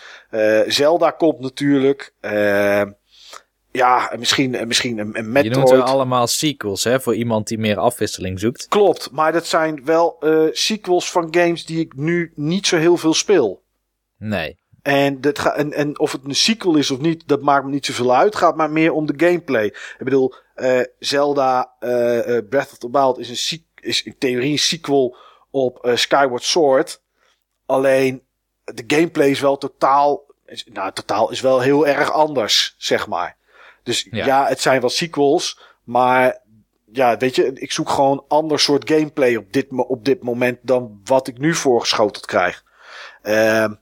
Zelda 0.66 1.10
komt 1.10 1.40
natuurlijk. 1.40 2.12
Ja, 3.76 4.10
en 4.10 4.18
misschien, 4.18 4.54
en 4.54 4.66
misschien 4.66 4.98
een, 4.98 5.18
een 5.18 5.24
Je 5.24 5.30
Metroid. 5.30 5.56
noemt 5.56 5.70
wel 5.70 5.82
allemaal 5.82 6.26
sequels, 6.26 6.84
hè, 6.84 7.00
voor 7.00 7.14
iemand 7.14 7.46
die 7.48 7.58
meer 7.58 7.78
afwisseling 7.78 8.40
zoekt. 8.40 8.68
Klopt, 8.68 9.10
maar 9.10 9.32
dat 9.32 9.46
zijn 9.46 9.84
wel 9.84 10.16
eh, 10.20 10.44
sequels 10.50 11.10
van 11.10 11.28
games 11.30 11.66
die 11.66 11.80
ik 11.80 11.96
nu 11.96 12.32
niet 12.34 12.66
zo 12.66 12.76
heel 12.76 12.96
veel 12.96 13.14
speel. 13.14 13.62
Nee. 14.18 14.58
En, 14.82 15.20
dat 15.20 15.38
ga, 15.38 15.54
en, 15.54 15.72
en 15.72 15.98
of 15.98 16.12
het 16.12 16.24
een 16.24 16.34
sequel 16.34 16.76
is 16.76 16.90
of 16.90 16.98
niet, 16.98 17.28
dat 17.28 17.42
maakt 17.42 17.64
me 17.64 17.70
niet 17.70 17.86
zoveel 17.86 18.14
uit. 18.14 18.24
Het 18.24 18.36
gaat 18.36 18.56
maar 18.56 18.70
meer 18.70 18.92
om 18.92 19.06
de 19.06 19.26
gameplay. 19.26 19.66
Ik 19.66 20.04
bedoel, 20.04 20.34
eh, 20.54 20.80
Zelda 20.98 21.72
eh, 21.78 21.88
Breath 22.48 22.72
of 22.72 22.78
the 22.78 22.90
Wild 22.90 23.18
is, 23.18 23.50
een, 23.52 23.64
is 23.80 24.02
in 24.02 24.18
theorie 24.18 24.52
een 24.52 24.58
sequel 24.58 25.16
op 25.50 25.90
Skyward 25.94 26.42
Sword. 26.42 27.02
Alleen, 27.66 28.22
de 28.64 28.84
gameplay 28.86 29.30
is 29.30 29.40
wel 29.40 29.58
totaal, 29.58 30.24
is, 30.46 30.66
nou 30.72 30.92
totaal 30.92 31.30
is 31.30 31.40
wel 31.40 31.60
heel 31.60 31.86
erg 31.86 32.12
anders, 32.12 32.74
zeg 32.78 33.06
maar. 33.06 33.36
Dus 33.86 34.06
Ja. 34.10 34.26
ja, 34.26 34.46
het 34.46 34.60
zijn 34.60 34.80
wel 34.80 34.90
sequels, 34.90 35.60
maar 35.84 36.42
ja, 36.92 37.16
weet 37.16 37.36
je, 37.36 37.52
ik 37.52 37.72
zoek 37.72 37.90
gewoon 37.90 38.24
ander 38.28 38.60
soort 38.60 38.90
gameplay 38.90 39.36
op 39.36 39.52
dit, 39.52 39.66
op 39.70 40.04
dit 40.04 40.22
moment 40.22 40.58
dan 40.62 41.00
wat 41.04 41.28
ik 41.28 41.38
nu 41.38 41.54
voorgeschoteld 41.54 42.26
krijg. 42.26 42.64
Ehm 43.22 43.72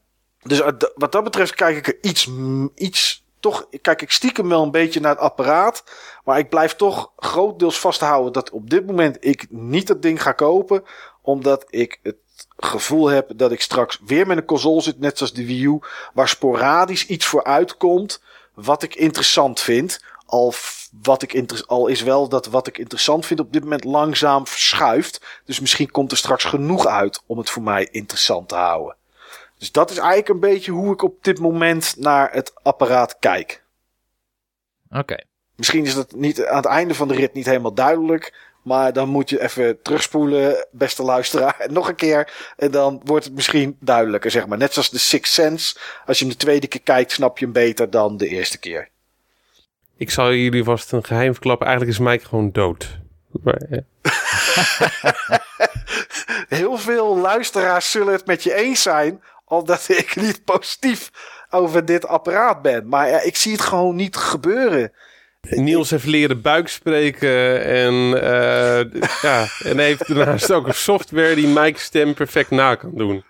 dus 0.45 0.63
wat 0.95 1.13
dat 1.13 1.25
betreft 1.25 1.55
kijk 1.55 1.77
ik 1.77 1.87
er 1.87 1.99
iets, 2.01 2.29
iets, 2.75 3.25
toch 3.41 3.67
kijk 3.81 4.03
ik 4.03 4.11
stiekem 4.11 4.49
wel 4.49 4.63
een 4.63 4.71
beetje 4.71 5.01
naar 5.01 5.11
het 5.11 5.21
apparaat. 5.21 5.85
Maar 6.25 6.39
ik 6.39 6.49
blijf 6.49 6.75
toch 6.75 7.13
grootdeels 7.17 7.79
vasthouden 7.79 8.33
dat 8.33 8.51
op 8.51 8.71
dit 8.71 8.87
moment 8.87 9.17
ik 9.21 9.47
niet 9.51 9.87
dat 9.87 10.03
ding 10.03 10.23
ga 10.23 10.33
kopen. 10.33 10.85
Omdat 11.23 11.67
ik 11.69 11.99
het 12.03 12.17
gevoel 12.57 13.09
heb 13.09 13.31
dat 13.37 13.53
ik 13.53 13.61
straks 13.61 14.01
weer 14.05 14.27
met 14.27 14.37
een 14.37 14.45
console 14.45 14.81
zit, 14.81 14.99
net 14.99 15.19
zoals 15.19 15.33
de 15.33 15.47
Wii 15.47 15.65
U, 15.65 15.79
waar 16.15 16.29
sporadisch 16.29 17.07
iets 17.07 17.27
voor 17.27 17.45
uitkomt. 17.45 18.23
Wat 18.55 18.83
ik 18.83 18.95
interessant 18.95 19.61
vind. 19.61 20.05
Al, 20.27 20.55
wat 21.03 21.23
ik 21.23 21.63
al 21.67 21.87
is 21.87 22.03
wel 22.03 22.29
dat 22.29 22.47
wat 22.47 22.67
ik 22.67 22.79
interessant 22.79 23.27
vind 23.27 23.41
op 23.41 23.53
dit 23.53 23.63
moment 23.63 23.85
langzaam 23.85 24.47
verschuift. 24.47 25.41
Dus 25.45 25.61
misschien 25.61 25.91
komt 25.91 26.11
er 26.11 26.17
straks 26.17 26.45
genoeg 26.45 26.87
uit 26.87 27.23
om 27.27 27.39
het 27.39 27.51
voor 27.51 27.63
mij 27.63 27.89
interessant 27.91 28.49
te 28.49 28.55
houden. 28.55 28.97
Dus 29.59 29.73
dat 29.73 29.91
is 29.91 29.97
eigenlijk 29.97 30.29
een 30.29 30.51
beetje 30.51 30.73
hoe 30.73 30.93
ik 30.93 31.03
op 31.03 31.25
dit 31.25 31.39
moment 31.39 31.95
naar 31.99 32.33
het 32.33 32.53
apparaat 32.63 33.19
kijk. 33.19 33.65
Oké. 34.91 35.25
Misschien 35.57 35.85
is 35.85 35.95
dat 35.95 36.15
niet 36.15 36.47
aan 36.47 36.57
het 36.57 36.65
einde 36.65 36.95
van 36.95 37.09
de 37.09 37.15
rit 37.15 37.35
niet 37.35 37.47
helemaal 37.47 37.75
duidelijk. 37.75 38.35
Maar 38.65 38.93
dan 38.93 39.09
moet 39.09 39.31
je 39.31 39.43
even 39.43 39.83
terugspoelen, 39.83 40.67
beste 40.71 41.03
luisteraar. 41.03 41.57
En 41.59 41.73
nog 41.81 41.89
een 41.89 41.95
keer. 41.95 42.33
En 42.57 42.71
dan 42.71 43.01
wordt 43.05 43.25
het 43.25 43.35
misschien 43.35 43.77
duidelijker, 43.81 44.31
zeg 44.31 44.47
maar. 44.47 44.59
Net 44.59 44.73
zoals 44.73 44.91
de 44.91 44.99
Sixth 44.99 45.33
Sense. 45.33 45.77
Als 46.07 46.19
je 46.19 46.25
hem 46.25 46.33
de 46.33 46.39
tweede 46.39 46.67
keer 46.67 46.83
kijkt, 46.83 47.13
snap 47.13 47.39
je 47.39 47.45
hem 47.45 47.55
beter 47.55 47.91
dan 47.91 48.17
de 48.17 48.29
eerste 48.29 48.59
keer. 48.59 48.89
Ik 49.97 50.11
zal 50.11 50.33
jullie 50.33 50.65
vast 50.65 50.93
een 50.93 51.05
geheim 51.05 51.33
verklappen. 51.33 51.67
Eigenlijk 51.67 51.99
is 51.99 52.05
Mike 52.05 52.25
gewoon 52.25 52.53
dood. 52.53 52.99
Maar, 53.43 53.61
Heel 56.49 56.79
veel 56.79 57.17
luisteraars 57.17 57.91
zullen 57.91 58.13
het 58.13 58.27
met 58.27 58.43
je 58.43 58.55
eens 58.55 58.83
zijn. 58.83 59.23
Omdat 59.45 59.89
ik 59.89 60.17
niet 60.17 60.45
positief 60.45 61.11
over 61.51 61.85
dit 61.85 62.07
apparaat 62.07 62.63
ben. 62.63 62.89
Maar 62.89 63.09
ja, 63.09 63.21
ik 63.21 63.37
zie 63.37 63.53
het 63.53 63.61
gewoon 63.61 63.97
niet 63.97 64.17
gebeuren. 64.17 64.93
Niels 65.51 65.91
heeft 65.91 66.05
leren 66.07 66.41
buik 66.41 66.69
spreken 66.69 67.65
en, 67.65 68.23
eh, 68.23 69.01
ja, 69.23 69.47
en 69.65 69.79
heeft 69.79 70.15
daarnaast 70.15 70.53
ook 70.53 70.67
een 70.67 70.75
software 70.75 71.35
die 71.35 71.47
Mike's 71.47 71.83
stem 71.83 72.15
perfect 72.15 72.51
na 72.51 72.75
kan 72.75 72.93
doen. 72.95 73.25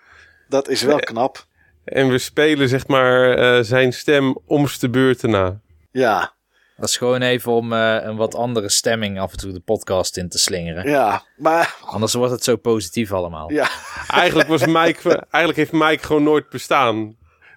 Dat 0.47 0.67
is 0.67 0.81
wel 0.81 0.99
knap. 0.99 1.45
En 1.83 2.09
we 2.09 2.17
spelen 2.17 2.69
zeg 2.69 2.87
maar 2.87 3.37
eh, 3.37 3.63
zijn 3.63 3.93
stem 3.93 4.37
omste 4.45 4.89
beurten 4.89 5.29
na. 5.29 5.59
Ja, 5.91 6.33
Dat 6.77 6.89
is 6.89 6.97
gewoon 6.97 7.21
even 7.21 7.51
om 7.51 7.73
eh, 7.73 7.97
een 8.01 8.15
wat 8.15 8.35
andere 8.35 8.69
stemming 8.69 9.19
af 9.19 9.31
en 9.31 9.37
toe 9.37 9.51
de 9.51 9.59
podcast 9.59 10.17
in 10.17 10.29
te 10.29 10.37
slingeren. 10.37 10.89
ja. 10.89 11.23
Maar 11.37 11.75
Anders 11.85 12.13
wordt 12.13 12.31
het 12.31 12.43
zo 12.43 12.55
positief 12.55 13.11
allemaal. 13.11 13.51
ja, 13.51 13.69
Eigenlijk, 14.07 14.49
was 14.49 14.65
Mike, 14.65 15.09
eigenlijk 15.29 15.55
heeft 15.55 15.71
Mike 15.71 16.05
gewoon 16.05 16.23
nooit 16.23 16.49
bestaan. 16.49 17.15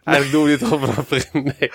Eigenlijk 0.08 0.32
doen 0.32 0.44
we 0.44 0.58
dit 0.58 0.70
al 0.72 0.78
vanaf 0.78 0.96
het 0.96 1.08
begin. 1.08 1.44
Nee. 1.58 1.70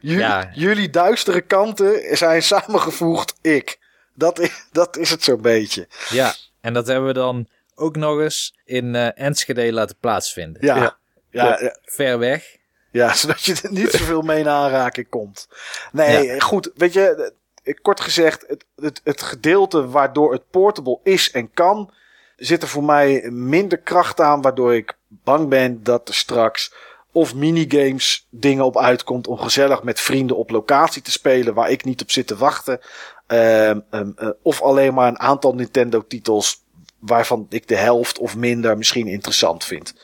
Jullie, 0.00 0.18
Ja. 0.18 0.50
jullie 0.54 0.90
duistere 0.90 1.40
kanten 1.40 2.16
zijn 2.16 2.42
samengevoegd 2.42 3.34
ik. 3.40 3.78
Dat 4.14 4.38
is, 4.38 4.66
dat 4.72 4.96
is 4.96 5.10
het 5.10 5.22
zo'n 5.22 5.40
beetje. 5.42 5.88
Ja, 6.08 6.34
en 6.60 6.72
dat 6.72 6.86
hebben 6.86 7.06
we 7.06 7.12
dan 7.12 7.48
ook 7.74 7.96
nog 7.96 8.20
eens 8.20 8.58
in 8.64 8.94
eh, 8.94 9.08
Enschede 9.26 9.72
laten 9.72 9.96
plaatsvinden. 10.00 10.64
Ja. 10.64 10.76
Ja. 10.76 10.96
Ja, 11.30 11.58
ja, 11.60 11.76
Ver 11.84 12.18
weg. 12.18 12.56
ja, 12.90 13.14
zodat 13.14 13.42
je 13.44 13.56
er 13.62 13.72
niet 13.72 13.90
zoveel 13.90 14.22
mee 14.22 14.38
in 14.38 14.48
aanraking 14.48 15.08
komt. 15.08 15.48
Nee, 15.92 16.40
goed. 16.40 16.70
Weet 16.74 16.92
je, 16.92 17.32
eh, 17.64 17.74
kort 17.82 18.00
gezegd, 18.00 18.44
het, 18.48 18.64
het, 18.76 19.00
het 19.04 19.22
gedeelte 19.22 19.88
waardoor 19.88 20.32
het 20.32 20.50
portable 20.50 20.98
is 21.02 21.30
en 21.30 21.50
kan, 21.52 21.92
zit 22.36 22.62
er 22.62 22.68
voor 22.68 22.84
mij 22.84 23.30
minder 23.30 23.78
kracht 23.78 24.20
aan, 24.20 24.42
waardoor 24.42 24.74
ik 24.74 24.96
bang 25.08 25.48
ben 25.48 25.82
dat 25.82 26.08
er 26.08 26.14
straks 26.14 26.72
of 27.16 27.34
minigames 27.34 28.26
dingen 28.30 28.64
op 28.64 28.78
uitkomt 28.78 29.26
om 29.26 29.38
gezellig 29.38 29.82
met 29.82 30.00
vrienden 30.00 30.36
op 30.36 30.50
locatie 30.50 31.02
te 31.02 31.10
spelen 31.10 31.54
waar 31.54 31.70
ik 31.70 31.84
niet 31.84 32.02
op 32.02 32.10
zit 32.10 32.26
te 32.26 32.36
wachten. 32.36 32.80
Ehm, 33.26 33.80
ehm, 33.90 34.10
eh, 34.16 34.28
of 34.42 34.62
alleen 34.62 34.94
maar 34.94 35.08
een 35.08 35.18
aantal 35.18 35.54
Nintendo 35.54 36.06
titels 36.06 36.64
waarvan 36.98 37.46
ik 37.48 37.68
de 37.68 37.76
helft 37.76 38.18
of 38.18 38.36
minder 38.36 38.76
misschien 38.76 39.06
interessant 39.06 39.64
vind. 39.64 39.94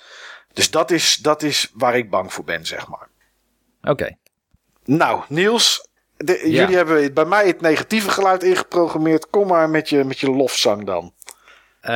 Dus 0.52 0.70
dat 0.70 0.90
is, 0.90 1.16
dat 1.16 1.42
is 1.42 1.70
waar 1.74 1.96
ik 1.96 2.10
bang 2.10 2.32
voor 2.32 2.44
ben, 2.44 2.66
zeg 2.66 2.88
maar. 2.88 3.08
Oké. 3.82 4.16
Nou, 4.84 5.22
Niels, 5.28 5.88
de- 6.16 6.32
Ja. 6.50 6.60
jullie 6.60 6.76
hebben 6.76 7.14
bij 7.14 7.24
mij 7.24 7.46
het 7.46 7.60
negatieve 7.60 8.10
geluid 8.10 8.42
ingeprogrammeerd. 8.42 9.30
Kom 9.30 9.46
maar 9.46 9.70
met 9.70 9.88
je, 9.88 10.04
met 10.04 10.18
je 10.18 10.30
lofzang 10.30 10.86
dan. 10.86 11.14
Eh, 11.80 11.92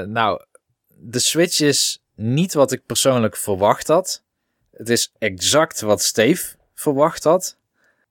nou, 0.00 0.42
de 0.88 1.18
Switch 1.18 1.60
is 1.60 2.02
niet 2.14 2.54
wat 2.54 2.72
ik 2.72 2.86
persoonlijk 2.86 3.36
verwacht 3.36 3.88
had. 3.88 4.26
Het 4.78 4.88
is 4.88 5.12
exact 5.18 5.80
wat 5.80 6.02
Steve 6.02 6.54
verwacht 6.74 7.24
had. 7.24 7.56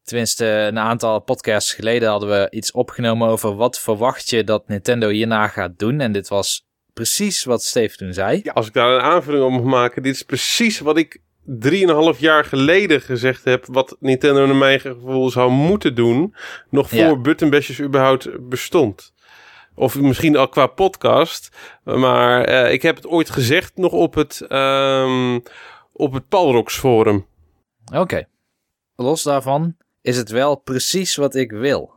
Tenminste, 0.04 0.46
een 0.46 0.80
aantal 0.80 1.20
podcasts 1.20 1.74
geleden 1.74 2.10
hadden 2.10 2.30
we 2.30 2.48
iets 2.50 2.72
opgenomen 2.72 3.28
over 3.28 3.56
wat 3.56 3.80
verwacht 3.80 4.30
je 4.30 4.44
dat 4.44 4.68
Nintendo 4.68 5.10
hierna 5.10 5.48
gaat 5.48 5.80
doen. 5.80 6.00
En 6.00 6.12
dit 6.12 6.28
was 6.28 6.66
precies 6.94 7.44
wat 7.44 7.64
Steve 7.64 7.96
toen 7.96 8.14
zei. 8.14 8.42
Als 8.54 8.68
ik 8.68 8.74
daar 8.74 8.96
een 8.96 9.02
aanvulling 9.02 9.44
op 9.44 9.52
mag 9.52 9.62
maken, 9.62 10.04
dit 10.04 10.16
is 10.16 10.24
precies 10.24 10.80
wat 10.80 10.98
ik 10.98 11.22
drieënhalf 11.46 12.20
jaar 12.20 12.46
geleden 12.46 13.02
gezegd 13.02 13.44
heb, 13.44 13.66
wat 13.66 13.96
Nintendo 14.00 14.46
naar 14.46 14.56
mijn 14.56 14.80
gevoel 14.80 15.30
zou 15.30 15.52
moeten 15.52 15.96
doen, 15.96 16.36
nog 16.70 16.90
voor 16.90 17.00
Ja. 17.00 17.16
Button 17.16 17.62
überhaupt 17.80 18.50
bestond. 18.50 19.14
Of 19.76 20.00
misschien 20.00 20.38
al 20.38 20.48
qua 20.48 20.68
podcast, 20.68 21.50
maar 21.84 22.44
eh, 22.44 22.72
ik 22.74 22.82
heb 22.82 22.96
het 22.96 23.08
ooit 23.08 23.30
gezegd 23.30 23.72
nog 23.76 23.92
op 23.92 24.14
het, 24.14 24.42
ehm, 24.42 25.40
op 25.98 26.14
het 26.14 26.28
Palrox 26.28 26.78
forum. 26.78 27.26
Oké. 27.94 28.28
Los 28.96 29.24
daarvan 29.24 29.78
is 30.02 30.18
het 30.18 30.30
wel 30.30 30.56
precies 30.56 31.16
wat 31.16 31.36
ik 31.36 31.52
wil. 31.52 31.96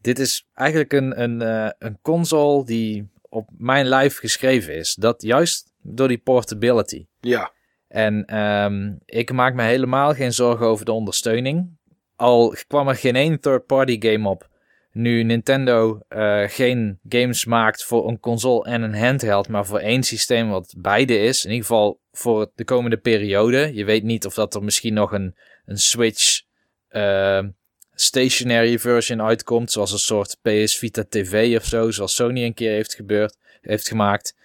Dit 0.00 0.18
is 0.18 0.48
eigenlijk 0.54 0.92
een, 0.92 1.22
een, 1.22 1.42
eh, 1.42 1.70
een 1.78 1.98
console 2.02 2.64
die 2.64 3.10
op 3.28 3.48
mijn 3.58 3.86
lijf 3.86 4.18
geschreven 4.18 4.74
is. 4.74 4.94
Dat 4.94 5.22
juist 5.22 5.72
door 5.82 6.08
die 6.08 6.18
portability. 6.18 7.06
Ja, 7.20 7.52
En 7.88 8.24
ehm, 8.24 8.94
ik 9.04 9.32
maak 9.32 9.54
me 9.54 9.62
helemaal 9.62 10.14
geen 10.14 10.32
zorgen 10.32 10.66
over 10.66 10.84
de 10.84 10.92
ondersteuning. 10.92 11.76
Al 12.16 12.56
kwam 12.66 12.88
er 12.88 12.94
geen 12.96 13.16
één 13.16 13.40
third-party 13.40 13.96
game 14.00 14.28
op. 14.28 14.48
Nu 14.98 15.22
Nintendo 15.22 16.00
eh, 16.08 16.42
geen 16.46 16.98
games 17.08 17.44
maakt 17.44 17.84
voor 17.84 18.08
een 18.08 18.20
console 18.20 18.64
en 18.64 18.82
een 18.82 18.94
handheld, 18.94 19.48
maar 19.48 19.66
voor 19.66 19.78
één 19.78 20.02
systeem 20.02 20.48
wat 20.48 20.74
beide 20.76 21.18
is. 21.18 21.44
In 21.44 21.50
ieder 21.50 21.66
geval 21.66 22.00
voor 22.12 22.50
de 22.54 22.64
komende 22.64 22.96
periode. 22.96 23.74
Je 23.74 23.84
weet 23.84 24.02
niet 24.02 24.26
of 24.26 24.34
dat 24.34 24.54
er 24.54 24.62
misschien 24.62 24.94
nog 24.94 25.12
een, 25.12 25.36
een 25.66 25.78
Switch 25.78 26.42
eh, 26.88 27.44
stationary 27.94 28.78
version 28.78 29.22
uitkomt, 29.22 29.72
zoals 29.72 29.92
een 29.92 29.98
soort 29.98 30.38
PS 30.42 30.76
Vita 30.78 31.04
TV 31.08 31.56
of 31.56 31.64
zo, 31.64 31.90
zoals 31.90 32.14
Sony 32.14 32.44
een 32.44 32.54
keer 32.54 32.72
heeft, 32.72 32.94
gebeurd, 32.94 33.36
heeft 33.60 33.88
gemaakt. 33.88 34.36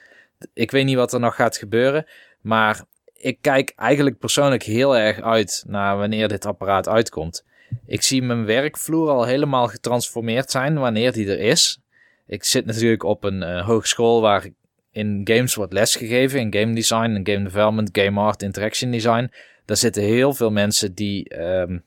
Ik 0.53 0.71
weet 0.71 0.85
niet 0.85 0.95
wat 0.95 1.13
er 1.13 1.19
nog 1.19 1.35
gaat 1.35 1.57
gebeuren, 1.57 2.05
maar 2.41 2.84
ik 3.13 3.38
kijk 3.41 3.73
eigenlijk 3.75 4.17
persoonlijk 4.19 4.63
heel 4.63 4.97
erg 4.97 5.21
uit 5.21 5.63
naar 5.67 5.97
wanneer 5.97 6.27
dit 6.27 6.45
apparaat 6.45 6.88
uitkomt. 6.88 7.43
Ik 7.85 8.01
zie 8.01 8.21
mijn 8.21 8.45
werkvloer 8.45 9.09
al 9.09 9.25
helemaal 9.25 9.67
getransformeerd 9.67 10.51
zijn 10.51 10.79
wanneer 10.79 11.11
die 11.11 11.29
er 11.29 11.39
is. 11.39 11.79
Ik 12.27 12.43
zit 12.43 12.65
natuurlijk 12.65 13.03
op 13.03 13.23
een 13.23 13.43
eh, 13.43 13.65
hogeschool 13.65 14.21
waar 14.21 14.49
in 14.91 15.21
games 15.23 15.55
wordt 15.55 15.73
lesgegeven, 15.73 16.39
in 16.39 16.53
game 16.53 16.73
design, 16.73 17.09
in 17.09 17.27
game 17.33 17.43
development, 17.43 17.89
game 17.91 18.19
art, 18.19 18.41
interaction 18.41 18.91
design. 18.91 19.31
Daar 19.65 19.77
zitten 19.77 20.03
heel 20.03 20.33
veel 20.33 20.51
mensen 20.51 20.93
die, 20.93 21.29
ehm, 21.29 21.77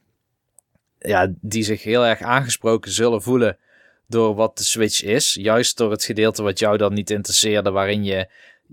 ja, 0.99 1.33
die 1.41 1.63
zich 1.63 1.83
heel 1.83 2.07
erg 2.07 2.21
aangesproken 2.21 2.91
zullen 2.91 3.23
voelen 3.23 3.59
door 4.07 4.35
wat 4.35 4.59
de 4.59 4.65
Switch 4.65 5.03
is. 5.03 5.35
Juist 5.35 5.77
door 5.77 5.91
het 5.91 6.05
gedeelte 6.05 6.43
wat 6.43 6.59
jou 6.59 6.77
dan 6.77 6.95
niet 6.95 7.11
interesseerde, 7.11 7.71
waarin 7.71 8.05
je 8.05 8.29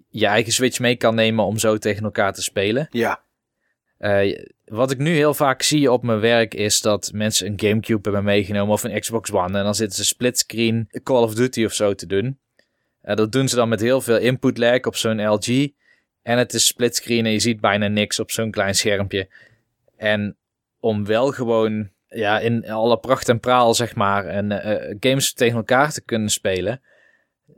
je 0.10 0.26
eigen 0.26 0.54
Switch 0.54 0.80
mee 0.80 0.96
kan 0.96 1.16
nemen 1.16 1.46
om 1.46 1.58
zo 1.58 1.78
tegen 1.78 2.04
elkaar 2.04 2.34
te 2.34 2.42
spelen. 2.42 2.88
ja, 2.92 3.22
Eh, 4.04 4.44
wat 4.66 4.92
ik 4.92 4.98
nu 4.98 5.16
heel 5.16 5.34
vaak 5.34 5.62
zie 5.62 5.92
op 5.92 6.04
mijn 6.04 6.20
werk 6.20 6.54
is 6.54 6.82
dat 6.82 7.12
mensen 7.14 7.48
een 7.48 7.60
Gamecube 7.60 8.02
hebben 8.04 8.24
meegenomen 8.24 8.74
of 8.74 8.84
een 8.84 9.00
Xbox 9.00 9.32
One. 9.32 9.58
En 9.58 9.64
dan 9.64 9.76
zitten 9.76 9.98
ze 9.98 10.06
splitscreen 10.06 10.90
Call 11.04 11.24
of 11.24 11.34
Duty 11.36 11.66
of 11.66 11.74
zo 11.74 11.94
te 11.94 12.06
doen. 12.06 12.40
Eh, 13.02 13.16
dat 13.16 13.32
doen 13.32 13.48
ze 13.48 13.56
dan 13.56 13.70
met 13.70 13.82
heel 13.82 14.02
veel 14.02 14.18
input 14.18 14.58
lag 14.58 14.82
op 14.82 14.96
zo'n 14.96 15.28
LG. 15.28 15.48
En 16.22 16.38
het 16.38 16.54
is 16.54 16.66
splitscreen 16.66 17.26
en 17.26 17.32
je 17.32 17.40
ziet 17.40 17.60
bijna 17.62 17.88
niks 17.88 18.20
op 18.20 18.32
zo'n 18.32 18.52
klein 18.52 18.76
schermpje. 18.76 19.30
En 19.98 20.38
om 20.80 21.06
wel 21.06 21.32
gewoon 21.32 21.90
ja, 22.08 22.40
in 22.40 22.70
alle 22.70 23.00
pracht 23.00 23.30
en 23.30 23.40
praal, 23.40 23.74
zeg 23.74 23.96
maar, 23.96 24.26
en, 24.26 24.52
eh, 24.52 24.96
games 25.00 25.34
tegen 25.34 25.58
elkaar 25.58 25.92
te 25.92 26.02
kunnen 26.02 26.30
spelen, 26.30 26.82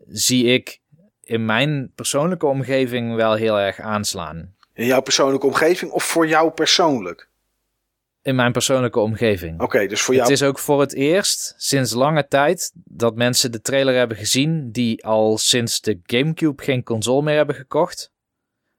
zie 0.07 0.45
ik 0.45 0.79
in 1.23 1.45
mijn 1.45 1.91
persoonlijke 1.95 2.45
omgeving 2.45 3.15
wel 3.15 3.33
heel 3.33 3.59
erg 3.59 3.79
aanslaan. 3.79 4.54
In 4.75 4.85
jouw 4.85 5.01
persoonlijke 5.01 5.45
omgeving 5.45 5.91
of 5.91 6.03
voor 6.03 6.27
jou 6.27 6.51
persoonlijk? 6.51 7.27
In 8.21 8.35
mijn 8.35 8.51
persoonlijke 8.51 8.99
omgeving. 8.99 9.61
Oké, 9.61 9.87
dus 9.87 10.01
voor 10.01 10.13
jou. 10.15 10.25
Het 10.29 10.41
is 10.41 10.47
ook 10.47 10.59
voor 10.59 10.79
het 10.79 10.93
eerst 10.93 11.53
sinds 11.57 11.91
lange 11.93 12.27
tijd 12.27 12.71
dat 12.75 13.15
mensen 13.15 13.51
de 13.51 13.61
trailer 13.61 13.95
hebben 13.95 14.17
gezien 14.17 14.71
die 14.71 15.05
al 15.05 15.37
sinds 15.37 15.81
de 15.81 15.99
GameCube 16.03 16.63
geen 16.63 16.83
console 16.83 17.21
meer 17.23 17.35
hebben 17.35 17.55
gekocht. 17.55 18.11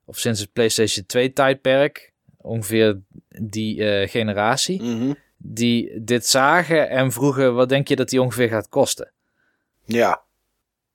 Of 0.05 0.19
sinds 0.19 0.41
het 0.41 0.53
PlayStation 0.53 1.07
2 1.07 1.33
tijdperk, 1.33 2.13
ongeveer 2.37 3.01
die 3.29 3.85
eh, 3.91 4.09
generatie, 4.11 4.83
Mhm. 4.83 5.13
die 5.37 6.03
dit 6.05 6.27
zagen 6.27 6.89
en 6.89 7.13
vroegen 7.13 7.55
wat 7.55 7.69
denk 7.69 7.89
je 7.89 7.97
dat 7.97 8.09
die 8.09 8.23
ongeveer 8.23 8.49
gaat 8.49 8.69
kosten. 8.69 9.13
Ja, 9.85 10.23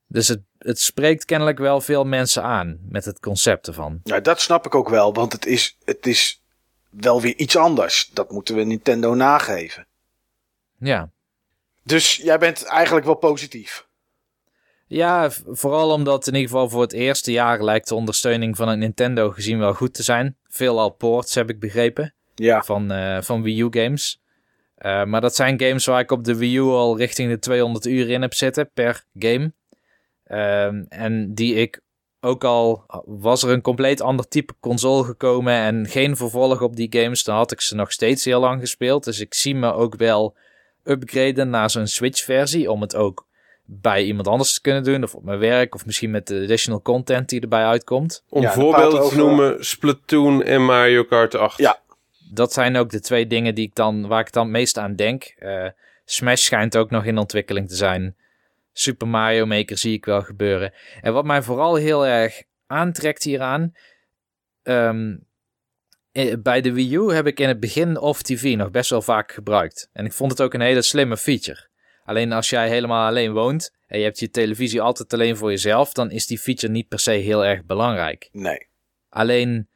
Dus 0.07 0.27
het, 0.27 0.41
het 0.63 0.79
spreekt 0.79 1.25
kennelijk 1.25 1.57
wel 1.57 1.81
veel 1.81 2.05
mensen 2.05 2.43
aan 2.43 2.79
met 2.89 3.05
het 3.05 3.19
concept 3.19 3.67
ervan. 3.67 3.99
nou, 4.03 4.21
dat 4.21 4.41
snap 4.41 4.65
ik 4.65 4.75
ook 4.75 4.89
wel, 4.89 5.13
want 5.13 5.31
het 5.31 5.45
is, 5.45 5.77
het 5.83 6.07
is 6.07 6.41
wel 6.89 7.21
weer 7.21 7.35
iets 7.35 7.55
anders. 7.55 8.09
Dat 8.13 8.31
moeten 8.31 8.55
we 8.55 8.63
Nintendo 8.63 9.13
nageven. 9.13 9.87
Ja. 10.79 11.09
Dus 11.83 12.15
jij 12.15 12.37
bent 12.37 12.63
eigenlijk 12.63 13.05
wel 13.05 13.15
positief. 13.15 13.89
Ja, 14.87 15.29
vooral 15.47 15.91
omdat 15.91 16.27
in 16.27 16.33
ieder 16.33 16.49
geval 16.49 16.69
voor 16.69 16.81
het 16.81 16.93
eerste 16.93 17.31
jaar 17.31 17.63
lijkt 17.63 17.87
de 17.87 17.95
ondersteuning 17.95 18.55
van 18.55 18.67
een 18.67 18.79
Nintendo 18.79 19.29
gezien 19.29 19.59
wel 19.59 19.73
goed 19.73 19.93
te 19.93 20.03
zijn. 20.03 20.37
Veelal 20.47 20.89
ports 20.89 21.35
heb 21.35 21.49
ik 21.49 21.59
begrepen 21.59 22.13
Ja, 22.35 22.63
van, 22.63 22.91
eh, 22.91 23.21
van 23.21 23.41
Wii 23.41 23.61
U 23.61 23.67
games. 23.69 24.21
Eh, 24.75 25.03
maar 25.03 25.21
dat 25.21 25.35
zijn 25.35 25.61
games 25.61 25.85
waar 25.85 25.99
ik 25.99 26.11
op 26.11 26.23
de 26.23 26.35
Wii 26.35 26.55
U 26.55 26.61
al 26.61 26.97
richting 26.97 27.29
de 27.29 27.39
200 27.39 27.85
uur 27.85 28.09
in 28.09 28.21
heb 28.21 28.33
zitten 28.33 28.69
per 28.73 29.03
game. 29.19 29.53
Ehm, 30.31 30.83
en 30.89 31.33
die 31.33 31.55
ik 31.55 31.81
ook 32.21 32.43
al 32.43 32.83
was 33.05 33.43
er 33.43 33.49
een 33.49 33.61
compleet 33.61 34.01
ander 34.01 34.27
type 34.27 34.53
console 34.59 35.03
gekomen 35.03 35.53
en 35.53 35.87
geen 35.87 36.15
vervolg 36.15 36.61
op 36.61 36.75
die 36.75 37.01
games, 37.01 37.23
dan 37.23 37.35
had 37.35 37.51
ik 37.51 37.61
ze 37.61 37.75
nog 37.75 37.91
steeds 37.91 38.25
heel 38.25 38.39
lang 38.39 38.59
gespeeld. 38.59 39.03
Dus 39.03 39.19
ik 39.19 39.33
zie 39.33 39.55
me 39.55 39.73
ook 39.73 39.95
wel 39.95 40.35
upgraden 40.83 41.49
naar 41.49 41.69
zo'n 41.69 41.87
Switch 41.87 42.23
versie 42.23 42.71
om 42.71 42.81
het 42.81 42.95
ook 42.95 43.27
bij 43.65 44.03
iemand 44.03 44.27
anders 44.27 44.53
te 44.53 44.61
kunnen 44.61 44.83
doen 44.83 45.03
of 45.03 45.15
op 45.15 45.23
mijn 45.23 45.39
werk 45.39 45.75
of 45.75 45.85
misschien 45.85 46.11
met 46.11 46.27
de 46.27 46.41
additional 46.41 46.81
content 46.81 47.29
die 47.29 47.41
erbij 47.41 47.65
uitkomt. 47.65 48.23
Om 48.29 48.41
Ja, 48.41 48.51
voorbeelden 48.51 49.09
te 49.09 49.15
noemen, 49.15 49.65
Splatoon 49.65 50.43
en 50.43 50.65
Mario 50.65 51.03
Kart 51.03 51.35
8. 51.35 51.57
Ja. 51.57 51.79
dat 52.33 52.53
zijn 52.53 52.77
ook 52.77 52.89
de 52.89 52.99
twee 52.99 53.27
dingen 53.27 53.55
die 53.55 53.65
ik 53.65 53.75
dan, 53.75 54.07
waar 54.07 54.19
ik 54.19 54.31
dan 54.31 54.43
het 54.43 54.51
meest 54.51 54.77
aan 54.77 54.95
denk. 54.95 55.23
Eh, 55.23 55.65
Smash 56.05 56.41
schijnt 56.43 56.77
ook 56.77 56.89
nog 56.89 57.05
in 57.05 57.17
ontwikkeling 57.17 57.69
te 57.69 57.75
zijn. 57.75 58.15
Super 58.73 59.07
Mario 59.07 59.45
Maker 59.45 59.77
zie 59.77 59.93
ik 59.93 60.05
wel 60.05 60.21
gebeuren. 60.21 60.73
En 61.01 61.13
wat 61.13 61.25
mij 61.25 61.41
vooral 61.41 61.75
heel 61.75 62.05
erg 62.05 62.43
aantrekt 62.67 63.23
hieraan. 63.23 63.73
eh, 66.11 66.33
bij 66.39 66.61
de 66.61 66.73
Wii 66.73 66.95
U 66.95 67.13
heb 67.13 67.27
ik 67.27 67.39
in 67.39 67.47
het 67.47 67.59
begin 67.59 67.99
Off 67.99 68.21
TV 68.21 68.55
nog 68.57 68.71
best 68.71 68.89
wel 68.89 69.01
vaak 69.01 69.31
gebruikt. 69.31 69.89
En 69.93 70.05
ik 70.05 70.13
vond 70.13 70.31
het 70.31 70.41
ook 70.41 70.53
een 70.53 70.61
hele 70.61 70.81
slimme 70.81 71.17
feature. 71.17 71.69
Alleen 72.03 72.31
als 72.31 72.49
jij 72.49 72.69
helemaal 72.69 73.07
alleen 73.07 73.33
woont 73.33 73.75
en 73.87 73.97
je 73.97 74.03
hebt 74.03 74.19
je 74.19 74.29
televisie 74.29 74.81
altijd 74.81 75.13
alleen 75.13 75.37
voor 75.37 75.49
jezelf, 75.49 75.93
dan 75.93 76.11
is 76.11 76.27
die 76.27 76.39
feature 76.39 76.71
niet 76.71 76.87
per 76.87 76.99
se 76.99 77.11
heel 77.11 77.45
erg 77.45 77.65
belangrijk. 77.65 78.29
nee. 78.31 78.69
Alleen 79.09 79.67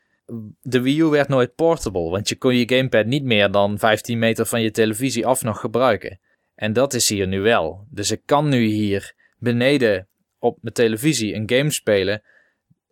de 0.62 0.82
Wii 0.82 1.00
U 1.00 1.04
werd 1.04 1.28
nooit 1.28 1.56
portable, 1.56 2.10
want 2.10 2.30
je 2.30 2.36
kon 2.36 2.56
je 2.56 2.76
gamepad 2.76 3.06
niet 3.06 3.24
meer 3.24 3.52
dan 3.52 3.80
15 3.80 4.20
meter 4.20 4.46
van 4.46 4.62
je 4.62 4.72
televisie 4.72 5.26
af 5.26 5.44
nog 5.44 5.60
gebruiken. 5.60 6.20
En 6.56 6.74
dat 6.74 6.94
is 6.94 7.10
hier 7.10 7.28
nu 7.28 7.42
wel. 7.42 7.86
Dus 7.90 8.12
ik 8.12 8.22
kan 8.26 8.50
nu 8.50 8.64
hier 8.64 9.14
beneden 9.38 10.08
op 10.40 10.58
mijn 10.62 10.74
televisie 10.74 11.36
een 11.36 11.50
game 11.50 11.72
spelen, 11.72 12.22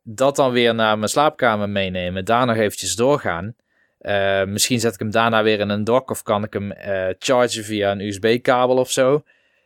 dat 0.04 0.36
dan 0.36 0.52
weer 0.52 0.76
naar 0.76 0.98
mijn 0.98 1.10
slaapkamer 1.10 1.70
meenemen, 1.70 2.26
daar 2.26 2.46
nog 2.46 2.56
eventjes 2.56 2.96
doorgaan. 2.96 3.56
Eh, 4.00 4.44
misschien 4.44 4.80
zet 4.80 4.94
ik 4.94 5.00
hem 5.00 5.12
daarna 5.12 5.44
weer 5.44 5.60
in 5.60 5.70
een 5.70 5.84
dock 5.84 6.10
of 6.10 6.24
kan 6.24 6.44
ik 6.44 6.54
hem 6.54 6.72
eh, 6.72 7.14
chargen 7.20 7.64
via 7.64 7.92
een 7.92 8.02
USB-kabel 8.02 8.78
of 8.78 8.92
zo. 8.92 9.24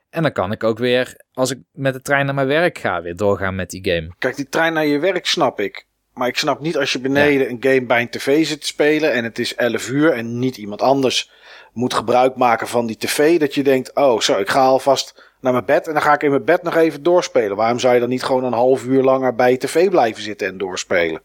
En 0.10 0.22
dan 0.22 0.32
kan 0.32 0.52
ik 0.52 0.64
ook 0.64 0.78
weer, 0.78 1.22
als 1.34 1.52
ik 1.52 1.60
met 1.72 1.94
de 1.94 2.02
trein 2.02 2.26
naar 2.26 2.36
mijn 2.36 2.48
werk 2.48 2.78
ga, 2.78 3.02
weer 3.02 3.16
doorgaan 3.16 3.56
met 3.56 3.70
die 3.70 3.92
game. 3.92 4.10
Kijk, 4.20 4.36
die 4.36 4.50
trein 4.50 4.74
naar 4.74 4.86
je 4.86 5.00
werk 5.00 5.26
snap 5.26 5.60
ik. 5.60 5.86
Maar 6.14 6.28
ik 6.28 6.38
snap 6.38 6.60
niet 6.60 6.78
als 6.78 6.94
je 6.94 7.00
beneden 7.00 7.50
een 7.50 7.58
game 7.60 7.86
bij 7.86 8.02
een 8.02 8.10
tv 8.10 8.46
zit 8.46 8.62
te 8.62 8.68
spelen 8.68 9.14
en 9.14 9.24
het 9.24 9.40
is 9.40 9.56
11 9.56 9.90
uur 9.90 10.12
en 10.12 10.40
niet 10.40 10.58
iemand 10.58 10.82
anders 10.82 11.32
moet 11.78 11.94
gebruik 11.94 12.36
maken 12.36 12.68
van 12.68 12.86
die 12.86 12.98
tv. 12.98 13.40
Dat 13.40 13.56
je 13.56 13.64
denkt, 13.64 13.96
oh 13.96 14.20
zo, 14.20 14.40
ik 14.40 14.50
ga 14.50 14.66
alvast 14.66 15.34
naar 15.42 15.54
mijn 15.54 15.66
bed 15.66 15.88
en 15.88 15.94
dan 15.94 16.02
ga 16.02 16.14
ik 16.14 16.24
in 16.24 16.30
mijn 16.30 16.46
bed 16.46 16.64
nog 16.64 16.76
even 16.76 17.04
doorspelen. 17.04 17.58
Waarom 17.58 17.80
zou 17.80 17.94
je 17.94 18.00
dan 18.00 18.10
niet 18.10 18.24
gewoon 18.24 18.44
een 18.44 18.54
half 18.54 18.86
uur 18.86 19.04
langer 19.04 19.36
bij 19.36 19.58
tv 19.58 19.90
blijven 19.90 20.24
zitten 20.24 20.48
en 20.48 20.58
doorspelen? 20.58 21.22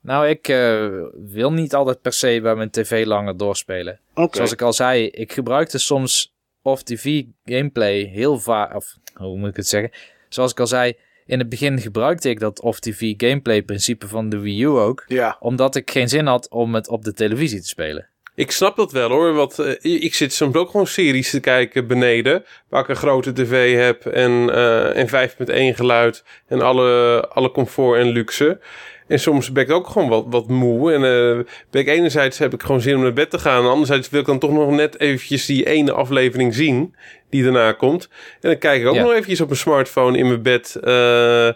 Nou, 0.00 0.28
ik 0.28 0.48
eh, 0.48 0.88
wil 1.14 1.52
niet 1.52 1.74
altijd 1.74 2.00
per 2.00 2.12
se 2.12 2.40
bij 2.42 2.54
mijn 2.54 2.70
tv 2.70 3.04
langer 3.06 3.36
doorspelen. 3.36 4.00
Zoals 4.30 4.52
ik 4.52 4.62
al 4.62 4.72
zei, 4.72 5.06
ik 5.06 5.32
gebruikte 5.32 5.78
soms 5.78 6.34
off-TV 6.62 7.22
gameplay 7.44 8.02
heel 8.02 8.38
vaak. 8.38 8.74
Of 8.74 8.96
hoe 9.14 9.38
moet 9.38 9.48
ik 9.48 9.56
het 9.56 9.68
zeggen? 9.68 9.90
Zoals 10.28 10.50
ik 10.50 10.60
al 10.60 10.66
zei, 10.66 10.96
in 11.26 11.38
het 11.38 11.48
begin 11.48 11.80
gebruikte 11.80 12.28
ik 12.28 12.40
dat 12.40 12.60
off-TV 12.60 13.14
gameplay 13.16 13.62
principe 13.62 14.08
van 14.08 14.28
de 14.28 14.38
Wii 14.38 14.62
U 14.62 14.66
ook. 14.66 15.04
Ja, 15.06 15.36
Omdat 15.40 15.76
ik 15.76 15.90
geen 15.90 16.08
zin 16.08 16.26
had 16.26 16.50
om 16.50 16.74
het 16.74 16.88
op 16.88 17.04
de 17.04 17.12
televisie 17.12 17.60
te 17.60 17.68
spelen. 17.68 18.09
Ik 18.40 18.50
snap 18.50 18.76
dat 18.76 18.92
wel 18.92 19.08
hoor, 19.08 19.32
want 19.32 19.58
eh, 19.58 19.74
ik 20.02 20.14
zit 20.14 20.32
soms 20.32 20.54
ook 20.56 20.70
gewoon 20.70 20.86
series 20.86 21.30
te 21.30 21.40
kijken 21.40 21.86
beneden, 21.86 22.44
waar 22.68 22.82
ik 22.82 22.88
een 22.88 22.96
grote 22.96 23.32
tv 23.32 23.76
heb 23.76 24.06
en, 24.06 24.50
eh 24.54 24.96
en 24.96 25.30
5.1 25.72 25.76
geluid 25.76 26.24
en 26.48 26.60
alle, 26.60 27.20
alle 27.28 27.50
comfort 27.50 27.98
en 28.00 28.08
luxe. 28.08 28.58
En 29.08 29.20
soms 29.20 29.52
ben 29.52 29.62
ik 29.64 29.70
ook 29.70 29.86
gewoon 29.86 30.08
wat, 30.08 30.24
wat 30.28 30.48
moe 30.48 30.92
en 30.92 31.04
eh 31.04 31.44
ben 31.70 31.80
ik 31.82 31.88
enerzijds 31.88 32.38
heb 32.38 32.54
ik 32.54 32.62
gewoon 32.62 32.80
zin 32.80 32.96
om 32.96 33.02
naar 33.02 33.12
bed 33.12 33.30
te 33.30 33.38
gaan, 33.38 33.62
en 33.64 33.70
anderzijds 33.70 34.10
wil 34.10 34.20
ik 34.20 34.26
dan 34.26 34.38
toch 34.38 34.52
nog 34.52 34.70
net 34.70 35.00
eventjes 35.00 35.46
die 35.46 35.66
ene 35.66 35.92
aflevering 35.92 36.54
zien 36.54 36.94
die 37.30 37.42
daarna 37.42 37.72
komt. 37.72 38.08
En 38.40 38.48
dan 38.50 38.58
kijk 38.58 38.80
ik 38.80 38.86
ook 38.88 38.94
Ja. 38.94 39.02
nog 39.02 39.12
eventjes 39.12 39.40
op 39.40 39.46
mijn 39.48 39.60
smartphone 39.60 40.18
in 40.18 40.26
mijn 40.26 40.42
bed. 40.42 40.76
eh, 40.82 41.48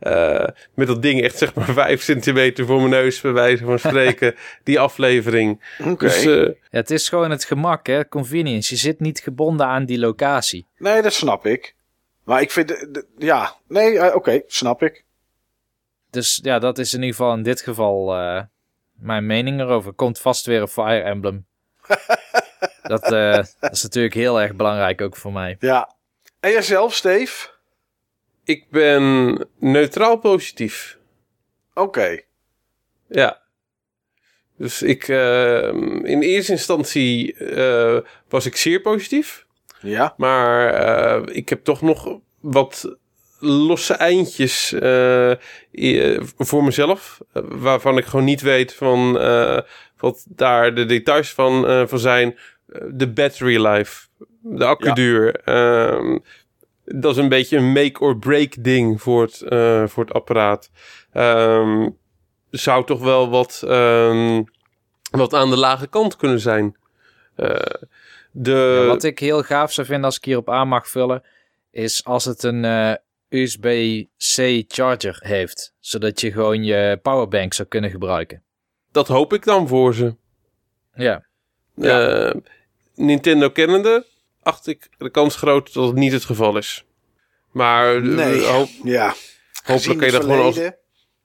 eh, 0.00 0.46
met 0.74 0.86
dat 0.86 1.02
ding 1.02 1.22
echt 1.22 1.38
zeg 1.38 1.54
maar 1.54 1.72
5 1.84 2.02
centimeter 2.02 2.66
voor 2.66 2.76
mijn 2.78 2.90
neus, 2.90 3.20
bij 3.20 3.32
wijze 3.32 3.64
van 3.64 3.78
spreken, 3.78 4.34
die 4.64 4.80
aflevering. 4.80 5.76
oké. 5.84 6.04
Dus 6.06 6.24
eh, 6.24 6.44
Ja, 6.46 6.52
het 6.70 6.90
is 6.90 7.08
gewoon 7.08 7.30
het 7.30 7.44
gemak, 7.44 7.86
hè? 7.86 8.08
Convenience. 8.08 8.74
Je 8.74 8.80
zit 8.80 9.00
niet 9.00 9.20
gebonden 9.20 9.66
aan 9.66 9.84
die 9.84 9.98
locatie. 9.98 10.66
Nee, 10.78 11.02
dat 11.02 11.12
snap 11.12 11.46
ik. 11.46 11.74
Maar 12.24 12.40
ik 12.40 12.50
vind, 12.50 12.86
ja, 13.18 13.54
nee, 13.68 13.98
eh, 13.98 14.14
oké, 14.14 14.42
snap 14.46 14.82
ik. 14.82 15.04
Dus 16.10 16.40
ja, 16.42 16.58
dat 16.58 16.78
is 16.78 16.92
in 16.94 17.00
ieder 17.00 17.16
geval 17.16 17.34
in 17.34 17.42
dit 17.42 17.60
geval 17.60 18.16
eh, 18.16 18.42
mijn 18.92 19.26
mening 19.26 19.60
erover. 19.60 19.92
Komt 19.92 20.18
vast 20.20 20.46
weer 20.46 20.60
een 20.60 20.68
Fire 20.68 21.00
Emblem. 21.02 21.46
dat, 22.82 23.02
eh, 23.12 23.42
dat 23.60 23.72
is 23.72 23.82
natuurlijk 23.82 24.14
heel 24.14 24.40
erg 24.40 24.54
belangrijk 24.54 25.00
ook 25.00 25.16
voor 25.16 25.32
mij. 25.32 25.56
Ja. 25.58 25.94
En 26.40 26.50
jijzelf, 26.50 26.94
Steve? 26.94 27.48
Ik 28.50 28.70
ben 28.70 29.36
neutraal 29.58 30.16
positief. 30.16 30.98
Oké. 31.74 32.20
Ja. 33.08 33.40
Dus 34.56 34.82
ik, 34.82 35.08
eh, 35.08 35.68
in 36.02 36.20
eerste 36.20 36.52
instantie 36.52 37.34
eh, 37.34 37.98
was 38.28 38.46
ik 38.46 38.56
zeer 38.56 38.80
positief. 38.80 39.46
Ja. 39.80 40.14
Maar 40.16 40.74
eh, 40.74 41.36
ik 41.36 41.48
heb 41.48 41.64
toch 41.64 41.82
nog 41.82 42.18
wat 42.40 42.96
losse 43.38 43.94
eindjes 43.94 44.74
voor 46.36 46.64
mezelf. 46.64 47.20
waarvan 47.42 47.98
ik 47.98 48.04
gewoon 48.04 48.24
niet 48.24 48.40
weet 48.40 48.74
van 48.74 49.12
wat 49.96 50.24
daar 50.28 50.74
de 50.74 50.84
details 50.84 51.32
van, 51.32 51.88
van 51.88 51.98
zijn. 51.98 52.38
De 52.90 53.08
battery 53.08 53.66
life, 53.66 54.06
de 54.42 54.64
accuduur. 54.64 55.40
ehm, 55.44 56.18
dat 56.96 57.12
is 57.12 57.16
een 57.22 57.28
beetje 57.28 57.56
een 57.56 57.72
make-or-break 57.72 58.64
ding 58.64 59.02
voor 59.02 59.22
het, 59.22 59.42
eh, 59.42 59.86
voor 59.86 60.04
het 60.04 60.12
apparaat. 60.12 60.70
Ehm, 61.12 61.88
zou 62.50 62.84
toch 62.86 63.00
wel 63.00 63.30
wat, 63.30 63.62
ehm, 63.66 64.42
wat 65.10 65.34
aan 65.34 65.50
de 65.50 65.56
lage 65.56 65.86
kant 65.86 66.16
kunnen 66.16 66.40
zijn. 66.40 66.76
Eh, 67.36 67.54
de... 68.32 68.78
Ja, 68.80 68.86
wat 68.86 69.02
ik 69.04 69.18
heel 69.18 69.42
gaaf 69.42 69.72
zou 69.72 69.86
vinden 69.86 70.04
als 70.04 70.16
ik 70.16 70.24
hierop 70.24 70.50
aan 70.50 70.68
mag 70.68 70.88
vullen, 70.88 71.22
is 71.70 72.04
als 72.04 72.24
het 72.24 72.42
een 72.42 72.64
eh, 72.64 72.94
USB-C 73.28 74.64
charger 74.68 75.18
heeft. 75.20 75.74
Zodat 75.78 76.20
je 76.20 76.32
gewoon 76.32 76.64
je 76.64 76.98
powerbank 77.02 77.52
zou 77.52 77.68
kunnen 77.68 77.90
gebruiken. 77.90 78.42
Dat 78.92 79.08
hoop 79.08 79.32
ik 79.32 79.44
dan 79.44 79.68
voor 79.68 79.94
ze. 79.94 80.14
Ja, 80.94 81.26
Ja. 81.74 82.34
Nintendo 82.94 83.50
kennende, 83.50 84.06
acht 84.42 84.66
ik 84.66 84.88
de 84.98 85.10
kans 85.10 85.36
groot 85.36 85.72
dat 85.72 85.86
het 85.86 85.96
niet 85.96 86.12
het 86.12 86.24
geval 86.24 86.56
is. 86.56 86.84
Maar 87.52 87.96
eh, 87.96 88.02
Nee. 88.02 88.44
hoop, 88.44 88.68
Ja. 88.84 89.14
hopelijk 89.64 89.98
kan 89.98 90.06
je 90.06 90.12
dat 90.12 90.24
gewoon 90.24 90.42
als, 90.42 90.60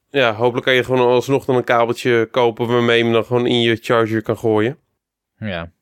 ja, 0.09 0.33
hopelijk 0.35 0.65
kan 0.65 0.75
je 0.75 0.83
gewoon 0.83 1.07
alsnog 1.07 1.45
dan 1.45 1.55
een 1.55 1.63
kabeltje 1.63 2.27
kopen 2.31 2.67
waarmee 2.67 2.97
je 2.97 3.03
hem 3.03 3.13
dan 3.13 3.25
gewoon 3.25 3.45
in 3.47 3.61
je 3.61 3.77
charger 3.81 4.21
kan 4.21 4.37
gooien. 4.37 4.77
ja. 5.39 5.73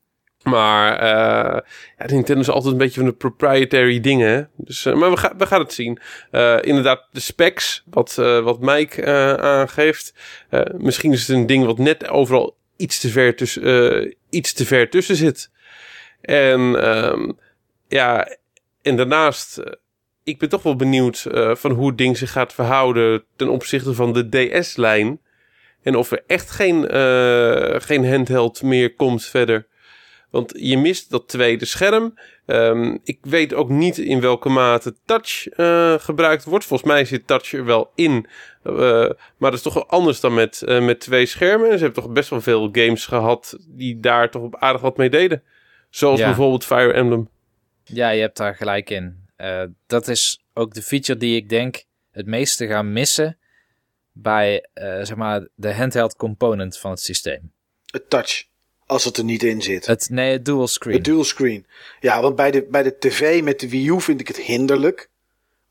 Maar 0.42 0.96
eh 0.98 1.60
ja, 1.98 2.06
Nintendo 2.06 2.40
is 2.40 2.48
altijd 2.48 2.72
een 2.72 2.78
beetje 2.78 3.00
van 3.00 3.08
de 3.08 3.14
proprietary 3.16 4.00
dingen. 4.00 4.28
hè. 4.30 4.42
Dus, 4.56 4.84
eh, 4.86 4.94
maar 4.94 5.10
we, 5.10 5.16
gaan 5.16 5.38
we 5.38 5.46
gaan 5.46 5.60
het 5.60 5.72
zien. 5.72 5.98
Eh, 6.30 6.56
inderdaad, 6.60 7.06
de 7.10 7.20
specs, 7.20 7.82
wat, 7.90 8.18
eh, 8.18 8.40
wat 8.40 8.60
Mike 8.60 9.02
eh, 9.02 9.34
aangeeft. 9.34 10.14
Eh, 10.50 10.60
misschien 10.76 11.12
is 11.12 11.20
het 11.28 11.36
een 11.36 11.46
ding 11.46 11.64
wat 11.64 11.78
net 11.78 12.08
overal 12.08 12.56
iets 12.76 13.00
te 13.00 13.08
ver, 13.08 13.36
tussen, 13.36 13.62
eh, 14.02 14.12
iets 14.30 14.52
te 14.52 14.66
ver 14.66 14.90
tussen 14.90 15.16
zit. 15.16 15.50
En 16.24 16.82
ehm, 16.82 17.30
ja, 17.88 18.28
en 18.82 18.96
daarnaast, 18.96 19.58
eh, 19.58 19.72
ik 20.24 20.38
ben 20.38 20.48
toch 20.48 20.62
wel 20.62 20.76
benieuwd 20.76 21.24
eh, 21.24 21.54
van 21.54 21.70
hoe 21.70 21.86
het 21.86 21.98
ding 21.98 22.16
zich 22.16 22.32
gaat 22.32 22.52
verhouden 22.52 23.24
ten 23.36 23.48
opzichte 23.48 23.94
van 23.94 24.12
de 24.12 24.28
DS-lijn. 24.28 25.20
En 25.82 25.96
of 25.96 26.10
er 26.10 26.22
echt 26.26 26.50
geen, 26.50 26.88
eh, 26.88 27.80
geen 27.80 28.10
handheld 28.10 28.62
meer 28.62 28.94
komt 28.94 29.24
verder. 29.24 29.66
Want 30.30 30.52
je 30.56 30.78
mist 30.78 31.10
dat 31.10 31.28
tweede 31.28 31.64
scherm. 31.64 32.18
Ehm, 32.46 32.96
ik 33.04 33.18
weet 33.22 33.54
ook 33.54 33.68
niet 33.68 33.98
in 33.98 34.20
welke 34.20 34.48
mate 34.48 34.94
touch 35.04 35.46
gebruikt 36.02 36.44
wordt. 36.44 36.64
Volgens 36.64 36.90
mij 36.90 37.04
zit 37.04 37.26
touch 37.26 37.52
er 37.52 37.64
wel 37.64 37.90
in. 37.94 38.26
Maar 39.36 39.50
dat 39.50 39.52
is 39.54 39.62
toch 39.62 39.74
wel 39.74 39.88
anders 39.88 40.20
dan 40.20 40.34
met, 40.34 40.62
met 40.66 41.00
twee 41.00 41.26
schermen. 41.26 41.78
Ze 41.78 41.84
hebben 41.84 42.02
toch 42.02 42.12
best 42.12 42.30
wel 42.30 42.40
veel 42.40 42.68
games 42.72 43.06
gehad 43.06 43.56
die 43.68 44.00
daar 44.00 44.30
toch 44.30 44.42
op 44.42 44.56
aardig 44.56 44.80
wat 44.80 44.96
mee 44.96 45.10
deden. 45.10 45.42
Zoals 45.94 46.20
Ja. 46.20 46.26
bijvoorbeeld 46.26 46.64
Fire 46.64 46.92
Emblem. 46.92 47.28
Ja, 47.84 48.08
je 48.10 48.20
hebt 48.20 48.36
daar 48.36 48.54
gelijk 48.54 48.90
in. 48.90 49.16
Eh, 49.36 49.62
dat 49.86 50.08
is 50.08 50.42
ook 50.54 50.74
de 50.74 50.82
feature 50.82 51.18
die 51.18 51.36
ik 51.36 51.48
denk 51.48 51.84
het 52.10 52.26
meeste 52.26 52.66
gaan 52.66 52.92
missen 52.92 53.38
bij 54.12 54.66
eh, 54.72 54.86
zeg 54.86 55.14
maar 55.16 55.48
de 55.54 55.74
handheld 55.74 56.16
component 56.16 56.78
van 56.78 56.90
het 56.90 57.00
systeem. 57.00 57.52
Het 57.86 58.10
touch. 58.10 58.44
Als 58.86 59.04
het 59.04 59.16
er 59.16 59.24
niet 59.24 59.42
in 59.42 59.62
zit. 59.62 59.86
Het, 59.86 60.08
nee, 60.10 60.32
het 60.32 60.44
dual 60.44 60.66
screen. 60.66 60.94
Het 60.94 61.04
dual 61.04 61.24
screen. 61.24 61.66
Ja, 62.00 62.20
want 62.20 62.36
bij 62.36 62.50
de, 62.50 62.66
bij 62.70 62.82
de 62.82 62.98
tv 62.98 63.42
met 63.42 63.60
de 63.60 63.68
Wii 63.68 63.88
U 63.88 64.00
vind 64.00 64.20
ik 64.20 64.28
het 64.28 64.38
hinderlijk. 64.40 65.08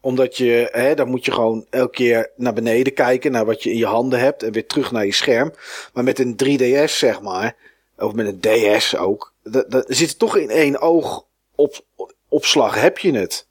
Omdat 0.01 0.37
je, 0.37 0.69
hè, 0.71 0.95
dan 0.95 1.09
moet 1.09 1.25
je 1.25 1.31
gewoon 1.31 1.65
elke 1.69 1.91
keer 1.91 2.31
naar 2.35 2.53
beneden 2.53 2.93
kijken 2.93 3.31
naar 3.31 3.45
wat 3.45 3.63
je 3.63 3.69
in 3.71 3.77
je 3.77 3.85
handen 3.85 4.19
hebt 4.19 4.43
en 4.43 4.51
weer 4.51 4.67
terug 4.67 4.91
naar 4.91 5.05
je 5.05 5.13
scherm. 5.13 5.53
Maar 5.93 6.03
met 6.03 6.19
een 6.19 6.35
3DS, 6.35 6.91
zeg 6.97 7.21
maar, 7.21 7.55
of 8.03 8.13
met 8.13 8.25
een 8.27 8.39
DS 8.75 8.95
ook, 8.95 9.33
da- 9.43 9.65
da- 9.67 9.83
zit 9.87 10.19
toch 10.19 10.37
in 10.37 10.49
één 10.49 10.81
oog 10.81 11.25
op, 11.55 11.85
opslag 12.29 12.81
heb 12.81 12.97
je 12.97 13.17
het. 13.17 13.47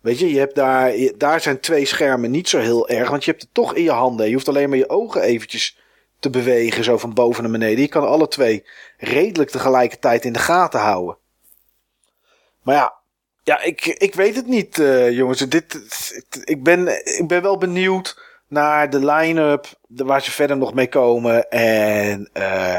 Weet 0.00 0.18
je, 0.18 0.32
je 0.32 0.38
hebt 0.38 0.54
daar, 0.54 0.92
daar 1.16 1.40
zijn 1.40 1.60
twee 1.60 1.84
schermen 1.84 2.30
niet 2.30 2.48
zo 2.48 2.58
heel 2.58 2.88
erg, 2.88 3.10
want 3.10 3.24
je 3.24 3.30
hebt 3.30 3.42
het 3.42 3.54
toch 3.54 3.74
in 3.74 3.82
je 3.82 3.90
handen. 3.90 4.26
Je 4.26 4.34
hoeft 4.34 4.48
alleen 4.48 4.68
maar 4.68 4.78
je 4.78 4.88
ogen 4.88 5.22
eventjes 5.22 5.78
te 6.18 6.30
bewegen, 6.30 6.84
zo 6.84 6.98
van 6.98 7.14
boven 7.14 7.42
naar 7.42 7.52
beneden. 7.52 7.80
Je 7.80 7.88
kan 7.88 8.06
alle 8.06 8.28
twee 8.28 8.66
redelijk 8.98 9.50
tegelijkertijd 9.50 10.24
in 10.24 10.32
de 10.32 10.38
gaten 10.38 10.80
houden. 10.80 11.16
Maar 12.62 12.74
ja, 12.74 12.94
ja 13.42 13.62
ik, 13.62 13.86
ik 13.86 14.14
weet 14.14 14.36
het 14.36 14.46
niet, 14.46 14.78
eh, 14.78 15.10
jongens. 15.10 15.38
Dit, 15.38 15.80
ik, 16.44 16.62
ben, 16.62 17.06
ik 17.18 17.28
ben 17.28 17.42
wel 17.42 17.58
benieuwd 17.58 18.22
naar 18.48 18.90
de 18.90 19.04
line-up, 19.04 19.66
waar 19.86 20.22
ze 20.22 20.30
verder 20.30 20.56
nog 20.56 20.74
mee 20.74 20.88
komen. 20.88 21.50
En, 21.50 22.30
eh, 22.32 22.78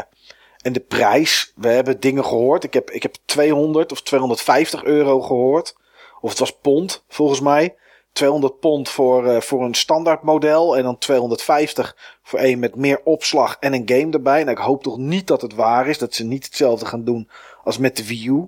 en 0.64 0.74
de 0.74 0.80
prijs. 0.80 1.54
We 1.56 1.68
hebben 1.68 2.00
dingen 2.00 2.26
gehoord. 2.26 2.64
Ik 2.64 2.74
heb, 2.74 2.92
ik 2.92 3.04
heb 3.04 3.16
200 3.26 3.92
of 3.92 4.02
250 4.02 4.84
euro 4.84 5.22
gehoord. 5.22 5.76
Of 6.22 6.30
het 6.30 6.40
was 6.40 6.58
pond, 6.58 7.04
volgens 7.08 7.40
mij. 7.40 7.76
200 8.14 8.60
pond 8.60 8.90
voor, 8.90 9.28
eh, 9.28 9.42
voor 9.42 9.64
een 9.64 9.74
standaard 9.74 10.24
model. 10.24 10.78
En 10.78 10.84
dan 10.84 10.98
250 10.98 12.18
voor 12.24 12.40
een 12.40 12.60
met 12.60 12.76
meer 12.76 13.02
opslag 13.04 13.58
en 13.60 13.74
een 13.74 13.84
game 13.86 14.12
erbij. 14.12 14.44
Nou, 14.44 14.58
ik 14.58 14.64
hoop 14.64 14.84
toch 14.84 14.98
niet 14.98 15.28
dat 15.28 15.42
het 15.42 15.54
waar 15.54 15.88
is. 15.88 15.98
Dat 15.98 16.14
ze 16.14 16.24
niet 16.24 16.46
hetzelfde 16.46 16.86
gaan 16.86 17.04
doen 17.04 17.30
als 17.64 17.78
met 17.78 17.98
de 17.98 18.08
Wii 18.08 18.28
U. 18.28 18.48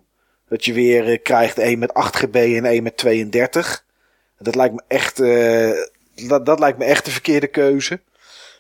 Dat 0.49 0.65
je 0.65 0.73
weer 0.73 1.09
eh, 1.09 1.21
krijgt 1.21 1.57
een 1.57 1.79
met 1.79 1.93
8 1.93 2.15
GB 2.15 2.35
en 2.35 2.65
een 2.65 2.83
met 2.83 2.97
32. 2.97 3.85
Dat 4.39 4.55
lijkt 4.55 4.73
me 4.73 4.81
echt, 4.87 5.19
eh, 5.19 6.27
dat, 6.27 6.45
dat 6.45 6.59
lijkt 6.59 6.77
me 6.77 6.85
echt 6.85 7.05
de 7.05 7.11
verkeerde 7.11 7.47
keuze. 7.47 8.01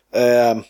Ehm, 0.09 0.61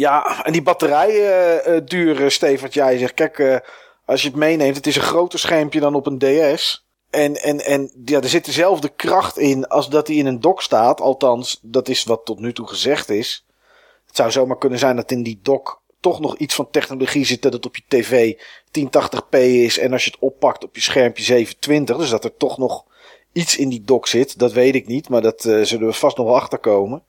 ja, 0.00 0.44
en 0.44 0.52
die 0.52 0.62
batterijen 0.62 1.64
eh, 1.64 1.80
duren, 1.84 2.32
Steve, 2.32 2.62
wat 2.62 2.74
jij 2.74 2.98
zegt. 2.98 3.14
Kijk, 3.14 3.38
eh, 3.38 3.56
als 4.04 4.22
je 4.22 4.28
het 4.28 4.36
meeneemt, 4.36 4.76
het 4.76 4.86
is 4.86 4.96
een 4.96 5.02
groter 5.02 5.38
schermpje 5.38 5.80
dan 5.80 5.94
op 5.94 6.06
een 6.06 6.18
DS. 6.18 6.88
En, 7.10 7.34
en, 7.34 7.64
en 7.64 7.92
ja, 8.04 8.20
er 8.20 8.28
zit 8.28 8.44
dezelfde 8.44 8.88
kracht 8.88 9.38
in 9.38 9.66
als 9.66 9.88
dat 9.88 10.06
hij 10.06 10.16
in 10.16 10.26
een 10.26 10.40
dock 10.40 10.62
staat. 10.62 11.00
Althans, 11.00 11.58
dat 11.62 11.88
is 11.88 12.04
wat 12.04 12.24
tot 12.24 12.38
nu 12.38 12.52
toe 12.52 12.66
gezegd 12.66 13.08
is. 13.08 13.46
Het 14.06 14.16
zou 14.16 14.30
zomaar 14.30 14.58
kunnen 14.58 14.78
zijn 14.78 14.96
dat 14.96 15.10
in 15.10 15.22
die 15.22 15.40
dock 15.42 15.82
toch 16.00 16.20
nog 16.20 16.36
iets 16.36 16.54
van 16.54 16.70
technologie 16.70 17.24
zit. 17.24 17.42
Dat 17.42 17.52
het 17.52 17.66
op 17.66 17.76
je 17.76 17.82
tv 17.88 18.34
1080p 18.78 19.38
is. 19.38 19.78
En 19.78 19.92
als 19.92 20.04
je 20.04 20.10
het 20.10 20.20
oppakt 20.20 20.64
op 20.64 20.74
je 20.74 20.82
schermpje 20.82 21.22
720. 21.22 21.96
Dus 21.96 22.10
dat 22.10 22.24
er 22.24 22.36
toch 22.36 22.58
nog 22.58 22.84
iets 23.32 23.56
in 23.56 23.68
die 23.68 23.82
dock 23.82 24.06
zit. 24.06 24.38
Dat 24.38 24.52
weet 24.52 24.74
ik 24.74 24.86
niet. 24.86 25.08
Maar 25.08 25.22
dat 25.22 25.44
eh, 25.44 25.62
zullen 25.62 25.86
we 25.86 25.92
vast 25.92 26.16
nog 26.16 26.26
wel 26.26 26.36
achterkomen. 26.36 27.02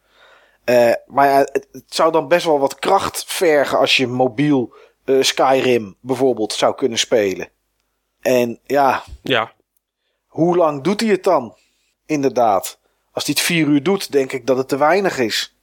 Eh, 0.64 0.92
maar 1.08 1.28
ja, 1.28 1.38
het, 1.40 1.68
het 1.72 1.84
zou 1.94 2.12
dan 2.12 2.28
best 2.28 2.46
wel 2.46 2.60
wat 2.60 2.76
kracht 2.80 3.24
vergen 3.28 3.78
als 3.78 3.98
je 3.98 4.08
mobiel 4.08 4.74
eh, 5.06 5.22
Skyrim 5.22 5.96
bijvoorbeeld 6.02 6.54
zou 6.54 6.76
kunnen 6.76 6.98
spelen. 7.00 7.50
En 8.22 8.60
ja, 8.66 9.04
Ja, 9.24 9.52
hoe 10.28 10.56
lang 10.58 10.84
doet 10.84 11.02
hij 11.02 11.10
het 11.10 11.24
dan? 11.24 11.56
Inderdaad. 12.06 12.80
Als 13.12 13.26
hij 13.26 13.34
het 13.38 13.44
vier 13.44 13.68
uur 13.68 13.84
doet, 13.84 14.12
denk 14.12 14.32
ik 14.32 14.46
dat 14.48 14.58
het 14.58 14.68
te 14.68 14.78
weinig 14.78 15.18
is. 15.18 15.56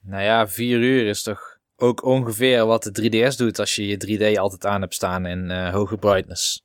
Nou 0.00 0.22
ja, 0.22 0.48
4 0.48 0.78
uur 0.78 1.06
is 1.08 1.22
toch 1.22 1.58
ook 1.76 2.04
ongeveer 2.04 2.66
wat 2.66 2.82
de 2.82 3.10
3DS 3.32 3.36
doet 3.36 3.58
als 3.58 3.74
je 3.74 3.86
je 3.86 4.34
3D 4.34 4.38
altijd 4.38 4.66
aan 4.66 4.80
hebt 4.80 4.94
staan 4.94 5.26
in 5.26 5.50
eh, 5.50 5.72
hoge 5.72 5.96
brightness. 5.96 6.64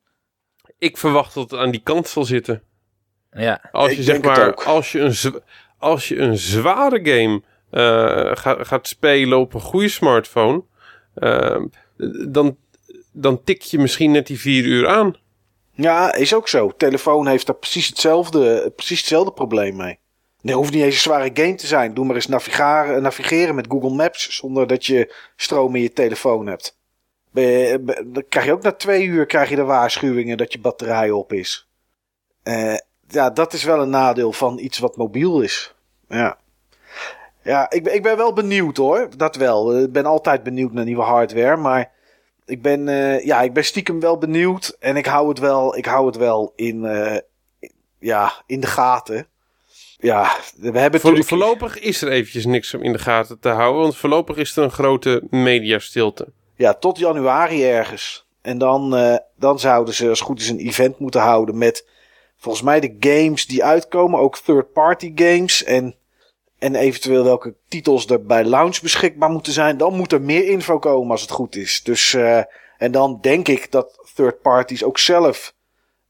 ik 0.77 0.97
verwacht 0.97 1.33
dat 1.33 1.51
het 1.51 1.59
aan 1.59 1.71
die 1.71 1.81
kant 1.83 2.07
zal 2.07 2.23
zitten. 2.25 2.63
Ja, 3.31 3.69
Als 3.71 3.91
Ik 3.91 3.97
je 3.97 4.03
zeg 4.03 4.13
denk 4.13 4.25
het 4.25 4.37
maar, 4.37 4.47
ook. 4.47 4.63
als 4.63 4.91
je 4.91 4.99
een, 4.99 5.41
als 5.77 6.07
je 6.07 6.17
een 6.17 6.37
zware 6.37 6.99
game 7.11 7.41
eh, 7.71 8.31
ga- 8.35 8.63
gaat 8.63 8.87
spelen 8.87 9.37
op 9.39 9.53
een 9.53 9.61
goede 9.61 9.89
smartphone, 9.89 10.63
ehm, 11.15 11.65
dan, 12.29 12.57
dan 13.11 13.43
tik 13.43 13.61
je 13.61 13.79
misschien 13.79 14.11
net 14.11 14.27
die 14.27 14.39
vier 14.39 14.63
uur 14.65 14.87
aan. 14.87 15.15
Ja, 15.71 16.13
is 16.13 16.33
ook 16.33 16.47
zo. 16.47 16.71
Telefoon 16.77 17.27
heeft 17.27 17.45
daar 17.45 17.55
precies 17.55 17.87
hetzelfde, 17.87 18.71
precies 18.75 18.99
hetzelfde 18.99 19.31
probleem 19.31 19.75
mee. 19.75 19.99
Nee, 20.41 20.55
hoeft 20.55 20.71
niet 20.73 20.83
eens 20.83 20.93
een 20.95 21.01
zware 21.01 21.29
game 21.33 21.55
te 21.55 21.67
zijn. 21.67 21.93
Doe 21.93 22.05
maar 22.05 22.15
eens 22.15 22.27
navigaren, 22.27 23.01
navigeren 23.01 23.55
met 23.55 23.67
Google 23.69 23.89
Maps 23.89 24.29
zonder 24.37 24.67
dat 24.67 24.85
je 24.85 25.15
stroom 25.35 25.75
in 25.75 25.81
je 25.81 25.93
telefoon 25.93 26.47
hebt. 26.47 26.77
Dan 27.31 28.23
krijg 28.29 28.45
je 28.45 28.51
ook 28.51 28.61
na 28.61 28.71
twee 28.71 29.03
uur 29.03 29.25
krijg 29.25 29.49
je 29.49 29.55
de 29.55 29.63
waarschuwingen 29.63 30.37
dat 30.37 30.53
je 30.53 30.59
batterij 30.59 31.11
op 31.11 31.33
is. 31.33 31.67
Eh, 32.43 32.75
ja, 33.07 33.29
dat 33.29 33.53
is 33.53 33.63
wel 33.63 33.81
een 33.81 33.89
nadeel 33.89 34.31
van 34.33 34.59
iets 34.59 34.79
wat 34.79 34.97
mobiel 34.97 35.41
is. 35.41 35.73
Ja, 36.07 36.37
ja 37.49 37.69
ik, 37.69 37.83
ben, 37.83 37.93
ik 37.93 38.03
ben 38.03 38.17
wel 38.17 38.33
benieuwd 38.33 38.77
hoor. 38.77 39.09
Dat 39.17 39.35
wel. 39.35 39.79
Ik 39.79 39.91
ben 39.91 40.05
altijd 40.05 40.43
benieuwd 40.43 40.71
naar 40.71 40.85
nieuwe 40.85 41.01
hardware. 41.01 41.55
Maar 41.55 41.91
ik 42.45 42.61
ben, 42.61 42.87
eh, 42.87 43.25
ja, 43.25 43.41
ik 43.41 43.53
ben 43.53 43.65
stiekem 43.65 43.99
wel 43.99 44.17
benieuwd. 44.17 44.75
En 44.79 44.95
ik 44.95 45.05
hou 45.05 45.29
het 45.29 45.39
wel, 45.39 45.77
ik 45.77 45.85
hou 45.85 46.05
het 46.05 46.15
wel 46.15 46.53
in, 46.55 46.85
eh, 46.85 47.17
ja, 47.99 48.33
in 48.45 48.59
de 48.59 48.67
gaten. 48.67 49.27
Ja, 49.97 50.35
we 50.57 50.79
hebben 50.79 50.91
natuurlijk... 50.91 51.27
voorlopig 51.27 51.79
is 51.79 52.01
er 52.01 52.11
eventjes 52.11 52.45
niks 52.45 52.73
om 52.73 52.83
in 52.83 52.91
de 52.91 52.99
gaten 52.99 53.39
te 53.39 53.49
houden, 53.49 53.81
want 53.81 53.97
voorlopig 53.97 54.37
is 54.37 54.57
er 54.57 54.63
een 54.63 54.71
grote 54.71 55.21
mediastilte. 55.29 56.27
Ja, 56.55 56.73
tot 56.73 56.97
januari 56.97 57.63
ergens. 57.63 58.27
En 58.41 58.57
dan, 58.57 58.95
eh, 58.95 59.15
dan 59.35 59.59
zouden 59.59 59.93
ze 59.93 60.09
als 60.09 60.21
goed 60.21 60.39
is 60.39 60.49
een 60.49 60.59
event 60.59 60.99
moeten 60.99 61.21
houden 61.21 61.57
met 61.57 61.87
volgens 62.37 62.63
mij 62.63 62.79
de 62.79 62.95
games 62.99 63.47
die 63.47 63.63
uitkomen. 63.63 64.19
Ook 64.19 64.37
third-party 64.37 65.11
games. 65.15 65.63
En, 65.63 65.95
en 66.59 66.75
eventueel 66.75 67.23
welke 67.23 67.55
titels 67.67 68.05
er 68.07 68.25
bij 68.25 68.43
launch 68.43 68.81
beschikbaar 68.81 69.29
moeten 69.29 69.53
zijn. 69.53 69.77
Dan 69.77 69.95
moet 69.95 70.11
er 70.11 70.21
meer 70.21 70.47
info 70.47 70.79
komen 70.79 71.11
als 71.11 71.21
het 71.21 71.31
goed 71.31 71.55
is. 71.55 71.81
Dus, 71.83 72.13
eh, 72.13 72.41
en 72.77 72.91
dan 72.91 73.17
denk 73.21 73.47
ik 73.47 73.71
dat 73.71 74.11
third 74.15 74.41
parties 74.41 74.83
ook 74.83 74.97
zelf 74.97 75.53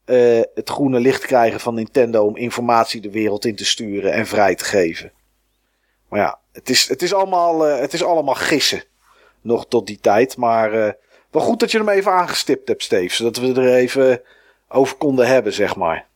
eh, 0.09 0.41
het 0.53 0.69
groene 0.69 0.99
licht 0.99 1.25
krijgen 1.25 1.59
van 1.59 1.73
Nintendo 1.73 2.25
om 2.25 2.37
informatie 2.37 3.01
de 3.01 3.11
wereld 3.11 3.45
in 3.45 3.55
te 3.55 3.65
sturen 3.65 4.13
en 4.13 4.27
vrij 4.27 4.55
te 4.55 4.63
geven. 4.63 5.11
Maar 6.07 6.19
ja, 6.19 6.39
het 6.51 6.69
is, 6.69 6.87
het 6.87 7.01
is, 7.01 7.13
allemaal, 7.13 7.67
eh, 7.67 7.79
het 7.79 7.93
is 7.93 8.03
allemaal 8.03 8.35
gissen 8.35 8.83
nog 9.41 9.67
tot 9.67 9.87
die 9.87 9.99
tijd. 9.99 10.37
Maar 10.37 10.73
eh, 10.73 10.93
wel 11.31 11.41
goed 11.41 11.59
dat 11.59 11.71
je 11.71 11.77
hem 11.77 11.89
even 11.89 12.11
aangestipt 12.11 12.67
hebt, 12.67 12.83
Steve. 12.83 13.15
Zodat 13.15 13.37
we 13.37 13.61
er 13.61 13.73
even 13.73 14.21
over 14.69 14.97
konden 14.97 15.27
hebben, 15.27 15.53
zeg 15.53 15.75
maar. 15.75 16.07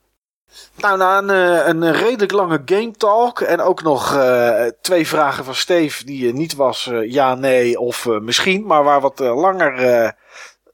Nou, 0.76 0.98
na 0.98 1.18
een, 1.18 1.30
eh, 1.30 1.68
een 1.68 1.92
redelijk 1.92 2.32
lange 2.32 2.62
game 2.66 2.92
talk 2.92 3.42
en 3.42 3.62
ook 3.62 3.82
nog 3.82 4.16
eh, 4.16 4.66
twee 4.82 5.08
vragen 5.08 5.46
van 5.46 5.56
Steve 5.56 6.06
die 6.06 6.28
eh, 6.28 6.34
niet 6.34 6.56
was 6.56 6.92
ja, 7.02 7.36
nee 7.36 7.80
of 7.80 8.08
misschien, 8.08 8.66
maar 8.66 8.84
waar 8.84 9.02
wat 9.02 9.20
langer, 9.20 10.16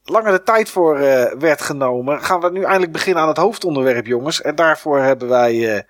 langer 0.03 0.31
de 0.31 0.43
tijd 0.43 0.69
voor 0.69 0.97
werd 1.39 1.61
genomen, 1.61 2.23
gaan 2.23 2.39
we 2.39 2.51
nu 2.51 2.63
eindelijk 2.63 2.91
beginnen 2.91 3.23
aan 3.23 3.29
het 3.29 3.37
hoofdonderwerp, 3.37 4.05
jongens. 4.05 4.41
En 4.41 4.55
daarvoor 4.55 4.99
hebben 4.99 5.27
wij, 5.27 5.85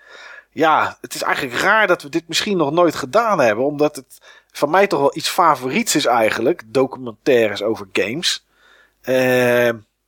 ja, 0.52 0.98
het 1.02 1.14
is 1.16 1.22
eigenlijk 1.22 1.62
raar 1.62 1.88
dat 1.88 2.02
we 2.02 2.10
dit 2.10 2.28
misschien 2.28 2.58
nog 2.58 2.72
nooit 2.72 2.96
gedaan 2.96 3.40
hebben, 3.40 3.66
omdat 3.66 3.96
het 3.96 4.18
van 4.52 4.70
mij 4.70 4.88
toch 4.88 5.00
wel 5.00 5.18
iets 5.18 5.30
favoriets 5.30 5.96
is 5.96 6.06
eigenlijk, 6.06 6.62
documentaires 6.66 7.64
over 7.64 7.88
games. 7.94 8.46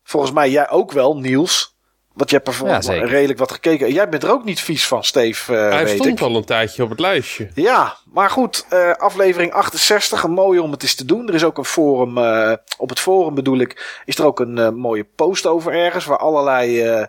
Volgens 0.03 0.31
mij 0.31 0.49
jij 0.49 0.69
ook 0.69 0.91
wel, 0.91 1.17
Niels. 1.17 1.71
Want 2.13 2.29
je 2.29 2.35
hebt 2.43 2.87
er 2.87 3.07
redelijk 3.07 3.39
wat 3.39 3.51
gekeken. 3.51 3.93
Jij 3.93 4.09
bent 4.09 4.23
er 4.23 4.31
ook 4.31 4.43
niet 4.43 4.59
vies 4.59 4.87
van, 4.87 5.03
Steve, 5.03 5.55
eh, 5.55 5.69
Hij 5.69 5.83
weet 5.83 5.93
stond 5.99 6.19
ik. 6.19 6.25
al 6.25 6.35
een 6.35 6.45
tijdje 6.45 6.83
op 6.83 6.89
het 6.89 6.99
lijstje. 6.99 7.49
Ja, 7.55 7.95
maar 8.05 8.29
goed, 8.29 8.65
eh, 8.69 8.91
aflevering 8.91 9.51
68, 9.53 10.23
een 10.23 10.31
mooie 10.31 10.61
om 10.61 10.71
het 10.71 10.81
eens 10.83 10.95
te 10.95 11.05
doen. 11.05 11.27
Er 11.27 11.33
is 11.33 11.43
ook 11.43 11.57
een 11.57 11.65
forum, 11.65 12.17
eh, 12.17 12.53
op 12.77 12.89
het 12.89 12.99
forum 12.99 13.33
bedoel 13.35 13.57
ik, 13.59 14.01
is 14.05 14.17
er 14.17 14.25
ook 14.25 14.39
een 14.39 14.57
eh, 14.57 14.69
mooie 14.69 15.03
post 15.15 15.45
over 15.45 15.73
ergens, 15.73 16.05
waar 16.05 16.17
allerlei 16.17 16.81
eh 16.81 17.05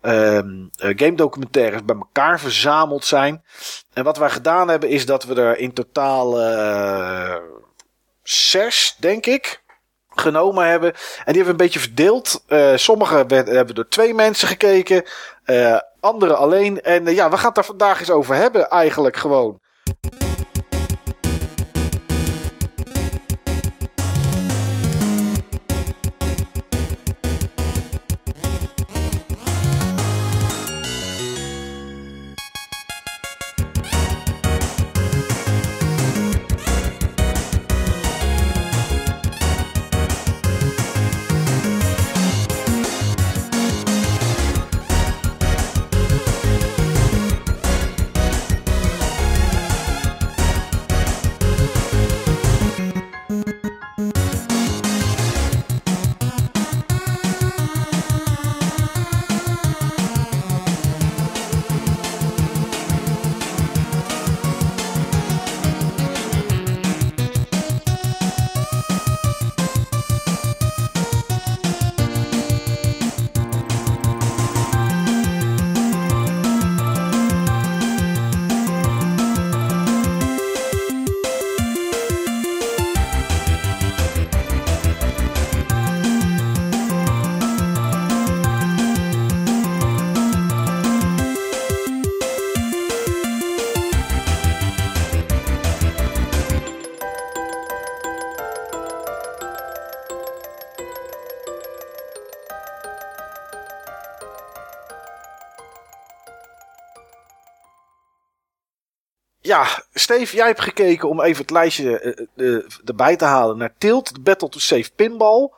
ehm, 0.00 0.48
eh, 0.76 0.92
game 0.96 1.14
documentaires 1.14 1.84
bij 1.84 1.96
elkaar 1.96 2.40
verzameld 2.40 3.04
zijn. 3.04 3.44
En 3.92 4.04
wat 4.04 4.16
wij 4.16 4.30
gedaan 4.30 4.68
hebben, 4.68 4.88
is 4.88 5.06
dat 5.06 5.24
we 5.24 5.34
er 5.34 5.58
in 5.58 5.72
totaal 5.72 6.40
eh 6.40 7.36
zes, 8.22 8.96
denk 8.98 9.26
ik, 9.26 9.62
genomen 10.14 10.66
hebben. 10.66 10.92
En 10.92 11.32
die 11.32 11.42
hebben 11.42 11.44
we 11.44 11.50
een 11.50 11.56
beetje 11.56 11.78
verdeeld. 11.78 12.44
Uh, 12.48 12.72
sommige 12.74 13.24
hebben 13.28 13.74
door 13.74 13.88
twee 13.88 14.14
mensen 14.14 14.48
gekeken. 14.48 15.04
Uh, 15.46 15.78
andere 16.00 16.34
alleen. 16.34 16.80
En 16.80 17.06
uh, 17.06 17.14
ja, 17.14 17.30
we 17.30 17.36
gaan 17.36 17.46
het 17.46 17.54
daar 17.54 17.64
vandaag 17.64 18.00
eens 18.00 18.10
over 18.10 18.34
hebben 18.34 18.68
eigenlijk 18.68 19.16
gewoon. 19.16 19.60
Ja, 109.46 109.66
Steve, 109.94 110.36
jij 110.36 110.46
hebt 110.46 110.60
gekeken 110.60 111.08
om 111.08 111.20
even 111.20 111.42
het 111.42 111.50
lijstje 111.50 112.16
uh, 112.36 112.62
erbij 112.84 113.16
te 113.16 113.24
halen 113.24 113.58
naar 113.58 113.74
Tilt, 113.78 114.14
de 114.14 114.20
Battle 114.20 114.48
to 114.48 114.58
Save 114.58 114.90
Pinball. 114.96 115.50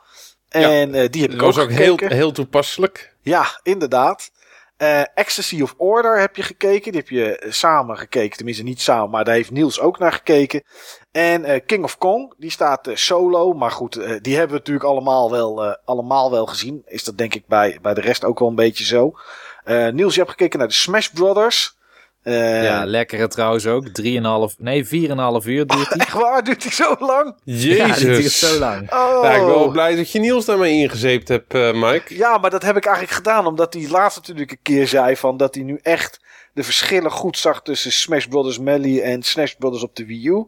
En 0.49 0.93
ja, 0.93 1.03
uh, 1.03 1.09
die 1.09 1.21
heb 1.21 1.31
ik 1.31 1.41
ook 1.41 1.53
was 1.53 1.63
ook 1.63 1.71
heel, 1.71 1.97
heel 1.97 2.31
toepasselijk. 2.31 3.15
Ja, 3.21 3.59
inderdaad. 3.63 4.31
Uh, 4.77 5.01
Ecstasy 5.13 5.61
of 5.61 5.73
Order 5.77 6.19
heb 6.19 6.35
je 6.35 6.43
gekeken. 6.43 6.91
Die 6.91 7.01
heb 7.01 7.09
je 7.09 7.45
samen 7.49 7.97
gekeken. 7.97 8.37
Tenminste, 8.37 8.63
niet 8.63 8.81
samen, 8.81 9.09
maar 9.09 9.23
daar 9.23 9.35
heeft 9.35 9.51
Niels 9.51 9.79
ook 9.79 9.99
naar 9.99 10.13
gekeken. 10.13 10.63
En 11.11 11.65
King 11.65 11.83
of 11.83 11.97
Kong, 11.97 12.33
die 12.37 12.51
staat 12.51 12.89
solo. 12.93 13.53
Maar 13.53 13.71
goed, 13.71 13.93
die 14.21 14.35
hebben 14.35 14.51
we 14.51 14.57
natuurlijk 14.57 14.85
allemaal 14.85 15.31
wel, 15.31 15.77
allemaal 15.85 16.31
wel 16.31 16.45
gezien. 16.45 16.81
Is 16.85 17.03
dat 17.03 17.17
denk 17.17 17.33
ik 17.33 17.47
bij, 17.47 17.79
bij 17.81 17.93
de 17.93 18.01
rest 18.01 18.23
ook 18.23 18.39
wel 18.39 18.47
een 18.47 18.55
beetje 18.55 18.85
zo. 18.85 19.13
Niels, 19.91 20.13
je 20.13 20.19
hebt 20.19 20.31
gekeken 20.31 20.59
naar 20.59 20.67
de 20.67 20.73
Smash 20.73 21.07
Brothers. 21.07 21.76
Uh, 22.27 22.63
ja, 22.63 22.85
lekkere 22.85 23.27
trouwens 23.27 23.67
ook. 23.67 23.87
3,5, 23.87 23.93
nee, 24.57 24.85
4,5 24.85 24.91
uur 24.91 25.67
duurt 25.67 25.69
hij. 25.69 25.85
Oh, 25.97 26.01
echt 26.01 26.13
waar? 26.13 26.43
Duurt 26.43 26.63
hij 26.63 26.71
zo 26.71 26.95
lang? 26.99 27.35
Jezus. 27.43 27.77
Ja, 27.77 27.93
die 27.93 28.05
duurt 28.05 28.31
zo 28.31 28.59
lang. 28.59 28.93
Oh. 28.93 29.19
Ja, 29.23 29.31
ik 29.31 29.45
ben 29.45 29.47
wel 29.47 29.71
blij 29.71 29.95
dat 29.95 30.11
je 30.11 30.19
Niels 30.19 30.45
daarmee 30.45 30.81
ingezeept 30.81 31.27
hebt, 31.27 31.53
uh, 31.53 31.73
Mike. 31.73 32.15
Ja, 32.15 32.37
maar 32.37 32.49
dat 32.49 32.63
heb 32.63 32.77
ik 32.77 32.85
eigenlijk 32.85 33.15
gedaan. 33.15 33.45
Omdat 33.45 33.73
hij 33.73 33.87
laatst 33.89 34.17
natuurlijk 34.17 34.51
een 34.51 34.59
keer 34.61 34.87
zei 34.87 35.15
van 35.15 35.37
dat 35.37 35.55
hij 35.55 35.63
nu 35.63 35.79
echt 35.81 36.19
de 36.53 36.63
verschillen 36.63 37.11
goed 37.11 37.37
zag 37.37 37.61
tussen 37.61 37.91
Smash 37.91 38.25
Brothers 38.25 38.59
Melee 38.59 39.01
en 39.01 39.23
Smash 39.23 39.53
Brothers 39.53 39.83
op 39.83 39.95
de 39.95 40.05
Wii 40.05 40.27
U. 40.27 40.45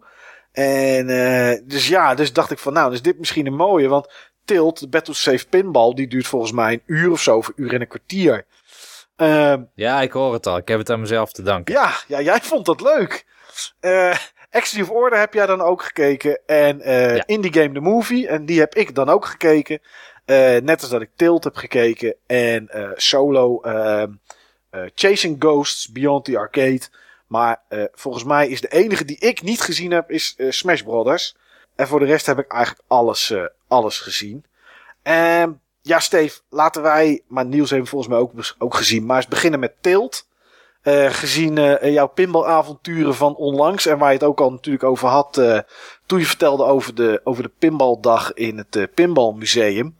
En 0.51 1.09
uh, 1.09 1.53
dus 1.63 1.87
ja, 1.87 2.15
dus 2.15 2.33
dacht 2.33 2.51
ik 2.51 2.59
van 2.59 2.73
nou, 2.73 2.93
is 2.93 3.01
dit 3.01 3.19
misschien 3.19 3.45
een 3.45 3.55
mooie. 3.55 3.87
Want 3.87 4.13
Tilt, 4.45 4.79
de 4.79 4.87
Battle 4.87 5.13
Save 5.13 5.47
Pinball, 5.49 5.93
die 5.93 6.07
duurt 6.07 6.27
volgens 6.27 6.51
mij 6.51 6.73
een 6.73 6.81
uur 6.85 7.11
of 7.11 7.21
zo, 7.21 7.37
of 7.37 7.47
een 7.47 7.53
uur 7.55 7.73
en 7.73 7.81
een 7.81 7.87
kwartier. 7.87 8.45
Uh, 9.21 9.53
ja, 9.75 10.01
ik 10.01 10.11
hoor 10.11 10.33
het 10.33 10.47
al. 10.47 10.57
Ik 10.57 10.67
heb 10.67 10.79
het 10.79 10.89
aan 10.89 10.99
mezelf 10.99 11.31
te 11.31 11.41
danken. 11.41 11.73
Ja, 11.73 11.91
ja 12.07 12.21
jij 12.21 12.39
vond 12.41 12.65
dat 12.65 12.81
leuk. 12.81 13.25
Uh, 13.81 14.15
Executive 14.49 14.93
Order 14.93 15.19
heb 15.19 15.33
jij 15.33 15.45
dan 15.45 15.61
ook 15.61 15.83
gekeken. 15.83 16.39
En 16.45 16.79
uh, 16.79 17.15
ja. 17.15 17.23
Indie 17.25 17.53
Game 17.53 17.73
The 17.73 17.79
Movie. 17.79 18.27
En 18.27 18.45
die 18.45 18.59
heb 18.59 18.75
ik 18.75 18.95
dan 18.95 19.09
ook 19.09 19.25
gekeken. 19.25 19.79
Uh, 20.25 20.57
net 20.57 20.81
als 20.81 20.89
dat 20.89 21.01
ik 21.01 21.09
Tilt 21.15 21.43
heb 21.43 21.55
gekeken. 21.55 22.15
En 22.27 22.69
Solo 22.95 23.61
Chasing 24.95 25.35
Ghosts 25.39 25.91
Beyond 25.91 26.25
the 26.25 26.37
Arcade. 26.37 26.81
Maar 27.27 27.61
volgens 27.91 28.23
mij 28.23 28.47
is 28.47 28.61
de 28.61 28.67
enige 28.67 29.05
die 29.05 29.19
ik 29.19 29.41
niet 29.41 29.61
gezien 29.61 29.91
heb 29.91 30.11
is 30.11 30.35
Smash 30.49 30.81
Brothers. 30.81 31.35
En 31.75 31.87
voor 31.87 31.99
de 31.99 32.05
rest 32.05 32.25
heb 32.25 32.39
ik 32.39 32.51
eigenlijk 32.51 32.83
alles, 32.87 33.33
alles 33.67 33.99
gezien. 33.99 34.45
En 35.03 35.61
ja, 35.81 35.99
Steve, 35.99 36.39
laten 36.49 36.81
wij, 36.81 37.23
maar 37.27 37.45
Niels 37.45 37.69
heeft 37.69 37.89
volgens 37.89 38.11
mij 38.11 38.19
ook, 38.19 38.31
ook 38.57 38.75
gezien, 38.75 39.05
maar 39.05 39.17
eens 39.17 39.27
beginnen 39.27 39.59
met 39.59 39.73
Tilt. 39.81 40.27
Uh, 40.83 41.09
gezien 41.09 41.57
uh, 41.57 41.93
jouw 41.93 42.07
pinballavonturen 42.07 43.15
van 43.15 43.35
onlangs 43.35 43.85
en 43.85 43.97
waar 43.97 44.07
je 44.07 44.17
het 44.17 44.27
ook 44.27 44.41
al 44.41 44.51
natuurlijk 44.51 44.83
over 44.83 45.07
had 45.07 45.37
uh, 45.37 45.59
toen 46.05 46.19
je 46.19 46.25
vertelde 46.25 46.63
over 46.63 46.95
de, 46.95 47.21
over 47.23 47.43
de 47.43 47.51
pinbaldag 47.59 48.33
in 48.33 48.57
het 48.57 48.93
Pinbalmuseum. 48.93 49.97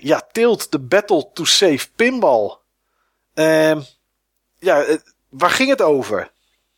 ja, 0.00 0.28
Tilt, 0.32 0.72
de 0.72 0.78
Battle 0.78 1.30
to 1.32 1.44
Save 1.44 1.88
Pinball. 1.96 2.56
Ehm, 3.34 3.80
ja, 4.58 4.84
waar 5.28 5.50
ging 5.50 5.68
het 5.68 5.82
over? 5.82 6.30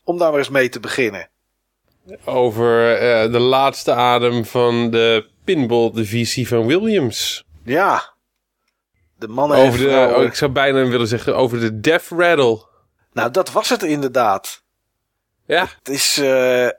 Om 0.04 0.18
daar 0.18 0.30
maar 0.30 0.38
eens 0.38 0.48
mee 0.48 0.68
te 0.68 0.80
beginnen. 0.80 1.28
Over 2.24 3.00
de 3.32 3.38
laatste 3.38 3.92
adem 3.92 4.44
van 4.44 4.90
de 4.90 5.28
pinball 5.44 5.90
divisie 5.92 6.48
van 6.48 6.66
Williams. 6.66 7.45
Ja. 7.66 8.14
De 9.18 9.28
mannen 9.28 9.58
over 9.58 9.78
de, 9.78 10.14
oh, 10.16 10.22
Ik 10.22 10.34
zou 10.34 10.50
bijna 10.50 10.86
willen 10.86 11.06
zeggen 11.06 11.36
over 11.36 11.60
de 11.60 11.80
Death 11.80 12.08
Rattle. 12.08 12.66
Nou, 13.12 13.30
dat 13.30 13.52
was 13.52 13.68
het 13.68 13.82
inderdaad. 13.82 14.62
Ja. 15.46 15.66
Het 15.78 15.88
is... 15.88 16.18
Uh, 16.18 16.64
uh, 16.64 16.70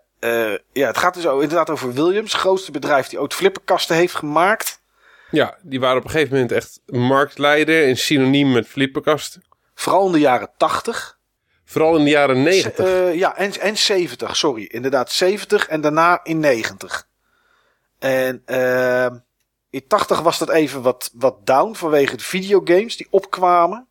ja, 0.72 0.88
het 0.88 0.98
gaat 0.98 1.14
dus 1.14 1.24
inderdaad 1.24 1.70
over 1.70 1.94
Williams. 1.94 2.32
Het 2.32 2.42
grootste 2.42 2.72
bedrijf 2.72 3.08
die 3.08 3.22
ooit 3.22 3.34
flipperkasten 3.34 3.96
heeft 3.96 4.16
gemaakt. 4.16 4.82
Ja, 5.32 5.58
die 5.62 5.80
waren 5.80 5.98
op 5.98 6.04
een 6.04 6.10
gegeven 6.10 6.34
moment 6.34 6.52
echt 6.52 6.82
marktleider 6.86 7.88
en 7.88 7.98
synoniem 7.98 8.52
met 8.52 8.68
flipperkasten. 8.68 9.44
Vooral 9.74 10.06
in 10.06 10.12
de 10.12 10.20
jaren 10.20 10.50
80. 10.58 11.18
Vooral 11.66 11.98
in 11.98 12.04
de 12.04 12.10
jaren 12.10 12.44
90. 12.44 12.86
Uh, 12.86 13.16
ja, 13.16 13.38
en, 13.38 13.60
en 13.60 13.78
70, 13.78 14.36
sorry. 14.36 14.64
Inderdaad, 14.64 15.12
70 15.12 15.68
en 15.68 15.82
daarna 15.82 16.20
in 16.24 16.40
90. 16.40 17.08
En... 18.00 18.44
Uh, 18.46 19.08
in 19.70 19.88
80 19.88 20.22
was 20.22 20.38
dat 20.38 20.50
even 20.50 20.82
wat, 20.82 21.12
wat 21.14 21.46
down 21.46 21.74
vanwege 21.74 22.18
de 22.18 22.24
videogames 22.24 22.98
die 22.98 23.08
opkwamen. 23.10 23.88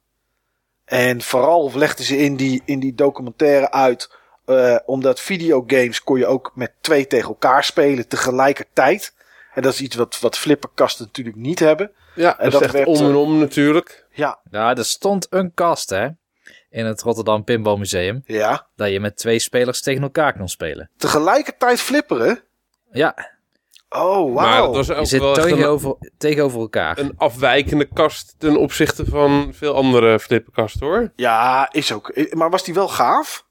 En 0.85 1.23
vooral 1.23 1.73
legden 1.75 2.05
ze 2.05 2.17
in 2.17 2.37
die, 2.37 2.63
in 2.65 2.81
die 2.81 2.95
documentaire 2.95 3.71
uit. 3.71 4.11
Uh, 4.47 4.77
omdat 4.85 5.21
videogames 5.21 6.03
kon 6.03 6.19
je 6.19 6.27
ook 6.27 6.53
met 6.55 6.73
twee 6.81 7.07
tegen 7.07 7.29
elkaar 7.29 7.65
spelen 7.65 8.09
tegelijkertijd. 8.09 9.15
En 9.55 9.63
dat 9.63 9.73
is 9.73 9.81
iets 9.81 9.97
wat, 9.97 10.21
wat 10.21 10.39
flipperkasten 10.39 11.05
natuurlijk 11.05 11.37
niet 11.37 11.59
hebben. 11.59 11.91
Ja, 12.15 12.39
en 12.39 12.51
dat, 12.51 12.63
dat 12.63 12.71
werd, 12.71 12.87
om 12.87 12.97
en 12.97 13.15
om 13.15 13.39
natuurlijk. 13.39 14.07
Ja. 14.11 14.39
Ja, 14.51 14.75
er 14.75 14.85
stond 14.85 15.27
een 15.31 15.55
kast 15.55 15.91
hè. 15.91 16.09
In 16.71 16.87
het 16.87 17.03
Rotterdam 17.03 17.45
Pinball 17.45 17.77
Museum. 17.77 18.23
Ja. 18.25 18.67
Dat 18.77 18.91
je 18.91 19.01
met 19.01 19.17
twee 19.17 19.39
spelers 19.39 19.83
tegen 19.83 20.03
elkaar 20.03 20.37
kon 20.37 20.49
spelen. 20.49 20.91
Tegelijkertijd 20.97 21.81
flipperen? 21.81 22.43
Ja. 22.91 23.36
Oh, 23.89 24.35
Maar 24.35 24.63
wauw. 24.63 24.77
je 24.77 25.05
zit 25.05 25.35
tegenover, 25.35 25.97
tegenover 26.19 26.61
elkaar. 26.61 26.99
Een 26.99 27.13
afwijkende 27.17 27.85
kast 27.85 28.35
ten 28.39 28.57
opzichte 28.57 29.05
van 29.07 29.51
veel 29.55 29.75
andere 29.75 30.21
flipperkasten 30.21 30.87
hoor. 30.87 31.13
Ja, 31.17 31.69
is 31.73 31.93
ook. 31.93 32.35
Maar 32.35 32.51
was 32.51 32.65
die 32.65 32.75
wel 32.75 32.89
gaaf? 32.89 33.47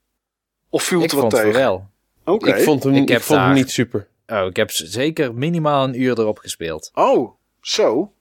Of 0.70 0.84
viel 0.84 1.02
het 1.02 1.12
ik 1.12 1.20
wat 1.20 1.22
vond 1.22 1.34
tegen? 1.34 1.48
het 1.48 1.58
wel. 1.58 1.90
Oké. 2.26 2.50
Ik 2.56 2.64
vond 2.64 2.84
hem, 2.84 2.94
Ik 2.94 3.02
ik 3.02 3.10
heb 3.10 3.22
vond 3.22 3.40
hem 3.40 3.54
niet 3.54 3.72
super. 3.72 4.08
Oh, 4.28 4.46
ik 4.46 4.56
heb 4.56 4.72
zeker 4.72 5.34
minimaal 5.34 5.84
een 5.84 6.02
uur 6.02 6.20
erop 6.20 6.38
gespeeld. 6.38 6.92
Oh, 6.94 7.32
zo. 7.62 8.12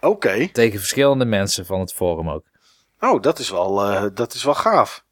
Oké. 0.00 0.48
Tegen 0.52 0.78
verschillende 0.78 1.24
mensen 1.24 1.66
van 1.66 1.80
het 1.80 1.92
forum 1.92 2.30
ook. 2.30 2.44
Oh, 3.00 3.22
dat 3.22 3.38
is 3.38 3.50
wel, 3.50 3.84
eh, 3.84 4.04
dat 4.14 4.34
is 4.34 4.44
wel 4.44 4.54
gaaf. 4.54 5.04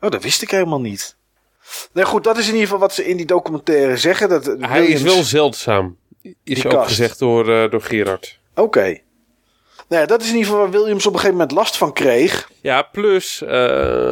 Oh, 0.00 0.10
dat 0.10 0.22
wist 0.22 0.42
ik 0.42 0.50
helemaal 0.50 0.80
niet. 0.80 1.16
Nee, 1.92 2.04
goed, 2.04 2.24
dat 2.24 2.36
is 2.38 2.44
in 2.46 2.52
ieder 2.52 2.64
geval 2.68 2.80
wat 2.80 2.94
ze 2.94 3.04
in 3.04 3.16
die 3.16 3.26
documentaire 3.26 3.96
zeggen. 3.96 4.28
Dat 4.28 4.54
Hij 4.58 4.86
is 4.86 5.02
wel 5.02 5.22
zeldzaam. 5.22 5.96
Is 6.44 6.66
ook 6.66 6.72
kast. 6.72 6.88
gezegd 6.88 7.18
door, 7.18 7.52
eh, 7.54 7.70
door 7.70 7.82
Gerard. 7.82 8.38
Oké. 8.54 8.98
Nou 9.88 10.02
ja, 10.02 10.06
dat 10.08 10.20
is 10.22 10.28
in 10.28 10.34
ieder 10.36 10.50
geval 10.50 10.62
waar 10.62 10.72
Williams 10.80 11.06
op 11.06 11.12
een 11.12 11.18
gegeven 11.18 11.38
moment 11.38 11.56
last 11.56 11.76
van 11.76 11.92
kreeg. 11.92 12.50
Ja, 12.60 12.82
plus 12.82 13.42
eh 13.42 13.48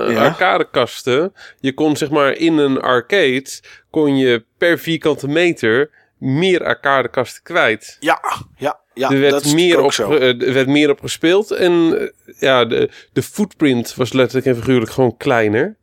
Ja. 0.09 0.25
arcadekasten. 0.25 1.33
Je 1.61 1.73
kon 1.75 1.97
zeg 1.97 2.11
maar 2.11 2.33
in 2.33 2.59
een 2.59 2.81
arcade... 2.81 3.47
kon 3.91 4.17
je 4.17 4.45
per 4.59 4.79
vierkante 4.79 5.29
meter 5.29 5.91
meer 6.19 6.65
arcadekasten 6.65 7.43
kwijt. 7.43 7.97
Ja, 8.01 8.21
ja, 8.57 8.81
ja. 8.95 9.11
er, 9.11 9.21
werd 9.21 9.33
dat 9.33 9.45
is 9.45 9.55
meer 9.55 9.79
ook 9.79 9.85
op, 9.85 9.93
zo. 9.93 10.13
eh, 10.13 10.43
er 10.47 10.53
werd 10.53 10.67
meer 10.69 10.91
op 10.91 11.01
gespeeld. 11.01 11.51
En 11.51 11.73
ja, 12.39 12.65
de, 12.65 12.91
de 13.13 13.23
footprint 13.23 13.95
was 13.95 14.13
letterlijk 14.13 14.47
en 14.47 14.57
figuurlijk 14.57 14.91
gewoon 14.93 15.17
kleiner. 15.17 15.77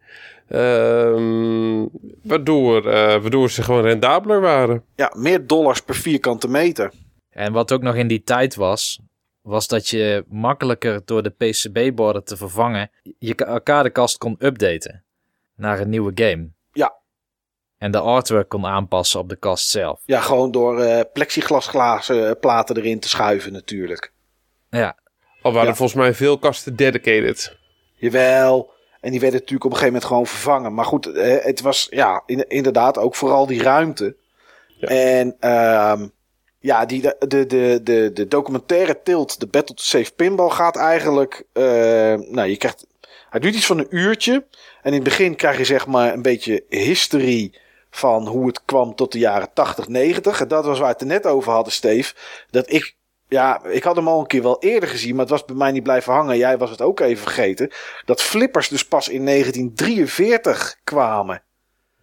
Ehm, 0.48 1.86
waardoor, 2.24 2.86
eh, 2.88 3.22
waardoor 3.22 3.50
ze 3.50 3.64
gewoon 3.64 3.82
rendabeler 3.84 4.42
waren. 4.42 4.84
Ja, 4.96 5.14
meer 5.16 5.48
dollars 5.48 5.82
per 5.82 5.96
vierkante 5.96 6.48
meter. 6.48 6.92
En 7.30 7.54
wat 7.54 7.72
ook 7.72 7.82
nog 7.82 7.96
in 7.96 8.08
die 8.08 8.24
tijd 8.24 8.56
was, 8.56 9.00
was 9.42 9.68
dat 9.68 9.88
je 9.90 10.26
makkelijker 10.28 11.02
door 11.06 11.24
de 11.24 11.30
PCB-borden 11.30 12.24
te 12.24 12.38
vervangen 12.38 12.90
je 13.20 13.36
arcadekast 13.46 14.18
kon 14.18 14.36
updaten 14.40 15.04
naar 15.56 15.80
een 15.80 15.90
nieuwe 15.90 16.12
game. 16.16 16.50
Ja. 16.72 16.96
En 17.78 17.92
de 17.92 18.00
artwork 18.00 18.50
kon 18.50 18.66
aanpassen 18.66 19.20
op 19.20 19.30
de 19.30 19.36
kast 19.36 19.70
zelf. 19.70 20.02
Ja, 20.06 20.20
gewoon 20.20 20.52
door 20.52 20.80
eh 20.82 21.02
plexiglasglazen 21.14 22.28
eh, 22.30 22.40
platen 22.40 22.78
erin 22.78 23.00
te 23.00 23.10
schuiven 23.10 23.52
natuurlijk. 23.54 24.14
Ja, 24.70 24.98
Al 25.42 25.54
waren 25.54 25.70
Ja. 25.70 25.76
volgens 25.76 26.00
mij 26.00 26.14
veel 26.14 26.38
kasten 26.40 26.76
dedicated. 26.76 27.58
Jawel. 27.96 28.72
En 29.02 29.12
die 29.12 29.20
werden 29.20 29.40
natuurlijk 29.40 29.66
op 29.66 29.72
een 29.72 29.78
gegeven 29.78 29.94
moment 29.94 30.06
gewoon 30.06 30.28
vervangen. 30.28 30.74
Maar 30.74 30.86
goed, 30.86 31.06
eh, 31.12 31.44
het 31.44 31.62
was 31.62 31.88
ja, 31.90 32.24
in- 32.26 32.48
inderdaad 32.48 32.98
ook 32.98 33.16
vooral 33.16 33.46
die 33.46 33.62
ruimte. 33.62 34.16
Ja. 34.68 34.88
En 34.88 35.36
ehm, 35.40 36.08
ja, 36.60 36.86
die, 36.86 37.02
de, 37.02 37.16
de, 37.28 37.80
de, 37.84 38.12
de, 38.14 38.28
documentaire 38.28 39.00
Tilt, 39.04 39.40
de 39.40 39.48
Battle 39.48 39.76
to 39.76 39.84
Save 39.84 40.12
Pinball, 40.16 40.50
gaat 40.50 40.76
eigenlijk... 40.76 41.44
eh, 41.54 41.64
nou, 42.14 42.44
je 42.48 42.58
krijgt... 42.58 42.86
Hij 43.30 43.40
duurt 43.40 43.56
iets 43.56 43.66
van 43.66 43.78
een 43.78 43.88
uurtje. 43.90 44.34
En 44.82 44.92
in 44.92 44.94
het 44.94 45.04
begin 45.04 45.36
krijg 45.36 45.58
je 45.58 45.64
zeg 45.66 45.88
maar 45.88 46.14
een 46.14 46.22
beetje 46.22 46.64
history 46.70 47.54
van 47.90 48.28
hoe 48.28 48.48
het 48.48 48.62
kwam 48.66 48.96
tot 48.96 49.12
de 49.12 49.20
jaren 49.20 49.54
80, 49.54 49.88
90. 49.88 50.42
En 50.42 50.48
dat 50.48 50.66
was 50.66 50.78
waar 50.78 50.88
we 50.88 50.94
het 50.94 51.02
er 51.02 51.08
net 51.08 51.26
over 51.26 51.52
hadden, 51.52 51.74
Steve. 51.74 52.14
Dat 52.50 52.72
ik... 52.72 52.96
Ja, 53.30 53.64
ik 53.64 53.84
had 53.84 53.96
hem 53.96 54.08
al 54.08 54.20
een 54.20 54.28
keer 54.28 54.42
wel 54.42 54.60
eerder 54.60 54.90
gezien, 54.90 55.12
maar 55.12 55.20
het 55.20 55.30
was 55.30 55.46
bij 55.46 55.56
mij 55.56 55.72
niet 55.72 55.84
blijven 55.84 56.14
hangen. 56.14 56.38
Jij 56.38 56.58
was 56.58 56.70
het 56.70 56.82
ook 56.82 57.00
even 57.00 57.24
vergeten 57.24 57.72
dat 58.06 58.22
flippers 58.22 58.70
dus 58.70 58.86
pas 58.86 59.10
in 59.10 59.26
1943 59.26 60.80
kwamen. 60.84 61.44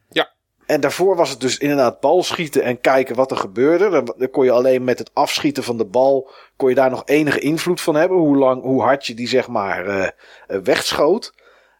Ja. 0.09 0.31
En 0.67 0.81
daarvoor 0.81 1.17
was 1.17 1.31
het 1.31 1.41
dus 1.41 1.59
inderdaad 1.59 2.01
balschieten 2.01 2.63
en 2.63 2.81
kijken 2.81 3.17
wat 3.17 3.31
er 3.31 3.37
gebeurde. 3.37 3.91
Dan, 3.91 4.15
dan 4.17 4.31
kon 4.31 4.45
je 4.45 4.51
alleen 4.51 4.85
met 4.85 4.99
het 4.99 5.11
afschieten 5.13 5.63
van 5.63 5.77
de 5.77 5.85
bal, 5.85 6.31
kon 6.57 6.69
je 6.69 6.75
daar 6.75 6.91
nog 6.91 7.03
enige 7.05 7.41
invloed 7.41 7.81
van 7.81 7.95
hebben. 7.95 8.19
Hoe 8.19 8.37
lang, 8.37 8.63
hoe 8.63 8.83
hard 8.83 9.07
je 9.07 9.15
die 9.15 9.29
zeg 9.29 9.49
maar 9.49 9.87
eh, 9.87 10.09
eh, 10.47 10.61
wegschoot. 10.63 11.35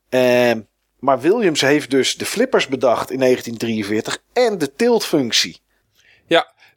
Ehm, 0.09 0.61
maar 0.99 1.21
Williams 1.21 1.61
heeft 1.61 1.91
dus 1.91 2.17
de 2.17 2.27
flippers 2.27 2.69
bedacht 2.69 3.11
in 3.11 3.19
1943 3.19 4.23
en 4.33 4.59
de 4.59 4.75
tiltfunctie. 4.75 5.63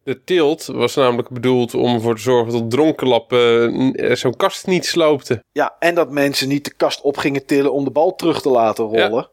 Ja, 0.08 0.14
de 0.14 0.24
tilt 0.24 0.66
was 0.66 0.96
namelijk 0.96 1.30
bedoeld 1.30 1.74
om 1.74 1.94
ervoor 1.94 2.16
te 2.16 2.22
zorgen 2.22 2.54
dat 2.54 2.72
dronkenlappen 2.72 3.94
eh, 3.94 4.16
zo'n 4.16 4.36
kast 4.36 4.68
niet 4.68 4.86
sloopten. 4.86 5.44
Ja, 5.52 5.76
en 5.80 5.96
dat 5.96 6.12
mensen 6.12 6.48
niet 6.48 6.66
de 6.66 6.74
kast 6.74 7.02
op 7.02 7.18
gingen 7.18 7.46
tillen 7.46 7.74
om 7.74 7.84
de 7.84 7.92
bal 7.92 8.16
terug 8.16 8.42
te 8.42 8.50
laten 8.50 8.86
rollen. 8.86 9.30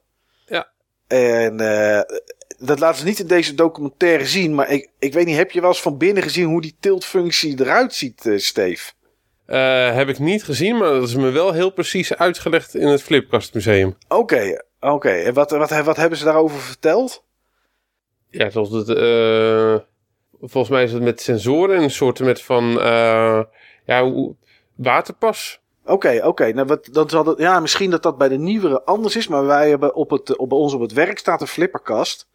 Ja. 0.46 0.72
En 1.06 1.60
eh, 1.60 2.00
dat 2.58 2.78
laten 2.78 2.98
ze 2.98 3.04
niet 3.04 3.18
in 3.18 3.26
deze 3.26 3.54
documentaire 3.54 4.26
zien. 4.26 4.54
Maar 4.54 4.70
ik, 4.70 4.90
ik 4.98 5.12
weet 5.12 5.26
niet, 5.26 5.36
heb 5.36 5.50
je 5.50 5.60
wel 5.60 5.70
eens 5.70 5.82
van 5.82 5.98
binnen 5.98 6.22
gezien 6.22 6.46
hoe 6.46 6.60
die 6.60 6.76
tiltfunctie 6.80 7.60
eruit 7.60 7.94
ziet, 7.94 8.26
eh 8.26 8.38
Steve? 8.38 8.92
Heb 9.94 10.08
ik 10.08 10.18
niet 10.18 10.44
gezien, 10.44 10.76
maar 10.76 10.90
dat 10.90 11.08
is 11.08 11.14
me 11.14 11.30
wel 11.30 11.52
heel 11.52 11.70
precies 11.70 12.16
uitgelegd 12.16 12.74
in 12.74 12.86
het 12.86 13.02
Flipkastmuseum. 13.02 13.96
Oké, 14.08 14.64
oké. 14.80 15.10
En 15.10 15.34
wat, 15.34 15.50
wat, 15.50 15.70
wat 15.70 15.96
hebben 15.96 16.18
ze 16.18 16.24
daarover 16.24 16.60
verteld? 16.60 17.24
Ja, 18.30 18.48
dat 18.48 18.70
het, 18.70 18.88
volgens 20.40 20.68
mij 20.68 20.82
is 20.82 20.92
het 20.92 21.02
met 21.02 21.20
sensoren 21.20 21.76
en 21.76 21.82
een 21.82 21.90
soort 21.90 22.20
met 22.20 22.42
van 22.42 22.80
eh, 22.80 23.42
ja, 23.84 24.12
waterpas. 24.74 25.60
Oké, 25.86 26.20
oké. 26.24 26.52
Nou, 26.52 26.78
ja, 27.36 27.60
misschien 27.60 27.90
dat 27.90 28.02
dat 28.02 28.18
bij 28.18 28.28
de 28.28 28.38
nieuwere 28.38 28.82
anders 28.82 29.16
is. 29.16 29.28
Maar 29.28 29.46
wij 29.46 29.68
hebben 29.68 29.94
op 29.94 30.10
het, 30.10 30.36
op, 30.36 30.48
bij 30.48 30.58
ons 30.58 30.74
op 30.74 30.80
het 30.80 30.92
werk 30.92 31.18
staat 31.18 31.40
een 31.40 31.46
flipperkast. 31.46 32.28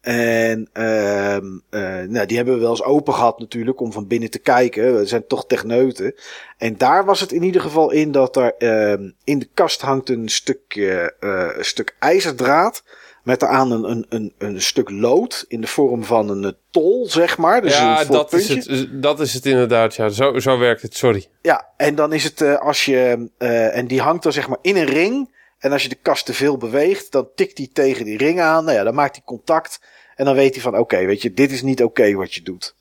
En 0.00 0.68
ehm, 0.72 1.46
eh, 1.70 2.08
nou, 2.08 2.26
die 2.26 2.36
hebben 2.36 2.54
we 2.54 2.60
wel 2.60 2.70
eens 2.70 2.82
open 2.82 3.14
gehad 3.14 3.38
natuurlijk 3.38 3.80
om 3.80 3.92
van 3.92 4.06
binnen 4.06 4.30
te 4.30 4.38
kijken. 4.38 4.96
We 4.96 5.06
zijn 5.06 5.26
toch 5.26 5.46
techneuten. 5.46 6.14
En 6.58 6.76
daar 6.76 7.04
was 7.04 7.20
het 7.20 7.32
in 7.32 7.42
ieder 7.42 7.60
geval 7.60 7.90
in 7.90 8.12
dat 8.12 8.36
er 8.36 8.54
ehm, 8.58 9.10
in 9.24 9.38
de 9.38 9.48
kast 9.54 9.80
hangt 9.80 10.08
een 10.08 10.28
stukje 10.28 11.14
eh, 11.20 11.62
stuk 11.62 11.96
ijzerdraad. 11.98 12.82
Met 13.22 13.40
daaraan 13.40 13.70
een, 13.70 13.90
een, 13.90 14.06
een, 14.08 14.32
een 14.38 14.62
stuk 14.62 14.90
lood 14.90 15.44
in 15.48 15.60
de 15.60 15.66
vorm 15.66 16.04
van 16.04 16.28
een 16.28 16.44
eh, 16.44 16.50
tol, 16.70 17.06
zeg 17.08 17.38
maar. 17.38 17.62
Dus 17.62 17.76
ja, 17.76 18.04
dat 18.04 18.32
is, 18.32 18.48
het, 18.48 18.88
dat 19.02 19.20
is 19.20 19.34
het 19.34 19.46
inderdaad. 19.46 19.94
Ja, 19.94 20.08
zo, 20.08 20.38
zo 20.38 20.58
werkt 20.58 20.82
het, 20.82 20.96
sorry. 20.96 21.26
Ja, 21.42 21.68
en 21.76 21.94
dan 21.94 22.12
is 22.12 22.24
het 22.24 22.40
eh, 22.40 22.58
als 22.58 22.84
je. 22.84 23.28
eh, 23.38 23.76
en 23.76 23.86
die 23.86 24.00
hangt 24.00 24.22
dan 24.22 24.32
zeg 24.32 24.48
maar 24.48 24.58
in 24.62 24.76
een 24.76 24.84
ring. 24.86 25.38
En 25.58 25.72
als 25.72 25.82
je 25.82 25.88
de 25.88 25.98
kast 26.02 26.26
te 26.26 26.34
veel 26.34 26.56
beweegt, 26.56 27.12
dan 27.12 27.28
tikt 27.34 27.58
hij 27.58 27.68
tegen 27.72 28.04
die 28.04 28.16
ring 28.18 28.40
aan. 28.40 28.64
Nou 28.64 28.76
ja, 28.76 28.84
dan 28.84 28.94
maakt 28.94 29.14
hij 29.16 29.24
contact. 29.24 29.80
En 30.16 30.24
dan 30.24 30.34
weet 30.34 30.54
hij 30.54 30.62
van: 30.62 30.78
oké, 30.78 31.04
weet 31.04 31.22
je, 31.22 31.32
dit 31.32 31.52
is 31.52 31.62
niet 31.62 31.82
oké 31.82 32.12
wat 32.14 32.34
je 32.34 32.42
doet. 32.42 32.74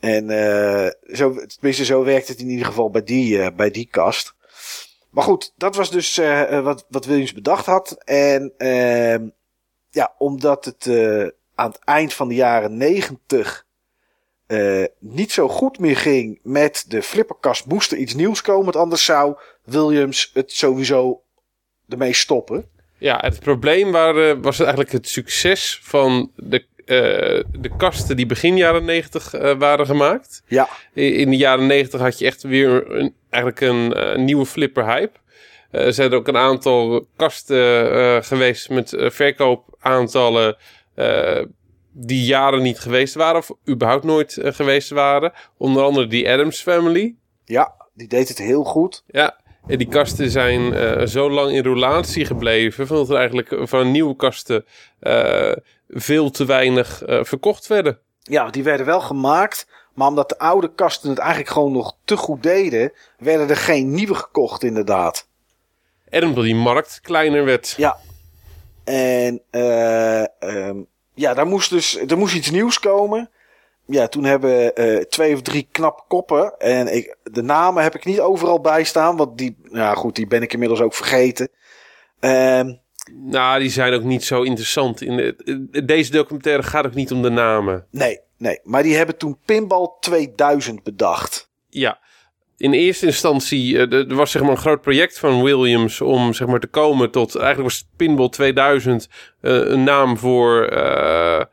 En 0.00 0.30
eh 0.30 0.90
zo, 1.16 1.34
tenminste, 1.46 1.84
zo 1.84 2.04
werkt 2.04 2.28
het 2.28 2.38
in 2.38 2.48
ieder 2.48 2.66
geval 2.66 2.90
bij 2.90 3.02
die, 3.04 3.40
eh, 3.42 3.46
bij 3.56 3.70
die 3.70 3.88
kast. 3.90 4.34
Maar 5.10 5.24
goed, 5.24 5.52
dat 5.56 5.76
was 5.76 5.90
dus 5.90 6.18
eh, 6.18 6.56
eh, 6.56 6.64
wat, 6.64 6.86
wat 6.88 7.04
Williams 7.04 7.32
bedacht 7.32 7.66
had. 7.66 7.96
En 8.04 8.52
ehm, 8.56 9.28
ja, 9.94 10.14
omdat 10.18 10.64
het 10.64 10.86
eh, 10.86 11.26
aan 11.54 11.70
het 11.70 11.78
eind 11.84 12.14
van 12.14 12.28
de 12.28 12.34
jaren 12.34 12.76
negentig 12.76 13.66
eh, 14.46 14.84
niet 14.98 15.32
zo 15.32 15.48
goed 15.48 15.78
meer 15.78 15.96
ging 15.96 16.38
met 16.42 16.84
de 16.88 17.02
flipperkast, 17.02 17.66
moest 17.66 17.92
er 17.92 17.98
iets 17.98 18.14
nieuws 18.14 18.42
komen. 18.42 18.64
Want 18.64 18.76
anders 18.76 19.04
zou 19.04 19.36
Williams 19.64 20.30
het 20.34 20.52
sowieso 20.52 21.22
ermee 21.88 22.12
stoppen. 22.12 22.68
Ja, 22.98 23.18
het 23.20 23.40
probleem 23.40 23.92
waren, 23.92 24.42
was 24.42 24.58
eigenlijk 24.58 24.92
het 24.92 25.08
succes 25.08 25.80
van 25.82 26.30
de, 26.36 26.64
eh, 26.76 27.60
de 27.60 27.70
kasten 27.76 28.16
die 28.16 28.26
begin 28.26 28.56
jaren 28.56 28.84
90 28.84 29.34
eh, 29.34 29.58
waren 29.58 29.86
gemaakt. 29.86 30.42
Ja, 30.46 30.68
In 30.92 31.30
de 31.30 31.36
jaren 31.36 31.66
90 31.66 32.00
had 32.00 32.18
je 32.18 32.26
echt 32.26 32.42
weer 32.42 32.90
een, 32.90 33.14
eigenlijk 33.30 33.60
een 33.60 33.94
eh, 33.94 34.16
nieuwe 34.16 34.46
flipper 34.46 34.84
hype. 34.84 35.22
Eh, 35.74 35.86
er 35.86 35.92
zijn 35.92 36.12
ook 36.12 36.28
een 36.28 36.36
aantal 36.36 37.06
kasten 37.16 37.92
eh, 37.92 38.22
geweest 38.22 38.68
met 38.68 38.92
eh, 38.92 39.10
verkoopaantallen 39.84 40.56
eh, 40.94 41.42
die 41.92 42.24
jaren 42.24 42.62
niet 42.62 42.78
geweest 42.78 43.14
waren 43.14 43.36
of 43.36 43.50
überhaupt 43.68 44.04
nooit 44.04 44.36
eh, 44.36 44.52
geweest 44.52 44.90
waren. 44.90 45.32
Onder 45.56 45.82
andere 45.82 46.06
die 46.06 46.30
Adams 46.30 46.60
Family. 46.60 47.14
ja, 47.44 47.74
die 47.94 48.08
deed 48.08 48.28
het 48.28 48.38
heel 48.38 48.64
goed. 48.64 49.04
Ja, 49.06 49.36
en 49.66 49.78
die 49.78 49.88
kasten 49.88 50.30
zijn 50.30 50.74
eh, 50.74 51.06
zo 51.06 51.30
lang 51.30 51.50
in 51.50 51.62
relatie 51.62 52.24
gebleven... 52.24 52.86
van 52.86 52.96
dat 52.96 53.10
er 53.10 53.16
eigenlijk 53.16 53.56
van 53.68 53.90
nieuwe 53.90 54.16
kasten 54.16 54.64
veel 55.88 56.30
te 56.30 56.44
weinig 56.44 57.02
verkocht 57.06 57.66
werden. 57.66 57.98
Ja, 58.22 58.50
die 58.50 58.62
werden 58.62 58.86
wel 58.86 59.00
gemaakt. 59.00 59.66
Maar 59.94 60.08
omdat 60.08 60.28
de 60.28 60.38
oude 60.38 60.74
kasten 60.74 61.10
het 61.10 61.18
eigenlijk 61.18 61.50
gewoon 61.50 61.72
nog 61.72 61.96
te 62.04 62.16
goed 62.16 62.42
deden, 62.42 62.92
werden 63.18 63.48
er 63.48 63.56
geen 63.56 63.94
nieuwe 63.94 64.14
gekocht, 64.14 64.62
inderdaad. 64.62 65.28
En 66.08 66.24
omdat 66.24 66.44
die 66.44 66.54
markt 66.54 67.00
kleiner 67.02 67.44
werd. 67.44 67.74
Ja. 67.76 67.98
En 68.84 69.42
eh, 69.50 70.20
ehm, 70.20 70.76
ja, 71.14 71.34
daar 71.34 71.46
moest 71.46 71.70
dus 71.70 71.98
er 72.06 72.18
moest 72.18 72.34
iets 72.34 72.50
nieuws 72.50 72.80
komen. 72.80 73.30
Ja, 73.86 74.08
toen 74.08 74.24
hebben 74.24 74.74
eh, 74.74 74.96
twee 75.00 75.34
of 75.34 75.42
drie 75.42 75.68
knappe 75.72 76.02
koppen. 76.08 76.58
En 76.58 76.94
ik, 76.94 77.16
de 77.22 77.42
namen 77.42 77.82
heb 77.82 77.94
ik 77.94 78.04
niet 78.04 78.20
overal 78.20 78.60
bij 78.60 78.84
staan. 78.84 79.16
Want 79.16 79.38
die, 79.38 79.56
ja 79.70 79.94
goed, 79.94 80.16
die 80.16 80.26
ben 80.26 80.42
ik 80.42 80.52
inmiddels 80.52 80.80
ook 80.80 80.94
vergeten. 80.94 81.48
Ehm, 82.20 82.72
Nou, 83.12 83.58
die 83.58 83.70
zijn 83.70 83.92
ook 83.92 84.02
niet 84.02 84.24
zo 84.24 84.42
interessant. 84.42 85.00
In 85.00 85.16
de, 85.16 85.84
deze 85.84 86.10
documentaire 86.10 86.62
gaat 86.62 86.86
ook 86.86 86.94
niet 86.94 87.12
om 87.12 87.22
de 87.22 87.30
namen. 87.30 87.86
nee, 87.90 88.20
nee. 88.38 88.60
Maar 88.62 88.82
die 88.82 88.96
hebben 88.96 89.16
toen 89.16 89.38
Pinball 89.44 89.90
2000 90.00 90.82
bedacht. 90.82 91.50
Ja, 91.68 91.98
in 92.56 92.72
eerste 92.72 93.06
instantie, 93.06 93.78
eh, 93.78 93.92
er 93.92 94.14
was 94.14 94.30
zeg 94.30 94.42
maar 94.42 94.50
een 94.50 94.56
groot 94.56 94.80
project 94.80 95.18
van 95.18 95.42
Williams 95.42 96.00
om 96.00 96.32
zeg 96.32 96.48
maar 96.48 96.60
te 96.60 96.66
komen 96.66 97.10
tot, 97.10 97.36
eigenlijk 97.36 97.68
was 97.68 97.88
Pinball 97.96 98.28
2000 98.28 99.08
eh, 99.40 99.52
een 99.52 99.84
naam 99.84 100.18
voor 100.18 100.64
eh, 100.64 101.44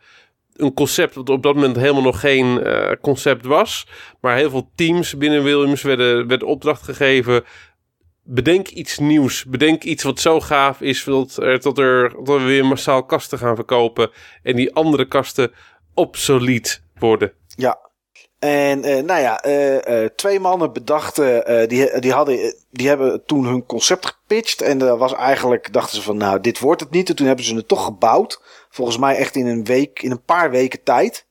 een 0.56 0.74
concept 0.74 1.16
wat 1.16 1.30
op 1.30 1.44
dat 1.44 1.56
moment 1.56 1.76
helemaal 1.76 2.02
nog 2.02 2.20
geen 2.20 2.66
concept 3.02 3.46
was. 3.46 3.88
Maar 4.20 4.36
heel 4.36 4.50
veel 4.50 4.70
teams 4.76 5.18
binnen 5.18 5.44
Williams 5.44 5.82
werden, 5.82 6.28
werd 6.28 6.44
opdracht 6.44 6.84
gegeven, 6.84 7.44
bedenk 8.24 8.68
iets 8.68 8.98
nieuws, 9.00 9.46
bedenk 9.46 9.84
iets 9.84 10.04
wat 10.04 10.20
zo 10.20 10.40
gaaf 10.40 10.82
is 10.82 11.04
dat, 11.04 11.38
er, 11.38 11.60
tot, 11.60 11.78
er, 11.78 12.46
weer 12.46 12.66
massaal 12.66 13.06
kasten 13.06 13.38
gaan 13.38 13.56
verkopen 13.56 14.10
en 14.44 14.56
die 14.56 14.74
andere 14.74 15.06
kasten 15.06 15.52
obsolet 15.94 16.84
worden. 17.00 17.34
Ja. 17.56 17.91
En 18.42 18.84
eh, 18.84 19.04
nou 19.04 19.22
ja, 19.22 19.40
eh, 19.42 20.04
eh, 20.04 20.10
twee 20.16 20.40
mannen 20.40 20.74
bedachten, 20.74 21.44
die, 21.70 22.00
die, 22.00 22.12
hadden, 22.12 22.56
die 22.72 22.88
hebben 22.88 23.26
toen 23.26 23.46
hun 23.46 23.66
concept 23.66 24.06
gepitcht. 24.06 24.62
En 24.62 24.78
dat 24.78 24.98
was 24.98 25.14
eigenlijk, 25.14 25.74
dachten 25.74 25.96
ze 25.96 26.02
van 26.04 26.18
nou, 26.18 26.42
dit 26.42 26.60
wordt 26.60 26.82
het 26.82 26.92
niet. 26.92 27.10
En 27.10 27.16
toen 27.16 27.28
hebben 27.28 27.46
ze 27.46 27.56
het 27.56 27.68
toch 27.68 27.86
gebouwd. 27.86 28.42
Volgens 28.70 28.98
mij 28.98 29.16
echt 29.16 29.36
in 29.36 29.46
een 29.48 29.64
week, 29.66 30.02
in 30.02 30.12
een 30.12 30.24
paar 30.24 30.52
weken 30.52 30.84
tijd. 30.84 31.26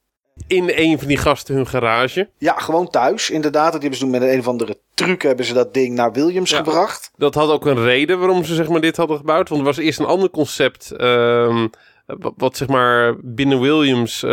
In 0.47 0.73
een 0.75 0.99
van 0.99 1.09
die 1.09 1.17
gasten 1.17 1.55
hun 1.55 1.67
garage. 1.67 2.31
Ja, 2.39 2.53
gewoon 2.59 2.91
thuis, 2.91 3.31
inderdaad. 3.31 3.71
Die 3.73 3.81
hebben 3.81 3.99
ze 3.99 4.05
toen 4.05 4.13
met 4.21 4.23
een 4.23 4.39
of 4.39 4.49
andere 4.49 4.79
truc 4.95 5.23
hebben 5.23 5.45
ze 5.47 5.53
dat 5.55 5.75
ding 5.75 5.95
naar 5.95 6.13
Williams 6.13 6.51
Ja. 6.51 6.57
gebracht. 6.57 7.11
Dat 7.17 7.35
had 7.35 7.51
ook 7.51 7.67
een 7.67 7.83
reden 7.83 8.19
waarom 8.19 8.45
ze 8.45 8.55
zeg 8.55 8.69
maar, 8.69 8.81
dit 8.81 8.97
hadden 8.97 9.17
gebouwd. 9.17 9.49
Want 9.49 9.61
er 9.61 9.67
was 9.67 9.77
eerst 9.77 9.99
een 9.99 10.07
ander 10.07 10.31
concept. 10.31 10.91
ehm, 10.91 11.69
wat, 12.07 12.33
wat 12.37 12.57
zeg 12.57 12.69
maar 12.69 13.15
binnen 13.23 13.61
Williams 13.61 14.25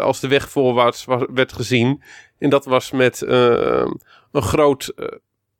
als 0.00 0.20
de 0.20 0.28
weg 0.28 0.50
voorwaarts 0.50 1.04
wa- 1.04 1.26
werd 1.34 1.52
gezien. 1.52 2.02
En 2.38 2.50
dat 2.50 2.64
was 2.64 2.90
met 2.90 3.22
ehm, 3.22 3.90
een 4.32 4.42
groot, 4.42 4.92
eh, 4.96 5.06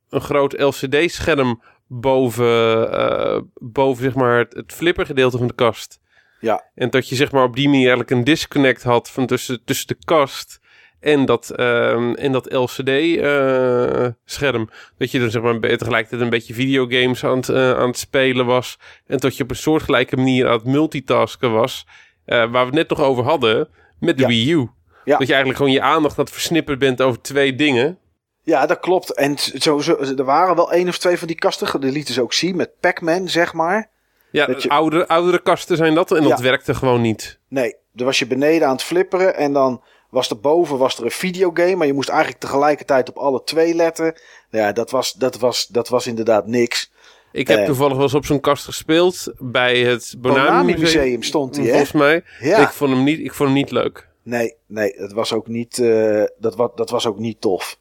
een 0.09 0.21
groot 0.21 0.61
LCD-scherm 0.61 1.63
boven, 1.87 2.93
eh, 2.93 3.41
boven 3.55 4.03
zeg 4.03 4.15
maar, 4.15 4.39
het, 4.39 4.55
het 4.55 4.73
flippergedeelte 4.73 5.39
van 5.39 5.47
de 5.47 5.55
kast. 5.55 5.99
Ja. 6.41 6.65
En 6.75 6.91
dat 6.91 7.09
je 7.09 7.15
zeg 7.15 7.33
maar, 7.33 7.45
op 7.45 7.57
die 7.57 7.65
manier 7.67 7.81
eigenlijk 7.81 8.11
een 8.11 8.25
disconnect 8.25 8.83
had 8.83 9.11
van 9.11 9.27
tussen, 9.27 9.61
tussen 9.65 9.87
de 9.87 9.97
kast 10.05 10.61
en 11.01 11.25
dat, 11.25 11.51
ehm, 11.51 12.13
en 12.13 12.33
dat 12.33 12.53
LCD-scherm. 12.53 14.69
dat 14.99 15.11
je 15.11 15.19
dan 15.19 15.31
zeg 15.31 15.43
maar, 15.43 15.61
tegelijkertijd 15.61 16.21
een 16.21 16.31
beetje 16.31 16.55
videogames 16.55 17.25
aan 17.25 17.37
het, 17.37 17.49
eh, 17.49 17.73
aan 17.73 17.89
het 17.89 17.99
spelen 17.99 18.47
was. 18.47 18.79
En 19.07 19.19
dat 19.19 19.37
je 19.37 19.43
op 19.43 19.51
een 19.51 19.57
soortgelijke 19.57 20.17
manier 20.17 20.47
aan 20.47 20.53
het 20.57 20.65
multitasken 20.65 21.53
was. 21.53 21.87
eh, 22.25 22.39
waar 22.39 22.51
we 22.51 22.59
het 22.59 22.75
net 22.75 22.89
nog 22.89 23.01
over 23.01 23.25
hadden 23.25 23.69
met 24.01 24.17
de 24.17 24.23
Ja. 24.23 24.29
Wii 24.29 24.53
U. 24.53 24.69
Ja. 25.07 25.17
Dat 25.19 25.27
je 25.27 25.33
eigenlijk 25.35 25.57
gewoon 25.57 25.73
je 25.73 25.81
aandacht 25.81 26.19
aan 26.19 26.25
het 26.25 26.33
versnipperd 26.33 26.79
bent 26.79 27.03
over 27.03 27.21
twee 27.21 27.55
dingen. 27.55 27.99
Ja, 28.43 28.67
dat 28.67 28.81
klopt. 28.81 29.15
En 29.15 29.39
zo, 29.39 29.79
zo, 29.79 29.97
er 30.17 30.25
waren 30.25 30.57
wel 30.57 30.73
één 30.73 30.89
of 30.89 30.99
twee 30.99 31.19
van 31.19 31.27
die 31.27 31.37
kasten. 31.37 31.81
Die 31.81 31.93
lieten 31.93 32.15
ze 32.15 32.23
ook 32.23 32.33
zien 32.33 32.57
met 32.57 32.71
Pac-Man, 32.81 33.29
zeg 33.29 33.53
maar. 33.53 33.91
Ja, 34.31 34.47
Dat 34.47 34.63
je- 34.63 34.69
oudere, 34.69 35.09
oudere 35.09 35.43
kasten 35.43 35.77
zijn 35.77 35.95
dat. 35.95 36.13
En 36.13 36.23
dat 36.23 36.41
werkte 36.41 36.75
gewoon 36.75 37.01
niet. 37.01 37.39
Nee, 37.49 37.75
er 37.95 38.05
was 38.05 38.19
je 38.19 38.27
beneden 38.27 38.67
aan 38.69 38.73
het 38.75 38.83
flipperen 38.83 39.37
en 39.37 39.53
dan 39.53 39.83
was 40.11 40.31
er 40.31 40.41
boven 40.41 40.79
was 40.79 40.99
er 40.99 41.05
een 41.05 41.11
videogame, 41.11 41.75
maar 41.77 41.87
je 41.87 41.93
moest 41.93 42.09
eigenlijk 42.09 42.41
tegelijkertijd 42.41 43.09
op 43.09 43.17
alle 43.17 43.43
twee 43.45 43.75
letten. 43.75 44.15
Ja, 44.51 44.73
dat 44.73 44.91
was, 44.91 45.13
dat 45.13 45.39
was, 45.39 45.67
dat 45.67 45.89
was 45.89 46.07
inderdaad 46.07 46.47
niks. 46.47 46.93
Ik 47.33 47.49
heb 47.49 47.59
Eh. 47.59 47.65
toevallig 47.67 47.95
wel 47.95 48.03
eens 48.03 48.15
op 48.15 48.25
zo'n 48.27 48.41
kast 48.41 48.65
gespeeld. 48.65 49.33
Bij 49.39 49.79
het 49.81 50.15
Bonami 50.19 50.45
Bonami 50.47 50.77
Museum 50.79 51.23
stond 51.23 51.57
hij? 51.57 51.67
Volgens 51.69 51.93
mij. 51.93 52.23
Ja. 52.41 52.57
Ik, 52.59 52.69
vond 52.69 52.91
hem 52.91 53.05
niet, 53.05 53.19
ik 53.19 53.35
vond 53.35 53.49
hem 53.49 53.59
niet 53.59 53.71
leuk. 53.71 54.06
Nee, 54.27 54.55
nee, 54.67 54.97
dat 54.99 55.13
was 55.13 55.33
ook 55.33 55.47
niet, 55.49 55.79
eh, 55.79 56.25
dat, 56.39 56.55
wa- 56.57 56.73
dat 56.75 56.91
was 56.91 57.07
ook 57.07 57.19
niet 57.19 57.41
tof. 57.41 57.79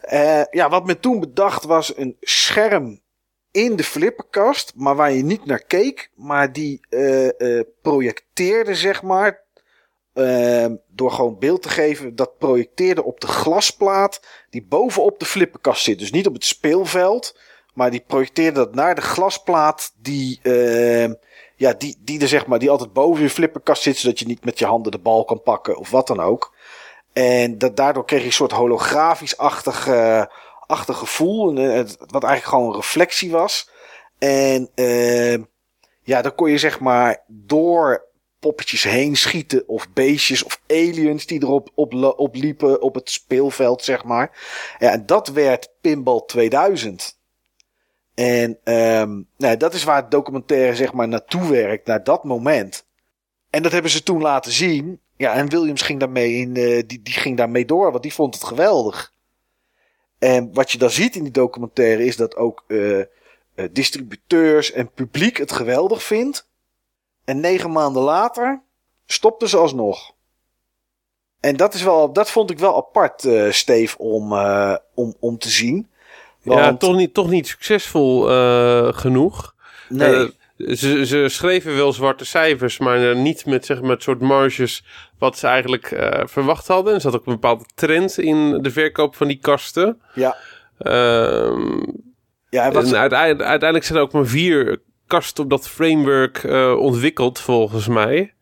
Eh, 0.00 0.42
ja, 0.50 0.68
wat 0.68 0.86
men 0.86 1.00
toen 1.00 1.20
bedacht 1.20 1.64
was 1.64 1.96
een 1.96 2.16
scherm 2.20 3.00
in 3.50 3.76
de 3.76 3.84
flipperkast, 3.84 4.72
maar 4.76 4.96
waar 4.96 5.12
je 5.12 5.22
niet 5.22 5.44
naar 5.44 5.62
keek, 5.64 6.10
maar 6.14 6.52
die 6.52 6.80
eh, 6.88 7.60
projecteerde, 7.82 8.74
zeg 8.74 9.02
maar, 9.02 9.42
door 10.88 11.10
gewoon 11.10 11.38
beeld 11.38 11.62
te 11.62 11.68
geven, 11.68 12.14
dat 12.16 12.38
projecteerde 12.38 13.04
op 13.04 13.20
de 13.20 13.26
glasplaat 13.26 14.26
die 14.50 14.66
bovenop 14.68 15.18
de 15.18 15.24
flipperkast 15.26 15.82
zit. 15.84 15.98
Dus 15.98 16.10
niet 16.10 16.26
op 16.26 16.34
het 16.34 16.44
speelveld, 16.44 17.38
maar 17.74 17.90
die 17.90 18.04
projecteerde 18.06 18.58
dat 18.58 18.74
naar 18.74 18.94
de 18.94 19.00
glasplaat 19.00 19.92
die, 19.96 20.40
ja, 21.60 21.72
die, 21.72 21.96
die 22.00 22.20
er 22.20 22.28
zeg 22.28 22.46
maar, 22.46 22.58
die 22.58 22.70
altijd 22.70 22.92
boven 22.92 23.22
je 23.22 23.30
flipperkast 23.30 23.82
zit, 23.82 23.96
zodat 23.96 24.18
je 24.18 24.26
niet 24.26 24.44
met 24.44 24.58
je 24.58 24.66
handen 24.66 24.92
de 24.92 24.98
bal 24.98 25.24
kan 25.24 25.42
pakken 25.42 25.76
of 25.76 25.90
wat 25.90 26.06
dan 26.06 26.20
ook. 26.20 26.54
En 27.12 27.58
dat, 27.58 27.76
daardoor 27.76 28.04
kreeg 28.04 28.20
je 28.20 28.26
een 28.26 28.32
soort 28.32 28.52
holografisch-achtig 28.52 29.86
eh, 29.86 30.24
gevoel, 30.68 31.56
eh, 31.56 31.84
wat 31.96 32.22
eigenlijk 32.24 32.44
gewoon 32.44 32.66
een 32.66 32.74
reflectie 32.74 33.30
was. 33.30 33.70
En 34.18 34.70
eh, 34.74 35.38
ja, 36.02 36.22
dan 36.22 36.34
kon 36.34 36.50
je 36.50 36.58
zeg 36.58 36.80
maar 36.80 37.24
door 37.26 38.08
poppetjes 38.38 38.82
heen 38.82 39.16
schieten 39.16 39.68
of 39.68 39.92
beestjes 39.92 40.42
of 40.42 40.60
aliens 40.66 41.26
die 41.26 41.42
erop 41.42 41.70
op, 41.74 41.94
op 42.16 42.34
liepen 42.34 42.82
op 42.82 42.94
het 42.94 43.10
speelveld, 43.10 43.84
zeg 43.84 44.04
maar. 44.04 44.38
Ja, 44.78 44.90
en 44.90 45.06
dat 45.06 45.28
werd 45.28 45.72
Pinball 45.80 46.22
2000. 46.26 47.19
En 48.20 48.58
ehm 48.64 49.22
nou, 49.36 49.56
dat 49.56 49.74
is 49.74 49.84
waar 49.84 50.02
het 50.02 50.10
documentaire 50.10 50.76
zeg 50.76 50.92
maar 50.92 51.08
naartoe 51.08 51.48
werkt, 51.48 51.86
naar 51.86 52.04
dat 52.04 52.24
moment. 52.24 52.86
En 53.50 53.62
dat 53.62 53.72
hebben 53.72 53.90
ze 53.90 54.02
toen 54.02 54.20
laten 54.20 54.52
zien. 54.52 55.00
Ja, 55.16 55.34
en 55.34 55.48
Williams 55.48 55.82
ging 55.82 56.00
daarmee, 56.00 56.32
in, 56.32 56.56
eh, 56.56 56.82
die, 56.86 57.02
die 57.02 57.14
ging 57.14 57.36
daarmee 57.36 57.64
door, 57.64 57.90
want 57.90 58.02
die 58.02 58.14
vond 58.14 58.34
het 58.34 58.44
geweldig. 58.44 59.14
En 60.18 60.54
wat 60.54 60.72
je 60.72 60.78
dan 60.78 60.90
ziet 60.90 61.16
in 61.16 61.22
die 61.22 61.32
documentaire 61.32 62.04
is 62.04 62.16
dat 62.16 62.36
ook 62.36 62.64
eh, 62.66 63.00
eh, 63.00 63.06
distributeurs 63.70 64.72
en 64.72 64.92
publiek 64.92 65.36
het 65.36 65.52
geweldig 65.52 66.02
vindt. 66.02 66.48
En 67.24 67.40
negen 67.40 67.72
maanden 67.72 68.02
later 68.02 68.62
stopten 69.06 69.48
ze 69.48 69.56
alsnog. 69.56 70.14
En 71.40 71.56
dat, 71.56 71.74
is 71.74 71.82
wel, 71.82 72.12
dat 72.12 72.30
vond 72.30 72.50
ik 72.50 72.58
wel 72.58 72.76
apart, 72.76 73.24
eh 73.24 73.50
Steve, 73.50 73.98
om, 73.98 74.32
om, 74.94 75.14
om 75.20 75.38
te 75.38 75.48
zien. 75.48 75.89
Ja, 76.42 76.76
toch 76.76 76.96
niet, 76.96 77.14
toch 77.14 77.30
niet 77.30 77.48
succesvol 77.48 78.30
eh, 78.30 78.88
genoeg. 78.90 79.54
Nee. 79.88 80.14
Eh, 80.14 80.74
ze, 80.74 81.06
ze 81.06 81.28
schreven 81.28 81.76
wel 81.76 81.92
zwarte 81.92 82.24
cijfers, 82.24 82.78
maar 82.78 83.10
eh, 83.10 83.16
niet 83.16 83.46
met 83.46 83.66
zeg 83.66 83.80
maar, 83.80 83.90
het 83.90 84.02
soort 84.02 84.20
marges 84.20 84.84
wat 85.18 85.38
ze 85.38 85.46
eigenlijk 85.46 85.86
verwacht 86.24 86.66
hadden. 86.66 86.94
Er 86.94 87.00
zat 87.00 87.14
ook 87.14 87.26
een 87.26 87.32
bepaalde 87.32 87.64
trend 87.74 88.18
in 88.18 88.62
de 88.62 88.70
verkoop 88.70 89.16
van 89.16 89.26
die 89.28 89.38
kasten. 89.38 90.00
ja. 90.14 90.36
Ehm, 90.78 91.82
Ja, 92.48 92.64
en 92.64 92.72
wat, 92.72 92.84
en 92.86 92.96
uiteindelijk, 92.96 93.48
uiteindelijk 93.48 93.84
zijn 93.84 93.98
er 93.98 94.04
ook 94.04 94.12
maar 94.12 94.26
vier 94.26 94.80
kasten 95.06 95.44
op 95.44 95.50
dat 95.50 95.68
framework 95.68 96.44
ontwikkeld, 96.78 97.40
volgens 97.40 97.88
mij. 97.88 98.34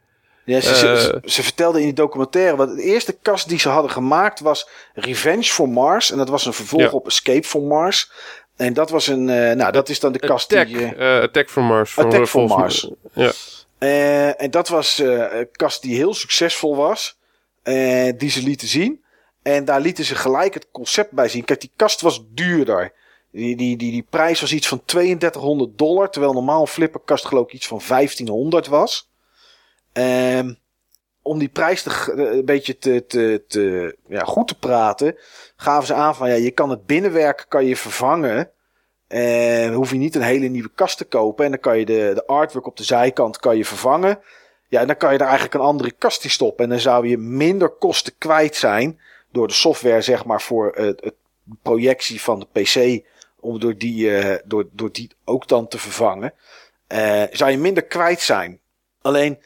Ja, 0.48 0.60
ze, 0.60 0.74
ze, 0.76 0.88
Eh. 0.88 0.96
ze, 1.00 1.20
ze 1.24 1.42
vertelde 1.42 1.78
in 1.78 1.84
die 1.84 1.94
documentaire. 1.94 2.56
Want 2.56 2.76
de 2.76 2.82
eerste 2.82 3.12
kast 3.12 3.48
die 3.48 3.58
ze 3.58 3.68
hadden 3.68 3.90
gemaakt 3.90 4.40
was 4.40 4.68
Revenge 4.94 5.42
for 5.44 5.68
Mars. 5.68 6.10
En 6.10 6.16
dat 6.18 6.28
was 6.28 6.46
een 6.46 6.52
vervolg 6.52 6.82
Ja. 6.82 6.88
op 6.90 7.06
Escape 7.06 7.42
for 7.46 7.62
Mars. 7.62 8.10
En 8.56 8.72
dat 8.72 8.90
was 8.90 9.06
een. 9.06 9.28
eh, 9.28 9.54
nou, 9.56 9.72
dat 9.72 9.88
is 9.88 10.00
dan 10.00 10.12
de 10.12 10.18
kast 10.18 10.52
Attack, 10.52 10.66
die. 10.66 10.94
eh, 10.94 11.20
Attack 11.22 11.50
from 11.50 11.64
Mars. 11.64 11.98
Attack 11.98 12.26
from 12.28 12.46
mij. 13.12 13.32
Ja. 13.78 14.32
en 14.36 14.50
dat 14.50 14.68
was 14.68 14.98
een 14.98 15.48
kast 15.52 15.82
die 15.82 15.96
heel 15.96 16.14
succesvol 16.14 16.76
was. 16.76 17.16
die 18.16 18.30
ze 18.30 18.42
lieten 18.42 18.68
zien. 18.68 19.04
En 19.42 19.64
daar 19.64 19.80
lieten 19.80 20.04
ze 20.04 20.14
gelijk 20.14 20.54
het 20.54 20.66
concept 20.72 21.10
bij 21.12 21.28
zien. 21.28 21.44
Kijk, 21.44 21.60
die 21.60 21.70
kast 21.76 22.00
was 22.00 22.22
duurder. 22.28 22.92
Die, 23.32 23.56
die, 23.56 23.76
die, 23.76 23.90
die 23.90 24.06
prijs 24.10 24.40
was 24.40 24.52
iets 24.52 24.68
van 24.68 24.82
3200 24.84 25.78
dollar. 25.78 26.10
Terwijl 26.10 26.32
normaal 26.32 26.60
een 26.60 26.66
flipperkast 26.66 27.24
geloof 27.26 27.46
ik 27.46 27.52
iets 27.52 27.66
van 27.66 27.80
1500 27.88 28.66
was. 28.66 29.08
Ehm, 29.98 30.54
om 31.22 31.38
die 31.38 31.48
prijs 31.48 31.82
te, 31.82 32.12
een 32.16 32.44
beetje 32.44 32.78
te, 32.78 33.06
te, 33.06 33.44
te, 33.48 33.96
ja, 34.08 34.24
goed 34.24 34.48
te 34.48 34.58
praten, 34.58 35.16
gaven 35.56 35.86
ze 35.86 35.94
aan 35.94 36.14
van 36.14 36.28
ja, 36.28 36.34
je 36.34 36.50
kan 36.50 36.70
het 36.70 36.86
binnenwerk 36.86 37.46
kan 37.48 37.64
je 37.64 37.76
vervangen. 37.76 38.50
En 39.08 39.72
hoef 39.72 39.90
je 39.90 39.96
niet 39.96 40.14
een 40.14 40.22
hele 40.22 40.46
nieuwe 40.46 40.70
kast 40.74 40.98
te 40.98 41.04
kopen. 41.04 41.44
En 41.44 41.50
dan 41.50 41.60
kan 41.60 41.78
je 41.78 41.84
de, 41.84 42.10
de 42.14 42.26
artwork 42.26 42.66
op 42.66 42.76
de 42.76 42.84
zijkant 42.84 43.38
kan 43.38 43.56
je 43.56 43.64
vervangen. 43.64 44.20
Ja, 44.68 44.80
en 44.80 44.86
dan 44.86 44.96
kan 44.96 45.12
je 45.12 45.18
er 45.18 45.24
eigenlijk 45.24 45.54
een 45.54 45.60
andere 45.60 45.92
kast 45.92 46.24
in 46.24 46.30
stoppen. 46.30 46.64
En 46.64 46.70
dan 46.70 46.80
zou 46.80 47.08
je 47.08 47.18
minder 47.18 47.68
kosten 47.68 48.12
kwijt 48.18 48.56
zijn. 48.56 49.00
Door 49.32 49.46
de 49.46 49.54
software, 49.54 50.00
zeg 50.00 50.24
maar, 50.24 50.42
voor 50.42 50.72
het, 50.74 51.04
het 51.04 51.14
projectie 51.62 52.20
van 52.22 52.38
de 52.40 52.60
PC. 52.60 53.06
Om 53.40 53.60
door 53.60 53.76
die, 53.76 54.16
eh, 54.16 54.38
door, 54.44 54.68
door 54.72 54.92
die 54.92 55.10
ook 55.24 55.48
dan 55.48 55.68
te 55.68 55.78
vervangen. 55.78 56.32
Eh, 56.86 57.22
zou 57.30 57.50
je 57.50 57.58
minder 57.58 57.84
kwijt 57.84 58.20
zijn. 58.20 58.60
Alleen, 59.02 59.38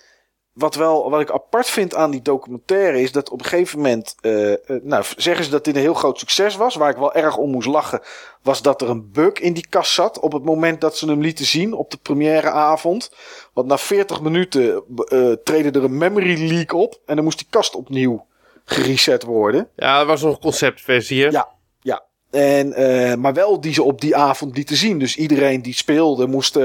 wat, 0.53 0.75
wel, 0.75 1.11
wat 1.11 1.21
ik 1.21 1.31
apart 1.31 1.67
vind 1.67 1.95
aan 1.95 2.11
die 2.11 2.23
documentaire 2.23 3.01
is 3.01 3.13
dat 3.13 3.31
op 3.31 3.39
een 3.39 3.47
gegeven 3.47 3.77
moment, 3.79 4.15
eh, 4.21 4.53
eh, 4.53 4.59
nou 4.83 5.05
zeggen 5.17 5.45
ze 5.45 5.51
dat 5.51 5.65
dit 5.65 5.75
een 5.75 5.81
heel 5.81 5.95
groot 5.95 6.19
succes 6.19 6.57
was. 6.57 6.75
Waar 6.75 6.91
ik 6.91 6.97
wel 6.97 7.15
erg 7.15 7.37
om 7.37 7.51
moest 7.51 7.69
lachen, 7.69 8.01
was 8.43 8.63
dat 8.63 8.83
er 8.83 8.91
een 8.91 9.11
bug 9.11 9.33
in 9.33 9.53
die 9.53 9.67
kast 9.69 9.93
zat. 9.93 10.19
Op 10.19 10.33
het 10.33 10.45
moment 10.45 10.81
dat 10.81 10.97
ze 10.97 11.07
hem 11.07 11.21
lieten 11.21 11.45
zien 11.45 11.73
op 11.73 11.91
de 11.91 11.97
première 12.03 12.51
avond. 12.51 13.13
Want 13.53 13.67
na 13.67 13.79
40 13.79 14.21
minuten 14.21 14.83
eh 15.05 15.33
treden 15.45 15.73
er 15.73 15.85
een 15.85 15.99
memory 15.99 16.49
leak 16.49 16.73
op. 16.73 17.01
En 17.07 17.15
dan 17.15 17.25
moest 17.25 17.39
die 17.39 17.47
kast 17.51 17.75
opnieuw 17.75 18.27
gereset 18.65 19.23
worden. 19.23 19.69
ja, 19.77 19.99
dat 19.99 20.07
was 20.07 20.23
nog 20.23 20.35
een 20.35 20.41
conceptversie. 20.41 21.23
hè? 21.23 21.29
Ja. 21.29 21.49
Ja. 21.81 22.05
En, 22.31 23.21
maar 23.21 23.35
wel 23.35 23.61
die 23.61 23.73
ze 23.75 23.83
op 23.83 24.01
die 24.01 24.17
avond 24.17 24.57
lieten 24.57 24.77
zien. 24.77 24.99
Dus 24.99 25.17
iedereen 25.17 25.63
die 25.63 25.75
speelde 25.75 26.27
moest, 26.27 26.59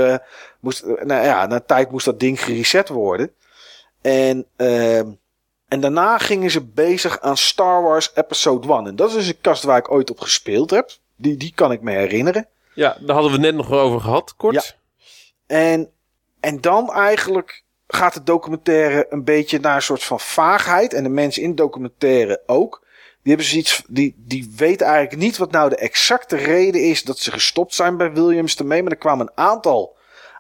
moest 0.60 0.86
nou 0.86 1.26
ja, 1.26 1.46
na 1.46 1.60
tijd 1.60 1.92
moest 1.92 2.06
dat 2.06 2.20
ding 2.20 2.44
gereset 2.44 2.90
worden. 2.90 3.32
En, 4.08 4.46
ehm, 4.56 5.10
en 5.68 5.80
daarna 5.80 6.18
gingen 6.18 6.52
ze 6.52 6.62
bezig 6.62 7.20
aan 7.20 7.38
Star 7.38 7.84
Wars 7.84 8.12
Episode 8.16 8.68
1. 8.68 8.88
En 8.88 8.96
dat 8.96 9.10
is 9.10 9.16
dus 9.16 9.28
een 9.28 9.42
kast 9.42 9.64
waar 9.64 9.78
ik 9.78 9.92
ooit 9.92 10.10
op 10.10 10.20
gespeeld 10.20 10.70
heb. 10.70 10.92
Die, 11.16 11.38
die 11.38 11.52
kan 11.56 11.72
ik 11.72 11.82
me 11.82 11.92
herinneren. 11.92 12.48
Ja, 12.74 12.98
daar 13.00 13.16
hadden 13.16 13.32
we 13.32 13.38
net 13.38 13.56
nog 13.56 13.72
over 13.72 14.02
gehad, 14.02 14.36
kort. 14.36 14.54
Ja. 14.54 14.64
En, 15.56 15.90
en 16.40 16.62
dan 16.62 16.94
eigenlijk 16.94 17.64
gaat 17.88 18.14
de 18.14 18.24
documentaire 18.24 19.08
een 19.10 19.24
beetje 19.24 19.60
naar 19.60 19.76
een 19.76 19.82
soort 19.82 20.04
van 20.04 20.20
vaagheid. 20.20 20.94
En 20.94 21.04
de 21.04 21.10
mensen 21.10 21.44
in 21.44 21.50
de 21.50 21.56
documentaire 21.56 22.42
ook. 22.46 22.86
Die 23.24 23.36
hebben 23.36 23.46
zoiets, 23.46 23.84
die, 23.88 24.16
die 24.18 24.54
weten 24.56 24.88
eigenlijk 24.88 25.22
niet 25.22 25.38
wat 25.38 25.52
nou 25.52 25.70
de 25.70 25.76
exacte 25.76 26.36
reden 26.36 26.82
is 26.82 27.04
dat 27.04 27.20
ze 27.20 27.32
gestopt 27.32 27.74
zijn 27.74 27.98
bij 27.98 28.12
Williams 28.12 28.56
ermee. 28.56 28.84
Maar 28.84 28.92
er 28.92 28.98
kwamen 28.98 29.28
een 29.28 29.44
aantal, 29.44 29.97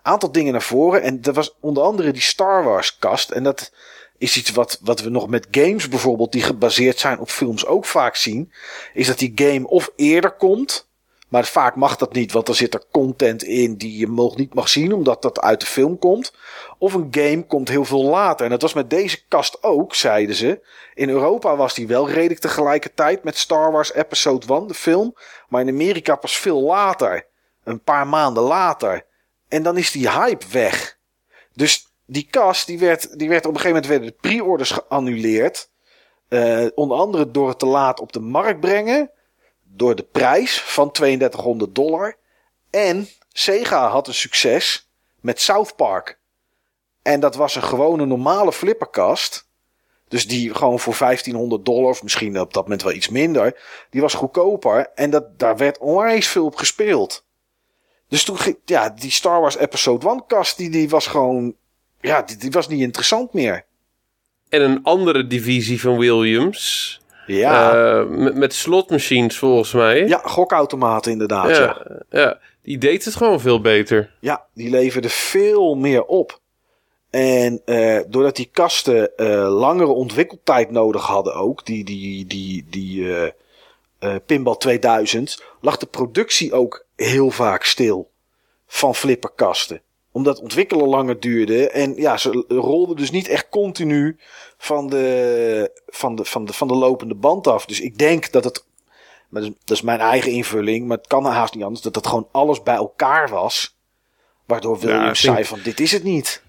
aantal 0.08 0.32
dingen 0.32 0.52
naar 0.52 0.62
voren. 0.62 1.02
En 1.02 1.22
dat 1.22 1.36
was 1.36 1.56
onder 1.60 1.84
andere 1.84 2.12
die 2.12 2.22
Star 2.22 2.64
Wars 2.64 2.98
kast. 2.98 3.32
En 3.32 3.44
dat 3.44 3.72
is 4.18 4.38
iets 4.38 4.52
wat, 4.52 4.80
wat 4.84 5.02
we 5.02 5.10
nog 5.10 5.28
met 5.28 5.48
games 5.52 5.90
bijvoorbeeld, 5.90 6.32
die 6.32 6.42
gebaseerd 6.42 7.00
zijn 7.00 7.20
op 7.20 7.30
films, 7.30 7.66
ook 7.66 7.86
vaak 7.86 8.16
zien. 8.16 8.52
Is 8.94 9.08
dat 9.08 9.20
die 9.20 9.32
game 9.36 9.68
of 9.68 9.92
eerder 9.96 10.32
komt. 10.32 10.88
Maar 11.28 11.46
vaak 11.46 11.76
mag 11.76 11.96
dat 11.96 12.14
niet, 12.14 12.32
want 12.32 12.48
er 12.48 12.56
zit 12.56 12.74
er 12.74 12.84
content 12.92 13.44
in 13.44 13.76
die 13.76 13.98
je 13.98 14.10
nog 14.10 14.38
niet 14.38 14.54
mag 14.54 14.70
zien, 14.70 14.94
omdat 14.94 15.22
dat 15.22 15.42
uit 15.42 15.60
de 15.60 15.66
film 15.66 16.00
komt. 16.00 16.34
Of 16.78 16.94
een 16.94 17.08
game 17.12 17.46
komt 17.46 17.70
heel 17.70 17.86
veel 17.86 18.04
later. 18.04 18.46
En 18.46 18.52
dat 18.52 18.62
was 18.62 18.74
met 18.74 18.90
deze 18.90 19.28
kast 19.28 19.64
ook, 19.64 19.96
zeiden 19.96 20.36
ze. 20.36 20.62
In 20.94 21.10
Europa 21.10 21.56
was 21.56 21.74
die 21.74 21.88
wel 21.88 22.10
redelijk 22.10 22.40
tegelijkertijd 22.40 23.24
met 23.24 23.38
Star 23.38 23.72
Wars 23.72 23.94
Episode 23.94 24.54
1, 24.54 24.68
de 24.68 24.74
film. 24.74 25.16
Maar 25.50 25.62
in 25.62 25.70
Amerika 25.70 26.16
pas 26.16 26.38
veel 26.38 26.62
later. 26.62 27.26
Een 27.64 27.84
paar 27.84 28.08
maanden 28.08 28.44
later. 28.44 29.06
En 29.48 29.64
dan 29.64 29.78
is 29.78 29.92
die 29.92 30.10
hype 30.10 30.46
weg. 30.52 30.98
Dus 31.54 31.88
die 32.06 32.28
kast, 32.30 32.68
die 32.68 32.80
werd, 32.80 33.20
die 33.20 33.30
werd 33.30 33.46
op 33.46 33.54
een 33.54 33.60
gegeven 33.60 33.82
moment 33.82 33.88
werden 33.88 34.08
de 34.08 34.30
pre-orders 34.30 34.72
geannuleerd. 34.72 35.70
Uh, 36.30 36.66
onder 36.76 36.98
andere 36.98 37.32
door 37.32 37.48
het 37.48 37.60
te 37.60 37.66
laat 37.66 38.00
op 38.00 38.12
de 38.12 38.20
markt 38.20 38.60
brengen. 38.60 39.12
Door 39.64 39.96
de 39.96 40.04
prijs 40.04 40.62
van 40.62 40.92
3200 40.92 41.76
dollar. 41.76 42.18
En 42.70 43.08
Sega 43.30 43.88
had 43.88 44.08
een 44.08 44.14
succes 44.14 44.90
met 45.22 45.42
South 45.42 45.76
Park. 45.76 46.20
En 47.02 47.20
dat 47.20 47.36
was 47.36 47.56
een 47.56 47.64
gewone 47.64 48.06
normale 48.06 48.54
flipperkast. 48.54 49.48
Dus 50.08 50.28
die 50.28 50.54
gewoon 50.54 50.80
voor 50.80 50.96
1500 50.98 51.66
dollar, 51.66 51.90
of 51.90 52.04
misschien 52.04 52.40
op 52.40 52.54
dat 52.54 52.64
moment 52.64 52.82
wel 52.82 52.94
iets 52.94 53.10
minder. 53.10 53.62
Die 53.90 54.02
was 54.02 54.14
goedkoper. 54.14 54.92
En 54.96 55.10
dat, 55.10 55.40
daar 55.40 55.58
werd 55.58 55.78
onwijs 55.78 56.28
veel 56.28 56.46
op 56.46 56.56
gespeeld. 56.56 57.27
Dus 58.10 58.24
toen 58.24 58.38
ging, 58.38 58.58
ja, 58.66 58.90
die 58.90 59.12
Star 59.12 59.42
Wars 59.42 59.58
Episode 59.58 60.10
1 60.10 60.24
kast, 60.28 60.58
die, 60.58 60.70
die 60.70 60.90
was 60.90 61.08
gewoon, 61.08 61.56
ja, 62.02 62.22
die, 62.22 62.38
die 62.38 62.52
was 62.52 62.68
niet 62.68 62.82
interessant 62.82 63.34
meer. 63.34 63.66
En 64.50 64.62
een 64.62 64.84
andere 64.84 65.28
divisie 65.28 65.82
van 65.82 65.98
Williams. 65.98 67.00
Ja, 67.28 67.74
eh, 68.00 68.08
met, 68.08 68.36
met 68.36 68.54
slotmachines 68.54 69.38
volgens 69.38 69.74
mij. 69.74 70.08
ja 70.08 70.22
gokautomaten 70.24 71.12
inderdaad. 71.12 71.50
Ja. 71.50 71.86
ja, 72.10 72.20
ja. 72.20 72.40
Die 72.62 72.78
deed 72.78 73.06
het 73.06 73.16
gewoon 73.16 73.40
veel 73.40 73.62
beter. 73.62 74.12
Ja, 74.20 74.46
die 74.54 74.70
leverden 74.70 75.10
veel 75.10 75.76
meer 75.76 76.04
op. 76.04 76.40
En 77.10 77.62
eh, 77.66 78.00
doordat 78.08 78.36
die 78.36 78.50
kasten 78.52 79.18
eh, 79.18 79.58
langere 79.60 79.92
ontwikkeltijd 79.92 80.72
nodig 80.72 81.06
hadden 81.06 81.36
ook, 81.36 81.66
die, 81.66 81.84
die, 81.84 82.26
die, 82.26 82.66
die 82.70 83.34
Pinball 84.26 84.58
2000, 84.58 85.44
lag 85.68 85.78
de 85.78 85.86
productie 85.86 86.54
ook 86.54 86.86
heel 86.96 87.32
vaak 87.32 87.64
stil 87.64 88.12
van 88.68 88.96
flipperkasten. 88.96 89.82
Omdat 90.12 90.40
ontwikkelen 90.40 90.88
langer 90.88 91.20
duurde 91.20 91.70
en 91.70 91.96
ja, 91.96 92.18
ze 92.18 92.46
rolden 92.48 92.96
dus 92.96 93.12
niet 93.12 93.28
echt 93.28 93.50
continu 93.50 94.20
van 94.58 94.88
de, 94.88 95.82
van 95.88 96.16
de, 96.16 96.26
van 96.26 96.46
de, 96.46 96.54
van 96.54 96.68
de 96.68 96.76
lopende 96.76 97.16
band 97.16 97.48
af. 97.48 97.66
Dus 97.66 97.82
ik 97.82 97.98
denk 97.98 98.32
dat 98.32 98.44
het, 98.44 98.66
maar 99.30 99.42
dat 99.42 99.52
is, 99.52 99.58
dat 99.66 99.78
is 99.78 99.84
mijn 99.84 100.00
eigen 100.00 100.32
invulling, 100.32 100.88
maar 100.88 100.98
het 100.98 101.08
kan 101.08 101.26
haast 101.26 101.54
niet 101.54 101.64
anders, 101.64 101.82
dat 101.82 101.94
dat 101.94 102.08
gewoon 102.08 102.30
alles 102.32 102.64
bij 102.64 102.76
elkaar 102.76 103.30
was. 103.30 103.78
Waardoor 104.46 104.80
Williams 104.80 105.22
denk- 105.22 105.36
zei 105.36 105.46
van 105.46 105.60
dit 105.64 105.80
is 105.80 105.92
het 105.92 106.04
niet. 106.04 106.44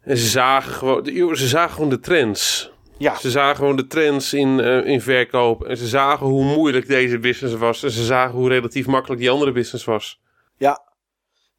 En 0.00 0.16
ze 0.16 0.26
zagen 0.26 0.72
gewoon, 0.72 1.36
ze 1.36 1.48
zagen 1.48 1.74
gewoon 1.74 1.90
de 1.90 2.00
trends. 2.00 2.72
Ja, 2.98 3.16
Ze 3.16 3.30
zagen 3.30 3.56
gewoon 3.56 3.76
de 3.76 3.86
trends 3.86 4.32
in, 4.32 4.60
eh, 4.60 4.86
in 4.86 5.00
verkoop. 5.00 5.64
En 5.64 5.76
ze 5.76 5.86
zagen 5.86 6.26
hoe 6.26 6.44
moeilijk 6.44 6.86
deze 6.86 7.18
business 7.18 7.56
was. 7.56 7.82
En 7.82 7.90
ze 7.90 8.04
zagen 8.04 8.34
hoe 8.34 8.48
relatief 8.48 8.86
makkelijk 8.86 9.20
die 9.20 9.30
andere 9.30 9.52
business 9.52 9.84
was. 9.84 10.20
Ja, 10.56 10.82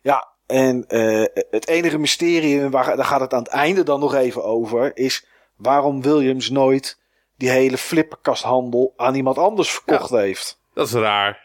ja. 0.02 0.34
En 0.46 0.86
eh, 0.88 1.24
het 1.50 1.68
enige 1.68 1.98
mysterie, 1.98 2.70
waar, 2.70 2.96
daar 2.96 3.06
gaat 3.06 3.20
het 3.20 3.34
aan 3.34 3.44
het 3.44 3.52
einde 3.52 3.84
dan 3.84 4.00
nog 4.00 4.14
even 4.14 4.44
over, 4.44 4.98
is 4.98 5.28
waarom 5.58 6.02
Williams 6.02 6.50
nooit 6.50 7.00
die 7.38 7.50
hele 7.50 7.78
flipperkasthandel 7.78 8.94
aan 8.96 9.16
iemand 9.16 9.38
anders 9.38 9.72
verkocht 9.72 10.10
heeft. 10.10 10.60
Dat 10.74 10.88
is 10.88 10.94
raar. 10.94 11.45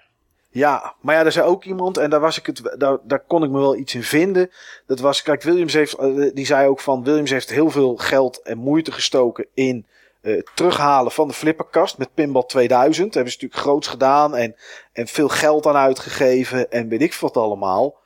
Ja, 0.53 0.95
maar 1.01 1.15
ja, 1.15 1.25
er 1.25 1.33
zei 1.33 1.47
ook 1.47 1.65
iemand, 1.65 1.97
en 1.97 2.11
daar, 2.11 2.21
was 2.21 2.39
ik 2.39 2.47
het, 2.47 2.75
daar, 2.79 2.99
daar 3.03 3.21
kon 3.21 3.45
ik 3.45 3.51
me 3.51 3.59
wel 3.59 3.77
iets 3.77 3.95
in 3.95 4.03
vinden. 4.03 4.51
Dat 4.87 5.01
was, 5.01 5.23
kijk, 5.23 5.43
Williams 5.43 5.73
heeft, 5.73 5.95
eh, 5.95 6.31
die 6.35 6.47
zei 6.47 6.69
ook 6.69 6.81
van, 6.81 7.05
Williams 7.05 7.31
heeft 7.31 7.51
heel 7.51 7.71
veel 7.71 7.97
geld 7.97 8.43
en 8.43 8.59
moeite 8.59 8.93
gestoken 8.93 9.47
in 9.55 9.87
eh, 10.21 10.37
het 10.37 10.51
terughalen 10.55 11.13
van 11.13 11.29
de 11.29 11.35
flipperkast 11.35 11.99
met 11.99 12.15
Pinball 12.15 12.43
2000. 12.47 13.05
Dat 13.07 13.15
hebben 13.15 13.33
ze 13.33 13.39
natuurlijk 13.39 13.69
groots 13.69 13.89
gedaan 13.89 14.37
en, 14.37 14.57
en 14.93 15.07
veel 15.07 15.29
geld 15.29 15.67
aan 15.67 15.77
uitgegeven 15.77 16.71
en 16.71 16.89
weet 16.89 17.03
ik 17.03 17.15
wat 17.15 17.37
allemaal. 17.37 17.99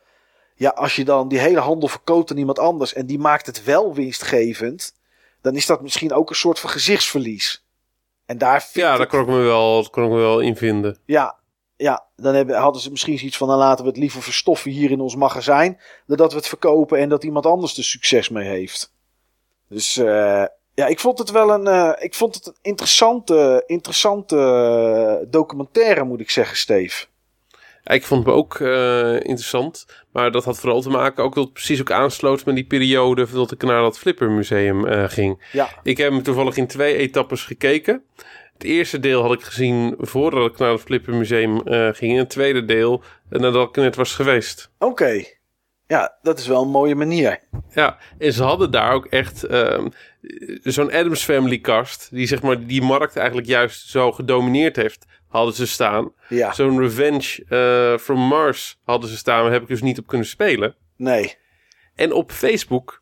Ja, 0.55 0.71
als 0.71 0.97
je 0.97 1.05
dan 1.05 1.29
die 1.29 1.39
hele 1.39 1.61
handel 1.61 1.89
verkoopt 1.89 2.31
aan 2.31 2.37
iemand 2.37 2.59
anders 2.59 2.93
en 2.93 3.07
die 3.07 3.19
maakt 3.19 3.47
het 3.47 3.65
wel 3.65 3.95
winstgevend, 3.95 4.95
dan 5.43 5.55
is 5.55 5.67
dat 5.67 5.83
misschien 5.83 6.13
ook 6.13 6.31
een 6.31 6.37
soort 6.37 6.61
van 6.61 6.71
gezichtsverlies. 6.71 7.65
En 8.27 8.39
daar 8.39 8.69
Ja, 8.73 8.97
daar 8.97 9.07
kon 9.07 9.21
ik 9.21 9.27
me 9.27 9.39
wel, 9.39 9.89
kon 9.91 10.05
ik 10.05 10.11
me 10.11 10.17
wel 10.17 10.41
in 10.41 10.57
vinden. 10.57 10.99
ja, 11.05 11.39
ja, 11.77 12.05
dan 12.17 12.35
hebben, 12.35 12.57
hadden 12.57 12.83
ze 12.83 12.91
misschien 12.91 13.19
zoiets 13.19 13.37
van, 13.37 13.49
dan 13.49 13.59
laten 13.59 13.85
we 13.85 13.91
het 13.91 14.01
liever 14.01 14.23
verstoffen 14.23 14.71
hier 14.71 14.91
in 14.91 15.01
ons 15.01 15.17
magazijn, 15.17 15.81
dan 16.07 16.17
dat 16.17 16.31
we 16.31 16.39
het 16.39 16.49
verkopen 16.49 16.99
en 16.99 17.09
dat 17.09 17.25
iemand 17.25 17.47
anders 17.47 17.77
er 17.77 17.85
succes 17.85 18.29
mee 18.29 18.49
heeft. 18.49 18.93
Dus 19.69 19.97
eh, 19.97 20.45
ja, 20.75 20.87
ik 20.87 21.01
vond 21.01 21.19
het 21.19 21.31
wel 21.31 21.51
een, 21.51 21.67
eh, 21.67 22.05
ik 22.05 22.15
vond 22.15 22.35
het 22.35 22.47
een 22.47 22.57
interessante, 22.63 23.63
interessante 23.67 25.27
documentaire, 25.31 26.05
moet 26.05 26.21
ik 26.21 26.31
zeggen, 26.31 26.57
Steve. 26.57 27.07
Ik 27.85 28.05
vond 28.05 28.27
het 28.27 28.35
ook 28.35 28.61
eh, 28.61 29.15
interessant. 29.15 29.87
Maar 30.13 30.31
dat 30.31 30.45
had 30.45 30.59
vooral 30.59 30.81
te 30.81 30.89
maken 30.89 31.25
ook 31.25 31.35
dat 31.35 31.45
het 31.45 31.53
precies 31.53 31.81
ook 31.81 31.91
aansloot 31.91 32.45
met 32.45 32.55
die 32.55 32.67
periode 32.67 33.27
dat 33.33 33.53
ik 33.53 33.63
naar 33.63 33.83
dat 33.83 33.99
Flippermuseum 33.99 35.09
ging. 35.09 35.45
Ja, 35.53 35.69
Ik 35.83 35.97
heb 35.97 36.13
hem 36.13 36.23
toevallig 36.23 36.57
in 36.57 36.67
twee 36.67 36.97
etappes 36.97 37.43
gekeken. 37.43 38.05
Het 38.55 38.63
eerste 38.65 39.01
deel 39.01 39.23
had 39.23 39.33
ik 39.33 39.43
gezien 39.43 39.95
voordat 39.99 40.51
ik 40.51 40.59
naar 40.59 40.71
het 40.73 40.81
Flippermuseum 40.81 41.61
eh 41.61 41.89
ging. 41.93 42.13
En 42.13 42.19
het 42.19 42.31
tweede 42.31 42.65
deel 42.65 43.03
eh, 43.31 43.41
nadat 43.41 43.69
ik 43.69 43.77
net 43.77 43.97
was 43.97 44.15
geweest. 44.15 44.71
oké. 44.79 45.25
Ja, 45.87 46.19
dat 46.23 46.39
is 46.39 46.47
wel 46.47 46.63
een 46.63 46.69
mooie 46.69 46.95
manier. 46.95 47.39
Ja, 47.71 47.99
en 48.19 48.33
ze 48.33 48.43
hadden 48.43 48.71
daar 48.71 48.93
ook 48.93 49.07
echt 49.07 49.43
ehm, 49.45 49.89
zo'n 50.63 50.93
Adams 50.93 51.23
Family 51.25 51.59
kast. 51.59 52.09
Die 52.11 52.27
zeg 52.27 52.43
maar 52.43 52.67
die 52.67 52.83
markt 52.83 53.17
eigenlijk 53.17 53.47
juist 53.47 53.89
zo 53.89 54.13
gedomineerd 54.13 54.77
heeft. 54.77 55.07
Hadden 55.29 55.55
ze 55.55 55.67
staan. 55.67 56.13
Ja, 56.29 56.53
Zo'n 56.53 56.79
Revenge 56.81 57.45
eh, 57.49 57.99
from 57.99 58.19
Mars 58.21 58.79
hadden 58.85 59.11
ze 59.11 59.17
staan. 59.17 59.43
Maar 59.43 59.53
heb 59.53 59.63
ik 59.63 59.69
dus 59.69 59.83
niet 59.83 59.99
op 59.99 60.07
kunnen 60.07 60.27
spelen. 60.27 60.75
nee. 60.97 61.35
En 61.95 62.13
op 62.13 62.33
Facebook, 62.33 63.01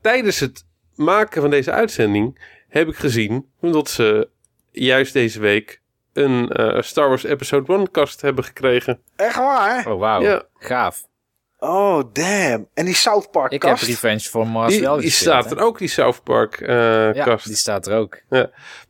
tijdens 0.00 0.40
het 0.40 0.64
maken 0.94 1.40
van 1.40 1.50
deze 1.50 1.70
uitzending, 1.72 2.38
heb 2.68 2.88
ik 2.88 2.96
gezien 2.96 3.50
dat 3.60 3.90
ze 3.90 4.28
juist 4.70 5.12
deze 5.12 5.40
week 5.40 5.80
een 6.12 6.48
eh, 6.48 6.82
Star 6.82 7.08
Wars 7.08 7.24
Episode 7.24 7.72
1 7.72 7.90
kast 7.90 8.20
hebben 8.20 8.44
gekregen. 8.44 9.00
Echt 9.16 9.36
waar? 9.36 9.86
Oh, 9.92 9.98
wauw. 9.98 10.22
Ja. 10.22 10.42
Gaaf. 10.54 11.04
Oh, 11.58 12.02
damn. 12.12 12.68
En 12.74 12.84
die 12.84 12.94
South 12.94 13.30
Park 13.30 13.52
Ik 13.52 13.62
heb 13.62 13.70
kast? 13.70 13.84
Revenge 13.86 14.20
for 14.20 14.46
Mars 14.48 14.72
Die, 14.72 14.80
wel 14.82 14.96
die 15.00 15.10
staat 15.10 15.44
hè? 15.50 15.56
er 15.56 15.62
ook, 15.62 15.78
die 15.78 15.88
South 15.88 16.22
Park 16.22 16.60
eh, 16.60 17.14
Ja, 17.14 17.24
kast. 17.24 17.46
die 17.46 17.56
staat 17.56 17.86
er 17.86 17.96
ook. 17.98 18.20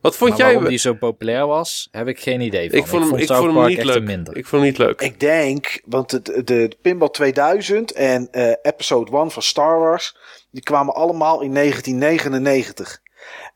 Wat 0.01 0.15
vond 0.15 0.29
maar 0.29 0.39
jij? 0.39 0.47
waarom 0.51 0.69
die 0.69 0.77
zo 0.77 0.93
populair 0.93 1.47
was, 1.47 1.87
heb 1.91 2.07
ik 2.07 2.19
geen 2.19 2.41
idee 2.41 2.69
van. 2.69 2.79
ik 2.79 2.85
vond 2.87 3.03
hem, 3.03 3.15
ik 3.15 3.25
South 3.25 3.39
vond 3.39 3.51
hem 3.53 3.61
Park 3.63 3.75
niet 3.75 3.83
leuk. 3.85 4.03
minder. 4.03 4.37
Ik 4.37 4.45
vond 4.45 4.61
hem 4.61 4.71
niet 4.71 4.79
leuk. 4.79 5.01
Ik 5.01 5.19
denk, 5.19 5.81
want 5.85 6.09
de, 6.09 6.21
de, 6.21 6.43
de 6.43 6.77
Pinball 6.81 7.09
2000 7.09 7.91
en 7.91 8.27
eh, 8.31 8.51
Episode 8.61 9.17
1 9.17 9.31
van 9.31 9.41
Star 9.41 9.79
Wars, 9.79 10.17
die 10.51 10.63
kwamen 10.63 10.93
allemaal 10.93 11.41
in 11.41 11.53
1999. 11.53 12.99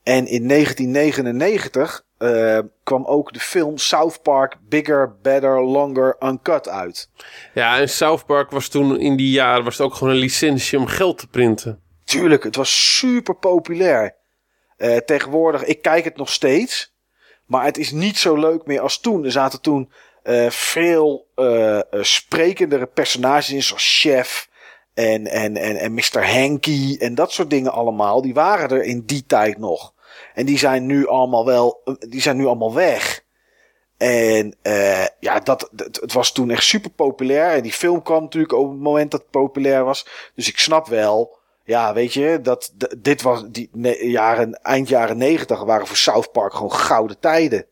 En 0.04 0.28
in 0.28 0.48
1999 0.48 2.04
eh, 2.18 2.60
kwam 2.84 3.06
ook 3.06 3.34
de 3.34 3.40
film 3.40 3.78
South 3.78 4.22
Park 4.22 4.58
Bigger, 4.70 5.16
Better, 5.22 5.64
Longer, 5.64 6.16
Uncut 6.20 6.70
uit. 6.70 7.10
Ja, 7.54 7.80
en 7.80 7.90
South 7.90 8.26
Park 8.26 8.52
was 8.52 8.68
toen 8.68 9.00
in 9.00 9.16
die 9.16 9.32
jaren 9.32 9.64
was 9.64 9.78
het 9.78 9.88
ook 9.88 9.94
gewoon 9.94 10.14
een 10.14 10.20
licentie 10.20 10.80
om 10.80 10.88
geld 10.88 11.18
te 11.18 11.28
printen. 11.28 11.82
Tuurlijk, 12.04 12.44
het 12.44 12.56
was 12.56 12.98
super 12.98 13.36
populair. 13.36 14.16
Eh, 14.78 14.98
tegenwoordig, 14.98 15.64
ik 15.64 15.82
kijk 15.82 16.04
het 16.04 16.18
nog 16.18 16.30
steeds. 16.30 16.94
Maar 17.46 17.66
het 17.66 17.78
is 17.78 17.92
niet 17.92 18.18
zo 18.18 18.36
leuk 18.36 18.66
meer 18.66 18.82
als 18.82 19.00
toen. 19.00 19.26
Er 19.26 19.32
zaten 19.32 19.62
toen 19.62 19.92
eh, 20.24 20.50
veel 20.50 21.28
sprekendere 22.02 22.86
personages 22.86 23.50
in, 23.50 23.64
zoals 23.64 24.00
Chef 24.00 24.50
en, 24.94 25.28
en, 25.28 25.58
en, 25.58 25.76
en 25.76 25.94
Mr. 25.94 26.32
Hanky 26.34 26.98
en 27.00 27.16
dat 27.16 27.32
soort 27.32 27.50
dingen 27.50 27.72
allemaal. 27.72 28.22
Die 28.22 28.34
waren 28.34 28.70
er 28.70 28.84
in 28.84 29.03
die 29.06 29.26
tijd 29.26 29.58
nog. 29.58 29.94
En 30.34 30.45
die 30.45 30.58
zijn 30.58 30.86
nu 30.86 31.08
allemaal 31.08 31.45
wel, 31.45 31.82
die 32.00 32.22
zijn 32.22 32.38
nu 32.38 32.45
allemaal 32.45 32.74
weg. 32.74 33.24
En 33.98 34.56
eh, 34.61 35.06
ja, 35.20 35.40
dat, 35.40 35.70
het, 35.76 36.14
was 36.14 36.32
toen 36.32 36.50
echt 36.50 36.64
super 36.64 36.92
populair. 36.92 37.56
En 37.56 37.64
die 37.64 37.74
film 37.74 38.02
kwam 38.02 38.22
natuurlijk 38.22 38.53
op 38.53 38.70
het 38.70 38.80
moment 38.80 39.11
dat 39.11 39.22
het 39.22 39.30
populair 39.30 39.84
was. 39.84 40.08
Dus 40.36 40.48
ik 40.48 40.58
snap 40.58 40.88
wel 40.88 41.40
Ja, 41.64 41.94
weet 41.94 42.14
je, 42.14 42.40
dat, 42.42 42.74
dit 42.98 43.22
was 43.22 43.44
die 43.48 43.70
jaren, 44.10 44.53
eind 44.61 44.88
jaren 44.88 45.18
negentig 45.18 45.64
waren 45.64 45.88
voor 45.88 45.98
South 45.98 46.32
Park 46.32 46.53
gewoon 46.53 46.74
gouden 46.74 47.20
tijden. 47.20 47.66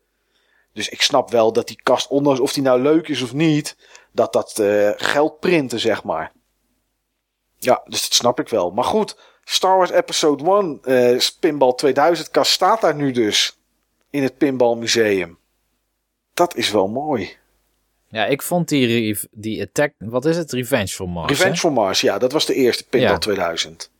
Dus 0.72 0.88
ik 0.88 1.02
snap 1.02 1.30
wel 1.30 1.52
dat 1.52 1.66
die 1.66 1.80
kast, 1.82 2.08
ondanks 2.08 2.40
of 2.40 2.52
die 2.52 2.62
nou 2.62 2.80
leuk 2.80 3.08
is 3.08 3.22
of 3.22 3.32
niet, 3.32 3.76
dat 4.12 4.32
dat 4.32 4.58
eh, 4.58 4.90
geld 4.96 5.40
printen, 5.40 5.80
zeg 5.80 6.04
maar. 6.04 6.32
Ja, 7.60 7.82
dus 7.84 8.02
dat 8.02 8.14
snap 8.14 8.40
ik 8.40 8.48
wel. 8.48 8.70
Maar 8.70 8.84
goed, 8.84 9.16
Star 9.44 9.76
Wars 9.76 9.90
Episode 9.90 10.44
1, 10.84 11.12
eh 11.14 11.20
Pinball 11.40 11.72
2000 11.74 12.30
kast 12.30 12.52
staat 12.52 12.80
daar 12.80 12.94
nu 12.94 13.12
dus. 13.12 13.58
In 14.10 14.22
het 14.22 14.38
Pinball 14.38 14.76
Museum. 14.76 15.38
Dat 16.34 16.56
is 16.56 16.70
wel 16.70 16.88
mooi. 16.88 17.36
Ja, 18.08 18.26
ik 18.26 18.42
vond 18.42 18.68
die, 18.68 19.18
die 19.30 19.62
Attack... 19.62 19.92
Wat 19.98 20.24
is 20.24 20.36
het? 20.36 20.52
Revenge 20.52 20.86
for 20.88 21.08
Mars, 21.08 21.28
Revenge 21.28 21.50
hè? 21.52 21.56
for 21.56 21.72
Mars, 21.72 22.00
ja, 22.00 22.18
dat 22.18 22.32
was 22.32 22.46
de 22.46 22.54
eerste 22.54 22.86
Pinball 22.88 23.10
Ja. 23.10 23.18
2000. 23.18 23.90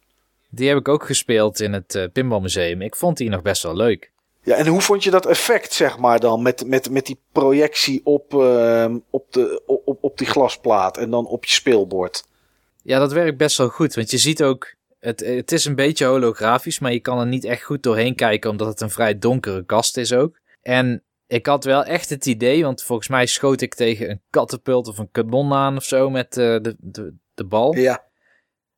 Die 0.49 0.69
heb 0.69 0.79
ik 0.79 0.89
ook 0.89 1.05
gespeeld 1.07 1.61
in 1.61 1.73
het 1.73 1.95
eh 1.95 2.05
Pinball 2.13 2.41
Museum. 2.41 2.83
Ik 2.83 2.97
vond 2.97 3.17
die 3.17 3.29
nog 3.29 3.43
best 3.43 3.63
wel 3.63 3.77
leuk. 3.77 4.11
Ja, 4.43 4.55
en 4.55 4.67
hoe 4.67 4.81
vond 4.81 5.05
je 5.05 5.11
dat 5.11 5.27
effect, 5.27 5.73
zeg 5.73 5.99
maar, 5.99 6.21
dan? 6.21 6.43
Met, 6.43 6.67
met, 6.67 6.91
met 6.91 7.07
die 7.07 7.19
projectie 7.33 8.01
op, 8.05 8.35
ehm, 8.35 8.99
op, 9.11 9.33
de, 9.33 9.63
op, 9.67 9.99
op 10.01 10.19
die 10.19 10.27
glasplaat 10.27 10.97
en 10.97 11.11
dan 11.11 11.27
op 11.27 11.45
je 11.45 11.53
speelbord. 11.53 12.25
Ja, 12.83 12.99
dat 12.99 13.13
werkt 13.13 13.37
best 13.37 13.57
wel 13.57 13.69
goed. 13.69 13.95
Want 13.95 14.11
je 14.11 14.19
ziet 14.19 14.43
ook... 14.43 14.75
Het, 14.99 15.21
het 15.21 15.53
is 15.53 15.65
een 15.65 15.75
beetje 15.75 16.05
holografisch, 16.05 16.79
maar 16.79 16.93
je 16.93 17.01
kan 17.01 17.19
er 17.19 17.27
niet 17.27 17.45
echt 17.45 17.63
goed 17.63 17.83
doorheen 17.83 18.15
kijken... 18.15 18.51
omdat 18.51 18.67
het 18.67 18.81
een 18.81 18.91
vrij 18.91 19.19
donkere 19.19 19.65
kast 19.65 19.97
is 19.97 20.13
ook. 20.13 20.41
En 20.63 21.05
ik 21.27 21.47
had 21.47 21.65
wel 21.65 21.85
echt 21.85 22.09
het 22.09 22.27
idee... 22.27 22.65
want 22.65 22.83
volgens 22.83 23.09
mij 23.09 23.27
schoot 23.27 23.61
ik 23.61 23.75
tegen 23.75 24.11
een 24.11 24.23
katapult 24.31 24.89
of 24.89 24.99
een 24.99 25.11
kanon 25.11 25.53
aan 25.53 25.77
of 25.77 25.85
zo... 25.85 26.11
met 26.11 26.37
eh, 26.37 26.57
de, 26.61 26.77
de, 26.79 27.15
de 27.35 27.45
bal. 27.45 27.77
Ja, 27.77 28.05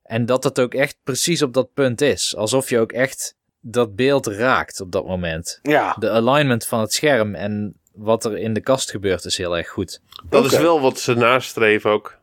En 0.03 0.27
dat 0.27 0.45
het 0.45 0.61
ook 0.61 0.75
echt 0.75 0.99
precies 1.03 1.43
op 1.43 1.55
dat 1.55 1.73
punt 1.73 2.01
is. 2.01 2.37
Alsof 2.37 2.69
je 2.69 2.79
ook 2.79 2.93
echt 2.93 3.37
dat 3.61 3.97
beeld 3.97 4.27
raakt 4.27 4.81
op 4.81 4.93
dat 4.93 5.07
moment. 5.07 5.59
ja. 5.63 5.97
De 5.99 6.11
alignment 6.11 6.67
van 6.67 6.81
het 6.81 6.93
scherm 6.93 7.35
en 7.35 7.81
wat 7.93 8.25
er 8.25 8.39
in 8.39 8.53
de 8.53 8.61
kast 8.61 8.91
gebeurt 8.91 9.25
is 9.25 9.37
heel 9.37 9.57
erg 9.57 9.69
goed. 9.69 10.01
Dat 10.29 10.45
is 10.45 10.59
wel 10.59 10.81
wat 10.81 10.99
ze 10.99 11.15
nastreven 11.15 11.91
ook. 11.91 12.21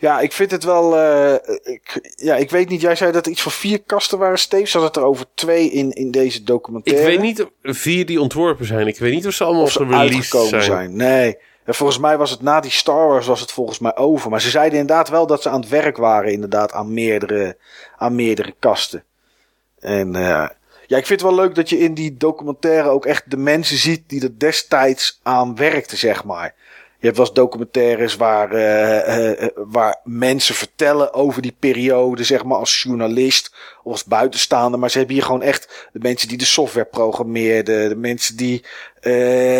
Ja, 0.00 0.20
ik 0.20 0.32
vind 0.32 0.50
het 0.50 0.64
wel. 0.64 0.96
eh, 0.98 1.34
ik, 1.62 2.12
ja, 2.16 2.36
ik 2.36 2.50
weet 2.50 2.68
niet. 2.68 2.80
Jij 2.80 2.94
zei 2.96 3.12
dat 3.12 3.26
er 3.26 3.32
iets 3.32 3.42
van 3.42 3.52
vier 3.52 3.82
kasten 3.82 4.18
waren, 4.18 4.38
Steve. 4.38 4.66
Zat 4.66 4.82
het 4.82 4.96
er 4.96 5.02
over 5.02 5.26
twee 5.34 5.70
in, 5.70 5.90
in 5.92 6.10
deze 6.10 6.38
Ik 6.38 6.46
documentaire? 6.46 7.06
weet 7.06 7.20
niet 7.20 7.42
of 7.42 7.48
vier 7.62 8.06
die 8.06 8.20
ontworpen 8.20 8.66
zijn. 8.66 8.86
Ik 8.86 8.98
weet 8.98 9.12
niet 9.12 9.26
of 9.26 9.32
ze 9.32 9.44
allemaal 9.44 9.62
of 9.62 9.72
ze 9.72 9.86
uitgekomen 9.90 10.48
zijn. 10.48 10.62
zijn. 10.62 10.96
Nee. 10.96 11.38
En 11.64 11.74
volgens 11.74 11.98
mij 11.98 12.16
was 12.16 12.30
het 12.30 12.42
na 12.42 12.60
die 12.60 12.70
Star 12.70 13.08
Wars 13.08 13.26
was 13.26 13.40
het 13.40 13.52
volgens 13.52 13.78
mij 13.78 13.96
over. 13.96 14.30
Maar 14.30 14.40
ze 14.40 14.50
zeiden 14.50 14.78
inderdaad 14.78 15.08
wel 15.08 15.26
dat 15.26 15.42
ze 15.42 15.48
aan 15.48 15.60
het 15.60 15.68
werk 15.68 15.96
waren 15.96 16.32
inderdaad 16.32 16.72
aan 16.72 16.92
meerdere, 16.94 17.56
aan 17.96 18.14
meerdere 18.14 18.54
kasten. 18.58 19.04
En 19.80 20.14
eh, 20.16 20.46
ja, 20.86 20.96
ik 20.96 21.06
vind 21.06 21.20
het 21.20 21.30
wel 21.30 21.34
leuk 21.34 21.54
dat 21.54 21.68
je 21.68 21.78
in 21.78 21.94
die 21.94 22.16
documentaire 22.16 22.88
ook 22.88 23.06
echt 23.06 23.30
de 23.30 23.36
mensen 23.36 23.76
ziet 23.76 24.02
die 24.06 24.22
er 24.22 24.38
destijds 24.38 25.20
aan 25.22 25.56
werkten, 25.56 25.98
zeg 25.98 26.24
maar. 26.24 26.54
Je 27.00 27.06
hebt 27.06 27.16
wel 27.16 27.32
documentaires 27.32 28.16
waar, 28.16 28.52
eh, 28.52 28.98
eh, 29.16 29.42
eh, 29.42 29.48
waar 29.54 30.00
mensen 30.04 30.54
vertellen 30.54 31.14
over 31.14 31.42
die 31.42 31.56
periode, 31.58 32.24
zeg 32.24 32.44
maar, 32.44 32.58
als 32.58 32.82
journalist 32.82 33.54
of 33.82 33.92
als 33.92 34.04
buitenstaander. 34.04 34.80
Maar 34.80 34.90
ze 34.90 34.98
hebben 34.98 35.16
hier 35.16 35.24
gewoon 35.24 35.42
echt 35.42 35.88
de 35.92 35.98
mensen 36.02 36.28
die 36.28 36.38
de 36.38 36.44
software 36.44 36.86
programmeerden, 36.86 37.88
de 37.88 37.96
mensen 37.96 38.36
die 38.36 38.64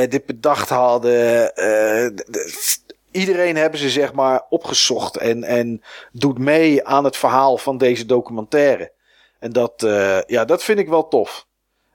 dit 0.09 0.27
bedacht 0.27 0.69
hadden. 0.69 1.11
de- 1.55 2.13
de- 2.27 2.79
iedereen 3.11 3.57
hebben 3.57 3.81
ze, 3.81 3.91
zeg 3.91 4.13
maar, 4.13 4.43
opgezocht 4.49 5.17
en, 5.17 5.45
en 5.45 5.83
doet 6.13 6.39
mee 6.39 6.85
aan 6.87 7.05
het 7.05 7.17
verhaal 7.17 7.59
van 7.59 7.79
deze 7.79 8.07
documentaire. 8.07 8.93
En 9.39 9.53
dat, 9.53 9.87
ja, 10.27 10.45
dat 10.45 10.63
vind 10.65 10.79
ik 10.79 10.89
wel 10.89 11.09
tof. 11.09 11.47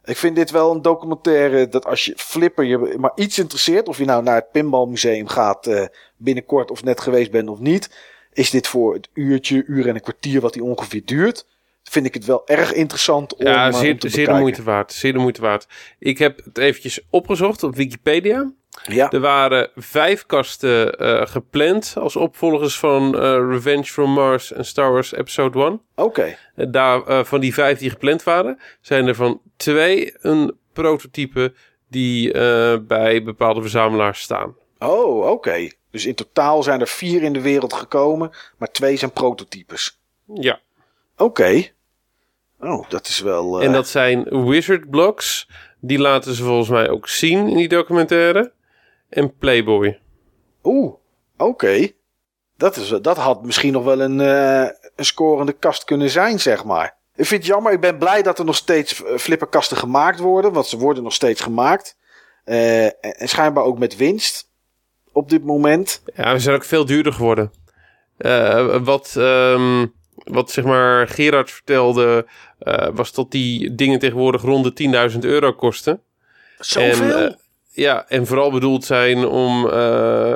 Ik 0.06 0.18
vind 0.18 0.36
dit 0.36 0.52
wel 0.52 0.72
een 0.72 0.82
documentaire 0.82 1.68
dat 1.68 1.86
als 1.86 2.06
je 2.06 2.14
flipper 2.18 2.64
je 2.64 2.96
maar 3.00 3.12
iets 3.16 3.40
interesseert, 3.40 3.88
of 3.88 3.98
je 3.98 4.06
nou 4.06 4.24
naar 4.24 4.36
het 4.36 4.52
Pinballmuseum 4.52 5.28
gaat 5.28 5.68
eh, 5.68 5.86
binnenkort 6.18 6.72
of 6.72 6.84
net 6.84 7.02
geweest 7.02 7.32
bent 7.32 7.50
of 7.50 7.60
niet, 7.60 7.90
is 8.34 8.50
dit 8.50 8.68
voor 8.68 8.94
het 8.94 9.10
uurtje, 9.14 9.64
uur 9.68 9.88
en 9.88 9.96
een 9.96 10.02
kwartier 10.02 10.42
wat 10.42 10.54
die 10.54 10.64
ongeveer 10.64 11.02
duurt, 11.06 11.46
vind 11.84 12.06
ik 12.06 12.14
het 12.14 12.26
wel 12.26 12.48
erg 12.48 12.74
interessant 12.74 13.36
om, 13.36 13.46
Ja, 13.46 13.68
eh, 13.68 13.74
zeer, 13.74 13.92
om 13.92 14.00
te 14.00 14.10
zeer 14.10 14.28
de 14.28 14.34
moeite 14.34 14.64
waard. 14.64 14.94
Zeer 14.94 15.14
de 15.14 15.20
moeite 15.20 15.42
waard. 15.42 15.68
Ik 16.00 16.18
heb 16.18 16.42
het 16.44 16.58
eventjes 16.58 17.00
opgezocht 17.10 17.64
op 17.64 17.76
Wikipedia. 17.76 18.52
Ja, 18.90 19.12
Er 19.12 19.20
waren 19.20 19.70
vijf 19.76 20.26
kasten 20.26 20.98
eh, 20.98 21.28
gepland 21.28 21.94
als 21.98 22.16
opvolgers 22.16 22.80
van 22.80 23.16
eh, 23.20 23.22
Revenge 23.50 23.84
from 23.84 24.10
Mars 24.12 24.52
en 24.52 24.66
Star 24.66 24.92
Wars 24.92 25.14
Episode 25.14 25.60
1. 25.64 25.82
oké. 25.96 26.38
En 26.56 26.72
Daar, 26.72 27.04
eh, 27.08 27.24
van 27.24 27.40
die 27.40 27.54
vijf 27.54 27.80
die 27.80 27.90
gepland 27.90 28.24
waren, 28.24 28.60
zijn 28.82 29.08
er 29.08 29.16
van 29.16 29.42
twee 29.58 30.14
een 30.22 30.58
prototype 30.74 31.54
die 31.90 32.32
bij 32.82 33.24
bepaalde 33.24 33.62
verzamelaars 33.62 34.22
staan. 34.22 34.56
Oh, 34.80 35.30
oké. 35.30 35.70
Dus 35.92 36.06
in 36.06 36.16
totaal 36.16 36.64
zijn 36.64 36.82
er 36.82 36.88
vier 36.88 37.24
in 37.24 37.34
de 37.34 37.42
wereld 37.42 37.74
gekomen, 37.74 38.32
maar 38.58 38.72
twee 38.72 38.98
zijn 38.98 39.12
prototypes. 39.12 40.00
Ja, 40.34 40.60
Oké. 41.18 41.64
Oh, 42.60 42.90
dat 42.90 43.08
is 43.08 43.20
wel. 43.20 43.62
en 43.62 43.72
dat 43.72 43.88
zijn 43.88 44.46
Wizard 44.46 44.90
Blocks. 44.90 45.48
Die 45.80 46.00
laten 46.00 46.34
ze 46.34 46.44
volgens 46.44 46.70
mij 46.70 46.90
ook 46.90 47.08
zien 47.08 47.48
in 47.48 47.58
die 47.58 47.68
documentaire. 47.68 48.52
En 49.14 49.38
Playboy. 49.38 50.00
Oeh, 50.64 50.94
oké. 51.38 51.92
Dat, 52.58 52.76
is, 52.76 52.88
dat 53.02 53.18
had 53.18 53.44
misschien 53.44 53.74
nog 53.74 53.84
wel 53.84 54.02
een, 54.02 54.22
eh, 54.22 54.70
een 54.96 55.06
scorende 55.06 55.54
kast 55.54 55.84
kunnen 55.84 56.10
zijn, 56.10 56.40
zeg 56.40 56.64
maar. 56.64 56.98
Ik 57.16 57.26
vind 57.26 57.42
het 57.42 57.52
jammer. 57.52 57.72
Ik 57.72 57.80
ben 57.80 57.98
blij 57.98 58.22
dat 58.22 58.40
er 58.40 58.46
nog 58.46 58.56
steeds 58.56 59.04
eh, 59.04 59.18
flipperkasten 59.18 59.78
gemaakt 59.78 60.20
worden. 60.20 60.54
Want 60.54 60.66
ze 60.66 60.78
worden 60.78 61.04
nog 61.04 61.14
steeds 61.14 61.42
gemaakt. 61.42 61.98
Eh, 62.44 62.86
en, 62.86 63.28
schijnbaar 63.30 63.64
ook 63.64 63.80
met 63.80 63.96
winst. 63.96 64.52
Op 65.12 65.30
dit 65.30 65.44
moment. 65.44 66.02
Ja, 66.16 66.34
we 66.34 66.40
zijn 66.40 66.56
ook 66.56 66.64
veel 66.64 66.86
duurder 66.86 67.14
geworden. 67.14 67.52
Wat, 68.84 69.14
ehm, 69.18 69.86
wat 70.16 70.52
zeg 70.52 70.64
maar 70.64 71.08
Gerard 71.08 71.52
vertelde, 71.52 72.28
was 72.94 73.14
dat 73.14 73.32
die 73.32 73.76
dingen 73.76 74.00
tegenwoordig 74.00 74.42
rond 74.42 74.64
de 74.64 74.74
10.000 74.74 75.24
euro 75.24 75.54
kosten. 75.54 76.02
Zoveel? 76.60 77.18
En, 77.18 77.40
ja, 77.74 78.06
en 78.08 78.28
vooral 78.28 78.52
bedoeld 78.52 78.86
zijn 78.86 79.26
om, 79.28 79.70
eh, 79.70 80.36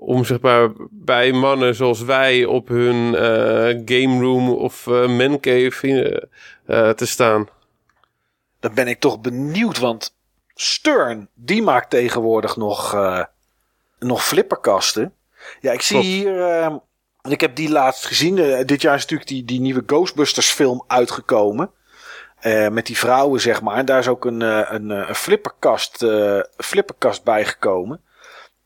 om 0.00 0.24
zeg 0.24 0.40
maar 0.40 0.70
bij 0.90 1.32
mannen 1.32 1.74
zoals 1.74 2.02
wij 2.02 2.44
op 2.44 2.68
hun 2.68 3.14
eh, 3.14 3.82
game 3.84 4.20
room 4.20 4.48
of 4.50 4.86
mancave 4.86 6.28
eh, 6.66 6.88
eh, 6.88 6.94
te 6.94 7.06
staan. 7.06 7.48
Dan 8.60 8.74
ben 8.74 8.88
ik 8.88 9.00
toch 9.00 9.20
benieuwd. 9.20 9.78
Want 9.78 10.16
Stern, 10.54 11.28
die 11.34 11.62
maakt 11.62 11.90
tegenwoordig 11.90 12.56
nog, 12.56 12.96
nog 13.98 14.24
flipperkasten. 14.24 15.14
Ja, 15.60 15.72
ik 15.72 15.82
zie 15.82 15.96
Klopt. 15.96 16.12
hier. 16.12 16.42
en 17.22 17.30
ik 17.30 17.40
heb 17.40 17.56
die 17.56 17.70
laatst 17.70 18.06
gezien. 18.06 18.66
dit 18.66 18.82
jaar 18.82 18.94
is 18.94 19.00
natuurlijk 19.00 19.28
die, 19.28 19.44
die 19.44 19.60
nieuwe 19.60 19.82
Ghostbusters 19.86 20.50
film 20.50 20.84
uitgekomen. 20.86 21.70
Eh, 22.40 22.68
met 22.68 22.86
die 22.86 22.98
vrouwen, 22.98 23.40
zeg 23.40 23.62
maar. 23.62 23.76
En 23.76 23.84
daar 23.84 23.98
is 23.98 24.08
ook 24.08 24.24
een, 24.24 24.42
eh, 24.42 24.66
een, 24.68 24.90
eh, 24.90 25.08
een 25.08 25.14
flipperkast, 25.14 26.02
een 26.02 26.44
flipperkast 26.56 27.24
bijgekomen. 27.24 28.00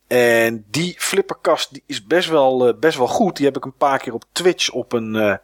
En 0.07 0.65
die 0.71 0.95
flipperkast 0.99 1.73
die 1.73 1.83
is 1.87 2.07
best 2.07 2.29
wel, 2.29 2.79
best 2.79 2.99
wel 2.99 3.09
goed. 3.09 3.37
Die 3.37 3.47
heb 3.47 3.57
ik 3.57 3.65
een 3.65 3.77
paar 3.77 3.99
keer 3.99 4.15
op 4.15 4.25
Twitch 4.33 4.71
op 4.71 4.93
een, 4.93 5.41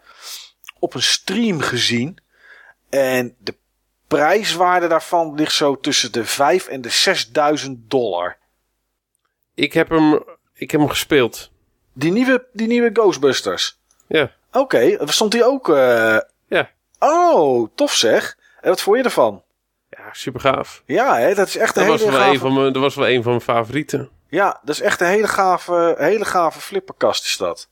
op 0.78 0.94
een 0.94 1.02
stream 1.02 1.60
gezien. 1.60 2.18
En 2.90 3.36
de 3.38 3.54
prijswaarde 4.06 4.86
daarvan 4.86 5.34
ligt 5.34 5.52
zo 5.52 5.80
tussen 5.80 6.12
de 6.12 6.24
5 6.24 6.66
en 6.66 6.80
de 6.80 6.88
6000 6.88 7.90
dollar. 7.90 8.36
Ik 9.54 9.72
heb 9.72 9.88
hem, 9.88 10.24
ik 10.54 10.70
heb 10.70 10.80
hem 10.80 10.88
gespeeld. 10.88 11.50
Die 11.92 12.12
nieuwe, 12.12 12.46
die 12.52 12.66
nieuwe 12.66 12.90
Ghostbusters. 12.92 13.78
Ja, 14.06 14.32
Oké, 14.52 14.96
stond 15.04 15.32
die 15.32 15.44
ook. 15.44 15.66
Eh. 16.98 17.08
Oh, 17.08 17.68
tof 17.74 17.92
zeg. 17.92 18.36
En 18.60 18.68
wat 18.68 18.80
vond 18.80 18.96
je 18.96 19.02
ervan? 19.02 19.42
Ja, 19.90 20.08
super 20.12 20.40
gaaf. 20.40 20.82
Ja, 20.86 21.18
hè, 21.18 21.34
dat 21.34 21.46
is 21.46 21.56
echt 21.56 21.76
een 21.76 21.82
Dat 21.86 21.90
was, 21.92 22.00
hele 22.00 22.12
gave. 22.12 22.30
een 22.30 22.38
van 22.38 22.54
mijn, 22.54 22.72
dat 22.72 22.82
was 22.82 22.94
wel 22.94 23.08
een 23.08 23.22
van 23.22 23.30
mijn 23.30 23.42
favorieten. 23.42 24.08
Ja, 24.28 24.60
dat 24.64 24.74
is 24.74 24.80
echt 24.80 25.00
een 25.00 25.06
hele 25.06 25.28
gave, 25.28 25.94
hele 25.98 26.24
gave 26.24 26.60
flipperkast 26.60 27.24
is 27.24 27.36
dat. 27.36 27.68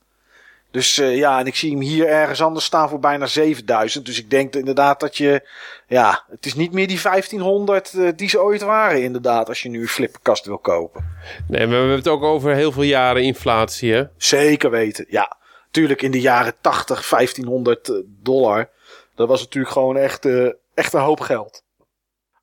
Dus 0.71 0.97
eh, 0.97 1.17
ja, 1.17 1.39
en 1.39 1.45
ik 1.45 1.55
zie 1.55 1.71
hem 1.71 1.81
hier 1.81 2.07
ergens 2.07 2.41
anders 2.41 2.65
staan 2.65 2.89
voor 2.89 2.99
bijna 2.99 3.25
7000. 3.25 4.05
Dus 4.05 4.19
ik 4.19 4.29
denk 4.29 4.55
inderdaad 4.55 4.99
dat 4.99 5.17
je. 5.17 5.47
Ja, 5.87 6.23
het 6.29 6.45
is 6.45 6.53
niet 6.55 6.71
meer 6.71 6.87
die 6.87 7.01
1500 7.01 7.93
eh, 7.93 8.09
die 8.15 8.29
ze 8.29 8.41
ooit 8.41 8.61
waren, 8.61 9.03
inderdaad. 9.03 9.47
Als 9.47 9.61
je 9.61 9.69
nu 9.69 9.81
een 9.81 9.87
flipperkast 9.87 10.45
wil 10.45 10.57
kopen. 10.57 11.05
Nee, 11.47 11.59
maar 11.59 11.69
we 11.69 11.75
hebben 11.75 11.97
het 11.97 12.07
ook 12.07 12.23
over 12.23 12.53
heel 12.53 12.71
veel 12.71 12.83
jaren 12.83 13.23
inflatie, 13.23 13.93
hè? 13.93 14.03
Zeker 14.17 14.69
weten, 14.69 15.05
ja. 15.09 15.37
Tuurlijk 15.71 16.01
in 16.01 16.11
de 16.11 16.21
jaren 16.21 16.53
80, 16.61 17.09
1500 17.09 17.91
dollar. 18.05 18.69
Dat 19.17 19.27
was 19.27 19.41
natuurlijk 19.41 19.73
gewoon 19.73 19.97
echt, 19.97 20.25
eh, 20.25 20.49
echt 20.73 20.93
een 20.93 21.01
hoop 21.01 21.19
geld. 21.19 21.63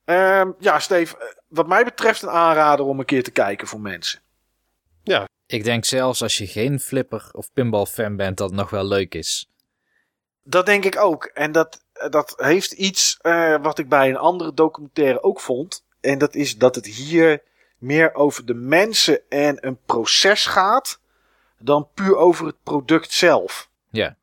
Ehm, 0.04 0.50
ja, 0.58 0.78
Steve, 0.78 1.18
eh, 1.18 1.26
wat 1.48 1.66
mij 1.66 1.84
betreft 1.84 2.22
een 2.22 2.30
aanrader 2.30 2.86
om 2.86 2.98
een 2.98 3.04
keer 3.04 3.22
te 3.22 3.30
kijken 3.30 3.66
voor 3.66 3.80
mensen. 3.80 4.22
Ik 5.46 5.64
denk 5.64 5.84
zelfs 5.84 6.22
als 6.22 6.38
je 6.38 6.46
geen 6.46 6.80
flipper 6.80 7.28
of 7.32 7.52
pinball 7.52 7.86
fan 7.86 8.16
bent 8.16 8.36
dat 8.36 8.48
het 8.48 8.58
nog 8.58 8.70
wel 8.70 8.84
leuk 8.84 9.14
is. 9.14 9.50
Dat 10.42 10.66
denk 10.66 10.84
ik 10.84 10.98
ook. 10.98 11.24
En 11.24 11.52
dat, 11.52 11.84
dat 12.10 12.34
heeft 12.36 12.72
iets 12.72 13.18
eh, 13.20 13.56
wat 13.62 13.78
ik 13.78 13.88
bij 13.88 14.08
een 14.08 14.16
andere 14.16 14.54
documentaire 14.54 15.22
ook 15.22 15.40
vond. 15.40 15.84
En 16.00 16.18
dat 16.18 16.34
is 16.34 16.58
dat 16.58 16.74
het 16.74 16.86
hier 16.86 17.42
meer 17.78 18.14
over 18.14 18.46
de 18.46 18.54
mensen 18.54 19.20
en 19.28 19.66
een 19.66 19.78
proces 19.86 20.46
gaat. 20.46 21.00
Dan 21.58 21.88
puur 21.94 22.16
over 22.16 22.46
het 22.46 22.62
product 22.62 23.12
zelf. 23.12 23.70
Ja. 23.90 24.16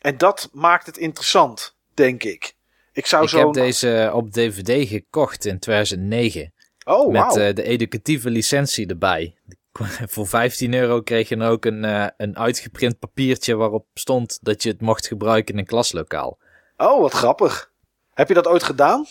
En 0.00 0.18
dat 0.18 0.48
maakt 0.52 0.86
het 0.86 0.96
interessant, 0.96 1.76
denk 1.98 2.24
ik. 2.24 2.54
Ik 2.92 3.06
zou 3.06 3.22
Ik 3.22 3.28
zo. 3.28 3.38
heb 3.38 3.52
deze 3.52 4.10
op 4.14 4.32
DVD 4.32 4.88
gekocht 4.88 5.44
in 5.44 5.58
2009. 5.58 6.52
Oh, 6.84 7.12
met 7.12 7.36
eh, 7.36 7.54
de 7.54 7.62
educatieve 7.62 8.30
licentie 8.30 8.86
erbij. 8.86 9.34
Voor 10.14 10.26
15 10.26 10.74
euro 10.74 11.02
kreeg 11.02 11.28
je 11.28 11.36
dan 11.36 11.48
ook 11.48 11.64
een, 11.64 11.84
eh, 11.84 12.06
een 12.16 12.38
uitgeprint 12.38 12.98
papiertje 12.98 13.54
waarop 13.54 13.86
stond 13.94 14.38
dat 14.42 14.62
je 14.62 14.68
het 14.70 14.80
mocht 14.80 15.06
gebruiken 15.06 15.54
in 15.54 15.60
een 15.60 15.66
klaslokaal. 15.66 16.38
Oh, 16.76 17.00
wat 17.00 17.12
grappig. 17.12 17.72
Heb 18.14 18.28
je 18.28 18.34
dat 18.34 18.46
ooit 18.46 18.62
gedaan? 18.62 19.06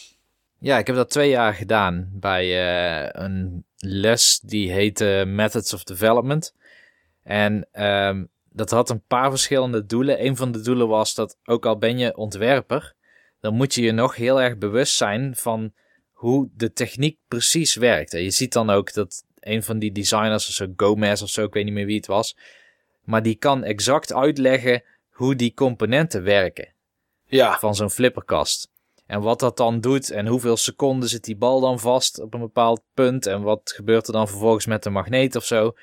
Ja, 0.60 0.78
ik 0.78 0.88
heb 0.88 0.96
dat 0.96 1.10
twee 1.10 1.30
jaar 1.30 1.54
gedaan 1.54 2.10
bij 2.14 2.44
eh, 2.44 3.24
een 3.24 3.66
les 3.78 4.40
die 4.40 4.72
heette 4.72 5.24
Methods 5.28 5.74
of 5.74 5.84
Development. 5.84 6.54
En 7.24 7.68
ehm, 7.72 8.24
dat 8.58 8.69
had 8.69 8.90
een 8.90 9.03
paar 9.08 9.30
verschillende 9.30 9.86
doelen. 9.86 10.26
Een 10.26 10.36
van 10.36 10.52
de 10.52 10.61
doelen 10.61 10.88
was 10.88 11.14
dat 11.14 11.38
ook 11.45 11.66
al 11.66 11.77
ben 11.77 11.98
je 11.98 12.18
ontwerper, 12.18 12.94
dan 13.40 13.53
moet 13.53 13.74
je 13.74 13.82
je 13.82 13.92
nog 13.92 14.16
heel 14.16 14.42
erg 14.42 14.58
bewust 14.58 14.95
zijn 14.95 15.36
van 15.36 15.74
hoe 16.11 16.50
de 16.53 16.74
techniek 16.74 17.18
precies 17.27 17.76
werkt. 17.76 18.14
En 18.14 18.22
je 18.24 18.32
ziet 18.32 18.53
dan 18.53 18.69
ook 18.69 18.94
dat 18.94 19.26
een 19.40 19.64
van 19.64 19.80
die 19.80 19.92
designers, 19.92 20.48
of 20.48 20.53
zo 20.53 20.68
Gomez 20.76 21.22
of 21.22 21.30
zo, 21.30 21.44
ik 21.44 21.53
weet 21.53 21.64
niet 21.66 21.74
meer 21.74 21.86
wie 21.86 21.95
het 21.95 22.08
was, 22.08 22.38
maar 23.03 23.24
die 23.24 23.36
kan 23.36 23.64
exact 23.64 24.14
uitleggen 24.14 24.84
hoe 25.10 25.36
die 25.36 25.53
componenten 25.53 26.24
werken 26.24 26.74
Ja. 27.26 27.60
van 27.60 27.76
zo'n 27.76 27.90
flipperkast. 27.90 28.69
En 29.06 29.22
wat 29.22 29.40
dat 29.40 29.58
dan 29.58 29.80
doet 29.82 30.10
en 30.11 30.27
hoeveel 30.27 30.58
seconden 30.58 31.10
zit 31.10 31.24
die 31.24 31.36
bal 31.38 31.60
dan 31.60 31.80
vast 31.80 32.19
op 32.19 32.34
een 32.34 32.40
bepaald 32.40 32.82
punt 32.94 33.26
en 33.26 33.42
wat 33.42 33.74
gebeurt 33.76 34.08
er 34.08 34.14
dan 34.14 34.27
vervolgens 34.27 34.66
met 34.66 34.84
de 34.84 34.90
magneet 34.90 35.36
of 35.36 35.45
zo. 35.45 35.74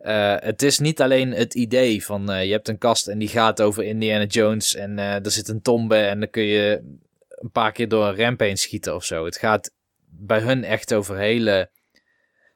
Eh, 0.00 0.36
het 0.38 0.62
is 0.62 0.78
niet 0.78 1.00
alleen 1.00 1.32
het 1.32 1.54
idee 1.54 2.04
van 2.04 2.30
eh, 2.30 2.44
je 2.44 2.52
hebt 2.52 2.68
een 2.68 2.78
kast 2.78 3.08
en 3.08 3.18
die 3.18 3.28
gaat 3.28 3.60
over 3.60 3.84
Indiana 3.84 4.24
Jones 4.24 4.74
en 4.74 4.98
eh, 4.98 5.24
er 5.24 5.30
zit 5.30 5.48
een 5.48 5.62
tombe 5.62 5.96
en 5.96 6.20
dan 6.20 6.30
kun 6.30 6.42
je 6.42 6.82
een 7.28 7.50
paar 7.50 7.72
keer 7.72 7.88
door 7.88 8.06
een 8.06 8.16
ramp 8.16 8.40
heen 8.40 8.56
schieten 8.56 8.94
of 8.94 9.04
zo. 9.04 9.24
Het 9.24 9.36
gaat 9.36 9.72
bij 10.06 10.40
hun 10.40 10.64
echt 10.64 10.94
over 10.94 11.16
hele 11.16 11.70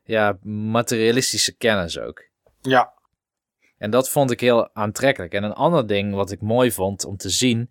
ja, 0.05 0.39
materialistische 0.43 1.57
kennis 1.57 1.99
ook. 1.99 2.23
Ja. 2.61 2.93
En 3.79 3.91
dat 3.91 4.11
vond 4.11 4.31
ik 4.31 4.41
heel 4.41 4.75
aantrekkelijk. 4.75 5.33
En 5.33 5.43
een 5.43 5.53
ander 5.53 5.87
ding 5.87 6.15
wat 6.15 6.31
ik 6.31 6.41
mooi 6.41 6.73
vond 6.73 7.05
om 7.05 7.17
te 7.17 7.31
zien, 7.31 7.71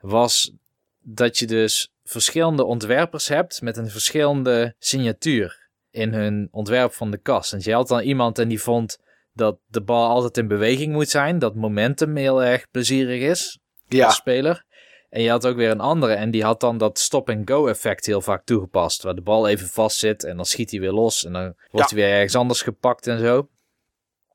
was 0.00 0.52
dat 1.00 1.38
je 1.38 1.46
dus 1.46 1.92
verschillende 2.04 2.64
ontwerpers 2.64 3.28
hebt 3.28 3.62
met 3.62 3.76
een 3.76 3.90
verschillende 3.90 4.74
signatuur 4.78 5.65
in 5.96 6.12
hun 6.12 6.48
ontwerp 6.50 6.92
van 6.92 7.10
de 7.10 7.18
kast. 7.18 7.52
En 7.52 7.60
je 7.62 7.72
had 7.72 7.88
dan 7.88 8.00
iemand 8.00 8.38
en 8.38 8.48
die 8.48 8.62
vond 8.62 8.98
dat 9.32 9.58
de 9.66 9.80
bal 9.82 10.08
altijd 10.08 10.36
in 10.36 10.48
beweging 10.48 10.92
moet 10.92 11.08
zijn, 11.08 11.38
dat 11.38 11.54
momentum 11.54 12.16
heel 12.16 12.42
erg 12.44 12.70
plezierig 12.70 13.22
is 13.22 13.58
Ja. 13.88 14.04
als 14.04 14.14
speler. 14.14 14.64
En 15.10 15.22
je 15.22 15.30
had 15.30 15.46
ook 15.46 15.56
weer 15.56 15.70
een 15.70 15.80
andere 15.80 16.12
en 16.14 16.30
die 16.30 16.44
had 16.44 16.60
dan 16.60 16.78
dat 16.78 16.98
stop-and-go 16.98 17.66
effect 17.66 18.06
heel 18.06 18.20
vaak 18.20 18.44
toegepast. 18.44 19.02
Waar 19.02 19.14
de 19.14 19.20
bal 19.22 19.48
even 19.48 19.66
vast 19.68 19.98
zit 19.98 20.24
en 20.24 20.36
dan 20.36 20.44
schiet 20.44 20.70
hij 20.70 20.80
weer 20.80 20.92
los 20.92 21.24
en 21.24 21.32
dan 21.32 21.54
wordt 21.70 21.90
hij 21.90 21.98
weer 22.00 22.10
ergens 22.10 22.34
anders 22.34 22.62
gepakt 22.62 23.06
en 23.06 23.18
zo. 23.18 23.48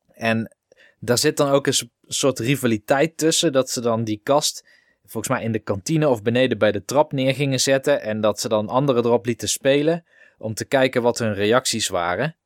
En 0.08 0.56
daar 0.98 1.18
zit 1.18 1.36
dan 1.36 1.48
ook 1.50 1.66
een 1.66 1.74
so- 1.74 1.86
soort 2.06 2.38
rivaliteit 2.38 3.16
tussen 3.16 3.52
dat 3.52 3.70
ze 3.70 3.80
dan 3.80 4.04
die 4.04 4.20
kast 4.22 4.68
volgens 5.04 5.28
mij 5.34 5.42
in 5.44 5.52
de 5.52 5.58
kantine 5.58 6.08
of 6.08 6.22
beneden 6.22 6.58
bij 6.58 6.72
de 6.72 6.84
trap 6.84 7.12
neer 7.12 7.34
gingen 7.34 7.60
zetten 7.60 8.02
en 8.02 8.20
dat 8.20 8.40
ze 8.40 8.48
dan 8.48 8.68
anderen 8.68 9.04
erop 9.04 9.26
lieten 9.26 9.48
spelen 9.48 10.04
om 10.42 10.54
te 10.54 10.64
kijken 10.64 11.02
wat 11.02 11.18
hun 11.18 11.34
reacties 11.34 11.88
waren. 11.88 12.36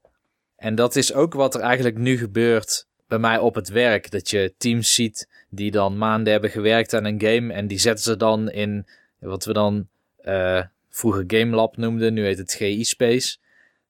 En 0.57 0.75
dat 0.75 0.97
is 0.97 1.12
ook 1.12 1.34
wat 1.34 1.55
er 1.55 1.60
eigenlijk 1.60 1.97
nu 1.99 2.18
gebeurt 2.18 2.86
bij 3.08 3.18
mij 3.18 3.39
op 3.39 3.55
het 3.55 3.68
werk. 3.68 4.10
Dat 4.10 4.31
je 4.31 4.55
teams 4.58 4.94
ziet 4.94 5.28
die 5.49 5.70
dan 5.70 5.99
maanden 5.99 6.33
hebben 6.33 6.50
gewerkt 6.50 6.94
aan 6.94 7.05
een 7.05 7.20
game 7.20 7.52
en 7.52 7.66
die 7.66 7.78
zetten 7.78 8.05
ze 8.05 8.16
dan 8.16 8.50
in 8.50 8.86
wat 9.18 9.44
we 9.44 9.52
dan 9.52 9.89
eh, 10.16 10.62
vroeger 10.91 11.25
Game 11.26 11.57
Lab 11.57 11.76
noemden, 11.76 12.15
nu 12.15 12.25
heet 12.25 12.39
het 12.39 12.52
GI 12.52 12.84
Space. 12.84 13.36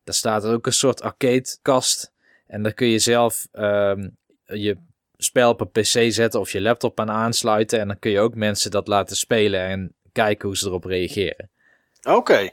Daar 0.04 0.14
staat 0.14 0.44
er 0.44 0.52
ook 0.52 0.66
een 0.66 0.72
soort 0.72 1.02
arcade 1.02 1.56
kast 1.62 2.12
en 2.46 2.62
daar 2.62 2.74
kun 2.74 2.86
je 2.86 2.98
zelf 2.98 3.48
ehm, 3.52 4.08
je 4.44 4.76
spel 5.16 5.50
op 5.50 5.60
een 5.60 5.70
pc 5.70 6.12
zetten 6.12 6.40
of 6.40 6.52
je 6.52 6.60
laptop 6.60 7.00
aan 7.00 7.10
aansluiten 7.10 7.80
en 7.80 7.86
dan 7.86 7.98
kun 7.98 8.10
je 8.10 8.20
ook 8.20 8.34
mensen 8.34 8.70
dat 8.70 8.88
laten 8.88 9.16
spelen 9.16 9.60
en 9.60 9.94
kijken 10.12 10.48
hoe 10.48 10.56
ze 10.56 10.66
erop 10.66 10.84
reageren. 10.84 11.50
Oké. 12.02 12.50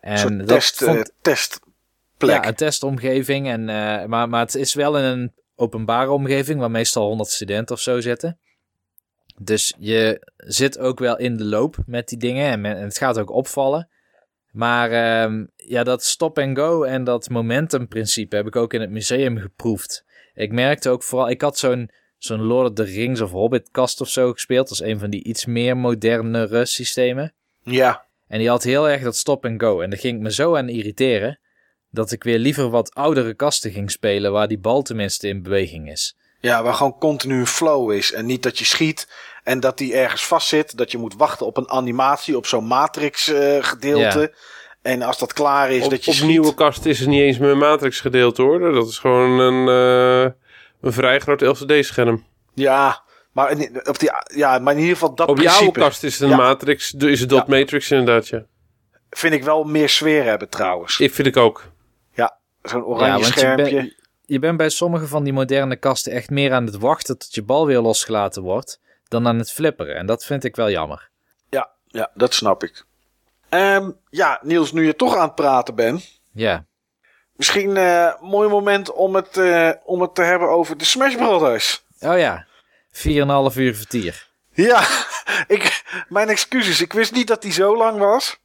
En 0.00 0.38
dat 0.38 0.46
test, 0.48 0.76
vond, 0.84 0.96
eh, 0.98 1.04
testplek. 1.22 2.30
ja, 2.42 2.46
een 2.46 2.54
testomgeving. 2.54 3.48
En, 3.48 3.68
eh, 3.68 4.04
maar, 4.04 4.28
maar 4.28 4.40
het 4.40 4.54
is 4.54 4.74
wel 4.74 4.98
in 4.98 5.04
een 5.04 5.32
openbare 5.56 6.10
omgeving 6.10 6.60
waar 6.60 6.70
meestal 6.70 7.06
100 7.06 7.30
studenten 7.30 7.74
of 7.74 7.80
zo 7.82 8.00
zitten. 8.00 8.38
Dus 9.40 9.74
je 9.78 10.30
zit 10.36 10.78
ook 10.78 10.98
wel 10.98 11.18
in 11.18 11.36
de 11.36 11.44
loop 11.44 11.76
met 11.86 12.08
die 12.08 12.18
dingen 12.18 12.50
en, 12.50 12.60
men- 12.60 12.76
en 12.76 12.82
het 12.82 12.98
gaat 12.98 13.18
ook 13.18 13.30
opvallen. 13.30 13.88
Maar 14.52 14.90
ehm, 14.90 15.44
ja, 15.56 15.82
dat 15.84 16.04
stop 16.04 16.38
and 16.38 16.58
go 16.58 16.82
en 16.82 17.04
dat 17.04 17.28
momentum 17.28 17.88
principe 17.88 18.36
heb 18.36 18.46
ik 18.46 18.56
ook 18.56 18.74
in 18.74 18.80
het 18.80 18.90
museum 18.90 19.38
geproefd. 19.38 20.04
Ik 20.34 20.52
merkte 20.52 20.90
ook 20.90 21.02
vooral, 21.02 21.28
ik 21.30 21.40
had 21.40 21.58
zo'n 21.58 21.90
zo'n 22.18 22.40
Lord 22.42 22.68
of 22.68 22.74
the 22.74 22.82
Rings 22.92 23.20
of 23.20 23.30
Hobbit 23.30 23.68
kast 23.70 24.00
of 24.00 24.08
zo 24.08 24.32
gespeeld. 24.32 24.70
Is 24.70 24.80
een 24.80 24.98
van 24.98 25.10
die 25.10 25.24
iets 25.24 25.46
meer 25.46 25.76
modernere 25.76 26.64
systemen. 26.64 27.32
ja. 27.62 28.06
En 28.28 28.38
die 28.38 28.48
had 28.48 28.62
heel 28.62 28.88
erg 28.88 29.02
dat 29.02 29.16
stop 29.16 29.44
and 29.44 29.60
go. 29.62 29.80
En 29.80 29.90
daar 29.90 29.98
ging 29.98 30.16
ik 30.16 30.22
me 30.22 30.32
zo 30.32 30.56
aan 30.56 30.68
irriteren. 30.68 31.38
Dat 31.90 32.12
ik 32.12 32.24
weer 32.24 32.38
liever 32.38 32.70
wat 32.70 32.94
oudere 32.94 33.34
kasten 33.34 33.70
ging 33.70 33.90
spelen. 33.90 34.32
Waar 34.32 34.48
die 34.48 34.58
bal 34.58 34.82
tenminste 34.82 35.28
in 35.28 35.42
beweging 35.42 35.90
is. 35.90 36.16
Ja, 36.40 36.62
waar 36.62 36.74
gewoon 36.74 36.98
continu 36.98 37.38
een 37.38 37.46
flow 37.46 37.92
is. 37.92 38.12
En 38.12 38.26
niet 38.26 38.42
dat 38.42 38.58
je 38.58 38.64
schiet 38.64 39.08
en 39.44 39.60
dat 39.60 39.78
die 39.78 39.94
ergens 39.94 40.24
vast 40.26 40.48
zit. 40.48 40.76
Dat 40.76 40.90
je 40.90 40.98
moet 40.98 41.14
wachten 41.16 41.46
op 41.46 41.56
een 41.56 41.70
animatie, 41.70 42.36
op 42.36 42.46
zo'n 42.46 42.66
matrix 42.66 43.28
eh, 43.28 43.56
gedeelte. 43.64 44.34
En 44.82 45.02
als 45.02 45.18
dat 45.18 45.32
klaar 45.32 45.70
is, 45.70 45.84
Op, 45.84 45.90
dat 45.90 46.04
je 46.04 46.10
op 46.10 46.16
schiet. 46.16 46.28
nieuwe 46.28 46.54
kast 46.54 46.84
is 46.86 46.98
het 46.98 47.08
niet 47.08 47.20
eens 47.20 47.38
met 47.38 47.50
een 47.50 47.58
matrix 47.58 48.00
gedeeld 48.00 48.36
hoor. 48.36 48.72
Dat 48.72 48.88
is 48.88 48.98
gewoon 48.98 49.38
een, 49.38 49.68
eh, 49.68 50.32
een 50.80 50.92
vrij 50.92 51.18
groot 51.18 51.40
LCD-scherm. 51.40 52.24
Ja, 52.54 53.02
maar 53.38 53.50
in, 53.50 53.88
op 53.88 53.98
die, 53.98 54.10
ja, 54.34 54.58
maar 54.58 54.72
in 54.72 54.78
ieder 54.78 54.94
geval 54.94 55.14
dat 55.14 55.28
Op 55.28 55.38
jouw 55.38 55.54
principe 55.54 55.80
kast 55.80 56.02
is 56.02 56.12
het 56.12 56.22
een 56.22 56.28
Ja. 56.28 56.36
matrix, 56.36 56.94
is 56.94 57.20
het 57.20 57.28
dot 57.28 57.46
Ja. 57.46 57.58
matrix 57.58 57.90
inderdaad, 57.90 58.28
ja. 58.28 58.44
vind 59.10 59.34
ik 59.34 59.42
wel 59.44 59.64
meer 59.64 59.88
sfeer 59.88 60.24
hebben 60.24 60.48
trouwens. 60.48 60.98
Ik 60.98 61.14
vind 61.14 61.26
ik 61.28 61.36
ook. 61.36 61.64
Zo'n 62.62 62.84
oranje 62.84 63.12
want 63.12 63.26
je 63.26 63.32
schermpje. 63.32 63.74
bent- 63.74 63.94
Je 64.24 64.38
bent 64.38 64.56
bij 64.56 64.68
sommige 64.68 65.06
van 65.06 65.24
die 65.24 65.32
moderne 65.32 65.76
kasten 65.76 66.12
echt 66.12 66.30
meer 66.30 66.52
aan 66.52 66.66
het 66.66 66.78
wachten 66.78 67.18
tot 67.18 67.34
je 67.34 67.42
bal 67.42 67.66
weer 67.66 67.78
losgelaten 67.80 68.42
wordt. 68.42 68.80
Dan 69.08 69.26
aan 69.26 69.38
het 69.38 69.52
flipperen. 69.52 69.96
En 69.96 70.06
dat 70.06 70.24
vind 70.24 70.44
ik 70.44 70.56
wel 70.56 70.70
jammer. 70.70 71.08
Ja, 71.50 71.70
ja, 71.86 72.10
dat 72.14 72.34
snap 72.34 72.62
ik. 72.62 72.84
Ehm, 73.48 73.90
ja, 74.10 74.38
Niels, 74.42 74.72
nu 74.72 74.86
je 74.86 74.96
toch 74.96 75.16
aan 75.16 75.26
het 75.26 75.34
praten 75.34 75.74
bent. 75.74 76.20
Ja. 76.32 76.64
Misschien 77.36 77.76
eh, 77.76 78.12
een 78.20 78.28
mooi 78.28 78.48
moment 78.48 78.92
om 78.92 79.14
het, 79.14 79.36
eh, 79.36 79.70
om 79.84 80.00
het 80.00 80.14
te 80.14 80.22
hebben 80.22 80.48
over 80.48 80.78
de 80.78 80.84
Smash 80.84 81.16
Brothers. 81.16 81.84
Oh 82.00 82.18
ja. 82.18 82.46
4,5 82.98 83.56
uur 83.58 83.74
vertier. 83.74 84.28
Ja, 84.52 84.86
ik, 85.56 85.82
mijn 86.08 86.28
excuses. 86.28 86.80
Ik 86.80 86.92
wist 86.92 87.12
niet 87.14 87.26
dat 87.26 87.42
die 87.42 87.52
zo 87.52 87.76
lang 87.76 87.98
was. 87.98 88.38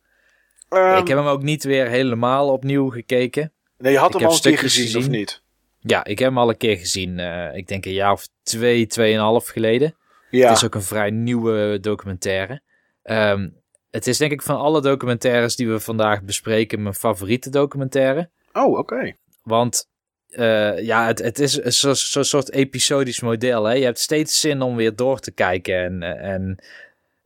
Ehm, 0.70 0.98
ik 0.98 1.08
heb 1.08 1.18
hem 1.18 1.28
ook 1.28 1.42
niet 1.44 1.64
weer 1.64 1.88
helemaal 1.88 2.50
opnieuw 2.52 2.90
gekeken. 2.90 3.52
nee, 3.78 3.92
je 3.92 3.98
had 3.98 4.14
ik 4.14 4.20
hem 4.20 4.30
al 4.30 4.36
een 4.36 4.42
keer 4.42 4.58
gezien, 4.58 4.98
of 4.98 5.08
niet? 5.08 5.42
Ja, 5.80 6.04
ik 6.04 6.20
heb 6.20 6.28
hem 6.28 6.38
al 6.38 6.50
een 6.50 6.58
keer 6.58 6.78
gezien. 6.78 7.20
eh, 7.20 7.56
ik 7.56 7.68
denk 7.68 7.86
een 7.86 7.94
jaar 7.94 8.12
of 8.12 8.28
twee, 8.44 8.88
tweeënhalf 8.88 9.48
geleden. 9.48 9.96
Ja. 10.30 10.48
Het 10.48 10.58
is 10.58 10.64
ook 10.64 10.76
een 10.76 10.82
vrij 10.82 11.10
nieuwe 11.10 11.80
documentaire. 11.82 12.62
Ehm, 13.04 13.50
het 13.92 14.08
is 14.08 14.18
denk 14.18 14.32
ik 14.32 14.42
van 14.42 14.58
alle 14.58 14.82
documentaires 14.82 15.56
die 15.56 15.70
we 15.70 15.80
vandaag 15.80 16.22
bespreken 16.24 16.82
mijn 16.82 16.96
favoriete 16.96 17.50
documentaire. 17.50 18.30
Oh, 18.54 18.78
oké. 18.78 19.14
Want 19.44 19.88
eh, 20.36 20.80
ja, 20.86 21.06
het, 21.06 21.20
het 21.20 21.40
is 21.40 21.54
zo- 21.54 21.94
zo'n 21.94 22.24
soort 22.24 22.52
episodisch 22.52 23.20
model. 23.20 23.64
Hè? 23.64 23.74
Je 23.74 23.84
hebt 23.84 24.00
steeds 24.00 24.40
zin 24.40 24.62
om 24.62 24.76
weer 24.76 24.96
door 24.96 25.20
te 25.20 25.32
kijken. 25.32 25.76
En, 25.76 26.04
en 26.20 26.58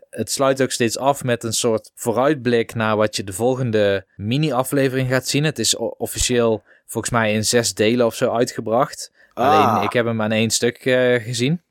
het 0.10 0.32
sluit 0.32 0.62
ook 0.62 0.72
steeds 0.72 0.98
af 0.98 1.24
met 1.24 1.44
een 1.44 1.54
soort 1.54 1.92
vooruitblik 1.96 2.74
naar 2.76 2.96
wat 2.96 3.16
je 3.16 3.24
de 3.24 3.34
volgende 3.34 4.06
mini-aflevering 4.16 5.10
gaat 5.10 5.28
zien. 5.28 5.44
Het 5.44 5.60
is 5.60 5.76
officieel 5.76 6.64
volgens 6.86 7.14
mij 7.14 7.34
in 7.34 7.46
zes 7.46 7.74
delen 7.74 8.06
of 8.06 8.16
zo 8.16 8.32
uitgebracht. 8.36 9.12
Ah, 9.34 9.68
Alleen 9.70 9.84
ik 9.84 9.94
heb 9.94 10.06
hem 10.06 10.22
aan 10.22 10.32
één 10.32 10.50
stuk 10.50 10.78
eh, 10.86 11.24
gezien. 11.24 11.62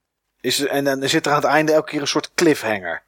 is, 0.41 0.67
en 0.67 0.85
dan 0.85 1.09
zit 1.09 1.27
er 1.27 1.33
aan 1.33 1.39
het 1.41 1.47
einde 1.51 1.73
elke 1.73 1.91
keer 1.91 2.01
een 2.01 2.07
soort 2.07 2.31
cliffhanger. 2.35 3.03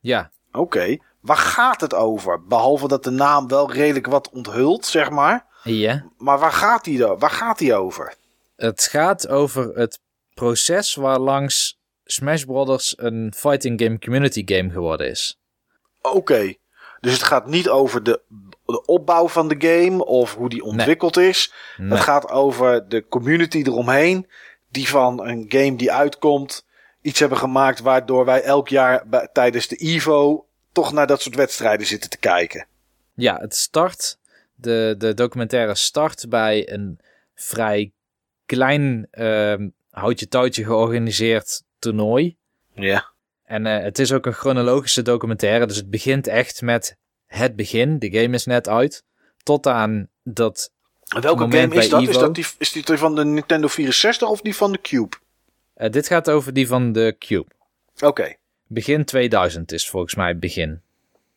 Ja, 0.00 0.30
Oké. 0.52 0.96
Waar 1.20 1.36
gaat 1.36 1.80
het 1.80 1.94
over? 1.94 2.42
Behalve 2.46 2.88
dat 2.88 3.04
de 3.04 3.10
naam 3.10 3.48
wel 3.48 3.72
redelijk 3.72 4.06
wat 4.06 4.30
onthult, 4.30 4.86
zeg 4.86 5.10
maar. 5.10 5.44
Ja. 5.62 6.04
Maar 6.18 6.38
waar 6.38 6.52
gaat 6.52 6.84
die, 6.84 6.98
dan? 6.98 7.18
waar 7.18 7.30
gaat 7.30 7.58
die 7.58 7.74
over? 7.74 8.14
Het 8.56 8.82
gaat 8.82 9.28
over 9.28 9.74
het 9.74 10.00
proces 10.34 10.94
waarlangs 10.94 11.80
Smash 12.04 12.42
Brothers 12.44 12.94
een 12.98 13.32
fighting 13.36 13.80
game 13.80 13.98
community 13.98 14.42
game 14.44 14.70
geworden 14.70 15.08
is. 15.10 15.38
Oké. 16.02 16.54
Dus 17.00 17.12
het 17.12 17.22
gaat 17.22 17.46
niet 17.46 17.68
over 17.68 18.02
de, 18.02 18.20
de 18.66 18.84
opbouw 18.84 19.28
van 19.28 19.48
de 19.48 19.54
game 19.58 20.04
of 20.04 20.34
hoe 20.34 20.48
die 20.48 20.62
ontwikkeld 20.64 21.16
is. 21.16 21.52
Nee. 21.76 21.90
Het 21.90 22.00
gaat 22.00 22.28
over 22.28 22.88
de 22.88 23.08
community 23.08 23.58
eromheen. 23.66 24.26
Die 24.70 24.88
van 24.88 25.26
een 25.26 25.44
game 25.48 25.76
die 25.76 25.92
uitkomt 25.92 26.64
iets 27.02 27.20
hebben 27.20 27.38
gemaakt 27.38 27.80
waardoor 27.80 28.24
wij 28.24 28.42
elk 28.42 28.68
jaar 28.68 29.02
bij- 29.06 29.28
tijdens 29.32 29.68
de 29.68 29.76
Evo 29.76 30.46
toch 30.72 30.92
naar 30.92 31.06
dat 31.06 31.22
soort 31.22 31.34
wedstrijden 31.34 31.86
zitten 31.86 32.10
te 32.10 32.18
kijken. 32.18 32.66
Ja, 33.14 33.36
het 33.36 33.56
start, 33.56 34.18
de, 34.62 34.94
de 34.98 35.14
documentaire 35.14 35.74
start 35.74 36.28
bij 36.28 36.72
een 36.72 36.98
vrij 37.34 37.92
klein 38.46 39.06
ehm 39.10 39.68
houtje 39.92 40.28
touwtje 40.28 40.64
georganiseerd 40.64 41.62
toernooi. 41.78 42.36
Ja. 42.74 43.10
En 43.44 43.66
eh, 43.66 43.82
het 43.82 43.98
is 43.98 44.12
ook 44.12 44.26
een 44.26 44.32
chronologische 44.32 45.02
documentaire, 45.02 45.66
dus 45.66 45.76
het 45.76 45.90
begint 45.90 46.26
echt 46.26 46.62
met 46.62 46.96
het 47.26 47.56
begin. 47.56 47.98
De 47.98 48.10
game 48.10 48.34
is 48.34 48.46
net 48.46 48.68
uit. 48.68 49.04
Tot 49.42 49.66
aan 49.66 50.08
dat, 50.22 50.72
Welke 51.20 51.42
game 51.42 51.74
is 51.74 51.88
dat? 51.88 52.02
Is, 52.08 52.18
dat 52.18 52.34
die, 52.34 52.46
is 52.58 52.72
die 52.72 52.84
van 52.84 53.14
de 53.14 53.24
Nintendo 53.24 53.66
64 53.66 54.28
of 54.28 54.40
die 54.40 54.56
van 54.56 54.72
de 54.72 54.80
Cube? 54.80 55.16
eh, 55.74 55.90
dit 55.90 56.06
gaat 56.06 56.30
over 56.30 56.52
die 56.52 56.66
van 56.66 56.92
de 56.92 57.16
Cube. 57.18 57.50
Oké. 58.00 58.34
Begin 58.66 59.04
2000 59.04 59.72
is 59.72 59.90
volgens 59.90 60.14
mij 60.14 60.28
het 60.28 60.40
begin. 60.40 60.80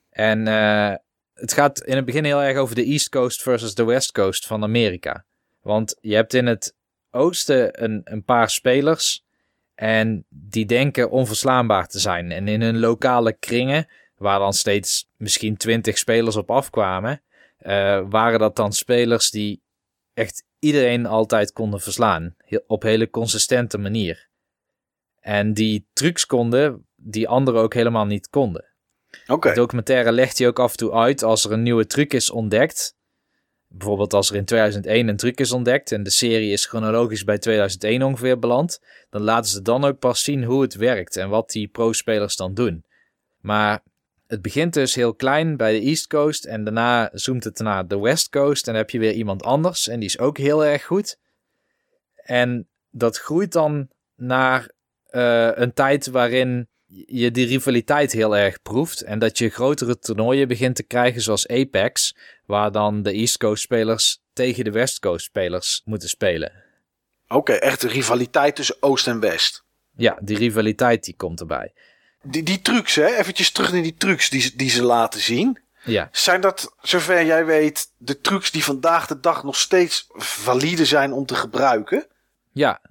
En 0.10 0.48
eh, 0.48 0.96
het 1.36 1.54
gaat 1.54 1.84
in 1.84 1.96
het 1.96 2.06
begin 2.06 2.24
heel 2.24 2.42
erg 2.42 2.58
over 2.58 2.76
de 2.76 2.84
East 2.84 3.10
Coast 3.10 3.42
versus 3.42 3.76
de 3.76 3.84
West 3.84 4.12
Coast 4.12 4.48
van 4.48 4.64
Amerika. 4.64 5.26
Want 5.62 5.98
je 6.02 6.16
hebt 6.16 6.34
in 6.34 6.46
het 6.46 6.76
oosten 7.12 7.84
een, 7.84 8.02
een 8.04 8.24
paar 8.24 8.50
spelers 8.50 9.24
en 9.76 10.26
die 10.30 10.66
denken 10.66 11.10
onverslaanbaar 11.10 11.88
te 11.88 12.00
zijn. 12.00 12.32
En 12.32 12.48
in 12.48 12.62
hun 12.62 12.80
lokale 12.80 13.34
kringen, 13.34 13.88
waar 14.18 14.40
dan 14.40 14.54
steeds 14.54 15.10
misschien 15.18 15.58
20 15.58 15.98
spelers 15.98 16.36
op 16.36 16.52
afkwamen, 16.52 17.22
eh, 17.58 18.02
waren 18.10 18.40
dat 18.40 18.56
dan 18.56 18.74
spelers 18.74 19.30
die 19.30 19.62
echt 20.14 20.44
iedereen 20.60 21.06
altijd 21.06 21.52
konden 21.52 21.82
verslaan. 21.82 22.36
Op 22.68 22.82
hele 22.82 23.10
consistente 23.10 23.78
manier. 23.78 24.28
En 25.20 25.54
die 25.54 25.88
trucs 25.94 26.26
konden 26.26 26.86
die 26.96 27.28
anderen 27.28 27.62
ook 27.62 27.74
helemaal 27.74 28.06
niet 28.06 28.30
konden. 28.30 28.75
De 29.26 29.52
documentaire 29.54 30.12
legt 30.12 30.38
hij 30.38 30.48
ook 30.48 30.60
af 30.60 30.72
en 30.72 30.78
toe 30.78 30.92
uit 30.92 31.24
als 31.24 31.46
er 31.46 31.52
een 31.52 31.64
nieuwe 31.64 31.88
truc 31.88 32.14
is 32.14 32.30
ontdekt. 32.30 32.96
Bijvoorbeeld 33.68 34.14
als 34.14 34.30
er 34.30 34.36
in 34.36 34.46
2001 34.46 35.08
een 35.08 35.18
truc 35.18 35.40
is 35.40 35.52
ontdekt 35.52 35.92
en 35.92 36.04
de 36.04 36.10
serie 36.10 36.52
is 36.52 36.66
chronologisch 36.66 37.24
bij 37.24 37.38
2001 37.38 38.04
ongeveer 38.04 38.40
beland. 38.40 38.82
Dan 39.10 39.22
laten 39.22 39.52
ze 39.52 39.62
dan 39.62 39.84
ook 39.84 40.00
pas 40.00 40.24
zien 40.24 40.44
hoe 40.44 40.62
het 40.62 40.76
werkt 40.76 41.18
en 41.18 41.30
wat 41.30 41.50
die 41.50 41.68
pro-spelers 41.68 42.36
dan 42.36 42.54
doen. 42.54 42.86
Maar 43.42 43.84
het 44.28 44.42
begint 44.42 44.74
dus 44.74 44.96
heel 44.96 45.14
klein 45.14 45.58
bij 45.58 45.80
de 45.80 45.86
East 45.86 46.08
Coast 46.08 46.46
en 46.46 46.64
daarna 46.64 47.10
zoomt 47.14 47.44
het 47.44 47.60
naar 47.60 47.88
de 47.88 48.00
West 48.00 48.30
Coast 48.30 48.68
en 48.68 48.74
dan 48.74 48.82
heb 48.82 48.90
je 48.90 49.00
weer 49.00 49.14
iemand 49.14 49.44
anders 49.44 49.88
en 49.88 50.00
die 50.00 50.10
is 50.10 50.20
ook 50.20 50.38
heel 50.38 50.66
erg 50.66 50.86
goed. 50.86 51.18
En 52.16 52.68
dat 52.90 53.18
groeit 53.18 53.52
dan 53.52 53.90
naar 54.16 54.72
eh, 55.06 55.52
een 55.54 55.74
tijd 55.74 56.08
waarin 56.08 56.68
je 57.08 57.32
die 57.32 57.46
rivaliteit 57.48 58.12
heel 58.12 58.38
erg 58.38 58.62
proeft. 58.62 59.02
En 59.02 59.20
dat 59.20 59.38
je 59.38 59.50
grotere 59.50 60.00
toernooien 60.00 60.48
begint 60.48 60.76
te 60.76 60.84
krijgen, 60.84 61.22
zoals 61.22 61.48
Apex, 61.48 62.16
waar 62.46 62.72
dan 62.72 63.04
de 63.04 63.12
East 63.12 63.38
Coast 63.38 63.64
spelers 63.64 64.20
tegen 64.34 64.64
de 64.64 64.72
West 64.72 65.00
Coast 65.00 65.26
spelers 65.26 65.82
moeten 65.86 66.10
spelen. 66.10 66.52
Oké, 67.28 67.54
echt 67.54 67.84
een 67.84 67.90
rivaliteit 67.90 68.56
tussen 68.56 68.76
Oost 68.80 69.08
en 69.08 69.20
West. 69.20 69.64
Ja, 69.98 70.18
die 70.22 70.38
rivaliteit 70.38 71.04
die 71.04 71.16
komt 71.16 71.40
erbij. 71.40 71.74
Die, 72.24 72.44
die 72.44 72.62
trucs, 72.62 72.96
hè? 72.96 73.16
Eventjes 73.18 73.52
terug 73.52 73.72
naar 73.72 73.82
die 73.82 73.96
trucs 73.98 74.30
die, 74.30 74.42
ze- 74.42 74.56
die 74.56 74.70
ze 74.70 74.84
laten 74.84 75.22
zien. 75.22 75.60
Ja, 75.84 76.10
Zijn 76.12 76.42
dat, 76.42 76.76
zover 76.82 77.26
jij 77.26 77.46
weet, 77.46 77.92
de 77.98 78.20
trucs 78.22 78.52
die 78.52 78.64
vandaag 78.64 79.08
de 79.08 79.20
dag 79.20 79.44
nog 79.44 79.56
steeds 79.56 80.06
valide 80.14 80.86
zijn 80.86 81.12
om 81.14 81.26
te 81.26 81.36
gebruiken? 81.36 82.08
ja 82.52 82.82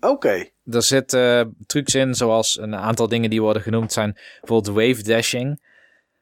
Oké. 0.00 0.48
Er 0.70 0.82
zitten 0.82 1.56
trucs 1.66 1.94
in, 1.94 2.14
zoals 2.14 2.58
een 2.58 2.74
aantal 2.74 3.08
dingen 3.08 3.30
die 3.30 3.42
worden 3.42 3.62
genoemd 3.62 3.92
zijn 3.92 4.16
bijvoorbeeld 4.40 4.76
wave 4.76 5.02
dashing. 5.02 5.60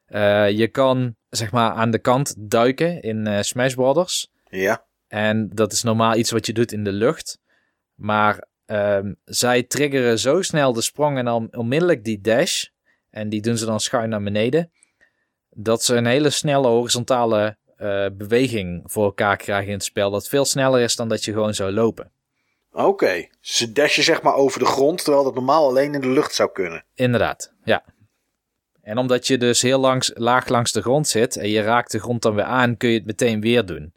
Eh, 0.06 0.50
je 0.50 0.68
kan 0.68 1.16
zeg 1.28 1.52
maar 1.52 1.70
aan 1.70 1.90
de 1.90 1.98
kant 1.98 2.34
duiken 2.38 3.02
in 3.02 3.26
eh, 3.26 3.42
Smash 3.42 3.74
Brothers. 3.74 4.30
Ja. 4.48 4.84
En 5.08 5.48
dat 5.52 5.72
is 5.72 5.82
normaal 5.82 6.16
iets 6.16 6.30
wat 6.30 6.46
je 6.46 6.52
doet 6.52 6.72
in 6.72 6.84
de 6.84 6.92
lucht. 6.92 7.38
Maar 7.94 8.46
ehm, 8.66 9.12
zij 9.24 9.62
triggeren 9.62 10.18
zo 10.18 10.42
snel 10.42 10.72
de 10.72 10.82
sprong 10.82 11.18
en 11.18 11.24
dan 11.24 11.48
onmiddellijk 11.50 12.04
die 12.04 12.20
dash. 12.20 12.64
En 13.10 13.28
die 13.28 13.42
doen 13.42 13.58
ze 13.58 13.64
dan 13.64 13.80
schuin 13.80 14.08
naar 14.08 14.22
beneden. 14.22 14.70
Dat 15.50 15.82
ze 15.82 15.94
een 15.94 16.06
hele 16.06 16.30
snelle 16.30 16.68
horizontale 16.68 17.56
eh, 17.76 18.06
beweging 18.12 18.82
voor 18.84 19.04
elkaar 19.04 19.36
krijgen 19.36 19.66
in 19.66 19.74
het 19.74 19.84
spel. 19.84 20.10
Dat 20.10 20.28
veel 20.28 20.44
sneller 20.44 20.80
is 20.80 20.96
dan 20.96 21.08
dat 21.08 21.24
je 21.24 21.32
gewoon 21.32 21.54
zou 21.54 21.72
lopen. 21.72 22.10
Oké. 22.74 23.28
Ze 23.40 23.72
dashen 23.72 24.04
zeg 24.04 24.22
maar 24.22 24.34
over 24.34 24.58
de 24.58 24.66
grond, 24.66 25.04
terwijl 25.04 25.24
dat 25.24 25.34
normaal 25.34 25.68
alleen 25.68 25.94
in 25.94 26.00
de 26.00 26.08
lucht 26.08 26.34
zou 26.34 26.52
kunnen. 26.52 26.84
Inderdaad, 26.94 27.52
ja. 27.64 27.84
En 28.82 28.98
omdat 28.98 29.26
je 29.26 29.38
dus 29.38 29.62
heel 29.62 29.78
langs, 29.78 30.10
laag 30.14 30.48
langs 30.48 30.72
de 30.72 30.82
grond 30.82 31.08
zit 31.08 31.36
en 31.36 31.48
je 31.48 31.60
raakt 31.60 31.92
de 31.92 32.00
grond 32.00 32.22
dan 32.22 32.34
weer 32.34 32.44
aan, 32.44 32.76
kun 32.76 32.88
je 32.88 32.96
het 32.96 33.06
meteen 33.06 33.40
weer 33.40 33.66
doen. 33.66 33.92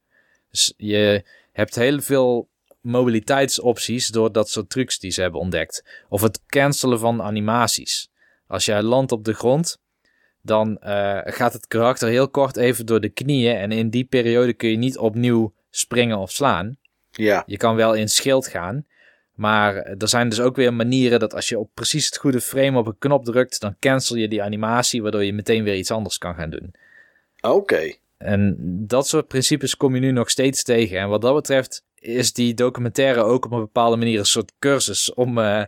Dus 0.49 0.73
je 0.77 1.23
hebt 1.51 1.75
heel 1.75 2.01
veel 2.01 2.49
mobiliteitsopties 2.81 4.07
door 4.07 4.31
dat 4.31 4.49
soort 4.49 4.69
trucs 4.69 4.99
die 4.99 5.11
ze 5.11 5.21
hebben 5.21 5.39
ontdekt. 5.39 5.83
Of 6.09 6.21
het 6.21 6.45
cancelen 6.45 6.99
van 6.99 7.21
animaties. 7.21 8.09
Als 8.47 8.65
jij 8.65 8.81
landt 8.81 9.11
op 9.11 9.23
de 9.23 9.33
grond, 9.33 9.79
dan 10.41 10.77
eh, 10.77 11.19
gaat 11.23 11.53
het 11.53 11.67
karakter 11.67 12.09
heel 12.09 12.29
kort 12.29 12.57
even 12.57 12.85
door 12.85 12.99
de 12.99 13.09
knieën 13.09 13.55
en 13.55 13.71
in 13.71 13.89
die 13.89 14.05
periode 14.05 14.53
kun 14.53 14.69
je 14.69 14.77
niet 14.77 14.97
opnieuw 14.97 15.53
springen 15.69 16.17
of 16.17 16.31
slaan. 16.31 16.77
Ja. 17.17 17.43
Je 17.45 17.57
kan 17.57 17.75
wel 17.75 17.93
in 17.93 18.09
schild 18.09 18.47
gaan. 18.47 18.85
Maar 19.33 19.75
er 19.75 20.07
zijn 20.07 20.29
dus 20.29 20.39
ook 20.39 20.55
weer 20.55 20.73
manieren 20.73 21.19
dat 21.19 21.33
als 21.33 21.49
je 21.49 21.59
op 21.59 21.69
precies 21.73 22.05
het 22.05 22.17
goede 22.17 22.41
frame 22.41 22.77
op 22.77 22.87
een 22.87 22.97
knop 22.99 23.25
drukt, 23.25 23.59
dan 23.59 23.75
cancel 23.79 24.15
je 24.15 24.27
die 24.27 24.43
animatie, 24.43 25.01
waardoor 25.01 25.23
je 25.23 25.33
meteen 25.33 25.63
weer 25.63 25.75
iets 25.75 25.91
anders 25.91 26.17
kan 26.17 26.35
gaan 26.35 26.49
doen. 26.49 26.73
Oké. 27.41 27.93
En 28.17 28.55
dat 28.87 29.07
soort 29.07 29.27
principes 29.27 29.77
kom 29.77 29.95
je 29.95 30.01
nu 30.01 30.11
nog 30.11 30.29
steeds 30.29 30.63
tegen. 30.63 30.99
En 30.99 31.09
wat 31.09 31.21
dat 31.21 31.35
betreft 31.35 31.83
is 31.99 32.33
die 32.33 32.53
documentaire 32.53 33.21
ook 33.21 33.45
op 33.45 33.51
een 33.51 33.59
bepaalde 33.59 33.97
manier 33.97 34.19
een 34.19 34.25
soort 34.25 34.51
cursus 34.59 35.13
om 35.13 35.37
eh, 35.37 35.63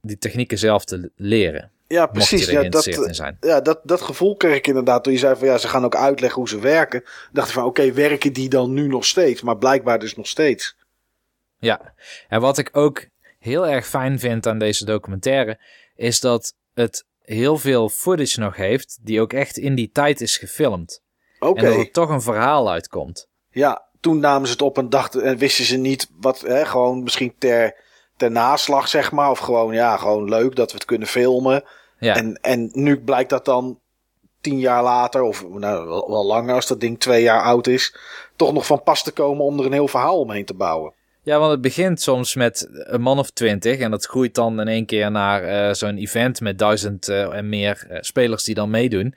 die 0.00 0.18
technieken 0.18 0.58
zelf 0.58 0.84
te 0.84 1.10
leren. 1.16 1.70
Ja, 1.86 2.06
precies. 2.06 2.46
Ja, 2.46 2.68
dat, 2.68 3.36
ja 3.40 3.60
dat, 3.60 3.80
dat 3.82 4.00
gevoel 4.00 4.36
kreeg 4.36 4.56
ik 4.56 4.66
inderdaad 4.66 5.04
toen 5.04 5.12
je 5.12 5.18
zei 5.18 5.36
van 5.36 5.46
ja, 5.46 5.58
ze 5.58 5.68
gaan 5.68 5.84
ook 5.84 5.96
uitleggen 5.96 6.38
hoe 6.38 6.48
ze 6.48 6.60
werken. 6.60 7.02
Dacht 7.32 7.48
ik 7.48 7.54
van 7.54 7.64
oké, 7.64 7.92
werken 7.92 8.32
die 8.32 8.48
dan 8.48 8.72
nu 8.72 8.86
nog 8.86 9.04
steeds? 9.04 9.42
Maar 9.42 9.56
blijkbaar 9.56 9.98
dus 9.98 10.16
nog 10.16 10.26
steeds. 10.26 10.76
Ja, 11.64 11.94
en 12.28 12.40
wat 12.40 12.58
ik 12.58 12.70
ook 12.72 13.06
heel 13.38 13.66
erg 13.66 13.86
fijn 13.86 14.18
vind 14.18 14.46
aan 14.46 14.58
deze 14.58 14.84
documentaire, 14.84 15.58
is 15.96 16.20
dat 16.20 16.54
het 16.74 17.06
heel 17.22 17.58
veel 17.58 17.88
footage 17.88 18.40
nog 18.40 18.56
heeft, 18.56 18.98
die 19.02 19.20
ook 19.20 19.32
echt 19.32 19.56
in 19.56 19.74
die 19.74 19.90
tijd 19.92 20.20
is 20.20 20.36
gefilmd. 20.36 21.02
Oké. 21.38 21.60
En 21.60 21.64
dat 21.64 21.86
er 21.86 21.90
toch 21.90 22.08
een 22.08 22.22
verhaal 22.22 22.70
uitkomt. 22.70 23.28
Ja, 23.50 23.82
toen 24.00 24.18
namen 24.18 24.46
ze 24.46 24.52
het 24.52 24.62
op 24.62 24.78
en 24.78 24.88
dachten 24.88 25.22
en 25.22 25.36
wisten 25.36 25.64
ze 25.64 25.76
niet 25.76 26.10
wat, 26.20 26.40
hè, 26.40 26.64
gewoon 26.64 27.02
misschien 27.02 27.34
ter, 27.38 27.76
ter 28.16 28.30
naslag 28.30 28.88
zeg 28.88 29.12
maar. 29.12 29.30
Of 29.30 29.38
gewoon, 29.38 29.74
ja, 29.74 29.96
gewoon 29.96 30.28
leuk 30.28 30.56
dat 30.56 30.70
we 30.70 30.76
het 30.76 30.86
kunnen 30.86 31.08
filmen. 31.08 31.64
Ja, 31.98 32.16
En, 32.16 32.38
en 32.40 32.70
nu 32.72 33.00
blijkt 33.00 33.30
dat 33.30 33.44
dan 33.44 33.80
tien 34.40 34.58
jaar 34.58 34.82
later, 34.82 35.22
of 35.22 35.48
nou, 35.48 35.86
wel, 35.86 36.10
wel 36.10 36.26
langer 36.26 36.54
als 36.54 36.66
dat 36.66 36.80
ding 36.80 37.00
twee 37.00 37.22
jaar 37.22 37.42
oud 37.42 37.66
is, 37.66 37.96
toch 38.36 38.52
nog 38.52 38.66
van 38.66 38.82
pas 38.82 39.02
te 39.02 39.12
komen 39.12 39.44
om 39.44 39.58
er 39.58 39.66
een 39.66 39.72
heel 39.72 39.88
verhaal 39.88 40.18
omheen 40.18 40.44
te 40.44 40.54
bouwen. 40.54 40.92
Ja, 41.24 41.38
want 41.38 41.50
het 41.50 41.60
begint 41.60 42.00
soms 42.00 42.34
met 42.34 42.68
een 42.70 43.00
man 43.00 43.18
of 43.18 43.30
twintig 43.30 43.78
en 43.78 43.90
dat 43.90 44.06
groeit 44.06 44.34
dan 44.34 44.60
in 44.60 44.68
één 44.68 44.86
keer 44.86 45.10
naar 45.10 45.42
eh, 45.42 45.74
zo'n 45.74 45.96
event 45.96 46.40
met 46.40 46.58
duizend 46.58 47.08
eh, 47.08 47.34
en 47.34 47.48
meer 47.48 47.86
eh, 47.88 47.98
spelers 48.00 48.44
die 48.44 48.54
dan 48.54 48.70
meedoen. 48.70 49.14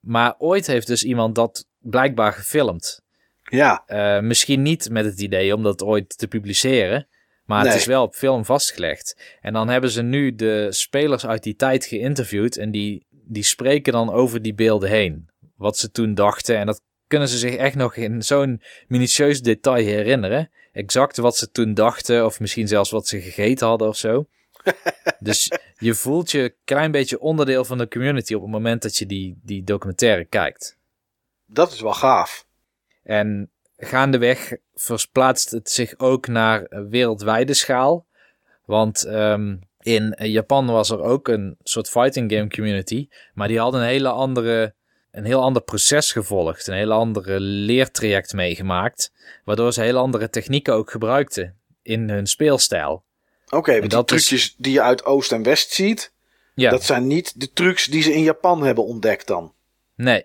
Maar 0.00 0.34
ooit 0.38 0.66
heeft 0.66 0.86
dus 0.86 1.04
iemand 1.04 1.34
dat 1.34 1.66
blijkbaar 1.78 2.32
gefilmd. 2.32 3.00
Ja, 3.42 3.84
misschien 4.22 4.62
niet 4.62 4.90
met 4.90 5.04
het 5.04 5.20
idee 5.20 5.54
om 5.54 5.62
dat 5.62 5.82
ooit 5.82 6.18
te 6.18 6.28
publiceren. 6.28 7.06
Maar 7.44 7.62
Nee. 7.62 7.72
het 7.72 7.80
is 7.80 7.86
wel 7.86 8.02
op 8.02 8.14
film 8.14 8.44
vastgelegd. 8.44 9.36
En 9.40 9.52
dan 9.52 9.68
hebben 9.68 9.90
ze 9.90 10.02
nu 10.02 10.34
de 10.34 10.66
spelers 10.70 11.26
uit 11.26 11.42
die 11.42 11.56
tijd 11.56 11.84
geïnterviewd. 11.84 12.56
En 12.56 12.70
die, 12.70 13.06
die 13.10 13.42
spreken 13.42 13.92
dan 13.92 14.12
over 14.12 14.42
die 14.42 14.54
beelden 14.54 14.88
heen. 14.88 15.28
Wat 15.56 15.76
ze 15.78 15.90
toen 15.90 16.14
dachten. 16.14 16.56
En 16.56 16.66
dat 16.66 16.82
kunnen 17.06 17.28
ze 17.28 17.38
zich 17.38 17.54
echt 17.54 17.74
nog 17.74 17.96
in 17.96 18.22
zo'n 18.22 18.62
minutieus 18.86 19.42
detail 19.42 19.84
herinneren. 19.84 20.50
Exact 20.72 21.16
wat 21.16 21.36
ze 21.36 21.50
toen 21.50 21.74
dachten. 21.74 22.24
Of 22.24 22.40
misschien 22.40 22.68
zelfs 22.68 22.90
wat 22.90 23.06
ze 23.08 23.20
gegeten 23.20 23.66
hadden 23.66 23.88
of 23.88 23.96
zo. 23.96 24.26
dus 25.18 25.52
je 25.78 25.94
voelt 25.94 26.30
je 26.30 26.42
een 26.42 26.54
klein 26.64 26.90
beetje 26.90 27.20
onderdeel 27.20 27.64
van 27.64 27.78
de 27.78 27.88
community 27.88 28.34
op 28.34 28.42
het 28.42 28.50
moment 28.50 28.82
dat 28.82 28.96
je 28.96 29.06
die, 29.06 29.40
die 29.42 29.64
documentaire 29.64 30.24
kijkt. 30.24 30.78
dat 31.46 31.72
is 31.72 31.80
wel 31.80 31.94
gaaf. 31.94 32.46
En 33.02 33.50
gaandeweg 33.76 34.56
versplaatst 34.74 35.50
het 35.50 35.70
zich 35.70 35.98
ook 35.98 36.26
naar 36.26 36.86
wereldwijde 36.88 37.54
schaal. 37.54 38.06
Want 38.64 39.04
ehm, 39.04 39.56
In 39.82 40.14
Japan 40.18 40.66
was 40.66 40.90
er 40.90 41.00
ook 41.00 41.28
een 41.28 41.56
soort 41.62 41.88
fighting 41.88 42.32
game 42.32 42.48
community, 42.48 43.08
maar 43.34 43.48
die 43.48 43.58
hadden 43.58 43.80
een 43.80 43.86
hele 43.86 44.08
andere, 44.08 44.74
een 45.12 45.24
heel 45.24 45.42
ander 45.42 45.62
proces 45.62 46.12
gevolgd, 46.12 46.66
een 46.66 46.74
hele 46.74 46.92
andere 46.92 47.40
leertraject 47.40 48.32
meegemaakt, 48.32 49.12
waardoor 49.44 49.72
ze 49.72 49.80
hele 49.80 49.98
andere 49.98 50.30
technieken 50.30 50.74
ook 50.74 50.90
gebruikten 50.90 51.56
in 51.82 52.08
hun 52.10 52.26
speelstijl. 52.26 53.02
Oké, 53.48 53.78
want 53.78 53.90
die 53.90 53.98
is- 54.00 54.06
trucjes 54.06 54.54
die 54.58 54.72
je 54.72 54.82
uit 54.82 55.04
Oost 55.04 55.32
en 55.32 55.42
West 55.42 55.70
ziet, 55.70 56.12
Ja, 56.54 56.70
dat 56.70 56.84
zijn 56.84 57.06
niet 57.06 57.40
de 57.40 57.52
trucs 57.52 57.84
die 57.86 58.02
ze 58.02 58.12
in 58.14 58.22
Japan 58.22 58.62
hebben 58.62 58.84
ontdekt 58.84 59.26
dan. 59.26 59.52
nee. 59.94 60.24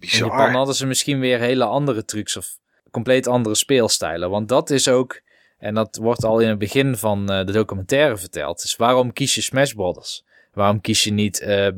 In. 0.00 0.08
Japan 0.08 0.50
hadden 0.54 0.74
ze 0.74 0.86
misschien 0.86 1.20
weer 1.20 1.38
hele 1.38 1.64
andere 1.64 2.04
trucs 2.04 2.36
of 2.36 2.56
compleet 2.90 3.26
andere 3.26 3.54
speelstijlen. 3.54 4.30
Want 4.30 4.48
dat 4.48 4.70
is 4.70 4.88
ook, 4.88 5.20
en 5.58 5.74
dat 5.74 5.96
wordt 5.96 6.24
al 6.24 6.38
in 6.40 6.48
het 6.48 6.58
begin 6.58 6.96
van 6.96 7.30
eh, 7.30 7.46
de 7.46 7.52
documentaire 7.52 8.16
verteld, 8.16 8.62
is 8.64 8.76
waarom 8.76 9.12
kies 9.12 9.34
je 9.34 9.40
Smash 9.40 9.72
Brothers? 9.72 10.24
Waarom 10.52 10.80
kies 10.80 11.04
je 11.04 11.12
niet 11.12 11.40
eh, 11.40 11.68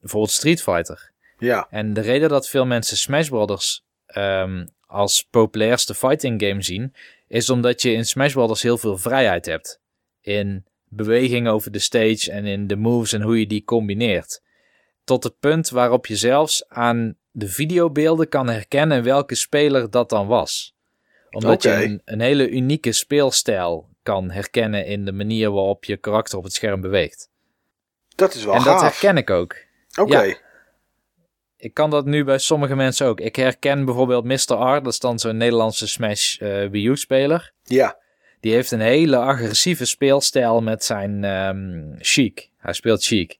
bijvoorbeeld 0.00 0.32
Street 0.32 0.62
Fighter? 0.62 1.10
Ja, 1.44 1.66
En 1.70 1.92
de 1.92 2.00
reden 2.00 2.28
dat 2.28 2.48
veel 2.48 2.66
mensen 2.66 2.96
Smash 2.96 3.28
Brothers 3.28 3.84
ehm, 4.06 4.66
als 4.86 5.26
populairste 5.30 5.94
fighting 5.94 6.42
game 6.42 6.62
zien, 6.62 6.94
is 7.28 7.50
omdat 7.50 7.82
je 7.82 7.92
in 7.92 8.04
Smash 8.04 8.32
Brothers 8.32 8.62
heel 8.62 8.78
veel 8.78 8.98
vrijheid 8.98 9.46
hebt. 9.46 9.80
In 10.20 10.64
beweging 10.88 11.48
over 11.48 11.70
de 11.70 11.78
stage 11.78 12.30
en 12.30 12.44
in 12.44 12.66
de 12.66 12.76
moves 12.76 13.12
en 13.12 13.22
hoe 13.22 13.38
je 13.38 13.46
die 13.46 13.64
combineert. 13.64 14.42
Tot 15.04 15.24
het 15.24 15.38
punt 15.40 15.68
waarop 15.68 16.06
je 16.06 16.16
zelfs 16.16 16.68
aan 16.68 17.16
de 17.30 17.48
videobeelden 17.48 18.28
kan 18.28 18.48
herkennen 18.48 19.02
welke 19.02 19.34
speler 19.34 19.90
dat 19.90 20.08
dan 20.08 20.26
was. 20.26 20.74
Omdat 21.30 21.62
je 21.62 21.70
een, 21.70 22.02
een 22.04 22.20
hele 22.20 22.48
unieke 22.48 22.92
speelstijl 22.92 23.88
kan 24.02 24.30
herkennen 24.30 24.86
in 24.86 25.04
de 25.04 25.12
manier 25.12 25.50
waarop 25.50 25.84
je 25.84 25.96
karakter 25.96 26.38
op 26.38 26.44
het 26.44 26.52
scherm 26.52 26.80
beweegt. 26.80 27.28
dat 28.14 28.34
is 28.34 28.44
wel 28.44 28.54
en 28.54 28.64
dat 28.64 28.80
herken 28.80 29.16
ik 29.16 29.30
ook. 29.30 29.56
Oké, 30.00 30.22
ja. 30.22 30.36
Ik 31.64 31.74
kan 31.74 31.90
dat 31.90 32.04
nu 32.04 32.24
bij 32.24 32.38
sommige 32.38 32.76
mensen 32.76 33.06
ook. 33.06 33.20
Ik 33.20 33.36
herken 33.36 33.84
bijvoorbeeld 33.84 34.24
Mr. 34.24 34.76
R, 34.76 34.82
dat 34.82 34.92
is 34.92 34.98
dan 34.98 35.18
zo'n 35.18 35.36
Nederlandse 35.36 35.88
Smash 35.88 36.38
eh 36.38 36.68
Wii 36.68 36.86
U-speler. 36.86 37.52
ja. 37.62 37.98
Die 38.40 38.52
heeft 38.52 38.70
een 38.70 38.80
hele 38.80 39.16
agressieve 39.16 39.84
speelstijl 39.84 40.62
met 40.62 40.84
zijn 40.84 41.24
ehm 41.24 41.94
Chic. 41.98 42.50
Hij 42.56 42.72
speelt 42.72 43.04
Chic. 43.04 43.38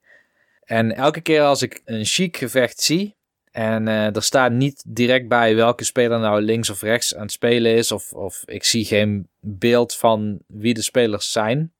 En 0.65 0.97
elke 0.97 1.21
keer 1.21 1.43
als 1.43 1.63
ik 1.63 1.83
een 1.85 2.05
Chic 2.05 2.37
gevecht 2.37 2.81
zie... 2.81 3.17
en 3.51 3.89
eh, 3.89 4.17
er 4.17 4.23
staat 4.23 4.53
niet 4.53 4.85
direct 4.87 5.29
bij 5.29 5.55
welke 5.55 5.85
speler 5.85 6.19
nou 6.19 6.41
links 6.41 6.71
of 6.71 6.83
rechts 6.83 7.15
aan 7.15 7.23
het 7.23 7.33
spelen 7.33 7.75
is... 7.75 7.93
of, 7.93 8.13
of 8.13 8.43
ik 8.45 8.65
zie 8.65 8.85
geen 8.85 9.29
beeld 9.41 9.97
van 9.97 10.39
wie 10.47 10.75
de 10.75 10.83
spelers 10.83 11.33
zijn 11.33 11.73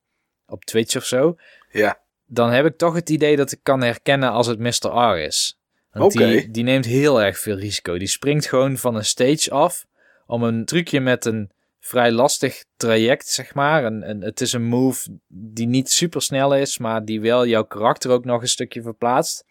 op 0.47 0.65
Twitch 0.65 0.95
of 0.95 1.05
zo... 1.05 1.35
Ja, 1.71 2.01
dan 2.25 2.51
heb 2.51 2.65
ik 2.65 2.77
toch 2.77 2.93
het 2.93 3.09
idee 3.09 3.35
dat 3.35 3.51
ik 3.51 3.59
kan 3.63 3.81
herkennen 3.81 4.31
als 4.31 4.47
het 4.47 4.59
Mr. 4.59 5.13
R 5.13 5.17
is. 5.17 5.59
Want 5.99 6.11
die, 6.11 6.51
die 6.51 6.63
neemt 6.63 6.85
heel 6.85 7.21
erg 7.21 7.39
veel 7.39 7.57
risico. 7.57 7.97
Die 7.97 8.07
springt 8.07 8.47
gewoon 8.47 8.77
van 8.77 8.95
een 8.95 9.05
stage 9.05 9.51
af 9.51 9.85
om 10.25 10.43
een 10.43 10.65
trucje 10.65 10.99
met 10.99 11.25
een 11.25 11.51
vrij 11.79 12.11
lastig 12.11 12.65
traject, 12.77 13.27
zeg 13.27 13.53
maar. 13.53 13.85
En, 13.85 14.03
en 14.03 14.21
het 14.21 14.41
is 14.41 14.53
een 14.53 14.63
move 14.63 15.19
die 15.27 15.67
niet 15.67 15.91
super 15.91 16.21
snel 16.21 16.55
is, 16.55 16.77
maar 16.77 17.05
die 17.05 17.21
wel 17.21 17.45
jouw 17.45 17.63
karakter 17.63 18.11
ook 18.11 18.25
nog 18.25 18.41
een 18.41 18.47
stukje 18.47 18.81
verplaatst. 18.81 19.45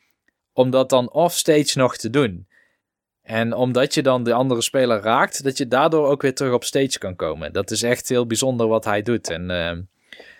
Om 0.53 0.71
dat 0.71 0.91
dan 0.91 1.13
offstage 1.13 1.79
nog 1.79 1.97
te 1.97 2.11
doen. 2.11 2.47
En 3.23 3.53
omdat 3.53 3.95
je 3.95 4.03
dan 4.03 4.25
de 4.25 4.33
andere 4.33 4.63
speler 4.63 5.01
raakt, 5.01 5.45
dat 5.45 5.59
je 5.59 5.69
daardoor 5.69 6.07
ook 6.07 6.23
weer 6.23 6.35
terug 6.35 6.53
op 6.53 6.65
stage 6.65 6.99
kan 6.99 7.17
komen. 7.17 7.53
Dat 7.53 7.71
is 7.71 7.83
echt 7.83 8.09
heel 8.09 8.27
bijzonder 8.27 8.67
wat 8.67 8.85
hij 8.85 9.03
doet. 9.03 9.31
En, 9.31 9.51
ehm, 9.51 9.83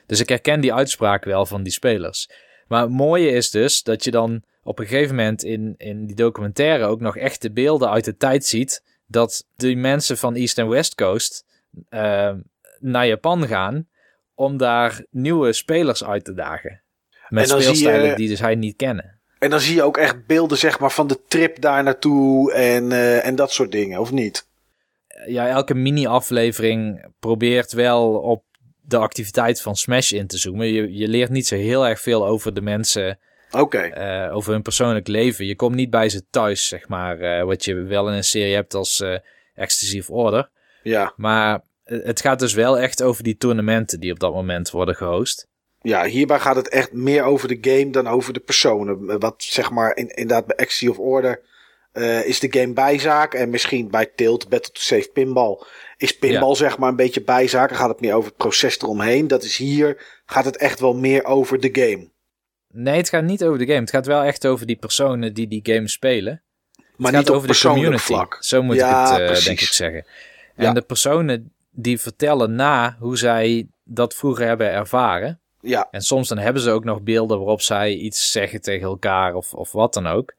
dus 0.07 0.21
ik 0.21 0.29
herken 0.29 0.61
die 0.61 0.75
uitspraak 0.75 1.25
wel 1.25 1.47
van 1.47 1.63
die 1.63 1.73
spelers. 1.73 2.31
Maar 2.69 2.83
het 2.83 2.91
mooie 2.91 3.31
is 3.31 3.51
dus 3.51 3.83
dat 3.83 4.05
je 4.05 4.11
dan 4.11 4.43
op 4.65 4.79
een 4.79 4.87
gegeven 4.87 5.15
moment 5.17 5.43
in, 5.43 5.75
in 5.77 6.07
die 6.07 6.17
documentaire 6.17 6.85
ook 6.87 7.01
nog 7.01 7.17
echte 7.17 7.51
beelden 7.53 7.91
uit 7.91 8.05
de 8.05 8.17
tijd 8.17 8.47
ziet. 8.47 8.83
Dat 9.07 9.47
die 9.57 9.77
mensen 9.77 10.19
van 10.19 10.35
East 10.35 10.59
en 10.59 10.69
West 10.69 10.95
Coast 10.95 11.45
eh, 11.89 12.33
naar 12.79 13.07
Japan 13.07 13.47
gaan 13.47 13.89
om 14.35 14.57
daar 14.57 15.05
nieuwe 15.11 15.53
spelers 15.53 16.05
uit 16.05 16.25
te 16.25 16.35
dagen. 16.35 16.83
Met 17.29 17.51
je- 17.51 17.61
speelstijlen 17.61 18.17
die 18.17 18.29
dus 18.29 18.41
hij 18.41 18.55
niet 18.55 18.77
kennen. 18.77 19.19
En 19.39 19.51
dan 19.51 19.61
zie 19.61 19.75
je 19.75 19.83
ook 19.83 19.97
echt 19.97 20.27
beelden 20.27 20.59
zeg 20.59 20.79
maar, 20.79 20.91
van 20.91 21.07
de 21.07 21.21
trip 21.29 21.61
daar 21.61 21.83
naartoe 21.83 22.53
en, 22.53 22.93
eh, 22.93 23.27
en 23.27 23.35
dat 23.37 23.53
soort 23.53 23.73
dingen, 23.73 24.01
of 24.01 24.11
niet? 24.13 24.47
Ja, 25.27 25.49
elke 25.49 25.75
mini-aflevering 25.75 27.07
probeert 27.19 27.73
wel 27.73 28.15
op 28.15 28.45
de 28.81 28.97
activiteit 28.97 29.61
van 29.63 29.77
Smash 29.77 30.13
in 30.13 30.27
te 30.27 30.39
zoomen. 30.39 30.67
Je, 30.67 30.93
je 30.93 31.09
leert 31.09 31.31
niet 31.31 31.47
zo 31.47 31.57
heel 31.57 31.87
erg 31.87 32.01
veel 32.01 32.27
over 32.27 32.55
de 32.55 32.61
mensen 32.61 33.19
Oké, 33.55 33.79
eh, 33.79 34.37
over 34.37 34.53
hun 34.53 34.63
persoonlijk 34.63 35.09
leven. 35.09 35.47
Je 35.47 35.57
komt 35.57 35.75
niet 35.75 35.91
bij 35.91 36.09
ze 36.09 36.23
thuis, 36.31 36.69
zeg 36.69 36.89
maar, 36.89 37.21
eh, 37.21 37.45
wat 37.45 37.65
je 37.65 37.75
wel 37.75 38.09
in 38.09 38.15
een 38.15 38.25
serie 38.25 38.55
hebt 38.55 38.75
als 38.75 39.01
eh 39.01 39.19
Ecstasy 39.55 39.99
of 39.99 40.11
Order. 40.11 40.51
ja. 40.83 41.13
Maar 41.17 41.61
het 41.85 42.21
gaat 42.21 42.39
dus 42.39 42.55
wel 42.55 42.79
echt 42.79 43.03
over 43.03 43.23
die 43.23 43.37
toernooien 43.37 44.01
die 44.01 44.13
op 44.13 44.19
dat 44.19 44.33
moment 44.33 44.71
worden 44.71 44.95
gehost. 44.95 45.49
Ja, 45.81 46.05
hierbij 46.05 46.41
gaat 46.41 46.57
het 46.57 46.69
echt 46.69 46.93
meer 46.93 47.23
over 47.23 47.49
de 47.49 47.71
game 47.71 47.91
dan 47.91 48.07
over 48.07 48.33
de 48.33 48.41
personen. 48.41 49.19
Wat 49.19 49.35
zeg 49.43 49.71
maar 49.71 49.97
in, 49.97 50.09
inderdaad 50.09 50.47
bij 50.47 50.57
Axie 50.57 50.91
of 50.91 50.99
Order 50.99 51.41
is 52.25 52.41
de 52.41 52.59
game 52.59 52.73
bijzaak. 52.73 53.35
En 53.35 53.51
misschien 53.51 53.91
bij 53.91 54.07
Tilt, 54.07 54.49
Battle 54.49 54.73
to 54.73 54.81
Save 54.81 55.11
Pinball, 55.13 55.59
is 55.97 56.19
pinball 56.19 56.55
zeg 56.55 56.79
maar 56.79 56.89
een 56.89 56.97
beetje 56.97 57.23
bijzaak. 57.23 57.69
Dan 57.69 57.79
gaat 57.79 57.89
het 57.89 58.01
meer 58.01 58.15
over 58.15 58.29
het 58.29 58.39
proces 58.39 58.81
eromheen. 58.81 59.29
Dat 59.29 59.43
is 59.43 59.57
hier, 59.57 60.03
gaat 60.27 60.45
het 60.45 60.57
echt 60.57 60.81
wel 60.81 60.95
meer 60.95 61.25
over 61.25 61.61
de 61.61 61.69
game. 61.73 62.13
Nee, 62.77 62.97
het 62.97 63.09
gaat 63.09 63.23
niet 63.25 63.45
over 63.45 63.59
de 63.59 63.67
game. 63.67 63.81
Het 63.81 63.91
gaat 63.91 64.07
wel 64.07 64.23
echt 64.23 64.47
over 64.47 64.67
die 64.67 64.77
personen 64.77 65.35
die 65.35 65.49
die 65.49 65.61
game 65.63 65.89
spelen. 65.89 66.43
Maar 66.97 67.11
het 67.13 67.21
niet 67.21 67.29
gaat 67.29 67.37
over 67.37 67.49
de 67.49 67.59
community. 67.69 68.03
vlak. 68.03 68.37
Zo 68.41 68.63
moet 68.63 68.77
Ja, 68.77 69.13
ik 69.17 69.29
het, 69.29 69.39
eh, 69.39 69.45
denk 69.45 69.61
ik, 69.61 69.67
zeggen. 69.67 70.05
En 70.55 70.65
Ja. 70.65 70.73
de 70.73 70.81
personen 70.81 71.53
die 71.71 72.01
vertellen 72.01 72.55
na 72.55 72.97
hoe 72.99 73.19
zij 73.19 73.67
dat 73.85 74.15
vroeger 74.15 74.47
hebben 74.47 74.71
ervaren. 74.71 75.39
Ja, 75.61 75.89
En 75.91 76.03
soms 76.03 76.29
dan 76.29 76.39
hebben 76.39 76.63
ze 76.63 76.71
ook 76.71 76.85
nog 76.85 77.01
beelden 77.03 77.39
waarop 77.39 77.61
zij 77.61 77.95
iets 77.95 78.31
zeggen 78.33 78.61
tegen 78.63 78.87
elkaar 78.87 79.35
of, 79.35 79.55
of 79.55 79.73
wat 79.73 79.95
dan 79.95 80.07
ook. 80.07 80.35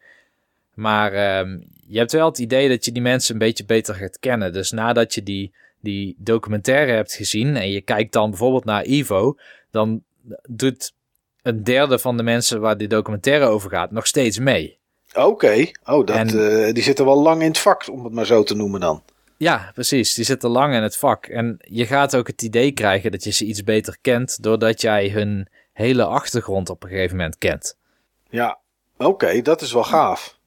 Maar 0.73 1.13
ehm, 1.13 1.59
je 1.87 1.97
hebt 1.97 2.11
wel 2.11 2.25
het 2.27 2.37
idee 2.37 2.69
dat 2.69 2.85
je 2.85 2.91
die 2.91 3.01
mensen 3.01 3.33
een 3.33 3.39
beetje 3.39 3.65
beter 3.65 3.95
gaat 3.95 4.19
kennen. 4.19 4.53
Dus 4.53 4.71
nadat 4.71 5.13
je 5.13 5.23
die, 5.23 5.53
die 5.79 6.15
documentaire 6.17 6.91
hebt 6.91 7.13
gezien 7.13 7.55
en 7.55 7.69
je 7.71 7.81
kijkt 7.81 8.13
dan 8.13 8.29
bijvoorbeeld 8.29 8.65
naar 8.65 8.85
Ivo, 8.85 9.37
dan 9.71 10.03
doet 10.49 10.93
een 11.45 11.63
derde 11.63 11.99
van 11.99 12.17
de 12.17 12.23
mensen 12.23 12.59
waar 12.61 12.77
die 12.77 12.87
documentaire 12.87 13.45
over 13.45 13.69
gaat 13.69 13.91
nog 13.91 14.07
steeds 14.07 14.39
mee. 14.39 14.77
oké. 15.13 15.65
Oh, 15.85 16.05
dat, 16.05 16.09
En- 16.15 16.65
eh, 16.67 16.73
die 16.73 16.83
zitten 16.83 17.05
wel 17.05 17.21
lang 17.21 17.41
in 17.41 17.47
het 17.47 17.57
vak, 17.57 17.89
om 17.91 18.03
het 18.03 18.13
maar 18.13 18.25
zo 18.25 18.43
te 18.43 18.55
noemen 18.55 18.79
dan. 18.79 19.03
Ja, 19.37 19.71
precies. 19.73 20.13
Die 20.13 20.25
zitten 20.25 20.49
lang 20.49 20.73
in 20.73 20.81
het 20.83 20.97
vak. 20.97 21.25
En 21.25 21.57
je 21.59 21.85
gaat 21.85 22.15
ook 22.15 22.27
het 22.27 22.41
idee 22.41 22.71
krijgen 22.71 23.11
dat 23.11 23.23
je 23.23 23.31
ze 23.31 23.45
iets 23.45 23.63
beter 23.63 23.97
kent, 24.01 24.43
doordat 24.43 24.81
jij 24.81 25.09
hun 25.09 25.47
hele 25.73 26.05
achtergrond 26.05 26.69
op 26.69 26.83
een 26.83 26.89
gegeven 26.89 27.15
moment 27.17 27.37
kent. 27.37 27.77
Ja, 28.29 28.57
oké, 28.97 29.41
dat 29.41 29.61
is 29.61 29.73
wel 29.73 29.83
gaaf. 29.83 30.37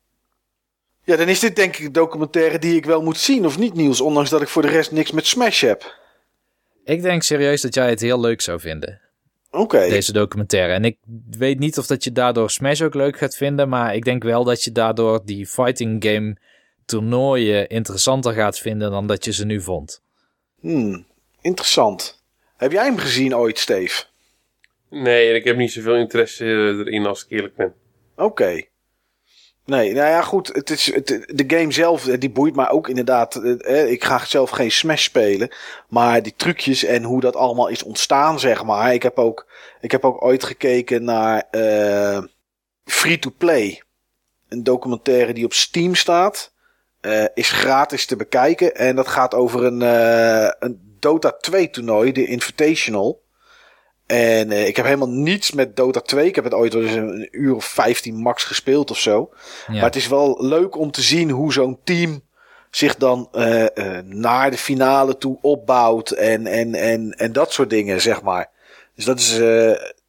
Ja, 1.04 1.16
dan 1.16 1.28
is 1.28 1.40
dit 1.40 1.56
denk 1.56 1.76
ik 1.76 1.84
een 1.84 1.92
documentaire 1.92 2.58
die 2.58 2.76
ik 2.76 2.84
wel 2.84 3.02
moet 3.02 3.18
zien, 3.18 3.46
of 3.46 3.58
niet 3.58 3.74
Niels? 3.74 4.00
Ondanks 4.00 4.30
dat 4.30 4.42
ik 4.42 4.48
voor 4.48 4.62
de 4.62 4.68
rest 4.68 4.92
niks 4.92 5.10
met 5.10 5.26
Smash 5.26 5.60
heb. 5.60 5.96
Ik 6.84 7.02
denk 7.02 7.22
serieus 7.22 7.60
dat 7.60 7.74
jij 7.74 7.88
het 7.90 8.00
heel 8.00 8.20
leuk 8.20 8.40
zou 8.40 8.60
vinden, 8.60 9.00
Oké, 9.50 9.88
deze 9.88 10.12
documentaire. 10.12 10.72
En 10.72 10.84
ik 10.84 10.98
weet 11.30 11.58
niet 11.58 11.78
of 11.78 11.86
dat 11.86 12.04
je 12.04 12.12
daardoor 12.12 12.50
Smash 12.50 12.80
ook 12.80 12.94
leuk 12.94 13.18
gaat 13.18 13.36
vinden, 13.36 13.68
maar 13.68 13.94
ik 13.94 14.04
denk 14.04 14.22
wel 14.22 14.44
dat 14.44 14.62
je 14.62 14.72
daardoor 14.72 15.20
die 15.24 15.46
fighting 15.46 16.04
game 16.04 16.36
toernooien 16.84 17.68
interessanter 17.68 18.32
gaat 18.32 18.58
vinden 18.58 18.90
dan 18.90 19.06
dat 19.06 19.24
je 19.24 19.32
ze 19.32 19.44
nu 19.44 19.60
vond. 19.60 20.02
hmm, 20.60 21.06
interessant. 21.40 22.22
Heb 22.56 22.72
jij 22.72 22.84
hem 22.84 22.98
gezien 22.98 23.36
ooit, 23.36 23.58
Steve? 23.58 24.04
Nee, 24.90 25.34
ik 25.34 25.44
heb 25.44 25.56
niet 25.56 25.72
zoveel 25.72 25.96
interesse 25.96 26.44
erin 26.44 27.06
als 27.06 27.24
ik 27.24 27.30
eerlijk 27.30 27.56
ben. 27.56 27.74
Oké. 28.16 28.62
Nee, 29.68 29.92
nou 29.92 30.08
ja, 30.08 30.22
goed. 30.22 30.48
Het 30.52 30.70
is, 30.70 30.94
het, 30.94 31.06
de 31.26 31.44
game 31.46 31.72
zelf, 31.72 32.06
eh, 32.06 32.20
die 32.20 32.30
boeit 32.30 32.56
mij 32.56 32.68
ook 32.68 32.88
inderdaad. 32.88 33.34
Eh, 33.36 33.82
eh, 33.82 33.90
Ik 33.90 34.04
ga 34.04 34.24
zelf 34.24 34.50
geen 34.50 34.70
Smash 34.70 35.02
spelen. 35.02 35.50
Maar 35.88 36.22
die 36.22 36.34
trucjes 36.36 36.84
en 36.84 37.02
hoe 37.02 37.20
dat 37.20 37.36
allemaal 37.36 37.68
is 37.68 37.82
ontstaan, 37.82 38.40
zeg 38.40 38.64
maar. 38.64 38.94
Ik 38.94 39.02
heb 39.02 39.18
ook, 39.18 39.46
ik 39.80 39.90
heb 39.90 40.04
ook 40.04 40.24
ooit 40.24 40.44
gekeken 40.44 41.04
naar 41.04 41.44
Free 42.84 43.18
to 43.18 43.30
Play. 43.38 43.82
Een 44.48 44.64
documentaire 44.64 45.32
die 45.32 45.44
op 45.44 45.52
Steam 45.52 45.94
staat. 45.94 46.52
Is 47.34 47.50
gratis 47.50 48.06
te 48.06 48.16
bekijken. 48.16 48.74
En 48.74 48.96
dat 48.96 49.08
gaat 49.08 49.34
over 49.34 49.64
een, 49.64 49.80
een 50.58 50.96
Dota 50.98 51.30
2 51.40 51.70
toernooi, 51.70 52.12
de 52.12 52.26
Invitational. 52.26 53.22
En 54.08 54.50
eh, 54.50 54.66
ik 54.66 54.76
heb 54.76 54.84
helemaal 54.84 55.08
niets 55.08 55.52
met 55.52 55.76
Dota 55.76 56.00
2. 56.00 56.26
Ik 56.26 56.34
heb 56.34 56.44
het 56.44 56.54
ooit 56.54 56.72
wel 56.72 56.82
eens 56.82 56.94
een, 56.94 57.08
een 57.08 57.28
uur 57.30 57.54
of 57.54 57.64
15 57.64 58.16
max 58.16 58.44
gespeeld 58.44 58.90
of 58.90 58.98
zo. 58.98 59.30
Ja. 59.66 59.72
Maar 59.72 59.82
het 59.82 59.96
is 59.96 60.08
wel 60.08 60.36
leuk 60.46 60.76
om 60.76 60.90
te 60.90 61.02
zien 61.02 61.30
hoe 61.30 61.52
zo'n 61.52 61.78
team 61.84 62.22
zich 62.70 62.96
dan 62.96 63.28
eh, 63.32 63.64
eh, 63.76 64.04
naar 64.04 64.50
de 64.50 64.56
finale 64.56 65.18
toe 65.18 65.38
opbouwt. 65.40 66.10
En, 66.10 66.46
en, 66.46 66.74
en, 66.74 67.10
en 67.10 67.32
dat 67.32 67.52
soort 67.52 67.70
dingen, 67.70 68.00
zeg 68.00 68.22
maar. 68.22 68.50
Dus 68.94 69.04
dat 69.04 69.18
is. 69.18 69.40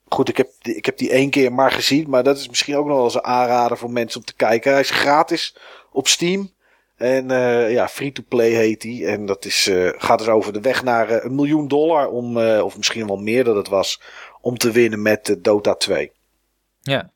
goed, 0.07 0.29
ik 0.29 0.37
heb, 0.37 0.49
ik 0.61 0.85
heb 0.85 0.97
die 0.97 1.11
één 1.11 1.29
keer 1.29 1.53
maar 1.53 1.71
gezien. 1.71 2.09
Maar 2.09 2.23
dat 2.23 2.37
is 2.37 2.49
misschien 2.49 2.77
ook 2.77 2.85
nog 2.85 2.95
wel 2.95 3.05
eens 3.05 3.15
een 3.15 3.23
aanrader 3.23 3.77
voor 3.77 3.91
mensen 3.91 4.19
om 4.19 4.25
te 4.25 4.35
kijken. 4.35 4.71
Hij 4.71 4.81
is 4.81 4.91
gratis 4.91 5.55
op 5.91 6.07
Steam. 6.07 6.51
En 6.99 7.31
eh, 7.31 7.71
ja, 7.71 7.87
free-to-play 7.87 8.49
heet 8.49 8.83
hij. 8.83 9.05
En 9.05 9.25
dat 9.25 9.45
is, 9.45 9.67
eh, 9.67 9.89
gaat 9.97 10.19
dus 10.19 10.27
over 10.27 10.53
de 10.53 10.61
weg 10.61 10.83
naar 10.83 11.09
eh, 11.09 11.23
een 11.23 11.35
miljoen 11.35 11.67
dollar. 11.67 12.07
Om, 12.07 12.37
of 12.37 12.77
misschien 12.77 13.07
wel 13.07 13.17
meer 13.17 13.43
dat 13.43 13.55
het 13.55 13.67
was. 13.67 14.01
Om 14.41 14.57
te 14.57 14.71
winnen 14.71 15.01
met 15.01 15.37
Dota 15.41 15.75
2. 15.75 16.11
Ja. 16.79 17.13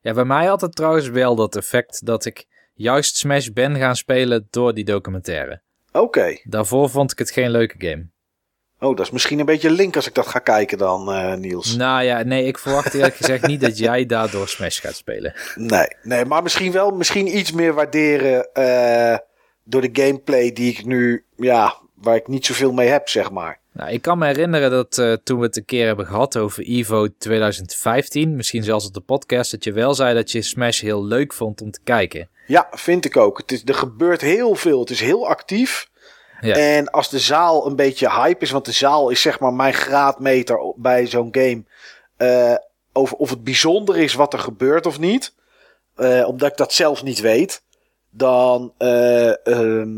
Ja, 0.00 0.12
bij 0.12 0.24
mij 0.24 0.46
had 0.46 0.60
het 0.60 0.74
trouwens 0.74 1.08
wel 1.08 1.34
dat 1.34 1.56
effect 1.56 2.06
dat 2.06 2.24
ik 2.24 2.46
juist 2.74 3.16
Smash 3.16 3.48
ben 3.48 3.76
gaan 3.76 3.96
spelen 3.96 4.46
door 4.50 4.74
die 4.74 4.84
documentaire. 4.84 5.62
Oké. 5.92 6.38
Daarvoor 6.42 6.90
vond 6.90 7.12
ik 7.12 7.18
het 7.18 7.30
geen 7.30 7.50
leuke 7.50 7.74
game. 7.78 8.08
Oh, 8.86 8.96
dat 8.96 9.06
is 9.06 9.12
misschien 9.12 9.38
een 9.38 9.46
beetje 9.46 9.70
link 9.70 9.96
als 9.96 10.06
ik 10.06 10.14
dat 10.14 10.26
ga 10.26 10.38
kijken 10.38 10.78
dan, 10.78 11.12
eh, 11.12 11.34
Niels. 11.34 11.76
Nou 11.76 12.02
ja, 12.02 12.22
nee, 12.22 12.44
ik 12.44 12.58
verwacht 12.58 12.94
eerlijk 12.94 13.14
gezegd 13.14 13.46
niet 13.46 13.60
dat 13.60 13.78
jij 13.78 14.06
daardoor 14.06 14.48
Smash 14.48 14.80
gaat 14.80 14.96
spelen. 14.96 15.34
Nee, 15.54 15.86
nee, 16.02 16.24
maar 16.24 16.42
misschien 16.42 16.72
wel 16.72 16.90
misschien 16.90 17.36
iets 17.36 17.52
meer 17.52 17.74
waarderen 17.74 18.52
eh, 18.52 19.18
door 19.64 19.80
de 19.80 20.02
gameplay 20.02 20.52
die 20.52 20.70
ik 20.70 20.84
nu, 20.84 21.24
ja, 21.36 21.76
waar 21.94 22.16
ik 22.16 22.28
niet 22.28 22.46
zoveel 22.46 22.72
mee 22.72 22.88
heb, 22.88 23.08
zeg 23.08 23.30
maar. 23.30 23.58
Nou, 23.72 23.90
ik 23.90 24.02
kan 24.02 24.18
me 24.18 24.26
herinneren 24.26 24.70
dat 24.70 24.98
eh, 24.98 25.12
toen 25.12 25.38
we 25.38 25.44
het 25.44 25.56
een 25.56 25.64
keer 25.64 25.86
hebben 25.86 26.06
gehad 26.06 26.36
over 26.36 26.64
Evo 26.64 27.08
2015, 27.18 28.36
misschien 28.36 28.62
zelfs 28.62 28.86
op 28.86 28.94
de 28.94 29.00
podcast, 29.00 29.50
dat 29.50 29.64
je 29.64 29.72
wel 29.72 29.94
zei 29.94 30.14
dat 30.14 30.32
je 30.32 30.42
Smash 30.42 30.80
heel 30.80 31.04
leuk 31.04 31.32
vond 31.32 31.60
om 31.60 31.70
te 31.70 31.80
kijken. 31.84 32.28
Ja, 32.46 32.68
vind 32.70 33.04
ik 33.04 33.16
ook. 33.16 33.38
Het 33.38 33.52
is, 33.52 33.62
er 33.64 33.74
gebeurt 33.74 34.20
heel 34.20 34.54
veel. 34.54 34.80
Het 34.80 34.90
is 34.90 35.00
heel 35.00 35.28
actief. 35.28 35.88
En 36.40 36.90
als 36.90 37.08
de 37.10 37.18
zaal 37.18 37.66
een 37.66 37.76
beetje 37.76 38.10
hype 38.10 38.44
is, 38.44 38.50
want 38.50 38.64
de 38.64 38.72
zaal 38.72 39.10
is 39.10 39.20
zeg 39.20 39.40
maar 39.40 39.52
mijn 39.52 39.74
graadmeter 39.74 40.72
bij 40.76 41.06
zo'n 41.06 41.28
game. 41.32 41.64
eh, 42.16 42.54
over 42.92 43.16
of 43.16 43.30
het 43.30 43.44
bijzonder 43.44 43.96
is 43.98 44.14
wat 44.14 44.32
er 44.32 44.38
gebeurt 44.38 44.86
of 44.86 44.98
niet. 44.98 45.34
eh, 45.96 46.28
omdat 46.28 46.50
ik 46.50 46.56
dat 46.56 46.72
zelf 46.72 47.02
niet 47.02 47.20
weet. 47.20 47.62
Dan 48.10 48.72
eh, 48.78 49.46
ehm, 49.46 49.90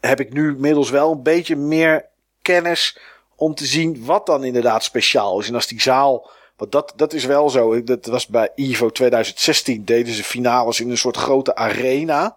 heb 0.00 0.20
ik 0.20 0.32
nu 0.32 0.48
inmiddels 0.54 0.90
wel 0.90 1.12
een 1.12 1.22
beetje 1.22 1.56
meer 1.56 2.06
kennis 2.42 2.98
om 3.36 3.54
te 3.54 3.66
zien 3.66 4.04
wat 4.04 4.26
dan 4.26 4.44
inderdaad 4.44 4.84
speciaal 4.84 5.40
is. 5.40 5.48
En 5.48 5.54
als 5.54 5.66
die 5.66 5.80
zaal. 5.80 6.30
Want 6.56 6.72
dat, 6.72 6.92
dat 6.96 7.12
is 7.12 7.24
wel 7.24 7.50
zo. 7.50 7.82
Dat 7.84 8.06
was 8.06 8.26
bij 8.26 8.50
Evo 8.54 8.90
2016. 8.90 9.84
Deden 9.84 10.14
ze 10.14 10.24
finales 10.24 10.80
in 10.80 10.90
een 10.90 10.98
soort 10.98 11.16
grote 11.16 11.54
arena. 11.54 12.36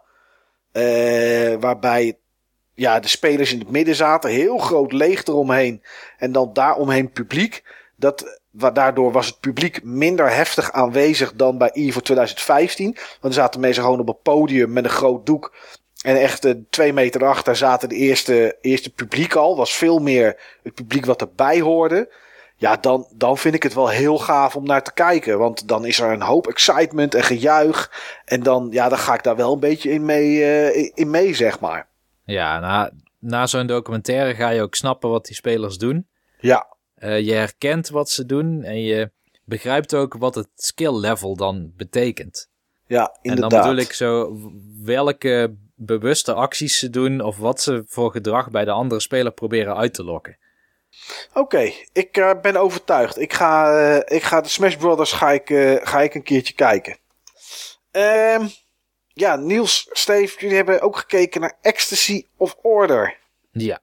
eh, 0.72 1.54
waarbij 1.60 2.18
ja, 2.78 3.00
de 3.00 3.08
spelers 3.08 3.54
in 3.54 3.60
het 3.60 3.70
midden 3.70 3.96
zaten. 3.96 4.30
Heel 4.30 4.58
groot 4.58 4.92
leeg 4.92 5.26
eromheen. 5.26 5.84
En 6.18 6.32
dan 6.32 6.50
daaromheen 6.54 7.12
publiek. 7.12 7.64
Dat, 7.96 8.40
daardoor 8.74 9.12
was 9.12 9.26
het 9.28 9.40
publiek 9.40 9.84
minder 9.84 10.34
heftig 10.34 10.72
aanwezig 10.72 11.34
dan 11.34 11.58
bij 11.58 11.72
Evo 11.72 12.00
2015. 12.00 12.86
Want 12.94 13.34
er 13.34 13.42
zaten 13.42 13.60
mensen 13.60 13.84
gewoon 13.84 14.00
op 14.00 14.08
een 14.08 14.22
podium 14.24 14.74
met 14.74 14.84
een 14.84 14.90
groot 14.90 15.26
doek. 15.26 15.56
En 16.02 16.22
echt 16.22 16.46
eh, 16.46 16.54
twee 16.70 16.94
meter 16.94 17.26
achter 17.26 17.56
zaten 17.56 17.90
de 17.90 17.96
eerste, 17.96 18.58
eerste 18.62 18.94
publiek 18.94 19.36
al. 19.36 19.58
Was 19.58 19.74
veel 19.74 20.00
meer 20.00 20.40
het 20.64 20.74
publiek 20.74 21.06
wat 21.06 21.22
erbij 21.22 21.60
hoorde. 21.60 22.14
Ja, 22.56 22.76
dan, 22.76 23.08
dan 23.14 23.38
vind 23.38 23.56
ik 23.56 23.64
het 23.64 23.74
wel 23.74 23.90
heel 23.90 24.18
gaaf 24.18 24.56
om 24.56 24.66
naar 24.66 24.84
te 24.84 24.94
kijken. 24.94 25.38
Want 25.38 25.68
dan 25.68 25.86
is 25.86 26.00
er 26.00 26.12
een 26.12 26.22
hoop 26.22 26.48
excitement 26.48 27.16
en 27.16 27.24
gejuich. 27.24 27.92
En 28.26 28.44
dan, 28.44 28.68
ja, 28.72 28.90
dan 28.90 28.98
ga 28.98 29.14
ik 29.14 29.24
daar 29.24 29.36
wel 29.36 29.54
een 29.54 29.60
beetje 29.60 29.92
in 29.92 30.06
mee, 30.06 30.44
eh, 30.44 30.92
in 30.94 31.10
mee 31.10 31.34
zeg 31.34 31.60
maar. 31.60 31.88
Ja, 32.28 32.60
na, 32.60 32.92
na 33.20 33.48
zo'n 33.48 33.68
documentaire 33.68 34.36
ga 34.36 34.50
je 34.50 34.62
ook 34.62 34.76
snappen 34.76 35.10
wat 35.10 35.26
die 35.26 35.36
spelers 35.36 35.78
doen. 35.78 36.08
Ja, 36.40 36.76
Eh, 36.96 37.20
je 37.20 37.34
herkent 37.34 37.90
wat 37.90 38.10
ze 38.10 38.26
doen 38.26 38.64
en 38.64 38.82
je 38.82 39.12
begrijpt 39.46 39.96
ook 39.96 40.14
wat 40.14 40.36
het 40.36 40.48
skill 40.56 40.94
level 41.00 41.36
dan 41.36 41.72
betekent. 41.76 42.50
ja, 42.88 43.06
En 43.06 43.18
inderdaad. 43.22 43.52
dan 43.52 43.62
bedoel 43.62 43.78
ik 43.86 43.94
zo 43.94 44.38
welke 44.84 45.56
bewuste 45.76 46.34
acties 46.34 46.80
ze 46.80 46.90
doen 46.90 47.22
of 47.22 47.38
wat 47.38 47.62
ze 47.62 47.84
voor 47.88 48.12
gedrag 48.12 48.50
bij 48.52 48.66
de 48.66 48.72
andere 48.72 49.02
speler 49.02 49.32
proberen 49.32 49.76
uit 49.78 49.94
te 49.94 50.04
lokken. 50.04 50.38
Oké, 51.34 51.72
ik 51.94 52.18
eh, 52.18 52.32
ben 52.42 52.56
overtuigd. 52.56 53.20
Ik 53.20 53.34
ga, 53.34 53.78
eh, 53.80 54.16
ik 54.18 54.24
ga 54.24 54.42
de 54.42 54.50
Smash 54.50 54.76
Brothers 54.76 55.12
ga 55.12 55.32
ik, 55.32 55.48
ga 55.84 56.02
ik 56.02 56.16
een 56.16 56.24
keertje 56.24 56.54
kijken. 56.54 56.98
Ehm, 57.92 58.48
ja, 59.20 59.36
Niels, 59.36 59.88
Steve, 59.92 60.40
jullie 60.40 60.56
hebben 60.56 60.82
ook 60.82 60.98
gekeken 60.98 61.42
naar 61.42 61.58
Ecstasy 61.62 62.26
of 62.38 62.58
Order. 62.62 63.18
Ja, 63.52 63.80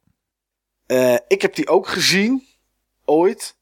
Eh, 0.87 1.17
ik 1.29 1.43
heb 1.43 1.55
die 1.55 1.69
ook 1.69 1.89
gezien, 1.89 2.47
ooit. 3.05 3.57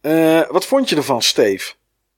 Eh, 0.00 0.50
wat 0.50 0.66
vond 0.66 0.88
je 0.88 0.96
ervan, 0.96 1.22
Steve? 1.22 1.72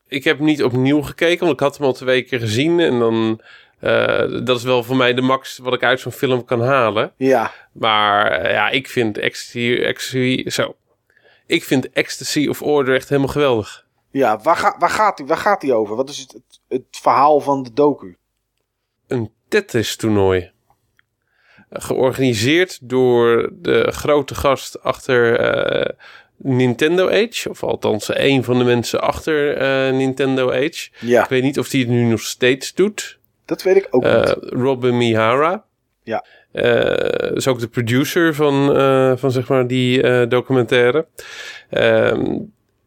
Ik 0.09 0.25
heb 0.25 0.39
niet 0.39 0.63
opnieuw 0.63 1.03
gekeken, 1.03 1.41
want 1.41 1.53
ik 1.53 1.61
had 1.61 1.77
hem 1.77 1.87
al 1.87 1.93
twee 1.93 2.23
keer 2.23 2.41
gezien. 2.41 2.81
En 2.81 2.99
dan, 2.99 3.41
eh, 3.81 4.45
dat 4.45 4.57
is 4.57 4.63
wel 4.63 4.83
voor 4.83 4.97
mij 4.97 5.15
de 5.15 5.21
max 5.21 5.59
wat 5.59 5.73
ik 5.75 5.83
uit 5.83 6.01
zo'n 6.01 6.13
film 6.13 6.45
kan 6.45 6.61
halen. 6.63 7.13
Ja, 7.17 7.53
Maar 7.73 8.51
ja, 8.51 8.69
ik 8.69 8.89
vind 8.89 9.19
Ecstasy, 9.19 9.75
Ecstasy, 9.83 10.49
zo. 10.51 10.77
Ik 11.47 11.65
vind 11.65 11.91
Ecstasy 11.91 12.47
of 12.49 12.63
Order 12.63 12.95
echt 12.95 13.09
helemaal 13.09 13.33
geweldig. 13.33 13.87
ja 14.11 14.39
waar, 14.39 14.57
ga, 14.57 14.77
waar, 14.79 14.91
gaat 14.91 15.17
die, 15.17 15.27
waar 15.27 15.37
gaat 15.37 15.61
die 15.61 15.75
over? 15.75 15.97
Wat 15.97 16.09
is 16.09 16.19
het, 16.19 16.33
het, 16.33 16.61
het 16.69 16.85
verhaal 16.91 17.41
van 17.41 17.63
de 17.63 17.73
docu? 17.73 18.17
Een 19.11 19.31
Tetris-toernooi. 19.49 20.51
Georganiseerd 21.71 22.79
door 22.83 23.51
de 23.53 23.87
grote 23.91 24.35
gast 24.35 24.83
achter 24.83 25.39
eh, 25.39 25.95
Nintendo 26.37 27.09
Age. 27.09 27.49
Of 27.51 27.63
althans, 27.63 28.09
een 28.15 28.45
van 28.45 28.59
de 28.59 28.65
mensen 28.65 29.01
achter 29.01 29.57
eh, 29.57 29.93
Nintendo 29.97 30.51
Age. 30.53 30.89
Ja, 31.01 31.23
Ik 31.23 31.29
weet 31.29 31.43
niet 31.43 31.59
of 31.59 31.71
hij 31.71 31.81
het 31.81 31.89
nu 31.89 32.03
nog 32.05 32.21
steeds 32.21 32.75
doet. 32.75 33.19
dat 33.45 33.63
weet 33.63 33.77
ik 33.77 33.87
ook 33.91 34.05
Eh, 34.05 34.25
niet. 34.25 34.37
Robin 34.41 34.97
Mihara. 34.97 35.65
Ja. 36.03 36.25
Is 37.35 37.47
ook 37.49 37.61
de 37.61 37.69
producer 37.69 38.35
van, 38.35 38.65
van 39.19 39.31
zeg 39.31 39.49
maar 39.49 39.67
die 39.67 40.27
documentaire. 40.27 41.07
Ehm 41.71 42.39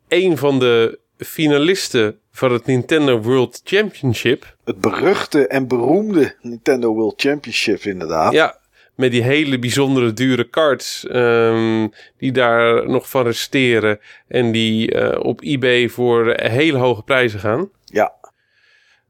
een 0.07 0.37
van 0.37 0.59
de 0.59 0.99
finalisten 1.17 2.19
van 2.33 2.51
het 2.51 2.65
Nintendo 2.65 3.21
World 3.21 3.61
Championship. 3.63 4.55
Het 4.63 4.81
beruchte 4.81 5.47
en 5.47 5.67
beroemde 5.67 6.35
Nintendo 6.41 6.93
World 6.93 7.21
Championship, 7.21 7.81
inderdaad. 7.81 8.33
Ja, 8.33 8.57
met 8.95 9.11
die 9.11 9.23
hele 9.23 9.59
bijzondere 9.59 10.13
dure 10.13 10.49
cards 10.49 11.07
ehm, 11.07 11.87
die 12.17 12.31
daar 12.31 12.89
nog 12.89 13.09
van 13.09 13.23
resteren. 13.23 13.99
En 14.27 14.51
die 14.51 14.91
eh, 14.91 15.19
op 15.23 15.41
eBay 15.41 15.89
voor 15.89 16.33
hele 16.35 16.77
hoge 16.77 17.03
prijzen 17.03 17.39
gaan. 17.39 17.69
Ja. 17.85 18.13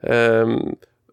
Ehm, 0.02 0.60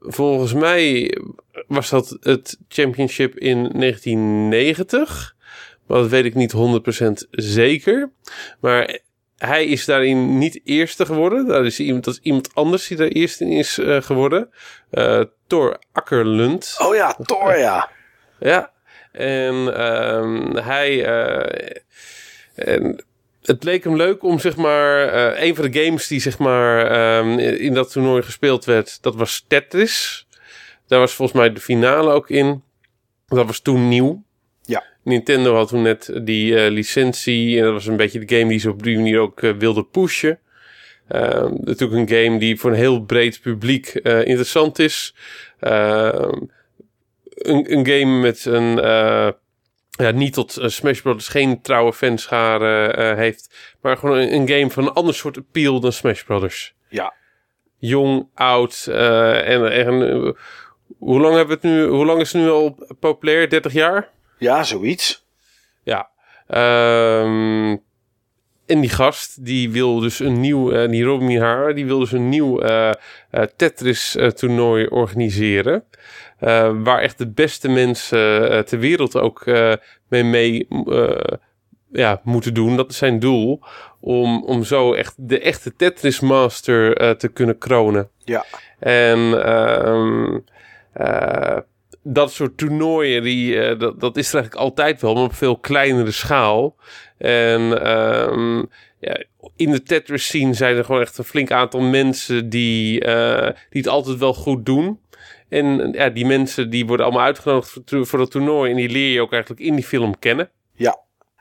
volgens 0.00 0.54
mij 0.54 1.18
was 1.66 1.90
dat 1.90 2.16
het 2.20 2.58
championship 2.68 3.38
in 3.38 3.70
1990. 3.72 5.36
Maar 5.86 5.98
dat 5.98 6.08
weet 6.08 6.24
ik 6.24 6.34
niet 6.34 6.52
100% 6.52 7.26
zeker. 7.30 8.10
Maar 8.60 8.98
hij 9.46 9.64
is 9.66 9.84
daarin 9.84 10.38
niet 10.38 10.60
eerste 10.64 11.06
geworden. 11.06 11.46
Dat 11.46 11.64
is 11.64 11.80
iemand, 11.80 12.04
dat 12.04 12.14
is 12.14 12.20
iemand 12.22 12.54
anders 12.54 12.86
die 12.88 12.96
daar 12.96 13.08
eerste 13.08 13.44
in 13.44 13.50
is 13.50 13.78
eh, 13.78 14.02
geworden. 14.02 14.50
Eh 14.90 15.20
Thor 15.46 15.78
Akkerlund. 15.92 16.76
Oh 16.78 16.94
ja, 16.94 17.12
Thor, 17.24 17.58
ja. 17.58 17.88
Ja, 18.40 18.72
en 19.12 19.74
ehm, 19.76 20.56
hij. 20.56 21.04
eh, 21.04 21.76
en 22.54 23.04
het 23.42 23.64
leek 23.64 23.84
hem 23.84 23.96
leuk 23.96 24.22
om 24.22 24.38
zeg 24.38 24.56
maar. 24.56 25.14
een 25.42 25.54
van 25.54 25.70
de 25.70 25.84
games 25.84 26.06
die 26.06 26.20
zeg 26.20 26.38
maar. 26.38 26.86
ehm, 26.90 27.38
in 27.38 27.74
dat 27.74 27.92
toernooi 27.92 28.22
gespeeld 28.22 28.64
werd. 28.64 29.02
Dat 29.02 29.14
was 29.14 29.44
Tetris. 29.48 30.26
Daar 30.86 31.00
was 31.00 31.12
volgens 31.14 31.38
mij 31.38 31.52
de 31.52 31.60
finale 31.60 32.12
ook 32.12 32.30
in. 32.30 32.62
Dat 33.26 33.46
was 33.46 33.60
toen 33.60 33.88
nieuw. 33.88 34.22
Nintendo 35.10 35.54
had 35.54 35.68
toen 35.68 35.82
net 35.82 36.20
die 36.22 36.56
eh, 36.56 36.70
licentie. 36.70 37.58
En 37.58 37.64
dat 37.64 37.72
was 37.72 37.86
een 37.86 37.96
beetje 37.96 38.24
de 38.24 38.36
game 38.36 38.48
die 38.48 38.58
ze 38.58 38.70
op 38.70 38.82
die 38.82 38.96
manier 38.96 39.18
ook 39.18 39.42
eh, 39.42 39.50
wilde 39.50 39.84
pushen. 39.84 40.38
Ehm, 41.08 41.54
natuurlijk 41.60 42.10
een 42.10 42.24
game 42.24 42.38
die 42.38 42.58
voor 42.58 42.70
een 42.70 42.76
heel 42.76 43.00
breed 43.00 43.40
publiek 43.40 43.86
eh, 43.86 44.18
interessant 44.18 44.78
is. 44.78 45.14
Ehm, 45.60 46.40
een, 47.24 47.72
een 47.72 47.86
game 47.86 48.20
met 48.20 48.44
een. 48.44 48.76
ja, 49.90 50.10
niet 50.10 50.32
tot 50.32 50.58
Smash 50.64 51.00
Bros. 51.00 51.28
geen 51.28 51.60
trouwe 51.62 51.92
fanschare 51.92 53.14
heeft. 53.16 53.74
Maar 53.80 53.96
gewoon 53.96 54.18
een, 54.18 54.34
een 54.34 54.48
game 54.48 54.70
van 54.70 54.82
een 54.86 54.92
ander 54.92 55.14
soort 55.14 55.36
appeal 55.36 55.80
dan 55.80 55.92
Smash 55.92 56.22
Brothers. 56.22 56.74
Ja. 56.88 57.14
Jong, 57.78 58.28
oud. 58.34 58.86
en 58.86 59.72
en 59.72 60.34
hoe 60.98 61.20
lang 61.20 61.36
hebben 61.36 61.60
we 61.60 61.68
het 61.68 61.76
nu? 61.76 61.86
Hoe 61.86 62.04
lang 62.04 62.20
is 62.20 62.32
het 62.32 62.42
nu 62.42 62.48
al 62.48 62.94
populair? 63.00 63.48
30 63.48 63.72
jaar? 63.72 64.10
Ja, 64.40 64.62
zoiets. 64.62 65.26
Ja. 65.82 66.08
Ehm, 66.46 67.76
en 68.66 68.80
die 68.80 68.90
gast, 68.90 69.44
die 69.44 69.70
wil 69.70 69.98
dus 69.98 70.20
een 70.20 70.40
nieuw, 70.40 70.72
eh, 70.72 70.88
die 70.88 71.04
Robin 71.04 71.26
Mihara, 71.26 71.72
die 71.72 71.86
wil 71.86 71.98
dus 71.98 72.12
een 72.12 72.28
nieuw 72.28 72.60
eh, 72.60 72.88
eh, 73.30 73.42
Tetris-toernooi 73.56 74.86
organiseren. 74.86 75.84
Waar 76.82 76.98
echt 76.98 77.18
de 77.18 77.28
beste 77.28 77.68
mensen 77.68 78.64
ter 78.66 78.78
wereld 78.78 79.16
ook 79.16 79.44
mee, 80.08 80.24
mee 80.24 80.66
ja, 81.92 82.20
moeten 82.24 82.54
doen. 82.54 82.76
Dat 82.76 82.90
is 82.90 82.96
zijn 82.96 83.18
doel. 83.18 83.60
Om, 84.00 84.44
om 84.44 84.64
zo 84.64 84.92
echt 84.92 85.14
de 85.16 85.40
echte 85.40 85.76
Tetris 85.76 86.20
Master 86.20 86.96
eh, 86.96 87.10
te 87.10 87.28
kunnen 87.28 87.58
kronen. 87.58 88.10
Ja. 88.24 88.44
En 88.78 89.44
ehm, 89.44 90.38
eh, 90.92 91.58
dat 92.02 92.32
soort 92.32 92.56
toernooien, 92.58 93.22
die, 93.22 93.60
eh, 93.60 93.78
dat, 93.78 94.00
dat 94.00 94.16
is 94.16 94.28
er 94.28 94.34
eigenlijk 94.34 94.64
altijd 94.64 95.00
wel, 95.00 95.14
maar 95.14 95.22
op 95.22 95.34
veel 95.34 95.58
kleinere 95.58 96.10
schaal. 96.10 96.76
En 97.18 97.82
ehm, 97.84 98.58
ja, 99.00 99.24
in 99.56 99.70
de 99.70 99.82
Tetris 99.82 100.24
scene 100.26 100.54
zijn 100.54 100.76
er 100.76 100.84
gewoon 100.84 101.00
echt 101.00 101.18
een 101.18 101.24
flink 101.24 101.50
aantal 101.50 101.80
mensen 101.80 102.48
die, 102.48 103.04
eh, 103.04 103.46
die 103.70 103.82
het 103.82 103.88
altijd 103.88 104.18
wel 104.18 104.34
goed 104.34 104.66
doen. 104.66 105.00
En 105.48 105.92
ja, 105.92 106.08
die 106.08 106.26
mensen 106.26 106.70
die 106.70 106.86
worden 106.86 107.06
allemaal 107.06 107.24
uitgenodigd 107.24 107.76
voor, 107.84 108.06
voor 108.06 108.18
dat 108.18 108.30
toernooi. 108.30 108.70
En 108.70 108.76
die 108.76 108.88
leer 108.88 109.12
je 109.12 109.20
ook 109.20 109.32
eigenlijk 109.32 109.62
in 109.62 109.74
die 109.74 109.84
film 109.84 110.18
kennen. 110.18 110.50
Ja. 110.74 110.98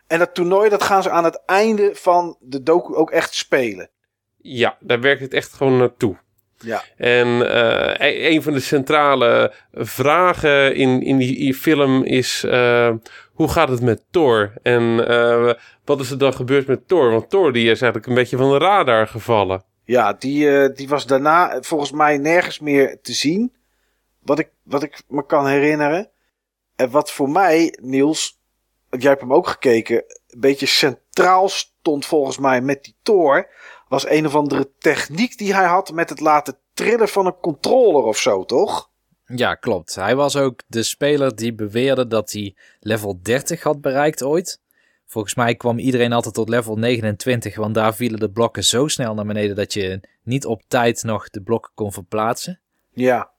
En 0.07 0.19
dat 0.19 0.33
toernooi, 0.33 0.69
dat 0.69 0.83
gaan 0.83 1.03
ze 1.03 1.09
aan 1.09 1.23
het 1.23 1.41
einde 1.45 1.91
van 1.93 2.37
de 2.39 2.63
docu 2.63 2.95
ook 2.95 3.11
echt 3.11 3.33
spelen. 3.33 3.89
Ja, 4.37 4.77
daar 4.79 5.01
werkt 5.01 5.21
het 5.21 5.33
echt 5.33 5.53
gewoon 5.53 5.77
naartoe. 5.77 6.17
Ja. 6.59 6.83
En 6.97 7.51
eh, 7.51 8.07
e- 8.07 8.35
een 8.35 8.41
van 8.41 8.53
de 8.53 8.59
centrale 8.59 9.53
vragen 9.71 10.75
in, 10.75 11.01
in 11.01 11.17
die 11.17 11.53
film 11.53 12.03
is: 12.03 12.43
eh, 12.43 12.93
hoe 13.33 13.47
gaat 13.47 13.69
het 13.69 13.81
met 13.81 14.03
Thor? 14.11 14.53
En 14.61 15.07
eh, 15.07 15.53
wat 15.85 15.99
is 15.99 16.11
er 16.11 16.17
dan 16.17 16.33
gebeurd 16.33 16.67
met 16.67 16.87
Thor? 16.87 17.11
Want 17.11 17.29
Thor 17.29 17.53
die 17.53 17.63
is 17.63 17.81
eigenlijk 17.81 18.05
een 18.05 18.15
beetje 18.15 18.37
van 18.37 18.49
de 18.49 18.57
radar 18.57 19.07
gevallen. 19.07 19.63
Ja, 19.85 20.13
die, 20.13 20.71
die 20.73 20.87
was 20.87 21.05
daarna 21.05 21.61
volgens 21.61 21.91
mij 21.91 22.17
nergens 22.17 22.59
meer 22.59 23.01
te 23.01 23.13
zien. 23.13 23.53
Wat 24.23 24.39
ik, 24.39 24.49
wat 24.63 24.83
ik 24.83 25.01
me 25.07 25.25
kan 25.25 25.47
herinneren. 25.47 26.09
En 26.75 26.89
wat 26.89 27.11
voor 27.11 27.29
mij, 27.29 27.77
Niels, 27.81 28.39
jij 28.89 29.09
hebt 29.09 29.21
hem 29.21 29.33
ook 29.33 29.47
gekeken, 29.47 30.03
een 30.27 30.39
beetje 30.39 30.65
centraal 30.65 31.49
stond 31.49 32.05
volgens 32.05 32.37
mij 32.37 32.61
met 32.61 32.83
die 32.83 32.95
Thor. 33.03 33.49
Was 33.89 34.09
een 34.09 34.25
of 34.25 34.35
andere 34.35 34.71
techniek 34.77 35.37
die 35.37 35.53
hij 35.53 35.65
had 35.65 35.91
met 35.91 36.09
het 36.09 36.19
laten 36.19 36.57
trillen 36.73 37.07
van 37.07 37.25
een 37.25 37.39
controller 37.41 38.03
of 38.03 38.17
zo, 38.17 38.45
toch? 38.45 38.89
Ja, 39.25 39.55
klopt. 39.55 39.95
Hij 39.95 40.15
was 40.15 40.35
ook 40.35 40.61
de 40.67 40.83
speler 40.83 41.35
die 41.35 41.53
beweerde 41.53 42.07
dat 42.07 42.31
hij 42.31 42.55
level 42.79 43.19
30 43.21 43.63
had 43.63 43.81
bereikt 43.81 44.23
ooit. 44.23 44.61
Volgens 45.05 45.35
mij 45.35 45.55
kwam 45.55 45.77
iedereen 45.77 46.13
altijd 46.13 46.33
tot 46.33 46.49
level 46.49 46.75
29, 46.75 47.55
want 47.55 47.73
daar 47.73 47.95
vielen 47.95 48.19
de 48.19 48.29
blokken 48.29 48.63
zo 48.63 48.87
snel 48.87 49.13
naar 49.13 49.25
beneden 49.25 49.55
dat 49.55 49.73
je 49.73 49.99
niet 50.23 50.45
op 50.45 50.61
tijd 50.67 51.03
nog 51.03 51.29
de 51.29 51.41
blokken 51.41 51.71
kon 51.75 51.93
verplaatsen. 51.93 52.59
Ja. 52.89 53.31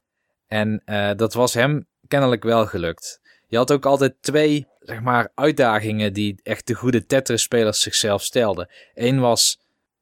En 0.46 0.82
eh, 0.84 1.10
dat 1.16 1.34
was 1.34 1.54
hem 1.54 1.86
kennelijk 2.08 2.42
wel 2.42 2.66
gelukt. 2.66 3.20
Je 3.46 3.56
had 3.56 3.72
ook 3.72 3.86
altijd 3.86 4.14
twee 4.20 4.66
zeg 4.80 5.00
maar, 5.00 5.32
uitdagingen 5.34 6.12
die 6.12 6.40
echt 6.42 6.66
de 6.66 6.74
goede 6.74 7.06
Tetris-spelers 7.06 7.80
zichzelf 7.80 8.22
stelden. 8.22 8.68
Eén 8.94 9.20
was 9.20 9.59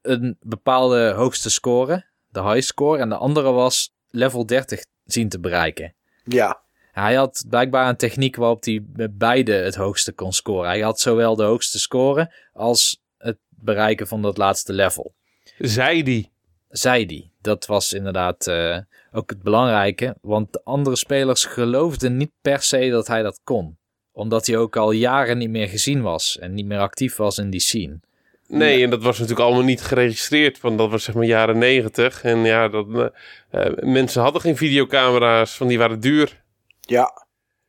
een 0.09 0.37
bepaalde 0.41 1.11
hoogste 1.11 1.51
score, 1.51 2.05
de 2.28 2.43
high 2.43 2.67
score, 2.67 2.99
en 2.99 3.09
de 3.09 3.17
andere 3.17 3.53
was 3.53 3.93
level 4.11 4.47
30 4.47 4.85
zien 5.05 5.28
te 5.28 5.41
bereiken. 5.41 5.95
Ja. 6.25 6.61
Hij 6.93 7.15
had 7.15 7.45
blijkbaar 7.49 7.89
een 7.89 7.97
techniek 7.97 8.37
waarop 8.37 8.65
hij 8.65 8.85
met 8.93 9.19
beide 9.19 9.53
het 9.53 9.75
hoogste 9.75 10.12
kon 10.12 10.33
scoren. 10.33 10.69
Hij 10.69 10.81
had 10.81 11.01
zowel 11.01 11.37
de 11.37 11.43
hoogste 11.43 11.78
score 11.78 12.35
als 12.53 13.03
het 13.19 13.39
bereiken 13.49 14.07
van 14.07 14.23
dat 14.23 14.37
laatste 14.37 14.73
level. 14.73 15.15
Zei 15.59 16.03
die. 16.03 16.33
Zei 16.69 17.07
die. 17.07 17.33
Dat 17.41 17.67
was 17.67 17.93
inderdaad 17.93 18.47
eh, 18.47 18.78
ook 19.12 19.31
het 19.31 19.43
belangrijke, 19.43 20.17
want 20.20 20.53
de 20.53 20.61
andere 20.65 20.97
spelers 20.97 21.45
geloofden 21.45 22.17
niet 22.17 22.33
per 22.41 22.62
se 22.62 22.91
dat 22.91 23.07
hij 23.07 23.23
dat 23.23 23.41
kon. 23.45 23.78
Omdat 24.12 24.47
hij 24.47 24.57
ook 24.57 24.77
al 24.77 24.91
jaren 24.91 25.39
niet 25.39 25.51
meer 25.51 25.69
gezien 25.69 26.03
was 26.03 26.39
en 26.39 26.55
niet 26.55 26.67
meer 26.67 26.78
actief 26.78 27.17
was 27.17 27.39
in 27.39 27.51
die 27.51 27.61
scene. 27.61 28.01
Nee, 28.49 28.83
en 28.83 28.91
dat 28.91 29.02
was 29.02 29.18
natuurlijk 29.18 29.47
allemaal 29.47 29.65
niet 29.65 29.81
geregistreerd, 29.83 30.60
want 30.60 30.78
dat 30.78 30.91
was 30.91 31.05
zeg 31.05 31.15
maar 31.15 31.25
jaren 31.25 31.59
negentig. 31.59 32.23
En 32.25 32.39
ja, 32.39 32.68
dat, 32.68 32.86
eh, 32.89 33.67
eh, 33.67 33.73
mensen 33.81 34.23
hadden 34.23 34.41
geen 34.41 34.57
videocamera's, 34.57 35.57
van 35.57 35.67
die 35.67 35.78
waren 35.78 36.01
duur. 36.01 36.43
Ja. 36.81 37.27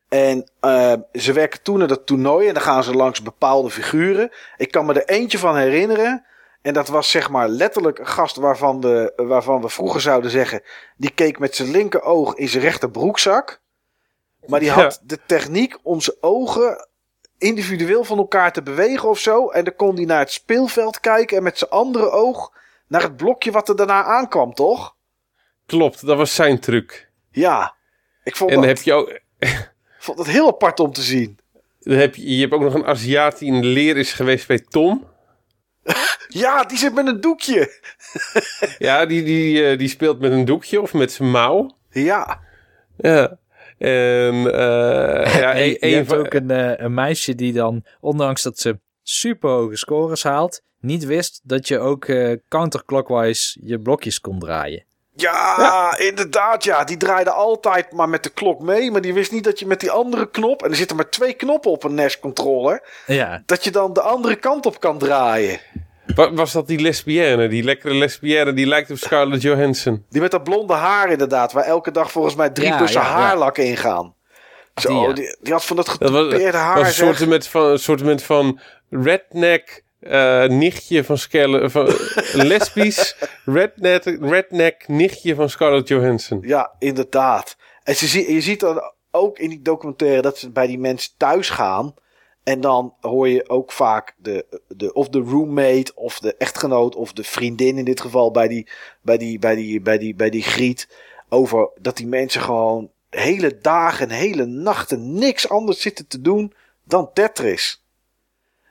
En 0.09 0.51
uh, 0.61 0.93
ze 1.13 1.33
werken 1.33 1.61
toen 1.61 1.77
naar 1.77 1.87
dat 1.87 2.05
toernooi 2.05 2.47
en 2.47 2.53
dan 2.53 2.63
gaan 2.63 2.83
ze 2.83 2.93
langs 2.93 3.21
bepaalde 3.21 3.69
figuren. 3.69 4.31
Ik 4.57 4.71
kan 4.71 4.85
me 4.85 4.93
er 4.93 5.15
eentje 5.15 5.37
van 5.37 5.57
herinneren. 5.57 6.25
En 6.61 6.73
dat 6.73 6.87
was 6.87 7.09
zeg 7.11 7.29
maar 7.29 7.49
letterlijk 7.49 7.99
een 7.99 8.07
gast 8.07 8.35
waarvan, 8.35 8.79
de, 8.81 9.13
waarvan 9.15 9.61
we 9.61 9.69
vroeger 9.69 10.01
zouden 10.01 10.31
zeggen... 10.31 10.61
die 10.97 11.11
keek 11.11 11.39
met 11.39 11.55
zijn 11.55 11.71
linker 11.71 12.01
oog 12.01 12.35
in 12.35 12.47
zijn 12.47 12.63
rechter 12.63 12.91
broekzak. 12.91 13.61
Maar 14.45 14.59
die 14.59 14.71
had 14.71 14.93
Ja. 14.93 14.99
de 15.07 15.19
techniek 15.25 15.77
om 15.83 16.01
zijn 16.01 16.17
ogen 16.21 16.87
individueel 17.39 18.03
van 18.03 18.17
elkaar 18.17 18.53
te 18.53 18.61
bewegen 18.61 19.09
of 19.09 19.19
zo. 19.19 19.49
En 19.49 19.63
dan 19.63 19.75
kon 19.75 19.95
hij 19.95 20.05
naar 20.05 20.19
het 20.19 20.31
speelveld 20.31 20.99
kijken 20.99 21.37
en 21.37 21.43
met 21.43 21.57
zijn 21.57 21.69
andere 21.69 22.09
oog 22.09 22.53
naar 22.87 23.01
het 23.01 23.17
blokje 23.17 23.51
wat 23.51 23.69
er 23.69 23.75
daarna 23.75 24.03
aankwam, 24.03 24.53
toch? 24.53 24.95
Klopt, 25.65 26.05
dat 26.05 26.17
was 26.17 26.35
zijn 26.35 26.59
truc. 26.59 27.09
Ja. 27.31 27.75
Ik 28.23 28.35
vond, 28.35 28.51
En 28.51 28.55
dat, 28.55 28.65
heb 28.65 28.77
je 28.77 28.93
ook, 28.93 29.19
vond 29.99 30.17
dat 30.17 30.27
heel 30.27 30.47
apart 30.47 30.79
om 30.79 30.93
te 30.93 31.01
zien. 31.01 31.39
dan 31.79 31.97
heb 31.97 32.15
je, 32.15 32.35
je 32.35 32.41
hebt 32.41 32.53
ook 32.53 32.61
nog 32.61 32.73
een 32.73 32.85
Aziat 32.85 33.39
die 33.39 33.53
in 33.53 33.61
de 33.61 33.67
leer 33.67 33.97
is 33.97 34.13
geweest 34.13 34.47
bij 34.47 34.59
Tom. 34.59 35.07
Ja, 36.31 36.63
die 36.63 36.77
zit 36.77 36.93
met 36.93 37.07
een 37.07 37.21
doekje. 37.21 37.71
Ja, 38.77 39.05
die, 39.05 39.23
die, 39.23 39.65
eh, 39.65 39.77
die 39.77 39.87
speelt 39.87 40.19
met 40.19 40.31
een 40.31 40.45
doekje 40.45 40.81
of 40.81 40.93
met 40.93 41.11
zijn 41.11 41.31
mouw. 41.31 41.77
Ja. 41.89 42.39
Ja. 42.97 43.38
En 43.79 44.53
eh 44.53 45.35
ja, 45.41 45.57
een, 45.57 45.69
je 45.69 45.77
een 45.85 45.93
hebt 45.93 46.13
ook 46.13 46.33
een, 46.33 46.51
eh, 46.51 46.71
een 46.77 46.93
meisje 46.93 47.35
die 47.35 47.53
dan, 47.53 47.83
ondanks 47.99 48.43
dat 48.43 48.59
ze 48.59 48.79
super 49.03 49.49
hoge 49.49 49.77
scores 49.77 50.23
haalt, 50.23 50.61
niet 50.79 51.05
wist 51.05 51.41
dat 51.43 51.67
je 51.67 51.79
ook 51.79 52.05
eh, 52.05 52.37
counterclockwise 52.49 53.59
je 53.63 53.79
blokjes 53.79 54.19
kon 54.19 54.39
draaien. 54.39 54.87
Ja, 55.15 55.97
inderdaad. 55.97 56.63
Ja, 56.63 56.83
die 56.83 56.97
draaide 56.97 57.31
altijd 57.31 57.91
maar 57.91 58.09
met 58.09 58.23
de 58.23 58.29
klok 58.29 58.61
mee. 58.61 58.91
Maar 58.91 59.01
die 59.01 59.13
wist 59.13 59.31
niet 59.31 59.43
dat 59.43 59.59
je 59.59 59.65
met 59.65 59.79
die 59.79 59.91
andere 59.91 60.29
knop. 60.29 60.63
En 60.63 60.69
er 60.69 60.75
zitten 60.75 60.95
maar 60.95 61.09
twee 61.09 61.33
knoppen 61.33 61.71
op 61.71 61.83
een 61.83 61.93
NES-controller. 61.93 62.81
Ja, 63.05 63.43
Dat 63.45 63.63
je 63.63 63.71
dan 63.71 63.93
de 63.93 64.01
andere 64.01 64.35
kant 64.35 64.65
op 64.65 64.79
kan 64.79 64.97
draaien. 64.97 65.59
Wa- 66.15 66.33
was 66.33 66.51
dat 66.51 66.67
die 66.67 66.79
lesbienne, 66.79 67.47
die 67.47 67.63
lekkere 67.63 67.93
lesbienne 67.93 68.53
die 68.53 68.65
lijkt 68.65 68.91
op 68.91 68.97
Scarlett 68.97 69.41
Johansson? 69.41 70.05
Die 70.09 70.21
met 70.21 70.31
dat 70.31 70.43
blonde 70.43 70.73
haar, 70.73 71.11
inderdaad. 71.11 71.51
Waar 71.51 71.63
elke 71.63 71.91
dag 71.91 72.11
volgens 72.11 72.35
mij 72.35 72.49
drie 72.49 72.67
Ja, 72.67 72.77
bussen 72.77 73.01
ja, 73.01 73.07
ja. 73.07 73.13
haarlak 73.13 73.57
ingaan. 73.57 74.13
Zo, 74.75 74.89
Die, 74.89 75.07
ja. 75.07 75.13
die, 75.13 75.37
die 75.41 75.53
had 75.53 75.65
van 75.65 75.75
dat 75.75 75.89
getoupeerde 75.89 76.57
haar. 76.57 76.77
was 76.77 76.87
een 76.99 77.15
soort 77.15 77.47
van, 77.47 77.65
een 77.65 77.79
soort 77.79 78.21
van 78.23 78.59
redneck 78.89 79.83
eh, 79.99 80.43
nichtje 80.45 81.03
van 81.03 81.17
Scarlett... 81.17 81.71
Van, 81.71 81.85
lesbisch 82.47 83.15
redneck, 83.45 84.03
redneck 84.21 84.87
nichtje 84.87 85.35
van 85.35 85.49
Scarlett 85.49 85.87
Johansson. 85.87 86.39
Ja, 86.41 86.71
inderdaad. 86.79 87.55
En 87.83 87.95
ze 87.95 88.33
je 88.33 88.41
ziet 88.41 88.59
dan 88.59 88.81
ook 89.11 89.39
in 89.39 89.49
die 89.49 89.61
documentaire 89.61 90.21
dat 90.21 90.37
ze 90.37 90.49
bij 90.51 90.67
die 90.67 90.79
mensen 90.79 91.11
thuis 91.17 91.49
gaan. 91.49 91.93
En 92.43 92.61
dan 92.61 92.93
hoor 92.99 93.27
je 93.27 93.49
ook 93.49 93.71
vaak 93.71 94.15
de, 94.17 94.61
de, 94.67 94.93
of 94.93 95.09
de 95.09 95.19
roommate 95.19 95.91
of 95.95 96.19
de 96.19 96.35
echtgenoot 96.35 96.95
of 96.95 97.13
de 97.13 97.23
vriendin 97.23 97.77
in 97.77 97.85
dit 97.85 98.01
geval 98.01 98.31
bij 98.31 98.47
die, 98.47 98.69
bij 99.01 99.17
die, 99.17 99.39
bij 99.39 99.55
die, 99.55 99.81
bij 99.81 99.97
die, 99.97 100.15
bij 100.15 100.29
die 100.29 100.43
griet. 100.43 100.89
Over 101.29 101.69
dat 101.81 101.97
die 101.97 102.07
mensen 102.07 102.41
gewoon 102.41 102.91
hele 103.09 103.57
dagen 103.57 104.09
en 104.09 104.15
hele 104.15 104.45
nachten 104.45 105.13
niks 105.13 105.49
anders 105.49 105.81
zitten 105.81 106.07
te 106.07 106.21
doen 106.21 106.53
dan 106.83 107.13
Tetris. 107.13 107.83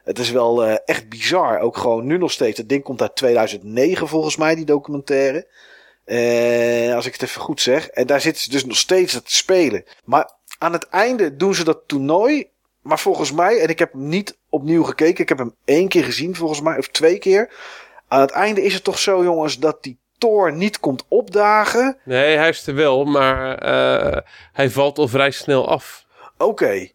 Het 0.09 0.19
is 0.19 0.31
wel 0.31 0.65
eh, 0.65 0.77
echt 0.85 1.09
bizar. 1.09 1.59
Ook 1.59 1.77
gewoon 1.77 2.07
nu 2.07 2.19
nog 2.19 2.33
steeds. 2.33 2.59
Het 2.59 2.69
ding 2.69 2.83
komt 2.83 3.03
uit 3.03 3.17
2009 3.17 4.09
volgens 4.09 4.37
mij, 4.37 4.55
die 4.55 4.65
documentaire. 4.65 5.47
Eh, 6.05 6.95
als 6.95 7.07
ik 7.07 7.13
het 7.13 7.23
even 7.23 7.41
goed 7.41 7.61
zeg. 7.61 7.89
En 7.89 8.07
daar 8.07 8.21
zitten 8.21 8.43
ze 8.43 8.51
dus 8.51 8.65
nog 8.65 8.77
steeds 8.77 9.13
te 9.13 9.21
spelen. 9.25 9.85
Maar 10.05 10.31
aan 10.59 10.73
het 10.73 10.89
einde 10.89 11.37
doen 11.37 11.55
ze 11.55 11.65
dat 11.65 11.83
toernooi. 11.87 12.51
Maar 12.89 12.99
volgens 12.99 13.33
mij, 13.33 13.61
en 13.61 13.69
ik 13.69 13.79
heb 13.79 13.93
hem 13.93 14.09
niet 14.09 14.39
opnieuw 14.49 14.83
gekeken. 14.83 15.23
Ik 15.23 15.29
heb 15.29 15.39
hem 15.39 15.55
één 15.65 15.89
keer 15.89 16.05
gezien 16.05 16.35
volgens 16.35 16.61
mij, 16.61 16.79
of 16.79 16.89
twee 16.89 17.19
keer. 17.19 17.53
Aan 18.09 18.21
het 18.21 18.31
einde 18.31 18.63
is 18.63 18.75
het 18.75 18.85
toch 18.85 18.99
zo, 18.99 19.23
jongens, 19.23 19.59
dat 19.59 19.83
die 19.83 19.99
Thor 20.19 20.53
niet 20.53 20.81
komt 20.81 21.05
opdagen. 21.09 21.99
Nee, 22.05 22.37
hij 22.37 22.49
is 22.49 22.67
er 22.67 22.75
wel, 22.75 23.05
maar 23.05 23.59
eh, 23.59 24.23
hij 24.53 24.71
valt 24.71 24.99
al 24.99 25.09
vrij 25.09 25.31
snel 25.31 25.69
af. 25.69 26.07
Oké. 26.39 26.89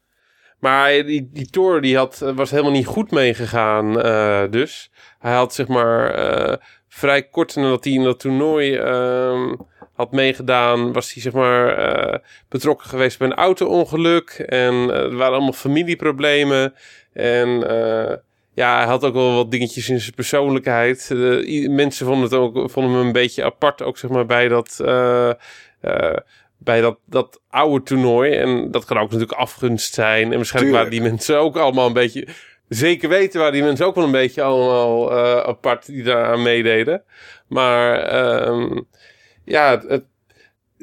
Maar 0.59 0.89
die, 0.91 1.29
die 1.33 1.49
Thor 1.49 1.81
die 1.81 1.97
had, 1.97 2.17
was 2.35 2.51
helemaal 2.51 2.71
niet 2.71 2.85
goed 2.85 3.11
meegegaan 3.11 4.01
eh, 4.01 4.43
dus. 4.49 4.91
Hij 5.19 5.33
had 5.33 5.53
zeg 5.53 5.67
maar 5.67 6.13
eh, 6.13 6.57
vrij 6.87 7.23
kort 7.23 7.55
nadat 7.55 7.83
hij 7.83 7.93
in 7.93 8.03
dat 8.03 8.19
toernooi 8.19 8.75
ehm, 8.75 9.55
had 10.03 10.11
meegedaan... 10.11 10.93
was 10.93 11.13
hij 11.13 11.21
zeg 11.21 11.33
maar 11.33 11.77
eh, 11.77 12.19
betrokken 12.49 12.89
geweest 12.89 13.17
bij 13.17 13.27
een 13.27 13.33
auto-ongeluk. 13.33 14.29
En 14.29 14.73
eh, 14.73 15.03
er 15.03 15.15
waren 15.15 15.33
allemaal 15.33 15.53
familieproblemen. 15.53 16.73
En 17.13 17.69
eh, 17.69 18.17
ja, 18.53 18.77
hij 18.77 18.85
had 18.85 19.03
ook 19.03 19.13
wel 19.13 19.35
wat 19.35 19.51
dingetjes 19.51 19.89
in 19.89 19.99
zijn 19.99 20.13
persoonlijkheid. 20.13 21.09
Mensen 21.69 22.05
vonden, 22.05 22.23
het 22.23 22.33
ook, 22.33 22.71
vonden 22.71 22.93
hem 22.93 23.05
een 23.05 23.11
beetje 23.11 23.43
apart, 23.43 23.81
ook 23.81 23.97
zeg 23.97 24.11
maar 24.11 24.25
bij 24.25 24.47
dat... 24.47 24.75
bij 26.57 26.81
dat, 26.81 26.97
dat 27.05 27.41
oude 27.49 27.83
toernooi. 27.83 28.31
En 28.31 28.71
dat 28.71 28.85
kan 28.85 28.97
ook 28.97 29.11
natuurlijk 29.11 29.39
afgunst 29.39 29.93
zijn. 29.93 30.31
En 30.31 30.35
waarschijnlijk 30.35 30.73
Tuurlijk. 30.73 30.75
waren 30.75 30.91
die 30.91 31.01
mensen 31.01 31.39
ook 31.39 31.57
allemaal 31.57 31.87
een 31.87 31.93
beetje 31.93 32.27
Zeker 32.69 33.09
weten 33.09 33.39
waren 33.39 33.53
die 33.53 33.63
mensen 33.63 33.85
ook 33.85 33.95
wel 33.95 34.03
een 34.03 34.11
beetje 34.11 34.41
allemaal 34.41 35.13
apart 35.45 35.85
die 35.85 36.03
daar 36.03 36.25
aan 36.25 36.41
meededen. 36.41 37.03
Maar 37.47 37.99
ehm, 37.99 38.79
ja, 39.45 39.81
het, 39.87 40.03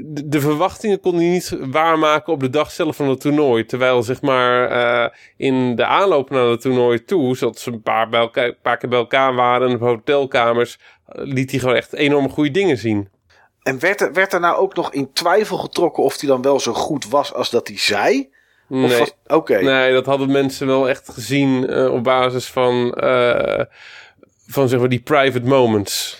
de, 0.04 0.40
verwachtingen 0.40 1.00
kon 1.00 1.14
hij 1.14 1.24
niet 1.28 1.56
waarmaken 1.60 2.32
op 2.32 2.40
de 2.40 2.50
dag 2.50 2.70
zelf 2.70 2.96
van 2.96 3.08
het 3.08 3.20
toernooi. 3.20 3.64
Terwijl 3.64 4.02
zeg 4.02 4.22
maar 4.22 4.70
eh, 4.70 5.10
in 5.36 5.76
de 5.76 5.84
aanloop 5.84 6.30
naar 6.30 6.44
het 6.46 6.60
toernooi 6.60 7.04
toe, 7.04 7.36
zodat 7.36 7.58
ze 7.58 7.70
een 7.72 7.82
paar, 7.82 8.08
bij 8.08 8.20
elkaar, 8.20 8.44
een 8.46 8.56
paar 8.62 8.76
keer 8.76 8.88
bij 8.88 8.98
elkaar 8.98 9.34
waren 9.34 9.68
in 9.70 9.78
hotelkamers, 9.78 10.78
eh, 11.06 11.24
liet 11.24 11.50
hij 11.50 11.60
gewoon 11.60 11.74
echt 11.74 11.92
enorme 11.92 12.28
goede 12.28 12.50
dingen 12.50 12.76
zien. 12.76 13.08
En 13.62 13.78
werd 13.78 14.00
er, 14.00 14.12
werd 14.12 14.32
er 14.32 14.40
nou 14.40 14.56
ook 14.56 14.74
nog 14.74 14.92
in 14.92 15.12
twijfel 15.12 15.56
getrokken 15.56 16.02
of 16.02 16.20
hij 16.20 16.28
dan 16.28 16.42
wel 16.42 16.60
zo 16.60 16.72
goed 16.72 17.08
was 17.08 17.34
als 17.34 17.50
dat 17.50 17.68
hij 17.68 17.78
zei? 17.78 18.32
Nee. 18.68 18.98
was- 18.98 19.14
Oké. 19.26 19.60
Nee, 19.62 19.92
dat 19.92 20.06
hadden 20.06 20.32
mensen 20.32 20.66
wel 20.66 20.88
echt 20.88 21.08
gezien 21.08 21.66
eh, 21.66 21.92
op 21.92 22.04
basis 22.04 22.46
van, 22.50 22.94
van 24.46 24.68
zeg 24.68 24.78
maar 24.80 24.88
die 24.88 25.00
private 25.02 25.46
moments. 25.46 26.18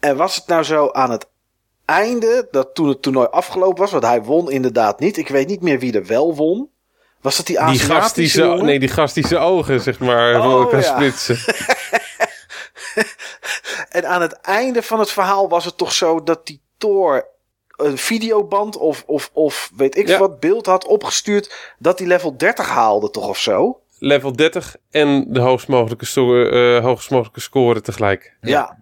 En 0.00 0.16
was 0.16 0.36
het 0.36 0.46
nou 0.46 0.62
zo 0.62 0.90
aan 0.90 1.10
het 1.10 1.28
einde, 1.90 2.48
dat 2.50 2.74
toen 2.74 2.88
het 2.88 3.02
toernooi 3.02 3.26
afgelopen 3.30 3.78
was, 3.82 3.90
want 3.90 4.04
hij 4.04 4.22
won 4.22 4.50
inderdaad 4.50 5.00
niet. 5.00 5.16
Ik 5.16 5.28
weet 5.28 5.48
niet 5.48 5.62
meer 5.62 5.78
wie 5.78 5.92
er 5.92 6.06
wel 6.06 6.34
won. 6.34 6.70
Was 7.20 7.36
dat 7.36 7.46
die 7.46 7.56
Die 7.56 7.64
Aziatische 7.64 8.40
gast 8.42 8.56
die 8.56 8.64
nee, 8.64 8.78
die 8.78 8.88
gast 8.88 9.14
die 9.14 9.26
zijn 9.26 9.40
ogen 9.40 9.80
zeg 9.80 9.98
maar 9.98 10.40
Oh, 10.46 10.68
kan 10.70 10.80
ja. 10.80 10.84
splitsen. 10.84 11.38
En 13.90 14.08
aan 14.08 14.20
het 14.20 14.32
einde 14.32 14.82
van 14.82 14.98
het 14.98 15.10
verhaal 15.10 15.48
was 15.48 15.64
het 15.64 15.76
toch 15.76 15.92
zo 15.92 16.22
dat 16.22 16.46
die 16.46 16.60
Thor 16.78 17.28
een 17.76 17.98
videoband 17.98 18.76
of, 18.76 19.02
of, 19.06 19.30
of 19.32 19.70
weet 19.76 19.96
ik 19.96 20.08
Ja. 20.08 20.18
wat 20.18 20.40
beeld 20.40 20.66
had 20.66 20.86
opgestuurd 20.86 21.74
dat 21.78 21.98
hij 21.98 22.08
level 22.08 22.36
30 22.36 22.68
haalde 22.68 23.10
toch 23.10 23.28
of 23.28 23.38
zo? 23.38 23.80
Level 23.98 24.32
30 24.32 24.76
en 24.90 25.24
de 25.28 25.40
hoogst 25.40 25.68
mogelijke, 25.68 26.06
eh, 26.50 26.84
hoogst 26.84 27.10
mogelijke 27.10 27.40
score 27.40 27.80
tegelijk. 27.80 28.36
Ja. 28.40 28.78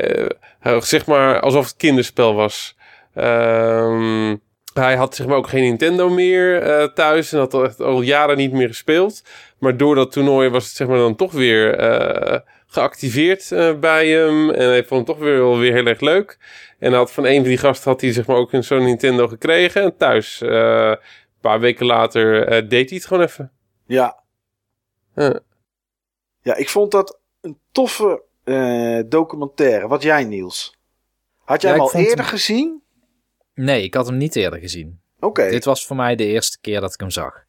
Eh, 0.00 0.26
hij- 0.60 0.80
zeg 0.80 1.06
maar 1.06 1.40
alsof 1.40 1.66
het 1.66 1.76
kinderspel 1.76 2.34
was. 2.34 2.76
Ehm, 3.14 4.36
hij 4.74 4.96
had 4.96 5.14
zeg 5.14 5.26
maar 5.26 5.36
ook 5.36 5.48
geen 5.48 5.62
Nintendo 5.62 6.08
meer 6.08 6.62
eh, 6.62 6.84
thuis 6.84 7.32
en 7.32 7.38
had 7.38 7.54
al, 7.54 7.64
echt 7.64 7.80
al 7.80 8.00
jaren 8.00 8.36
niet 8.36 8.52
meer 8.52 8.68
gespeeld. 8.68 9.22
Maar 9.58 9.76
door 9.76 9.94
dat 9.94 10.12
toernooi 10.12 10.48
was 10.48 10.64
het 10.66 10.76
zeg 10.76 10.88
maar 10.88 10.98
dan 10.98 11.16
toch 11.16 11.32
weer 11.32 11.74
eh, 11.78 12.38
geactiveerd 12.66 13.52
eh, 13.52 13.78
bij 13.78 14.08
hem. 14.08 14.50
En 14.50 14.68
hij 14.68 14.84
vond 14.84 15.06
het 15.06 15.16
toch 15.16 15.26
weer, 15.26 15.38
wel 15.38 15.58
weer 15.58 15.72
heel 15.72 15.86
erg 15.86 16.00
leuk. 16.00 16.38
En 16.78 16.92
had 16.92 17.12
van 17.12 17.24
een 17.26 17.34
van 17.40 17.44
die 17.48 17.58
gasten 17.58 17.90
had 17.90 18.00
hij 18.00 18.12
zeg 18.12 18.26
maar 18.26 18.36
ook 18.36 18.52
een 18.52 18.64
zo'n 18.64 18.84
Nintendo 18.84 19.28
gekregen. 19.28 19.82
En 19.82 19.96
thuis, 19.96 20.40
eh, 20.42 20.88
een 20.88 20.98
paar 21.40 21.60
weken 21.60 21.86
later, 21.86 22.46
eh, 22.46 22.68
deed 22.68 22.88
hij 22.88 22.98
het 22.98 23.06
gewoon 23.06 23.22
even. 23.22 23.52
Ja. 23.86 24.22
Ja. 25.14 25.40
Ja, 26.42 26.54
ik 26.56 26.68
vond 26.68 26.90
dat 26.90 27.20
een 27.40 27.58
toffe 27.72 28.22
eh, 28.50 29.04
documentaire. 29.08 29.88
Wat 29.88 30.02
jij, 30.02 30.24
Niels? 30.24 30.78
Had 31.38 31.62
jij 31.62 31.70
Ja, 31.70 31.76
hem 31.76 31.86
al 31.86 31.94
eerder 32.00 32.16
hem- 32.24 32.24
gezien? 32.34 32.82
Nee, 33.54 33.82
ik 33.82 33.94
had 33.94 34.06
hem 34.06 34.16
niet 34.16 34.36
eerder 34.36 34.58
gezien. 34.58 35.00
Oké. 35.20 35.50
Dit 35.50 35.64
was 35.64 35.86
voor 35.86 35.96
mij 35.96 36.16
de 36.16 36.24
eerste 36.26 36.58
keer 36.60 36.80
dat 36.80 36.94
ik 36.94 37.00
hem 37.00 37.10
zag. 37.10 37.44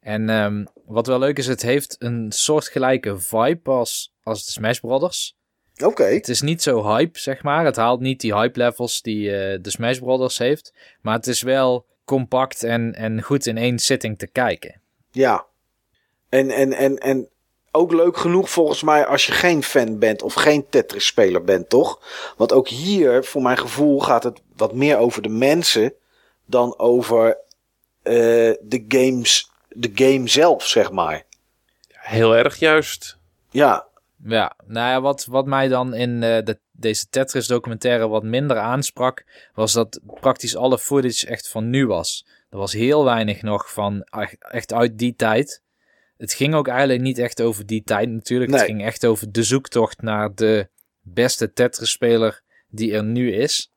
En 0.00 0.28
ehm, 0.28 0.64
wat 0.86 1.06
wel 1.06 1.18
leuk 1.18 1.38
is, 1.38 1.46
het 1.46 1.62
heeft 1.62 1.96
een 1.98 2.32
soortgelijke 2.32 3.18
vibe 3.18 3.70
als, 3.70 4.14
als 4.22 4.44
de 4.46 4.50
Smash 4.52 4.78
Brothers. 4.78 5.36
Oké. 5.84 6.04
Het 6.04 6.28
is 6.28 6.40
niet 6.40 6.62
zo 6.62 6.86
hype, 6.86 7.18
zeg 7.18 7.42
maar. 7.42 7.64
Het 7.64 7.76
haalt 7.76 8.00
niet 8.00 8.20
die 8.20 8.34
hype 8.34 8.58
levels 8.58 9.02
die 9.02 9.36
eh, 9.36 9.58
de 9.62 9.70
Smash 9.70 9.98
Brothers 9.98 10.38
heeft. 10.38 10.74
Maar 11.00 11.14
het 11.14 11.26
is 11.26 11.42
wel 11.42 11.86
compact 12.04 12.62
en, 12.62 12.94
en 12.94 13.22
goed 13.22 13.46
in 13.46 13.56
één 13.56 13.78
sitting 13.78 14.18
te 14.18 14.26
kijken. 14.26 14.80
Ja. 15.10 15.46
En, 16.28 16.50
en, 16.50 16.72
en, 16.72 16.96
en 16.98 17.28
ook 17.72 17.92
leuk 17.92 18.16
genoeg 18.16 18.50
volgens 18.50 18.82
mij 18.82 19.06
als 19.06 19.26
je 19.26 19.32
geen 19.32 19.62
fan 19.62 19.98
bent 19.98 20.22
of 20.22 20.34
geen 20.34 20.68
Tetris-speler 20.68 21.44
bent, 21.44 21.68
toch? 21.68 22.00
Want 22.36 22.52
ook 22.52 22.68
hier, 22.68 23.24
voor 23.24 23.42
mijn 23.42 23.58
gevoel, 23.58 24.00
gaat 24.00 24.22
het 24.22 24.42
wat 24.56 24.74
meer 24.74 24.96
over 24.96 25.22
de 25.22 25.28
mensen 25.28 25.94
dan 26.46 26.78
over 26.78 27.38
eh, 28.02 28.14
de, 28.60 28.84
games, 28.88 29.50
de 29.68 29.90
game 29.94 30.28
zelf, 30.28 30.66
zeg 30.66 30.90
maar. 30.90 31.24
Heel 31.88 32.36
erg 32.36 32.56
juist. 32.56 33.18
Ja, 33.50 33.86
Ja, 34.24 34.56
nou 34.66 34.90
ja, 34.90 35.00
wat, 35.00 35.24
wat 35.24 35.46
mij 35.46 35.68
dan 35.68 35.94
in 35.94 36.22
eh, 36.22 36.44
de, 36.44 36.58
deze 36.72 37.08
Tetris 37.08 37.46
documentaire 37.46 38.08
wat 38.08 38.22
minder 38.22 38.58
aansprak, 38.58 39.24
was 39.54 39.72
dat 39.72 40.00
praktisch 40.20 40.56
alle 40.56 40.78
footage 40.78 41.26
echt 41.26 41.48
van 41.48 41.70
nu 41.70 41.86
was. 41.86 42.26
Er 42.50 42.58
was 42.58 42.72
heel 42.72 43.04
weinig 43.04 43.42
nog 43.42 43.72
van 43.72 44.02
echt 44.38 44.72
uit 44.72 44.98
die 44.98 45.14
tijd. 45.16 45.62
Het 46.22 46.32
ging 46.32 46.54
ook 46.54 46.68
eigenlijk 46.68 47.00
niet 47.00 47.18
echt 47.18 47.42
over 47.42 47.66
die 47.66 47.82
tijd 47.84 48.08
natuurlijk. 48.08 48.50
Nee. 48.50 48.60
Het 48.60 48.68
ging 48.68 48.84
echt 48.84 49.06
over 49.06 49.32
de 49.32 49.42
zoektocht 49.42 50.02
naar 50.02 50.34
de 50.34 50.68
beste 51.00 51.52
Tetris-speler 51.52 52.42
die 52.68 52.92
er 52.92 53.04
nu 53.04 53.32
is. 53.32 53.72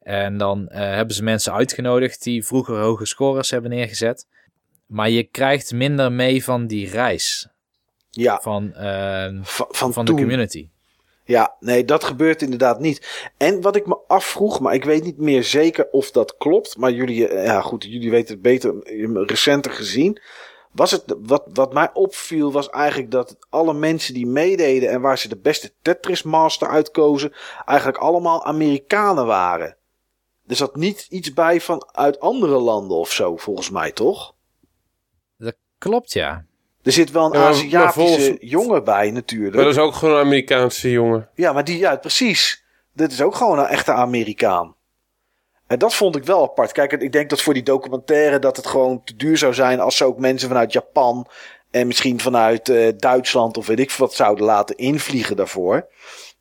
En 0.00 0.38
dan 0.38 0.68
eh, 0.68 0.80
hebben 0.80 1.14
ze 1.14 1.22
mensen 1.22 1.52
uitgenodigd 1.52 2.22
die 2.22 2.44
vroeger 2.44 2.76
hoge 2.76 3.06
scores 3.06 3.50
hebben 3.50 3.70
neergezet. 3.70 4.26
Maar 4.86 5.10
je 5.10 5.22
krijgt 5.22 5.72
minder 5.72 6.12
mee 6.12 6.44
van 6.44 6.66
die 6.66 6.90
reis 6.90 7.48
ja. 8.10 8.40
van, 8.40 8.74
eh, 8.74 9.28
Van, 9.42 9.66
van, 9.70 9.92
van 9.92 10.04
de 10.04 10.12
community. 10.12 10.68
Ja, 11.24 11.56
nee, 11.60 11.84
dat 11.84 12.04
gebeurt 12.04 12.42
inderdaad 12.42 12.80
niet. 12.80 13.30
En 13.36 13.60
wat 13.60 13.76
ik 13.76 13.86
me 13.86 13.98
afvroeg, 14.06 14.60
maar 14.60 14.74
ik 14.74 14.84
weet 14.84 15.04
niet 15.04 15.18
meer 15.18 15.44
zeker 15.44 15.90
of 15.90 16.10
dat 16.10 16.36
klopt. 16.36 16.76
Maar 16.76 16.92
jullie, 16.92 17.28
eh, 17.28 17.44
ja 17.44 17.60
goed, 17.60 17.84
jullie 17.84 18.10
weten 18.10 18.34
het 18.34 18.42
beter, 18.42 18.74
recenter 19.26 19.72
gezien. 19.72 20.20
Was 20.74 20.90
het, 20.90 21.14
wat, 21.18 21.44
wat 21.52 21.72
mij 21.72 21.90
opviel 21.92 22.52
was 22.52 22.70
eigenlijk 22.70 23.10
dat 23.10 23.36
alle 23.50 23.74
mensen 23.74 24.14
die 24.14 24.26
meededen 24.26 24.88
en 24.90 25.00
waar 25.00 25.18
ze 25.18 25.28
de 25.28 25.36
beste 25.36 25.72
Tetris 25.82 26.22
Master 26.22 26.68
uitkozen, 26.68 27.32
eigenlijk 27.64 27.98
allemaal 27.98 28.44
Amerikanen 28.44 29.26
waren. 29.26 29.76
Er 30.46 30.56
zat 30.56 30.76
niet 30.76 31.06
iets 31.10 31.32
bij 31.32 31.60
van 31.60 31.88
uit 31.92 32.20
andere 32.20 32.58
landen 32.58 32.96
of 32.96 33.12
zo, 33.12 33.36
volgens 33.36 33.70
mij, 33.70 33.92
toch? 33.92 34.34
Dat 35.38 35.54
klopt, 35.78 36.12
ja. 36.12 36.44
Er 36.82 36.92
zit 36.92 37.10
wel 37.10 37.24
een 37.34 37.40
Ja, 37.40 37.48
Aziatische 37.48 38.00
volgens- 38.00 38.36
jongen 38.50 38.84
bij 38.84 39.10
natuurlijk. 39.10 39.54
Maar 39.54 39.64
dat 39.64 39.72
is 39.72 39.78
ook 39.78 39.94
gewoon 39.94 40.14
een 40.14 40.24
Amerikaanse 40.24 40.90
jongen. 40.90 41.28
Ja, 41.34 41.52
maar 41.52 41.64
die, 41.64 41.78
ja, 41.78 41.96
precies. 41.96 42.64
Dit 42.92 43.12
is 43.12 43.22
ook 43.22 43.34
gewoon 43.34 43.58
een 43.58 43.66
echte 43.66 43.92
Amerikaan. 43.92 44.74
En 45.74 45.80
dat 45.80 45.94
vond 45.94 46.16
ik 46.16 46.24
wel 46.24 46.42
apart. 46.42 46.72
Kijk, 46.72 46.92
ik 46.92 47.12
denk 47.12 47.30
dat 47.30 47.42
voor 47.42 47.54
die 47.54 47.62
documentaire 47.62 48.38
dat 48.38 48.56
het 48.56 48.66
gewoon 48.66 49.04
te 49.04 49.16
duur 49.16 49.38
zou 49.38 49.54
zijn 49.54 49.80
als 49.80 49.96
ze 49.96 50.04
ook 50.04 50.18
mensen 50.18 50.48
vanuit 50.48 50.72
Japan 50.72 51.26
en 51.70 51.86
misschien 51.86 52.20
vanuit 52.20 52.68
eh, 52.68 52.92
Duitsland 52.96 53.56
of 53.56 53.66
weet 53.66 53.80
ik 53.80 53.90
wat 53.90 54.14
zouden 54.14 54.44
laten 54.44 54.76
invliegen 54.76 55.36
daarvoor. 55.36 55.86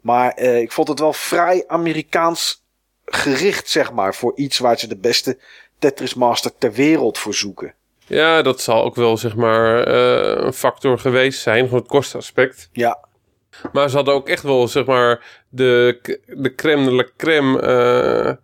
Maar 0.02 0.32
eh, 0.32 0.60
ik 0.60 0.72
vond 0.72 0.88
het 0.88 1.00
wel 1.00 1.14
vrij 1.14 1.64
Amerikaans 1.68 2.64
gericht, 3.06 3.70
zeg 3.70 3.92
maar, 3.92 4.16
voor 4.16 4.32
iets 4.36 4.58
waar 4.58 4.80
ze 4.80 4.88
de 4.88 4.98
beste 4.98 5.38
Tetris 5.80 6.14
Master 6.14 6.52
ter 6.58 6.72
wereld 6.72 7.18
voor 7.18 7.34
zoeken. 7.34 7.74
Ja, 8.06 8.42
dat 8.42 8.62
zal 8.62 8.84
ook 8.84 8.96
wel 8.96 9.18
zeg 9.18 9.36
maar 9.36 9.84
eh, 9.84 10.46
een 10.46 10.54
factor 10.54 11.00
geweest 11.00 11.42
zijn, 11.42 11.64
gewoon 11.64 11.80
het 11.80 11.90
kostenaspect. 11.90 12.70
Ja, 12.72 13.00
Maar 13.72 13.90
ze 13.90 13.96
hadden 13.96 14.14
ook 14.14 14.30
echt 14.30 14.44
wel 14.44 14.68
zeg 14.68 14.86
maar 14.86 15.44
de, 15.50 16.00
de 16.26 16.56
crème 16.56 16.86
de 16.86 16.92
la 16.92 17.08
crème 17.18 18.42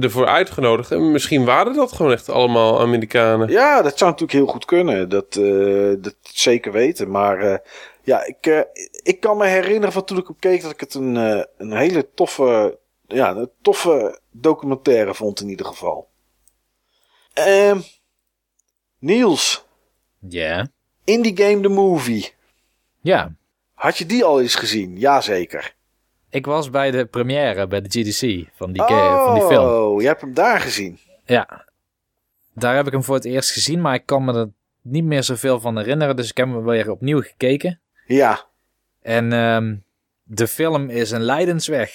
ervoor 0.00 0.26
uitgenodigd. 0.26 0.90
En 0.90 1.10
misschien 1.12 1.44
waren 1.44 1.74
dat 1.74 1.92
gewoon 1.92 2.12
echt 2.12 2.28
allemaal 2.28 2.80
Amerikanen. 2.80 3.48
Ja, 3.48 3.82
dat 3.82 3.98
zou 3.98 4.10
natuurlijk 4.10 4.38
heel 4.38 4.46
goed 4.52 4.64
kunnen. 4.64 5.08
Dat, 5.08 5.36
eh, 5.36 5.92
dat 5.98 6.16
zeker 6.22 6.72
weten. 6.72 7.10
Maar 7.10 7.38
eh, 7.40 7.58
ja, 8.02 8.24
ik, 8.24 8.46
eh, 8.46 8.60
ik 9.02 9.20
kan 9.20 9.36
me 9.36 9.46
herinneren 9.46 9.92
van 9.92 10.04
toen 10.04 10.18
ik 10.18 10.28
op 10.28 10.40
keek 10.40 10.62
dat 10.62 10.70
ik 10.70 10.80
het 10.80 10.94
een, 10.94 11.16
eh, 11.16 11.44
een 11.56 11.72
hele 11.76 12.08
toffe, 12.14 12.78
ja, 13.06 13.30
een 13.36 13.50
toffe 13.62 14.18
documentaire 14.30 15.14
vond 15.14 15.40
in 15.40 15.48
ieder 15.48 15.66
geval. 15.66 16.08
Ehm 17.32 17.78
Niels, 18.98 19.64
Ja. 20.28 20.68
Indie 21.04 21.36
Game 21.36 21.60
The 21.60 21.68
Movie. 21.68 22.32
Ja. 23.00 23.34
Had 23.74 23.98
je 23.98 24.06
die 24.06 24.24
al 24.24 24.40
eens 24.40 24.54
gezien? 24.54 24.98
Jazeker. 24.98 25.74
Ik 26.32 26.46
was 26.46 26.70
bij 26.70 26.90
de 26.90 27.04
première, 27.06 27.66
bij 27.66 27.80
de 27.80 27.88
GDC 27.88 28.48
van 28.54 28.72
die, 28.72 28.82
van 28.82 29.34
die 29.34 29.42
film. 29.42 29.66
Oh, 29.66 30.00
je 30.00 30.06
hebt 30.06 30.20
hem 30.20 30.34
daar 30.34 30.60
gezien. 30.60 30.98
Ja. 31.24 31.64
Daar 32.54 32.76
heb 32.76 32.86
ik 32.86 32.92
hem 32.92 33.02
voor 33.02 33.14
het 33.14 33.24
eerst 33.24 33.50
gezien, 33.50 33.80
maar 33.80 33.94
ik 33.94 34.06
kan 34.06 34.24
me 34.24 34.34
er 34.34 34.48
niet 34.82 35.04
meer 35.04 35.22
zoveel 35.22 35.60
van 35.60 35.76
herinneren. 35.78 36.16
Dus 36.16 36.30
ik 36.30 36.36
heb 36.36 36.46
hem 36.48 36.64
weer 36.64 36.90
opnieuw 36.90 37.20
gekeken. 37.20 37.80
Ja, 38.06 38.44
En 39.02 39.32
ehm, 39.32 39.74
de 40.22 40.46
film 40.48 40.88
is 40.90 41.10
een 41.10 41.22
lijdensweg. 41.22 41.90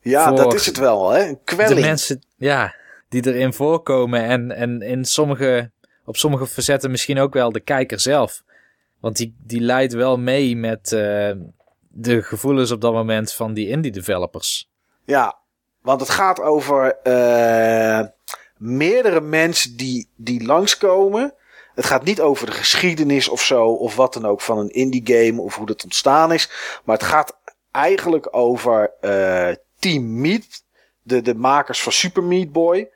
ja 0.00 0.32
dat 0.32 0.54
is 0.54 0.66
het 0.66 0.78
wel, 0.78 1.10
hè? 1.10 1.22
Een 1.24 1.28
De 1.34 1.38
kwelling. 1.44 1.80
mensen 1.80 2.22
ja, 2.36 2.74
die 3.08 3.26
erin 3.26 3.52
voorkomen 3.52 4.24
en, 4.24 4.50
en 4.52 4.82
in 4.82 5.04
sommige, 5.04 5.70
op 6.04 6.16
sommige 6.16 6.46
facetten 6.46 6.90
misschien 6.90 7.18
ook 7.18 7.32
wel 7.32 7.52
de 7.52 7.60
kijker 7.60 8.00
zelf. 8.00 8.42
Want 9.00 9.16
die, 9.16 9.34
die 9.38 9.60
leidt 9.60 9.92
wel 9.92 10.18
mee 10.18 10.56
met 10.56 10.92
eh, 10.92 11.30
de 11.92 12.22
gevoelens 12.22 12.70
op 12.70 12.80
dat 12.80 12.92
moment 12.92 13.32
van 13.32 13.54
die 13.54 13.68
indie 13.68 13.92
developers. 13.92 14.70
Ja, 15.04 15.38
want 15.82 16.00
het 16.00 16.10
gaat 16.10 16.40
over 16.40 16.96
eh, 17.02 18.06
meerdere 18.56 19.20
mensen 19.20 19.76
die, 19.76 20.08
die 20.16 20.44
langskomen. 20.44 21.34
Het 21.74 21.86
gaat 21.86 22.04
niet 22.04 22.20
over 22.20 22.46
de 22.46 22.52
geschiedenis 22.52 23.28
of 23.28 23.42
zo, 23.42 23.66
of 23.66 23.96
wat 23.96 24.12
dan 24.12 24.26
ook 24.26 24.40
van 24.40 24.58
een 24.58 24.70
indie 24.70 25.02
game, 25.04 25.40
of 25.40 25.56
hoe 25.56 25.66
dat 25.66 25.84
ontstaan 25.84 26.32
is. 26.32 26.50
Maar 26.84 26.96
het 26.96 27.06
gaat 27.06 27.36
eigenlijk 27.70 28.28
over 28.30 28.92
uh, 29.00 29.48
Team 29.78 30.20
Meat, 30.20 30.64
de, 31.02 31.22
de 31.22 31.34
makers 31.34 31.82
van 31.82 31.92
Super 31.92 32.22
Meat 32.22 32.52
Boy. 32.52 32.90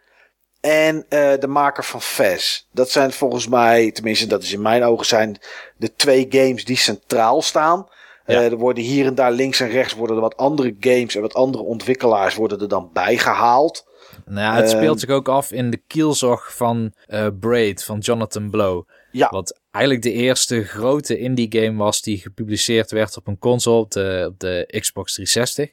En 0.61 0.97
uh, 0.97 1.33
de 1.39 1.47
maker 1.47 1.85
van 1.85 2.03
Fez. 2.03 2.67
Dat 2.71 2.91
zijn 2.91 3.13
volgens 3.13 3.49
mij, 3.49 3.91
tenminste 3.91 4.27
dat 4.27 4.43
is 4.43 4.53
in 4.53 4.63
mijn 4.63 4.85
ogen, 4.85 5.07
zijn 5.07 5.39
de 5.77 5.95
twee 5.95 6.27
games 6.31 6.65
die 6.65 6.77
centraal 6.77 7.43
staan. 7.43 7.89
Ja. 8.27 8.41
Uh, 8.41 8.51
er 8.51 8.57
worden 8.57 8.85
hier 8.85 9.07
en 9.07 9.15
daar 9.15 9.33
links 9.33 9.61
en 9.61 9.69
rechts 9.69 9.95
worden 9.95 10.17
er 10.17 10.23
wat 10.23 10.37
andere 10.37 10.77
games 10.81 11.15
en 11.15 11.21
wat 11.21 11.35
andere 11.35 11.65
ontwikkelaars 11.65 12.35
worden 12.35 12.61
er 12.61 12.69
dan 12.69 12.91
bijgehaald. 12.93 13.87
Nou 14.25 14.41
ja, 14.41 14.55
het 14.55 14.71
speelt 14.71 15.01
zich 15.01 15.11
ook 15.11 15.29
af 15.29 15.53
in 15.53 15.71
de 15.71 15.83
kielzog 15.87 16.55
van 16.57 16.93
uh, 17.09 17.27
Braid 17.41 17.85
van 17.85 17.99
Jonathan 17.99 18.51
Blow. 18.51 18.89
Ja. 19.13 19.29
Wat 19.31 19.61
eigenlijk 19.71 20.05
de 20.05 20.13
eerste 20.13 20.65
grote 20.65 21.19
indie 21.19 21.47
game 21.51 21.77
was 21.77 22.03
die 22.03 22.19
gepubliceerd 22.19 22.91
werd 22.91 23.17
op 23.17 23.27
een 23.27 23.39
console 23.39 23.81
op 23.81 23.91
de, 23.91 24.25
op 24.29 24.41
de 24.41 24.79
Xbox 24.81 25.13
360. 25.13 25.71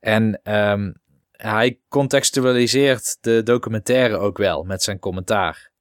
En 0.00 0.40
um, 0.54 0.94
hij 1.30 1.78
contextualiseert 1.88 3.18
de 3.20 3.42
documentaire 3.42 4.16
ook 4.16 4.38
wel 4.38 4.62
met 4.62 4.82
zijn 4.82 4.98
commentaar. 4.98 5.71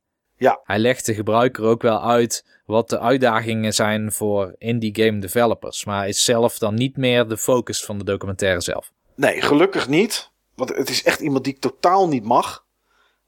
Ja. 0.41 0.59
Hij 0.63 0.79
legt 0.79 1.05
de 1.05 1.13
gebruiker 1.13 1.63
ook 1.63 1.81
wel 1.81 2.03
uit 2.03 2.45
wat 2.65 2.89
de 2.89 2.99
uitdagingen 2.99 3.73
zijn 3.73 4.11
voor 4.11 4.55
indie 4.57 4.95
game 4.95 5.19
developers. 5.19 5.85
Maar 5.85 5.97
hij 5.97 6.09
is 6.09 6.23
zelf 6.23 6.57
dan 6.57 6.73
niet 6.73 6.97
meer 6.97 7.27
de 7.27 7.37
focus 7.37 7.85
van 7.85 7.97
de 7.97 8.03
documentaire 8.03 8.61
zelf. 8.61 8.91
Nee, 9.15 9.41
gelukkig 9.41 9.87
niet. 9.87 10.31
Want 10.55 10.75
het 10.75 10.89
is 10.89 11.03
echt 11.03 11.19
iemand 11.19 11.43
die 11.43 11.53
ik 11.53 11.59
totaal 11.59 12.07
niet 12.07 12.23
mag. 12.23 12.65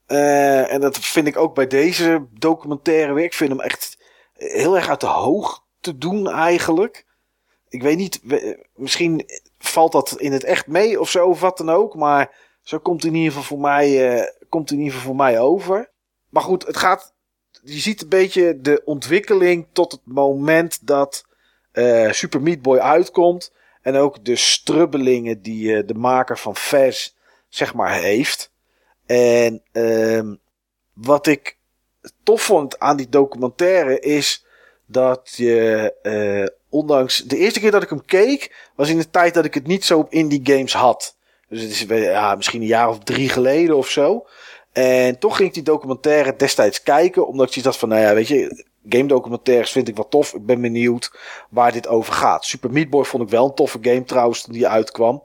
Uh, 0.08 0.74
en 0.74 0.82
dat 0.82 0.98
vind 0.98 1.28
ik 1.28 1.38
ook 1.38 1.56
bij 1.56 1.68
deze 1.68 2.26
documentaire 2.40 3.14
weer. 3.14 3.24
Ik 3.24 3.34
vind 3.34 3.50
hem 3.50 3.60
echt 3.60 3.98
heel 4.34 4.76
erg 4.76 4.90
uit 4.90 5.02
de 5.02 5.08
hoog 5.08 5.64
te 5.80 5.98
doen 5.98 6.30
eigenlijk. 6.30 7.06
Ik 7.70 7.82
weet 7.82 7.98
niet, 7.98 8.22
misschien 8.76 9.26
valt 9.58 9.92
dat 9.92 10.16
in 10.18 10.32
het 10.32 10.44
echt 10.44 10.68
mee 10.68 11.00
of 11.00 11.10
zo, 11.10 11.28
of 11.28 11.40
wat 11.40 11.58
dan 11.58 11.70
ook. 11.70 11.96
Maar 11.96 12.36
zo 12.62 12.80
komt 12.80 13.04
het 13.04 13.12
in 13.12 13.18
ieder 13.18 13.32
geval 13.32 13.48
voor 13.48 13.60
mij, 13.60 14.18
uh, 14.18 14.24
komt 14.50 14.72
in 14.72 14.78
ieder 14.78 14.94
geval 14.94 15.08
voor 15.08 15.16
mij 15.16 15.40
over. 15.40 15.92
Maar 16.34 16.44
goed, 16.44 16.66
het 16.66 16.78
gaat. 16.78 17.14
Je 17.64 17.80
ziet 17.80 18.02
een 18.02 18.10
beetje 18.10 18.62
de 18.62 18.82
ontwikkeling 18.86 19.68
tot 19.72 19.92
het 19.92 20.02
moment 20.04 20.88
dat 20.88 21.26
uh, 21.74 22.12
Super 22.12 22.42
Meat 22.42 22.62
Boy 22.62 22.78
uitkomt. 22.78 23.52
En 23.82 23.96
ook 23.96 24.26
de 24.26 24.36
strubbelingen 24.36 25.42
die 25.42 25.68
uh, 25.68 25.88
de 25.88 25.94
maker 25.94 26.38
van 26.38 26.56
Fez, 26.56 27.14
zeg 27.50 27.74
maar, 27.74 27.94
heeft. 27.94 28.52
En 29.06 29.64
uh, 29.74 30.34
wat 30.94 31.28
ik 31.28 31.58
tof 32.24 32.42
vond 32.42 32.80
aan 32.80 32.98
die 32.98 33.10
documentaire 33.10 34.00
is 34.00 34.46
dat 34.86 35.34
je, 35.36 35.94
uh, 36.04 36.48
ondanks 36.70 37.24
de 37.24 37.38
eerste 37.38 37.60
keer 37.60 37.72
dat 37.72 37.84
ik 37.84 37.90
hem 37.90 38.06
keek, 38.06 38.72
was 38.76 38.90
in 38.90 38.98
de 38.98 39.10
tijd 39.10 39.34
dat 39.34 39.46
ik 39.46 39.54
het 39.54 39.68
niet 39.68 39.86
zo 39.86 40.00
op 40.00 40.12
indie 40.12 40.42
games 40.44 40.74
had. 40.74 41.18
Dus 41.50 41.62
het 41.62 41.72
is 41.72 41.80
ja, 41.88 42.36
misschien 42.36 42.62
een 42.62 42.68
jaar 42.68 42.90
of 42.90 43.00
drie 43.00 43.30
geleden 43.30 43.78
of 43.78 43.90
zo. 43.90 44.28
En 44.74 45.20
toch 45.20 45.36
ging 45.36 45.48
ik 45.48 45.54
die 45.54 45.64
documentaire 45.64 46.36
destijds 46.36 46.84
kijken, 46.84 47.28
omdat 47.28 47.56
ik 47.56 47.64
had 47.64 47.78
van, 47.78 47.90
nou 47.90 48.02
ja, 48.02 48.14
weet 48.14 48.28
je, 48.28 48.66
game 48.90 49.08
documentaires 49.08 49.72
vind 49.72 49.88
ik 49.88 49.96
wel 49.96 50.08
tof. 50.08 50.34
Ik 50.34 50.46
ben 50.46 50.62
benieuwd 50.62 51.12
waar 51.50 51.72
dit 51.72 51.88
over 51.88 52.14
gaat. 52.14 52.46
Super 52.46 52.72
Meat 52.72 52.90
Boy 52.90 53.04
vond 53.04 53.24
ik 53.24 53.30
wel 53.30 53.46
een 53.46 53.56
toffe 53.56 53.80
game 53.82 54.04
trouwens 54.04 54.42
toen 54.42 54.54
die 54.54 54.68
uitkwam. 54.68 55.24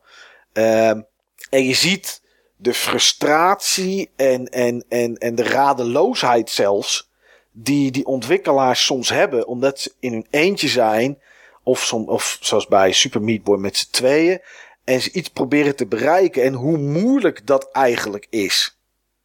Um, 0.52 1.06
en 1.50 1.64
je 1.64 1.74
ziet 1.74 2.22
de 2.56 2.74
frustratie 2.74 4.10
en, 4.16 4.46
en, 4.46 4.84
en, 4.88 5.16
en 5.16 5.34
de 5.34 5.42
radeloosheid 5.42 6.50
zelfs 6.50 7.10
die 7.52 7.90
die 7.90 8.06
ontwikkelaars 8.06 8.84
soms 8.84 9.08
hebben, 9.08 9.46
omdat 9.46 9.80
ze 9.80 9.92
in 10.00 10.12
hun 10.12 10.26
eentje 10.30 10.68
zijn, 10.68 11.18
of, 11.62 11.84
som, 11.84 12.08
of 12.08 12.38
zoals 12.40 12.66
bij 12.66 12.92
Super 12.92 13.22
Meat 13.22 13.42
Boy 13.42 13.58
met 13.58 13.76
z'n 13.76 13.90
tweeën, 13.90 14.40
en 14.84 15.00
ze 15.00 15.12
iets 15.12 15.28
proberen 15.28 15.76
te 15.76 15.86
bereiken 15.86 16.42
en 16.42 16.52
hoe 16.52 16.78
moeilijk 16.78 17.46
dat 17.46 17.70
eigenlijk 17.72 18.26
is. 18.30 18.77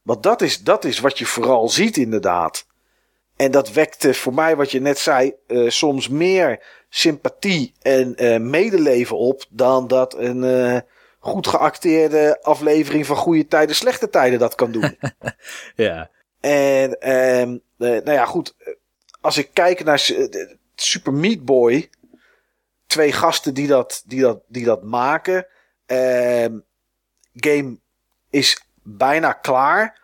Want 0.04 0.24
dat 0.24 0.42
is, 0.42 0.60
dat 0.60 0.86
is 0.86 1.00
wat 1.00 1.18
je 1.18 1.26
vooral 1.26 1.70
ziet 1.70 1.98
inderdaad. 1.98 2.66
En 3.36 3.52
dat 3.52 3.72
wekte 3.72 4.14
voor 4.14 4.34
mij, 4.34 4.56
wat 4.56 4.72
je 4.72 4.82
net 4.82 5.00
zei, 5.00 5.34
uh, 5.48 5.70
soms 5.70 6.10
meer 6.10 6.64
sympathie 6.90 7.74
en 7.82 8.24
uh, 8.24 8.40
medeleven 8.40 9.18
op 9.18 9.46
dan 9.50 9.88
dat 9.88 10.18
een 10.18 10.44
uh, 10.44 10.80
goed 11.20 11.48
geacteerde 11.48 12.40
aflevering 12.42 13.06
van 13.06 13.16
goede 13.16 13.48
tijden, 13.48 13.76
slechte 13.76 14.10
tijden 14.10 14.40
dat 14.40 14.56
kan 14.56 14.72
doen. 14.72 14.98
ja. 15.76 16.10
En 16.40 16.98
uh, 17.00 17.60
nou 17.78 18.12
ja, 18.12 18.26
goed. 18.26 18.56
Als 19.22 19.38
ik 19.38 19.50
kijk 19.54 19.84
naar 19.84 20.12
Super 20.76 21.14
Meat 21.14 21.46
Boy, 21.46 21.90
twee 22.88 23.12
gasten 23.12 23.54
die 23.54 23.68
dat, 23.68 24.04
die 24.06 24.22
dat, 24.22 24.42
die 24.48 24.66
dat 24.66 24.84
maken. 24.84 25.48
Uh, 25.88 26.46
game 27.34 27.78
is 28.30 28.66
bijna 28.84 29.34
klaar. 29.34 30.02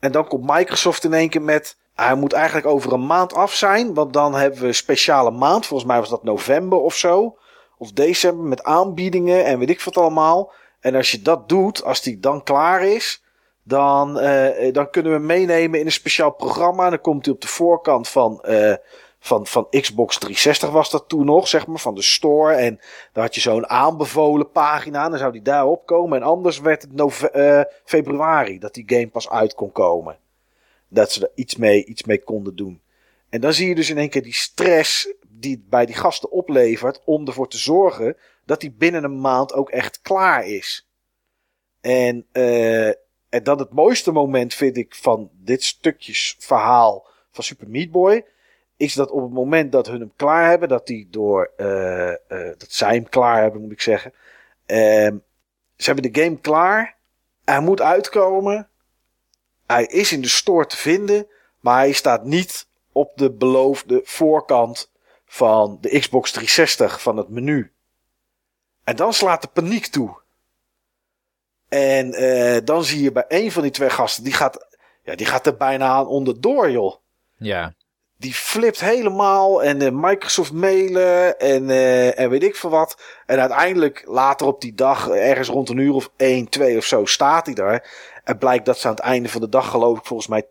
En 0.00 0.12
dan 0.12 0.26
komt 0.26 0.50
Microsoft 0.50 1.04
in 1.04 1.14
één 1.14 1.28
keer 1.28 1.42
met. 1.42 1.76
Hij 1.94 2.14
moet 2.14 2.32
eigenlijk 2.32 2.66
over 2.66 2.92
een 2.92 3.06
maand 3.06 3.34
af 3.34 3.54
zijn. 3.54 3.94
Want 3.94 4.12
dan 4.12 4.34
hebben 4.34 4.60
we 4.60 4.66
een 4.66 4.74
speciale 4.74 5.30
maand. 5.30 5.66
Volgens 5.66 5.88
mij 5.90 5.98
was 5.98 6.08
dat 6.08 6.24
november 6.24 6.78
of 6.78 6.94
zo. 6.94 7.38
Of 7.78 7.92
december 7.92 8.44
met 8.44 8.62
aanbiedingen 8.62 9.44
en 9.44 9.58
weet 9.58 9.70
ik 9.70 9.82
wat 9.82 9.96
allemaal. 9.96 10.52
En 10.80 10.94
als 10.94 11.10
je 11.10 11.22
dat 11.22 11.48
doet, 11.48 11.84
als 11.84 12.02
die 12.02 12.20
dan 12.20 12.42
klaar 12.42 12.82
is. 12.82 13.22
Dan, 13.62 14.22
uh, 14.24 14.72
dan 14.72 14.90
kunnen 14.90 15.12
we 15.12 15.18
meenemen 15.18 15.80
in 15.80 15.86
een 15.86 15.92
speciaal 15.92 16.30
programma. 16.30 16.90
Dan 16.90 17.00
komt 17.00 17.24
hij 17.24 17.34
op 17.34 17.40
de 17.40 17.48
voorkant 17.48 18.08
van, 18.08 18.44
uh, 18.48 18.74
van, 19.18 19.46
van 19.46 19.66
Xbox 19.70 20.18
360 20.18 20.70
was 20.70 20.90
dat 20.90 21.08
toen 21.08 21.24
nog, 21.24 21.48
zeg 21.48 21.66
maar, 21.66 21.78
van 21.78 21.94
de 21.94 22.02
store. 22.02 22.54
En 22.54 22.80
dan 23.12 23.22
had 23.22 23.34
je 23.34 23.40
zo'n 23.40 23.68
aanbevolen 23.68 24.50
pagina. 24.50 25.08
Dan 25.08 25.18
zou 25.18 25.32
die 25.32 25.42
daarop 25.42 25.86
komen. 25.86 26.18
En 26.18 26.26
anders 26.26 26.60
werd 26.60 26.82
het 26.82 27.30
uh, 27.34 27.60
februari 27.84 28.58
dat 28.58 28.74
die 28.74 28.84
game 28.86 29.08
pas 29.08 29.30
uit 29.30 29.54
kon 29.54 29.72
komen. 29.72 30.18
Dat 30.88 31.12
ze 31.12 31.22
er 31.22 31.32
iets 31.34 31.56
mee, 31.56 31.84
iets 31.84 32.04
mee 32.04 32.22
konden 32.22 32.56
doen. 32.56 32.80
En 33.28 33.40
dan 33.40 33.52
zie 33.52 33.68
je 33.68 33.74
dus 33.74 33.90
in 33.90 33.98
één 33.98 34.08
keer 34.08 34.22
die 34.22 34.34
stress 34.34 35.14
die 35.28 35.52
het 35.52 35.68
bij 35.68 35.86
die 35.86 35.94
gasten 35.94 36.30
oplevert. 36.30 37.00
Om 37.04 37.26
ervoor 37.26 37.48
te 37.48 37.58
zorgen 37.58 38.16
dat 38.44 38.60
die 38.60 38.70
binnen 38.70 39.04
een 39.04 39.20
maand 39.20 39.52
ook 39.52 39.70
echt 39.70 40.00
klaar 40.00 40.46
is. 40.46 40.88
En, 41.80 42.26
uh, 42.32 42.88
en 43.28 43.42
dan 43.42 43.58
het 43.58 43.72
mooiste 43.72 44.12
moment 44.12 44.54
vind 44.54 44.76
ik 44.76 44.94
van 44.94 45.30
dit 45.32 45.62
stukjes 45.62 46.36
verhaal 46.38 47.06
van 47.30 47.44
Super 47.44 47.68
Meat 47.68 47.90
Boy 47.90 48.24
is 48.78 48.94
dat 48.94 49.10
op 49.10 49.22
het 49.22 49.32
moment 49.32 49.72
dat 49.72 49.86
hun 49.86 50.00
hem 50.00 50.12
klaar 50.16 50.48
hebben, 50.48 50.68
dat 50.68 50.86
die 50.86 51.08
door, 51.10 51.50
uh, 51.56 52.08
uh, 52.08 52.14
dat 52.28 52.66
zij 52.68 52.94
hem 52.94 53.08
klaar 53.08 53.42
hebben, 53.42 53.60
moet 53.60 53.72
ik 53.72 53.80
zeggen. 53.80 54.12
Uh, 54.66 55.10
ze 55.76 55.84
hebben 55.92 56.12
de 56.12 56.22
game 56.22 56.38
klaar. 56.38 56.96
Hij 57.44 57.60
moet 57.60 57.80
uitkomen. 57.80 58.68
Hij 59.66 59.84
is 59.84 60.12
in 60.12 60.20
de 60.20 60.28
store 60.28 60.66
te 60.66 60.76
vinden, 60.76 61.26
maar 61.60 61.76
hij 61.76 61.92
staat 61.92 62.24
niet 62.24 62.66
op 62.92 63.12
de 63.14 63.32
beloofde 63.32 64.00
voorkant 64.04 64.90
van 65.24 65.78
de 65.80 65.98
Xbox 65.98 66.30
360 66.30 67.02
van 67.02 67.16
het 67.16 67.28
menu. 67.28 67.72
En 68.84 68.96
dan 68.96 69.12
slaat 69.12 69.42
de 69.42 69.48
paniek 69.48 69.86
toe. 69.86 70.20
En 71.68 72.10
dan 72.64 72.84
zie 72.84 73.02
je 73.02 73.12
bij 73.12 73.24
een 73.28 73.52
van 73.52 73.62
die 73.62 73.70
twee 73.70 73.90
gasten, 73.90 74.24
die 74.24 74.32
gaat, 74.32 74.66
ja, 75.02 75.14
die 75.14 75.26
gaat 75.26 75.46
er 75.46 75.56
bijna 75.56 75.86
aan 75.86 76.06
onderdoor, 76.06 76.70
joh. 76.70 76.94
Ja 77.36 77.74
die 78.18 78.34
flipt 78.34 78.80
helemaal 78.80 79.62
en 79.62 79.82
uh, 79.82 79.88
Microsoft 79.92 80.52
mailen 80.52 81.38
en, 81.38 81.68
uh, 81.68 82.18
en 82.18 82.30
weet 82.30 82.42
ik 82.42 82.56
veel 82.56 82.70
wat. 82.70 83.00
En 83.26 83.38
uiteindelijk 83.40 84.02
later 84.06 84.46
op 84.46 84.60
die 84.60 84.74
dag, 84.74 85.08
ergens 85.08 85.48
rond 85.48 85.68
een 85.68 85.76
uur 85.76 85.94
of 85.94 86.10
1, 86.16 86.48
2 86.48 86.76
of 86.76 86.84
zo, 86.84 87.04
staat 87.04 87.46
hij 87.46 87.54
daar. 87.54 87.90
En 88.24 88.38
blijkt 88.38 88.66
dat 88.66 88.78
ze 88.78 88.86
aan 88.86 88.94
het 88.94 89.02
einde 89.02 89.28
van 89.28 89.40
de 89.40 89.48
dag, 89.48 89.70
geloof 89.70 89.98
ik, 89.98 90.04
volgens 90.04 90.28
mij 90.28 90.46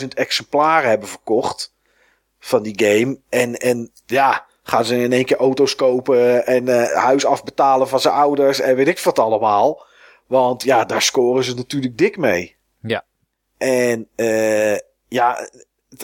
20.000 0.00 0.08
exemplaren 0.08 0.88
hebben 0.88 1.08
verkocht 1.08 1.74
van 2.38 2.62
die 2.62 2.84
game. 2.84 3.18
En, 3.28 3.54
en 3.54 3.90
ja, 4.06 4.46
gaan 4.62 4.84
ze 4.84 4.96
in 4.96 5.12
één 5.12 5.24
keer 5.24 5.36
auto's 5.36 5.74
kopen 5.74 6.46
en 6.46 6.68
uh, 6.68 6.92
huis 6.92 7.24
afbetalen 7.24 7.88
van 7.88 8.00
zijn 8.00 8.14
ouders 8.14 8.60
en 8.60 8.76
weet 8.76 8.88
ik 8.88 9.00
wat 9.00 9.18
allemaal. 9.18 9.86
Want 10.26 10.62
ja, 10.62 10.84
daar 10.84 11.02
scoren 11.02 11.44
ze 11.44 11.54
natuurlijk 11.54 11.98
dik 11.98 12.16
mee. 12.16 12.56
Ja. 12.80 13.04
En 13.58 14.08
ja, 15.08 15.48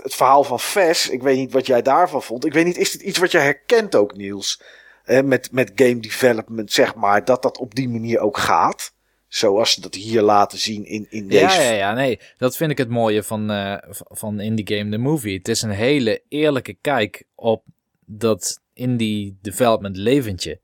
het 0.03 0.15
verhaal 0.15 0.45
van 0.45 0.61
Ves, 0.61 1.09
ik 1.09 1.23
weet 1.23 1.37
niet 1.37 1.53
wat 1.53 1.67
jij 1.67 1.83
daarvan 1.83 2.23
vond. 2.23 2.45
Ik 2.45 2.53
weet 2.53 2.65
niet, 2.65 2.77
is 2.77 2.93
dit 2.93 3.03
iets 3.03 3.19
wat 3.19 3.31
jij 3.31 3.43
herkent 3.43 3.97
ook, 3.97 4.17
Niels? 4.17 4.63
Eh, 5.05 5.23
met, 5.23 5.53
met 5.53 5.73
game 5.75 6.01
development, 6.01 6.73
zeg 6.73 6.95
maar, 6.95 7.25
dat 7.25 7.43
dat 7.43 7.59
op 7.59 7.75
die 7.75 7.89
manier 7.89 8.19
ook 8.19 8.39
gaat? 8.39 8.95
Zoals 9.29 9.73
ze 9.73 9.81
dat 9.81 9.95
hier 9.95 10.23
laten 10.23 10.59
zien 10.59 10.85
in, 10.85 11.07
in 11.11 11.29
deze... 11.29 11.61
Ja, 11.61 11.63
ja, 11.63 11.73
ja, 11.73 11.93
nee. 11.95 12.21
Dat 12.39 12.57
vind 12.57 12.71
ik 12.71 12.79
het 12.79 12.89
mooie 12.89 13.23
van, 13.23 13.51
uh, 13.51 13.77
van 13.95 14.41
Indie 14.41 14.77
Game 14.77 14.91
The 14.91 14.99
Movie. 14.99 15.39
Het 15.39 15.49
is 15.49 15.63
een 15.63 15.71
hele 15.71 16.23
eerlijke 16.29 16.77
kijk 16.81 17.25
op 17.35 17.65
dat 18.05 18.61
indie 18.75 19.39
development 19.43 19.97
leventje. 19.97 20.61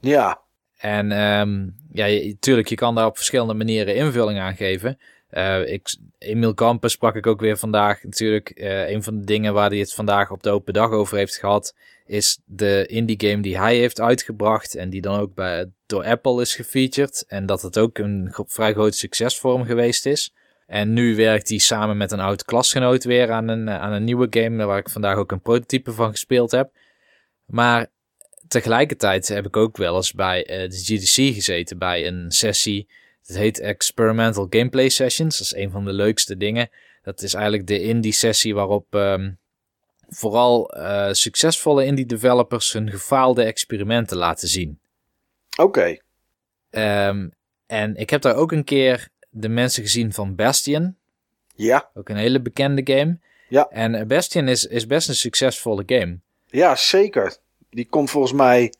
Ja. 0.00 0.40
En 0.76 1.12
um, 1.12 1.76
ja, 1.92 2.04
je, 2.04 2.36
tuurlijk, 2.38 2.68
je 2.68 2.74
kan 2.74 2.94
daar 2.94 3.06
op 3.06 3.16
verschillende 3.16 3.54
manieren 3.54 3.94
invulling 3.94 4.38
aan 4.38 4.56
geven. 4.56 4.98
Uh, 5.32 5.72
ik, 5.72 5.96
Emil 6.18 6.54
Kampen 6.54 6.90
sprak 6.90 7.16
ik 7.16 7.26
ook 7.26 7.40
weer 7.40 7.56
vandaag. 7.58 8.02
Natuurlijk, 8.02 8.52
uh, 8.54 8.90
een 8.90 9.02
van 9.02 9.18
de 9.18 9.24
dingen 9.24 9.54
waar 9.54 9.70
hij 9.70 9.78
het 9.78 9.94
vandaag 9.94 10.30
op 10.30 10.42
de 10.42 10.50
open 10.50 10.72
dag 10.72 10.90
over 10.90 11.16
heeft 11.16 11.36
gehad, 11.36 11.74
is 12.06 12.40
de 12.44 12.86
indie 12.86 13.28
game 13.30 13.42
die 13.42 13.58
hij 13.58 13.76
heeft 13.76 14.00
uitgebracht 14.00 14.74
en 14.74 14.90
die 14.90 15.00
dan 15.00 15.18
ook 15.18 15.34
bij, 15.34 15.70
door 15.86 16.04
Apple 16.04 16.40
is 16.40 16.54
gefeatured. 16.54 17.24
En 17.28 17.46
dat 17.46 17.62
het 17.62 17.78
ook 17.78 17.98
een 17.98 18.34
vrij 18.46 18.72
groot 18.72 18.94
succes 18.94 19.38
voor 19.38 19.56
hem 19.56 19.66
geweest 19.66 20.06
is. 20.06 20.34
En 20.66 20.92
nu 20.92 21.16
werkt 21.16 21.48
hij 21.48 21.58
samen 21.58 21.96
met 21.96 22.12
een 22.12 22.20
oud 22.20 22.44
klasgenoot 22.44 23.04
weer 23.04 23.30
aan 23.30 23.48
een, 23.48 23.70
aan 23.70 23.92
een 23.92 24.04
nieuwe 24.04 24.26
game, 24.30 24.64
waar 24.64 24.78
ik 24.78 24.90
vandaag 24.90 25.16
ook 25.16 25.32
een 25.32 25.40
prototype 25.40 25.92
van 25.92 26.10
gespeeld 26.10 26.50
heb. 26.50 26.70
Maar 27.46 27.86
tegelijkertijd 28.48 29.28
heb 29.28 29.46
ik 29.46 29.56
ook 29.56 29.76
wel 29.76 29.96
eens 29.96 30.12
bij 30.12 30.42
de 30.42 30.76
GDC 30.76 31.34
gezeten, 31.34 31.78
bij 31.78 32.06
een 32.06 32.30
sessie. 32.30 32.88
Het 33.30 33.38
heet 33.38 33.60
Experimental 33.60 34.46
Gameplay 34.50 34.88
Sessions. 34.88 35.38
Dat 35.38 35.46
is 35.46 35.54
een 35.54 35.70
van 35.70 35.84
de 35.84 35.92
leukste 35.92 36.36
dingen. 36.36 36.70
Dat 37.02 37.22
is 37.22 37.34
eigenlijk 37.34 37.66
de 37.66 37.82
indie 37.82 38.12
sessie 38.12 38.54
waarop 38.54 38.94
um, 38.94 39.38
vooral 40.08 40.76
uh, 40.76 41.08
succesvolle 41.12 41.84
indie 41.84 42.06
developers 42.06 42.72
hun 42.72 42.90
gefaalde 42.90 43.42
experimenten 43.42 44.16
laten 44.16 44.48
zien. 44.48 44.80
Oké. 45.56 46.00
Okay. 46.70 47.08
Um, 47.08 47.32
en 47.66 47.96
ik 47.96 48.10
heb 48.10 48.22
daar 48.22 48.36
ook 48.36 48.52
een 48.52 48.64
keer 48.64 49.08
de 49.28 49.48
mensen 49.48 49.82
gezien 49.82 50.12
van 50.12 50.34
Bastion. 50.34 50.96
Ja. 51.54 51.90
Ook 51.94 52.08
een 52.08 52.16
hele 52.16 52.40
bekende 52.40 52.82
game. 52.84 53.18
Ja. 53.48 53.68
En 53.68 54.08
Bastion 54.08 54.48
is, 54.48 54.66
is 54.66 54.86
best 54.86 55.08
een 55.08 55.14
succesvolle 55.14 55.82
game. 55.86 56.18
Ja, 56.46 56.76
zeker. 56.76 57.36
Die 57.70 57.86
komt 57.86 58.10
volgens 58.10 58.32
mij, 58.32 58.72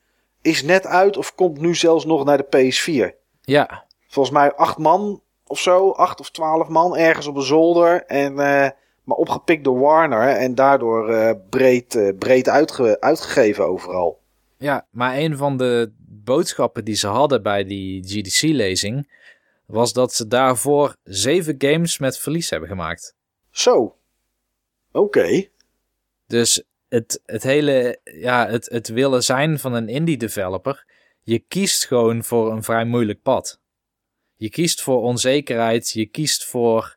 is 0.42 0.62
net 0.62 0.86
uit 0.86 1.16
of 1.16 1.34
komt 1.34 1.60
nu 1.60 1.74
zelfs 1.74 2.04
nog 2.04 2.24
naar 2.24 2.36
de 2.36 2.46
PS4. 2.56 3.18
Ja. 3.40 3.88
Volgens 4.10 4.34
mij 4.34 4.54
acht 4.54 4.78
man 4.78 5.22
of 5.46 5.58
zo, 5.58 5.90
acht 5.90 6.20
of 6.20 6.30
twaalf 6.30 6.68
man 6.68 6.96
ergens 6.96 7.26
op 7.26 7.36
een 7.36 7.42
zolder. 7.42 8.04
En, 8.04 8.32
uh, 8.32 8.68
maar 9.04 9.16
opgepikt 9.16 9.64
door 9.64 9.78
Warner 9.78 10.28
en 10.28 10.54
daardoor 10.54 11.10
uh, 11.10 11.30
breed, 11.50 11.94
uh, 11.94 12.18
breed 12.18 12.48
uitge 12.48 13.00
uitgegeven 13.00 13.66
overal. 13.66 14.20
Ja, 14.56 14.86
maar 14.90 15.16
een 15.16 15.36
van 15.36 15.56
de 15.56 15.92
boodschappen 15.98 16.84
die 16.84 16.94
ze 16.94 17.06
hadden 17.06 17.42
bij 17.42 17.64
die 17.64 18.02
GDC-lezing 18.04 19.10
was 19.66 19.92
dat 19.92 20.14
ze 20.14 20.26
daarvoor 20.26 20.96
zeven 21.04 21.54
games 21.58 21.98
met 21.98 22.18
verlies 22.18 22.50
hebben 22.50 22.68
gemaakt. 22.68 23.14
Zo. 23.50 23.96
Oké. 24.92 24.98
Okay. 24.98 25.50
Dus 26.26 26.64
het, 26.88 27.22
het 27.26 27.42
hele, 27.42 27.98
ja, 28.04 28.48
het, 28.48 28.68
het 28.70 28.88
willen 28.88 29.22
zijn 29.22 29.58
van 29.58 29.72
een 29.72 29.88
indie 29.88 30.16
developer, 30.16 30.84
je 31.22 31.38
kiest 31.38 31.86
gewoon 31.86 32.24
voor 32.24 32.52
een 32.52 32.62
vrij 32.62 32.84
moeilijk 32.84 33.22
pad. 33.22 33.59
Je 34.40 34.50
kiest 34.50 34.82
voor 34.82 35.02
onzekerheid, 35.02 35.90
je 35.90 36.06
kiest 36.06 36.44
voor, 36.44 36.96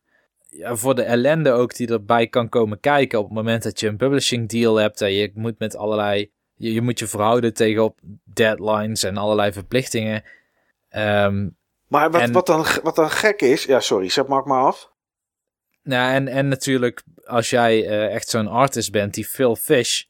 ja, 0.49 0.75
voor 0.75 0.95
de 0.95 1.03
ellende 1.03 1.51
ook 1.51 1.75
die 1.75 1.87
erbij 1.87 2.27
kan 2.27 2.49
komen 2.49 2.79
kijken 2.79 3.19
op 3.19 3.25
het 3.25 3.33
moment 3.33 3.63
dat 3.63 3.79
je 3.79 3.87
een 3.87 3.97
publishing 3.97 4.49
deal 4.49 4.75
hebt 4.75 5.01
en 5.01 5.13
je 5.13 5.31
moet 5.33 5.59
met 5.59 5.75
allerlei, 5.75 6.31
je, 6.55 6.73
je 6.73 6.81
moet 6.81 6.99
je 6.99 7.07
verhouden 7.07 7.53
tegen 7.53 7.83
op 7.83 7.99
deadlines 8.23 9.03
en 9.03 9.17
allerlei 9.17 9.51
verplichtingen. 9.51 10.23
Um, 10.95 11.57
maar 11.87 12.11
wat, 12.11 12.21
en, 12.21 12.31
wat, 12.31 12.45
dan, 12.45 12.65
wat 12.83 12.95
dan 12.95 13.09
gek 13.09 13.41
is, 13.41 13.63
ja 13.63 13.79
sorry, 13.79 14.09
zet 14.09 14.27
maar 14.27 14.47
maar 14.47 14.63
af. 14.63 14.91
Nou, 15.81 16.13
en, 16.13 16.27
en 16.27 16.47
natuurlijk, 16.47 17.03
als 17.25 17.49
jij 17.49 17.87
uh, 17.87 18.13
echt 18.13 18.29
zo'n 18.29 18.47
artist 18.47 18.91
bent, 18.91 19.13
die 19.13 19.25
Phil 19.25 19.55
Fish, 19.55 20.03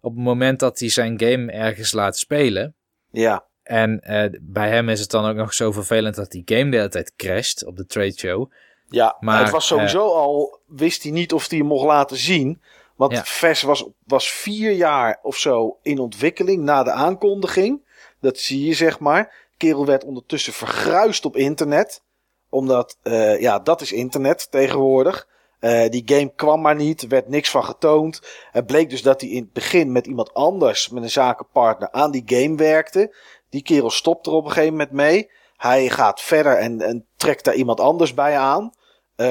op 0.00 0.14
het 0.14 0.24
moment 0.24 0.60
dat 0.60 0.78
hij 0.78 0.88
zijn 0.88 1.20
game 1.20 1.52
ergens 1.52 1.92
laat 1.92 2.18
spelen. 2.18 2.74
Ja. 3.10 3.47
En 3.68 4.00
uh, 4.06 4.24
bij 4.40 4.68
hem 4.68 4.88
is 4.88 5.00
het 5.00 5.10
dan 5.10 5.24
ook 5.24 5.36
nog 5.36 5.54
zo 5.54 5.72
vervelend 5.72 6.14
dat 6.14 6.30
die 6.30 6.42
game 6.44 6.70
de 6.70 6.76
hele 6.76 6.88
tijd 6.88 7.12
crasht 7.16 7.64
op 7.64 7.76
de 7.76 7.86
trade 7.86 8.18
show. 8.18 8.50
Ja, 8.88 9.16
maar 9.20 9.42
het 9.42 9.50
was 9.50 9.66
sowieso 9.66 10.06
uh, 10.06 10.12
al, 10.12 10.58
wist 10.66 11.02
hij 11.02 11.12
niet 11.12 11.32
of 11.32 11.48
hij 11.48 11.58
hem 11.58 11.66
mocht 11.66 11.86
laten 11.86 12.16
zien. 12.16 12.62
Want 12.96 13.12
ja. 13.12 13.24
Ves 13.24 13.62
was, 13.62 13.86
was 14.06 14.30
vier 14.30 14.72
jaar 14.72 15.18
of 15.22 15.36
zo 15.36 15.78
in 15.82 15.98
ontwikkeling 15.98 16.62
na 16.62 16.82
de 16.82 16.90
aankondiging. 16.90 17.80
Dat 18.20 18.38
zie 18.38 18.64
je, 18.64 18.74
zeg 18.74 18.98
maar. 18.98 19.46
Kerel 19.56 19.86
werd 19.86 20.04
ondertussen 20.04 20.52
vergruist 20.52 21.24
op 21.24 21.36
internet 21.36 22.02
omdat, 22.48 22.98
uh, 23.02 23.40
ja, 23.40 23.58
dat 23.58 23.80
is 23.80 23.92
internet 23.92 24.50
tegenwoordig. 24.50 25.28
Uh, 25.60 25.88
die 25.88 26.02
game 26.06 26.32
kwam 26.36 26.60
maar 26.60 26.74
niet, 26.74 27.02
er 27.02 27.08
werd 27.08 27.28
niks 27.28 27.50
van 27.50 27.64
getoond. 27.64 28.22
Het 28.52 28.66
bleek 28.66 28.90
dus 28.90 29.02
dat 29.02 29.20
hij 29.20 29.30
in 29.30 29.42
het 29.42 29.52
begin 29.52 29.92
met 29.92 30.06
iemand 30.06 30.34
anders, 30.34 30.88
met 30.88 31.02
een 31.02 31.10
zakenpartner, 31.10 31.90
aan 31.90 32.10
die 32.10 32.22
game 32.26 32.56
werkte. 32.56 33.14
Die 33.50 33.62
kerel 33.62 33.90
stopt 33.90 34.26
er 34.26 34.32
op 34.32 34.44
een 34.44 34.50
gegeven 34.50 34.72
moment 34.72 34.90
mee. 34.90 35.30
Hij 35.56 35.88
gaat 35.88 36.20
verder 36.20 36.56
en, 36.56 36.80
en 36.80 37.06
trekt 37.16 37.44
daar 37.44 37.54
iemand 37.54 37.80
anders 37.80 38.14
bij 38.14 38.38
aan. 38.38 38.72
Uh, 39.16 39.26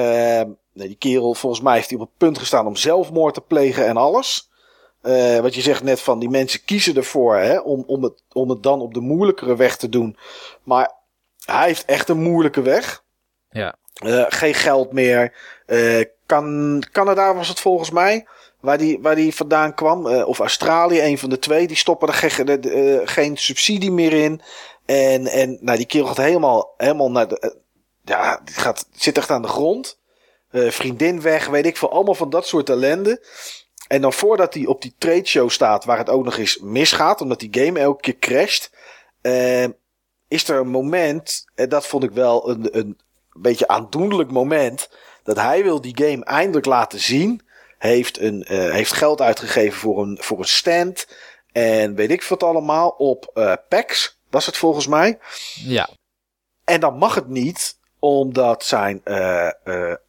nee, 0.72 0.88
die 0.88 0.96
kerel, 0.96 1.34
volgens 1.34 1.62
mij 1.62 1.74
heeft 1.74 1.90
hij 1.90 1.98
op 1.98 2.06
het 2.06 2.16
punt 2.18 2.38
gestaan 2.38 2.66
om 2.66 2.76
zelfmoord 2.76 3.34
te 3.34 3.40
plegen 3.40 3.86
en 3.86 3.96
alles. 3.96 4.50
Uh, 5.02 5.38
wat 5.38 5.54
je 5.54 5.60
zegt 5.60 5.82
net 5.82 6.00
van, 6.00 6.18
die 6.18 6.28
mensen 6.28 6.64
kiezen 6.64 6.96
ervoor 6.96 7.36
hè, 7.36 7.58
om, 7.58 7.84
om, 7.86 8.02
het, 8.02 8.22
om 8.32 8.50
het 8.50 8.62
dan 8.62 8.80
op 8.80 8.94
de 8.94 9.00
moeilijkere 9.00 9.56
weg 9.56 9.76
te 9.76 9.88
doen. 9.88 10.16
Maar 10.62 10.92
hij 11.44 11.66
heeft 11.66 11.84
echt 11.84 12.08
een 12.08 12.22
moeilijke 12.22 12.62
weg. 12.62 13.04
Ja. 13.50 13.74
Uh, 14.04 14.24
geen 14.28 14.54
geld 14.54 14.92
meer. 14.92 15.34
Uh, 15.66 16.04
kan, 16.26 16.82
Canada 16.92 17.34
was 17.34 17.48
het 17.48 17.60
volgens 17.60 17.90
mij. 17.90 18.26
Waar 18.60 18.78
die, 18.78 18.98
waar 19.00 19.14
die 19.14 19.34
vandaan 19.34 19.74
kwam. 19.74 20.06
Uh, 20.06 20.28
of 20.28 20.38
Australië, 20.38 21.00
een 21.00 21.18
van 21.18 21.30
de 21.30 21.38
twee. 21.38 21.66
Die 21.66 21.76
stoppen 21.76 22.08
er 22.08 22.14
geen, 22.14 23.08
geen 23.08 23.36
subsidie 23.36 23.90
meer 23.90 24.12
in. 24.12 24.40
En, 24.86 25.26
en 25.26 25.58
nou, 25.60 25.76
die 25.76 25.86
kerel 25.86 26.06
gaat 26.06 26.16
helemaal, 26.16 26.74
helemaal 26.76 27.10
naar 27.10 27.28
de. 27.28 27.56
ja, 28.04 28.40
die 28.44 28.54
gaat, 28.54 28.86
zit 28.92 29.18
echt 29.18 29.30
aan 29.30 29.42
de 29.42 29.48
grond. 29.48 29.98
vriendin 30.52 31.20
weg, 31.20 31.46
weet 31.46 31.66
ik 31.66 31.76
veel. 31.76 31.92
Allemaal 31.92 32.14
van 32.14 32.30
dat 32.30 32.46
soort 32.46 32.70
ellende. 32.70 33.26
En 33.88 34.00
dan 34.00 34.12
voordat 34.12 34.54
hij 34.54 34.66
op 34.66 34.82
die 34.82 34.94
trade 34.98 35.26
show 35.26 35.50
staat, 35.50 35.84
waar 35.84 35.98
het 35.98 36.08
ook 36.08 36.24
nog 36.24 36.36
eens 36.36 36.58
misgaat, 36.58 37.20
omdat 37.20 37.40
die 37.40 37.64
game 37.64 37.80
elke 37.80 38.00
keer 38.00 38.18
crasht, 38.18 38.70
is 40.28 40.48
er 40.48 40.60
een 40.60 40.68
moment, 40.68 41.44
en 41.54 41.68
dat 41.68 41.86
vond 41.86 42.04
ik 42.04 42.10
wel 42.10 42.50
een, 42.50 42.78
een, 42.78 42.98
beetje 43.40 43.68
aandoenlijk 43.68 44.30
moment. 44.30 44.90
Dat 45.22 45.36
hij 45.36 45.62
wil 45.62 45.80
die 45.80 46.04
game 46.04 46.24
eindelijk 46.24 46.66
laten 46.66 47.00
zien. 47.00 47.42
Heeft, 47.78 48.18
een, 48.18 48.46
uh, 48.48 48.70
heeft 48.72 48.92
geld 48.92 49.20
uitgegeven 49.20 49.78
voor 49.78 50.02
een, 50.02 50.18
voor 50.20 50.38
een 50.38 50.44
stand. 50.44 51.06
En 51.52 51.94
weet 51.94 52.10
ik 52.10 52.22
wat 52.22 52.42
allemaal 52.42 52.88
op 52.88 53.30
uh, 53.34 53.52
PAX. 53.68 54.18
Was 54.30 54.46
het 54.46 54.56
volgens 54.56 54.86
mij. 54.86 55.18
Ja. 55.54 55.88
En 56.64 56.80
dan 56.80 56.98
mag 56.98 57.14
het 57.14 57.28
niet. 57.28 57.76
Omdat 58.00 58.64
zijn 58.64 59.00
uh, 59.04 59.50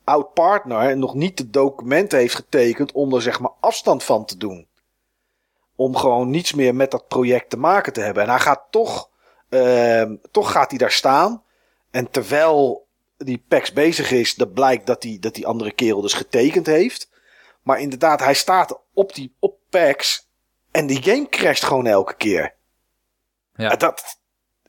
oud 0.04 0.34
partner 0.34 0.98
nog 0.98 1.14
niet 1.14 1.38
de 1.38 1.50
documenten 1.50 2.20
heeft 2.20 2.36
getekend. 2.36 2.92
Om 2.92 3.14
er 3.14 3.22
zeg 3.22 3.40
maar 3.40 3.52
afstand 3.60 4.04
van 4.04 4.26
te 4.26 4.38
doen. 4.38 4.68
Om 5.76 5.96
gewoon 5.96 6.30
niets 6.30 6.54
meer 6.54 6.76
met 6.76 6.92
dat 6.92 7.08
project 7.08 7.50
te 7.50 7.58
maken 7.58 7.94
te 7.94 8.02
hebben. 8.02 8.24
En 8.24 8.30
hij 8.30 8.40
gaat 8.40 8.64
toch. 8.70 9.10
toch 10.32 10.52
gaat 10.52 10.70
hij 10.70 10.78
daar 10.78 10.92
staan. 10.92 11.44
En 11.92 12.10
terwijl 12.10 12.88
die 13.18 13.44
PAX 13.48 13.74
bezig 13.74 14.12
is, 14.12 14.36
dat 14.36 14.54
blijkt 14.54 14.88
dat 14.88 15.02
die, 15.02 15.20
dat 15.20 15.36
die 15.36 15.48
andere 15.48 15.72
kerel 15.72 16.02
dus 16.02 16.14
getekend 16.14 16.66
heeft. 16.66 17.09
Maar 17.70 17.80
inderdaad, 17.80 18.20
hij 18.20 18.34
staat 18.34 18.80
op 18.94 19.14
die 19.14 19.36
op 19.40 19.58
PAX 19.70 20.28
en 20.72 20.88
die 20.88 21.04
game 21.04 21.30
crasht 21.30 21.64
gewoon 21.64 21.86
elke 21.86 22.16
keer. 22.16 22.54
Ja. 23.56 23.76
Dat, 23.76 24.20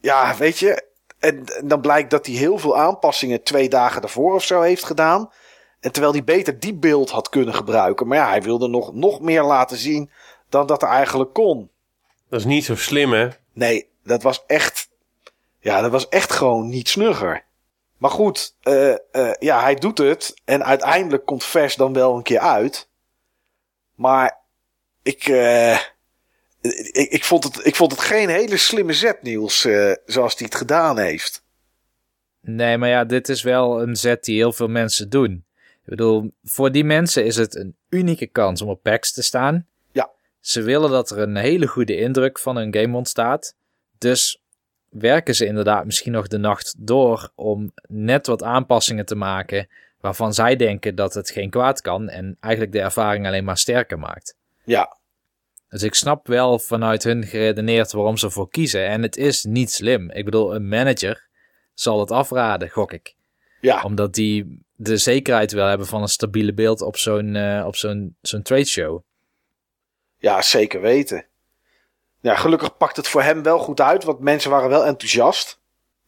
ja, 0.01 0.37
weet 0.37 0.59
je. 0.59 0.89
En, 1.19 1.45
en, 1.47 1.69
dan 1.69 1.81
blijkt 1.81 2.11
dat 2.11 2.27
hij 2.27 2.35
heel 2.35 2.59
veel 2.59 2.79
aanpassingen 2.79 3.43
twee 3.43 3.69
dagen 3.69 4.01
daarvoor 4.01 4.35
of 4.35 4.45
zo 4.45 4.61
heeft 4.61 4.85
gedaan. 4.85 5.31
En 5.81 5.93
terwijl 5.93 6.13
hij 6.13 6.25
beter 6.25 6.59
die 6.61 6.75
beeld 6.75 7.11
had 7.11 7.29
kunnen 7.29 7.55
gebruiken. 7.55 8.07
Maar 8.07 8.19
ja, 8.19 8.29
hij 8.29 8.43
wilde 8.43 8.69
nog, 8.69 8.93
nog 8.93 9.21
meer 9.21 9.43
laten 9.43 9.77
zien 9.77 10.11
dan 10.49 10.67
dat 10.67 10.83
er 10.83 10.89
eigenlijk 10.89 11.33
kon. 11.33 11.71
Dat 12.29 12.41
is 12.41 12.47
niet 12.47 12.65
zo 12.65 12.77
slim, 12.77 13.13
hè? 13.13 13.29
Nee, 13.53 13.89
dat 14.05 14.23
was 14.23 14.45
echt. 14.47 14.89
Ja, 15.61 15.81
dat 15.81 15.91
was 15.91 16.09
echt 16.09 16.33
gewoon 16.33 16.69
niet 16.69 16.89
snugger. 16.89 17.45
Maar 17.99 18.11
goed, 18.11 18.55
uh, 18.63 18.95
uh, 19.13 19.33
ja, 19.39 19.61
hij 19.61 19.75
doet 19.75 19.99
het. 19.99 20.35
En 20.45 20.65
uiteindelijk 20.65 21.27
komt 21.27 21.45
Vers 21.45 21.75
dan 21.75 21.93
wel 21.93 22.17
een 22.17 22.23
keer 22.23 22.39
uit. 22.39 22.89
Maar 24.01 24.39
ik, 25.03 25.29
uh, 25.29 25.79
ik, 26.61 27.11
ik, 27.11 27.25
vond 27.25 27.45
het, 27.45 27.67
ik 27.67 27.77
vond 27.77 27.91
het 27.93 28.01
geen 28.01 28.29
hele 28.29 28.57
slimme 28.57 28.93
zet, 28.93 29.23
Niels, 29.23 29.61
zoals 30.05 30.35
hij 30.39 30.47
het 30.47 30.55
gedaan 30.55 30.99
heeft. 30.99 31.45
Nee, 32.41 32.79
maar 32.79 32.89
ja, 32.89 33.05
dit 33.05 33.29
is 33.29 33.43
wel 33.43 33.83
een 33.83 33.97
zet 33.97 34.25
die 34.25 34.37
heel 34.37 34.53
veel 34.53 34.69
mensen 34.69 35.11
doen. 35.11 35.45
Ik 35.57 35.85
bedoel, 35.85 36.33
voor 36.45 36.73
die 36.73 36.85
mensen 36.85 37.25
is 37.25 37.37
het 37.37 37.57
een 37.57 37.77
unieke 37.89 38.27
kans 38.27 38.63
om 38.63 38.69
op 38.69 38.83
PAX 38.83 39.13
te 39.13 39.23
staan. 39.23 39.67
Ja. 39.93 40.11
Ze 40.41 40.63
willen 40.63 40.91
dat 40.91 41.11
er 41.11 41.19
een 41.19 41.37
hele 41.37 41.67
goede 41.67 41.97
indruk 41.97 42.39
van 42.39 42.57
hun 42.57 42.75
game 42.75 42.97
ontstaat. 42.97 43.55
Dus 43.99 44.43
werken 44.89 45.35
ze 45.35 45.47
inderdaad 45.47 45.85
misschien 45.85 46.13
nog 46.13 46.27
de 46.27 46.39
nacht 46.39 46.75
door 46.79 47.33
om 47.35 47.73
net 47.89 48.27
wat 48.27 48.43
aanpassingen 48.43 49.07
te 49.07 49.15
maken 49.15 49.69
waarvan 50.01 50.35
zij 50.35 50.57
denken 50.57 50.95
dat 50.95 51.15
het 51.15 51.31
geen 51.31 51.51
kwaad 51.51 51.81
kan 51.81 52.09
en 52.09 52.37
eigenlijk 52.41 52.73
de 52.73 52.81
ervaring 52.81 53.27
alleen 53.27 53.45
maar 53.45 53.59
sterker 53.59 53.99
maakt. 53.99 54.37
Ja. 54.65 54.99
Dus 55.69 55.83
ik 55.83 55.95
snap 55.95 56.27
wel 56.27 56.59
vanuit 56.59 57.05
hun 57.05 57.25
geredeneerd 57.27 57.93
waarom 57.93 58.17
ze 58.17 58.31
voor 58.31 58.51
kiezen 58.51 58.87
en 58.87 59.03
het 59.03 59.17
is 59.17 59.45
niet 59.45 59.73
slim. 59.73 60.11
Ik 60.11 60.25
bedoel, 60.25 60.55
een 60.55 60.69
manager 60.69 61.29
zal 61.75 62.01
het 62.01 62.11
afraden, 62.11 62.69
gok 62.69 62.93
ik. 62.93 63.15
Ja, 63.61 63.83
Omdat 63.83 64.15
die 64.15 64.63
de 64.77 64.97
zekerheid 64.97 65.53
wil 65.53 65.67
hebben 65.67 65.87
van 65.87 66.03
een 66.03 66.09
stabiele 66.09 66.55
beeld 66.55 66.81
op 66.81 66.97
zo'n 66.97 67.37
eh, 67.37 67.65
op 67.67 67.77
zo'n 67.77 68.17
zo'n 68.21 68.43
trade 68.43 68.65
show. 68.65 69.03
ja, 70.19 70.43
zeker 70.43 70.81
weten. 70.81 71.25
Ja, 72.21 72.35
gelukkig 72.35 72.77
pakt 72.77 72.97
het 72.97 73.09
voor 73.09 73.23
hem 73.23 73.43
wel 73.43 73.59
goed 73.59 73.81
uit, 73.81 74.05
want 74.05 74.21
mensen 74.21 74.51
waren 74.51 74.69
wel 74.69 74.85
enthousiast. 74.87 75.60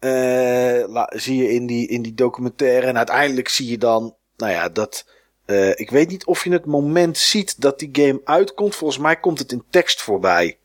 Eh, 0.02 0.84
la- 0.88 1.12
zie 1.16 1.36
je 1.42 1.48
in 1.52 1.66
die, 1.66 1.88
in 1.88 2.02
die 2.02 2.14
documentaire. 2.14 2.86
En 2.86 2.96
uiteindelijk 2.96 3.48
zie 3.48 3.70
je 3.70 3.78
dan, 3.78 4.16
nou 4.36 4.52
ja, 4.52 4.68
dat. 4.68 5.06
eh, 5.44 5.68
ik 5.68 5.90
weet 5.90 6.08
niet 6.08 6.24
of 6.24 6.44
je 6.44 6.50
het 6.52 6.66
moment 6.66 7.18
ziet 7.18 7.60
dat 7.60 7.78
die 7.78 7.88
game 7.92 8.20
uitkomt. 8.24 8.74
Volgens 8.74 9.00
mij 9.00 9.16
komt 9.16 9.38
het 9.38 9.52
in 9.52 9.64
tekst 9.70 10.02
voorbij. 10.02 10.58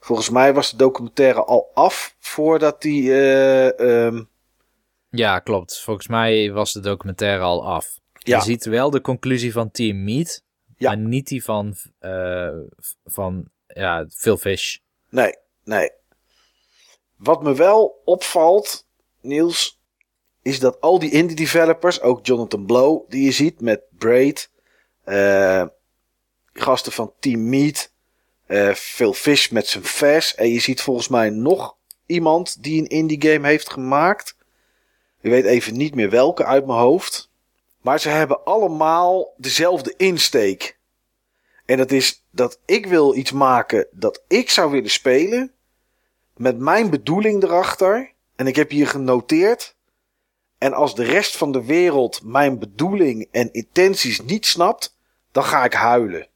Volgens 0.00 0.30
mij 0.30 0.54
was 0.54 0.70
de 0.70 0.76
documentaire 0.76 1.44
al 1.44 1.70
af 1.74 2.16
voordat 2.18 2.82
die. 2.82 3.10
eh, 3.12 4.06
ehm, 4.06 4.22
Ja, 5.10 5.38
klopt. 5.38 5.80
Volgens 5.80 6.06
mij 6.08 6.52
was 6.52 6.72
de 6.72 6.80
documentaire 6.80 7.42
al 7.42 7.66
af. 7.66 7.98
Ja. 8.12 8.36
Je 8.36 8.42
ziet 8.42 8.64
wel 8.64 8.90
de 8.90 9.00
conclusie 9.00 9.52
van 9.52 9.70
Team 9.70 10.04
Meat, 10.04 10.42
Ja. 10.76 10.88
maar 10.88 10.98
niet 10.98 11.26
die 11.28 11.44
van, 11.44 11.74
van 13.04 13.44
ja, 13.66 14.06
Phil 14.10 14.36
Fish. 14.36 14.76
Nee, 15.10 15.34
nee. 15.64 15.90
Wat 17.18 17.42
me 17.42 17.54
wel 17.54 18.02
opvalt, 18.04 18.86
Niels, 19.20 19.80
is 20.42 20.60
dat 20.60 20.80
al 20.80 20.98
die 20.98 21.10
indie 21.10 21.36
developers, 21.36 22.00
ook 22.00 22.26
Jonathan 22.26 22.66
Blow, 22.66 23.10
die 23.10 23.24
je 23.24 23.32
ziet 23.32 23.60
met 23.60 23.80
Braid, 23.90 24.50
eh, 25.04 25.66
gasten 26.52 26.92
van 26.92 27.12
Team 27.20 27.48
Meat, 27.48 27.92
eh 28.46 28.74
Phil 28.74 29.12
Fish 29.12 29.48
met 29.48 29.66
zijn 29.66 29.84
vers, 29.84 30.34
en 30.34 30.48
je 30.48 30.60
ziet 30.60 30.80
volgens 30.80 31.08
mij 31.08 31.30
nog 31.30 31.76
iemand 32.06 32.62
die 32.62 32.80
een 32.80 32.88
indie 32.88 33.22
game 33.22 33.46
heeft 33.46 33.70
gemaakt. 33.70 34.36
Ik 35.20 35.30
weet 35.30 35.44
even 35.44 35.76
niet 35.76 35.94
meer 35.94 36.10
welke 36.10 36.44
uit 36.44 36.66
mijn 36.66 36.78
hoofd. 36.78 37.30
Maar 37.80 38.00
ze 38.00 38.08
hebben 38.08 38.44
allemaal 38.44 39.34
dezelfde 39.36 39.94
insteek. 39.96 40.78
En 41.64 41.76
dat 41.76 41.90
is 41.90 42.24
dat 42.30 42.60
ik 42.64 42.86
wil 42.86 43.14
iets 43.14 43.32
maken 43.32 43.86
dat 43.90 44.22
ik 44.28 44.50
zou 44.50 44.70
willen 44.70 44.90
spelen. 44.90 45.52
Met 46.38 46.58
mijn 46.58 46.90
bedoeling 46.90 47.42
erachter. 47.42 48.12
En 48.36 48.46
ik 48.46 48.56
heb 48.56 48.70
hier 48.70 48.86
genoteerd. 48.86 49.76
En 50.58 50.72
als 50.72 50.94
de 50.94 51.04
rest 51.04 51.36
van 51.36 51.52
de 51.52 51.64
wereld 51.64 52.22
mijn 52.24 52.58
bedoeling 52.58 53.28
en 53.30 53.52
intenties 53.52 54.22
niet 54.22 54.46
snapt, 54.46 54.96
dan 55.32 55.44
ga 55.44 55.64
ik 55.64 55.72
huilen. 55.72 56.26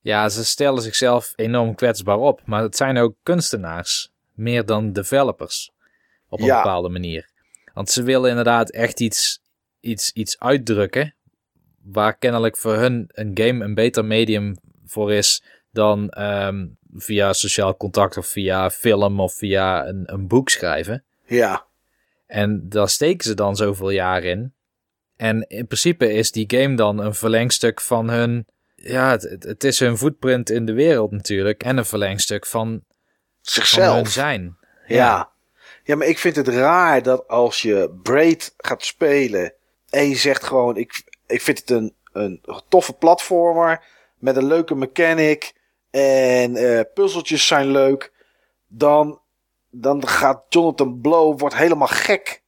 Ja, 0.00 0.28
ze 0.28 0.44
stellen 0.44 0.82
zichzelf 0.82 1.32
enorm 1.36 1.74
kwetsbaar 1.74 2.18
op, 2.18 2.40
maar 2.44 2.62
het 2.62 2.76
zijn 2.76 2.98
ook 2.98 3.14
kunstenaars, 3.22 4.12
meer 4.32 4.66
dan 4.66 4.92
developers, 4.92 5.72
op 6.28 6.38
een 6.40 6.44
Ja. 6.44 6.62
bepaalde 6.62 6.88
manier. 6.88 7.30
Want 7.74 7.90
ze 7.90 8.02
willen 8.02 8.30
inderdaad 8.30 8.70
echt 8.70 9.00
iets, 9.00 9.40
iets, 9.80 10.12
iets 10.12 10.38
uitdrukken, 10.38 11.14
waar 11.82 12.16
kennelijk 12.16 12.56
voor 12.56 12.74
hun 12.74 13.10
een 13.12 13.30
game 13.34 13.64
een 13.64 13.74
beter 13.74 14.04
medium 14.04 14.56
voor 14.86 15.12
is 15.12 15.42
dan 15.72 16.08
ehm, 16.10 16.66
via 16.94 17.32
sociaal 17.32 17.76
contact 17.76 18.16
of 18.16 18.26
via 18.26 18.70
film 18.70 19.20
of 19.20 19.34
via 19.34 19.86
een, 19.86 20.02
een 20.12 20.26
boek 20.26 20.48
schrijven. 20.48 21.04
Ja, 21.26 21.64
En 22.26 22.68
daar 22.68 22.88
steken 22.88 23.24
ze 23.24 23.34
dan 23.34 23.56
zoveel 23.56 23.90
jaar 23.90 24.24
in. 24.24 24.52
En 25.16 25.44
in 25.48 25.66
principe 25.66 26.12
is 26.12 26.32
die 26.32 26.44
game 26.56 26.74
dan 26.76 26.98
een 26.98 27.14
verlengstuk 27.14 27.80
van 27.80 28.10
hun. 28.10 28.46
Ja, 28.76 29.10
het, 29.10 29.22
het- 29.44 29.64
is 29.64 29.78
hun 29.78 29.98
footprint 29.98 30.50
in 30.50 30.64
de 30.66 30.72
wereld 30.72 31.10
natuurlijk. 31.10 31.62
En 31.62 31.76
een 31.76 31.84
verlengstuk 31.84 32.46
van, 32.46 32.62
van 32.62 32.72
hun 32.72 32.82
zichzelf. 33.40 34.08
zijn. 34.08 34.56
Ja. 34.86 35.30
ja, 35.84 35.96
maar 35.96 36.06
ik 36.06 36.18
vind 36.18 36.36
het 36.36 36.48
raar 36.48 37.02
dat 37.02 37.28
als 37.28 37.62
je 37.62 37.98
Braid 38.02 38.54
gaat 38.56 38.84
spelen 38.84 39.52
en 39.90 40.08
je 40.08 40.16
zegt 40.16 40.44
gewoon, 40.44 40.76
ik, 40.76 41.04
ik 41.26 41.40
vind 41.40 41.58
het 41.58 41.70
een, 41.70 41.94
een 42.12 42.40
toffe 42.68 42.92
platformer 42.92 43.82
met 44.18 44.36
een 44.36 44.46
leuke 44.46 44.74
mechanic 44.74 45.52
en 46.00 46.56
eh, 46.56 46.80
puzzeltjes 46.94 47.46
zijn 47.46 47.66
leuk, 47.66 48.12
dan, 48.66 49.20
dan 49.70 50.08
gaat 50.08 50.44
Jonathan 50.48 51.00
Blow 51.00 51.40
wordt 51.40 51.56
helemaal 51.56 51.88
gek. 51.88 52.42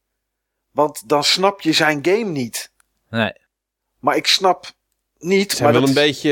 Want 0.71 1.09
dan 1.09 1.25
snap 1.25 1.61
je 1.61 1.73
zijn 1.73 1.99
game 2.03 2.25
niet. 2.25 2.73
Nee. 3.11 3.33
Maar 3.99 4.17
ik 4.17 4.27
snap 4.27 4.73
niet. 5.19 5.43
Het 5.43 5.51
zijn, 5.51 5.63
maar 5.63 5.73
wel 5.73 5.81
dat 5.81 5.89
een 5.89 6.05
beetje, 6.05 6.31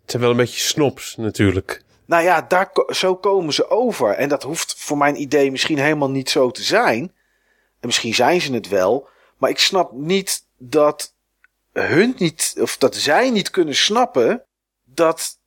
het 0.00 0.10
zijn 0.10 0.22
wel 0.22 0.30
een 0.30 0.36
beetje 0.36 0.60
snobs 0.60 1.16
natuurlijk. 1.16 1.82
Nou 2.06 2.22
ja, 2.22 2.42
daar, 2.42 2.70
zo 2.88 3.16
komen 3.16 3.52
ze 3.54 3.70
over. 3.70 4.10
En 4.10 4.28
dat 4.28 4.42
hoeft 4.42 4.74
voor 4.78 4.96
mijn 4.96 5.20
idee 5.20 5.50
misschien 5.50 5.78
helemaal 5.78 6.10
niet 6.10 6.30
zo 6.30 6.50
te 6.50 6.62
zijn. 6.62 7.00
En 7.80 7.86
misschien 7.86 8.14
zijn 8.14 8.40
ze 8.40 8.52
het 8.52 8.68
wel. 8.68 9.08
Maar 9.38 9.50
ik 9.50 9.58
snap 9.58 9.92
niet 9.92 10.46
dat 10.58 11.14
hun 11.72 12.14
niet, 12.18 12.54
of 12.60 12.76
dat 12.76 12.96
zij 12.96 13.30
niet 13.30 13.50
kunnen 13.50 13.74
snappen 13.74 14.44
dat 14.84 15.38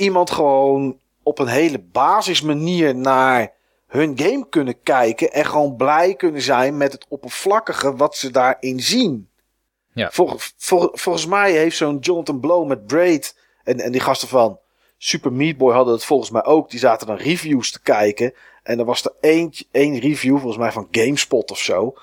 iemand 0.00 0.30
gewoon 0.30 0.98
op 1.22 1.38
een 1.38 1.48
hele 1.48 1.78
basismanier 1.78 2.96
naar 2.96 3.52
hun 3.86 4.18
game 4.18 4.46
kunnen 4.48 4.82
kijken 4.82 5.32
en 5.32 5.46
gewoon 5.46 5.76
blij 5.76 6.14
kunnen 6.14 6.42
zijn 6.42 6.76
met 6.76 6.92
het 6.92 7.06
oppervlakkige 7.08 7.96
wat 7.96 8.16
ze 8.16 8.30
daarin 8.30 8.80
zien. 8.80 9.28
Ja. 9.92 10.10
Vol- 10.10 10.36
vol- 10.56 10.90
volgens 10.92 11.26
mij 11.26 11.52
heeft 11.52 11.76
zo'n 11.76 11.98
Jonathan 11.98 12.40
Blow 12.40 12.68
met 12.68 12.86
Braid 12.86 13.36
en, 13.64 13.80
en 13.80 13.92
die 13.92 14.00
gasten 14.00 14.28
van 14.28 14.58
Super 14.98 15.32
Meat 15.32 15.56
Boy 15.56 15.74
hadden 15.74 15.94
het 15.94 16.04
volgens 16.04 16.30
mij 16.30 16.44
ook. 16.44 16.70
Die 16.70 16.78
zaten 16.78 17.06
dan 17.06 17.16
reviews 17.16 17.70
te 17.70 17.82
kijken. 17.82 18.34
En 18.62 18.78
er 18.78 18.84
was 18.84 19.04
er 19.04 19.12
eentje, 19.20 19.64
één 19.70 19.98
review, 19.98 20.38
volgens 20.38 20.56
mij 20.56 20.72
van 20.72 20.88
GameSpot 20.90 21.50
of 21.50 21.58
zo. 21.58 21.94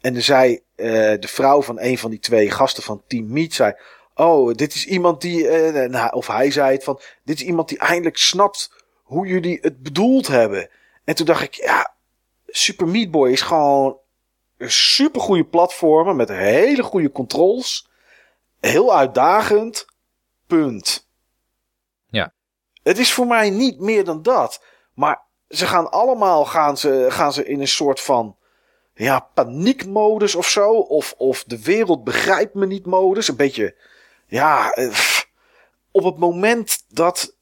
En 0.00 0.12
dan 0.12 0.22
zei 0.22 0.60
eh, 0.74 0.86
de 1.20 1.28
vrouw 1.28 1.62
van 1.62 1.80
een 1.80 1.98
van 1.98 2.10
die 2.10 2.18
twee 2.18 2.50
gasten 2.50 2.82
van 2.82 3.02
Team 3.06 3.32
Meat, 3.32 3.52
zei... 3.52 3.74
Oh, 4.16 4.54
dit 4.54 4.74
is 4.74 4.86
iemand 4.86 5.20
die... 5.20 5.48
eh, 5.48 5.90
nou, 5.90 6.12
of 6.12 6.26
hij 6.26 6.50
zei 6.50 6.72
het 6.72 6.84
van... 6.84 7.00
Dit 7.24 7.36
is 7.40 7.46
iemand 7.46 7.68
die 7.68 7.78
eindelijk 7.78 8.16
snapt 8.16 8.84
hoe 9.02 9.26
jullie 9.26 9.58
het 9.60 9.82
bedoeld 9.82 10.26
hebben. 10.26 10.70
En 11.04 11.14
toen 11.14 11.26
dacht 11.26 11.42
ik, 11.42 11.54
ja... 11.54 11.94
Super 12.48 12.88
Meat 12.88 13.10
Boy 13.10 13.30
is 13.30 13.40
gewoon 13.40 13.98
een 14.56 14.70
super 14.70 15.20
goede 15.20 15.44
platformer 15.44 16.16
met 16.16 16.28
hele 16.28 16.82
goede 16.82 17.12
controls. 17.12 17.88
Heel 18.60 18.96
uitdagend. 18.96 19.86
Punt. 20.46 21.08
Ja. 22.08 22.32
Het 22.82 22.98
is 22.98 23.12
voor 23.12 23.26
mij 23.26 23.50
niet 23.50 23.80
meer 23.80 24.04
dan 24.04 24.22
dat. 24.22 24.62
Maar 24.94 25.22
ze 25.48 25.66
gaan 25.66 25.90
allemaal 25.90 26.44
gaan 26.44 26.78
ze, 26.78 27.06
gaan 27.08 27.32
ze 27.32 27.44
in 27.44 27.60
een 27.60 27.68
soort 27.68 28.00
van 28.00 28.36
ja, 28.94 29.20
paniekmodus 29.34 30.34
of 30.34 30.48
zo. 30.48 30.70
Of, 30.72 31.14
of 31.16 31.44
de 31.44 31.62
wereld 31.62 32.04
begrijpt 32.04 32.54
me 32.54 32.66
niet 32.66 32.86
modus. 32.86 33.28
Een 33.28 33.36
beetje, 33.36 33.74
ja, 34.26 34.72
eh, 34.72 34.98
op 35.90 36.04
het 36.04 36.16
moment 36.16 36.84
dat 36.88 37.36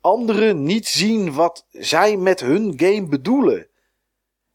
anderen 0.00 0.62
niet 0.62 0.88
zien 0.88 1.32
wat 1.32 1.66
zij 1.70 2.16
met 2.16 2.40
hun 2.40 2.72
game 2.76 3.06
bedoelen. 3.06 3.66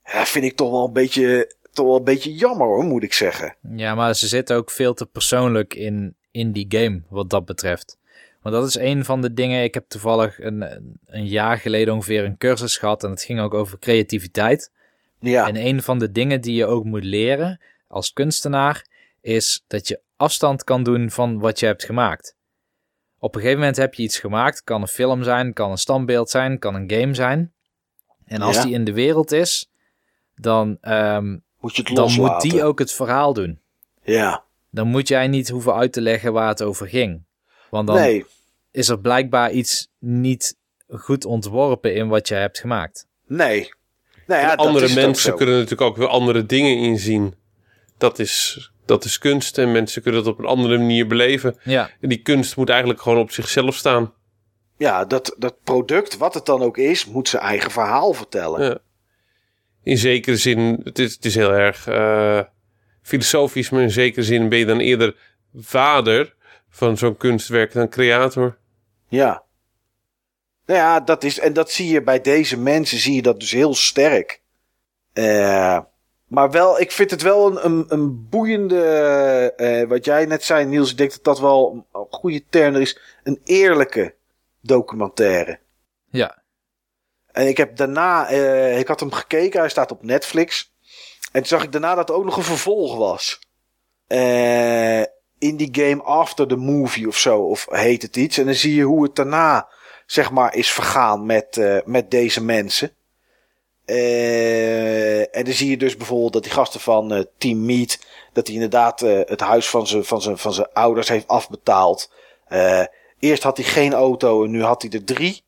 Ja, 0.05 0.25
vind 0.25 0.45
ik 0.45 0.55
toch 0.55 0.71
wel 0.71 0.85
een 0.85 0.93
beetje, 0.93 1.55
toch 1.71 1.85
wel 1.85 1.95
een 1.97 2.03
beetje 2.03 2.33
jammer 2.33 2.67
hoor, 2.67 2.83
moet 2.83 3.03
ik 3.03 3.13
zeggen. 3.13 3.55
Ja, 3.75 3.95
maar 3.95 4.15
ze 4.15 4.27
zitten 4.27 4.55
ook 4.55 4.71
veel 4.71 4.93
te 4.93 5.05
persoonlijk 5.05 5.73
in, 5.73 6.15
in 6.31 6.51
die 6.51 6.65
game, 6.69 7.01
wat 7.09 7.29
dat 7.29 7.45
betreft. 7.45 7.97
Want 8.41 8.55
dat 8.55 8.67
is 8.67 8.75
een 8.75 9.05
van 9.05 9.21
de 9.21 9.33
dingen. 9.33 9.63
Ik 9.63 9.73
heb 9.73 9.85
toevallig 9.87 10.39
een, 10.39 10.61
een- 10.61 10.99
een 11.05 11.27
jaar 11.27 11.57
geleden 11.57 11.93
ongeveer 11.93 12.23
een 12.23 12.37
cursus 12.37 12.77
gehad. 12.77 13.03
En 13.03 13.09
het 13.09 13.23
ging 13.23 13.39
ook 13.39 13.53
over 13.53 13.79
creativiteit. 13.79 14.71
Ja, 15.19 15.47
En 15.47 15.55
een 15.55 15.81
van 15.83 15.99
de 15.99 16.11
dingen 16.11 16.41
die 16.41 16.55
je 16.55 16.65
ook 16.65 16.83
moet 16.83 17.03
leren 17.03 17.61
als 17.87 18.13
kunstenaar. 18.13 18.85
is 19.21 19.63
dat 19.67 19.87
je 19.87 19.99
afstand 20.17 20.63
kan 20.63 20.83
doen 20.83 21.11
van 21.11 21.39
wat 21.39 21.59
je 21.59 21.65
hebt 21.65 21.83
gemaakt. 21.83 22.35
Op 23.19 23.35
een 23.35 23.41
gegeven 23.41 23.59
moment 23.59 23.77
heb 23.77 23.93
je 23.93 24.03
iets 24.03 24.19
gemaakt. 24.19 24.63
Kan 24.63 24.81
een 24.81 24.87
film 24.87 25.23
zijn, 25.23 25.53
kan 25.53 25.71
een 25.71 25.77
standbeeld 25.77 26.29
zijn, 26.29 26.59
kan 26.59 26.75
een 26.75 26.91
game 26.91 27.13
zijn. 27.13 27.53
En 28.25 28.41
als 28.41 28.55
Ja. 28.55 28.63
die 28.63 28.73
in 28.73 28.83
de 28.83 28.93
wereld 28.93 29.31
is. 29.31 29.67
dan, 30.35 30.77
ehm, 30.81 31.37
moet 31.59 31.75
je 31.75 31.81
het 31.83 31.95
dan 31.95 32.11
moet 32.13 32.41
die 32.41 32.63
ook 32.63 32.79
het 32.79 32.91
verhaal 32.93 33.33
doen. 33.33 33.59
Ja, 34.03 34.43
Dan 34.69 34.87
moet 34.87 35.07
jij 35.07 35.27
niet 35.27 35.49
hoeven 35.49 35.73
uit 35.75 35.93
te 35.93 36.01
leggen 36.01 36.33
waar 36.33 36.47
het 36.47 36.61
over 36.61 36.87
ging. 36.87 37.23
Want 37.69 37.87
dan 37.87 37.95
nee, 37.95 38.25
is 38.71 38.89
er 38.89 38.99
blijkbaar 38.99 39.51
iets 39.51 39.87
niet 39.99 40.57
goed 40.87 41.25
ontworpen 41.25 41.95
in 41.95 42.07
wat 42.07 42.27
je 42.27 42.35
hebt 42.35 42.59
gemaakt. 42.59 43.07
nee. 43.27 43.69
Nou 44.27 44.41
ja, 44.41 44.53
andere 44.53 44.93
mensen 44.93 45.35
kunnen 45.35 45.55
natuurlijk 45.55 45.81
ook 45.81 45.97
weer 45.97 46.07
andere 46.07 46.45
dingen 46.45 46.77
inzien. 46.77 47.35
Dat 47.97 48.19
is, 48.19 48.71
dat 48.85 49.03
is 49.03 49.17
kunst 49.17 49.57
en 49.57 49.71
mensen 49.71 50.01
kunnen 50.01 50.23
dat 50.23 50.33
op 50.33 50.39
een 50.39 50.45
andere 50.45 50.77
manier 50.77 51.07
beleven. 51.07 51.55
Ja, 51.63 51.89
En 52.01 52.09
die 52.09 52.21
kunst 52.21 52.55
moet 52.57 52.69
eigenlijk 52.69 53.01
gewoon 53.01 53.19
op 53.19 53.31
zichzelf 53.31 53.75
staan. 53.75 54.13
Ja, 54.77 55.05
dat, 55.05 55.35
dat 55.37 55.63
product, 55.63 56.17
wat 56.17 56.33
het 56.33 56.45
dan 56.45 56.61
ook 56.61 56.77
is, 56.77 57.05
moet 57.05 57.29
zijn 57.29 57.43
eigen 57.43 57.71
verhaal 57.71 58.13
vertellen. 58.13 58.63
Ja. 58.65 58.77
In 59.83 59.97
zekere 59.97 60.37
zin, 60.37 60.81
het 60.83 60.99
is, 60.99 61.13
het 61.13 61.25
is 61.25 61.35
heel 61.35 61.53
erg 61.53 61.87
eh, 61.87 62.39
filosofisch, 63.01 63.69
maar 63.69 63.81
in 63.81 63.91
zekere 63.91 64.23
zin 64.23 64.49
ben 64.49 64.59
je 64.59 64.65
dan 64.65 64.79
eerder 64.79 65.15
vader 65.55 66.35
van 66.69 66.97
zo'n 66.97 67.17
kunstwerk 67.17 67.73
dan 67.73 67.89
creator. 67.89 68.57
Ja. 69.07 69.43
Nou 70.65 70.79
ja, 70.79 70.99
dat 70.99 71.23
is, 71.23 71.39
en 71.39 71.53
dat 71.53 71.71
zie 71.71 71.87
je 71.87 72.03
bij 72.03 72.21
deze 72.21 72.57
mensen, 72.57 72.97
zie 72.97 73.15
je 73.15 73.21
dat 73.21 73.39
dus 73.39 73.51
heel 73.51 73.75
sterk. 73.75 74.41
Eh, 75.13 75.79
Maar 76.33 76.51
wel, 76.51 76.79
ik 76.79 76.91
vind 76.91 77.11
het 77.11 77.21
wel 77.21 77.47
een, 77.47 77.65
een, 77.65 77.85
een 77.87 78.29
boeiende. 78.29 78.81
eh, 79.57 79.87
wat 79.87 80.05
jij 80.05 80.25
net 80.25 80.43
zei, 80.43 80.65
Niels. 80.65 80.91
Ik 80.91 80.97
denk 80.97 81.11
dat 81.11 81.23
dat 81.23 81.39
wel 81.39 81.85
een 81.91 82.05
goede 82.09 82.43
term 82.49 82.75
is. 82.75 82.99
Een 83.23 83.39
eerlijke 83.43 84.15
documentaire. 84.61 85.59
Ja. 86.09 86.41
En 87.31 87.47
ik 87.47 87.57
heb 87.57 87.75
daarna, 87.75 88.27
eh, 88.27 88.79
ik 88.79 88.87
had 88.87 88.99
hem 88.99 89.11
gekeken, 89.11 89.59
hij 89.59 89.69
staat 89.69 89.91
op 89.91 90.03
Netflix. 90.03 90.73
En 91.31 91.39
toen 91.39 91.45
zag 91.45 91.63
ik 91.63 91.71
daarna 91.71 91.95
dat 91.95 92.09
er 92.09 92.15
ook 92.15 92.25
nog 92.25 92.37
een 92.37 92.43
vervolg 92.43 92.97
was. 92.97 93.39
Eh, 94.07 95.01
in 95.37 95.57
die 95.57 95.69
game 95.71 96.03
After 96.03 96.47
the 96.47 96.55
Movie 96.55 97.07
of 97.07 97.17
zo, 97.17 97.39
of 97.39 97.67
heet 97.69 98.01
het 98.01 98.15
iets. 98.15 98.37
En 98.37 98.45
dan 98.45 98.53
zie 98.53 98.75
je 98.75 98.83
hoe 98.83 99.03
het 99.03 99.15
daarna, 99.15 99.69
zeg 100.05 100.31
maar, 100.31 100.55
is 100.55 100.71
vergaan 100.71 101.25
met, 101.25 101.57
eh, 101.57 101.77
met 101.85 102.11
deze 102.11 102.43
mensen. 102.43 102.95
Eh, 103.85 105.35
en 105.35 105.43
dan 105.43 105.53
zie 105.53 105.69
je 105.69 105.77
dus 105.77 105.97
bijvoorbeeld 105.97 106.33
dat 106.33 106.43
die 106.43 106.51
gasten 106.51 106.79
van 106.79 107.13
eh, 107.13 107.23
Team 107.37 107.65
Meat, 107.65 107.99
dat 108.33 108.45
hij 108.45 108.55
inderdaad 108.55 109.01
eh, 109.01 109.19
het 109.25 109.39
huis 109.39 109.69
van 109.69 109.87
zijn 109.87 110.03
van 110.03 110.21
zijn 110.21 110.37
van 110.37 110.53
zijn 110.53 110.67
ouders 110.73 111.09
heeft 111.09 111.27
afbetaald. 111.27 112.11
Eerst 113.19 113.43
had 113.43 113.57
hij 113.57 113.65
geen 113.65 113.93
auto 113.93 114.43
en 114.43 114.51
nu 114.51 114.63
had 114.63 114.81
hij 114.81 114.91
er 114.91 115.03
drie. 115.03 115.43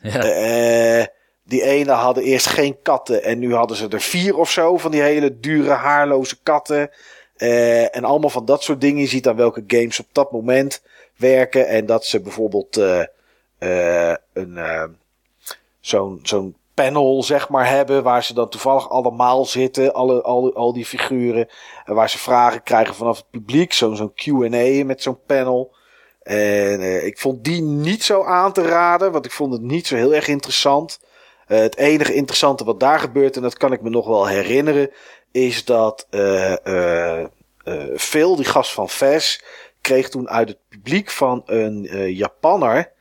Ja. 0.00 1.14
Die 1.44 1.62
ene 1.62 1.92
hadden 1.92 2.22
eerst 2.22 2.46
geen 2.46 2.82
katten 2.82 3.22
en 3.22 3.38
nu 3.38 3.54
hadden 3.54 3.76
ze 3.76 3.88
er 3.88 4.00
vier 4.00 4.36
of 4.36 4.50
zo 4.50 4.76
van 4.76 4.90
die 4.90 5.02
hele 5.02 5.40
dure 5.40 5.70
haarloze 5.70 6.36
katten. 6.42 6.90
En 7.90 8.04
allemaal 8.04 8.30
van 8.30 8.44
dat 8.44 8.62
soort 8.62 8.80
dingen. 8.80 9.00
Je 9.00 9.08
ziet 9.08 9.28
aan 9.28 9.36
welke 9.36 9.64
games 9.66 10.00
op 10.00 10.06
dat 10.12 10.32
moment 10.32 10.82
werken. 11.16 11.68
En 11.68 11.86
dat 11.86 12.04
ze 12.04 12.20
bijvoorbeeld 12.20 12.76
een 14.32 14.58
zo'n 15.80 16.20
zo'n 16.22 16.56
panel 16.76 17.22
zeg 17.22 17.48
maar 17.48 17.68
hebben. 17.68 18.02
Waar 18.02 18.24
ze 18.24 18.34
dan 18.34 18.48
toevallig 18.48 18.90
allemaal 18.90 19.44
zitten. 19.44 19.94
Alle, 19.94 20.22
al, 20.22 20.54
al 20.54 20.72
die 20.72 20.86
figuren. 20.86 21.48
En 21.84 21.94
waar 21.94 22.10
ze 22.10 22.18
vragen 22.18 22.62
krijgen 22.62 22.94
vanaf 22.94 23.16
het 23.16 23.30
publiek. 23.30 23.72
Zo'n 23.72 23.96
zo'n 23.96 24.14
Q&A 24.14 24.84
met 24.84 25.02
zo'n 25.02 25.18
panel. 25.26 25.74
En 26.22 26.80
eh, 26.80 27.06
ik 27.06 27.18
vond 27.18 27.44
die 27.44 27.62
niet 27.62 28.02
zo 28.02 28.24
aan 28.24 28.52
te 28.52 28.62
raden. 28.62 29.12
Want 29.12 29.24
ik 29.24 29.32
vond 29.32 29.52
het 29.52 29.62
niet 29.62 29.86
zo 29.86 29.96
heel 29.96 30.14
erg 30.14 30.28
interessant. 30.28 31.00
Eh, 31.46 31.58
het 31.58 31.76
enige 31.76 32.14
interessante 32.14 32.64
wat 32.64 32.80
daar 32.80 32.98
gebeurt. 32.98 33.36
En 33.36 33.42
dat 33.42 33.56
kan 33.56 33.72
ik 33.72 33.82
me 33.82 33.90
nog 33.90 34.06
wel 34.06 34.26
herinneren. 34.26 34.90
Is 35.32 35.64
dat 35.64 36.06
eh, 36.10 37.24
Phil, 37.96 38.36
die 38.36 38.44
gast 38.44 38.72
van 38.72 38.88
VES. 38.88 39.44
Kreeg 39.80 40.08
toen 40.08 40.28
uit 40.28 40.48
het 40.48 40.58
publiek 40.68 41.10
van 41.10 41.42
een 41.46 41.82
Japanner. 42.14 42.92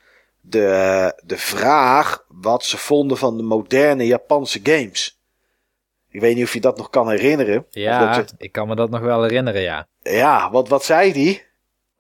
De, 0.42 1.22
de 1.24 1.38
vraag 1.38 2.25
wat 2.42 2.66
ze 2.66 2.78
vonden 2.78 3.18
van 3.18 3.38
de 3.38 3.44
moderne 3.44 4.06
Japanse 4.06 4.60
games. 4.64 5.20
Ik 6.10 6.22
weet 6.22 6.36
niet 6.36 6.44
of 6.46 6.54
je 6.54 6.62
dat 6.62 6.78
nog 6.78 6.90
kan 6.90 7.10
herinneren. 7.10 7.66
Ja, 7.70 8.26
ik 8.38 8.52
kan 8.52 8.68
me 8.68 8.76
dat 8.76 8.90
nog 8.90 9.02
wel 9.02 9.22
herinneren, 9.22 9.62
ja. 9.62 9.88
ja, 10.02 10.52
wat, 10.52 10.68
wat 10.68 10.84
zei 10.86 11.14
die? 11.14 11.44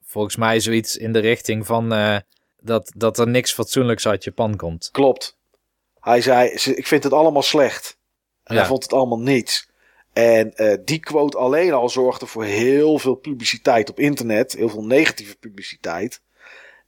Volgens 0.05 0.35
mij 0.35 0.59
zoiets 0.59 0.97
in 0.97 1.11
de 1.13 1.19
richting 1.19 1.65
van 1.65 1.93
eh, 1.93 2.17
dat, 2.59 2.91
dat 2.95 3.19
er 3.19 3.27
niks 3.27 3.53
fatsoenlijks 3.53 4.07
uit 4.07 4.23
Japan 4.23 4.55
komt. 4.55 4.89
Klopt. 4.91 5.37
Hij 5.99 6.21
zei, 6.21 6.57
ze- 6.57 6.75
ik 6.75 6.87
vind 6.87 7.03
het 7.03 7.13
allemaal 7.13 7.41
slecht. 7.41 7.97
En 8.43 8.53
Ja. 8.53 8.59
hij 8.59 8.69
vond 8.69 8.83
het 8.83 8.93
allemaal 8.93 9.19
niets. 9.19 9.69
En 10.13 10.53
eh, 10.55 10.77
die 10.85 10.99
quote 10.99 11.37
alleen 11.37 11.73
al 11.73 11.89
zorgde 11.89 12.25
voor 12.25 12.43
heel 12.43 12.99
veel 12.99 13.15
publiciteit 13.15 13.89
op 13.89 13.99
internet. 13.99 14.53
Heel 14.53 14.69
veel 14.69 14.85
negatieve 14.85 15.35
publiciteit. 15.35 16.21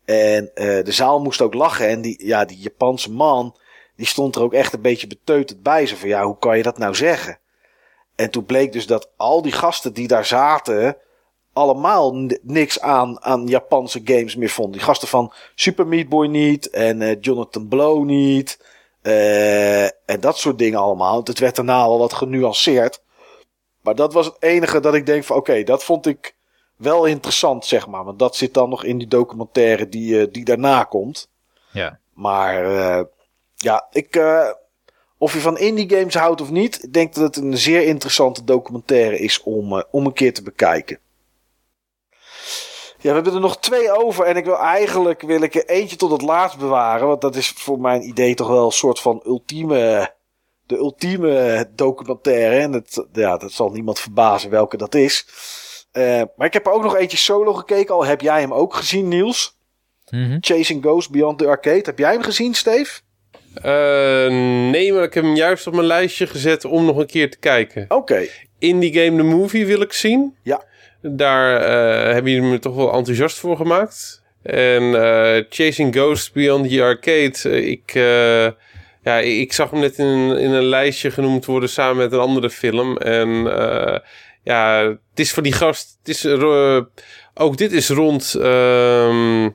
En 0.07 0.51
eh, 0.53 0.83
de 0.83 0.91
zaal 0.91 1.21
moest 1.21 1.41
ook 1.41 1.53
lachen. 1.53 1.87
En 1.87 2.01
die, 2.01 2.25
ja, 2.25 2.45
die 2.45 2.57
Japanse 2.57 3.11
man, 3.11 3.55
die 3.95 4.05
stond 4.05 4.35
er 4.35 4.41
ook 4.41 4.53
echt 4.53 4.73
een 4.73 4.81
beetje 4.81 5.07
beteuterd 5.07 5.63
bij. 5.63 5.85
Ze 5.85 5.97
van, 5.97 6.09
ja, 6.09 6.23
hoe 6.23 6.37
kan 6.39 6.57
je 6.57 6.63
dat 6.63 6.77
nou 6.77 6.95
zeggen? 6.95 7.39
En 8.15 8.29
toen 8.29 8.45
bleek 8.45 8.71
dus 8.71 8.87
dat 8.87 9.09
al 9.17 9.41
die 9.41 9.51
gasten 9.51 9.93
die 9.93 10.07
daar 10.07 10.25
zaten... 10.25 10.97
allemaal 11.53 12.29
niks 12.41 12.81
aan, 12.81 13.23
aan 13.23 13.47
Japanse 13.47 14.01
games 14.03 14.35
meer 14.35 14.49
vonden. 14.49 14.73
Die 14.73 14.81
gasten 14.81 15.07
van 15.07 15.33
Super 15.55 15.87
Meat 15.87 16.09
Boy 16.09 16.27
niet. 16.27 16.69
En 16.69 17.01
eh, 17.01 17.17
Jonathan 17.19 17.67
Blow 17.67 18.05
niet. 18.05 18.59
Eh, 19.01 19.83
en 19.83 20.19
dat 20.19 20.37
soort 20.37 20.57
dingen 20.57 20.79
allemaal. 20.79 21.21
Het 21.23 21.39
werd 21.39 21.55
daarna 21.55 21.81
al 21.81 21.99
wat 21.99 22.13
genuanceerd. 22.13 23.01
Maar 23.81 23.95
dat 23.95 24.13
was 24.13 24.25
het 24.25 24.35
enige 24.39 24.79
dat 24.79 24.93
ik 24.93 25.05
denk 25.05 25.23
van 25.23 25.35
oké, 25.37 25.63
dat 25.63 25.83
vond 25.83 26.05
ik 26.05 26.36
wel 26.77 27.05
interessant, 27.05 27.65
zeg 27.65 27.87
maar. 27.87 28.03
Want 28.03 28.19
dat 28.19 28.35
zit 28.35 28.53
dan 28.53 28.69
nog 28.69 28.83
in 28.83 28.97
die 28.97 29.07
documentaire 29.07 29.89
die, 29.89 30.21
eh, 30.21 30.27
die 30.31 30.45
daarna 30.45 30.83
komt. 30.83 31.29
Ja. 31.71 31.99
Maar 32.13 32.65
eh, 32.65 33.03
ja, 33.55 33.87
ik, 33.91 34.15
eh, 34.15 34.49
of 35.17 35.33
je 35.33 35.39
van 35.39 35.57
indie 35.57 35.89
games 35.89 36.13
houdt 36.13 36.41
of 36.41 36.49
niet, 36.49 36.83
ik 36.83 36.93
denk 36.93 37.13
dat 37.13 37.23
het 37.35 37.43
een 37.43 37.57
zeer 37.57 37.83
interessante 37.83 38.43
documentaire 38.43 39.19
is 39.19 39.43
om, 39.43 39.83
om 39.91 40.05
een 40.05 40.13
keer 40.13 40.33
te 40.33 40.43
bekijken. 40.43 40.99
Ja, 42.99 43.09
we 43.09 43.15
hebben 43.15 43.33
er 43.33 43.39
nog 43.39 43.59
twee 43.59 43.91
over 43.91 44.25
en 44.25 44.35
ik 44.35 44.45
wil 44.45 44.57
eigenlijk 44.57 45.21
wil 45.21 45.41
ik 45.41 45.55
er 45.55 45.65
eentje 45.65 45.95
tot 45.95 46.11
het 46.11 46.21
laatst 46.21 46.57
bewaren, 46.57 47.07
want 47.07 47.21
dat 47.21 47.35
is 47.35 47.49
voor 47.49 47.79
mijn 47.79 48.07
idee 48.07 48.35
toch 48.35 48.47
wel 48.47 48.65
een 48.65 48.71
soort 48.71 48.99
van 48.99 49.21
ultieme, 49.25 50.13
de 50.65 50.75
ultieme 50.75 51.69
documentaire. 51.75 52.55
En 52.55 52.71
dat, 52.71 53.07
ja, 53.13 53.37
dat 53.37 53.51
zal 53.51 53.69
niemand 53.69 53.99
verbazen 53.99 54.49
welke 54.49 54.77
dat 54.77 54.95
is. 54.95 55.25
Eh, 55.91 56.21
maar 56.35 56.47
ik 56.47 56.53
heb 56.53 56.65
er 56.65 56.71
ook 56.71 56.83
nog 56.83 56.95
eentje 56.97 57.17
solo 57.17 57.53
gekeken, 57.53 57.93
al 57.95 58.05
heb 58.05 58.21
jij 58.21 58.39
hem 58.39 58.53
ook 58.53 58.73
gezien, 58.75 59.07
Niels? 59.07 59.55
Mhm. 60.09 60.37
Chasing 60.41 60.83
Ghost 60.83 61.11
Beyond 61.11 61.37
the 61.37 61.47
Arcade. 61.47 61.81
Heb 61.83 61.97
jij 61.99 62.11
hem 62.11 62.21
gezien, 62.21 62.53
Steve? 62.53 62.99
Eh, 63.61 64.27
nee, 64.71 64.93
maar 64.93 65.03
ik 65.03 65.13
heb 65.13 65.23
hem 65.23 65.35
juist 65.35 65.67
op 65.67 65.73
mijn 65.73 65.85
lijstje 65.87 66.27
gezet 66.27 66.65
om 66.65 66.85
nog 66.85 66.97
een 66.97 67.05
keer 67.07 67.31
te 67.31 67.37
kijken. 67.39 67.85
Oké. 67.87 68.25
Indie 68.59 68.93
Game 68.93 69.17
The 69.17 69.23
Movie 69.23 69.65
wil 69.65 69.81
ik 69.81 69.93
zien. 69.93 70.35
Ja. 70.43 70.63
Daar 71.01 71.61
eh 71.61 72.13
hebben 72.13 72.31
jullie 72.31 72.49
me 72.49 72.59
toch 72.59 72.75
wel 72.75 72.93
enthousiast 72.93 73.37
voor 73.37 73.57
gemaakt. 73.57 74.23
En 74.43 74.83
eh, 75.03 75.43
Chasing 75.49 75.95
Ghosts 75.95 76.31
Beyond 76.31 76.69
the 76.69 76.83
Arcade. 76.83 77.65
ik, 77.69 77.91
eh, 77.95 78.43
ja, 79.03 79.17
ik 79.19 79.53
zag 79.53 79.71
hem 79.71 79.79
net 79.79 79.97
in, 79.97 80.05
een- 80.05 80.37
in 80.37 80.51
een 80.51 80.65
lijstje 80.65 81.11
genoemd 81.11 81.45
worden 81.45 81.69
samen 81.69 81.97
met 81.97 82.11
een 82.11 82.19
andere 82.19 82.49
film. 82.49 82.97
En 82.97 83.29
eh, 83.59 83.99
ja, 84.47 84.83
het 85.09 85.19
is 85.19 85.31
voor 85.33 85.43
die 85.43 85.53
gast. 85.53 85.97
Het 85.99 86.07
is, 86.15 86.25
eh, 86.25 86.79
ook 87.33 87.57
dit 87.57 87.71
is 87.71 87.89
rond. 87.89 88.33
ehm, 88.35 89.49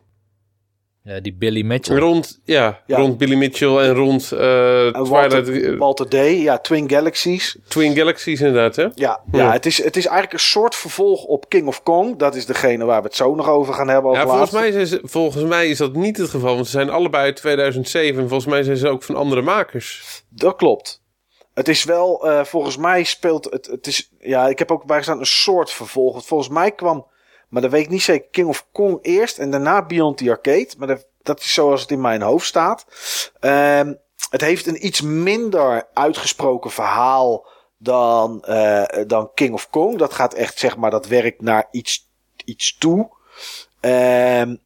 Ja, 1.04 1.20
die 1.20 1.34
Billy 1.34 1.62
Mitchell. 1.62 1.96
rond, 1.98 2.40
ja, 2.44 2.82
Ja. 2.86 2.96
rond 2.96 3.18
Billy 3.18 3.34
Mitchell 3.34 3.76
en 3.76 3.94
rond 3.94 4.32
eh 4.32 4.86
En 4.86 4.92
Twilight, 4.92 5.08
Walter, 5.32 5.76
Walter 5.78 6.08
Day, 6.08 6.34
ja, 6.34 6.58
Twin 6.58 6.90
Galaxies. 6.90 7.56
Twin 7.68 7.96
Galaxies 7.96 8.40
inderdaad, 8.40 8.76
hè? 8.76 8.82
Ja, 8.82 8.90
ja. 8.94 9.20
Ja. 9.32 9.52
Het, 9.52 9.66
is, 9.66 9.82
het 9.84 9.96
is 9.96 10.04
eigenlijk 10.04 10.32
een 10.32 10.38
soort 10.48 10.74
vervolg 10.74 11.24
op 11.24 11.48
King 11.48 11.66
of 11.66 11.82
Kong. 11.82 12.18
Dat 12.18 12.34
is 12.34 12.46
degene 12.46 12.84
waar 12.84 13.00
we 13.00 13.06
het 13.06 13.16
zo 13.16 13.34
nog 13.34 13.48
over 13.48 13.74
gaan 13.74 13.88
hebben. 13.88 14.10
Als 14.10 14.18
Ja, 14.18 14.26
volgens 14.26 14.50
mij, 14.50 14.72
zijn 14.72 14.86
ze, 14.86 15.00
volgens 15.02 15.44
mij 15.44 15.68
is 15.68 15.78
dat 15.78 15.94
niet 15.94 16.16
het 16.16 16.30
geval. 16.30 16.54
Want 16.54 16.66
ze 16.66 16.72
zijn 16.72 16.90
allebei 16.90 17.24
uit 17.24 17.36
2007. 17.36 18.22
En 18.22 18.28
volgens 18.28 18.50
mij 18.50 18.62
zijn 18.62 18.76
ze 18.76 18.88
ook 18.88 19.02
van 19.02 19.14
andere 19.16 19.42
makers. 19.42 20.22
Dat 20.28 20.56
klopt. 20.56 21.01
Het 21.54 21.68
is 21.68 21.84
wel, 21.84 22.28
eh, 22.28 22.44
volgens 22.44 22.76
mij 22.76 23.04
speelt 23.04 23.44
het, 23.44 23.66
het 23.66 23.86
is, 23.86 24.10
ja, 24.20 24.48
ik 24.48 24.58
heb 24.58 24.70
ook 24.70 24.84
bijgestaan 24.84 25.18
een 25.18 25.26
soort 25.26 25.70
vervolg. 25.70 26.26
Volgens 26.26 26.48
mij 26.48 26.72
kwam, 26.72 27.06
maar 27.48 27.62
dat 27.62 27.70
weet 27.70 27.84
ik 27.84 27.90
niet 27.90 28.02
zeker, 28.02 28.28
King 28.30 28.48
of 28.48 28.66
Kong 28.72 28.98
eerst 29.02 29.38
en 29.38 29.50
daarna 29.50 29.86
Beyond 29.86 30.16
the 30.18 30.30
Arcade. 30.30 30.68
Maar 30.78 30.88
dat, 30.88 31.06
dat 31.22 31.40
is 31.40 31.52
zoals 31.54 31.80
het 31.80 31.90
in 31.90 32.00
mijn 32.00 32.22
hoofd 32.22 32.46
staat. 32.46 32.86
Ehm, 33.40 33.94
het 34.30 34.40
heeft 34.40 34.66
een 34.66 34.86
iets 34.86 35.00
minder 35.00 35.88
uitgesproken 35.92 36.70
verhaal 36.70 37.46
dan, 37.78 38.44
eh, 38.44 39.04
dan 39.06 39.30
King 39.34 39.52
of 39.54 39.70
Kong. 39.70 39.98
Dat 39.98 40.12
gaat 40.14 40.34
echt, 40.34 40.58
zeg 40.58 40.76
maar, 40.76 40.90
dat 40.90 41.06
werkt 41.06 41.40
naar 41.40 41.68
iets, 41.70 42.08
iets 42.44 42.76
toe. 42.78 43.10
Ehm, 43.80 44.56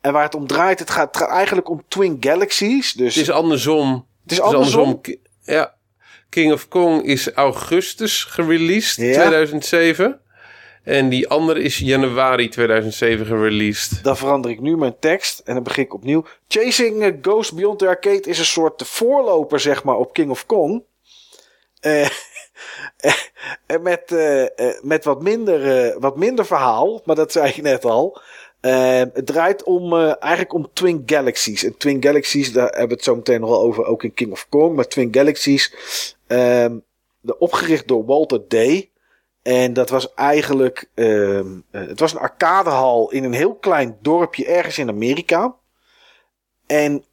en 0.00 0.12
waar 0.12 0.22
het 0.22 0.34
om 0.34 0.46
draait, 0.46 0.78
het 0.78 0.90
gaat, 0.90 1.06
het 1.06 1.16
gaat 1.16 1.28
eigenlijk 1.36 1.68
om 1.68 1.84
Twin 1.88 2.16
Galaxies. 2.20 2.92
Dus 2.92 3.14
Het 3.14 3.24
is 3.24 3.30
andersom. 3.30 4.06
het 4.22 4.32
is 4.32 4.40
andersom. 4.40 5.00
Ja. 5.42 5.73
King 6.34 6.52
of 6.52 6.68
Kong 6.68 7.02
is 7.04 7.32
augustus 7.32 8.24
gereleased, 8.24 8.96
Ja. 8.96 9.12
2007. 9.12 10.20
En 10.82 11.08
die 11.08 11.28
andere 11.28 11.62
is 11.62 11.78
januari 11.78 12.48
2007 12.48 13.26
gereleased. 13.26 14.04
Dan 14.04 14.16
verander 14.16 14.50
ik 14.50 14.60
nu 14.60 14.76
mijn 14.76 14.96
tekst 14.98 15.38
en 15.44 15.54
dan 15.54 15.62
begin 15.62 15.84
ik 15.84 15.94
opnieuw. 15.94 16.24
Chasing 16.48 17.02
eh, 17.02 17.12
Ghost 17.22 17.54
Beyond 17.54 17.78
the 17.78 17.88
Arcade 17.88 18.20
is 18.28 18.38
een 18.38 18.44
soort 18.44 18.82
voorloper, 18.86 19.60
zeg 19.60 19.84
maar, 19.84 19.96
op 19.96 20.12
King 20.12 20.30
of 20.30 20.46
Kong. 20.46 20.82
Eh, 21.80 22.08
en 23.66 23.82
met, 23.82 24.12
eh, 24.12 24.42
eh, 24.42 24.48
met 24.82 25.04
wat, 25.04 25.22
minder, 25.22 25.84
eh, 25.86 25.96
wat 26.00 26.16
minder 26.16 26.46
verhaal, 26.46 27.02
maar 27.04 27.16
dat 27.16 27.32
zei 27.32 27.48
ik 27.48 27.62
net 27.62 27.84
al. 27.84 28.20
Eh, 28.60 29.02
het 29.12 29.26
draait 29.26 29.62
om, 29.62 29.92
eh, 29.92 30.12
eigenlijk 30.18 30.52
om 30.54 30.68
Twin 30.72 31.02
Galaxies. 31.06 31.64
En 31.64 31.76
Twin 31.76 32.02
Galaxies, 32.02 32.52
daar 32.52 32.68
hebben 32.68 32.88
we 32.88 32.94
het 32.94 33.04
zo 33.04 33.14
meteen 33.14 33.40
nog 33.40 33.50
wel 33.50 33.60
over, 33.62 33.84
ook 33.84 34.02
in 34.02 34.14
King 34.14 34.32
of 34.32 34.46
Kong. 34.48 34.76
Maar 34.76 34.88
Twin 34.88 35.08
Galaxies, 35.14 35.72
ehm, 36.26 36.78
de, 37.20 37.38
opgericht 37.38 37.88
door 37.88 38.04
Walter 38.04 38.48
Day. 38.48 38.90
En 39.42 39.72
dat 39.72 39.90
was 39.90 40.14
eigenlijk, 40.14 40.90
eh, 40.94 41.40
het 41.70 42.00
was 42.00 42.12
een 42.12 42.18
arcadehal 42.18 43.10
in 43.10 43.24
een 43.24 43.32
heel 43.32 43.54
klein 43.54 43.98
dorpje 44.02 44.46
ergens 44.46 44.78
in 44.78 44.88
Amerika. 44.88 45.54
En 46.66 47.04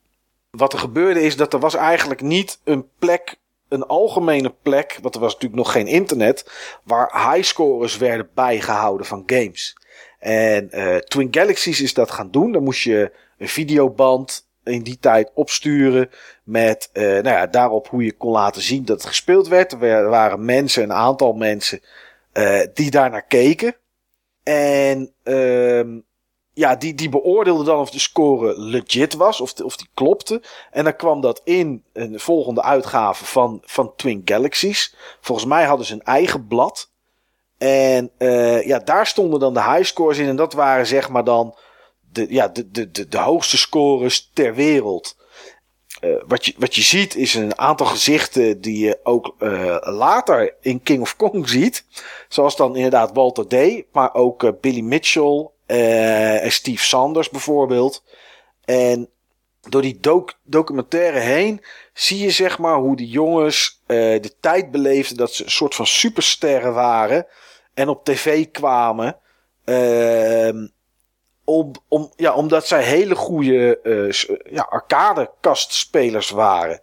wat 0.49 0.73
er 0.73 0.79
gebeurde 0.79 1.21
is 1.21 1.35
dat 1.35 1.53
er 1.53 1.59
was 1.59 1.75
eigenlijk 1.75 2.21
niet 2.21 2.59
een 2.63 2.89
plek 2.99 3.39
een 3.71 3.85
algemene 3.85 4.53
plek, 4.61 4.99
want 5.01 5.15
er 5.15 5.21
was 5.21 5.33
natuurlijk 5.33 5.61
nog 5.61 5.71
geen 5.71 5.87
internet, 5.87 6.51
waar 6.83 7.31
highscorers 7.31 7.97
werden 7.97 8.29
bijgehouden 8.33 9.05
van 9.05 9.23
games. 9.25 9.77
En 10.19 10.69
uh, 10.71 10.95
Twin 10.95 11.27
Galaxies 11.31 11.81
is 11.81 11.93
dat 11.93 12.11
gaan 12.11 12.31
doen. 12.31 12.51
Dan 12.51 12.63
moest 12.63 12.81
je 12.81 13.11
een 13.37 13.47
videoband 13.47 14.49
in 14.63 14.83
die 14.83 14.97
tijd 14.99 15.31
opsturen 15.33 16.09
met 16.43 16.89
uh, 16.93 17.03
nou 17.03 17.23
ja, 17.23 17.47
daarop 17.47 17.87
hoe 17.87 18.03
je 18.03 18.17
kon 18.17 18.31
laten 18.31 18.61
zien 18.61 18.85
dat 18.85 18.97
het 18.97 19.07
gespeeld 19.07 19.47
werd. 19.47 19.71
Er 19.81 20.09
waren 20.09 20.45
mensen, 20.45 20.83
een 20.83 20.93
aantal 20.93 21.33
mensen, 21.33 21.79
uh, 22.33 22.61
die 22.73 22.91
daarnaar 22.91 23.25
keken. 23.25 23.75
En 24.43 25.13
uh, 25.23 26.01
ja, 26.53 26.75
die, 26.75 26.93
die 26.93 27.09
beoordeelden 27.09 27.65
dan 27.65 27.79
of 27.79 27.89
de 27.89 27.99
score 27.99 28.59
legit 28.59 29.13
was, 29.13 29.41
of, 29.41 29.59
of 29.59 29.77
die 29.77 29.89
klopte. 29.93 30.41
En 30.71 30.83
dan 30.83 30.95
kwam 30.95 31.21
dat 31.21 31.41
in 31.43 31.83
een 31.93 32.19
volgende 32.19 32.61
uitgave 32.61 33.25
van, 33.25 33.61
van 33.65 33.95
Twin 33.95 34.21
Galaxies. 34.25 34.95
Volgens 35.21 35.47
mij 35.47 35.63
hadden 35.63 35.85
ze 35.85 35.93
een 35.93 36.03
eigen 36.03 36.47
blad. 36.47 36.89
En 37.57 38.11
uh, 38.17 38.65
ja, 38.65 38.79
daar 38.79 39.07
stonden 39.07 39.39
dan 39.39 39.53
de 39.53 39.63
highscores 39.63 40.17
in. 40.17 40.27
En 40.27 40.35
dat 40.35 40.53
waren 40.53 40.87
zeg 40.87 41.09
maar 41.09 41.23
dan 41.23 41.57
de, 42.11 42.25
ja, 42.29 42.47
de, 42.47 42.71
de, 42.71 42.91
de, 42.91 43.07
de 43.07 43.17
hoogste 43.17 43.57
scores 43.57 44.29
ter 44.33 44.55
wereld. 44.55 45.19
Uh, 46.01 46.21
wat, 46.27 46.45
je, 46.45 46.53
wat 46.57 46.75
je 46.75 46.81
ziet 46.81 47.15
is 47.15 47.33
een 47.33 47.57
aantal 47.57 47.85
gezichten 47.85 48.61
die 48.61 48.85
je 48.85 48.99
ook 49.03 49.35
uh, 49.39 49.77
later 49.81 50.55
in 50.61 50.83
King 50.83 51.01
of 51.01 51.15
Kong 51.15 51.49
ziet. 51.49 51.85
Zoals 52.29 52.55
dan 52.55 52.75
inderdaad 52.75 53.11
Walter 53.13 53.47
Day, 53.47 53.85
maar 53.91 54.13
ook 54.13 54.43
uh, 54.43 54.51
Billy 54.61 54.81
Mitchell 54.81 55.49
en 55.65 56.51
Steve 56.51 56.83
Sanders 56.83 57.29
bijvoorbeeld. 57.29 58.03
En 58.65 59.09
door 59.69 59.81
die 59.81 59.97
doc 59.99 60.33
documentaire 60.43 61.19
heen 61.19 61.61
zie 61.93 62.19
je 62.19 62.29
zeg 62.29 62.57
maar 62.57 62.77
hoe 62.77 62.95
die 62.95 63.09
jongens 63.09 63.81
de 63.87 64.33
tijd 64.39 64.71
beleefden 64.71 65.17
dat 65.17 65.33
ze 65.33 65.43
een 65.43 65.51
soort 65.51 65.75
van 65.75 65.87
supersterren 65.87 66.73
waren. 66.73 67.25
En 67.73 67.89
op 67.89 68.05
tv 68.05 68.51
kwamen. 68.51 69.17
Om, 71.43 71.71
om, 71.87 72.11
ja, 72.15 72.33
omdat 72.33 72.67
zij 72.67 72.83
hele 72.83 73.15
goede 73.15 73.79
uh, 73.83 74.11
ja, 74.53 74.67
arcadekastspelers 74.69 76.29
waren. 76.29 76.81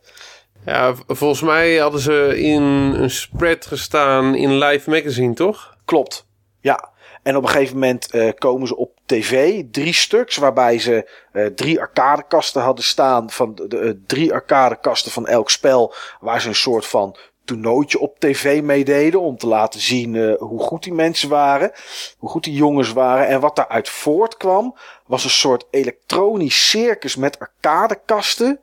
Ja, 0.64 0.94
volgens 1.06 1.42
mij 1.42 1.76
hadden 1.76 2.00
ze 2.00 2.40
in 2.40 2.62
een 2.62 3.10
spread 3.10 3.66
gestaan 3.66 4.34
in 4.34 4.58
Live 4.58 4.90
Magazine, 4.90 5.34
toch? 5.34 5.76
Klopt, 5.84 6.26
ja. 6.60 6.90
En 7.22 7.36
op 7.36 7.42
een 7.42 7.48
gegeven 7.48 7.74
moment 7.74 8.14
uh, 8.14 8.30
komen 8.38 8.66
ze 8.66 8.76
op 8.76 8.98
tv, 9.06 9.62
drie 9.70 9.92
stuks, 9.92 10.36
waarbij 10.36 10.78
ze 10.78 11.10
uh, 11.32 11.46
drie 11.46 11.80
arcadekasten 11.80 12.62
hadden 12.62 12.84
staan. 12.84 13.30
Van 13.30 13.54
de, 13.54 13.66
de 13.66 14.02
drie 14.06 14.32
arcadekasten 14.32 15.12
van 15.12 15.26
elk 15.26 15.50
spel, 15.50 15.94
waar 16.20 16.40
ze 16.40 16.48
een 16.48 16.54
soort 16.54 16.86
van 16.86 17.16
toernooitje 17.48 17.98
op 17.98 18.18
tv 18.18 18.62
meededen. 18.62 19.20
Om 19.20 19.36
te 19.36 19.46
laten 19.46 19.80
zien 19.80 20.14
uh, 20.14 20.34
hoe 20.38 20.60
goed 20.60 20.82
die 20.82 20.92
mensen 20.92 21.28
waren. 21.28 21.72
Hoe 22.18 22.30
goed 22.30 22.44
die 22.44 22.54
jongens 22.54 22.92
waren. 22.92 23.26
En 23.26 23.40
wat 23.40 23.56
daaruit 23.56 23.88
voortkwam 23.88 24.76
was 25.06 25.24
een 25.24 25.30
soort 25.30 25.66
elektronisch 25.70 26.68
circus 26.68 27.16
met 27.16 27.38
arcadekasten. 27.38 28.60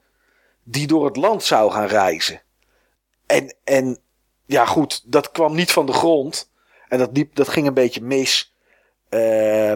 Die 0.64 0.88
door 0.88 1.06
het 1.06 1.16
land 1.16 1.44
zou 1.44 1.72
gaan 1.72 1.88
reizen. 1.88 2.42
En, 3.26 3.56
en 3.64 3.98
ja 4.46 4.66
goed, 4.66 5.12
dat 5.12 5.32
kwam 5.32 5.56
niet 5.56 5.72
van 5.72 5.86
de 5.86 5.94
grond. 5.94 6.52
En 6.88 6.98
dat, 6.98 7.10
liep, 7.14 7.36
dat 7.36 7.48
ging 7.48 7.68
een 7.68 7.74
beetje 7.74 8.02
mis. 8.02 8.54
Uh, 9.10 9.70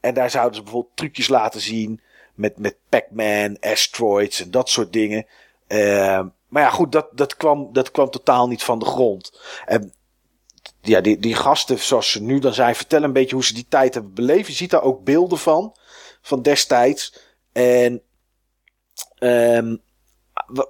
en 0.00 0.14
daar 0.14 0.30
zouden 0.30 0.54
ze 0.54 0.62
bijvoorbeeld 0.62 0.96
trucjes 0.96 1.28
laten 1.28 1.60
zien. 1.60 2.00
Met, 2.34 2.58
met 2.58 2.76
Pac-Man, 2.88 3.56
asteroids 3.60 4.40
en 4.40 4.50
dat 4.50 4.68
soort 4.68 4.92
dingen. 4.92 5.26
Uh, 5.68 6.20
maar 6.54 6.62
ja, 6.62 6.70
goed, 6.70 6.92
dat, 6.92 7.08
dat, 7.12 7.36
kwam, 7.36 7.68
dat 7.72 7.90
kwam 7.90 8.10
totaal 8.10 8.48
niet 8.48 8.62
van 8.62 8.78
de 8.78 8.84
grond. 8.84 9.40
En 9.66 9.92
ja, 10.80 11.00
die, 11.00 11.18
die 11.18 11.34
gasten, 11.34 11.78
zoals 11.78 12.10
ze 12.10 12.22
nu 12.22 12.38
dan 12.38 12.54
zijn, 12.54 12.74
vertellen 12.74 13.04
een 13.04 13.12
beetje 13.12 13.34
hoe 13.34 13.44
ze 13.44 13.54
die 13.54 13.66
tijd 13.68 13.94
hebben 13.94 14.14
beleefd. 14.14 14.46
Je 14.46 14.52
ziet 14.52 14.70
daar 14.70 14.82
ook 14.82 15.04
beelden 15.04 15.38
van, 15.38 15.76
van 16.22 16.42
destijds. 16.42 17.18
En 17.52 18.02
um, 19.18 19.80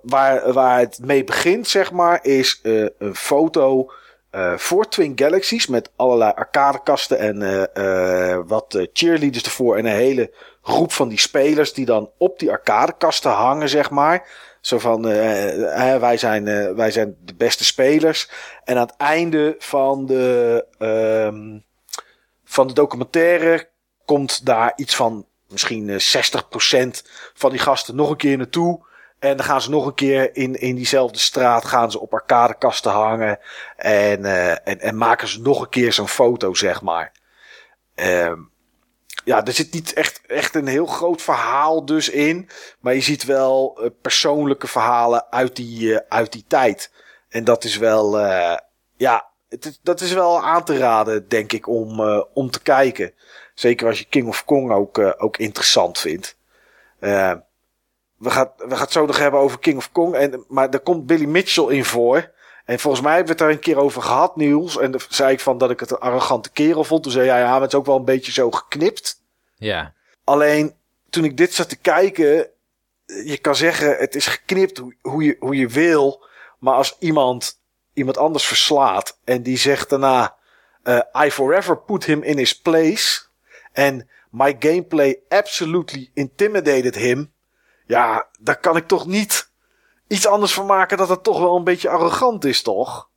waar, 0.03 0.53
waar 0.53 0.79
het 0.79 0.99
mee 1.03 1.25
begint, 1.25 1.69
zeg 1.69 1.93
maar, 1.93 2.25
is 2.25 2.61
uh, 2.63 2.89
een 2.99 3.15
foto 3.15 3.93
uh, 4.33 4.57
voor 4.57 4.89
Twin 4.89 5.13
Galaxies 5.15 5.67
met 5.67 5.91
allerlei 5.97 6.33
arcadekasten 6.35 7.19
en 7.19 7.41
uh, 7.77 8.39
wat 8.47 8.89
cheerleaders 8.93 9.45
ervoor 9.45 9.77
en 9.77 9.87
een 9.87 9.93
hele 9.93 10.35
groep 10.63 10.93
van 10.93 11.09
die 11.09 11.19
spelers 11.19 11.73
die 11.73 11.87
dan 11.87 12.11
op 12.19 12.39
die 12.39 12.51
arcadekasten 12.51 13.31
hangen, 13.31 13.69
zeg 13.69 13.91
maar. 13.91 14.53
Zo 14.65 14.79
van, 14.79 15.07
uh, 15.09 15.97
wij, 15.97 16.17
zijn, 16.17 16.47
uh, 16.47 16.73
wij 16.73 16.91
zijn 16.91 17.17
de 17.21 17.35
beste 17.35 17.65
spelers. 17.65 18.31
En 18.65 18.77
aan 18.77 18.87
het 18.87 18.97
einde 18.97 19.55
van 19.59 20.07
de, 20.07 20.67
uh, 20.79 21.61
van 22.45 22.67
de 22.67 22.73
documentaire 22.73 23.69
komt 24.05 24.47
daar 24.47 24.73
iets 24.77 24.97
van 24.97 25.27
misschien 25.49 25.91
60% 25.91 27.03
van 27.35 27.51
die 27.51 27.59
gasten 27.59 27.97
nog 27.97 28.11
een 28.11 28.17
keer 28.17 28.37
naartoe. 28.37 28.87
En 29.19 29.37
dan 29.37 29.47
gaan 29.47 29.61
ze 29.61 29.71
nog 29.71 29.87
een 29.87 29.95
keer 29.95 30.37
in, 30.37 30.61
in 30.61 30.75
diezelfde 30.75 31.19
straat 31.19 31.65
gaan 31.65 31.91
ze 31.91 32.01
op 32.01 32.15
arcadekasten 32.15 32.93
hangen. 32.93 33.39
En, 33.77 34.25
en, 34.65 34.81
en 34.81 34.97
maken 34.97 35.29
ze 35.29 35.41
nog 35.41 35.61
een 35.61 35.69
keer 35.69 35.93
zo'n 35.93 36.09
foto, 36.09 36.55
zeg 36.55 36.83
maar. 36.83 37.13
Ehm, 37.95 38.41
ja, 39.25 39.45
er 39.45 39.53
zit 39.53 39.73
niet 39.73 39.93
echt, 39.93 40.21
echt 40.27 40.55
een 40.55 40.67
heel 40.67 40.87
groot 40.87 41.23
verhaal 41.23 41.85
dus 41.85 42.09
in. 42.09 42.49
Maar 42.81 42.95
je 42.95 43.01
ziet 43.01 43.25
wel 43.25 43.79
uh, 43.81 43.91
persoonlijke 44.03 44.67
verhalen 44.67 45.27
uit 45.31 45.57
die, 45.57 45.81
uh, 45.81 45.99
uit 46.09 46.33
die 46.33 46.45
tijd. 46.49 46.91
En 47.29 47.45
dat 47.45 47.65
is 47.65 47.77
wel, 47.77 48.21
uh, 48.21 48.57
ja, 48.97 49.27
het 49.49 49.79
dat 49.83 50.01
is 50.01 50.13
wel 50.13 50.43
aan 50.43 50.65
te 50.65 50.79
raden, 50.79 51.29
denk 51.29 51.53
ik, 51.53 51.69
om, 51.69 52.01
om 52.35 52.51
te 52.51 52.63
kijken. 52.63 53.13
Zeker 53.55 53.87
als 53.87 53.99
je 53.99 54.05
King 54.05 54.29
of 54.29 54.45
Kong 54.45 54.73
ook, 54.73 55.15
ook 55.19 55.37
interessant 55.37 55.99
vindt. 55.99 56.37
we, 56.99 57.41
gaan, 58.19 58.51
we 58.57 58.71
gaan 58.71 58.81
het 58.81 58.93
zo 58.93 59.07
nog 59.07 59.19
hebben 59.19 59.41
over 59.41 59.59
King 59.59 59.77
of 59.77 59.93
Kong. 59.93 60.15
En, 60.15 60.45
maar 60.49 60.71
daar 60.71 60.81
komt 60.81 61.07
Billy 61.07 61.25
Mitchell 61.25 61.67
in 61.67 61.85
voor. 61.85 62.33
En 62.65 62.79
volgens 62.79 63.03
mij 63.03 63.15
hebben 63.15 63.37
we 63.37 63.43
het 63.43 63.49
daar 63.51 63.59
een 63.59 63.75
keer 63.75 63.83
over 63.83 64.03
gehad, 64.03 64.37
Niels. 64.37 64.79
En 64.79 64.91
dan 64.91 65.01
zei 65.09 65.33
ik 65.33 65.41
van 65.41 65.59
dat 65.59 65.71
ik 65.71 65.81
het 65.81 65.91
een 65.91 65.99
arrogante 65.99 66.51
kerel 66.51 66.85
vond. 66.85 67.03
Toen 67.03 67.13
zei 67.13 67.27
jij, 67.27 67.39
ja, 67.39 67.61
het 67.61 67.73
is 67.73 67.79
ook 67.79 67.87
wel 67.87 67.97
een 67.97 68.05
beetje 68.05 68.33
zo 68.33 68.51
geknipt. 68.51 69.23
Ja. 69.57 69.95
Alleen, 70.25 70.75
toen 71.11 71.25
ik 71.25 71.37
dit 71.37 71.55
zat 71.55 71.69
te 71.69 71.77
kijken, 71.77 72.49
je 73.07 73.39
kan 73.41 73.57
zeggen, 73.57 73.97
het 73.97 74.15
is 74.15 74.27
geknipt 74.27 74.79
hoe, 74.79 74.97
hoe, 75.01 75.25
je, 75.25 75.37
hoe 75.39 75.57
je 75.57 75.69
wil. 75.69 76.25
Maar 76.59 76.75
als 76.75 76.97
iemand 76.99 77.63
iemand 77.95 78.19
anders 78.19 78.47
verslaat 78.47 79.19
en 79.25 79.43
die 79.43 79.59
zegt 79.59 79.89
daarna, 79.89 80.37
uh, 80.85 81.01
I 81.25 81.31
forever 81.31 81.79
put 81.79 82.05
him 82.05 82.23
in 82.23 82.39
his 82.39 82.61
place. 82.61 83.23
En 83.73 84.09
my 84.31 84.57
gameplay 84.59 85.21
absolutely 85.29 86.11
intimidated 86.15 86.95
him. 86.95 87.33
Ja, 87.87 88.29
daar 88.41 88.61
kan 88.61 88.77
ik 88.77 88.87
toch 88.87 89.07
niet 89.07 89.51
iets 90.15 90.27
anders 90.27 90.55
van 90.55 90.67
maken 90.67 90.97
dat 90.97 91.09
het 91.09 91.23
toch 91.23 91.39
wel 91.39 91.57
een 91.57 91.65
beetje 91.65 91.89
arrogant 91.89 92.45
is, 92.45 92.63
toch? 92.63 93.11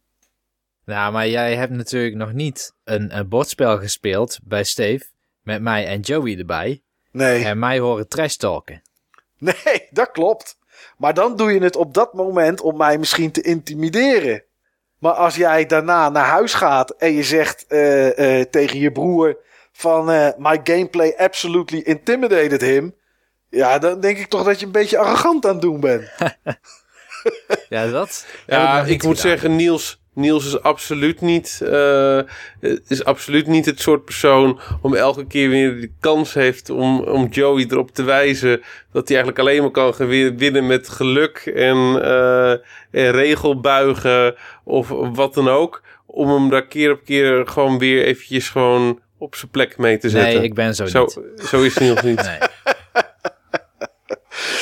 Nou, 0.85 1.11
maar 1.11 1.27
jij 1.27 1.55
hebt 1.55 1.71
natuurlijk 1.71 2.15
nog 2.15 2.33
niet 2.33 2.73
een, 2.83 3.17
een 3.17 3.27
bordspel 3.27 3.77
gespeeld 3.77 4.39
bij 4.43 4.63
Steve. 4.63 5.05
Met 5.41 5.61
mij 5.61 5.87
en 5.87 5.99
Joey 5.99 6.37
erbij. 6.37 6.81
Nee. 7.11 7.45
En 7.45 7.59
mij 7.59 7.79
horen 7.79 8.07
trash 8.07 8.35
talken. 8.35 8.81
Nee, 9.39 9.87
dat 9.89 10.11
klopt. 10.11 10.57
Maar 10.97 11.13
dan 11.13 11.35
doe 11.35 11.53
je 11.53 11.59
het 11.59 11.75
op 11.75 11.93
dat 11.93 12.13
moment 12.13 12.61
om 12.61 12.77
mij 12.77 12.97
misschien 12.97 13.31
te 13.31 13.41
intimideren. 13.41 14.43
Maar 14.99 15.11
als 15.11 15.35
jij 15.35 15.65
daarna 15.65 16.09
naar 16.09 16.25
huis 16.25 16.53
gaat 16.53 16.89
en 16.89 17.13
je 17.13 17.23
zegt 17.23 17.65
uh, 17.69 18.17
uh, 18.17 18.43
tegen 18.43 18.79
je 18.79 18.91
broer 18.91 19.37
van 19.71 20.11
uh, 20.11 20.29
my 20.37 20.59
gameplay 20.63 21.13
absolutely 21.17 21.79
intimidated 21.79 22.61
him. 22.61 22.95
Ja, 23.49 23.79
dan 23.79 23.99
denk 23.99 24.17
ik 24.17 24.27
toch 24.27 24.43
dat 24.43 24.59
je 24.59 24.65
een 24.65 24.71
beetje 24.71 24.97
arrogant 24.97 25.45
aan 25.45 25.51
het 25.51 25.61
doen 25.61 25.79
bent. 25.79 26.11
ja, 27.69 27.91
dat. 27.91 28.25
Ja, 28.47 28.79
ik 28.79 29.03
moet 29.03 29.17
gedaan. 29.17 29.31
zeggen, 29.31 29.55
Niels, 29.55 29.99
Niels 30.17 30.45
is 30.45 30.61
absoluut 30.61 31.21
niet, 31.21 31.59
uh, 31.63 32.19
is 32.87 33.03
absoluut 33.03 33.47
niet 33.47 33.65
het 33.65 33.81
soort 33.81 34.05
persoon 34.05 34.59
om 34.81 34.95
elke 34.95 35.27
keer 35.27 35.49
weer 35.49 35.81
de 35.81 35.91
kans 35.99 36.33
heeft 36.33 36.69
om, 36.69 36.99
om 36.99 37.27
Joey 37.27 37.65
erop 37.69 37.91
te 37.91 38.03
wijzen 38.03 38.61
dat 38.91 39.07
hij 39.07 39.17
eigenlijk 39.17 39.39
alleen 39.39 39.61
maar 39.61 39.71
kan 39.71 40.07
winnen 40.37 40.67
met 40.67 40.89
geluk 40.89 41.37
en, 41.55 41.77
uh, 41.77 42.51
en 42.91 43.11
regelbuigen 43.11 44.35
of 44.63 44.87
wat 45.13 45.33
dan 45.33 45.49
ook. 45.49 45.81
Om 46.05 46.29
hem 46.29 46.49
daar 46.49 46.67
keer 46.67 46.91
op 46.91 47.05
keer 47.05 47.47
gewoon 47.47 47.77
weer 47.77 48.03
eventjes 48.03 48.49
gewoon 48.49 48.99
op 49.17 49.35
zijn 49.35 49.51
plek 49.51 49.77
mee 49.77 49.97
te 49.97 50.09
zetten. 50.09 50.33
Nee, 50.33 50.43
ik 50.43 50.53
ben 50.53 50.75
zo, 50.75 50.85
zo 50.85 51.01
niet. 51.01 51.47
Zo 51.47 51.61
is 51.61 51.77
Niels 51.77 52.01
niet. 52.01 52.23
nee. 52.39 52.49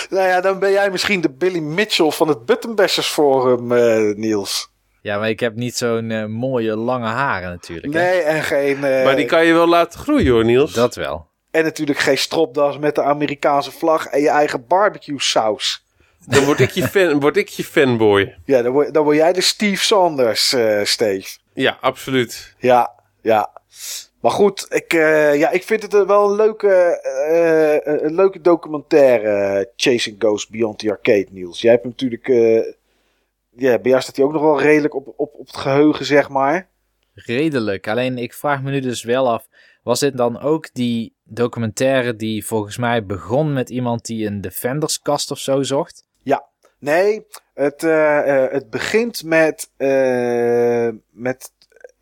nou 0.09 0.27
ja, 0.27 0.41
dan 0.41 0.59
ben 0.59 0.71
jij 0.71 0.91
misschien 0.91 1.21
de 1.21 1.29
Billy 1.29 1.59
Mitchell 1.59 2.11
van 2.11 2.27
het 2.27 2.45
Buttonbashers 2.45 3.07
Forum, 3.07 3.71
uh, 3.71 4.15
Niels. 4.15 4.73
Ja, 5.01 5.17
maar 5.17 5.29
ik 5.29 5.39
heb 5.39 5.55
niet 5.55 5.75
zo'n 5.75 6.09
uh, 6.09 6.25
mooie 6.25 6.75
lange 6.75 7.07
haren 7.07 7.49
natuurlijk. 7.49 7.93
Nee, 7.93 8.03
hè? 8.03 8.19
en 8.19 8.43
geen... 8.43 8.75
Uh, 8.75 9.03
maar 9.03 9.15
die 9.15 9.25
kan 9.25 9.45
je 9.45 9.53
wel 9.53 9.67
laten 9.67 9.99
groeien 9.99 10.31
hoor, 10.31 10.45
Niels. 10.45 10.73
Dat 10.73 10.95
wel. 10.95 11.27
En 11.51 11.63
natuurlijk 11.63 11.99
geen 11.99 12.17
stropdas 12.17 12.77
met 12.77 12.95
de 12.95 13.03
Amerikaanse 13.03 13.71
vlag 13.71 14.05
en 14.05 14.21
je 14.21 14.29
eigen 14.29 14.67
barbecue 14.67 15.21
saus 15.21 15.85
Dan 16.25 16.43
word 16.43 16.59
ik 16.59 16.69
je, 16.69 16.87
fan, 16.93 17.19
word 17.19 17.37
ik 17.37 17.47
je 17.47 17.63
fanboy. 17.63 18.35
Ja, 18.45 18.61
dan 18.61 18.71
word, 18.71 18.93
dan 18.93 19.03
word 19.03 19.17
jij 19.17 19.33
de 19.33 19.41
Steve 19.41 19.83
Sanders, 19.83 20.53
eh 20.53 20.83
Steve. 20.83 21.37
Ja, 21.53 21.77
absoluut. 21.81 22.53
Ja, 22.57 22.91
ja. 23.21 23.49
Maar 24.25 24.33
goed, 24.33 24.65
ik, 24.69 24.93
eh, 24.93 25.35
ja, 25.35 25.49
ik 25.51 25.63
vind 25.63 25.81
het 25.81 26.05
wel 26.05 26.29
een 26.29 26.35
leuke, 26.35 26.69
eh, 27.29 28.03
een 28.03 28.15
leuke 28.15 28.41
documentaire. 28.41 29.29
eh, 29.29 29.65
Chasing 29.75 30.15
Ghosts 30.19 30.49
Beyond 30.49 30.79
the 30.79 30.89
Arcade, 30.89 31.27
Niels. 31.31 31.61
Jij 31.61 31.71
hebt 31.71 31.83
hem 31.83 31.91
natuurlijk... 31.91 32.27
eh, 32.27 32.73
ja, 33.49 33.79
bij 33.79 33.91
jou 33.91 34.01
staat 34.01 34.15
hij 34.15 34.25
ook 34.25 34.31
nog 34.31 34.41
wel 34.41 34.61
redelijk 34.61 34.95
op, 34.95 35.07
op, 35.07 35.33
op 35.33 35.47
het 35.47 35.57
geheugen, 35.57 36.05
zeg 36.05 36.29
maar. 36.29 36.69
Redelijk. 37.13 37.87
Alleen 37.87 38.17
ik 38.17 38.33
vraag 38.33 38.61
me 38.61 38.71
nu 38.71 38.79
dus 38.79 39.03
wel 39.03 39.29
af, 39.29 39.47
was 39.83 39.99
dit 39.99 40.17
dan 40.17 40.39
ook 40.41 40.73
die 40.73 41.15
documentaire 41.23 42.15
die 42.15 42.45
volgens 42.45 42.77
mij 42.77 43.05
begon 43.05 43.53
met 43.53 43.69
iemand 43.69 44.05
die 44.05 44.25
een 44.25 44.41
Defenders-kast 44.41 45.31
of 45.31 45.39
zo 45.39 45.63
zocht? 45.63 46.05
Nee, 46.85 47.25
het, 47.53 47.83
eh, 47.83 48.43
eh, 48.43 48.51
het 48.51 48.69
begint 48.69 49.23
met, 49.23 49.69
eh, 49.77 50.89
met 51.09 51.51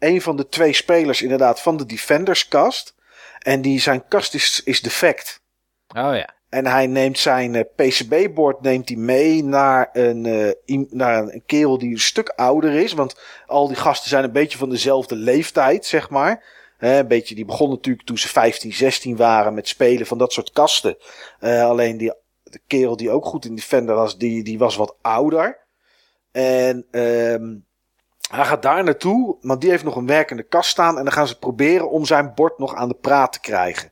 een 0.03 0.21
van 0.21 0.35
de 0.35 0.47
twee 0.47 0.73
spelers 0.73 1.21
inderdaad 1.21 1.61
van 1.61 1.77
de 1.77 1.85
Defenders 1.85 2.47
kast. 2.47 2.95
En 3.39 3.61
die, 3.61 3.79
zijn 3.79 4.07
kast 4.07 4.33
is, 4.33 4.61
is 4.63 4.81
defect. 4.81 5.41
Oh 5.87 6.15
ja. 6.15 6.33
En 6.49 6.65
hij 6.65 6.87
neemt 6.87 7.19
zijn 7.19 7.55
eh, 7.55 7.63
PCB-bord 7.75 8.61
neemt 8.61 8.89
hij 8.89 8.97
mee 8.97 9.43
naar 9.43 9.89
een, 9.93 10.25
eh, 10.65 10.79
naar 10.89 11.23
een, 11.23 11.43
kerel 11.45 11.77
die 11.77 11.91
een 11.91 11.99
stuk 11.99 12.29
ouder 12.29 12.73
is. 12.73 12.93
Want 12.93 13.19
al 13.45 13.67
die 13.67 13.75
gasten 13.75 14.09
zijn 14.09 14.23
een 14.23 14.31
beetje 14.31 14.57
van 14.57 14.69
dezelfde 14.69 15.15
leeftijd, 15.15 15.85
zeg 15.85 16.09
maar. 16.09 16.43
Een 16.77 17.07
beetje, 17.07 17.35
die 17.35 17.45
begon 17.45 17.69
natuurlijk 17.69 18.07
toen 18.07 18.17
ze 18.17 18.27
15, 18.27 18.73
16 18.73 19.15
waren 19.15 19.53
met 19.53 19.67
spelen 19.67 20.05
van 20.05 20.17
dat 20.17 20.33
soort 20.33 20.51
kasten. 20.51 20.97
Eh, 21.39 21.63
alleen 21.63 21.97
die, 21.97 22.13
de 22.43 22.61
kerel 22.67 22.97
die 22.97 23.11
ook 23.11 23.25
goed 23.25 23.45
in 23.45 23.55
Defender 23.55 23.95
was, 23.95 24.17
die, 24.17 24.43
die 24.43 24.57
was 24.57 24.75
wat 24.75 24.95
ouder. 25.01 25.59
En 26.31 26.85
ehm 26.91 27.55
hij 28.35 28.45
gaat 28.45 28.61
daar 28.61 28.83
naartoe, 28.83 29.35
want 29.41 29.61
die 29.61 29.69
heeft 29.69 29.83
nog 29.83 29.95
een 29.95 30.07
werkende 30.07 30.43
kast 30.43 30.69
staan. 30.69 30.97
En 30.97 31.03
dan 31.03 31.13
gaan 31.13 31.27
ze 31.27 31.39
proberen 31.39 31.89
om 31.89 32.05
zijn 32.05 32.31
bord 32.35 32.57
nog 32.57 32.75
aan 32.75 32.87
de 32.89 32.97
praat 33.01 33.33
te 33.33 33.39
krijgen 33.39 33.91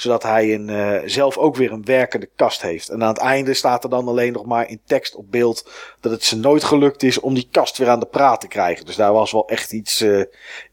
zodat 0.00 0.22
hij 0.22 0.54
een, 0.54 0.68
eh, 0.68 1.00
zelf 1.04 1.36
ook 1.36 1.56
weer 1.56 1.72
een 1.72 1.84
werkende 1.84 2.30
kast 2.36 2.62
heeft. 2.62 2.88
En 2.88 3.02
aan 3.02 3.08
het 3.08 3.18
einde 3.18 3.54
staat 3.54 3.84
er 3.84 3.90
dan 3.90 4.08
alleen 4.08 4.32
nog 4.32 4.44
maar 4.44 4.68
in 4.68 4.80
tekst 4.86 5.14
op 5.14 5.30
beeld 5.30 5.70
dat 6.00 6.12
het 6.12 6.24
ze 6.24 6.36
nooit 6.36 6.64
gelukt 6.64 7.02
is 7.02 7.20
om 7.20 7.34
die 7.34 7.48
kast 7.50 7.78
weer 7.78 7.88
aan 7.88 8.00
de 8.00 8.06
praat 8.06 8.40
te 8.40 8.48
krijgen. 8.48 8.86
Dus 8.86 8.96
daar 8.96 9.12
was 9.12 9.32
wel 9.32 9.48
echt 9.48 9.72
iets, 9.72 10.00
eh, 10.00 10.22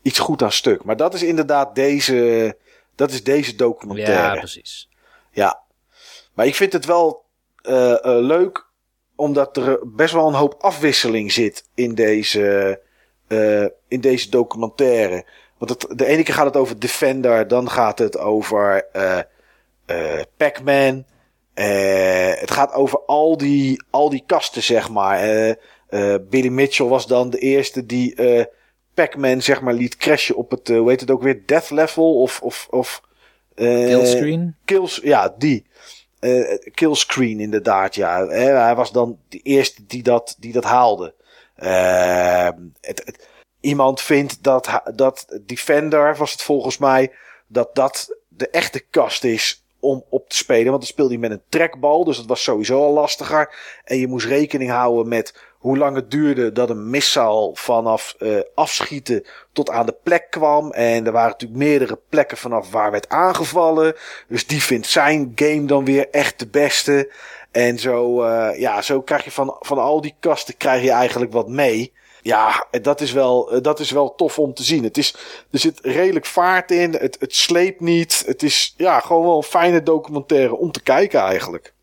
iets 0.02 0.20
goed 0.20 0.44
aan 0.44 0.52
stuk. 0.52 0.84
Maar 0.84 0.98
dat 0.98 1.14
is 1.14 1.24
inderdaad 1.24 1.76
deze, 1.76 2.58
dat 2.96 3.12
is 3.12 3.24
deze 3.24 3.56
documentaire. 3.56 4.22
Ja, 4.22 4.34
Ja, 4.34 4.40
precies. 4.40 4.90
Maar 6.34 6.46
ik 6.46 6.56
vind 6.56 6.74
het 6.74 6.86
wel 6.86 7.26
eh, 7.62 7.96
leuk 8.04 8.66
omdat 9.16 9.58
er 9.58 9.80
best 9.84 10.14
wel 10.14 10.28
een 10.28 10.34
hoop 10.34 10.56
afwisseling 10.60 11.32
zit 11.32 11.70
in 11.76 11.96
deze, 11.96 12.80
eh, 13.28 13.66
in 13.88 14.02
deze 14.02 14.30
documentaire. 14.30 15.26
Want 15.58 15.72
het, 15.72 15.98
de 16.00 16.06
ene 16.06 16.24
keer 16.24 16.34
gaat 16.34 16.46
het 16.46 16.58
over 16.58 16.80
Defender, 16.80 17.48
dan 17.48 17.70
gaat 17.70 18.00
het 18.00 18.18
over 18.18 18.88
eh 18.92 19.20
eh 19.86 20.22
Pac-Man. 20.38 21.06
Het 21.54 22.52
gaat 22.52 22.74
over 22.74 23.00
al 23.06 23.38
die, 23.38 23.84
al 23.90 24.10
die 24.10 24.24
kasten, 24.26 24.64
zeg 24.64 24.90
maar. 24.90 25.20
Billy 26.30 26.48
Mitchell 26.48 26.86
was 26.86 27.08
dan 27.08 27.30
de 27.30 27.38
eerste 27.38 27.86
die 27.86 28.16
Pac-Man, 28.94 29.42
zeg 29.42 29.62
maar, 29.62 29.74
liet 29.74 29.98
crashen 29.98 30.36
op 30.36 30.52
het, 30.52 30.68
hoe 30.68 30.90
heet 30.90 31.00
het 31.00 31.12
ook 31.12 31.22
weer, 31.22 31.44
death 31.46 31.70
level 31.70 32.22
of... 32.22 32.42
of, 32.42 32.68
of 32.70 33.02
Killscreen? 33.56 34.56
Kills, 34.66 35.00
ja, 35.04 35.36
die. 35.38 35.66
Killscreen 36.74 37.40
inderdaad, 37.40 37.96
ja. 37.96 38.28
Hij 38.28 38.76
was 38.76 38.92
dan 38.92 39.20
de 39.30 39.40
eerste 39.40 39.86
die 39.88 40.04
dat, 40.04 40.36
die 40.40 40.54
dat 40.54 40.64
haalde. 40.64 41.14
Eh, 41.58 42.50
het, 42.82 43.02
het- 43.06 43.28
iemand 43.62 44.02
vindt 44.02 44.44
dat, 44.44 44.82
dat 44.96 45.40
Defender, 45.42 46.16
was 46.16 46.32
het 46.32 46.42
volgens 46.42 46.78
mij, 46.78 47.12
dat 47.48 47.76
dat 47.76 48.18
de 48.28 48.50
echte 48.50 48.80
kast 48.80 49.24
is 49.24 49.64
om 49.80 50.04
op 50.10 50.30
te 50.30 50.36
spelen. 50.36 50.66
Want 50.66 50.78
dan 50.78 50.88
speelde 50.92 51.12
hij 51.12 51.22
met 51.22 51.32
een 51.32 51.42
trackbal, 51.50 52.04
dus 52.04 52.18
dat 52.18 52.26
was 52.26 52.44
sowieso 52.44 52.84
al 52.84 52.94
lastiger. 52.94 53.56
En 53.84 53.98
je 53.98 54.08
moest 54.08 54.26
rekening 54.28 54.72
houden 54.72 55.08
met 55.08 55.36
hoe 55.58 55.78
lang 55.78 55.96
het 55.96 56.12
duurde 56.12 56.52
dat 56.52 56.70
een 56.70 56.90
missile 56.90 57.50
vanaf 57.54 58.16
eh, 58.20 58.40
afschieten 58.56 59.26
tot 59.52 59.70
aan 59.70 59.86
de 59.86 59.96
plek 60.04 60.28
kwam. 60.30 60.72
En 60.72 61.06
er 61.06 61.12
waren 61.12 61.30
natuurlijk 61.32 61.60
meerdere 61.60 62.00
plekken 62.10 62.38
vanaf 62.38 62.72
waar 62.72 62.92
werd 62.92 63.10
aangevallen. 63.10 63.96
Dus 64.28 64.48
die 64.48 64.62
vindt 64.64 64.88
zijn 64.88 65.32
game 65.36 65.66
dan 65.66 65.86
weer 65.86 66.10
echt 66.10 66.40
de 66.40 66.48
beste. 66.48 67.12
En 67.52 67.80
zo, 67.80 68.22
eh, 68.24 68.60
ja, 68.60 68.82
zo 68.82 69.02
krijg 69.02 69.24
je 69.24 69.32
van, 69.32 69.56
van 69.60 69.78
al 69.78 70.02
die 70.02 70.16
kasten 70.20 70.58
krijg 70.58 70.84
je 70.84 70.92
eigenlijk 70.92 71.34
wat 71.34 71.48
mee. 71.48 71.94
Ja, 72.22 72.66
dat 72.82 73.02
is 73.02 73.12
wel, 73.12 73.52
eh, 73.52 73.62
dat 73.62 73.80
is 73.80 73.92
wel 73.92 74.16
tof 74.16 74.40
om 74.40 74.54
te 74.54 74.64
zien. 74.64 74.84
Het 74.84 74.98
is, 74.98 75.16
er 75.52 75.60
zit 75.60 75.80
redelijk 75.82 76.26
vaart 76.26 76.72
in. 76.72 76.94
Het, 76.94 77.18
het 77.20 77.36
sleept 77.36 77.80
niet. 77.80 78.24
Het 78.26 78.44
is 78.44 78.74
ja, 78.78 79.00
gewoon 79.00 79.24
wel 79.24 79.38
een 79.38 79.44
fijne 79.44 79.84
documentaire 79.84 80.56
om 80.56 80.72
te 80.72 80.82
kijken 80.82 81.20
eigenlijk. 81.20 81.74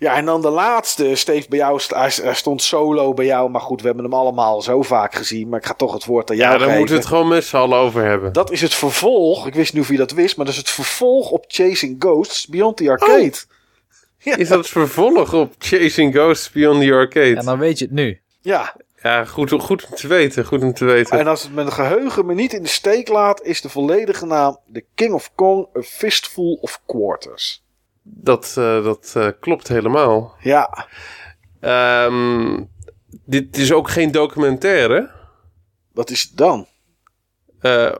Ja, 0.00 0.14
en 0.14 0.24
dan 0.24 0.42
de 0.42 0.50
laatste. 0.50 1.14
Steve, 1.14 1.48
bij 1.48 1.58
jou 1.58 1.80
hij, 1.88 2.34
stond 2.34 2.62
solo 2.62 3.14
bij 3.14 3.24
jou. 3.24 3.50
Maar 3.50 3.60
goed, 3.60 3.80
we 3.80 3.86
hebben 3.86 4.04
hem 4.04 4.14
allemaal 4.14 4.62
zo 4.62 4.82
vaak 4.82 5.14
gezien. 5.14 5.48
Maar 5.48 5.58
ik 5.58 5.66
ga 5.66 5.74
toch 5.74 5.92
het 5.92 6.04
woord 6.04 6.30
aan 6.30 6.36
jou 6.36 6.52
Ja, 6.52 6.58
daar 6.58 6.66
geven. 6.66 6.78
moeten 6.78 6.96
we 6.96 7.00
het 7.00 7.10
gewoon 7.10 7.28
met 7.28 7.44
z'n 7.44 7.56
allen 7.56 7.78
over 7.78 8.04
hebben. 8.04 8.32
Dat 8.32 8.50
is 8.50 8.60
het 8.60 8.74
vervolg. 8.74 9.46
Ik 9.46 9.54
wist 9.54 9.72
niet 9.72 9.82
of 9.82 9.88
je 9.88 9.96
dat 9.96 10.10
wist. 10.10 10.36
Maar 10.36 10.44
dat 10.44 10.54
is 10.54 10.60
het 10.60 10.70
vervolg 10.70 11.30
op 11.30 11.44
Chasing 11.48 11.96
Ghosts 11.98 12.46
Beyond 12.46 12.76
the 12.76 12.90
Arcade. 12.90 13.34
Ja. 14.22 14.36
Is 14.36 14.48
dat 14.48 14.58
het 14.58 14.68
vervolg 14.68 15.34
op 15.34 15.54
Chasing 15.58 16.14
Ghosts 16.14 16.50
Beyond 16.50 16.80
the 16.82 16.92
Arcade? 16.92 17.36
En 17.36 17.44
dan 17.44 17.58
weet 17.58 17.78
je 17.78 17.84
het 17.84 17.94
nu. 17.94 18.20
Ja, 18.40 18.76
Ja, 19.02 19.24
goed, 19.24 19.50
goed 19.50 19.86
om 19.90 19.94
te 19.96 20.06
weten. 20.06 20.44
Goed 20.44 20.62
om 20.62 20.72
te 20.74 20.84
weten. 20.84 21.18
en 21.18 21.26
als 21.26 21.42
het 21.42 21.54
mijn 21.54 21.72
geheugen 21.72 22.26
me 22.26 22.34
niet 22.34 22.52
in 22.52 22.62
de 22.62 22.68
steek 22.68 23.08
laat, 23.08 23.42
is 23.42 23.60
de 23.60 23.68
volledige 23.68 24.26
naam 24.26 24.58
The 24.72 24.84
King 24.94 25.12
of 25.12 25.34
Kong, 25.34 25.66
A 25.76 25.80
Fistful 25.82 26.58
of 26.60 26.80
Quarters. 26.86 27.64
Dat, 28.02 28.54
eh, 28.58 28.84
dat 28.84 29.12
eh, 29.16 29.28
klopt 29.40 29.68
helemaal. 29.68 30.34
Ja, 30.40 30.86
Ehm, 31.60 32.62
dit 33.24 33.56
is 33.56 33.72
ook 33.72 33.90
geen 33.90 34.10
documentaire. 34.10 35.10
wat 35.92 36.10
is 36.10 36.22
het 36.22 36.36
dan? 36.36 36.66
Eh, 37.60 37.92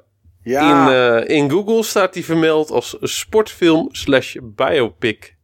Ja, 0.43 0.87
in, 0.87 0.93
eh, 1.29 1.37
in 1.37 1.51
Google 1.51 1.83
staat 1.83 2.13
die 2.13 2.25
vermeld 2.25 2.71
als 2.71 2.97
sportfilm 3.01 3.89
slash 3.93 4.37
biopic. 4.43 5.37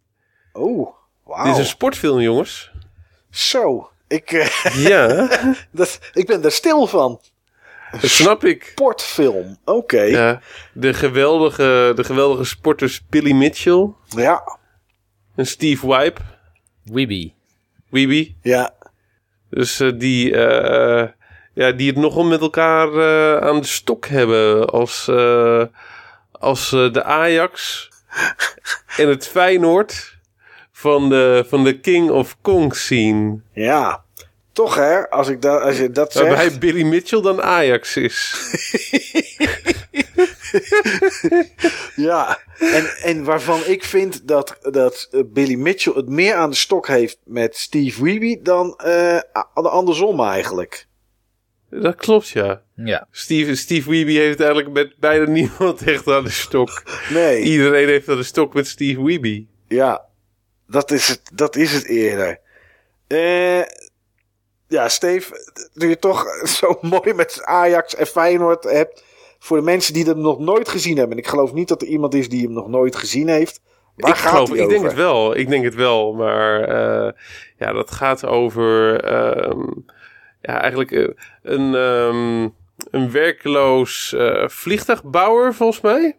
Oh, 0.56 0.94
wauw. 1.24 1.44
Dit 1.44 1.52
is 1.52 1.58
een 1.58 1.66
sportfilm, 1.66 2.20
jongens. 2.20 2.70
Zo, 3.30 3.90
ik, 4.08 4.32
eh, 4.32 4.76
Ja, 4.88 5.28
dat, 5.70 5.98
ik 6.12 6.26
ben 6.26 6.42
daar 6.42 6.50
stil 6.52 6.86
van. 6.86 7.20
dat 8.00 8.10
snap 8.10 8.44
ik. 8.44 8.64
Sportfilm, 8.70 9.58
oké. 9.64 10.00
Ja. 10.00 10.28
Ja, 10.28 10.40
de, 10.72 10.94
geweldige, 10.94 11.92
de 11.96 12.04
geweldige 12.04 12.44
sporters 12.44 13.02
Billy 13.10 13.32
Mitchell 13.32 13.88
en 15.34 15.46
Steve 15.46 15.86
Wype, 15.86 16.20
Weeby. 16.84 17.32
Weeby. 17.90 18.34
ja, 18.42 18.74
Dus 19.50 19.80
eh, 19.80 19.90
die, 19.94 20.36
eh, 20.36 21.08
ja, 21.54 21.72
die 21.72 21.88
het 21.90 21.96
nogal 21.96 22.24
met 22.24 22.40
elkaar 22.40 22.88
eh, 22.92 23.48
aan 23.48 23.60
de 23.60 23.66
stok 23.66 24.06
hebben 24.06 24.68
als, 24.70 25.08
eh, 25.08 25.62
als 26.32 26.70
de 26.70 27.02
Ajax 27.02 27.88
en 28.96 29.08
het 29.08 29.28
Feyenoord 29.28 30.15
van 30.78 31.08
de, 31.08 31.44
van 31.48 31.64
de 31.64 31.80
King 31.80 32.10
of 32.10 32.36
Kong 32.40 32.74
scene. 32.76 33.40
ja. 33.52 34.04
Toch 34.52 34.74
hè, 34.74 35.10
als, 35.10 35.28
ik 35.28 35.42
da 35.42 35.56
als 35.56 35.78
je 35.78 35.90
dat 35.90 36.12
zegt. 36.12 36.26
Waarbij 36.26 36.58
Billy 36.58 36.82
Mitchell 36.82 37.20
dan 37.20 37.42
Ajax 37.42 37.96
is. 37.96 38.34
Ja, 41.96 42.38
en, 42.58 42.86
en 43.02 43.24
waarvan 43.24 43.60
ik 43.66 43.84
vind 43.84 44.28
dat, 44.28 44.58
dat 44.60 45.08
eh, 45.10 45.20
Billy 45.26 45.54
Mitchell 45.54 45.92
het 45.96 46.08
meer 46.08 46.34
aan 46.34 46.50
de 46.50 46.56
stok 46.56 46.86
heeft 46.88 47.18
met 47.24 47.56
Steve 47.56 48.02
Weeby 48.02 48.38
dan 48.42 48.74
eh, 48.76 49.16
a- 49.16 49.48
andersom 49.52 50.20
eigenlijk. 50.20 50.86
Dat 51.70 51.94
klopt, 51.96 52.28
ja. 52.28 52.62
Ja. 52.74 53.08
Steve, 53.10 53.54
Steve 53.54 53.90
Weeby 53.90 54.12
heeft 54.14 54.40
eigenlijk 54.40 54.72
met 54.72 54.94
bijna 54.98 55.30
niemand 55.30 55.82
echt 55.92 56.06
aan 56.08 56.24
de 56.24 56.30
stok. 56.30 56.82
Nee, 57.10 57.42
Iedereen 57.42 57.88
heeft 57.88 58.08
aan 58.08 58.16
de 58.16 58.22
stok 58.22 58.54
met 58.54 58.66
Steve 58.66 59.02
Weeby. 59.04 59.46
ja, 59.68 60.04
dat 60.66 60.90
is 60.90 61.08
het, 61.08 61.20
dat 61.32 61.56
is 61.56 61.72
het 61.72 61.86
eerder. 61.86 62.40
Eh, 63.06 63.62
ja, 64.68 64.88
Steve, 64.88 65.52
nu 65.74 65.88
je 65.88 65.98
toch 65.98 66.24
zo 66.58 66.78
mooi 66.80 67.14
met 67.14 67.44
Ajax 67.44 67.94
en 67.94 68.06
Feyenoord 68.06 68.64
hebt. 68.64 69.04
Voor 69.38 69.56
de 69.56 69.62
mensen 69.62 69.94
die 69.94 70.04
hem 70.04 70.20
nog 70.20 70.38
nooit 70.38 70.68
gezien 70.68 70.96
hebben. 70.96 71.16
En 71.16 71.22
ik 71.22 71.28
geloof 71.28 71.52
niet 71.52 71.68
dat 71.68 71.82
er 71.82 71.88
iemand 71.88 72.14
is 72.14 72.28
die 72.28 72.42
hem 72.42 72.52
nog 72.52 72.68
nooit 72.68 72.96
gezien 72.96 73.28
heeft. 73.28 73.60
Waar 73.96 74.10
ik 74.10 74.16
gaat 74.16 74.32
geloof, 74.32 74.54
ik 74.54 74.68
denk 74.68 74.84
het 74.84 74.94
wel. 74.94 75.36
Ik 75.36 75.48
denk 75.48 75.64
het 75.64 75.74
wel. 75.74 76.12
Maar 76.12 76.60
eh, 76.60 77.12
ja, 77.58 77.72
dat 77.72 77.90
gaat 77.90 78.26
over 78.26 79.00
ehm, 79.04 79.70
ja, 80.42 80.60
eigenlijk 80.60 80.90
eh, 80.90 81.08
een, 81.42 81.74
ehm, 81.74 82.42
een 82.90 83.10
werkloos 83.10 84.12
eh, 84.12 84.48
vliegtuigbouwer, 84.48 85.54
volgens 85.54 85.80
mij. 85.80 86.16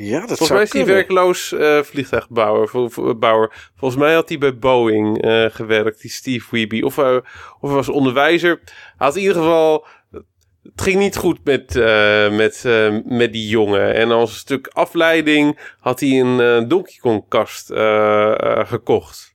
Ja, 0.00 0.18
dat 0.26 0.26
Volgens 0.28 0.50
mij 0.50 0.62
is 0.62 0.72
hij 0.72 0.84
werkloos 0.94 1.52
eh, 1.52 1.82
vliegtuigbouwer. 1.82 2.70
Bouwer. 3.18 3.70
Volgens 3.76 4.00
mij 4.00 4.14
had 4.14 4.28
hij 4.28 4.38
bij 4.38 4.58
Boeing 4.58 5.22
eh, 5.22 5.44
gewerkt, 5.50 6.00
die 6.00 6.10
Steve 6.10 6.46
Wiebe. 6.50 6.84
Of, 6.86 6.96
hij- 6.96 7.22
of 7.60 7.70
was 7.70 7.88
onderwijzer. 7.88 8.60
Hij 8.64 9.06
had 9.06 9.14
in 9.16 9.20
ieder 9.22 9.36
geval... 9.36 9.86
Het 10.62 10.82
ging 10.82 10.98
niet 10.98 11.16
goed 11.16 11.38
met, 11.44 11.76
eh, 11.76 12.30
met, 12.36 12.64
eh, 12.64 12.94
met 13.04 13.32
die 13.32 13.48
jongen. 13.48 13.94
En 13.94 14.10
als 14.10 14.30
een 14.30 14.36
stuk 14.36 14.66
afleiding 14.72 15.58
had 15.80 16.00
hij 16.00 16.20
een 16.20 16.40
eh, 16.40 16.68
Donkey 16.68 16.96
Kong 17.00 17.24
kast 17.28 17.70
eh, 17.70 18.40
eh, 18.58 18.66
gekocht. 18.68 19.32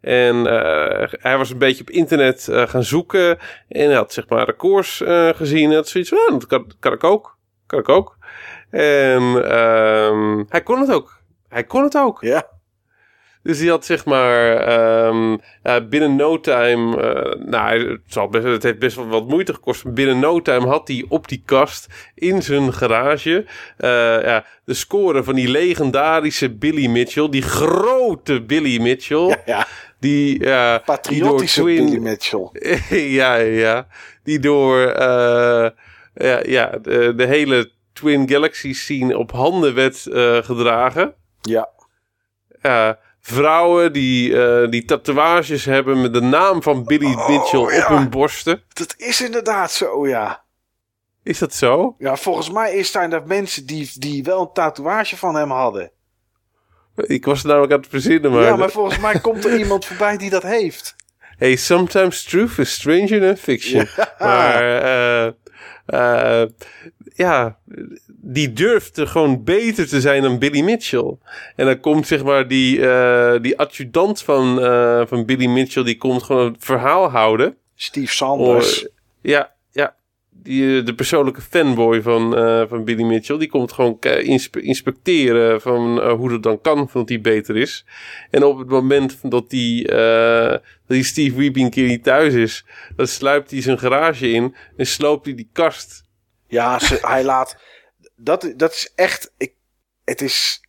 En 0.00 0.46
eh, 0.46 1.08
hij 1.10 1.36
was 1.38 1.50
een 1.50 1.58
beetje 1.58 1.80
op 1.80 1.90
internet 1.90 2.48
eh, 2.48 2.68
gaan 2.68 2.84
zoeken. 2.84 3.38
En 3.68 3.86
hij 3.86 3.94
had 3.94 4.12
zeg 4.12 4.28
maar 4.28 4.44
records 4.44 5.00
eh, 5.02 5.28
gezien. 5.28 5.70
En 5.70 5.76
had 5.76 5.88
zoiets 5.88 6.10
van, 6.10 6.18
"Ah, 6.18 6.30
dat 6.30 6.46
kan, 6.46 6.72
kan 6.80 6.92
ik 6.92 7.04
ook. 7.04 7.36
Kan 7.66 7.78
ik 7.78 7.88
ook. 7.88 8.16
En 8.74 9.50
ehm, 9.50 10.42
hij 10.48 10.62
kon 10.62 10.80
het 10.80 10.92
ook. 10.92 11.20
Hij 11.48 11.64
kon 11.64 11.82
het 11.82 11.96
ook. 11.96 12.20
Ja, 12.22 12.46
Dus 13.42 13.58
die 13.58 13.70
had 13.70 13.84
zeg 13.84 14.04
maar 14.04 14.56
ehm, 14.56 15.36
ja, 15.62 15.80
binnen 15.80 16.16
no 16.16 16.40
time, 16.40 17.00
eh, 17.02 17.40
nou 17.46 17.64
hij- 17.66 17.78
het, 17.78 18.00
zal 18.06 18.28
best, 18.28 18.44
het 18.44 18.62
heeft 18.62 18.78
best 18.78 18.96
wel 18.96 19.06
wat 19.06 19.28
moeite 19.28 19.54
gekost. 19.54 19.92
Binnen 19.94 20.18
no 20.18 20.42
time 20.42 20.66
had 20.66 20.88
hij 20.88 21.04
op 21.08 21.28
die 21.28 21.42
kast 21.44 21.86
in 22.14 22.42
zijn 22.42 22.72
garage 22.72 23.44
eh, 23.76 23.90
ja, 24.22 24.44
de 24.64 24.74
score 24.74 25.24
van 25.24 25.34
die 25.34 25.48
legendarische 25.48 26.50
Billy 26.50 26.86
Mitchell, 26.86 27.28
die 27.28 27.42
grote 27.42 28.42
Billy 28.42 28.80
Mitchell, 28.80 29.26
ja, 29.28 29.42
ja. 29.46 29.66
die 30.00 30.44
ja, 30.44 30.78
patriotische 30.84 31.64
die 31.64 31.84
Billy 31.84 31.98
Mitchell. 31.98 32.48
ja, 33.18 33.34
ja, 33.34 33.86
die 34.22 34.38
door 34.38 34.78
eh, 34.80 35.68
ja, 36.14 36.40
ja, 36.46 36.78
de, 36.82 37.12
de 37.16 37.26
hele 37.26 37.70
Twin 37.94 38.28
Galaxy 38.28 38.72
scene 38.72 39.18
op 39.18 39.32
handen 39.32 39.74
werd 39.74 40.06
eh, 40.06 40.36
gedragen. 40.36 41.14
Ja, 41.40 41.68
Ja, 42.62 42.98
vrouwen 43.20 43.92
die, 43.92 44.42
eh, 44.44 44.70
die 44.70 44.84
tatoeages 44.84 45.64
hebben 45.64 46.00
met 46.00 46.12
de 46.12 46.20
naam 46.20 46.62
van 46.62 46.84
Billy 46.84 47.14
Oh, 47.14 47.28
Mitchell 47.28 47.76
ja. 47.76 47.82
op 47.82 47.88
hun 47.88 48.10
borsten. 48.10 48.62
dat 48.72 48.94
is 48.96 49.22
inderdaad 49.22 49.72
zo, 49.72 50.08
ja. 50.08 50.42
Is 51.22 51.38
dat 51.38 51.54
zo? 51.54 51.94
Ja, 51.98 52.16
volgens 52.16 52.50
mij 52.50 52.74
is 52.74 52.90
zijn 52.90 53.12
er 53.12 53.26
mensen 53.26 53.66
die, 53.66 53.90
die 53.94 54.22
wel 54.22 54.40
een 54.40 54.52
tatoeage 54.52 55.16
van 55.16 55.34
hem 55.34 55.50
hadden. 55.50 55.90
Ik 56.96 57.24
was 57.24 57.42
namelijk 57.42 57.72
aan 57.72 57.78
het 57.78 57.88
verzinnen, 57.88 58.32
maar... 58.32 58.42
Ja, 58.42 58.56
maar 58.56 58.70
volgens 58.70 58.98
mij 58.98 59.20
komt 59.20 59.44
er 59.44 59.58
iemand 59.58 59.84
voorbij 59.86 60.16
die 60.16 60.30
dat 60.30 60.42
heeft. 60.42 60.96
Hey, 61.36 61.56
sometimes 61.56 62.22
truth 62.24 62.58
is 62.58 62.72
stranger 62.72 63.20
than 63.20 63.36
fiction. 63.36 63.88
Maar, 64.18 64.82
eh, 65.86 66.42
ja, 67.16 67.58
die 68.06 68.52
durfde 68.52 69.06
gewoon 69.06 69.44
beter 69.44 69.88
te 69.88 70.00
zijn 70.00 70.22
dan 70.22 70.38
Billy 70.38 70.60
Mitchell. 70.60 71.16
En 71.56 71.66
dan 71.66 71.80
komt 71.80 72.06
zeg 72.06 72.24
maar 72.24 72.48
die, 72.48 72.88
eh, 72.88 73.42
die 73.42 73.58
adjudant 73.58 74.22
van, 74.22 74.60
eh, 74.60 75.02
van 75.06 75.24
Billy 75.24 75.46
Mitchell, 75.46 75.84
die 75.84 75.96
komt 75.96 76.22
gewoon 76.22 76.52
het 76.52 76.64
verhaal 76.64 77.10
houden. 77.10 77.56
Steve 77.74 78.12
Sanders. 78.12 78.88
Ja, 79.20 79.52
ja. 79.72 79.94
Die, 80.30 80.78
eh, 80.78 80.86
de 80.86 80.94
persoonlijke 80.94 81.40
fanboy 81.40 82.02
van, 82.02 82.32
van 82.68 82.84
Billy 82.84 83.02
Mitchell. 83.02 83.38
Die 83.38 83.48
komt 83.48 83.72
gewoon 83.72 83.98
inspe- 84.00 84.60
inspecteren 84.60 85.60
van 85.60 86.10
hoe 86.10 86.30
dat 86.30 86.42
dan 86.42 86.60
kan, 86.60 86.88
dat 86.92 87.08
hij 87.08 87.20
beter 87.20 87.56
is. 87.56 87.84
En 88.30 88.44
op 88.44 88.58
het 88.58 88.68
moment 88.68 89.18
dat 89.22 89.50
die, 89.50 89.86
dat 89.86 90.62
die 90.86 91.04
Steve 91.04 91.36
Wiebe 91.36 91.60
een 91.60 91.70
keer 91.70 91.88
niet 91.88 92.02
thuis 92.04 92.34
is, 92.34 92.64
dan 92.96 93.06
sluipt 93.06 93.50
hij 93.50 93.62
zijn 93.62 93.78
garage 93.78 94.30
in 94.30 94.54
en 94.76 94.86
sloopt 94.86 95.24
hij 95.24 95.34
die 95.34 95.48
kast. 95.52 96.03
Ja, 96.54 96.78
ze, 96.78 96.98
hij 97.02 97.24
laat. 97.32 97.56
Dat, 98.16 98.52
dat 98.56 98.72
is 98.72 98.92
echt. 98.94 99.32
Ik, 99.36 99.52
het 100.04 100.20
is. 100.20 100.60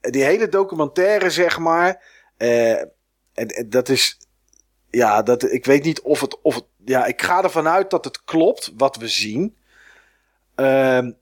Die 0.00 0.22
hele 0.24 0.48
documentaire, 0.48 1.30
zeg 1.30 1.58
maar. 1.58 2.02
eh, 2.36 2.80
en, 2.80 3.48
en 3.48 3.70
dat 3.70 3.88
is. 3.88 4.18
Ja, 4.90 5.22
dat, 5.22 5.52
ik 5.52 5.64
weet 5.64 5.84
niet 5.84 6.00
of 6.00 6.20
het, 6.20 6.40
of 6.42 6.54
het. 6.54 6.64
Ja, 6.84 7.04
ik 7.06 7.22
ga 7.22 7.42
ervan 7.42 7.68
uit 7.68 7.90
dat 7.90 8.04
het 8.04 8.24
klopt 8.24 8.72
wat 8.76 8.96
we 8.96 9.08
zien. 9.08 9.56
Ehm, 10.54 11.12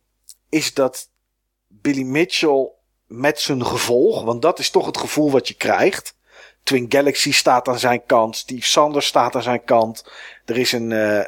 is 0.49 0.75
dat 0.75 1.09
Billy 1.69 2.03
Mitchell 2.03 2.71
met 3.07 3.41
zijn 3.41 3.67
gevolg. 3.67 4.23
Want 4.25 4.43
dat 4.43 4.59
is 4.59 4.71
toch 4.71 4.87
het 4.87 4.97
gevoel 4.99 5.31
wat 5.31 5.49
je 5.49 5.55
krijgt. 5.55 6.15
Twin 6.63 6.87
Galaxy 6.89 7.33
staat 7.33 7.69
aan 7.69 7.79
zijn 7.79 8.07
kant. 8.07 8.37
Steve 8.37 8.67
Sanders 8.67 9.07
staat 9.07 9.35
aan 9.37 9.43
zijn 9.43 9.65
kant. 9.65 10.11
Er 10.45 10.57
is 10.59 10.73
een. 10.73 10.93
eh, 10.93 11.25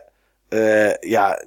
eh, 0.48 0.94
ja, 1.00 1.44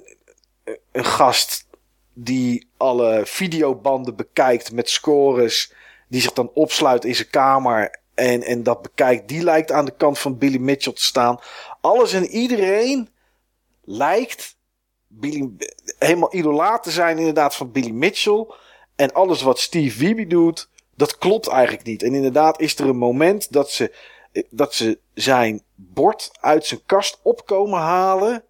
een 0.92 1.04
gast 1.04 1.66
die 2.12 2.68
alle 2.76 3.22
videobanden 3.24 4.16
bekijkt 4.16 4.72
met 4.72 4.90
scores. 4.90 5.72
Die 6.08 6.20
zich 6.20 6.32
dan 6.32 6.50
opsluit 6.54 7.04
in 7.04 7.14
zijn 7.14 7.30
kamer. 7.30 8.00
En, 8.14 8.42
en 8.42 8.62
dat 8.62 8.82
bekijkt. 8.82 9.28
Die 9.28 9.42
lijkt 9.42 9.72
aan 9.72 9.84
de 9.84 9.96
kant 9.96 10.18
van 10.18 10.38
Billy 10.38 10.58
Mitchell 10.58 10.92
te 10.92 11.04
staan. 11.04 11.38
Alles 11.80 12.12
en 12.12 12.26
iedereen 12.26 13.08
lijkt 13.84 14.56
helemaal 15.98 16.34
idolaat 16.34 16.82
te 16.82 16.90
zijn 16.90 17.18
inderdaad 17.18 17.54
van 17.54 17.72
Billy 17.72 17.90
Mitchell. 17.90 18.46
En 18.96 19.12
alles 19.12 19.42
wat 19.42 19.58
Steve 19.58 19.98
Wiebe 19.98 20.26
doet, 20.26 20.68
dat 20.96 21.18
klopt 21.18 21.48
eigenlijk 21.48 21.86
niet. 21.86 22.02
En 22.02 22.14
inderdaad 22.14 22.60
is 22.60 22.78
er 22.78 22.88
een 22.88 22.96
moment 22.96 23.52
dat 23.52 23.70
ze, 23.70 23.94
dat 24.50 24.74
ze 24.74 24.98
zijn 25.14 25.62
bord 25.74 26.30
uit 26.40 26.66
zijn 26.66 26.80
kast 26.86 27.20
opkomen 27.22 27.78
halen 27.78 28.44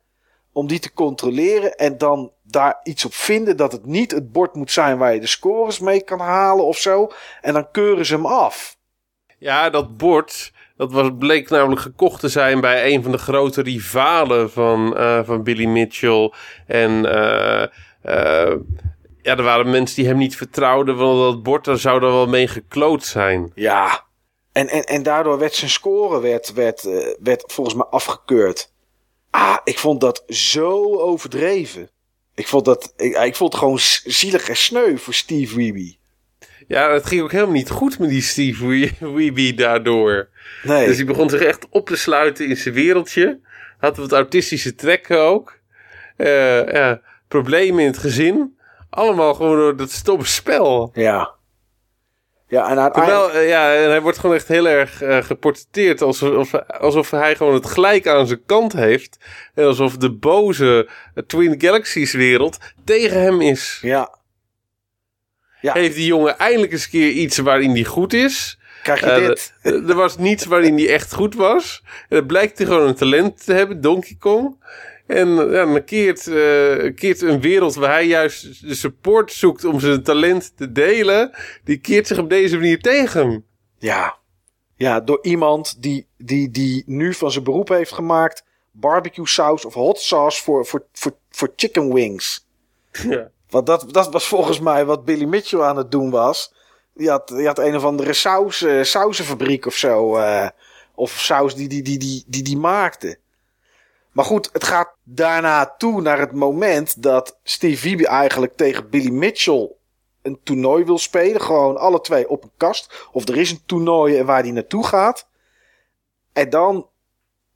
om 0.58 0.66
die 0.66 0.78
te 0.78 0.92
controleren 0.92 1.76
en 1.76 1.98
dan 1.98 2.32
daar 2.42 2.80
iets 2.82 3.04
op 3.04 3.14
vinden 3.14 3.56
dat 3.56 3.72
het 3.72 3.86
niet 3.86 4.10
het 4.10 4.32
bord 4.32 4.54
moet 4.54 4.70
zijn 4.70 4.98
waar 4.98 5.14
je 5.14 5.20
de 5.20 5.26
scores 5.26 5.78
mee 5.78 6.02
kan 6.02 6.20
halen 6.20 6.64
of 6.64 6.76
zo. 6.76 7.10
En 7.40 7.52
dan 7.52 7.70
keuren 7.70 8.06
ze 8.06 8.14
hem 8.14 8.26
af. 8.26 8.76
Ja, 9.38 9.70
dat 9.70 9.96
bord, 9.96 10.52
dat 10.76 10.92
was, 10.92 11.10
bleek 11.18 11.50
namelijk 11.50 11.80
gekocht 11.80 12.20
te 12.20 12.28
zijn 12.28 12.60
bij 12.60 12.92
een 12.92 13.02
van 13.02 13.12
de 13.12 13.18
grote 13.18 13.62
rivalen 13.62 14.50
van, 14.50 14.96
eh, 14.96 15.20
van 15.24 15.42
Billy 15.42 15.64
Mitchell. 15.64 16.32
En 16.66 17.06
eh, 17.06 17.62
eh, 18.02 18.56
ja, 19.22 19.36
er 19.36 19.42
waren 19.42 19.70
mensen 19.70 19.96
die 19.96 20.06
hem 20.06 20.18
niet 20.18 20.36
vertrouwden, 20.36 20.96
want 20.96 21.18
dat 21.18 21.42
bord, 21.42 21.64
daar 21.64 21.78
zou 21.78 22.04
er 22.04 22.12
wel 22.12 22.26
mee 22.26 22.48
gekloot 22.48 23.04
zijn. 23.04 23.52
Ja. 23.54 24.04
En, 24.52 24.68
en, 24.68 24.84
en 24.84 25.02
daardoor 25.02 25.38
werd 25.38 25.54
zijn 25.54 25.70
score 25.70 26.20
werd, 26.20 26.52
werd, 26.52 26.88
werd 27.20 27.44
volgens 27.46 27.76
mij 27.76 27.86
afgekeurd. 27.86 28.76
Ah, 29.39 29.57
ik 29.65 29.78
vond 29.78 30.00
dat 30.00 30.23
zo 30.28 30.97
overdreven. 30.99 31.91
Ik 32.34 32.47
vond, 32.49 32.65
dat, 32.65 32.92
ik, 32.97 33.17
ik 33.17 33.36
vond 33.36 33.52
het 33.52 33.60
gewoon 33.62 33.78
zielig 34.05 34.49
en 34.49 34.57
sneu 34.57 34.97
voor 34.97 35.15
Steve 35.15 35.55
Wiebe. 35.57 35.97
Ja, 36.68 36.92
het 36.92 37.07
ging 37.07 37.23
ook 37.23 37.33
helemaal 37.33 37.52
niet 37.55 37.70
goed 37.70 37.99
met 37.99 38.08
die 38.08 38.23
Steve 38.23 38.67
Wee- 38.67 38.97
Wiebe 39.15 39.55
daardoor. 39.55 40.28
Nee. 40.62 40.86
Dus 40.86 40.97
hij 40.97 41.05
begon 41.07 41.31
zich 41.31 41.41
echt 41.41 41.67
op 41.70 41.86
te 41.86 41.97
sluiten 41.97 42.49
in 42.49 42.57
zijn 42.57 42.75
wereldje. 42.75 43.41
Had 43.78 43.97
wat 43.97 44.12
autistische 44.12 44.75
trekken 44.75 45.20
ook. 45.20 45.58
Eh, 46.17 46.73
ja, 46.73 47.00
problemen 47.28 47.81
in 47.81 47.86
het 47.86 47.99
gezin. 47.99 48.58
Allemaal 48.91 49.34
gewoon 49.34 49.57
door 49.57 49.76
dat 49.76 49.91
stomme 49.91 50.25
spel. 50.25 50.91
Ja. 50.94 51.34
Ja, 52.48 52.68
en 52.70 52.78
uiteindelijk... 52.78 53.22
Terwijl, 53.24 53.44
eh, 53.44 53.48
ja, 53.48 53.74
en 53.74 53.88
hij 53.88 54.00
wordt 54.00 54.18
gewoon 54.18 54.36
echt 54.36 54.48
heel 54.48 54.68
erg 54.68 55.02
eh, 55.02 55.24
geportretteerd 55.24 56.02
alsof, 56.02 56.54
alsof 56.54 57.10
hij 57.10 57.36
gewoon 57.36 57.54
het 57.54 57.66
gelijk 57.66 58.06
aan 58.06 58.26
zijn 58.26 58.42
kant 58.46 58.72
heeft. 58.72 59.18
En 59.54 59.64
alsof 59.64 59.96
de 59.96 60.12
boze 60.12 60.88
Twin 61.26 61.54
Galaxies 61.60 62.12
wereld 62.12 62.58
tegen 62.84 63.20
hem 63.20 63.40
is. 63.40 63.78
Ja. 63.82 64.16
Ja. 65.60 65.72
Heeft 65.72 65.94
die 65.94 66.06
jongen 66.06 66.38
eindelijk 66.38 66.72
eens 66.72 66.84
een 66.84 66.90
keer 66.90 67.10
iets 67.10 67.38
waarin 67.38 67.70
hij 67.70 67.84
goed 67.84 68.12
is. 68.12 68.58
Krijg 68.82 69.00
je 69.00 69.06
Eh, 69.06 69.26
dit? 69.26 69.54
Er 69.62 69.94
was 69.94 70.16
niets 70.18 70.44
waarin 70.44 70.76
hij 70.76 70.88
echt 70.88 71.14
goed 71.14 71.34
was. 71.34 71.82
En 72.08 72.16
dan 72.16 72.26
blijkt 72.26 72.58
hij 72.58 72.66
gewoon 72.66 72.88
een 72.88 72.94
talent 72.94 73.44
te 73.44 73.52
hebben, 73.52 73.80
Donkey 73.80 74.16
Kong. 74.18 74.64
En 75.08 75.28
ja, 75.28 75.64
dan 75.64 75.84
keert, 75.84 76.26
eh, 76.26 76.94
keert 76.94 77.20
een 77.22 77.40
wereld 77.40 77.74
waar 77.74 77.90
hij 77.90 78.06
juist 78.06 78.68
de 78.68 78.74
support 78.74 79.32
zoekt 79.32 79.64
om 79.64 79.80
zijn 79.80 80.02
talent 80.02 80.56
te 80.56 80.72
delen. 80.72 81.36
Die 81.64 81.78
keert 81.78 82.06
zich 82.06 82.18
op 82.18 82.28
deze 82.30 82.56
manier 82.56 82.80
tegen 82.80 83.20
hem. 83.20 83.44
Ja. 83.78 84.16
Ja, 84.76 85.00
door 85.00 85.18
iemand 85.22 85.82
die, 85.82 86.06
die, 86.16 86.50
die 86.50 86.82
nu 86.86 87.14
van 87.14 87.30
zijn 87.30 87.44
beroep 87.44 87.68
heeft 87.68 87.92
gemaakt... 87.92 88.44
barbecue 88.72 89.26
saus 89.26 89.64
of 89.64 89.74
hot 89.74 90.00
sauce 90.00 90.42
voor, 90.42 90.66
voor, 90.66 90.86
voor, 90.92 91.16
voor 91.30 91.52
chicken 91.56 91.94
wings. 91.94 92.46
Ja. 92.92 93.30
Want 93.50 93.66
dat, 93.66 93.86
dat 93.92 94.12
was 94.12 94.28
volgens 94.28 94.60
mij 94.60 94.84
wat 94.84 95.04
Billy 95.04 95.24
Mitchell 95.24 95.60
aan 95.60 95.76
het 95.76 95.90
doen 95.90 96.10
was. 96.10 96.54
Die 96.94 97.10
had, 97.10 97.28
die 97.28 97.46
had 97.46 97.58
een 97.58 97.76
of 97.76 97.84
andere 97.84 98.12
saus, 98.12 98.62
eh, 98.62 98.82
sausenfabriek 98.82 99.66
of 99.66 99.74
zo. 99.74 100.16
eh, 100.16 100.48
of 100.94 101.10
saus 101.10 101.54
die 101.54 101.68
die, 101.68 101.82
die, 101.82 101.98
die, 101.98 102.24
die 102.26 102.42
die 102.42 102.56
maakte. 102.56 103.18
Maar 104.18 104.26
goed, 104.26 104.48
het 104.52 104.64
gaat 104.64 104.94
daarna 105.02 105.74
toe 105.76 106.00
naar 106.00 106.18
het 106.18 106.32
moment 106.32 107.02
dat 107.02 107.38
Steve 107.42 107.82
Wiebe 107.82 108.06
eigenlijk 108.06 108.56
tegen 108.56 108.90
Billy 108.90 109.10
Mitchell 109.10 109.72
een 110.22 110.40
toernooi 110.42 110.84
wil 110.84 110.98
spelen. 110.98 111.40
Gewoon 111.40 111.76
alle 111.76 112.00
twee 112.00 112.28
op 112.28 112.42
een 112.42 112.50
kast. 112.56 113.08
Of 113.12 113.28
er 113.28 113.36
is 113.36 113.50
een 113.50 113.62
toernooi 113.66 114.22
waar 114.22 114.42
die 114.42 114.52
naartoe 114.52 114.86
gaat. 114.86 115.28
En 116.32 116.50
dan 116.50 116.88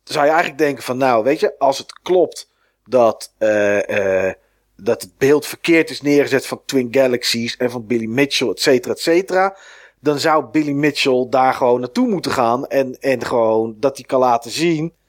zou 0.05 0.25
je 0.25 0.31
eigenlijk 0.31 0.61
denken 0.61 0.83
van 0.83 0.97
nou, 0.97 1.25
weet 1.25 1.41
je, 1.41 1.59
als 1.59 1.79
het 1.79 1.93
klopt 2.03 2.53
dat, 2.85 3.35
eh, 3.39 4.27
eh, 4.29 4.35
dat 4.77 5.03
het 5.03 5.19
beeld 5.19 5.47
verkeerd 5.47 5.91
is 5.91 6.03
neergezet 6.03 6.47
van 6.47 6.63
Twin 6.67 6.89
Galaxies 6.91 7.57
en 7.57 7.71
van 7.71 7.87
Billy 7.87 8.07
Mitchell, 8.07 8.49
et 8.49 8.61
cetera, 8.61 8.95
et 8.95 9.01
cetera. 9.01 9.57
Dan 10.01 10.19
zou 10.19 10.45
Billy 10.45 10.73
Mitchell 10.73 11.27
daar 11.31 11.55
gewoon 11.55 11.81
naartoe 11.81 12.09
moeten 12.09 12.33
gaan. 12.33 12.67
En, 12.67 13.01
en 13.01 13.25
gewoon 13.25 13.77
dat 13.79 13.97
hij 13.97 14.07
kan 14.07 14.21
laten 14.21 14.51
zien. 14.51 15.01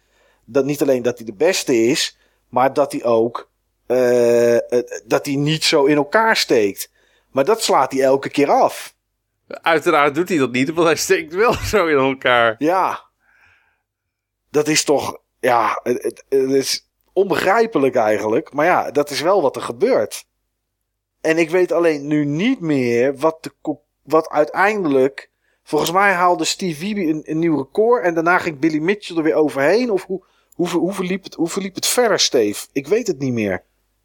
Dat 0.45 0.65
niet 0.65 0.81
alleen 0.81 1.01
dat 1.01 1.17
hij 1.17 1.25
de 1.25 1.33
beste 1.33 1.75
is, 1.85 2.17
maar 2.49 2.73
dat 2.73 2.91
hij 2.91 3.03
ook. 3.03 3.51
eh, 3.85 4.55
eh, 4.55 4.83
dat 5.05 5.25
hij 5.25 5.35
niet 5.35 5.63
zo 5.63 5.85
in 5.85 5.95
elkaar 5.95 6.35
steekt. 6.35 6.91
Maar 7.31 7.45
dat 7.45 7.63
slaat 7.63 7.91
hij 7.91 8.01
elke 8.01 8.29
keer 8.29 8.49
af. 8.51 8.95
Uiteraard 9.47 10.15
doet 10.15 10.29
hij 10.29 10.37
dat 10.37 10.51
niet, 10.51 10.69
want 10.73 10.87
hij 10.87 10.95
steekt 10.95 11.33
wel 11.33 11.53
zo 11.73 11.85
in 11.87 11.97
elkaar. 11.97 12.55
Ja. 12.57 13.03
Dat 14.49 14.67
is 14.67 14.83
toch. 14.83 15.17
Ja, 15.39 15.79
het, 15.83 16.23
is 16.29 16.89
onbegrijpelijk 17.13 17.95
eigenlijk. 17.95 18.53
Maar 18.53 18.65
ja, 18.65 18.91
dat 18.91 19.09
is 19.09 19.21
wel 19.21 19.41
wat 19.41 19.55
er 19.55 19.61
gebeurt. 19.61 20.25
En 21.21 21.37
ik 21.37 21.49
weet 21.49 21.71
alleen 21.71 22.07
nu 22.07 22.25
niet 22.25 22.59
meer 22.59 23.17
wat, 23.17 23.37
de, 23.43 23.77
wat 24.03 24.29
uiteindelijk. 24.29 25.29
Volgens 25.63 25.91
mij 25.91 26.11
haalde 26.13 26.43
Steve 26.43 26.79
Wiebe 26.79 27.01
een, 27.01 27.21
een 27.25 27.39
nieuw 27.39 27.57
record. 27.57 28.03
En 28.03 28.13
daarna 28.13 28.37
ging 28.37 28.59
Billy 28.59 28.79
Mitchell 28.79 29.17
er 29.17 29.23
weer 29.23 29.35
overheen. 29.35 29.91
Of 29.91 30.05
hoe, 30.05 30.23
hoe, 30.53 30.67
hoe, 30.67 30.93
verliep, 30.93 31.23
het, 31.23 31.33
hoe 31.33 31.49
verliep 31.49 31.75
het 31.75 31.85
verder, 31.85 32.19
Steve? 32.19 32.65
Ik 32.71 32.87
weet 32.87 33.07
het 33.07 33.19
niet 33.19 33.33
meer. 33.33 33.63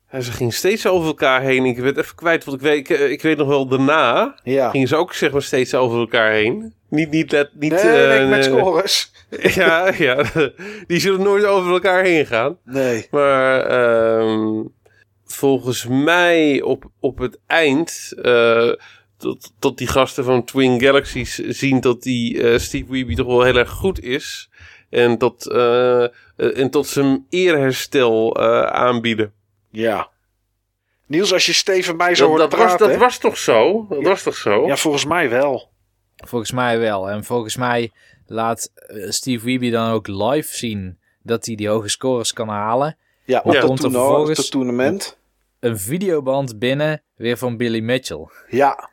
En 0.08 0.22
ze 0.22 0.32
gingen 0.32 0.52
steeds 0.52 0.86
over 0.86 1.06
elkaar 1.08 1.42
heen. 1.42 1.64
Ik 1.64 1.78
werd 1.78 1.96
even 1.96 2.14
kwijt, 2.14 2.44
want 2.44 2.56
ik 2.56 2.62
weet, 2.62 2.90
ik, 2.90 2.98
ik 2.98 3.22
weet 3.22 3.36
nog 3.36 3.48
wel, 3.48 3.68
daarna 3.68 4.38
Ja. 4.42 4.70
gingen 4.70 4.88
ze 4.88 4.96
ook 4.96 5.14
zeg 5.14 5.32
maar 5.32 5.42
steeds 5.42 5.74
over 5.74 5.98
elkaar 5.98 6.30
heen. 6.32 6.74
Niet, 6.88 7.10
niet, 7.10 7.32
let, 7.32 7.50
niet... 7.54 7.70
Nee, 7.70 7.80
eh, 7.80 8.18
nee, 8.18 8.26
met 8.28 8.44
scores. 8.44 9.10
Ja, 9.54 9.92
ja, 9.98 10.24
die 10.86 11.00
zullen 11.00 11.22
nooit 11.22 11.44
over 11.44 11.72
elkaar 11.72 12.04
heen 12.04 12.26
gaan. 12.26 12.58
Nee. 12.64 13.06
Maar 13.10 13.60
ehm, 13.66 14.62
volgens 15.24 15.86
mij 15.86 16.62
op, 16.62 16.90
op 17.00 17.18
het 17.18 17.38
eind, 17.46 18.12
eh, 18.22 18.72
tot, 19.16 19.52
tot 19.58 19.78
die 19.78 19.86
gasten 19.86 20.24
van 20.24 20.44
Twin 20.44 20.80
Galaxies 20.80 21.34
zien 21.34 21.80
dat 21.80 22.02
die 22.02 22.42
eh, 22.42 22.58
Steve 22.58 22.92
Weeby 22.92 23.14
toch 23.14 23.26
wel 23.26 23.42
heel 23.42 23.56
erg 23.56 23.70
goed 23.70 24.00
is. 24.02 24.50
En 24.90 25.18
eh, 25.18 26.04
eh, 26.04 26.08
en 26.38 26.70
tot 26.70 26.86
zijn 26.86 27.26
eerherstel 27.28 28.36
eh, 28.36 28.62
aanbieden. 28.62 29.32
Ja. 29.70 30.08
Niels, 31.06 31.32
als 31.32 31.46
je 31.46 31.52
Steven 31.52 31.96
mij 31.96 32.14
zo 32.14 32.20
Dat, 32.20 32.38
hoort 32.38 32.50
dat, 32.50 32.60
was, 32.60 32.68
praten... 32.68 32.88
dat 32.88 32.98
was 32.98 33.18
toch 33.18 33.38
zo? 33.38 33.86
Dat 33.88 34.02
was 34.02 34.22
toch 34.22 34.36
zo? 34.36 34.66
Ja, 34.66 34.76
volgens 34.76 35.04
mij 35.04 35.30
wel. 35.30 35.70
Volgens 36.16 36.52
mij 36.52 36.78
wel. 36.78 37.10
En 37.10 37.24
volgens 37.24 37.56
mij 37.56 37.92
laat 38.26 38.70
eh, 38.74 39.10
Steve 39.10 39.44
Wiebe 39.44 39.70
dan 39.70 39.90
ook 39.90 40.06
live 40.06 40.56
zien 40.56 40.98
dat 41.22 41.46
hij 41.46 41.54
die 41.54 41.68
hoge 41.68 41.88
scores 41.88 42.32
kan 42.32 42.48
halen. 42.48 42.96
Ja, 43.24 43.40
op 43.44 43.52
Ja. 43.52 43.60
Komt 43.60 43.82
er 43.82 43.90
vervolgens-. 43.90 45.16
Een 45.60 45.78
videoband 45.78 46.58
binnen, 46.58 47.02
weer 47.16 47.36
van 47.36 47.56
Billy 47.56 47.80
Mitchell. 47.80 48.26
Ja. 48.48 48.90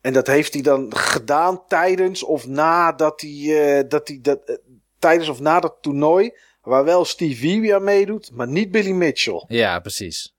En 0.00 0.12
dat 0.12 0.26
heeft 0.26 0.52
hij 0.52 0.62
dan 0.62 0.96
gedaan 0.96 1.66
tijdens 1.66 2.22
of 2.22 2.46
nadat 2.46 3.20
hij, 3.20 3.76
eh, 3.78 3.88
dat 3.88 4.08
hij 4.08 4.18
dat, 4.22 4.38
eh, 4.44 4.56
tijdens 4.98 5.28
of 5.28 5.40
na 5.40 5.60
dat 5.60 5.76
toernooi, 5.80 6.32
waar 6.68 6.84
wel 6.84 7.04
Steve 7.04 7.40
Wiebe 7.40 7.74
aan 7.74 7.84
meedoet, 7.84 8.30
maar 8.32 8.48
niet 8.48 8.70
Billy 8.70 8.90
Mitchell. 8.90 9.44
Ja, 9.48 9.80
precies. 9.80 10.32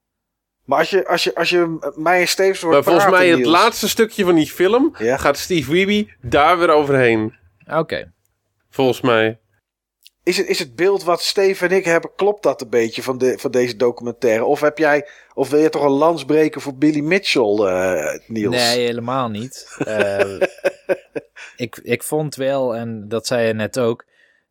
Maar 0.65 0.79
als 0.79 0.89
je, 0.89 1.07
als 1.07 1.23
je, 1.23 1.35
als 1.35 1.49
je 1.49 1.91
mij 1.95 2.19
en 2.19 2.27
Stevens 2.27 2.61
hoort 2.61 2.73
maar 2.73 2.83
volgens 2.83 3.09
mij 3.11 3.27
het 3.27 3.37
Niels, 3.37 3.51
laatste 3.51 3.89
stukje 3.89 4.23
van 4.23 4.35
die 4.35 4.47
film 4.47 4.95
Ja. 4.97 5.17
gaat 5.17 5.37
Steve 5.37 5.71
Weeby 5.71 6.07
daar 6.21 6.59
weer 6.59 6.69
overheen. 6.69 7.33
Oké. 7.67 8.11
Volgens 8.69 9.01
mij. 9.01 9.39
Is 10.23 10.37
het, 10.37 10.47
is 10.47 10.59
het 10.59 10.75
beeld 10.75 11.03
wat 11.03 11.21
Steven 11.21 11.69
en 11.69 11.75
ik 11.77 11.85
hebben, 11.85 12.11
klopt 12.15 12.43
dat 12.43 12.61
een 12.61 12.69
beetje 12.69 13.03
van, 13.03 13.17
de, 13.17 13.37
van 13.37 13.51
deze 13.51 13.75
documentaire? 13.75 14.45
Of 14.45 14.61
heb 14.61 14.77
jij, 14.77 15.07
of 15.33 15.49
wil 15.49 15.59
je 15.59 15.69
toch 15.69 15.83
een 15.83 15.89
lans 15.89 16.25
breken 16.25 16.61
voor 16.61 16.75
Billy 16.75 16.99
Mitchell, 16.99 17.65
eh, 17.65 18.19
Niels? 18.27 18.55
Nee, 18.55 18.79
helemaal 18.79 19.29
niet. 19.29 19.75
Eh, 19.85 20.41
ik, 21.65 21.79
ik 21.83 22.03
vond 22.03 22.35
wel, 22.35 22.75
en 22.75 23.07
dat 23.07 23.27
zei 23.27 23.47
je 23.47 23.53
net 23.53 23.79
ook, 23.79 24.05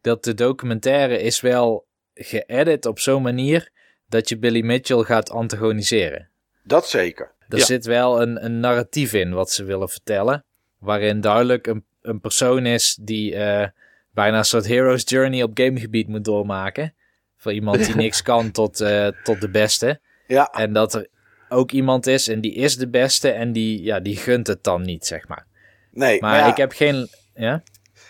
dat 0.09 0.25
de 0.25 0.35
documentaire 0.35 1.21
is 1.23 1.41
wel 1.41 1.87
geëdit 2.15 2.87
op 2.87 2.99
zo'n 2.99 3.23
manier 3.23 3.71
dat 4.09 4.29
je 4.29 4.39
Billy 4.39 4.61
Mitchell 4.65 5.03
gaat 5.03 5.31
antagoniseren. 5.31 6.29
Dat 6.63 6.89
zeker. 6.89 7.33
Er 7.49 7.59
Ja. 7.59 7.65
zit 7.65 7.85
wel 7.87 8.23
een, 8.23 8.45
een 8.45 8.61
narratief 8.61 9.13
in 9.13 9.33
wat 9.33 9.51
ze 9.51 9.65
willen 9.65 9.89
vertellen, 9.89 10.45
waarin 10.79 11.21
duidelijk 11.21 11.67
een, 11.67 11.85
een 12.03 12.21
persoon 12.21 12.67
is 12.67 12.99
die 13.01 13.35
eh, 13.35 13.69
bijna 14.11 14.39
een 14.39 14.45
soort 14.45 14.67
hero's 14.67 15.03
journey 15.05 15.43
op 15.43 15.51
gamegebied 15.55 16.09
moet 16.09 16.25
doormaken. 16.25 16.95
Voor 17.37 17.53
iemand 17.53 17.87
die 17.87 17.97
niks 18.05 18.23
kan 18.23 18.51
tot, 18.51 18.81
eh, 18.81 19.09
tot 19.25 19.41
de 19.41 19.51
beste. 19.51 20.01
Ja, 20.27 20.45
En 20.53 20.73
dat 20.73 20.95
er 20.95 21.07
ook 21.49 21.71
iemand 21.73 22.07
is 22.07 22.29
en 22.29 22.41
die 22.41 22.55
is 22.55 22.77
de 22.77 22.89
beste 22.89 23.31
en 23.31 23.53
die, 23.53 23.83
ja, 23.83 24.01
die 24.01 24.17
gunt 24.17 24.47
het 24.47 24.65
dan 24.65 24.83
niet, 24.83 25.07
zeg 25.07 25.29
maar. 25.29 25.47
nee. 25.91 26.21
Maar 26.21 26.39
ja, 26.39 26.51
ik 26.51 26.57
heb 26.57 26.73
geen... 26.73 27.09
Ja? 27.35 27.63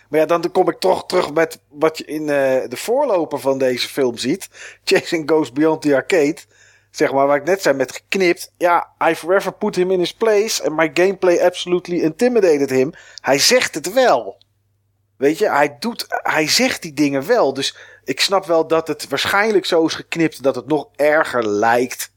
Maar 0.08 0.20
ja, 0.20 0.26
dan 0.26 0.50
kom 0.52 0.68
ik 0.68 0.78
toch 0.78 1.06
terug 1.06 1.32
met 1.32 1.60
wat 1.68 1.98
je 1.98 2.04
in 2.04 2.20
eh, 2.20 2.68
de 2.68 2.76
voorloper 2.76 3.40
van 3.40 3.58
deze 3.58 3.88
film 3.88 4.16
ziet. 4.16 4.48
Chasing 4.84 5.30
Goes 5.30 5.52
Beyond 5.52 5.82
the 5.82 5.94
Arcade. 5.94 6.36
Zeg 6.90 7.12
maar, 7.12 7.26
waar 7.26 7.36
ik 7.36 7.44
net 7.44 7.62
zei 7.62 7.76
met 7.76 7.92
geknipt. 7.92 8.52
Ja, 8.56 8.88
I 9.08 9.14
forever 9.14 9.52
put 9.52 9.76
him 9.76 9.90
in 9.90 9.98
his 9.98 10.14
place. 10.14 10.64
And 10.64 10.76
my 10.76 10.90
gameplay 10.94 11.40
absolutely 11.40 12.00
intimidated 12.00 12.70
him. 12.70 12.92
Hij 13.20 13.38
zegt 13.38 13.74
het 13.74 13.92
wel. 13.92 14.38
Weet 15.16 15.38
je, 15.38 15.50
hij, 15.50 15.76
doet, 15.78 16.06
hij 16.08 16.48
zegt 16.48 16.82
die 16.82 16.92
dingen 16.92 17.26
wel. 17.26 17.54
Dus 17.54 17.76
ik 18.04 18.20
snap 18.20 18.46
wel 18.46 18.66
dat 18.66 18.88
het 18.88 19.08
waarschijnlijk 19.08 19.66
zo 19.66 19.84
is 19.84 19.94
geknipt 19.94 20.42
dat 20.42 20.54
het 20.54 20.66
nog 20.66 20.88
erger 20.96 21.48
lijkt 21.48 22.12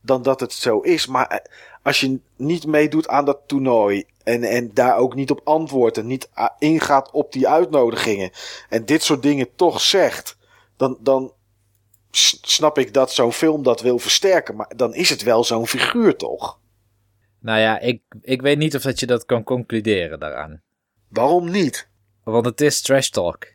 dan 0.00 0.22
dat 0.22 0.40
het 0.40 0.52
zo 0.52 0.80
is. 0.80 1.06
Maar 1.06 1.26
eh, 1.26 1.38
als 1.82 2.00
je 2.00 2.20
niet 2.36 2.66
meedoet 2.66 3.08
aan 3.08 3.24
dat 3.24 3.38
toernooi 3.46 4.04
en, 4.26 4.42
en 4.42 4.70
daar 4.74 4.96
ook 4.96 5.14
niet 5.14 5.30
op 5.30 5.40
antwoordt 5.44 5.96
en 5.96 6.06
niet 6.06 6.28
ah, 6.32 6.50
ingaat 6.58 7.10
op 7.10 7.32
die 7.32 7.48
uitnodigingen 7.48 8.30
en 8.68 8.84
dit 8.84 9.02
soort 9.02 9.22
dingen 9.22 9.54
toch 9.54 9.80
zegt, 9.80 10.36
dan, 10.76 10.98
dan 11.00 11.32
snap 12.40 12.78
ik 12.78 12.94
dat 12.94 13.12
zo'n 13.12 13.32
film 13.32 13.62
dat 13.62 13.80
wil 13.80 13.98
versterken. 13.98 14.56
Maar 14.56 14.72
dan 14.76 14.94
is 14.94 15.08
het 15.08 15.22
wel 15.22 15.44
zo'n 15.44 15.66
figuur 15.66 16.16
toch? 16.16 16.60
Nou 17.40 17.60
ja, 17.60 17.78
ik, 17.78 18.02
ik 18.20 18.42
weet 18.42 18.58
niet 18.58 18.76
of 18.76 18.82
dat 18.82 19.00
je 19.00 19.06
dat 19.06 19.24
kan 19.24 19.44
concluderen 19.44 20.20
daaraan. 20.20 20.62
Waarom 21.08 21.50
niet? 21.50 21.88
Want 22.24 22.46
het 22.46 22.60
is 22.60 22.82
trash 22.82 23.08
talk. 23.08 23.46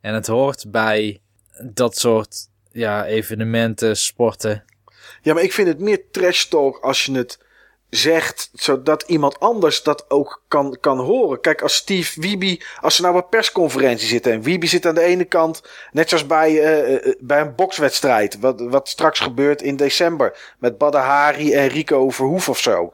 En 0.00 0.14
het 0.14 0.26
hoort 0.26 0.70
bij 0.70 1.20
dat 1.72 1.96
soort 1.96 2.48
ja, 2.70 3.04
evenementen, 3.04 3.96
sporten. 3.96 4.64
Ja, 5.22 5.34
maar 5.34 5.42
ik 5.42 5.52
vind 5.52 5.68
het 5.68 5.78
meer 5.78 6.10
trash 6.10 6.44
talk 6.44 6.78
als 6.78 7.04
je 7.04 7.12
het 7.12 7.38
zegt, 7.94 8.50
zodat 8.52 9.02
iemand 9.06 9.40
anders 9.40 9.82
dat 9.82 10.04
ook 10.10 10.42
kan, 10.48 10.76
kan 10.80 10.98
horen. 10.98 11.40
Kijk, 11.40 11.62
als 11.62 11.74
Steve 11.74 12.20
Wiebe, 12.20 12.64
als 12.80 12.96
ze 12.96 13.02
nou 13.02 13.14
bij 13.14 13.22
persconferentie 13.22 14.08
zitten 14.08 14.32
en 14.32 14.42
Wiebe 14.42 14.66
zit 14.66 14.86
aan 14.86 14.94
de 14.94 15.00
ene 15.00 15.24
kant, 15.24 15.62
net 15.90 16.08
zoals 16.08 16.26
bij, 16.26 16.62
eh, 16.62 17.12
bij 17.18 17.40
een 17.40 17.54
bokswedstrijd, 17.54 18.38
wat, 18.40 18.60
wat 18.60 18.88
straks 18.88 19.20
gebeurt 19.20 19.62
in 19.62 19.76
december 19.76 20.54
met 20.58 20.78
Badr 20.78 20.96
Hari 20.96 21.52
en 21.52 21.68
Rico 21.68 22.10
Verhoef 22.10 22.48
of 22.48 22.58
zo. 22.58 22.90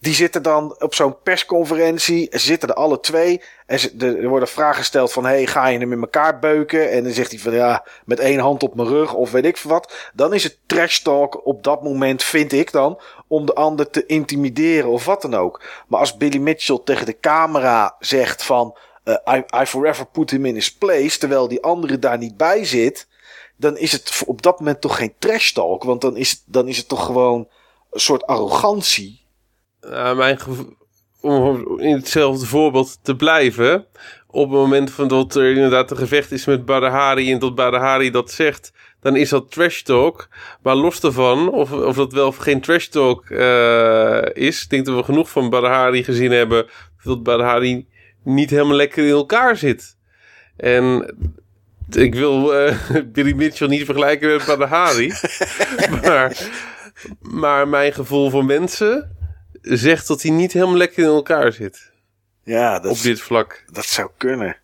Die 0.00 0.14
zitten 0.14 0.42
dan 0.42 0.76
op 0.78 0.94
zo'n 0.94 1.22
persconferentie, 1.22 2.28
zitten 2.30 2.68
er 2.68 2.74
alle 2.74 3.00
twee. 3.00 3.42
En 3.66 3.78
er 4.00 4.28
worden 4.28 4.48
vragen 4.48 4.76
gesteld 4.76 5.12
van, 5.12 5.24
hey, 5.24 5.46
ga 5.46 5.66
je 5.66 5.78
hem 5.78 5.92
in 5.92 6.00
elkaar 6.00 6.38
beuken? 6.38 6.90
En 6.90 7.04
dan 7.04 7.12
zegt 7.12 7.30
hij 7.30 7.40
van, 7.40 7.52
ja, 7.52 7.86
met 8.04 8.18
één 8.18 8.38
hand 8.38 8.62
op 8.62 8.74
mijn 8.74 8.88
rug 8.88 9.14
of 9.14 9.30
weet 9.30 9.44
ik 9.44 9.58
wat. 9.58 10.10
Dan 10.14 10.34
is 10.34 10.42
het 10.42 10.58
trash 10.66 10.98
talk 10.98 11.46
op 11.46 11.62
dat 11.64 11.82
moment, 11.82 12.22
vind 12.22 12.52
ik 12.52 12.72
dan, 12.72 13.00
om 13.28 13.46
de 13.46 13.54
ander 13.54 13.90
te 13.90 14.06
intimideren 14.06 14.90
of 14.90 15.04
wat 15.04 15.22
dan 15.22 15.34
ook. 15.34 15.62
Maar 15.88 16.00
als 16.00 16.16
Billy 16.16 16.38
Mitchell 16.38 16.80
tegen 16.84 17.06
de 17.06 17.18
camera 17.20 17.96
zegt 17.98 18.42
van, 18.42 18.76
eh, 19.04 19.38
I, 19.60 19.66
forever 19.66 20.06
put 20.06 20.30
him 20.30 20.46
in 20.46 20.54
his 20.54 20.74
place, 20.74 21.18
terwijl 21.18 21.48
die 21.48 21.62
andere 21.62 21.98
daar 21.98 22.18
niet 22.18 22.36
bij 22.36 22.64
zit, 22.64 23.08
dan 23.56 23.76
is 23.76 23.92
het 23.92 24.22
op 24.26 24.42
dat 24.42 24.58
moment 24.58 24.80
toch 24.80 24.96
geen 24.96 25.14
trash 25.18 25.52
talk. 25.52 25.82
Want 25.82 26.00
dan 26.00 26.16
is 26.16 26.42
dan 26.46 26.68
is 26.68 26.76
het 26.76 26.88
toch 26.88 27.04
gewoon 27.04 27.48
een 27.90 28.00
soort 28.00 28.26
arrogantie. 28.26 29.19
Uh, 29.84 30.16
mijn 30.16 30.40
gevo- 30.40 30.74
om 31.20 31.78
in 31.80 31.94
hetzelfde 31.94 32.46
voorbeeld 32.46 32.98
te 33.02 33.16
blijven. 33.16 33.86
Op 34.26 34.50
het 34.50 34.58
moment 34.58 34.90
van 34.90 35.08
dat 35.08 35.34
er 35.34 35.54
inderdaad 35.54 35.90
een 35.90 35.96
gevecht 35.96 36.32
is 36.32 36.44
met 36.44 36.64
Badahari 36.64 37.32
en 37.32 37.38
dat 37.38 37.54
Badahari 37.54 38.10
dat 38.10 38.30
zegt, 38.30 38.72
dan 39.00 39.16
is 39.16 39.28
dat 39.28 39.50
trash 39.50 39.82
talk. 39.82 40.28
Maar 40.62 40.74
los 40.74 41.00
daarvan, 41.00 41.50
of, 41.50 41.72
of 41.72 41.96
dat 41.96 42.12
wel 42.12 42.26
of 42.26 42.36
geen 42.36 42.60
trash 42.60 42.86
talk 42.86 43.30
eh, 43.30 44.22
is, 44.32 44.62
ik 44.62 44.70
denk 44.70 44.86
dat 44.86 44.96
we 44.96 45.02
genoeg 45.02 45.30
van 45.30 45.50
Badahari 45.50 46.04
gezien 46.04 46.30
hebben, 46.30 46.66
dat 47.04 47.22
Badahari 47.22 47.88
niet 48.24 48.50
helemaal 48.50 48.76
lekker 48.76 49.04
in 49.04 49.10
elkaar 49.10 49.56
zit. 49.56 49.96
En 50.56 51.14
ik 51.90 52.14
wil 52.14 52.54
eh, 52.54 52.76
Billy 53.12 53.32
Mitchell 53.32 53.68
niet 53.68 53.84
vergelijken 53.84 54.28
met 54.28 54.44
Badahari, 54.46 55.12
maar, 56.02 56.36
maar 57.20 57.68
mijn 57.68 57.92
gevoel 57.92 58.30
voor 58.30 58.44
mensen 58.44 59.18
zegt 59.60 60.06
dat 60.06 60.22
hij 60.22 60.30
niet 60.30 60.52
helemaal 60.52 60.76
lekker 60.76 61.02
in 61.02 61.10
elkaar 61.10 61.52
zit. 61.52 61.92
Ja, 62.44 62.78
dat, 62.78 62.92
op 62.92 63.02
dit 63.02 63.20
vlak. 63.20 63.64
dat 63.72 63.84
zou 63.84 64.10
kunnen. 64.16 64.56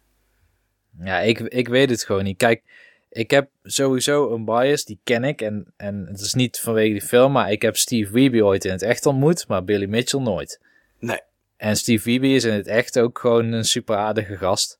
Ja, 1.00 1.20
ik, 1.20 1.38
ik 1.38 1.68
weet 1.68 1.90
het 1.90 2.04
gewoon 2.04 2.24
niet. 2.24 2.36
Kijk, 2.36 2.62
ik 3.10 3.30
heb 3.30 3.48
sowieso 3.62 4.34
een 4.34 4.44
bias, 4.44 4.84
die 4.84 5.00
ken 5.04 5.24
ik. 5.24 5.42
En, 5.42 5.72
en 5.76 6.06
het 6.08 6.20
is 6.20 6.34
niet 6.34 6.60
vanwege 6.60 6.92
die 6.92 7.02
film, 7.02 7.32
maar 7.32 7.50
ik 7.52 7.62
heb 7.62 7.76
Steve 7.76 8.12
Wiebe 8.12 8.44
ooit 8.44 8.64
in 8.64 8.70
het 8.70 8.82
echt 8.82 9.06
ontmoet, 9.06 9.48
maar 9.48 9.64
Billy 9.64 9.86
Mitchell 9.86 10.20
nooit. 10.20 10.60
Nee. 10.98 11.20
En 11.56 11.76
Steve 11.76 12.04
Wiebe 12.04 12.28
is 12.28 12.44
in 12.44 12.52
het 12.52 12.66
echt 12.66 12.98
ook 12.98 13.18
gewoon 13.18 13.52
een 13.52 13.64
super 13.64 13.96
aardige 13.96 14.36
gast. 14.36 14.78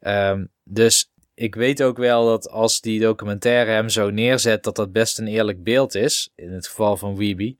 Ehm, 0.00 0.44
dus 0.64 1.12
ik 1.34 1.54
weet 1.54 1.82
ook 1.82 1.96
wel 1.96 2.26
dat 2.26 2.50
als 2.50 2.80
die 2.80 3.00
documentaire 3.00 3.70
hem 3.70 3.88
zo 3.88 4.10
neerzet, 4.10 4.64
dat 4.64 4.76
dat 4.76 4.92
best 4.92 5.18
een 5.18 5.26
eerlijk 5.26 5.62
beeld 5.62 5.94
is. 5.94 6.30
In 6.34 6.52
het 6.52 6.66
geval 6.66 6.96
van 6.96 7.16
Wiebe. 7.16 7.56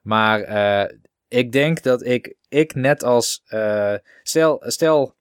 Maar 0.00 0.40
eh, 0.40 0.96
ik 1.28 1.52
denk 1.52 1.82
dat 1.82 2.04
ik, 2.04 2.34
ik 2.48 2.74
net 2.74 3.02
als. 3.02 3.42
eh, 3.46 3.94
stel, 4.22 4.62
stel. 4.66 5.14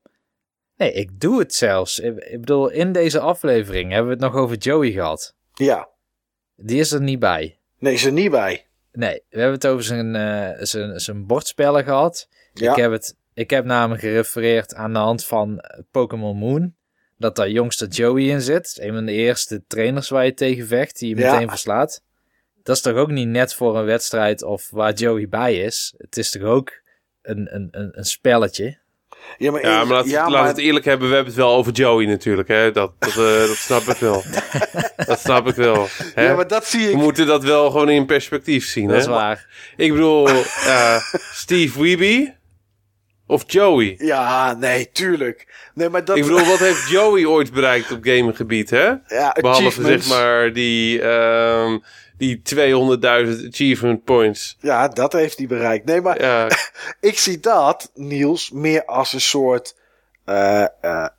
Nee, 0.77 0.91
ik 0.93 1.19
doe 1.19 1.39
het 1.39 1.53
zelfs. 1.53 1.99
Ik, 1.99 2.17
ik 2.17 2.39
bedoel, 2.39 2.69
in 2.69 2.91
deze 2.91 3.19
aflevering 3.19 3.89
hebben 3.91 4.07
we 4.17 4.23
het 4.23 4.33
nog 4.33 4.41
over 4.41 4.57
Joey 4.57 4.91
gehad. 4.91 5.35
Ja. 5.53 5.89
Die 6.55 6.79
is 6.79 6.91
er 6.91 7.01
niet 7.01 7.19
bij. 7.19 7.57
Nee, 7.79 7.93
is 7.93 8.05
er 8.05 8.11
niet 8.11 8.31
bij. 8.31 8.65
Nee, 8.91 9.23
we 9.29 9.37
hebben 9.39 9.55
het 9.55 9.67
over 9.67 9.83
zijn, 9.83 10.15
eh, 10.15 10.65
zijn, 10.65 10.99
zijn 10.99 11.25
bordspellen 11.25 11.83
gehad. 11.83 12.27
Ja. 12.53 12.71
Ik, 12.71 12.77
heb 12.77 12.91
het, 12.91 13.15
ik 13.33 13.49
heb 13.49 13.65
namelijk 13.65 14.01
gerefereerd 14.01 14.73
aan 14.75 14.93
de 14.93 14.99
hand 14.99 15.25
van 15.25 15.63
Pokémon 15.91 16.37
Moon. 16.37 16.75
Dat 17.17 17.35
daar 17.35 17.49
jongste 17.49 17.87
Joey 17.87 18.23
in 18.23 18.41
zit. 18.41 18.77
Een 18.81 18.93
van 18.93 19.05
de 19.05 19.11
eerste 19.11 19.63
trainers 19.67 20.09
waar 20.09 20.25
je 20.25 20.33
tegen 20.33 20.67
vecht, 20.67 20.99
die 20.99 21.15
je 21.15 21.21
Ja. 21.21 21.31
meteen 21.33 21.49
verslaat. 21.49 22.03
Dat 22.63 22.75
is 22.75 22.81
toch 22.81 22.95
ook 22.95 23.11
niet 23.11 23.27
net 23.27 23.53
voor 23.53 23.77
een 23.77 23.85
wedstrijd 23.85 24.43
of 24.43 24.67
waar 24.71 24.93
Joey 24.93 25.27
bij 25.29 25.55
is. 25.55 25.93
Het 25.97 26.17
is 26.17 26.31
toch 26.31 26.41
ook 26.43 26.71
een, 27.21 27.55
een, 27.55 27.67
een, 27.71 27.89
een 27.91 28.03
spelletje. 28.05 28.81
Ja, 29.37 29.51
maar, 29.51 29.61
Ja, 29.61 29.83
maar 29.83 29.95
laat, 29.95 30.09
ja, 30.09 30.21
laat 30.29 30.31
maar- 30.41 30.47
het 30.47 30.57
eerlijk 30.57 30.85
hebben. 30.85 31.07
We 31.09 31.13
hebben 31.15 31.33
het 31.33 31.41
wel 31.43 31.55
over 31.55 31.71
Joey 31.71 32.05
natuurlijk. 32.05 32.47
Hè? 32.47 32.71
Dat, 32.71 32.91
dat, 32.99 33.09
eh, 33.09 33.47
dat 33.47 33.55
snap 33.55 33.81
ik 33.81 33.97
wel. 33.97 34.23
dat 35.05 35.19
snap 35.19 35.47
ik 35.47 35.55
wel. 35.55 35.87
Hè? 36.13 36.25
ja, 36.27 36.35
maar 36.35 36.47
dat 36.47 36.65
zie 36.65 36.85
We 36.85 36.91
ik. 36.91 36.97
moeten 36.97 37.25
dat 37.25 37.43
wel 37.43 37.71
gewoon 37.71 37.89
in 37.89 38.05
perspectief 38.05 38.65
zien. 38.65 38.87
Dat 38.87 38.95
hè? 38.95 39.01
is 39.01 39.07
waar. 39.07 39.47
Ik 39.77 39.91
bedoel, 39.91 40.27
eh, 40.27 40.97
Steve 41.33 41.81
Wiebe 41.81 42.33
of 43.27 43.43
Joey? 43.47 43.95
Ja, 43.97 44.53
nee, 44.53 44.89
tuurlijk. 44.91 45.69
Nee, 45.73 45.89
maar 45.89 46.05
dat... 46.05 46.17
Ik 46.17 46.23
bedoel, 46.23 46.45
wat 46.45 46.59
heeft 46.59 46.89
Joey 46.89 47.25
ooit 47.25 47.51
bereikt 47.53 47.91
op 47.91 48.03
gaminggebied, 48.03 48.69
hè? 48.69 48.93
ja, 49.07 49.37
Behalve 49.41 49.81
zeg 49.83 50.07
maar 50.07 50.53
die, 50.53 51.01
ehm, 51.01 51.77
die 52.17 52.41
200.000 52.55 53.47
achievement 53.47 54.03
points. 54.03 54.57
Ja, 54.59 54.87
dat 54.87 55.13
heeft 55.13 55.37
hij 55.37 55.47
bereikt. 55.47 55.85
Nee, 55.85 56.01
maar 56.01 56.21
Ja, 56.21 56.49
ik 57.09 57.17
zie 57.19 57.39
dat, 57.39 57.91
Niels, 57.93 58.51
meer 58.51 58.85
als 58.85 59.13
een 59.13 59.21
soort 59.21 59.75
eh, 60.25 60.61
eh, 60.61 60.69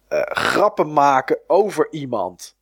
eh, 0.08 0.20
grappen 0.24 0.92
maken 0.92 1.38
over 1.46 1.88
iemand. 1.90 2.56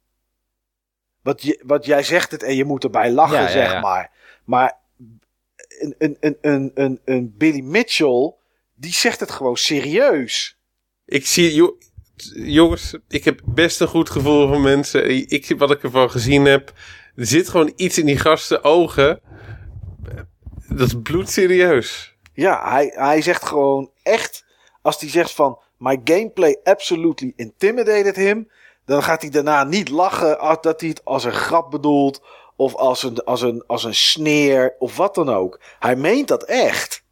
Wat, 1.23 1.43
je, 1.43 1.61
wat 1.67 1.85
jij 1.85 2.03
zegt 2.03 2.31
het 2.31 2.43
en 2.43 2.57
je 2.57 2.65
moet 2.65 2.85
erbij 2.85 3.11
lachen, 3.11 3.37
Ja, 3.37 3.43
ja, 3.43 3.49
zeg 3.51 3.73
ja. 3.73 3.81
maar. 3.81 4.11
Maar 4.45 4.79
een, 5.81 5.95
een, 5.99 6.17
een, 6.21 6.37
een, 6.41 6.71
een, 6.75 7.01
een 7.05 7.35
Billy 7.37 7.61
Mitchell, 7.61 8.35
die 8.75 8.93
zegt 8.93 9.21
het 9.21 9.31
gewoon 9.31 9.57
serieus. 9.57 10.57
ik 11.07 11.27
zie... 11.27 11.55
jo- 11.55 11.77
jongens, 12.35 12.97
ik 13.09 13.25
heb 13.25 13.41
best 13.45 13.81
een 13.81 13.89
goed 13.89 14.11
gevoel 14.11 14.49
voor 14.49 14.61
mensen. 14.61 15.11
Ik, 15.31 15.55
wat 15.59 15.71
ik 15.71 15.83
ervan 15.83 16.11
gezien 16.11 16.45
heb... 16.45 16.73
Er 17.17 17.27
zit 17.27 17.49
gewoon 17.49 17.73
iets 17.77 17.99
in 17.99 18.07
die 18.07 18.19
gasten 18.19 18.65
ogen. 18.65 19.21
Dat 20.69 20.87
is 20.87 20.95
bloedserieus. 21.03 22.17
Ja, 22.35 22.71
hij, 22.71 22.93
hij 22.95 23.23
zegt 23.23 23.45
gewoon 23.45 23.91
echt, 24.03 24.45
als 24.83 25.01
hij 25.01 25.09
zegt 25.09 25.33
van, 25.33 25.59
my 25.79 26.01
gameplay 26.05 26.61
absolutely 26.65 27.33
intimidated 27.37 28.17
him, 28.17 28.51
dan 28.85 29.03
gaat 29.03 29.23
hij 29.23 29.31
daarna 29.31 29.65
niet 29.65 29.89
lachen 29.89 30.59
dat 30.61 30.81
hij 30.81 30.89
het 30.89 31.05
als 31.05 31.25
een 31.25 31.33
grap 31.33 31.71
bedoelt, 31.71 32.23
of 32.57 32.75
als 32.75 33.03
een, 33.03 33.25
als 33.25 33.43
een, 33.43 33.65
als 33.67 33.85
een 33.85 33.95
sneer, 33.95 34.75
of 34.79 34.97
wat 34.97 35.15
dan 35.15 35.29
ook. 35.29 35.61
Hij 35.79 35.97
meent 35.97 36.29
dat 36.29 36.43
echt. 36.43 37.05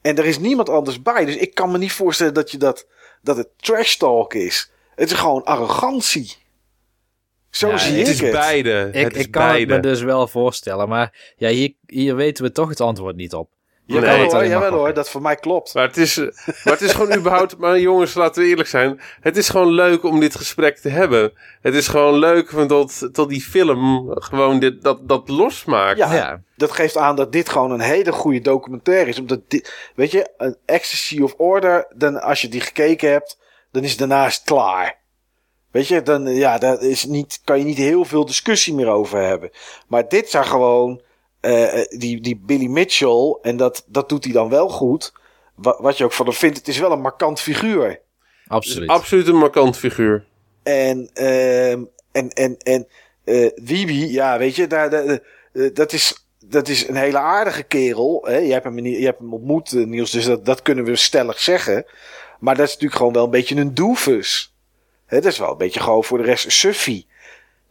En 0.00 0.16
er 0.18 0.24
is 0.24 0.38
niemand 0.38 0.68
anders 0.68 1.02
bij, 1.02 1.24
dus 1.24 1.36
ik 1.36 1.54
kan 1.54 1.70
me 1.70 1.78
niet 1.78 1.92
voorstellen 1.92 2.34
dat, 2.34 2.50
je 2.50 2.58
dat, 2.58 2.86
dat 3.22 3.36
het 3.36 3.48
trash 3.56 3.96
talk 3.96 4.34
is. 4.34 4.72
Het 4.94 5.10
is 5.10 5.18
gewoon 5.18 5.44
arrogantie. 5.44 6.36
Zo 7.52 7.68
Ja, 7.68 7.76
zie 7.78 7.98
Het 7.98 8.06
ik 8.08 8.12
is 8.14 8.20
het. 8.20 8.30
beide. 8.32 8.88
Ik, 8.92 9.04
het 9.04 9.16
is 9.16 9.24
ik 9.24 9.30
kan 9.30 9.42
beide. 9.46 9.72
het 9.74 9.82
me 9.82 9.88
dus 9.90 10.02
wel 10.02 10.28
voorstellen. 10.28 10.88
Maar 10.88 11.32
ja, 11.36 11.48
hier, 11.48 11.72
hier 11.86 12.16
weten 12.16 12.44
we 12.44 12.52
toch 12.52 12.68
het 12.68 12.80
antwoord 12.80 13.16
niet 13.16 13.34
op. 13.34 13.50
Jawel 13.86 14.10
Nee. 14.16 14.24
hoor, 14.24 14.34
alleen 14.34 14.50
maar 14.50 14.60
jawel 14.60 14.78
hoor, 14.78 14.94
dat 14.94 15.10
voor 15.10 15.22
mij 15.22 15.36
klopt. 15.36 15.74
Maar 15.74 15.86
het 15.86 15.96
is, 15.96 16.16
maar 16.16 16.72
het 16.72 16.80
is 16.80 16.92
gewoon 16.92 17.14
überhaupt... 17.14 17.58
Maar 17.58 17.78
jongens, 17.80 18.14
laten 18.14 18.42
we 18.42 18.48
eerlijk 18.48 18.68
zijn. 18.68 19.00
Het 19.20 19.36
is 19.36 19.48
gewoon 19.48 19.72
leuk 19.72 20.04
om 20.04 20.20
dit 20.20 20.34
gesprek 20.36 20.78
te 20.78 20.88
hebben. 20.88 21.32
Het 21.60 21.74
is 21.74 21.88
gewoon 21.88 22.18
leuk 22.18 22.50
van 22.50 22.66
tot, 22.68 23.08
tot 23.14 23.28
die 23.28 23.40
film 23.40 24.06
gewoon 24.14 24.58
dit, 24.58 24.82
dat, 24.82 25.08
dat 25.08 25.28
losmaakt. 25.28 25.98
Ja, 25.98 26.14
Ja. 26.14 26.40
dat 26.56 26.72
geeft 26.72 26.96
aan 26.96 27.16
dat 27.16 27.32
dit 27.32 27.48
gewoon 27.48 27.70
een 27.70 27.80
hele 27.80 28.12
goede 28.12 28.40
documentaire 28.40 29.08
is. 29.10 29.18
Omdat 29.18 29.40
dit, 29.48 29.90
weet 29.94 30.10
je, 30.10 30.28
een 30.36 30.56
Ecstasy 30.66 31.20
of 31.20 31.34
Order, 31.36 31.86
dan 31.96 32.20
als 32.22 32.40
je 32.40 32.48
die 32.48 32.60
gekeken 32.60 33.10
hebt, 33.10 33.38
dan 33.70 33.82
is 33.82 33.90
het 33.90 33.98
daarnaast 33.98 34.44
klaar. 34.44 35.00
Weet 35.72 35.88
je, 35.88 36.02
dan 36.02 36.34
ja, 36.34 36.58
daar 36.58 36.82
is 36.82 37.04
niet, 37.04 37.40
kan 37.44 37.58
je 37.58 37.64
niet 37.64 37.76
heel 37.76 38.04
veel 38.04 38.24
discussie 38.24 38.74
meer 38.74 38.88
over 38.88 39.18
hebben. 39.20 39.50
Maar 39.88 40.08
dit 40.08 40.30
zijn 40.30 40.44
gewoon, 40.44 41.00
eh, 41.40 41.82
die, 41.88 42.20
die 42.20 42.40
Billy 42.44 42.66
Mitchell, 42.66 43.38
en 43.42 43.56
dat, 43.56 43.84
dat 43.86 44.08
doet 44.08 44.24
hij 44.24 44.32
dan 44.32 44.48
wel 44.48 44.68
goed. 44.68 45.12
Wat, 45.54 45.78
wat 45.80 45.98
je 45.98 46.04
ook 46.04 46.12
van 46.12 46.26
hem 46.26 46.34
vindt, 46.34 46.56
het 46.58 46.68
is 46.68 46.78
wel 46.78 46.92
een 46.92 47.00
markant 47.00 47.40
figuur. 47.40 48.00
Absoluut. 48.46 48.88
absoluut 48.88 49.26
een 49.28 49.36
markant 49.36 49.76
figuur. 49.76 50.24
En, 50.62 51.10
ehm 51.12 51.82
en, 52.12 52.30
en, 52.30 52.56
en 52.58 52.86
eh 53.24 53.50
Wiebe, 53.54 54.10
ja, 54.12 54.38
weet 54.38 54.56
je, 54.56 54.66
daar, 54.66 54.90
daar, 54.90 55.04
eh, 55.52 55.74
dat, 55.74 55.92
is, 55.92 56.26
dat 56.44 56.68
is 56.68 56.88
een 56.88 56.96
hele 56.96 57.18
aardige 57.18 57.62
kerel. 57.62 58.24
Hè? 58.26 58.36
Je, 58.36 58.52
hebt 58.52 58.64
hem, 58.64 58.74
niet- 58.74 58.98
je 58.98 59.04
hebt 59.04 59.18
hem 59.18 59.32
ontmoet, 59.34 59.72
eh, 59.72 59.84
Niels, 59.84 60.10
dus 60.10 60.24
dat, 60.24 60.44
dat 60.44 60.62
kunnen 60.62 60.84
we 60.84 60.96
stellig 60.96 61.40
zeggen. 61.40 61.84
Maar 62.40 62.56
dat 62.56 62.66
is 62.66 62.72
natuurlijk 62.72 62.98
gewoon 62.98 63.12
wel 63.12 63.24
een 63.24 63.30
beetje 63.30 63.56
een 63.56 63.74
doofus. 63.74 64.51
Dat 65.20 65.32
is 65.32 65.38
wel 65.38 65.50
een 65.50 65.56
beetje 65.56 65.80
gewoon 65.80 66.04
voor 66.04 66.18
de 66.18 66.24
rest 66.24 66.52
suffie. 66.52 67.06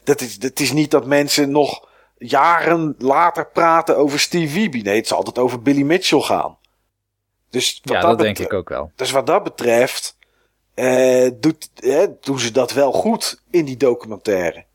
Dat 0.03 0.21
is, 0.21 0.39
dat 0.39 0.59
is 0.59 0.71
niet 0.71 0.91
dat 0.91 1.05
mensen 1.05 1.51
nog 1.51 1.89
jaren 2.17 2.95
later 2.97 3.47
praten 3.47 3.97
over 3.97 4.19
Steve 4.19 4.53
Wiebe. 4.53 4.77
Nee, 4.77 4.95
het 4.95 5.07
zal 5.07 5.17
altijd 5.17 5.37
over 5.39 5.61
Billy 5.61 5.81
Mitchell 5.81 6.21
gaan. 6.21 6.57
Dus 7.49 7.81
wat 7.83 7.93
ja, 7.95 8.01
dat 8.01 8.19
denk 8.19 8.39
ik 8.39 8.53
ook 8.53 8.69
wel. 8.69 8.91
dus 8.95 9.11
wat 9.11 9.27
dat 9.27 9.43
betreft 9.43 10.17
eh, 10.73 11.29
doet, 11.35 11.69
doen 12.21 12.39
ze 12.39 12.51
dat 12.51 12.71
wel 12.71 12.91
goed 12.91 13.41
in 13.49 13.65
die 13.65 13.77
documentaire. 13.77 14.65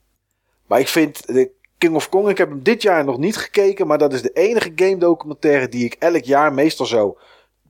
Maar 0.66 0.80
ik 0.80 0.88
vind 0.88 1.26
de 1.26 1.50
King 1.78 1.94
of 1.94 2.08
Kong, 2.08 2.28
ik 2.28 2.38
heb 2.38 2.48
hem 2.48 2.62
dit 2.62 2.82
jaar 2.82 3.04
nog 3.04 3.18
niet 3.18 3.36
gekeken, 3.36 3.86
maar 3.86 3.98
dat 3.98 4.12
is 4.12 4.22
de 4.22 4.32
enige 4.32 4.72
game 4.76 4.96
documentaire 4.96 5.68
die 5.68 5.84
ik 5.84 5.96
elk 5.98 6.24
jaar 6.24 6.52
meestal 6.52 6.86
zo 6.86 7.18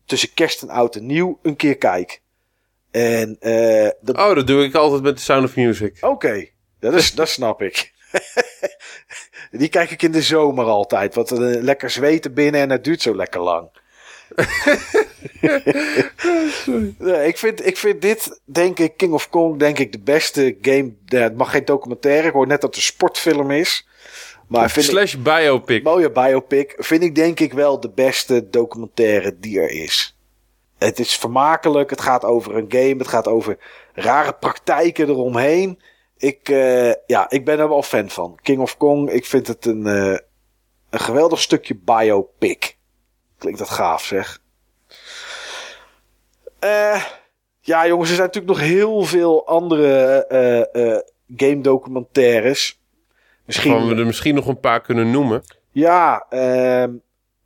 tussen 0.05 0.35
kerst 0.35 0.63
en 0.63 0.71
oud 0.71 0.95
en 0.95 1.07
nieuw 1.07 1.39
een 1.43 1.57
keer 1.57 1.77
kijk. 1.77 2.21
En 2.97 3.37
eh 3.41 3.89
dat, 4.01 4.17
Oh, 4.17 4.35
dat 4.35 4.47
doe 4.47 4.65
ik 4.65 4.75
altijd 4.75 5.03
met 5.03 5.17
The 5.17 5.23
Sound 5.23 5.45
of 5.45 5.57
Music. 5.57 5.97
oké, 6.01 6.47
dat, 6.81 6.95
is, 6.95 7.15
dat 7.15 7.29
snap 7.29 7.63
ik. 7.63 7.93
die 9.51 9.69
kijk 9.69 9.91
ik 9.91 10.03
in 10.03 10.13
de 10.13 10.23
zomer 10.23 10.65
altijd, 10.65 11.15
want 11.15 11.31
eh, 11.33 11.39
lekker 11.39 11.91
zweten 11.91 12.35
binnen 12.35 12.61
en 12.61 12.71
het 12.71 12.85
duurt 12.85 13.03
zo 13.03 13.17
lekker 13.17 13.41
lang. 13.41 13.69
Nee, 16.99 17.27
ik, 17.27 17.39
vind, 17.39 17.67
ik 17.67 17.77
vind 17.77 18.03
dit, 18.03 18.41
denk 18.45 18.79
ik, 18.79 18.97
King 18.97 19.13
of 19.13 19.29
Kong, 19.31 19.59
denk 19.59 19.79
ik, 19.79 19.93
de 19.93 19.99
beste 20.01 20.57
game. 20.63 20.93
Ja, 21.07 21.21
het 21.21 21.37
mag 21.37 21.51
geen 21.51 21.65
documentaire. 21.65 22.27
Ik 22.27 22.33
hoor 22.33 22.47
net 22.47 22.61
dat 22.61 22.71
het 22.71 22.77
een 22.79 22.83
sportfilm 22.93 23.51
is. 23.51 23.89
Maar 24.49 24.71
vind 24.71 24.85
ik, 24.85 24.91
Slash 24.91 25.15
biopic. 25.15 25.83
mooie 25.83 26.11
biopic. 26.11 26.75
Vind 26.79 27.03
ik 27.03 27.15
denk 27.15 27.41
ik 27.41 27.53
wel 27.53 27.81
de 27.81 27.91
beste 27.91 28.51
documentaire 28.51 29.37
die 29.39 29.61
er 29.61 29.71
is. 29.71 30.16
Het 30.79 30.99
is 30.99 31.17
vermakelijk. 31.17 31.91
Het 31.91 32.01
gaat 32.01 32.25
over 32.25 32.57
een 32.57 32.67
game. 32.69 32.95
Het 32.99 33.09
gaat 33.09 33.29
over 33.29 33.59
rare 33.95 34.33
praktijken 34.33 35.09
eromheen. 35.09 35.81
Ik, 36.17 36.49
eh, 36.49 36.93
ja, 37.07 37.31
ik 37.31 37.45
ben 37.45 37.59
er 37.59 37.69
wel 37.69 37.83
fan 37.83 38.11
van. 38.11 38.39
King 38.43 38.61
of 38.61 38.77
Kong, 38.77 39.11
ik 39.11 39.25
vind 39.25 39.47
het 39.47 39.67
een, 39.67 39.87
eh, 39.87 40.19
een 40.91 41.01
geweldig 41.01 41.41
stukje 41.41 41.75
biopic. 41.75 42.77
Klinkt 43.39 43.59
dat 43.59 43.71
gaaf, 43.71 44.05
zeg. 44.05 44.41
Eh, 46.59 47.05
ja, 47.61 47.87
jongens, 47.87 48.09
er 48.09 48.15
zijn 48.15 48.27
natuurlijk 48.27 48.59
nog 48.59 48.69
heel 48.69 49.03
veel 49.03 49.47
andere 49.47 50.25
game 51.37 51.61
documentaires. 51.61 52.81
Misschien. 53.45 53.71
Waarvan 53.71 53.89
we 53.89 54.01
er 54.01 54.07
misschien 54.07 54.35
nog 54.35 54.47
een 54.47 54.61
paar 54.61 54.81
kunnen 54.81 55.11
noemen. 55.11 55.43
Ja, 55.71 56.27
ehm, 56.29 56.93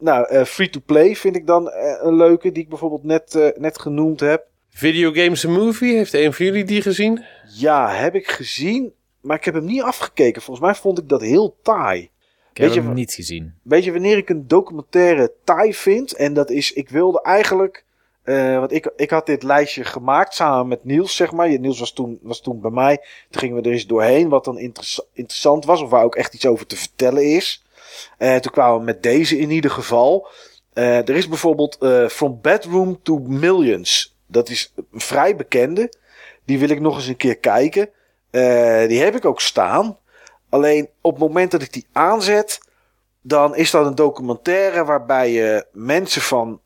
nou, 0.00 0.26
eh, 0.28 0.44
free-to-play 0.44 1.16
vind 1.16 1.36
ik 1.36 1.46
dan 1.46 1.70
eh, 1.70 1.98
een 2.02 2.16
leuke, 2.16 2.52
die 2.52 2.62
ik 2.62 2.68
bijvoorbeeld 2.68 3.04
net, 3.04 3.34
eh, 3.34 3.48
net 3.56 3.78
genoemd 3.78 4.20
heb. 4.20 4.46
Video 4.70 5.12
Games 5.12 5.44
a 5.46 5.48
Movie, 5.48 5.96
heeft 5.96 6.12
een 6.14 6.32
van 6.32 6.46
jullie 6.46 6.64
die 6.64 6.82
gezien? 6.82 7.24
Ja, 7.54 7.90
heb 7.90 8.14
ik 8.14 8.30
gezien, 8.30 8.92
maar 9.20 9.36
ik 9.36 9.44
heb 9.44 9.54
hem 9.54 9.64
niet 9.64 9.82
afgekeken. 9.82 10.42
Volgens 10.42 10.66
mij 10.66 10.74
vond 10.74 10.98
ik 10.98 11.08
dat 11.08 11.20
heel 11.20 11.56
taai. 11.62 12.10
Ik 12.52 12.56
heb 12.56 12.72
je 12.72 12.80
hem 12.82 12.92
niet 12.94 13.12
gezien. 13.12 13.54
Weet 13.62 13.84
je 13.84 13.92
wanneer 13.92 14.16
ik 14.16 14.28
een 14.28 14.48
documentaire 14.48 15.32
taai 15.44 15.74
vind? 15.74 16.12
En 16.12 16.34
dat 16.34 16.50
is, 16.50 16.72
ik 16.72 16.88
wilde 16.88 17.22
eigenlijk 17.22 17.84
Eh, 18.22 18.58
want 18.58 18.72
ik, 18.72 18.92
ik 18.96 19.10
had 19.10 19.26
dit 19.26 19.42
lijstje 19.42 19.84
gemaakt 19.84 20.34
samen 20.34 20.68
met 20.68 20.84
Niels, 20.84 21.16
zeg 21.16 21.32
maar. 21.32 21.58
Niels 21.58 21.78
was 21.78 21.92
toen, 21.92 22.18
was 22.22 22.40
toen 22.40 22.60
bij 22.60 22.70
mij. 22.70 22.96
Toen 23.30 23.40
gingen 23.40 23.56
we 23.56 23.62
er 23.62 23.72
eens 23.72 23.86
doorheen 23.86 24.28
wat 24.28 24.44
dan 24.44 24.58
interess- 24.58 25.06
interessant 25.12 25.64
was. 25.64 25.82
Of 25.82 25.90
waar 25.90 26.04
ook 26.04 26.14
echt 26.14 26.34
iets 26.34 26.46
over 26.46 26.66
te 26.66 26.76
vertellen 26.76 27.24
is. 27.24 27.64
Eh, 28.18 28.36
toen 28.36 28.52
kwamen 28.52 28.78
we 28.78 28.84
met 28.84 29.02
deze 29.02 29.38
in 29.38 29.50
ieder 29.50 29.70
geval. 29.70 30.28
Eh, 30.72 30.96
er 30.96 31.16
is 31.16 31.28
bijvoorbeeld 31.28 31.78
eh, 31.78 32.06
From 32.06 32.38
Bedroom 32.42 33.02
to 33.02 33.18
Millions. 33.18 34.16
Dat 34.26 34.48
is 34.48 34.72
een 34.76 35.00
vrij 35.00 35.36
bekende. 35.36 35.92
Die 36.44 36.58
wil 36.58 36.68
ik 36.68 36.80
nog 36.80 36.96
eens 36.96 37.06
een 37.06 37.16
keer 37.16 37.38
kijken. 37.38 37.90
Die 38.88 39.00
heb 39.00 39.16
ik 39.16 39.24
ook 39.24 39.40
staan. 39.40 39.98
Alleen 40.48 40.88
op 41.00 41.10
het 41.10 41.20
moment 41.20 41.50
dat 41.50 41.62
ik 41.62 41.72
die 41.72 41.86
aanzet, 41.92 42.60
dan 43.22 43.56
is 43.56 43.70
dat 43.70 43.86
een 43.86 43.94
documentaire 43.94 44.84
waarbij 44.84 45.32
je 45.32 45.66
mensen 45.72 46.22
van 46.22 46.60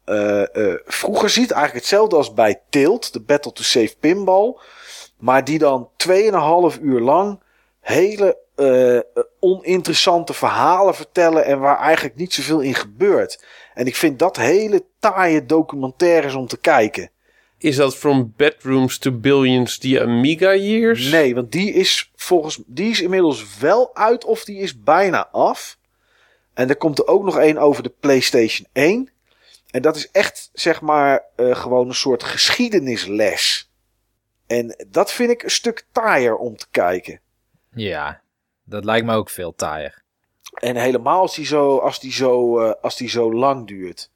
vroeger 0.84 1.30
ziet. 1.30 1.50
Eigenlijk 1.50 1.84
hetzelfde 1.84 2.16
als 2.16 2.34
bij 2.34 2.60
Tilt, 2.68 3.12
de 3.12 3.20
Battle 3.20 3.52
to 3.52 3.62
Save 3.62 3.96
Pinball. 4.00 4.56
Maar 5.18 5.44
die 5.44 5.58
dan 5.58 5.88
2,5 5.96 6.80
uur 6.80 7.00
lang 7.00 7.40
hele 7.80 8.38
eh, 8.54 8.96
eh, 8.96 9.02
oninteressante 9.40 10.32
verhalen 10.32 10.94
vertellen. 10.94 11.44
En 11.44 11.58
waar 11.58 11.78
eigenlijk 11.78 12.16
niet 12.16 12.34
zoveel 12.34 12.60
in 12.60 12.74
gebeurt. 12.74 13.44
En 13.74 13.86
ik 13.86 13.96
vind 13.96 14.18
dat 14.18 14.36
hele 14.36 14.84
taaie 14.98 15.46
documentaires 15.46 16.34
om 16.34 16.46
te 16.46 16.58
kijken. 16.58 17.10
Is 17.58 17.76
dat 17.76 17.96
From 17.96 18.32
Bedrooms 18.36 18.98
to 18.98 19.12
Billions 19.12 19.78
die 19.78 20.00
Amiga 20.00 20.54
Years? 20.54 21.10
Nee, 21.10 21.34
want 21.34 21.52
die 21.52 21.72
is 21.72 22.12
volgens 22.14 22.62
die 22.66 22.90
is 22.90 23.00
inmiddels 23.00 23.58
wel 23.58 23.96
uit 23.96 24.24
of 24.24 24.44
die 24.44 24.58
is 24.58 24.82
bijna 24.82 25.28
af. 25.28 25.78
En 26.54 26.68
er 26.68 26.76
komt 26.76 26.98
er 26.98 27.06
ook 27.06 27.24
nog 27.24 27.38
één 27.38 27.58
over 27.58 27.82
de 27.82 27.92
PlayStation 28.00 28.66
1. 28.72 29.10
En 29.70 29.82
dat 29.82 29.96
is 29.96 30.10
echt, 30.10 30.50
zeg 30.52 30.80
maar, 30.80 31.24
eh, 31.36 31.56
gewoon 31.56 31.88
een 31.88 31.94
soort 31.94 32.22
geschiedenisles. 32.22 33.70
En 34.46 34.86
dat 34.88 35.12
vind 35.12 35.30
ik 35.30 35.42
een 35.42 35.50
stuk 35.50 35.86
taaier 35.92 36.36
om 36.36 36.56
te 36.56 36.66
kijken. 36.70 37.20
Ja, 37.74 38.22
dat 38.64 38.84
lijkt 38.84 39.06
me 39.06 39.14
ook 39.14 39.30
veel 39.30 39.54
taaier. 39.54 40.02
En 40.54 40.76
helemaal 40.76 41.20
als 41.20 41.34
die 41.34 41.46
zo, 41.46 41.78
als 41.78 42.00
die 42.00 42.12
zo, 42.12 42.60
eh, 42.60 42.72
als 42.82 42.96
die 42.96 43.08
zo 43.08 43.32
lang 43.32 43.66
duurt. 43.66 44.10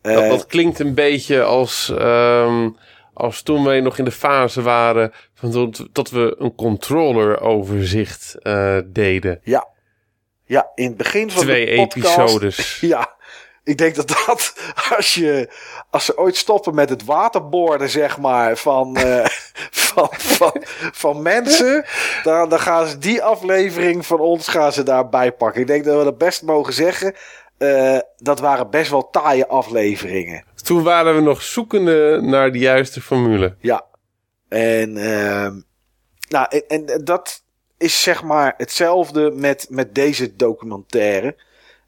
Eh, 0.00 0.14
Dat, 0.14 0.28
dat 0.28 0.46
klinkt 0.46 0.78
een 0.78 0.94
beetje 0.94 1.42
als, 1.42 1.88
ehm, 1.98 2.70
als 3.14 3.42
toen 3.42 3.64
wij 3.64 3.80
nog 3.80 3.98
in 3.98 4.04
de 4.04 4.10
fase 4.10 4.62
waren 4.62 5.12
van 5.34 5.50
dat, 5.52 5.86
dat 5.92 6.10
we 6.10 6.34
een 6.38 6.54
controller-overzicht 6.54 8.34
eh, 8.42 8.78
deden. 8.86 9.40
ja. 9.44 9.68
ja, 10.44 10.70
in 10.74 10.86
het 10.86 10.96
begin 10.96 11.30
van 11.30 11.42
Twee 11.42 11.66
de 11.66 11.76
podcast... 11.76 12.18
episodes. 12.18 12.80
Ja, 12.94 13.14
ik 13.64 13.78
denk 13.78 13.94
dat 13.94 14.08
dat, 14.26 14.54
als, 14.96 15.14
je, 15.14 15.48
als 15.90 16.04
ze 16.04 16.18
ooit 16.18 16.36
stoppen 16.36 16.74
met 16.74 16.88
het 16.88 17.04
waterboorden, 17.04 17.88
zeg 17.90 18.18
maar, 18.18 18.56
van, 18.56 18.96
eh, 18.96 19.24
van, 19.86 20.08
van, 20.10 20.52
van 20.92 21.22
mensen, 21.22 21.84
dan, 22.22 22.48
dan 22.48 22.60
gaan 22.60 22.86
ze 22.86 22.98
die 22.98 23.22
aflevering 23.22 24.06
van 24.06 24.20
ons 24.20 24.48
gaan 24.48 24.72
ze 24.72 24.82
daarbij 24.82 25.32
pakken. 25.32 25.60
Ik 25.60 25.66
denk 25.66 25.84
dat 25.84 25.98
we 25.98 26.04
dat 26.04 26.18
best 26.18 26.42
mogen 26.42 26.72
zeggen. 26.72 27.14
eh, 27.58 27.98
dat 28.16 28.40
waren 28.40 28.70
best 28.70 28.90
wel 28.90 29.10
taaie 29.10 29.46
afleveringen. 29.46 30.44
Toen 30.62 30.82
waren 30.82 31.14
we 31.14 31.20
nog 31.20 31.42
zoekende 31.42 32.20
naar 32.22 32.52
de 32.52 32.58
juiste 32.58 33.00
formule. 33.00 33.56
Ja. 33.60 33.84
En, 34.48 34.96
ehm 34.96 35.60
nou, 36.28 36.46
en, 36.68 36.86
en 36.86 37.04
dat 37.04 37.42
is 37.78 38.02
zeg 38.02 38.22
maar 38.22 38.54
hetzelfde 38.56 39.30
met, 39.30 39.66
met 39.70 39.94
deze 39.94 40.36
documentaire. 40.36 41.36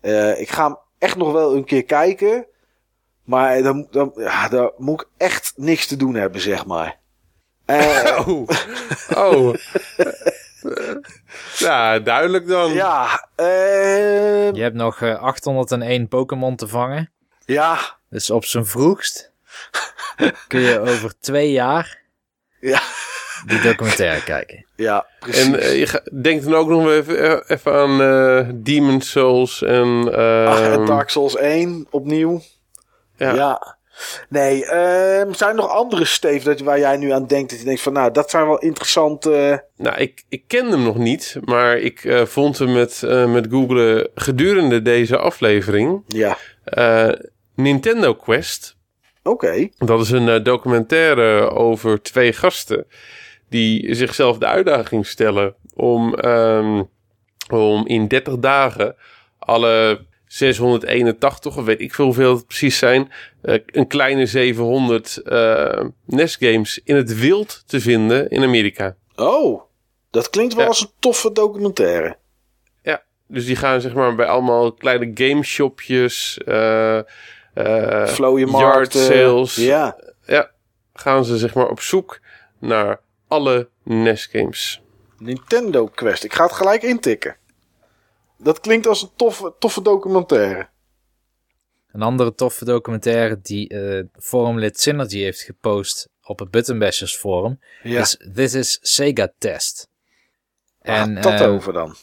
Eh, 0.01 0.41
ik 0.41 0.51
ga 0.51 0.65
hem 0.65 0.77
echt 1.05 1.17
nog 1.17 1.33
wel 1.33 1.55
een 1.55 1.65
keer 1.65 1.85
kijken. 1.85 2.47
Maar 3.25 3.63
dan, 3.63 3.87
dan, 3.91 4.13
ja, 4.17 4.49
daar 4.49 4.71
moet 4.77 5.01
ik 5.01 5.09
echt 5.17 5.53
niks 5.57 5.87
te 5.87 5.97
doen 5.97 6.15
hebben, 6.15 6.41
zeg 6.41 6.67
maar. 6.67 6.99
Eh, 7.65 8.29
Oh, 8.29 8.49
oh. 9.17 9.55
ja, 11.59 11.99
duidelijk 11.99 12.47
dan. 12.47 12.73
ja, 12.73 13.29
eh, 13.37 14.53
Je 14.53 14.63
hebt 14.63 14.75
nog 14.77 15.01
eh, 15.03 15.23
801 15.23 16.09
Pokémon 16.09 16.57
te 16.57 16.69
vangen. 16.69 17.13
ja, 17.45 17.99
Dus 18.11 18.31
op 18.31 18.45
zijn 18.45 18.67
vroegst 18.67 19.33
kun 20.49 20.61
je 20.61 20.81
over 20.81 21.19
twee 21.21 21.51
jaar 21.51 22.03
ja, 22.61 22.83
die 23.47 23.61
documentaire 23.61 24.23
kijken. 24.25 24.67
ja, 24.77 25.07
precies. 25.21 25.47
En 25.47 25.61
eh, 25.61 25.79
je 25.79 25.87
ga- 25.87 26.03
denkt 26.23 26.45
dan 26.45 26.55
ook 26.55 26.69
nog 26.69 26.89
even, 26.91 27.19
eh, 27.23 27.57
even 27.57 27.73
aan 27.73 28.01
eh 28.03 28.49
Demon 28.55 29.01
Souls 29.01 29.63
en... 29.63 30.15
Ach, 30.47 30.61
en 30.61 30.73
ehm, 30.73 30.87
Dark 30.87 31.09
Souls 31.11 31.37
1 31.37 31.87
opnieuw. 31.91 32.41
Ja. 33.17 33.35
Ja. 33.35 33.77
Nee, 34.29 34.65
ehm, 34.67 35.33
zijn 35.33 35.51
er 35.51 35.57
nog 35.57 35.69
andere 35.69 36.05
Steve 36.05 36.45
dat, 36.45 36.61
waar 36.61 36.79
jij 36.79 36.97
nu 36.97 37.11
aan 37.11 37.27
denkt? 37.27 37.51
Dat 37.51 37.59
je 37.59 37.65
denkt 37.65 37.81
van, 37.81 37.93
nou, 37.93 38.11
dat 38.13 38.31
zijn 38.31 38.47
wel 38.47 38.59
interessante... 38.59 39.65
Nou, 39.77 39.97
ik, 39.97 40.25
ik 40.29 40.43
ken 40.47 40.67
hem 40.71 40.83
nog 40.83 40.97
niet, 40.97 41.37
maar 41.45 41.77
ik 41.79 42.05
eh, 42.05 42.25
vond 42.25 42.59
hem 42.59 42.73
met, 42.73 43.03
eh, 43.03 43.33
met 43.33 43.47
Google 43.51 44.11
gedurende 44.15 44.83
deze 44.83 45.17
aflevering. 45.19 46.03
Ja, 46.07 46.37
eh, 46.65 47.09
Nintendo 47.55 48.15
Quest. 48.15 48.77
oké. 49.23 49.69
Dat 49.79 50.01
is 50.01 50.11
een 50.11 50.43
documentaire 50.43 51.51
over 51.51 52.03
twee 52.03 52.33
gasten 52.33 52.87
die 53.55 53.95
zichzelf 53.95 54.39
de 54.39 54.47
uitdaging 54.47 55.07
stellen 55.07 55.55
om, 55.75 56.15
ehm, 56.15 56.83
om 57.53 57.87
in 57.87 58.09
30 58.09 58.39
dagen 58.39 58.97
alle 59.39 60.01
681, 60.27 61.57
of 61.57 61.65
weet 61.65 61.81
ik 61.81 61.95
veel 61.95 62.05
hoeveel 62.05 62.35
het 62.35 62.47
precies 62.47 62.79
zijn, 62.79 63.13
eh, 63.43 63.59
een 63.67 63.87
kleine 63.87 64.27
700 64.27 65.17
eh 65.17 65.81
NES-games 66.07 66.81
in 66.85 66.97
het 66.97 67.19
wild 67.19 67.63
te 67.67 67.81
vinden 67.81 68.29
in 68.31 68.43
Amerika. 68.43 68.97
Oh, 69.17 69.63
dat 70.11 70.31
klinkt 70.31 70.55
wel 70.55 70.63
Ja. 70.63 70.69
als 70.69 70.81
een 70.81 70.91
toffe 70.99 71.33
documentaire. 71.33 72.17
Ja, 72.83 73.03
dus 73.29 73.47
die 73.47 73.57
gaan 73.57 73.81
zeg 73.81 73.95
maar 73.95 74.15
bij 74.15 74.27
allemaal 74.27 74.73
kleine 74.73 75.11
gameshopjes, 75.15 76.39
eh 76.45 76.99
eh 77.55 78.07
Flow 78.07 78.39
je 78.39 78.47
yard 78.47 78.95
eh, 78.95 79.01
sales. 79.03 79.55
ja, 79.55 79.97
Ja, 80.27 80.51
gaan 80.95 81.25
ze 81.25 81.39
zeg 81.39 81.55
maar 81.55 81.69
op 81.69 81.81
zoek 81.81 82.21
naar 82.59 83.01
alle 83.35 83.69
NES-games. 83.83 84.83
Nintendo 85.19 85.87
Quest. 85.87 86.25
Ik 86.25 86.33
ga 86.35 86.45
het 86.45 86.53
gelijk 86.53 86.83
intikken. 86.83 87.37
Dat 88.39 88.61
klinkt 88.61 88.87
als 88.87 89.03
een 89.03 89.11
toffe, 89.17 89.55
toffe 89.59 89.83
documentaire. 89.83 90.69
Een 91.93 92.03
andere 92.03 92.35
toffe 92.35 92.65
documentaire 92.65 93.41
die 93.43 93.69
eh 93.69 94.05
forumlid 94.19 94.81
Synergy 94.81 95.19
heeft 95.19 95.41
gepost 95.41 96.09
op 96.23 96.39
het 96.39 96.51
Button 96.51 96.79
Bashers 96.79 97.17
forum 97.17 97.61
Ja, 97.83 98.01
is 98.01 98.17
This 98.35 98.55
is 98.55 98.79
Sega 98.83 99.33
Test. 99.39 99.89
waar 100.79 100.97
En 100.97 101.15
gaat 101.15 101.23
dat 101.23 101.41
eh, 101.41 101.53
over 101.53 101.73
dan? 101.73 101.95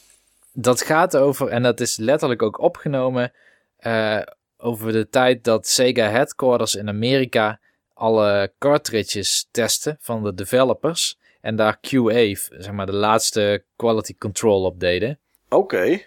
dat 0.53 0.81
gaat 0.81 1.17
over, 1.17 1.47
en 1.47 1.63
dat 1.63 1.79
is 1.79 1.97
letterlijk 1.97 2.41
ook 2.41 2.59
opgenomen, 2.59 3.31
eh, 3.77 4.21
over 4.57 4.91
de 4.91 5.09
tijd 5.09 5.43
dat 5.43 5.67
Sega 5.67 6.09
Headquarters 6.09 6.75
in 6.75 6.87
Amerika 6.87 7.59
alle 7.93 8.53
cartridges 8.59 9.47
testen 9.51 9.97
van 9.99 10.23
de 10.23 10.33
developers. 10.33 11.19
En 11.41 11.55
daar 11.55 11.79
QA, 11.79 12.35
zeg 12.57 12.71
maar 12.71 12.85
de 12.85 12.93
laatste 12.95 13.63
quality 13.75 14.15
control 14.17 14.63
op 14.63 14.79
deden. 14.79 15.19
Oké. 15.49 16.01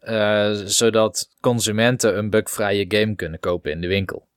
eh, 0.00 0.50
zodat 0.52 1.28
consumenten 1.40 2.18
een 2.18 2.30
bugvrije 2.30 2.84
game 2.88 3.14
kunnen 3.14 3.40
kopen 3.40 3.70
in 3.70 3.80
de 3.80 3.86
winkel. 3.86 4.28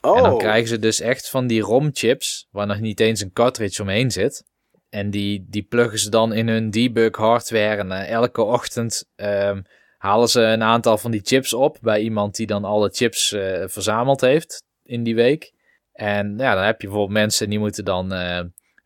Oh, 0.00 0.16
En 0.16 0.22
dan 0.22 0.38
krijgen 0.38 0.68
ze 0.68 0.78
dus 0.78 1.00
echt 1.00 1.30
van 1.30 1.46
die 1.46 1.60
ROM-chips, 1.60 2.48
waar 2.50 2.66
nog 2.66 2.80
niet 2.80 3.00
eens 3.00 3.20
een 3.20 3.32
cartridge 3.32 3.82
omheen 3.82 4.10
zit. 4.10 4.44
En 4.88 5.10
die, 5.10 5.46
die 5.48 5.62
pluggen 5.62 5.98
ze 5.98 6.10
dan 6.10 6.32
in 6.32 6.48
hun 6.48 6.70
debug 6.70 7.16
hardware. 7.16 7.76
En 7.76 7.92
eh, 7.92 8.10
elke 8.10 8.42
ochtend 8.42 9.08
ehm, 9.16 9.62
halen 9.98 10.28
ze 10.28 10.40
een 10.40 10.62
aantal 10.62 10.98
van 10.98 11.10
die 11.10 11.20
chips 11.24 11.52
op 11.54 11.78
bij 11.80 12.00
iemand 12.00 12.36
die 12.36 12.46
dan 12.46 12.64
alle 12.64 12.90
chips 12.92 13.32
eh, 13.32 13.62
verzameld 13.66 14.20
heeft 14.20 14.62
in 14.82 15.02
die 15.02 15.14
week. 15.14 15.52
En 15.92 16.34
ja, 16.38 16.54
dan 16.54 16.64
heb 16.64 16.80
je 16.80 16.86
bijvoorbeeld 16.86 17.18
mensen 17.18 17.50
die 17.50 17.58
moeten 17.58 17.84
dan 17.84 18.12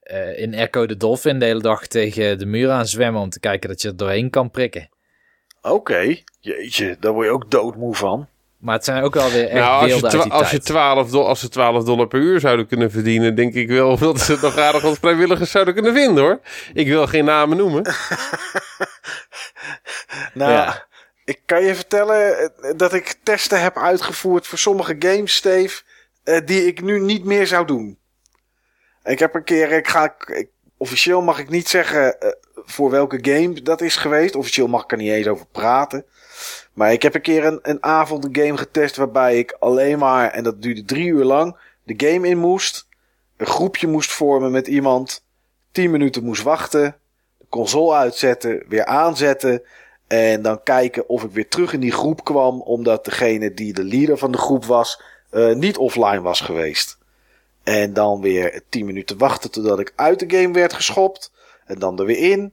eh, 0.08 0.38
in 0.38 0.54
Echo 0.54 0.86
de 0.86 0.96
Dolphin 0.96 1.38
de 1.38 1.44
hele 1.44 1.60
dag 1.60 1.86
tegen 1.86 2.38
de 2.38 2.46
muur 2.46 2.70
aan 2.70 2.86
zwemmen 2.86 3.22
om 3.22 3.30
te 3.30 3.40
kijken 3.40 3.68
dat 3.68 3.82
je 3.82 3.88
er 3.88 3.96
doorheen 3.96 4.30
kan 4.30 4.50
prikken. 4.50 4.88
oké. 5.62 6.16
Jeetje, 6.40 6.96
daar 7.00 7.12
word 7.12 7.26
je 7.26 7.32
ook 7.32 7.50
doodmoe 7.50 7.94
van. 7.94 8.28
Maar 8.58 8.74
het 8.74 8.84
zijn 8.84 9.02
ook 9.02 9.14
wel 9.14 9.30
weer 9.30 9.44
echt 9.48 9.60
nou, 9.60 9.82
als 9.82 10.00
je, 10.00 10.04
uit 10.06 10.30
als, 10.30 10.50
je 10.50 10.56
tijd. 10.56 10.64
12 10.64 11.10
do- 11.10 11.22
als 11.22 11.40
ze 11.40 11.48
12 11.48 11.84
dollar 11.84 12.06
per 12.06 12.20
uur 12.20 12.40
zouden 12.40 12.66
kunnen 12.66 12.90
verdienen, 12.90 13.34
denk 13.34 13.54
ik 13.54 13.68
wel 13.68 13.98
dat 13.98 14.20
ze 14.20 14.38
nog 14.42 14.56
aardig 14.58 14.82
wat 14.82 14.98
vrijwilligers 14.98 15.50
zouden 15.50 15.74
kunnen 15.74 15.92
vinden 15.94 16.22
hoor. 16.24 16.40
Ik 16.74 16.86
wil 16.86 17.06
geen 17.06 17.24
namen 17.24 17.56
noemen. 17.56 17.82
Nou, 20.34 20.52
Ja. 20.52 20.86
ik 21.24 21.40
kan 21.46 21.62
je 21.64 21.74
vertellen 21.74 22.38
eh, 22.38 22.48
dat 22.76 22.92
ik 22.92 23.14
testen 23.22 23.62
heb 23.62 23.76
uitgevoerd 23.76 24.46
voor 24.46 24.58
sommige 24.58 24.96
games, 24.98 25.34
Steve, 25.34 25.82
eh, 26.24 26.40
die 26.44 26.66
ik 26.66 26.80
nu 26.82 27.00
niet 27.00 27.24
meer 27.24 27.46
zou 27.46 27.66
doen. 27.66 27.98
Ik 29.08 29.18
heb 29.18 29.34
een 29.34 29.44
keer, 29.44 29.72
ik 29.72 29.88
ga, 29.88 30.14
ik- 30.26 30.48
officieel 30.76 31.22
mag 31.22 31.38
ik 31.38 31.48
niet 31.48 31.68
zeggen 31.68 32.20
eh, 32.20 32.28
voor 32.54 32.90
welke 32.90 33.18
game 33.22 33.62
dat 33.62 33.80
is 33.80 33.96
geweest. 33.96 34.34
Officieel 34.36 34.66
mag 34.66 34.82
ik 34.82 34.92
er 34.92 34.98
niet 34.98 35.10
eens 35.10 35.26
over 35.26 35.46
praten. 35.52 36.04
Maar 36.72 36.92
ik 36.92 37.02
heb 37.02 37.14
een 37.14 37.20
keer 37.20 37.44
een, 37.44 37.58
een 37.62 37.82
avond 37.82 38.24
een 38.24 38.36
game 38.44 38.56
getest 38.56 38.96
waarbij 38.96 39.38
ik 39.38 39.56
alleen 39.58 39.98
maar, 39.98 40.30
en 40.30 40.44
dat 40.44 40.62
duurde 40.62 40.84
drie 40.84 41.06
uur 41.06 41.24
lang, 41.24 41.56
de 41.84 42.06
game 42.06 42.28
in 42.28 42.38
moest, 42.38 42.88
een 43.36 43.46
groepje 43.46 43.86
moest 43.86 44.10
vormen 44.12 44.50
met 44.50 44.66
iemand, 44.66 45.24
10 45.72 45.90
minuten 45.90 46.24
moest 46.24 46.42
wachten, 46.42 46.96
de 47.38 47.46
console 47.48 47.94
uitzetten, 47.96 48.64
weer 48.68 48.84
aanzetten 48.84 49.62
en 50.06 50.42
dan 50.42 50.62
kijken 50.62 51.08
of 51.08 51.22
ik 51.22 51.30
weer 51.30 51.48
terug 51.48 51.72
in 51.72 51.80
die 51.80 51.92
groep 51.92 52.24
kwam, 52.24 52.60
omdat 52.62 53.04
degene 53.04 53.54
die 53.54 53.72
de 53.72 53.84
leader 53.84 54.18
van 54.18 54.32
de 54.32 54.38
groep 54.38 54.64
was, 54.64 55.02
uh, 55.30 55.54
niet 55.54 55.76
offline 55.76 56.20
was 56.20 56.40
geweest. 56.40 56.97
En 57.68 57.92
dan 57.92 58.20
weer 58.20 58.62
10 58.68 58.86
minuten 58.86 59.18
wachten 59.18 59.50
totdat 59.50 59.80
ik 59.80 59.92
uit 59.96 60.18
de 60.18 60.36
game 60.36 60.52
werd 60.52 60.72
geschopt. 60.72 61.32
En 61.66 61.78
dan 61.78 61.98
er 61.98 62.04
weer 62.04 62.30
in. 62.30 62.52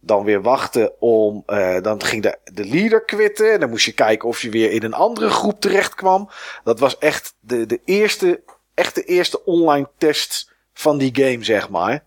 Dan 0.00 0.24
weer 0.24 0.42
wachten 0.42 1.00
om. 1.00 1.42
Uh, 1.46 1.80
dan 1.80 2.02
ging 2.02 2.22
de, 2.22 2.38
de 2.44 2.64
leader 2.64 3.04
quitten. 3.04 3.52
En 3.52 3.60
dan 3.60 3.70
moest 3.70 3.84
je 3.84 3.92
kijken 3.92 4.28
of 4.28 4.42
je 4.42 4.50
weer 4.50 4.70
in 4.70 4.82
een 4.82 4.94
andere 4.94 5.30
groep 5.30 5.60
terecht 5.60 5.94
kwam. 5.94 6.30
Dat 6.64 6.78
was 6.78 6.98
echt 6.98 7.34
de, 7.40 7.66
de 7.66 7.80
eerste. 7.84 8.42
Echt 8.74 8.94
de 8.94 9.04
eerste 9.04 9.44
online 9.44 9.88
test 9.98 10.52
van 10.72 10.98
die 10.98 11.14
game, 11.14 11.44
zeg 11.44 11.68
maar. 11.68 12.04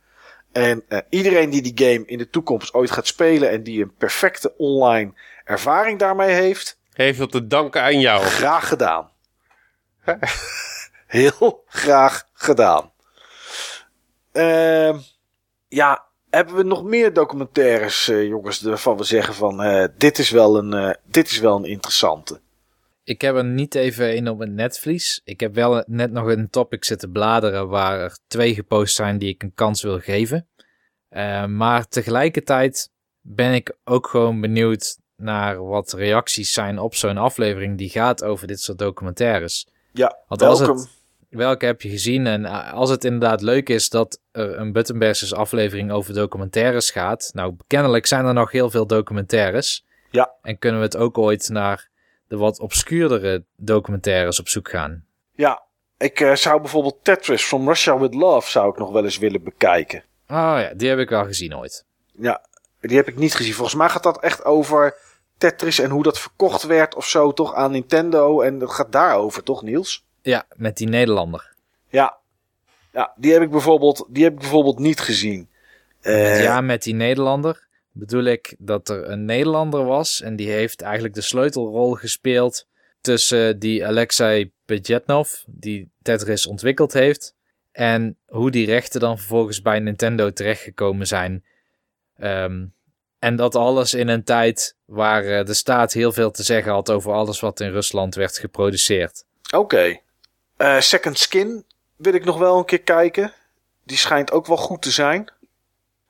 En 0.51 0.83
uh, 0.89 0.99
iedereen 1.09 1.49
die 1.49 1.61
die 1.61 1.87
game 1.87 2.05
in 2.05 2.17
de 2.17 2.29
toekomst 2.29 2.73
ooit 2.73 2.91
gaat 2.91 3.07
spelen. 3.07 3.49
en 3.49 3.63
die 3.63 3.81
een 3.81 3.95
perfecte 3.97 4.53
online 4.57 5.13
ervaring 5.45 5.99
daarmee 5.99 6.33
heeft. 6.33 6.79
Heeft 6.93 7.19
dat 7.19 7.31
te 7.31 7.47
danken 7.47 7.81
aan 7.81 7.99
jou. 7.99 8.23
Graag 8.23 8.67
gedaan. 8.67 9.09
Heel 11.07 11.63
graag 11.65 12.27
gedaan. 12.33 12.91
Uh, 14.33 14.99
ja, 15.67 16.05
hebben 16.29 16.55
we 16.55 16.63
nog 16.63 16.83
meer 16.83 17.13
documentaires, 17.13 18.09
uh, 18.09 18.27
jongens, 18.27 18.61
waarvan 18.61 18.97
we 18.97 19.03
zeggen 19.03 19.33
van 19.33 19.65
uh, 19.65 19.85
dit, 19.97 20.19
is 20.19 20.29
wel 20.29 20.57
een, 20.57 20.73
uh, 20.73 20.93
dit 21.05 21.29
is 21.29 21.39
wel 21.39 21.55
een 21.55 21.65
interessante? 21.65 22.41
Ik 23.03 23.21
heb 23.21 23.35
er 23.35 23.45
niet 23.45 23.75
even 23.75 24.17
een 24.17 24.29
op 24.29 24.39
het 24.39 24.51
netvlies. 24.51 25.21
Ik 25.23 25.39
heb 25.39 25.53
wel 25.53 25.83
net 25.87 26.11
nog 26.11 26.27
een 26.27 26.49
topic 26.49 26.85
zitten 26.85 27.11
bladeren 27.11 27.67
waar 27.67 27.99
er 27.99 28.17
twee 28.27 28.53
gepost 28.53 28.95
zijn 28.95 29.17
die 29.17 29.29
ik 29.29 29.43
een 29.43 29.53
kans 29.53 29.81
wil 29.81 29.99
geven. 29.99 30.47
maar 31.47 31.87
tegelijkertijd 31.87 32.89
ben 33.21 33.53
ik 33.53 33.77
ook 33.83 34.07
gewoon 34.07 34.41
benieuwd 34.41 34.97
naar 35.15 35.63
wat 35.63 35.93
reacties 35.93 36.53
zijn 36.53 36.79
op 36.79 36.95
zo'n 36.95 37.17
aflevering 37.17 37.77
die 37.77 37.89
gaat 37.89 38.23
over 38.23 38.47
dit 38.47 38.61
soort 38.61 38.77
documentaires. 38.77 39.67
Ja, 39.91 40.17
Want 40.27 40.41
welkom. 40.41 40.77
Het, 40.77 40.96
welke 41.29 41.65
heb 41.65 41.81
je 41.81 41.89
gezien? 41.89 42.27
En 42.27 42.45
eh, 42.45 42.73
als 42.73 42.89
het 42.89 43.03
inderdaad 43.03 43.41
leuk 43.41 43.69
is 43.69 43.89
dat 43.89 44.19
er 44.31 44.59
een 44.59 44.71
Buttonbashers 44.71 45.33
aflevering 45.33 45.91
over 45.91 46.13
documentaires 46.13 46.91
gaat. 46.91 47.29
Nou, 47.33 47.55
kennelijk 47.67 48.05
zijn 48.05 48.25
er 48.25 48.33
nog 48.33 48.51
heel 48.51 48.69
veel 48.69 48.87
documentaires. 48.87 49.85
Ja. 50.11 50.31
En 50.41 50.59
kunnen 50.59 50.79
we 50.79 50.85
het 50.85 50.97
ook 50.97 51.17
ooit 51.17 51.49
naar 51.49 51.89
de 52.27 52.37
wat 52.37 52.59
obscuurdere 52.59 53.43
documentaires 53.55 54.39
op 54.39 54.47
zoek 54.47 54.69
gaan. 54.69 55.05
Ja, 55.35 55.63
ik 55.97 56.19
uh, 56.19 56.35
zou 56.35 56.61
bijvoorbeeld 56.61 57.03
Tetris 57.03 57.43
from 57.43 57.67
Russia 57.67 57.99
with 57.99 58.13
Love 58.13 58.51
zou 58.51 58.69
ik 58.69 58.77
nog 58.77 58.91
wel 58.91 59.03
eens 59.03 59.17
willen 59.17 59.43
bekijken. 59.43 60.03
Oh 60.27 60.57
ja, 60.59 60.73
die 60.75 60.89
heb 60.89 60.99
ik 60.99 61.09
wel 61.09 61.25
gezien 61.25 61.55
ooit. 61.55 61.85
Ja, 62.11 62.41
die 62.81 62.97
heb 62.97 63.07
ik 63.07 63.17
niet 63.17 63.35
gezien. 63.35 63.53
Volgens 63.53 63.77
mij 63.77 63.89
gaat 63.89 64.03
dat 64.03 64.19
echt 64.19 64.45
over 64.45 64.95
Tetris 65.37 65.79
en 65.79 65.89
hoe 65.89 66.03
dat 66.03 66.19
verkocht 66.19 66.63
werd 66.63 66.95
of 66.95 67.05
zo, 67.05 67.33
toch 67.33 67.53
aan 67.53 67.71
Nintendo. 67.71 68.41
En 68.41 68.59
dat 68.59 68.71
gaat 68.71 68.91
daarover, 68.91 69.43
toch, 69.43 69.61
Niels? 69.61 70.06
Ja, 70.27 70.45
met 70.55 70.77
die 70.77 70.87
Nederlander. 70.87 71.53
Ja, 71.89 72.17
ja 72.91 73.13
die, 73.15 73.33
heb 73.33 73.41
ik 73.41 73.49
bijvoorbeeld, 73.49 74.07
die 74.09 74.23
heb 74.23 74.33
ik 74.33 74.39
bijvoorbeeld 74.39 74.79
niet 74.79 74.99
gezien. 74.99 75.49
Uh, 76.01 76.43
ja, 76.43 76.61
met 76.61 76.83
die 76.83 76.93
Nederlander 76.93 77.67
bedoel 77.91 78.23
ik 78.23 78.55
dat 78.57 78.89
er 78.89 79.09
een 79.09 79.25
Nederlander 79.25 79.85
was 79.85 80.21
en 80.21 80.35
die 80.35 80.49
heeft 80.49 80.81
eigenlijk 80.81 81.13
de 81.13 81.21
sleutelrol 81.21 81.91
gespeeld 81.91 82.67
tussen 83.01 83.59
die 83.59 83.85
Alexei 83.85 84.51
Pejetnov, 84.65 85.33
die 85.45 85.89
Tetris 86.01 86.47
ontwikkeld 86.47 86.93
heeft, 86.93 87.35
en 87.71 88.17
hoe 88.25 88.51
die 88.51 88.65
rechten 88.65 88.99
dan 88.99 89.17
vervolgens 89.17 89.61
bij 89.61 89.79
Nintendo 89.79 90.31
terechtgekomen 90.31 91.07
zijn. 91.07 91.43
Um, 92.17 92.73
en 93.19 93.35
dat 93.35 93.55
alles 93.55 93.93
in 93.93 94.07
een 94.07 94.23
tijd 94.23 94.75
waar 94.85 95.25
uh, 95.25 95.45
de 95.45 95.53
staat 95.53 95.93
heel 95.93 96.11
veel 96.11 96.31
te 96.31 96.43
zeggen 96.43 96.71
had 96.71 96.89
over 96.89 97.11
alles 97.11 97.39
wat 97.39 97.59
in 97.59 97.71
Rusland 97.71 98.15
werd 98.15 98.37
geproduceerd. 98.37 99.25
Oké. 99.45 99.57
Okay. 99.57 100.01
Uh, 100.57 100.79
Second 100.79 101.17
Skin 101.17 101.65
wil 101.95 102.13
ik 102.13 102.25
nog 102.25 102.37
wel 102.37 102.57
een 102.57 102.65
keer 102.65 102.81
kijken. 102.81 103.33
Die 103.83 103.97
schijnt 103.97 104.31
ook 104.31 104.45
wel 104.45 104.57
goed 104.57 104.81
te 104.81 104.91
zijn. 104.91 105.31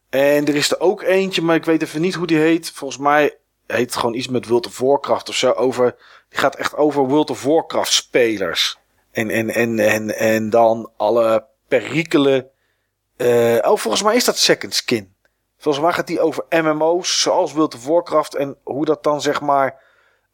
En 0.10 0.46
er 0.46 0.56
is 0.56 0.72
er 0.72 0.80
ook 0.80 1.02
eentje, 1.02 1.42
maar 1.42 1.56
ik 1.56 1.66
weet 1.66 1.82
even 1.82 2.02
niet 2.02 2.14
hoe 2.14 2.28
die 2.28 2.38
heet. 2.38 2.72
Volgens 2.72 3.00
mij 3.00 3.38
heet 3.68 3.86
het 3.86 3.96
gewoon 3.96 4.16
iets 4.16 4.28
met 4.28 4.48
World 4.48 4.66
of 4.66 4.78
Warcraft 4.78 5.30
of 5.30 5.36
zo. 5.36 5.52
Over, 5.52 5.96
die 6.30 6.40
gaat 6.40 6.56
echt 6.56 6.76
over 6.76 7.08
World 7.08 7.30
of 7.30 7.44
Warcraft 7.44 7.92
spelers. 7.92 8.78
En, 9.12 9.30
en, 9.30 9.50
en, 9.50 9.80
en, 9.80 10.18
en 10.18 10.50
dan 10.50 10.92
alle 10.98 11.46
perikelen. 11.68 12.50
Uh, 13.18 13.58
oh, 13.62 13.78
volgens 13.78 14.04
mij 14.04 14.16
is 14.16 14.26
dat 14.26 14.38
Second 14.38 14.74
Skin. 14.74 15.16
Volgens 15.58 15.84
mij 15.84 15.94
gaat 15.94 16.08
die 16.08 16.20
over 16.20 16.46
MMO's, 16.50 17.22
zoals 17.22 17.54
World 17.54 17.76
of 17.76 17.86
Warcraft. 17.86 18.36
En 18.36 18.58
hoe 18.64 18.86
dat 18.86 19.04
dan 19.04 19.22
zeg 19.22 19.42
maar. 19.42 19.86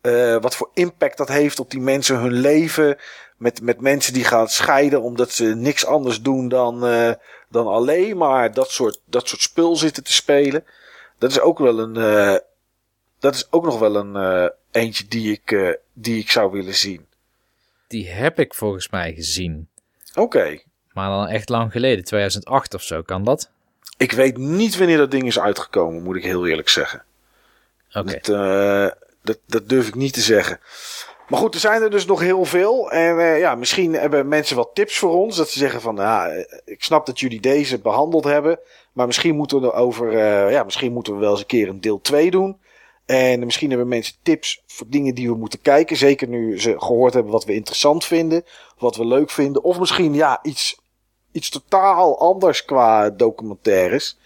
Uh, 0.01 0.38
wat 0.42 0.56
voor 0.56 0.69
impact 0.74 1.17
dat 1.17 1.27
heeft 1.27 1.59
op 1.59 1.72
die 1.72 1.80
mensen, 1.80 2.17
hun 2.17 2.32
leven. 2.33 2.98
Met, 3.44 3.62
met 3.62 3.82
mensen 3.82 4.14
die 4.14 4.24
gaan 4.24 4.48
scheiden 4.48 5.02
omdat 5.02 5.32
ze 5.32 5.44
niks 5.44 5.86
anders 5.86 6.22
doen 6.22 6.48
dan, 6.48 6.88
uh, 6.88 7.12
dan 7.50 7.68
alleen 7.68 8.18
maar 8.18 8.54
dat 8.54 8.72
soort, 8.72 9.00
dat 9.06 9.28
soort 9.28 9.42
spul 9.42 9.76
zitten 9.76 10.04
te 10.04 10.14
spelen. 10.14 10.66
Dat 11.18 11.32
is 11.32 11.40
ook 11.40 11.60
wel 11.60 11.80
een. 11.80 11.96
Uh, 11.96 12.36
dat 13.20 13.36
is 13.36 13.48
ook 13.52 13.66
nog 13.66 13.80
wel 13.80 13.96
een 13.96 14.52
eentje 14.72 15.08
die 15.08 15.32
ik, 15.32 15.78
die 15.94 16.20
ik 16.20 16.32
zou 16.32 16.52
willen 16.52 16.76
zien. 16.76 17.06
Die 17.88 18.10
heb 18.10 18.40
ik 18.40 18.54
volgens 18.54 18.90
mij 18.90 19.14
gezien. 19.14 19.68
Oké. 20.10 20.22
Okay. 20.22 20.64
Maar 20.94 21.10
dan 21.10 21.28
echt 21.28 21.50
lang 21.50 21.72
geleden, 21.72 22.04
2008 22.04 22.74
of 22.74 22.84
zo, 22.84 23.02
kan 23.02 23.24
dat? 23.24 23.50
Ik 23.98 24.12
weet 24.12 24.38
niet 24.38 24.78
wanneer 24.78 24.98
dat 24.98 25.12
ding 25.12 25.28
is 25.28 25.40
uitgekomen, 25.40 26.04
moet 26.04 26.16
ik 26.16 26.24
heel 26.24 26.48
eerlijk 26.48 26.70
zeggen. 26.70 27.04
Oké. 27.94 28.20
Dat, 28.22 28.96
dat, 29.22 29.40
dat, 29.46 29.70
durf 29.70 29.88
ik 29.88 29.96
niet 29.96 30.14
te 30.14 30.22
zeggen. 30.22 30.60
Maar 31.34 31.42
goed, 31.42 31.53
er 31.53 31.60
zijn 31.60 31.82
er 31.82 31.90
dus 31.90 32.06
nog 32.06 32.20
heel 32.20 32.45
veel. 32.45 32.92
En 32.92 33.16
uh, 33.16 33.40
ja, 33.40 33.56
misschien 33.56 33.94
hebben 33.94 34.28
mensen 34.28 34.56
wat 34.56 34.70
tips 34.74 34.98
voor 34.98 35.14
ons. 35.14 35.36
Dat 35.36 35.50
ze 35.50 35.60
zeggen 35.60 35.82
van, 35.82 35.95
ja, 35.95 36.28
ik 36.66 36.84
snap 36.84 37.06
dat 37.06 37.20
jullie 37.20 37.40
deze 37.40 37.80
behandeld 37.80 38.24
hebben. 38.24 38.60
Maar 38.92 39.06
misschien 39.06 39.36
moeten 39.36 39.62
we 39.62 39.72
over, 39.72 40.12
uh, 40.12 40.52
ja, 40.52 40.64
misschien 40.64 40.94
moeten 40.94 41.14
we 41.14 41.20
wel 41.20 41.32
eens 41.32 41.40
een 41.40 41.45
keer 41.45 41.70
een 41.70 41.82
deel 41.82 42.02
2 42.02 42.32
doen. 42.32 42.58
En 43.06 43.40
misschien 43.40 43.70
hebben 43.70 43.88
mensen 43.88 44.16
tips 44.22 44.64
voor 44.68 44.88
dingen 44.90 45.16
die 45.16 45.30
we 45.30 45.36
moeten 45.36 45.62
kijken. 45.62 45.98
Zeker 45.98 46.28
nu 46.28 46.60
ze 46.60 46.76
gehoord 46.78 47.14
hebben 47.14 47.32
wat 47.32 47.45
we 47.45 47.53
interessant 47.53 48.06
vinden. 48.06 48.45
Wat 48.78 48.95
we 48.95 49.06
leuk 49.06 49.30
vinden. 49.30 49.64
Of 49.64 49.80
misschien 49.80 50.14
ja, 50.14 50.40
iets 50.44 50.82
iets 51.32 51.50
totaal 51.50 52.20
anders 52.20 52.66
qua 52.66 53.10
documentaires. 53.10 54.18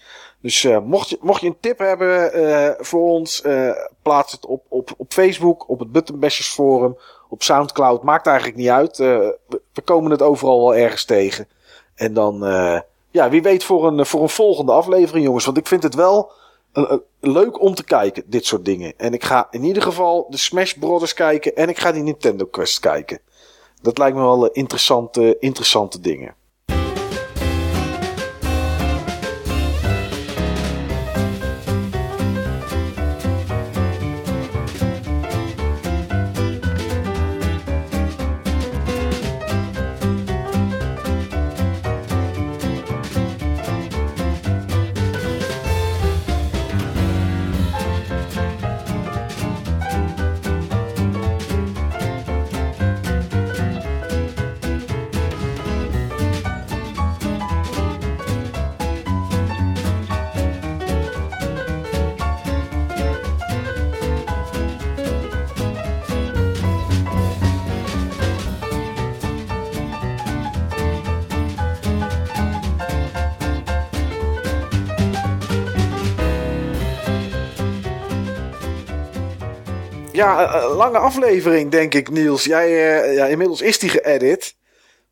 Dus 0.48 0.64
uh, 0.64 0.80
mocht, 0.80 1.10
je, 1.10 1.18
mocht 1.22 1.42
je 1.42 1.48
een 1.48 1.60
tip 1.60 1.80
hebben 1.80 2.40
uh, 2.40 2.70
voor 2.78 3.10
ons, 3.10 3.44
uh, 3.46 3.72
plaats 4.02 4.32
het 4.32 4.46
op, 4.46 4.64
op, 4.68 4.94
op 4.98 5.14
Facebook, 5.14 5.70
op 5.70 5.80
het 5.80 5.92
Buttonbashers 5.92 6.48
Forum, 6.48 6.98
op 7.30 7.44
Soundcloud. 7.44 8.04
Maakt 8.04 8.28
eigenlijk 8.28 8.58
niet 8.58 8.70
uit. 8.70 8.98
We, 8.98 9.38
we, 9.74 9.82
komen 9.82 10.12
het 10.12 10.22
overal 10.22 10.60
wel 10.60 10.76
ergens 10.76 11.06
tegen. 11.06 11.48
En 11.96 12.14
dan, 12.14 12.40
ja, 13.12 13.30
wie 13.30 13.42
weet 13.42 13.64
voor 13.64 13.88
een, 13.88 14.06
voor 14.06 14.22
een 14.22 14.30
volgende 14.30 14.72
aflevering, 14.72 15.26
jongens. 15.26 15.46
Want 15.46 15.58
ik 15.58 15.68
vind 15.68 15.84
het 15.84 15.96
wel 15.96 16.32
leuk 17.20 17.62
om 17.62 17.76
te 17.76 17.84
kijken, 17.84 18.24
dit 18.26 18.46
soort 18.46 18.66
dingen. 18.66 18.94
En 18.98 19.14
ik 19.14 19.24
ga 19.24 19.48
in 19.52 19.64
ieder 19.64 19.84
geval 19.84 20.28
de 20.30 20.38
Smash 20.38 20.74
Brothers 20.74 21.14
kijken 21.14 21.56
en 21.56 21.70
ik 21.70 21.80
ga 21.80 21.92
die 21.92 22.04
Nintendo 22.04 22.46
Quest 22.46 22.80
kijken. 22.80 23.20
Dat 23.82 23.98
lijkt 23.98 24.16
me 24.16 24.22
wel 24.22 24.48
interessante, 24.48 25.38
interessante 25.40 26.00
dingen. 26.00 26.36
Ja, 80.18 80.64
een 80.64 80.76
lange 80.76 80.98
aflevering, 80.98 81.72
denk 81.72 81.94
ik, 81.94 82.10
Niels. 82.10 82.44
Jij, 82.44 82.70
uh, 82.70 83.16
ja, 83.16 83.26
inmiddels 83.26 83.62
is 83.62 83.80
die 83.80 83.90
geëdit. 83.90 84.56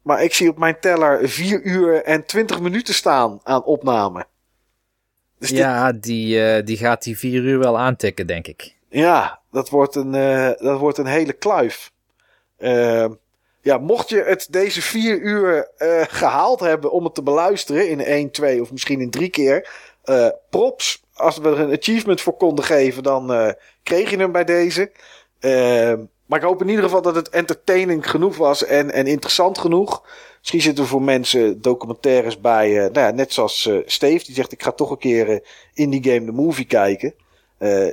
Maar 0.01 0.23
ik 0.23 0.33
zie 0.33 0.49
op 0.49 0.57
mijn 0.57 0.79
teller 0.79 1.29
4 1.29 1.61
uur 1.61 2.03
en 2.03 2.25
20 2.25 2.59
minuten 2.59 2.93
staan 2.93 3.39
aan 3.43 3.63
opname. 3.63 4.25
Dus 5.39 5.49
ja, 5.49 5.91
die, 5.91 6.37
uh, 6.37 6.65
die 6.65 6.77
gaat 6.77 7.03
die 7.03 7.17
4 7.17 7.43
uur 7.43 7.59
wel 7.59 7.79
aantikken, 7.79 8.27
denk 8.27 8.47
ik. 8.47 8.75
Ja, 8.89 9.39
dat 9.51 9.69
wordt 9.69 9.95
een, 9.95 10.13
uh, 10.13 10.51
dat 10.57 10.79
wordt 10.79 10.97
een 10.97 11.05
hele 11.05 11.33
kluif. 11.33 11.91
Uh, 12.59 13.05
ja, 13.61 13.77
mocht 13.77 14.09
je 14.09 14.23
het 14.23 14.47
deze 14.49 14.81
4 14.81 15.19
uur 15.19 15.69
gehaald 16.09 16.59
hebben 16.59 16.91
om 16.91 17.03
het 17.03 17.15
te 17.15 17.23
beluisteren 17.23 17.89
in 17.89 18.01
1, 18.01 18.31
2 18.31 18.61
of 18.61 18.71
misschien 18.71 19.01
in 19.01 19.09
3 19.09 19.29
keer. 19.29 19.69
props. 20.49 21.03
Als 21.13 21.37
we 21.37 21.49
er 21.49 21.59
een 21.59 21.77
achievement 21.77 22.21
voor 22.21 22.37
konden 22.37 22.65
geven, 22.65 23.03
dan 23.03 23.55
kreeg 23.85 24.09
je 24.09 24.17
hem 24.17 24.31
bij 24.31 24.43
deze. 24.43 24.91
Maar 26.25 26.39
ik 26.39 26.45
hoop 26.45 26.61
in 26.61 26.69
ieder 26.69 26.83
geval 26.83 27.01
dat 27.01 27.15
het 27.15 27.29
entertaining 27.29 28.09
genoeg 28.09 28.37
was 28.37 28.65
en, 28.65 28.91
en 28.91 29.07
interessant 29.07 29.57
genoeg. 29.57 30.03
Misschien 30.39 30.61
zitten 30.61 30.83
er 30.83 30.89
voor 30.89 31.01
mensen 31.01 31.61
documentaires 31.61 32.39
bij, 32.39 32.69
uh, 32.69 32.77
nou 32.77 32.99
ja, 32.99 33.11
net 33.11 33.33
zoals 33.33 33.65
uh, 33.65 33.81
Steve, 33.85 34.25
die 34.25 34.35
zegt 34.35 34.51
ik 34.51 34.63
ga 34.63 34.71
toch 34.71 34.91
een 34.91 34.97
keer 34.97 35.29
uh, 35.29 35.37
Indie 35.73 36.03
Game 36.03 36.25
the 36.25 36.31
Movie 36.31 36.65
kijken. 36.65 37.13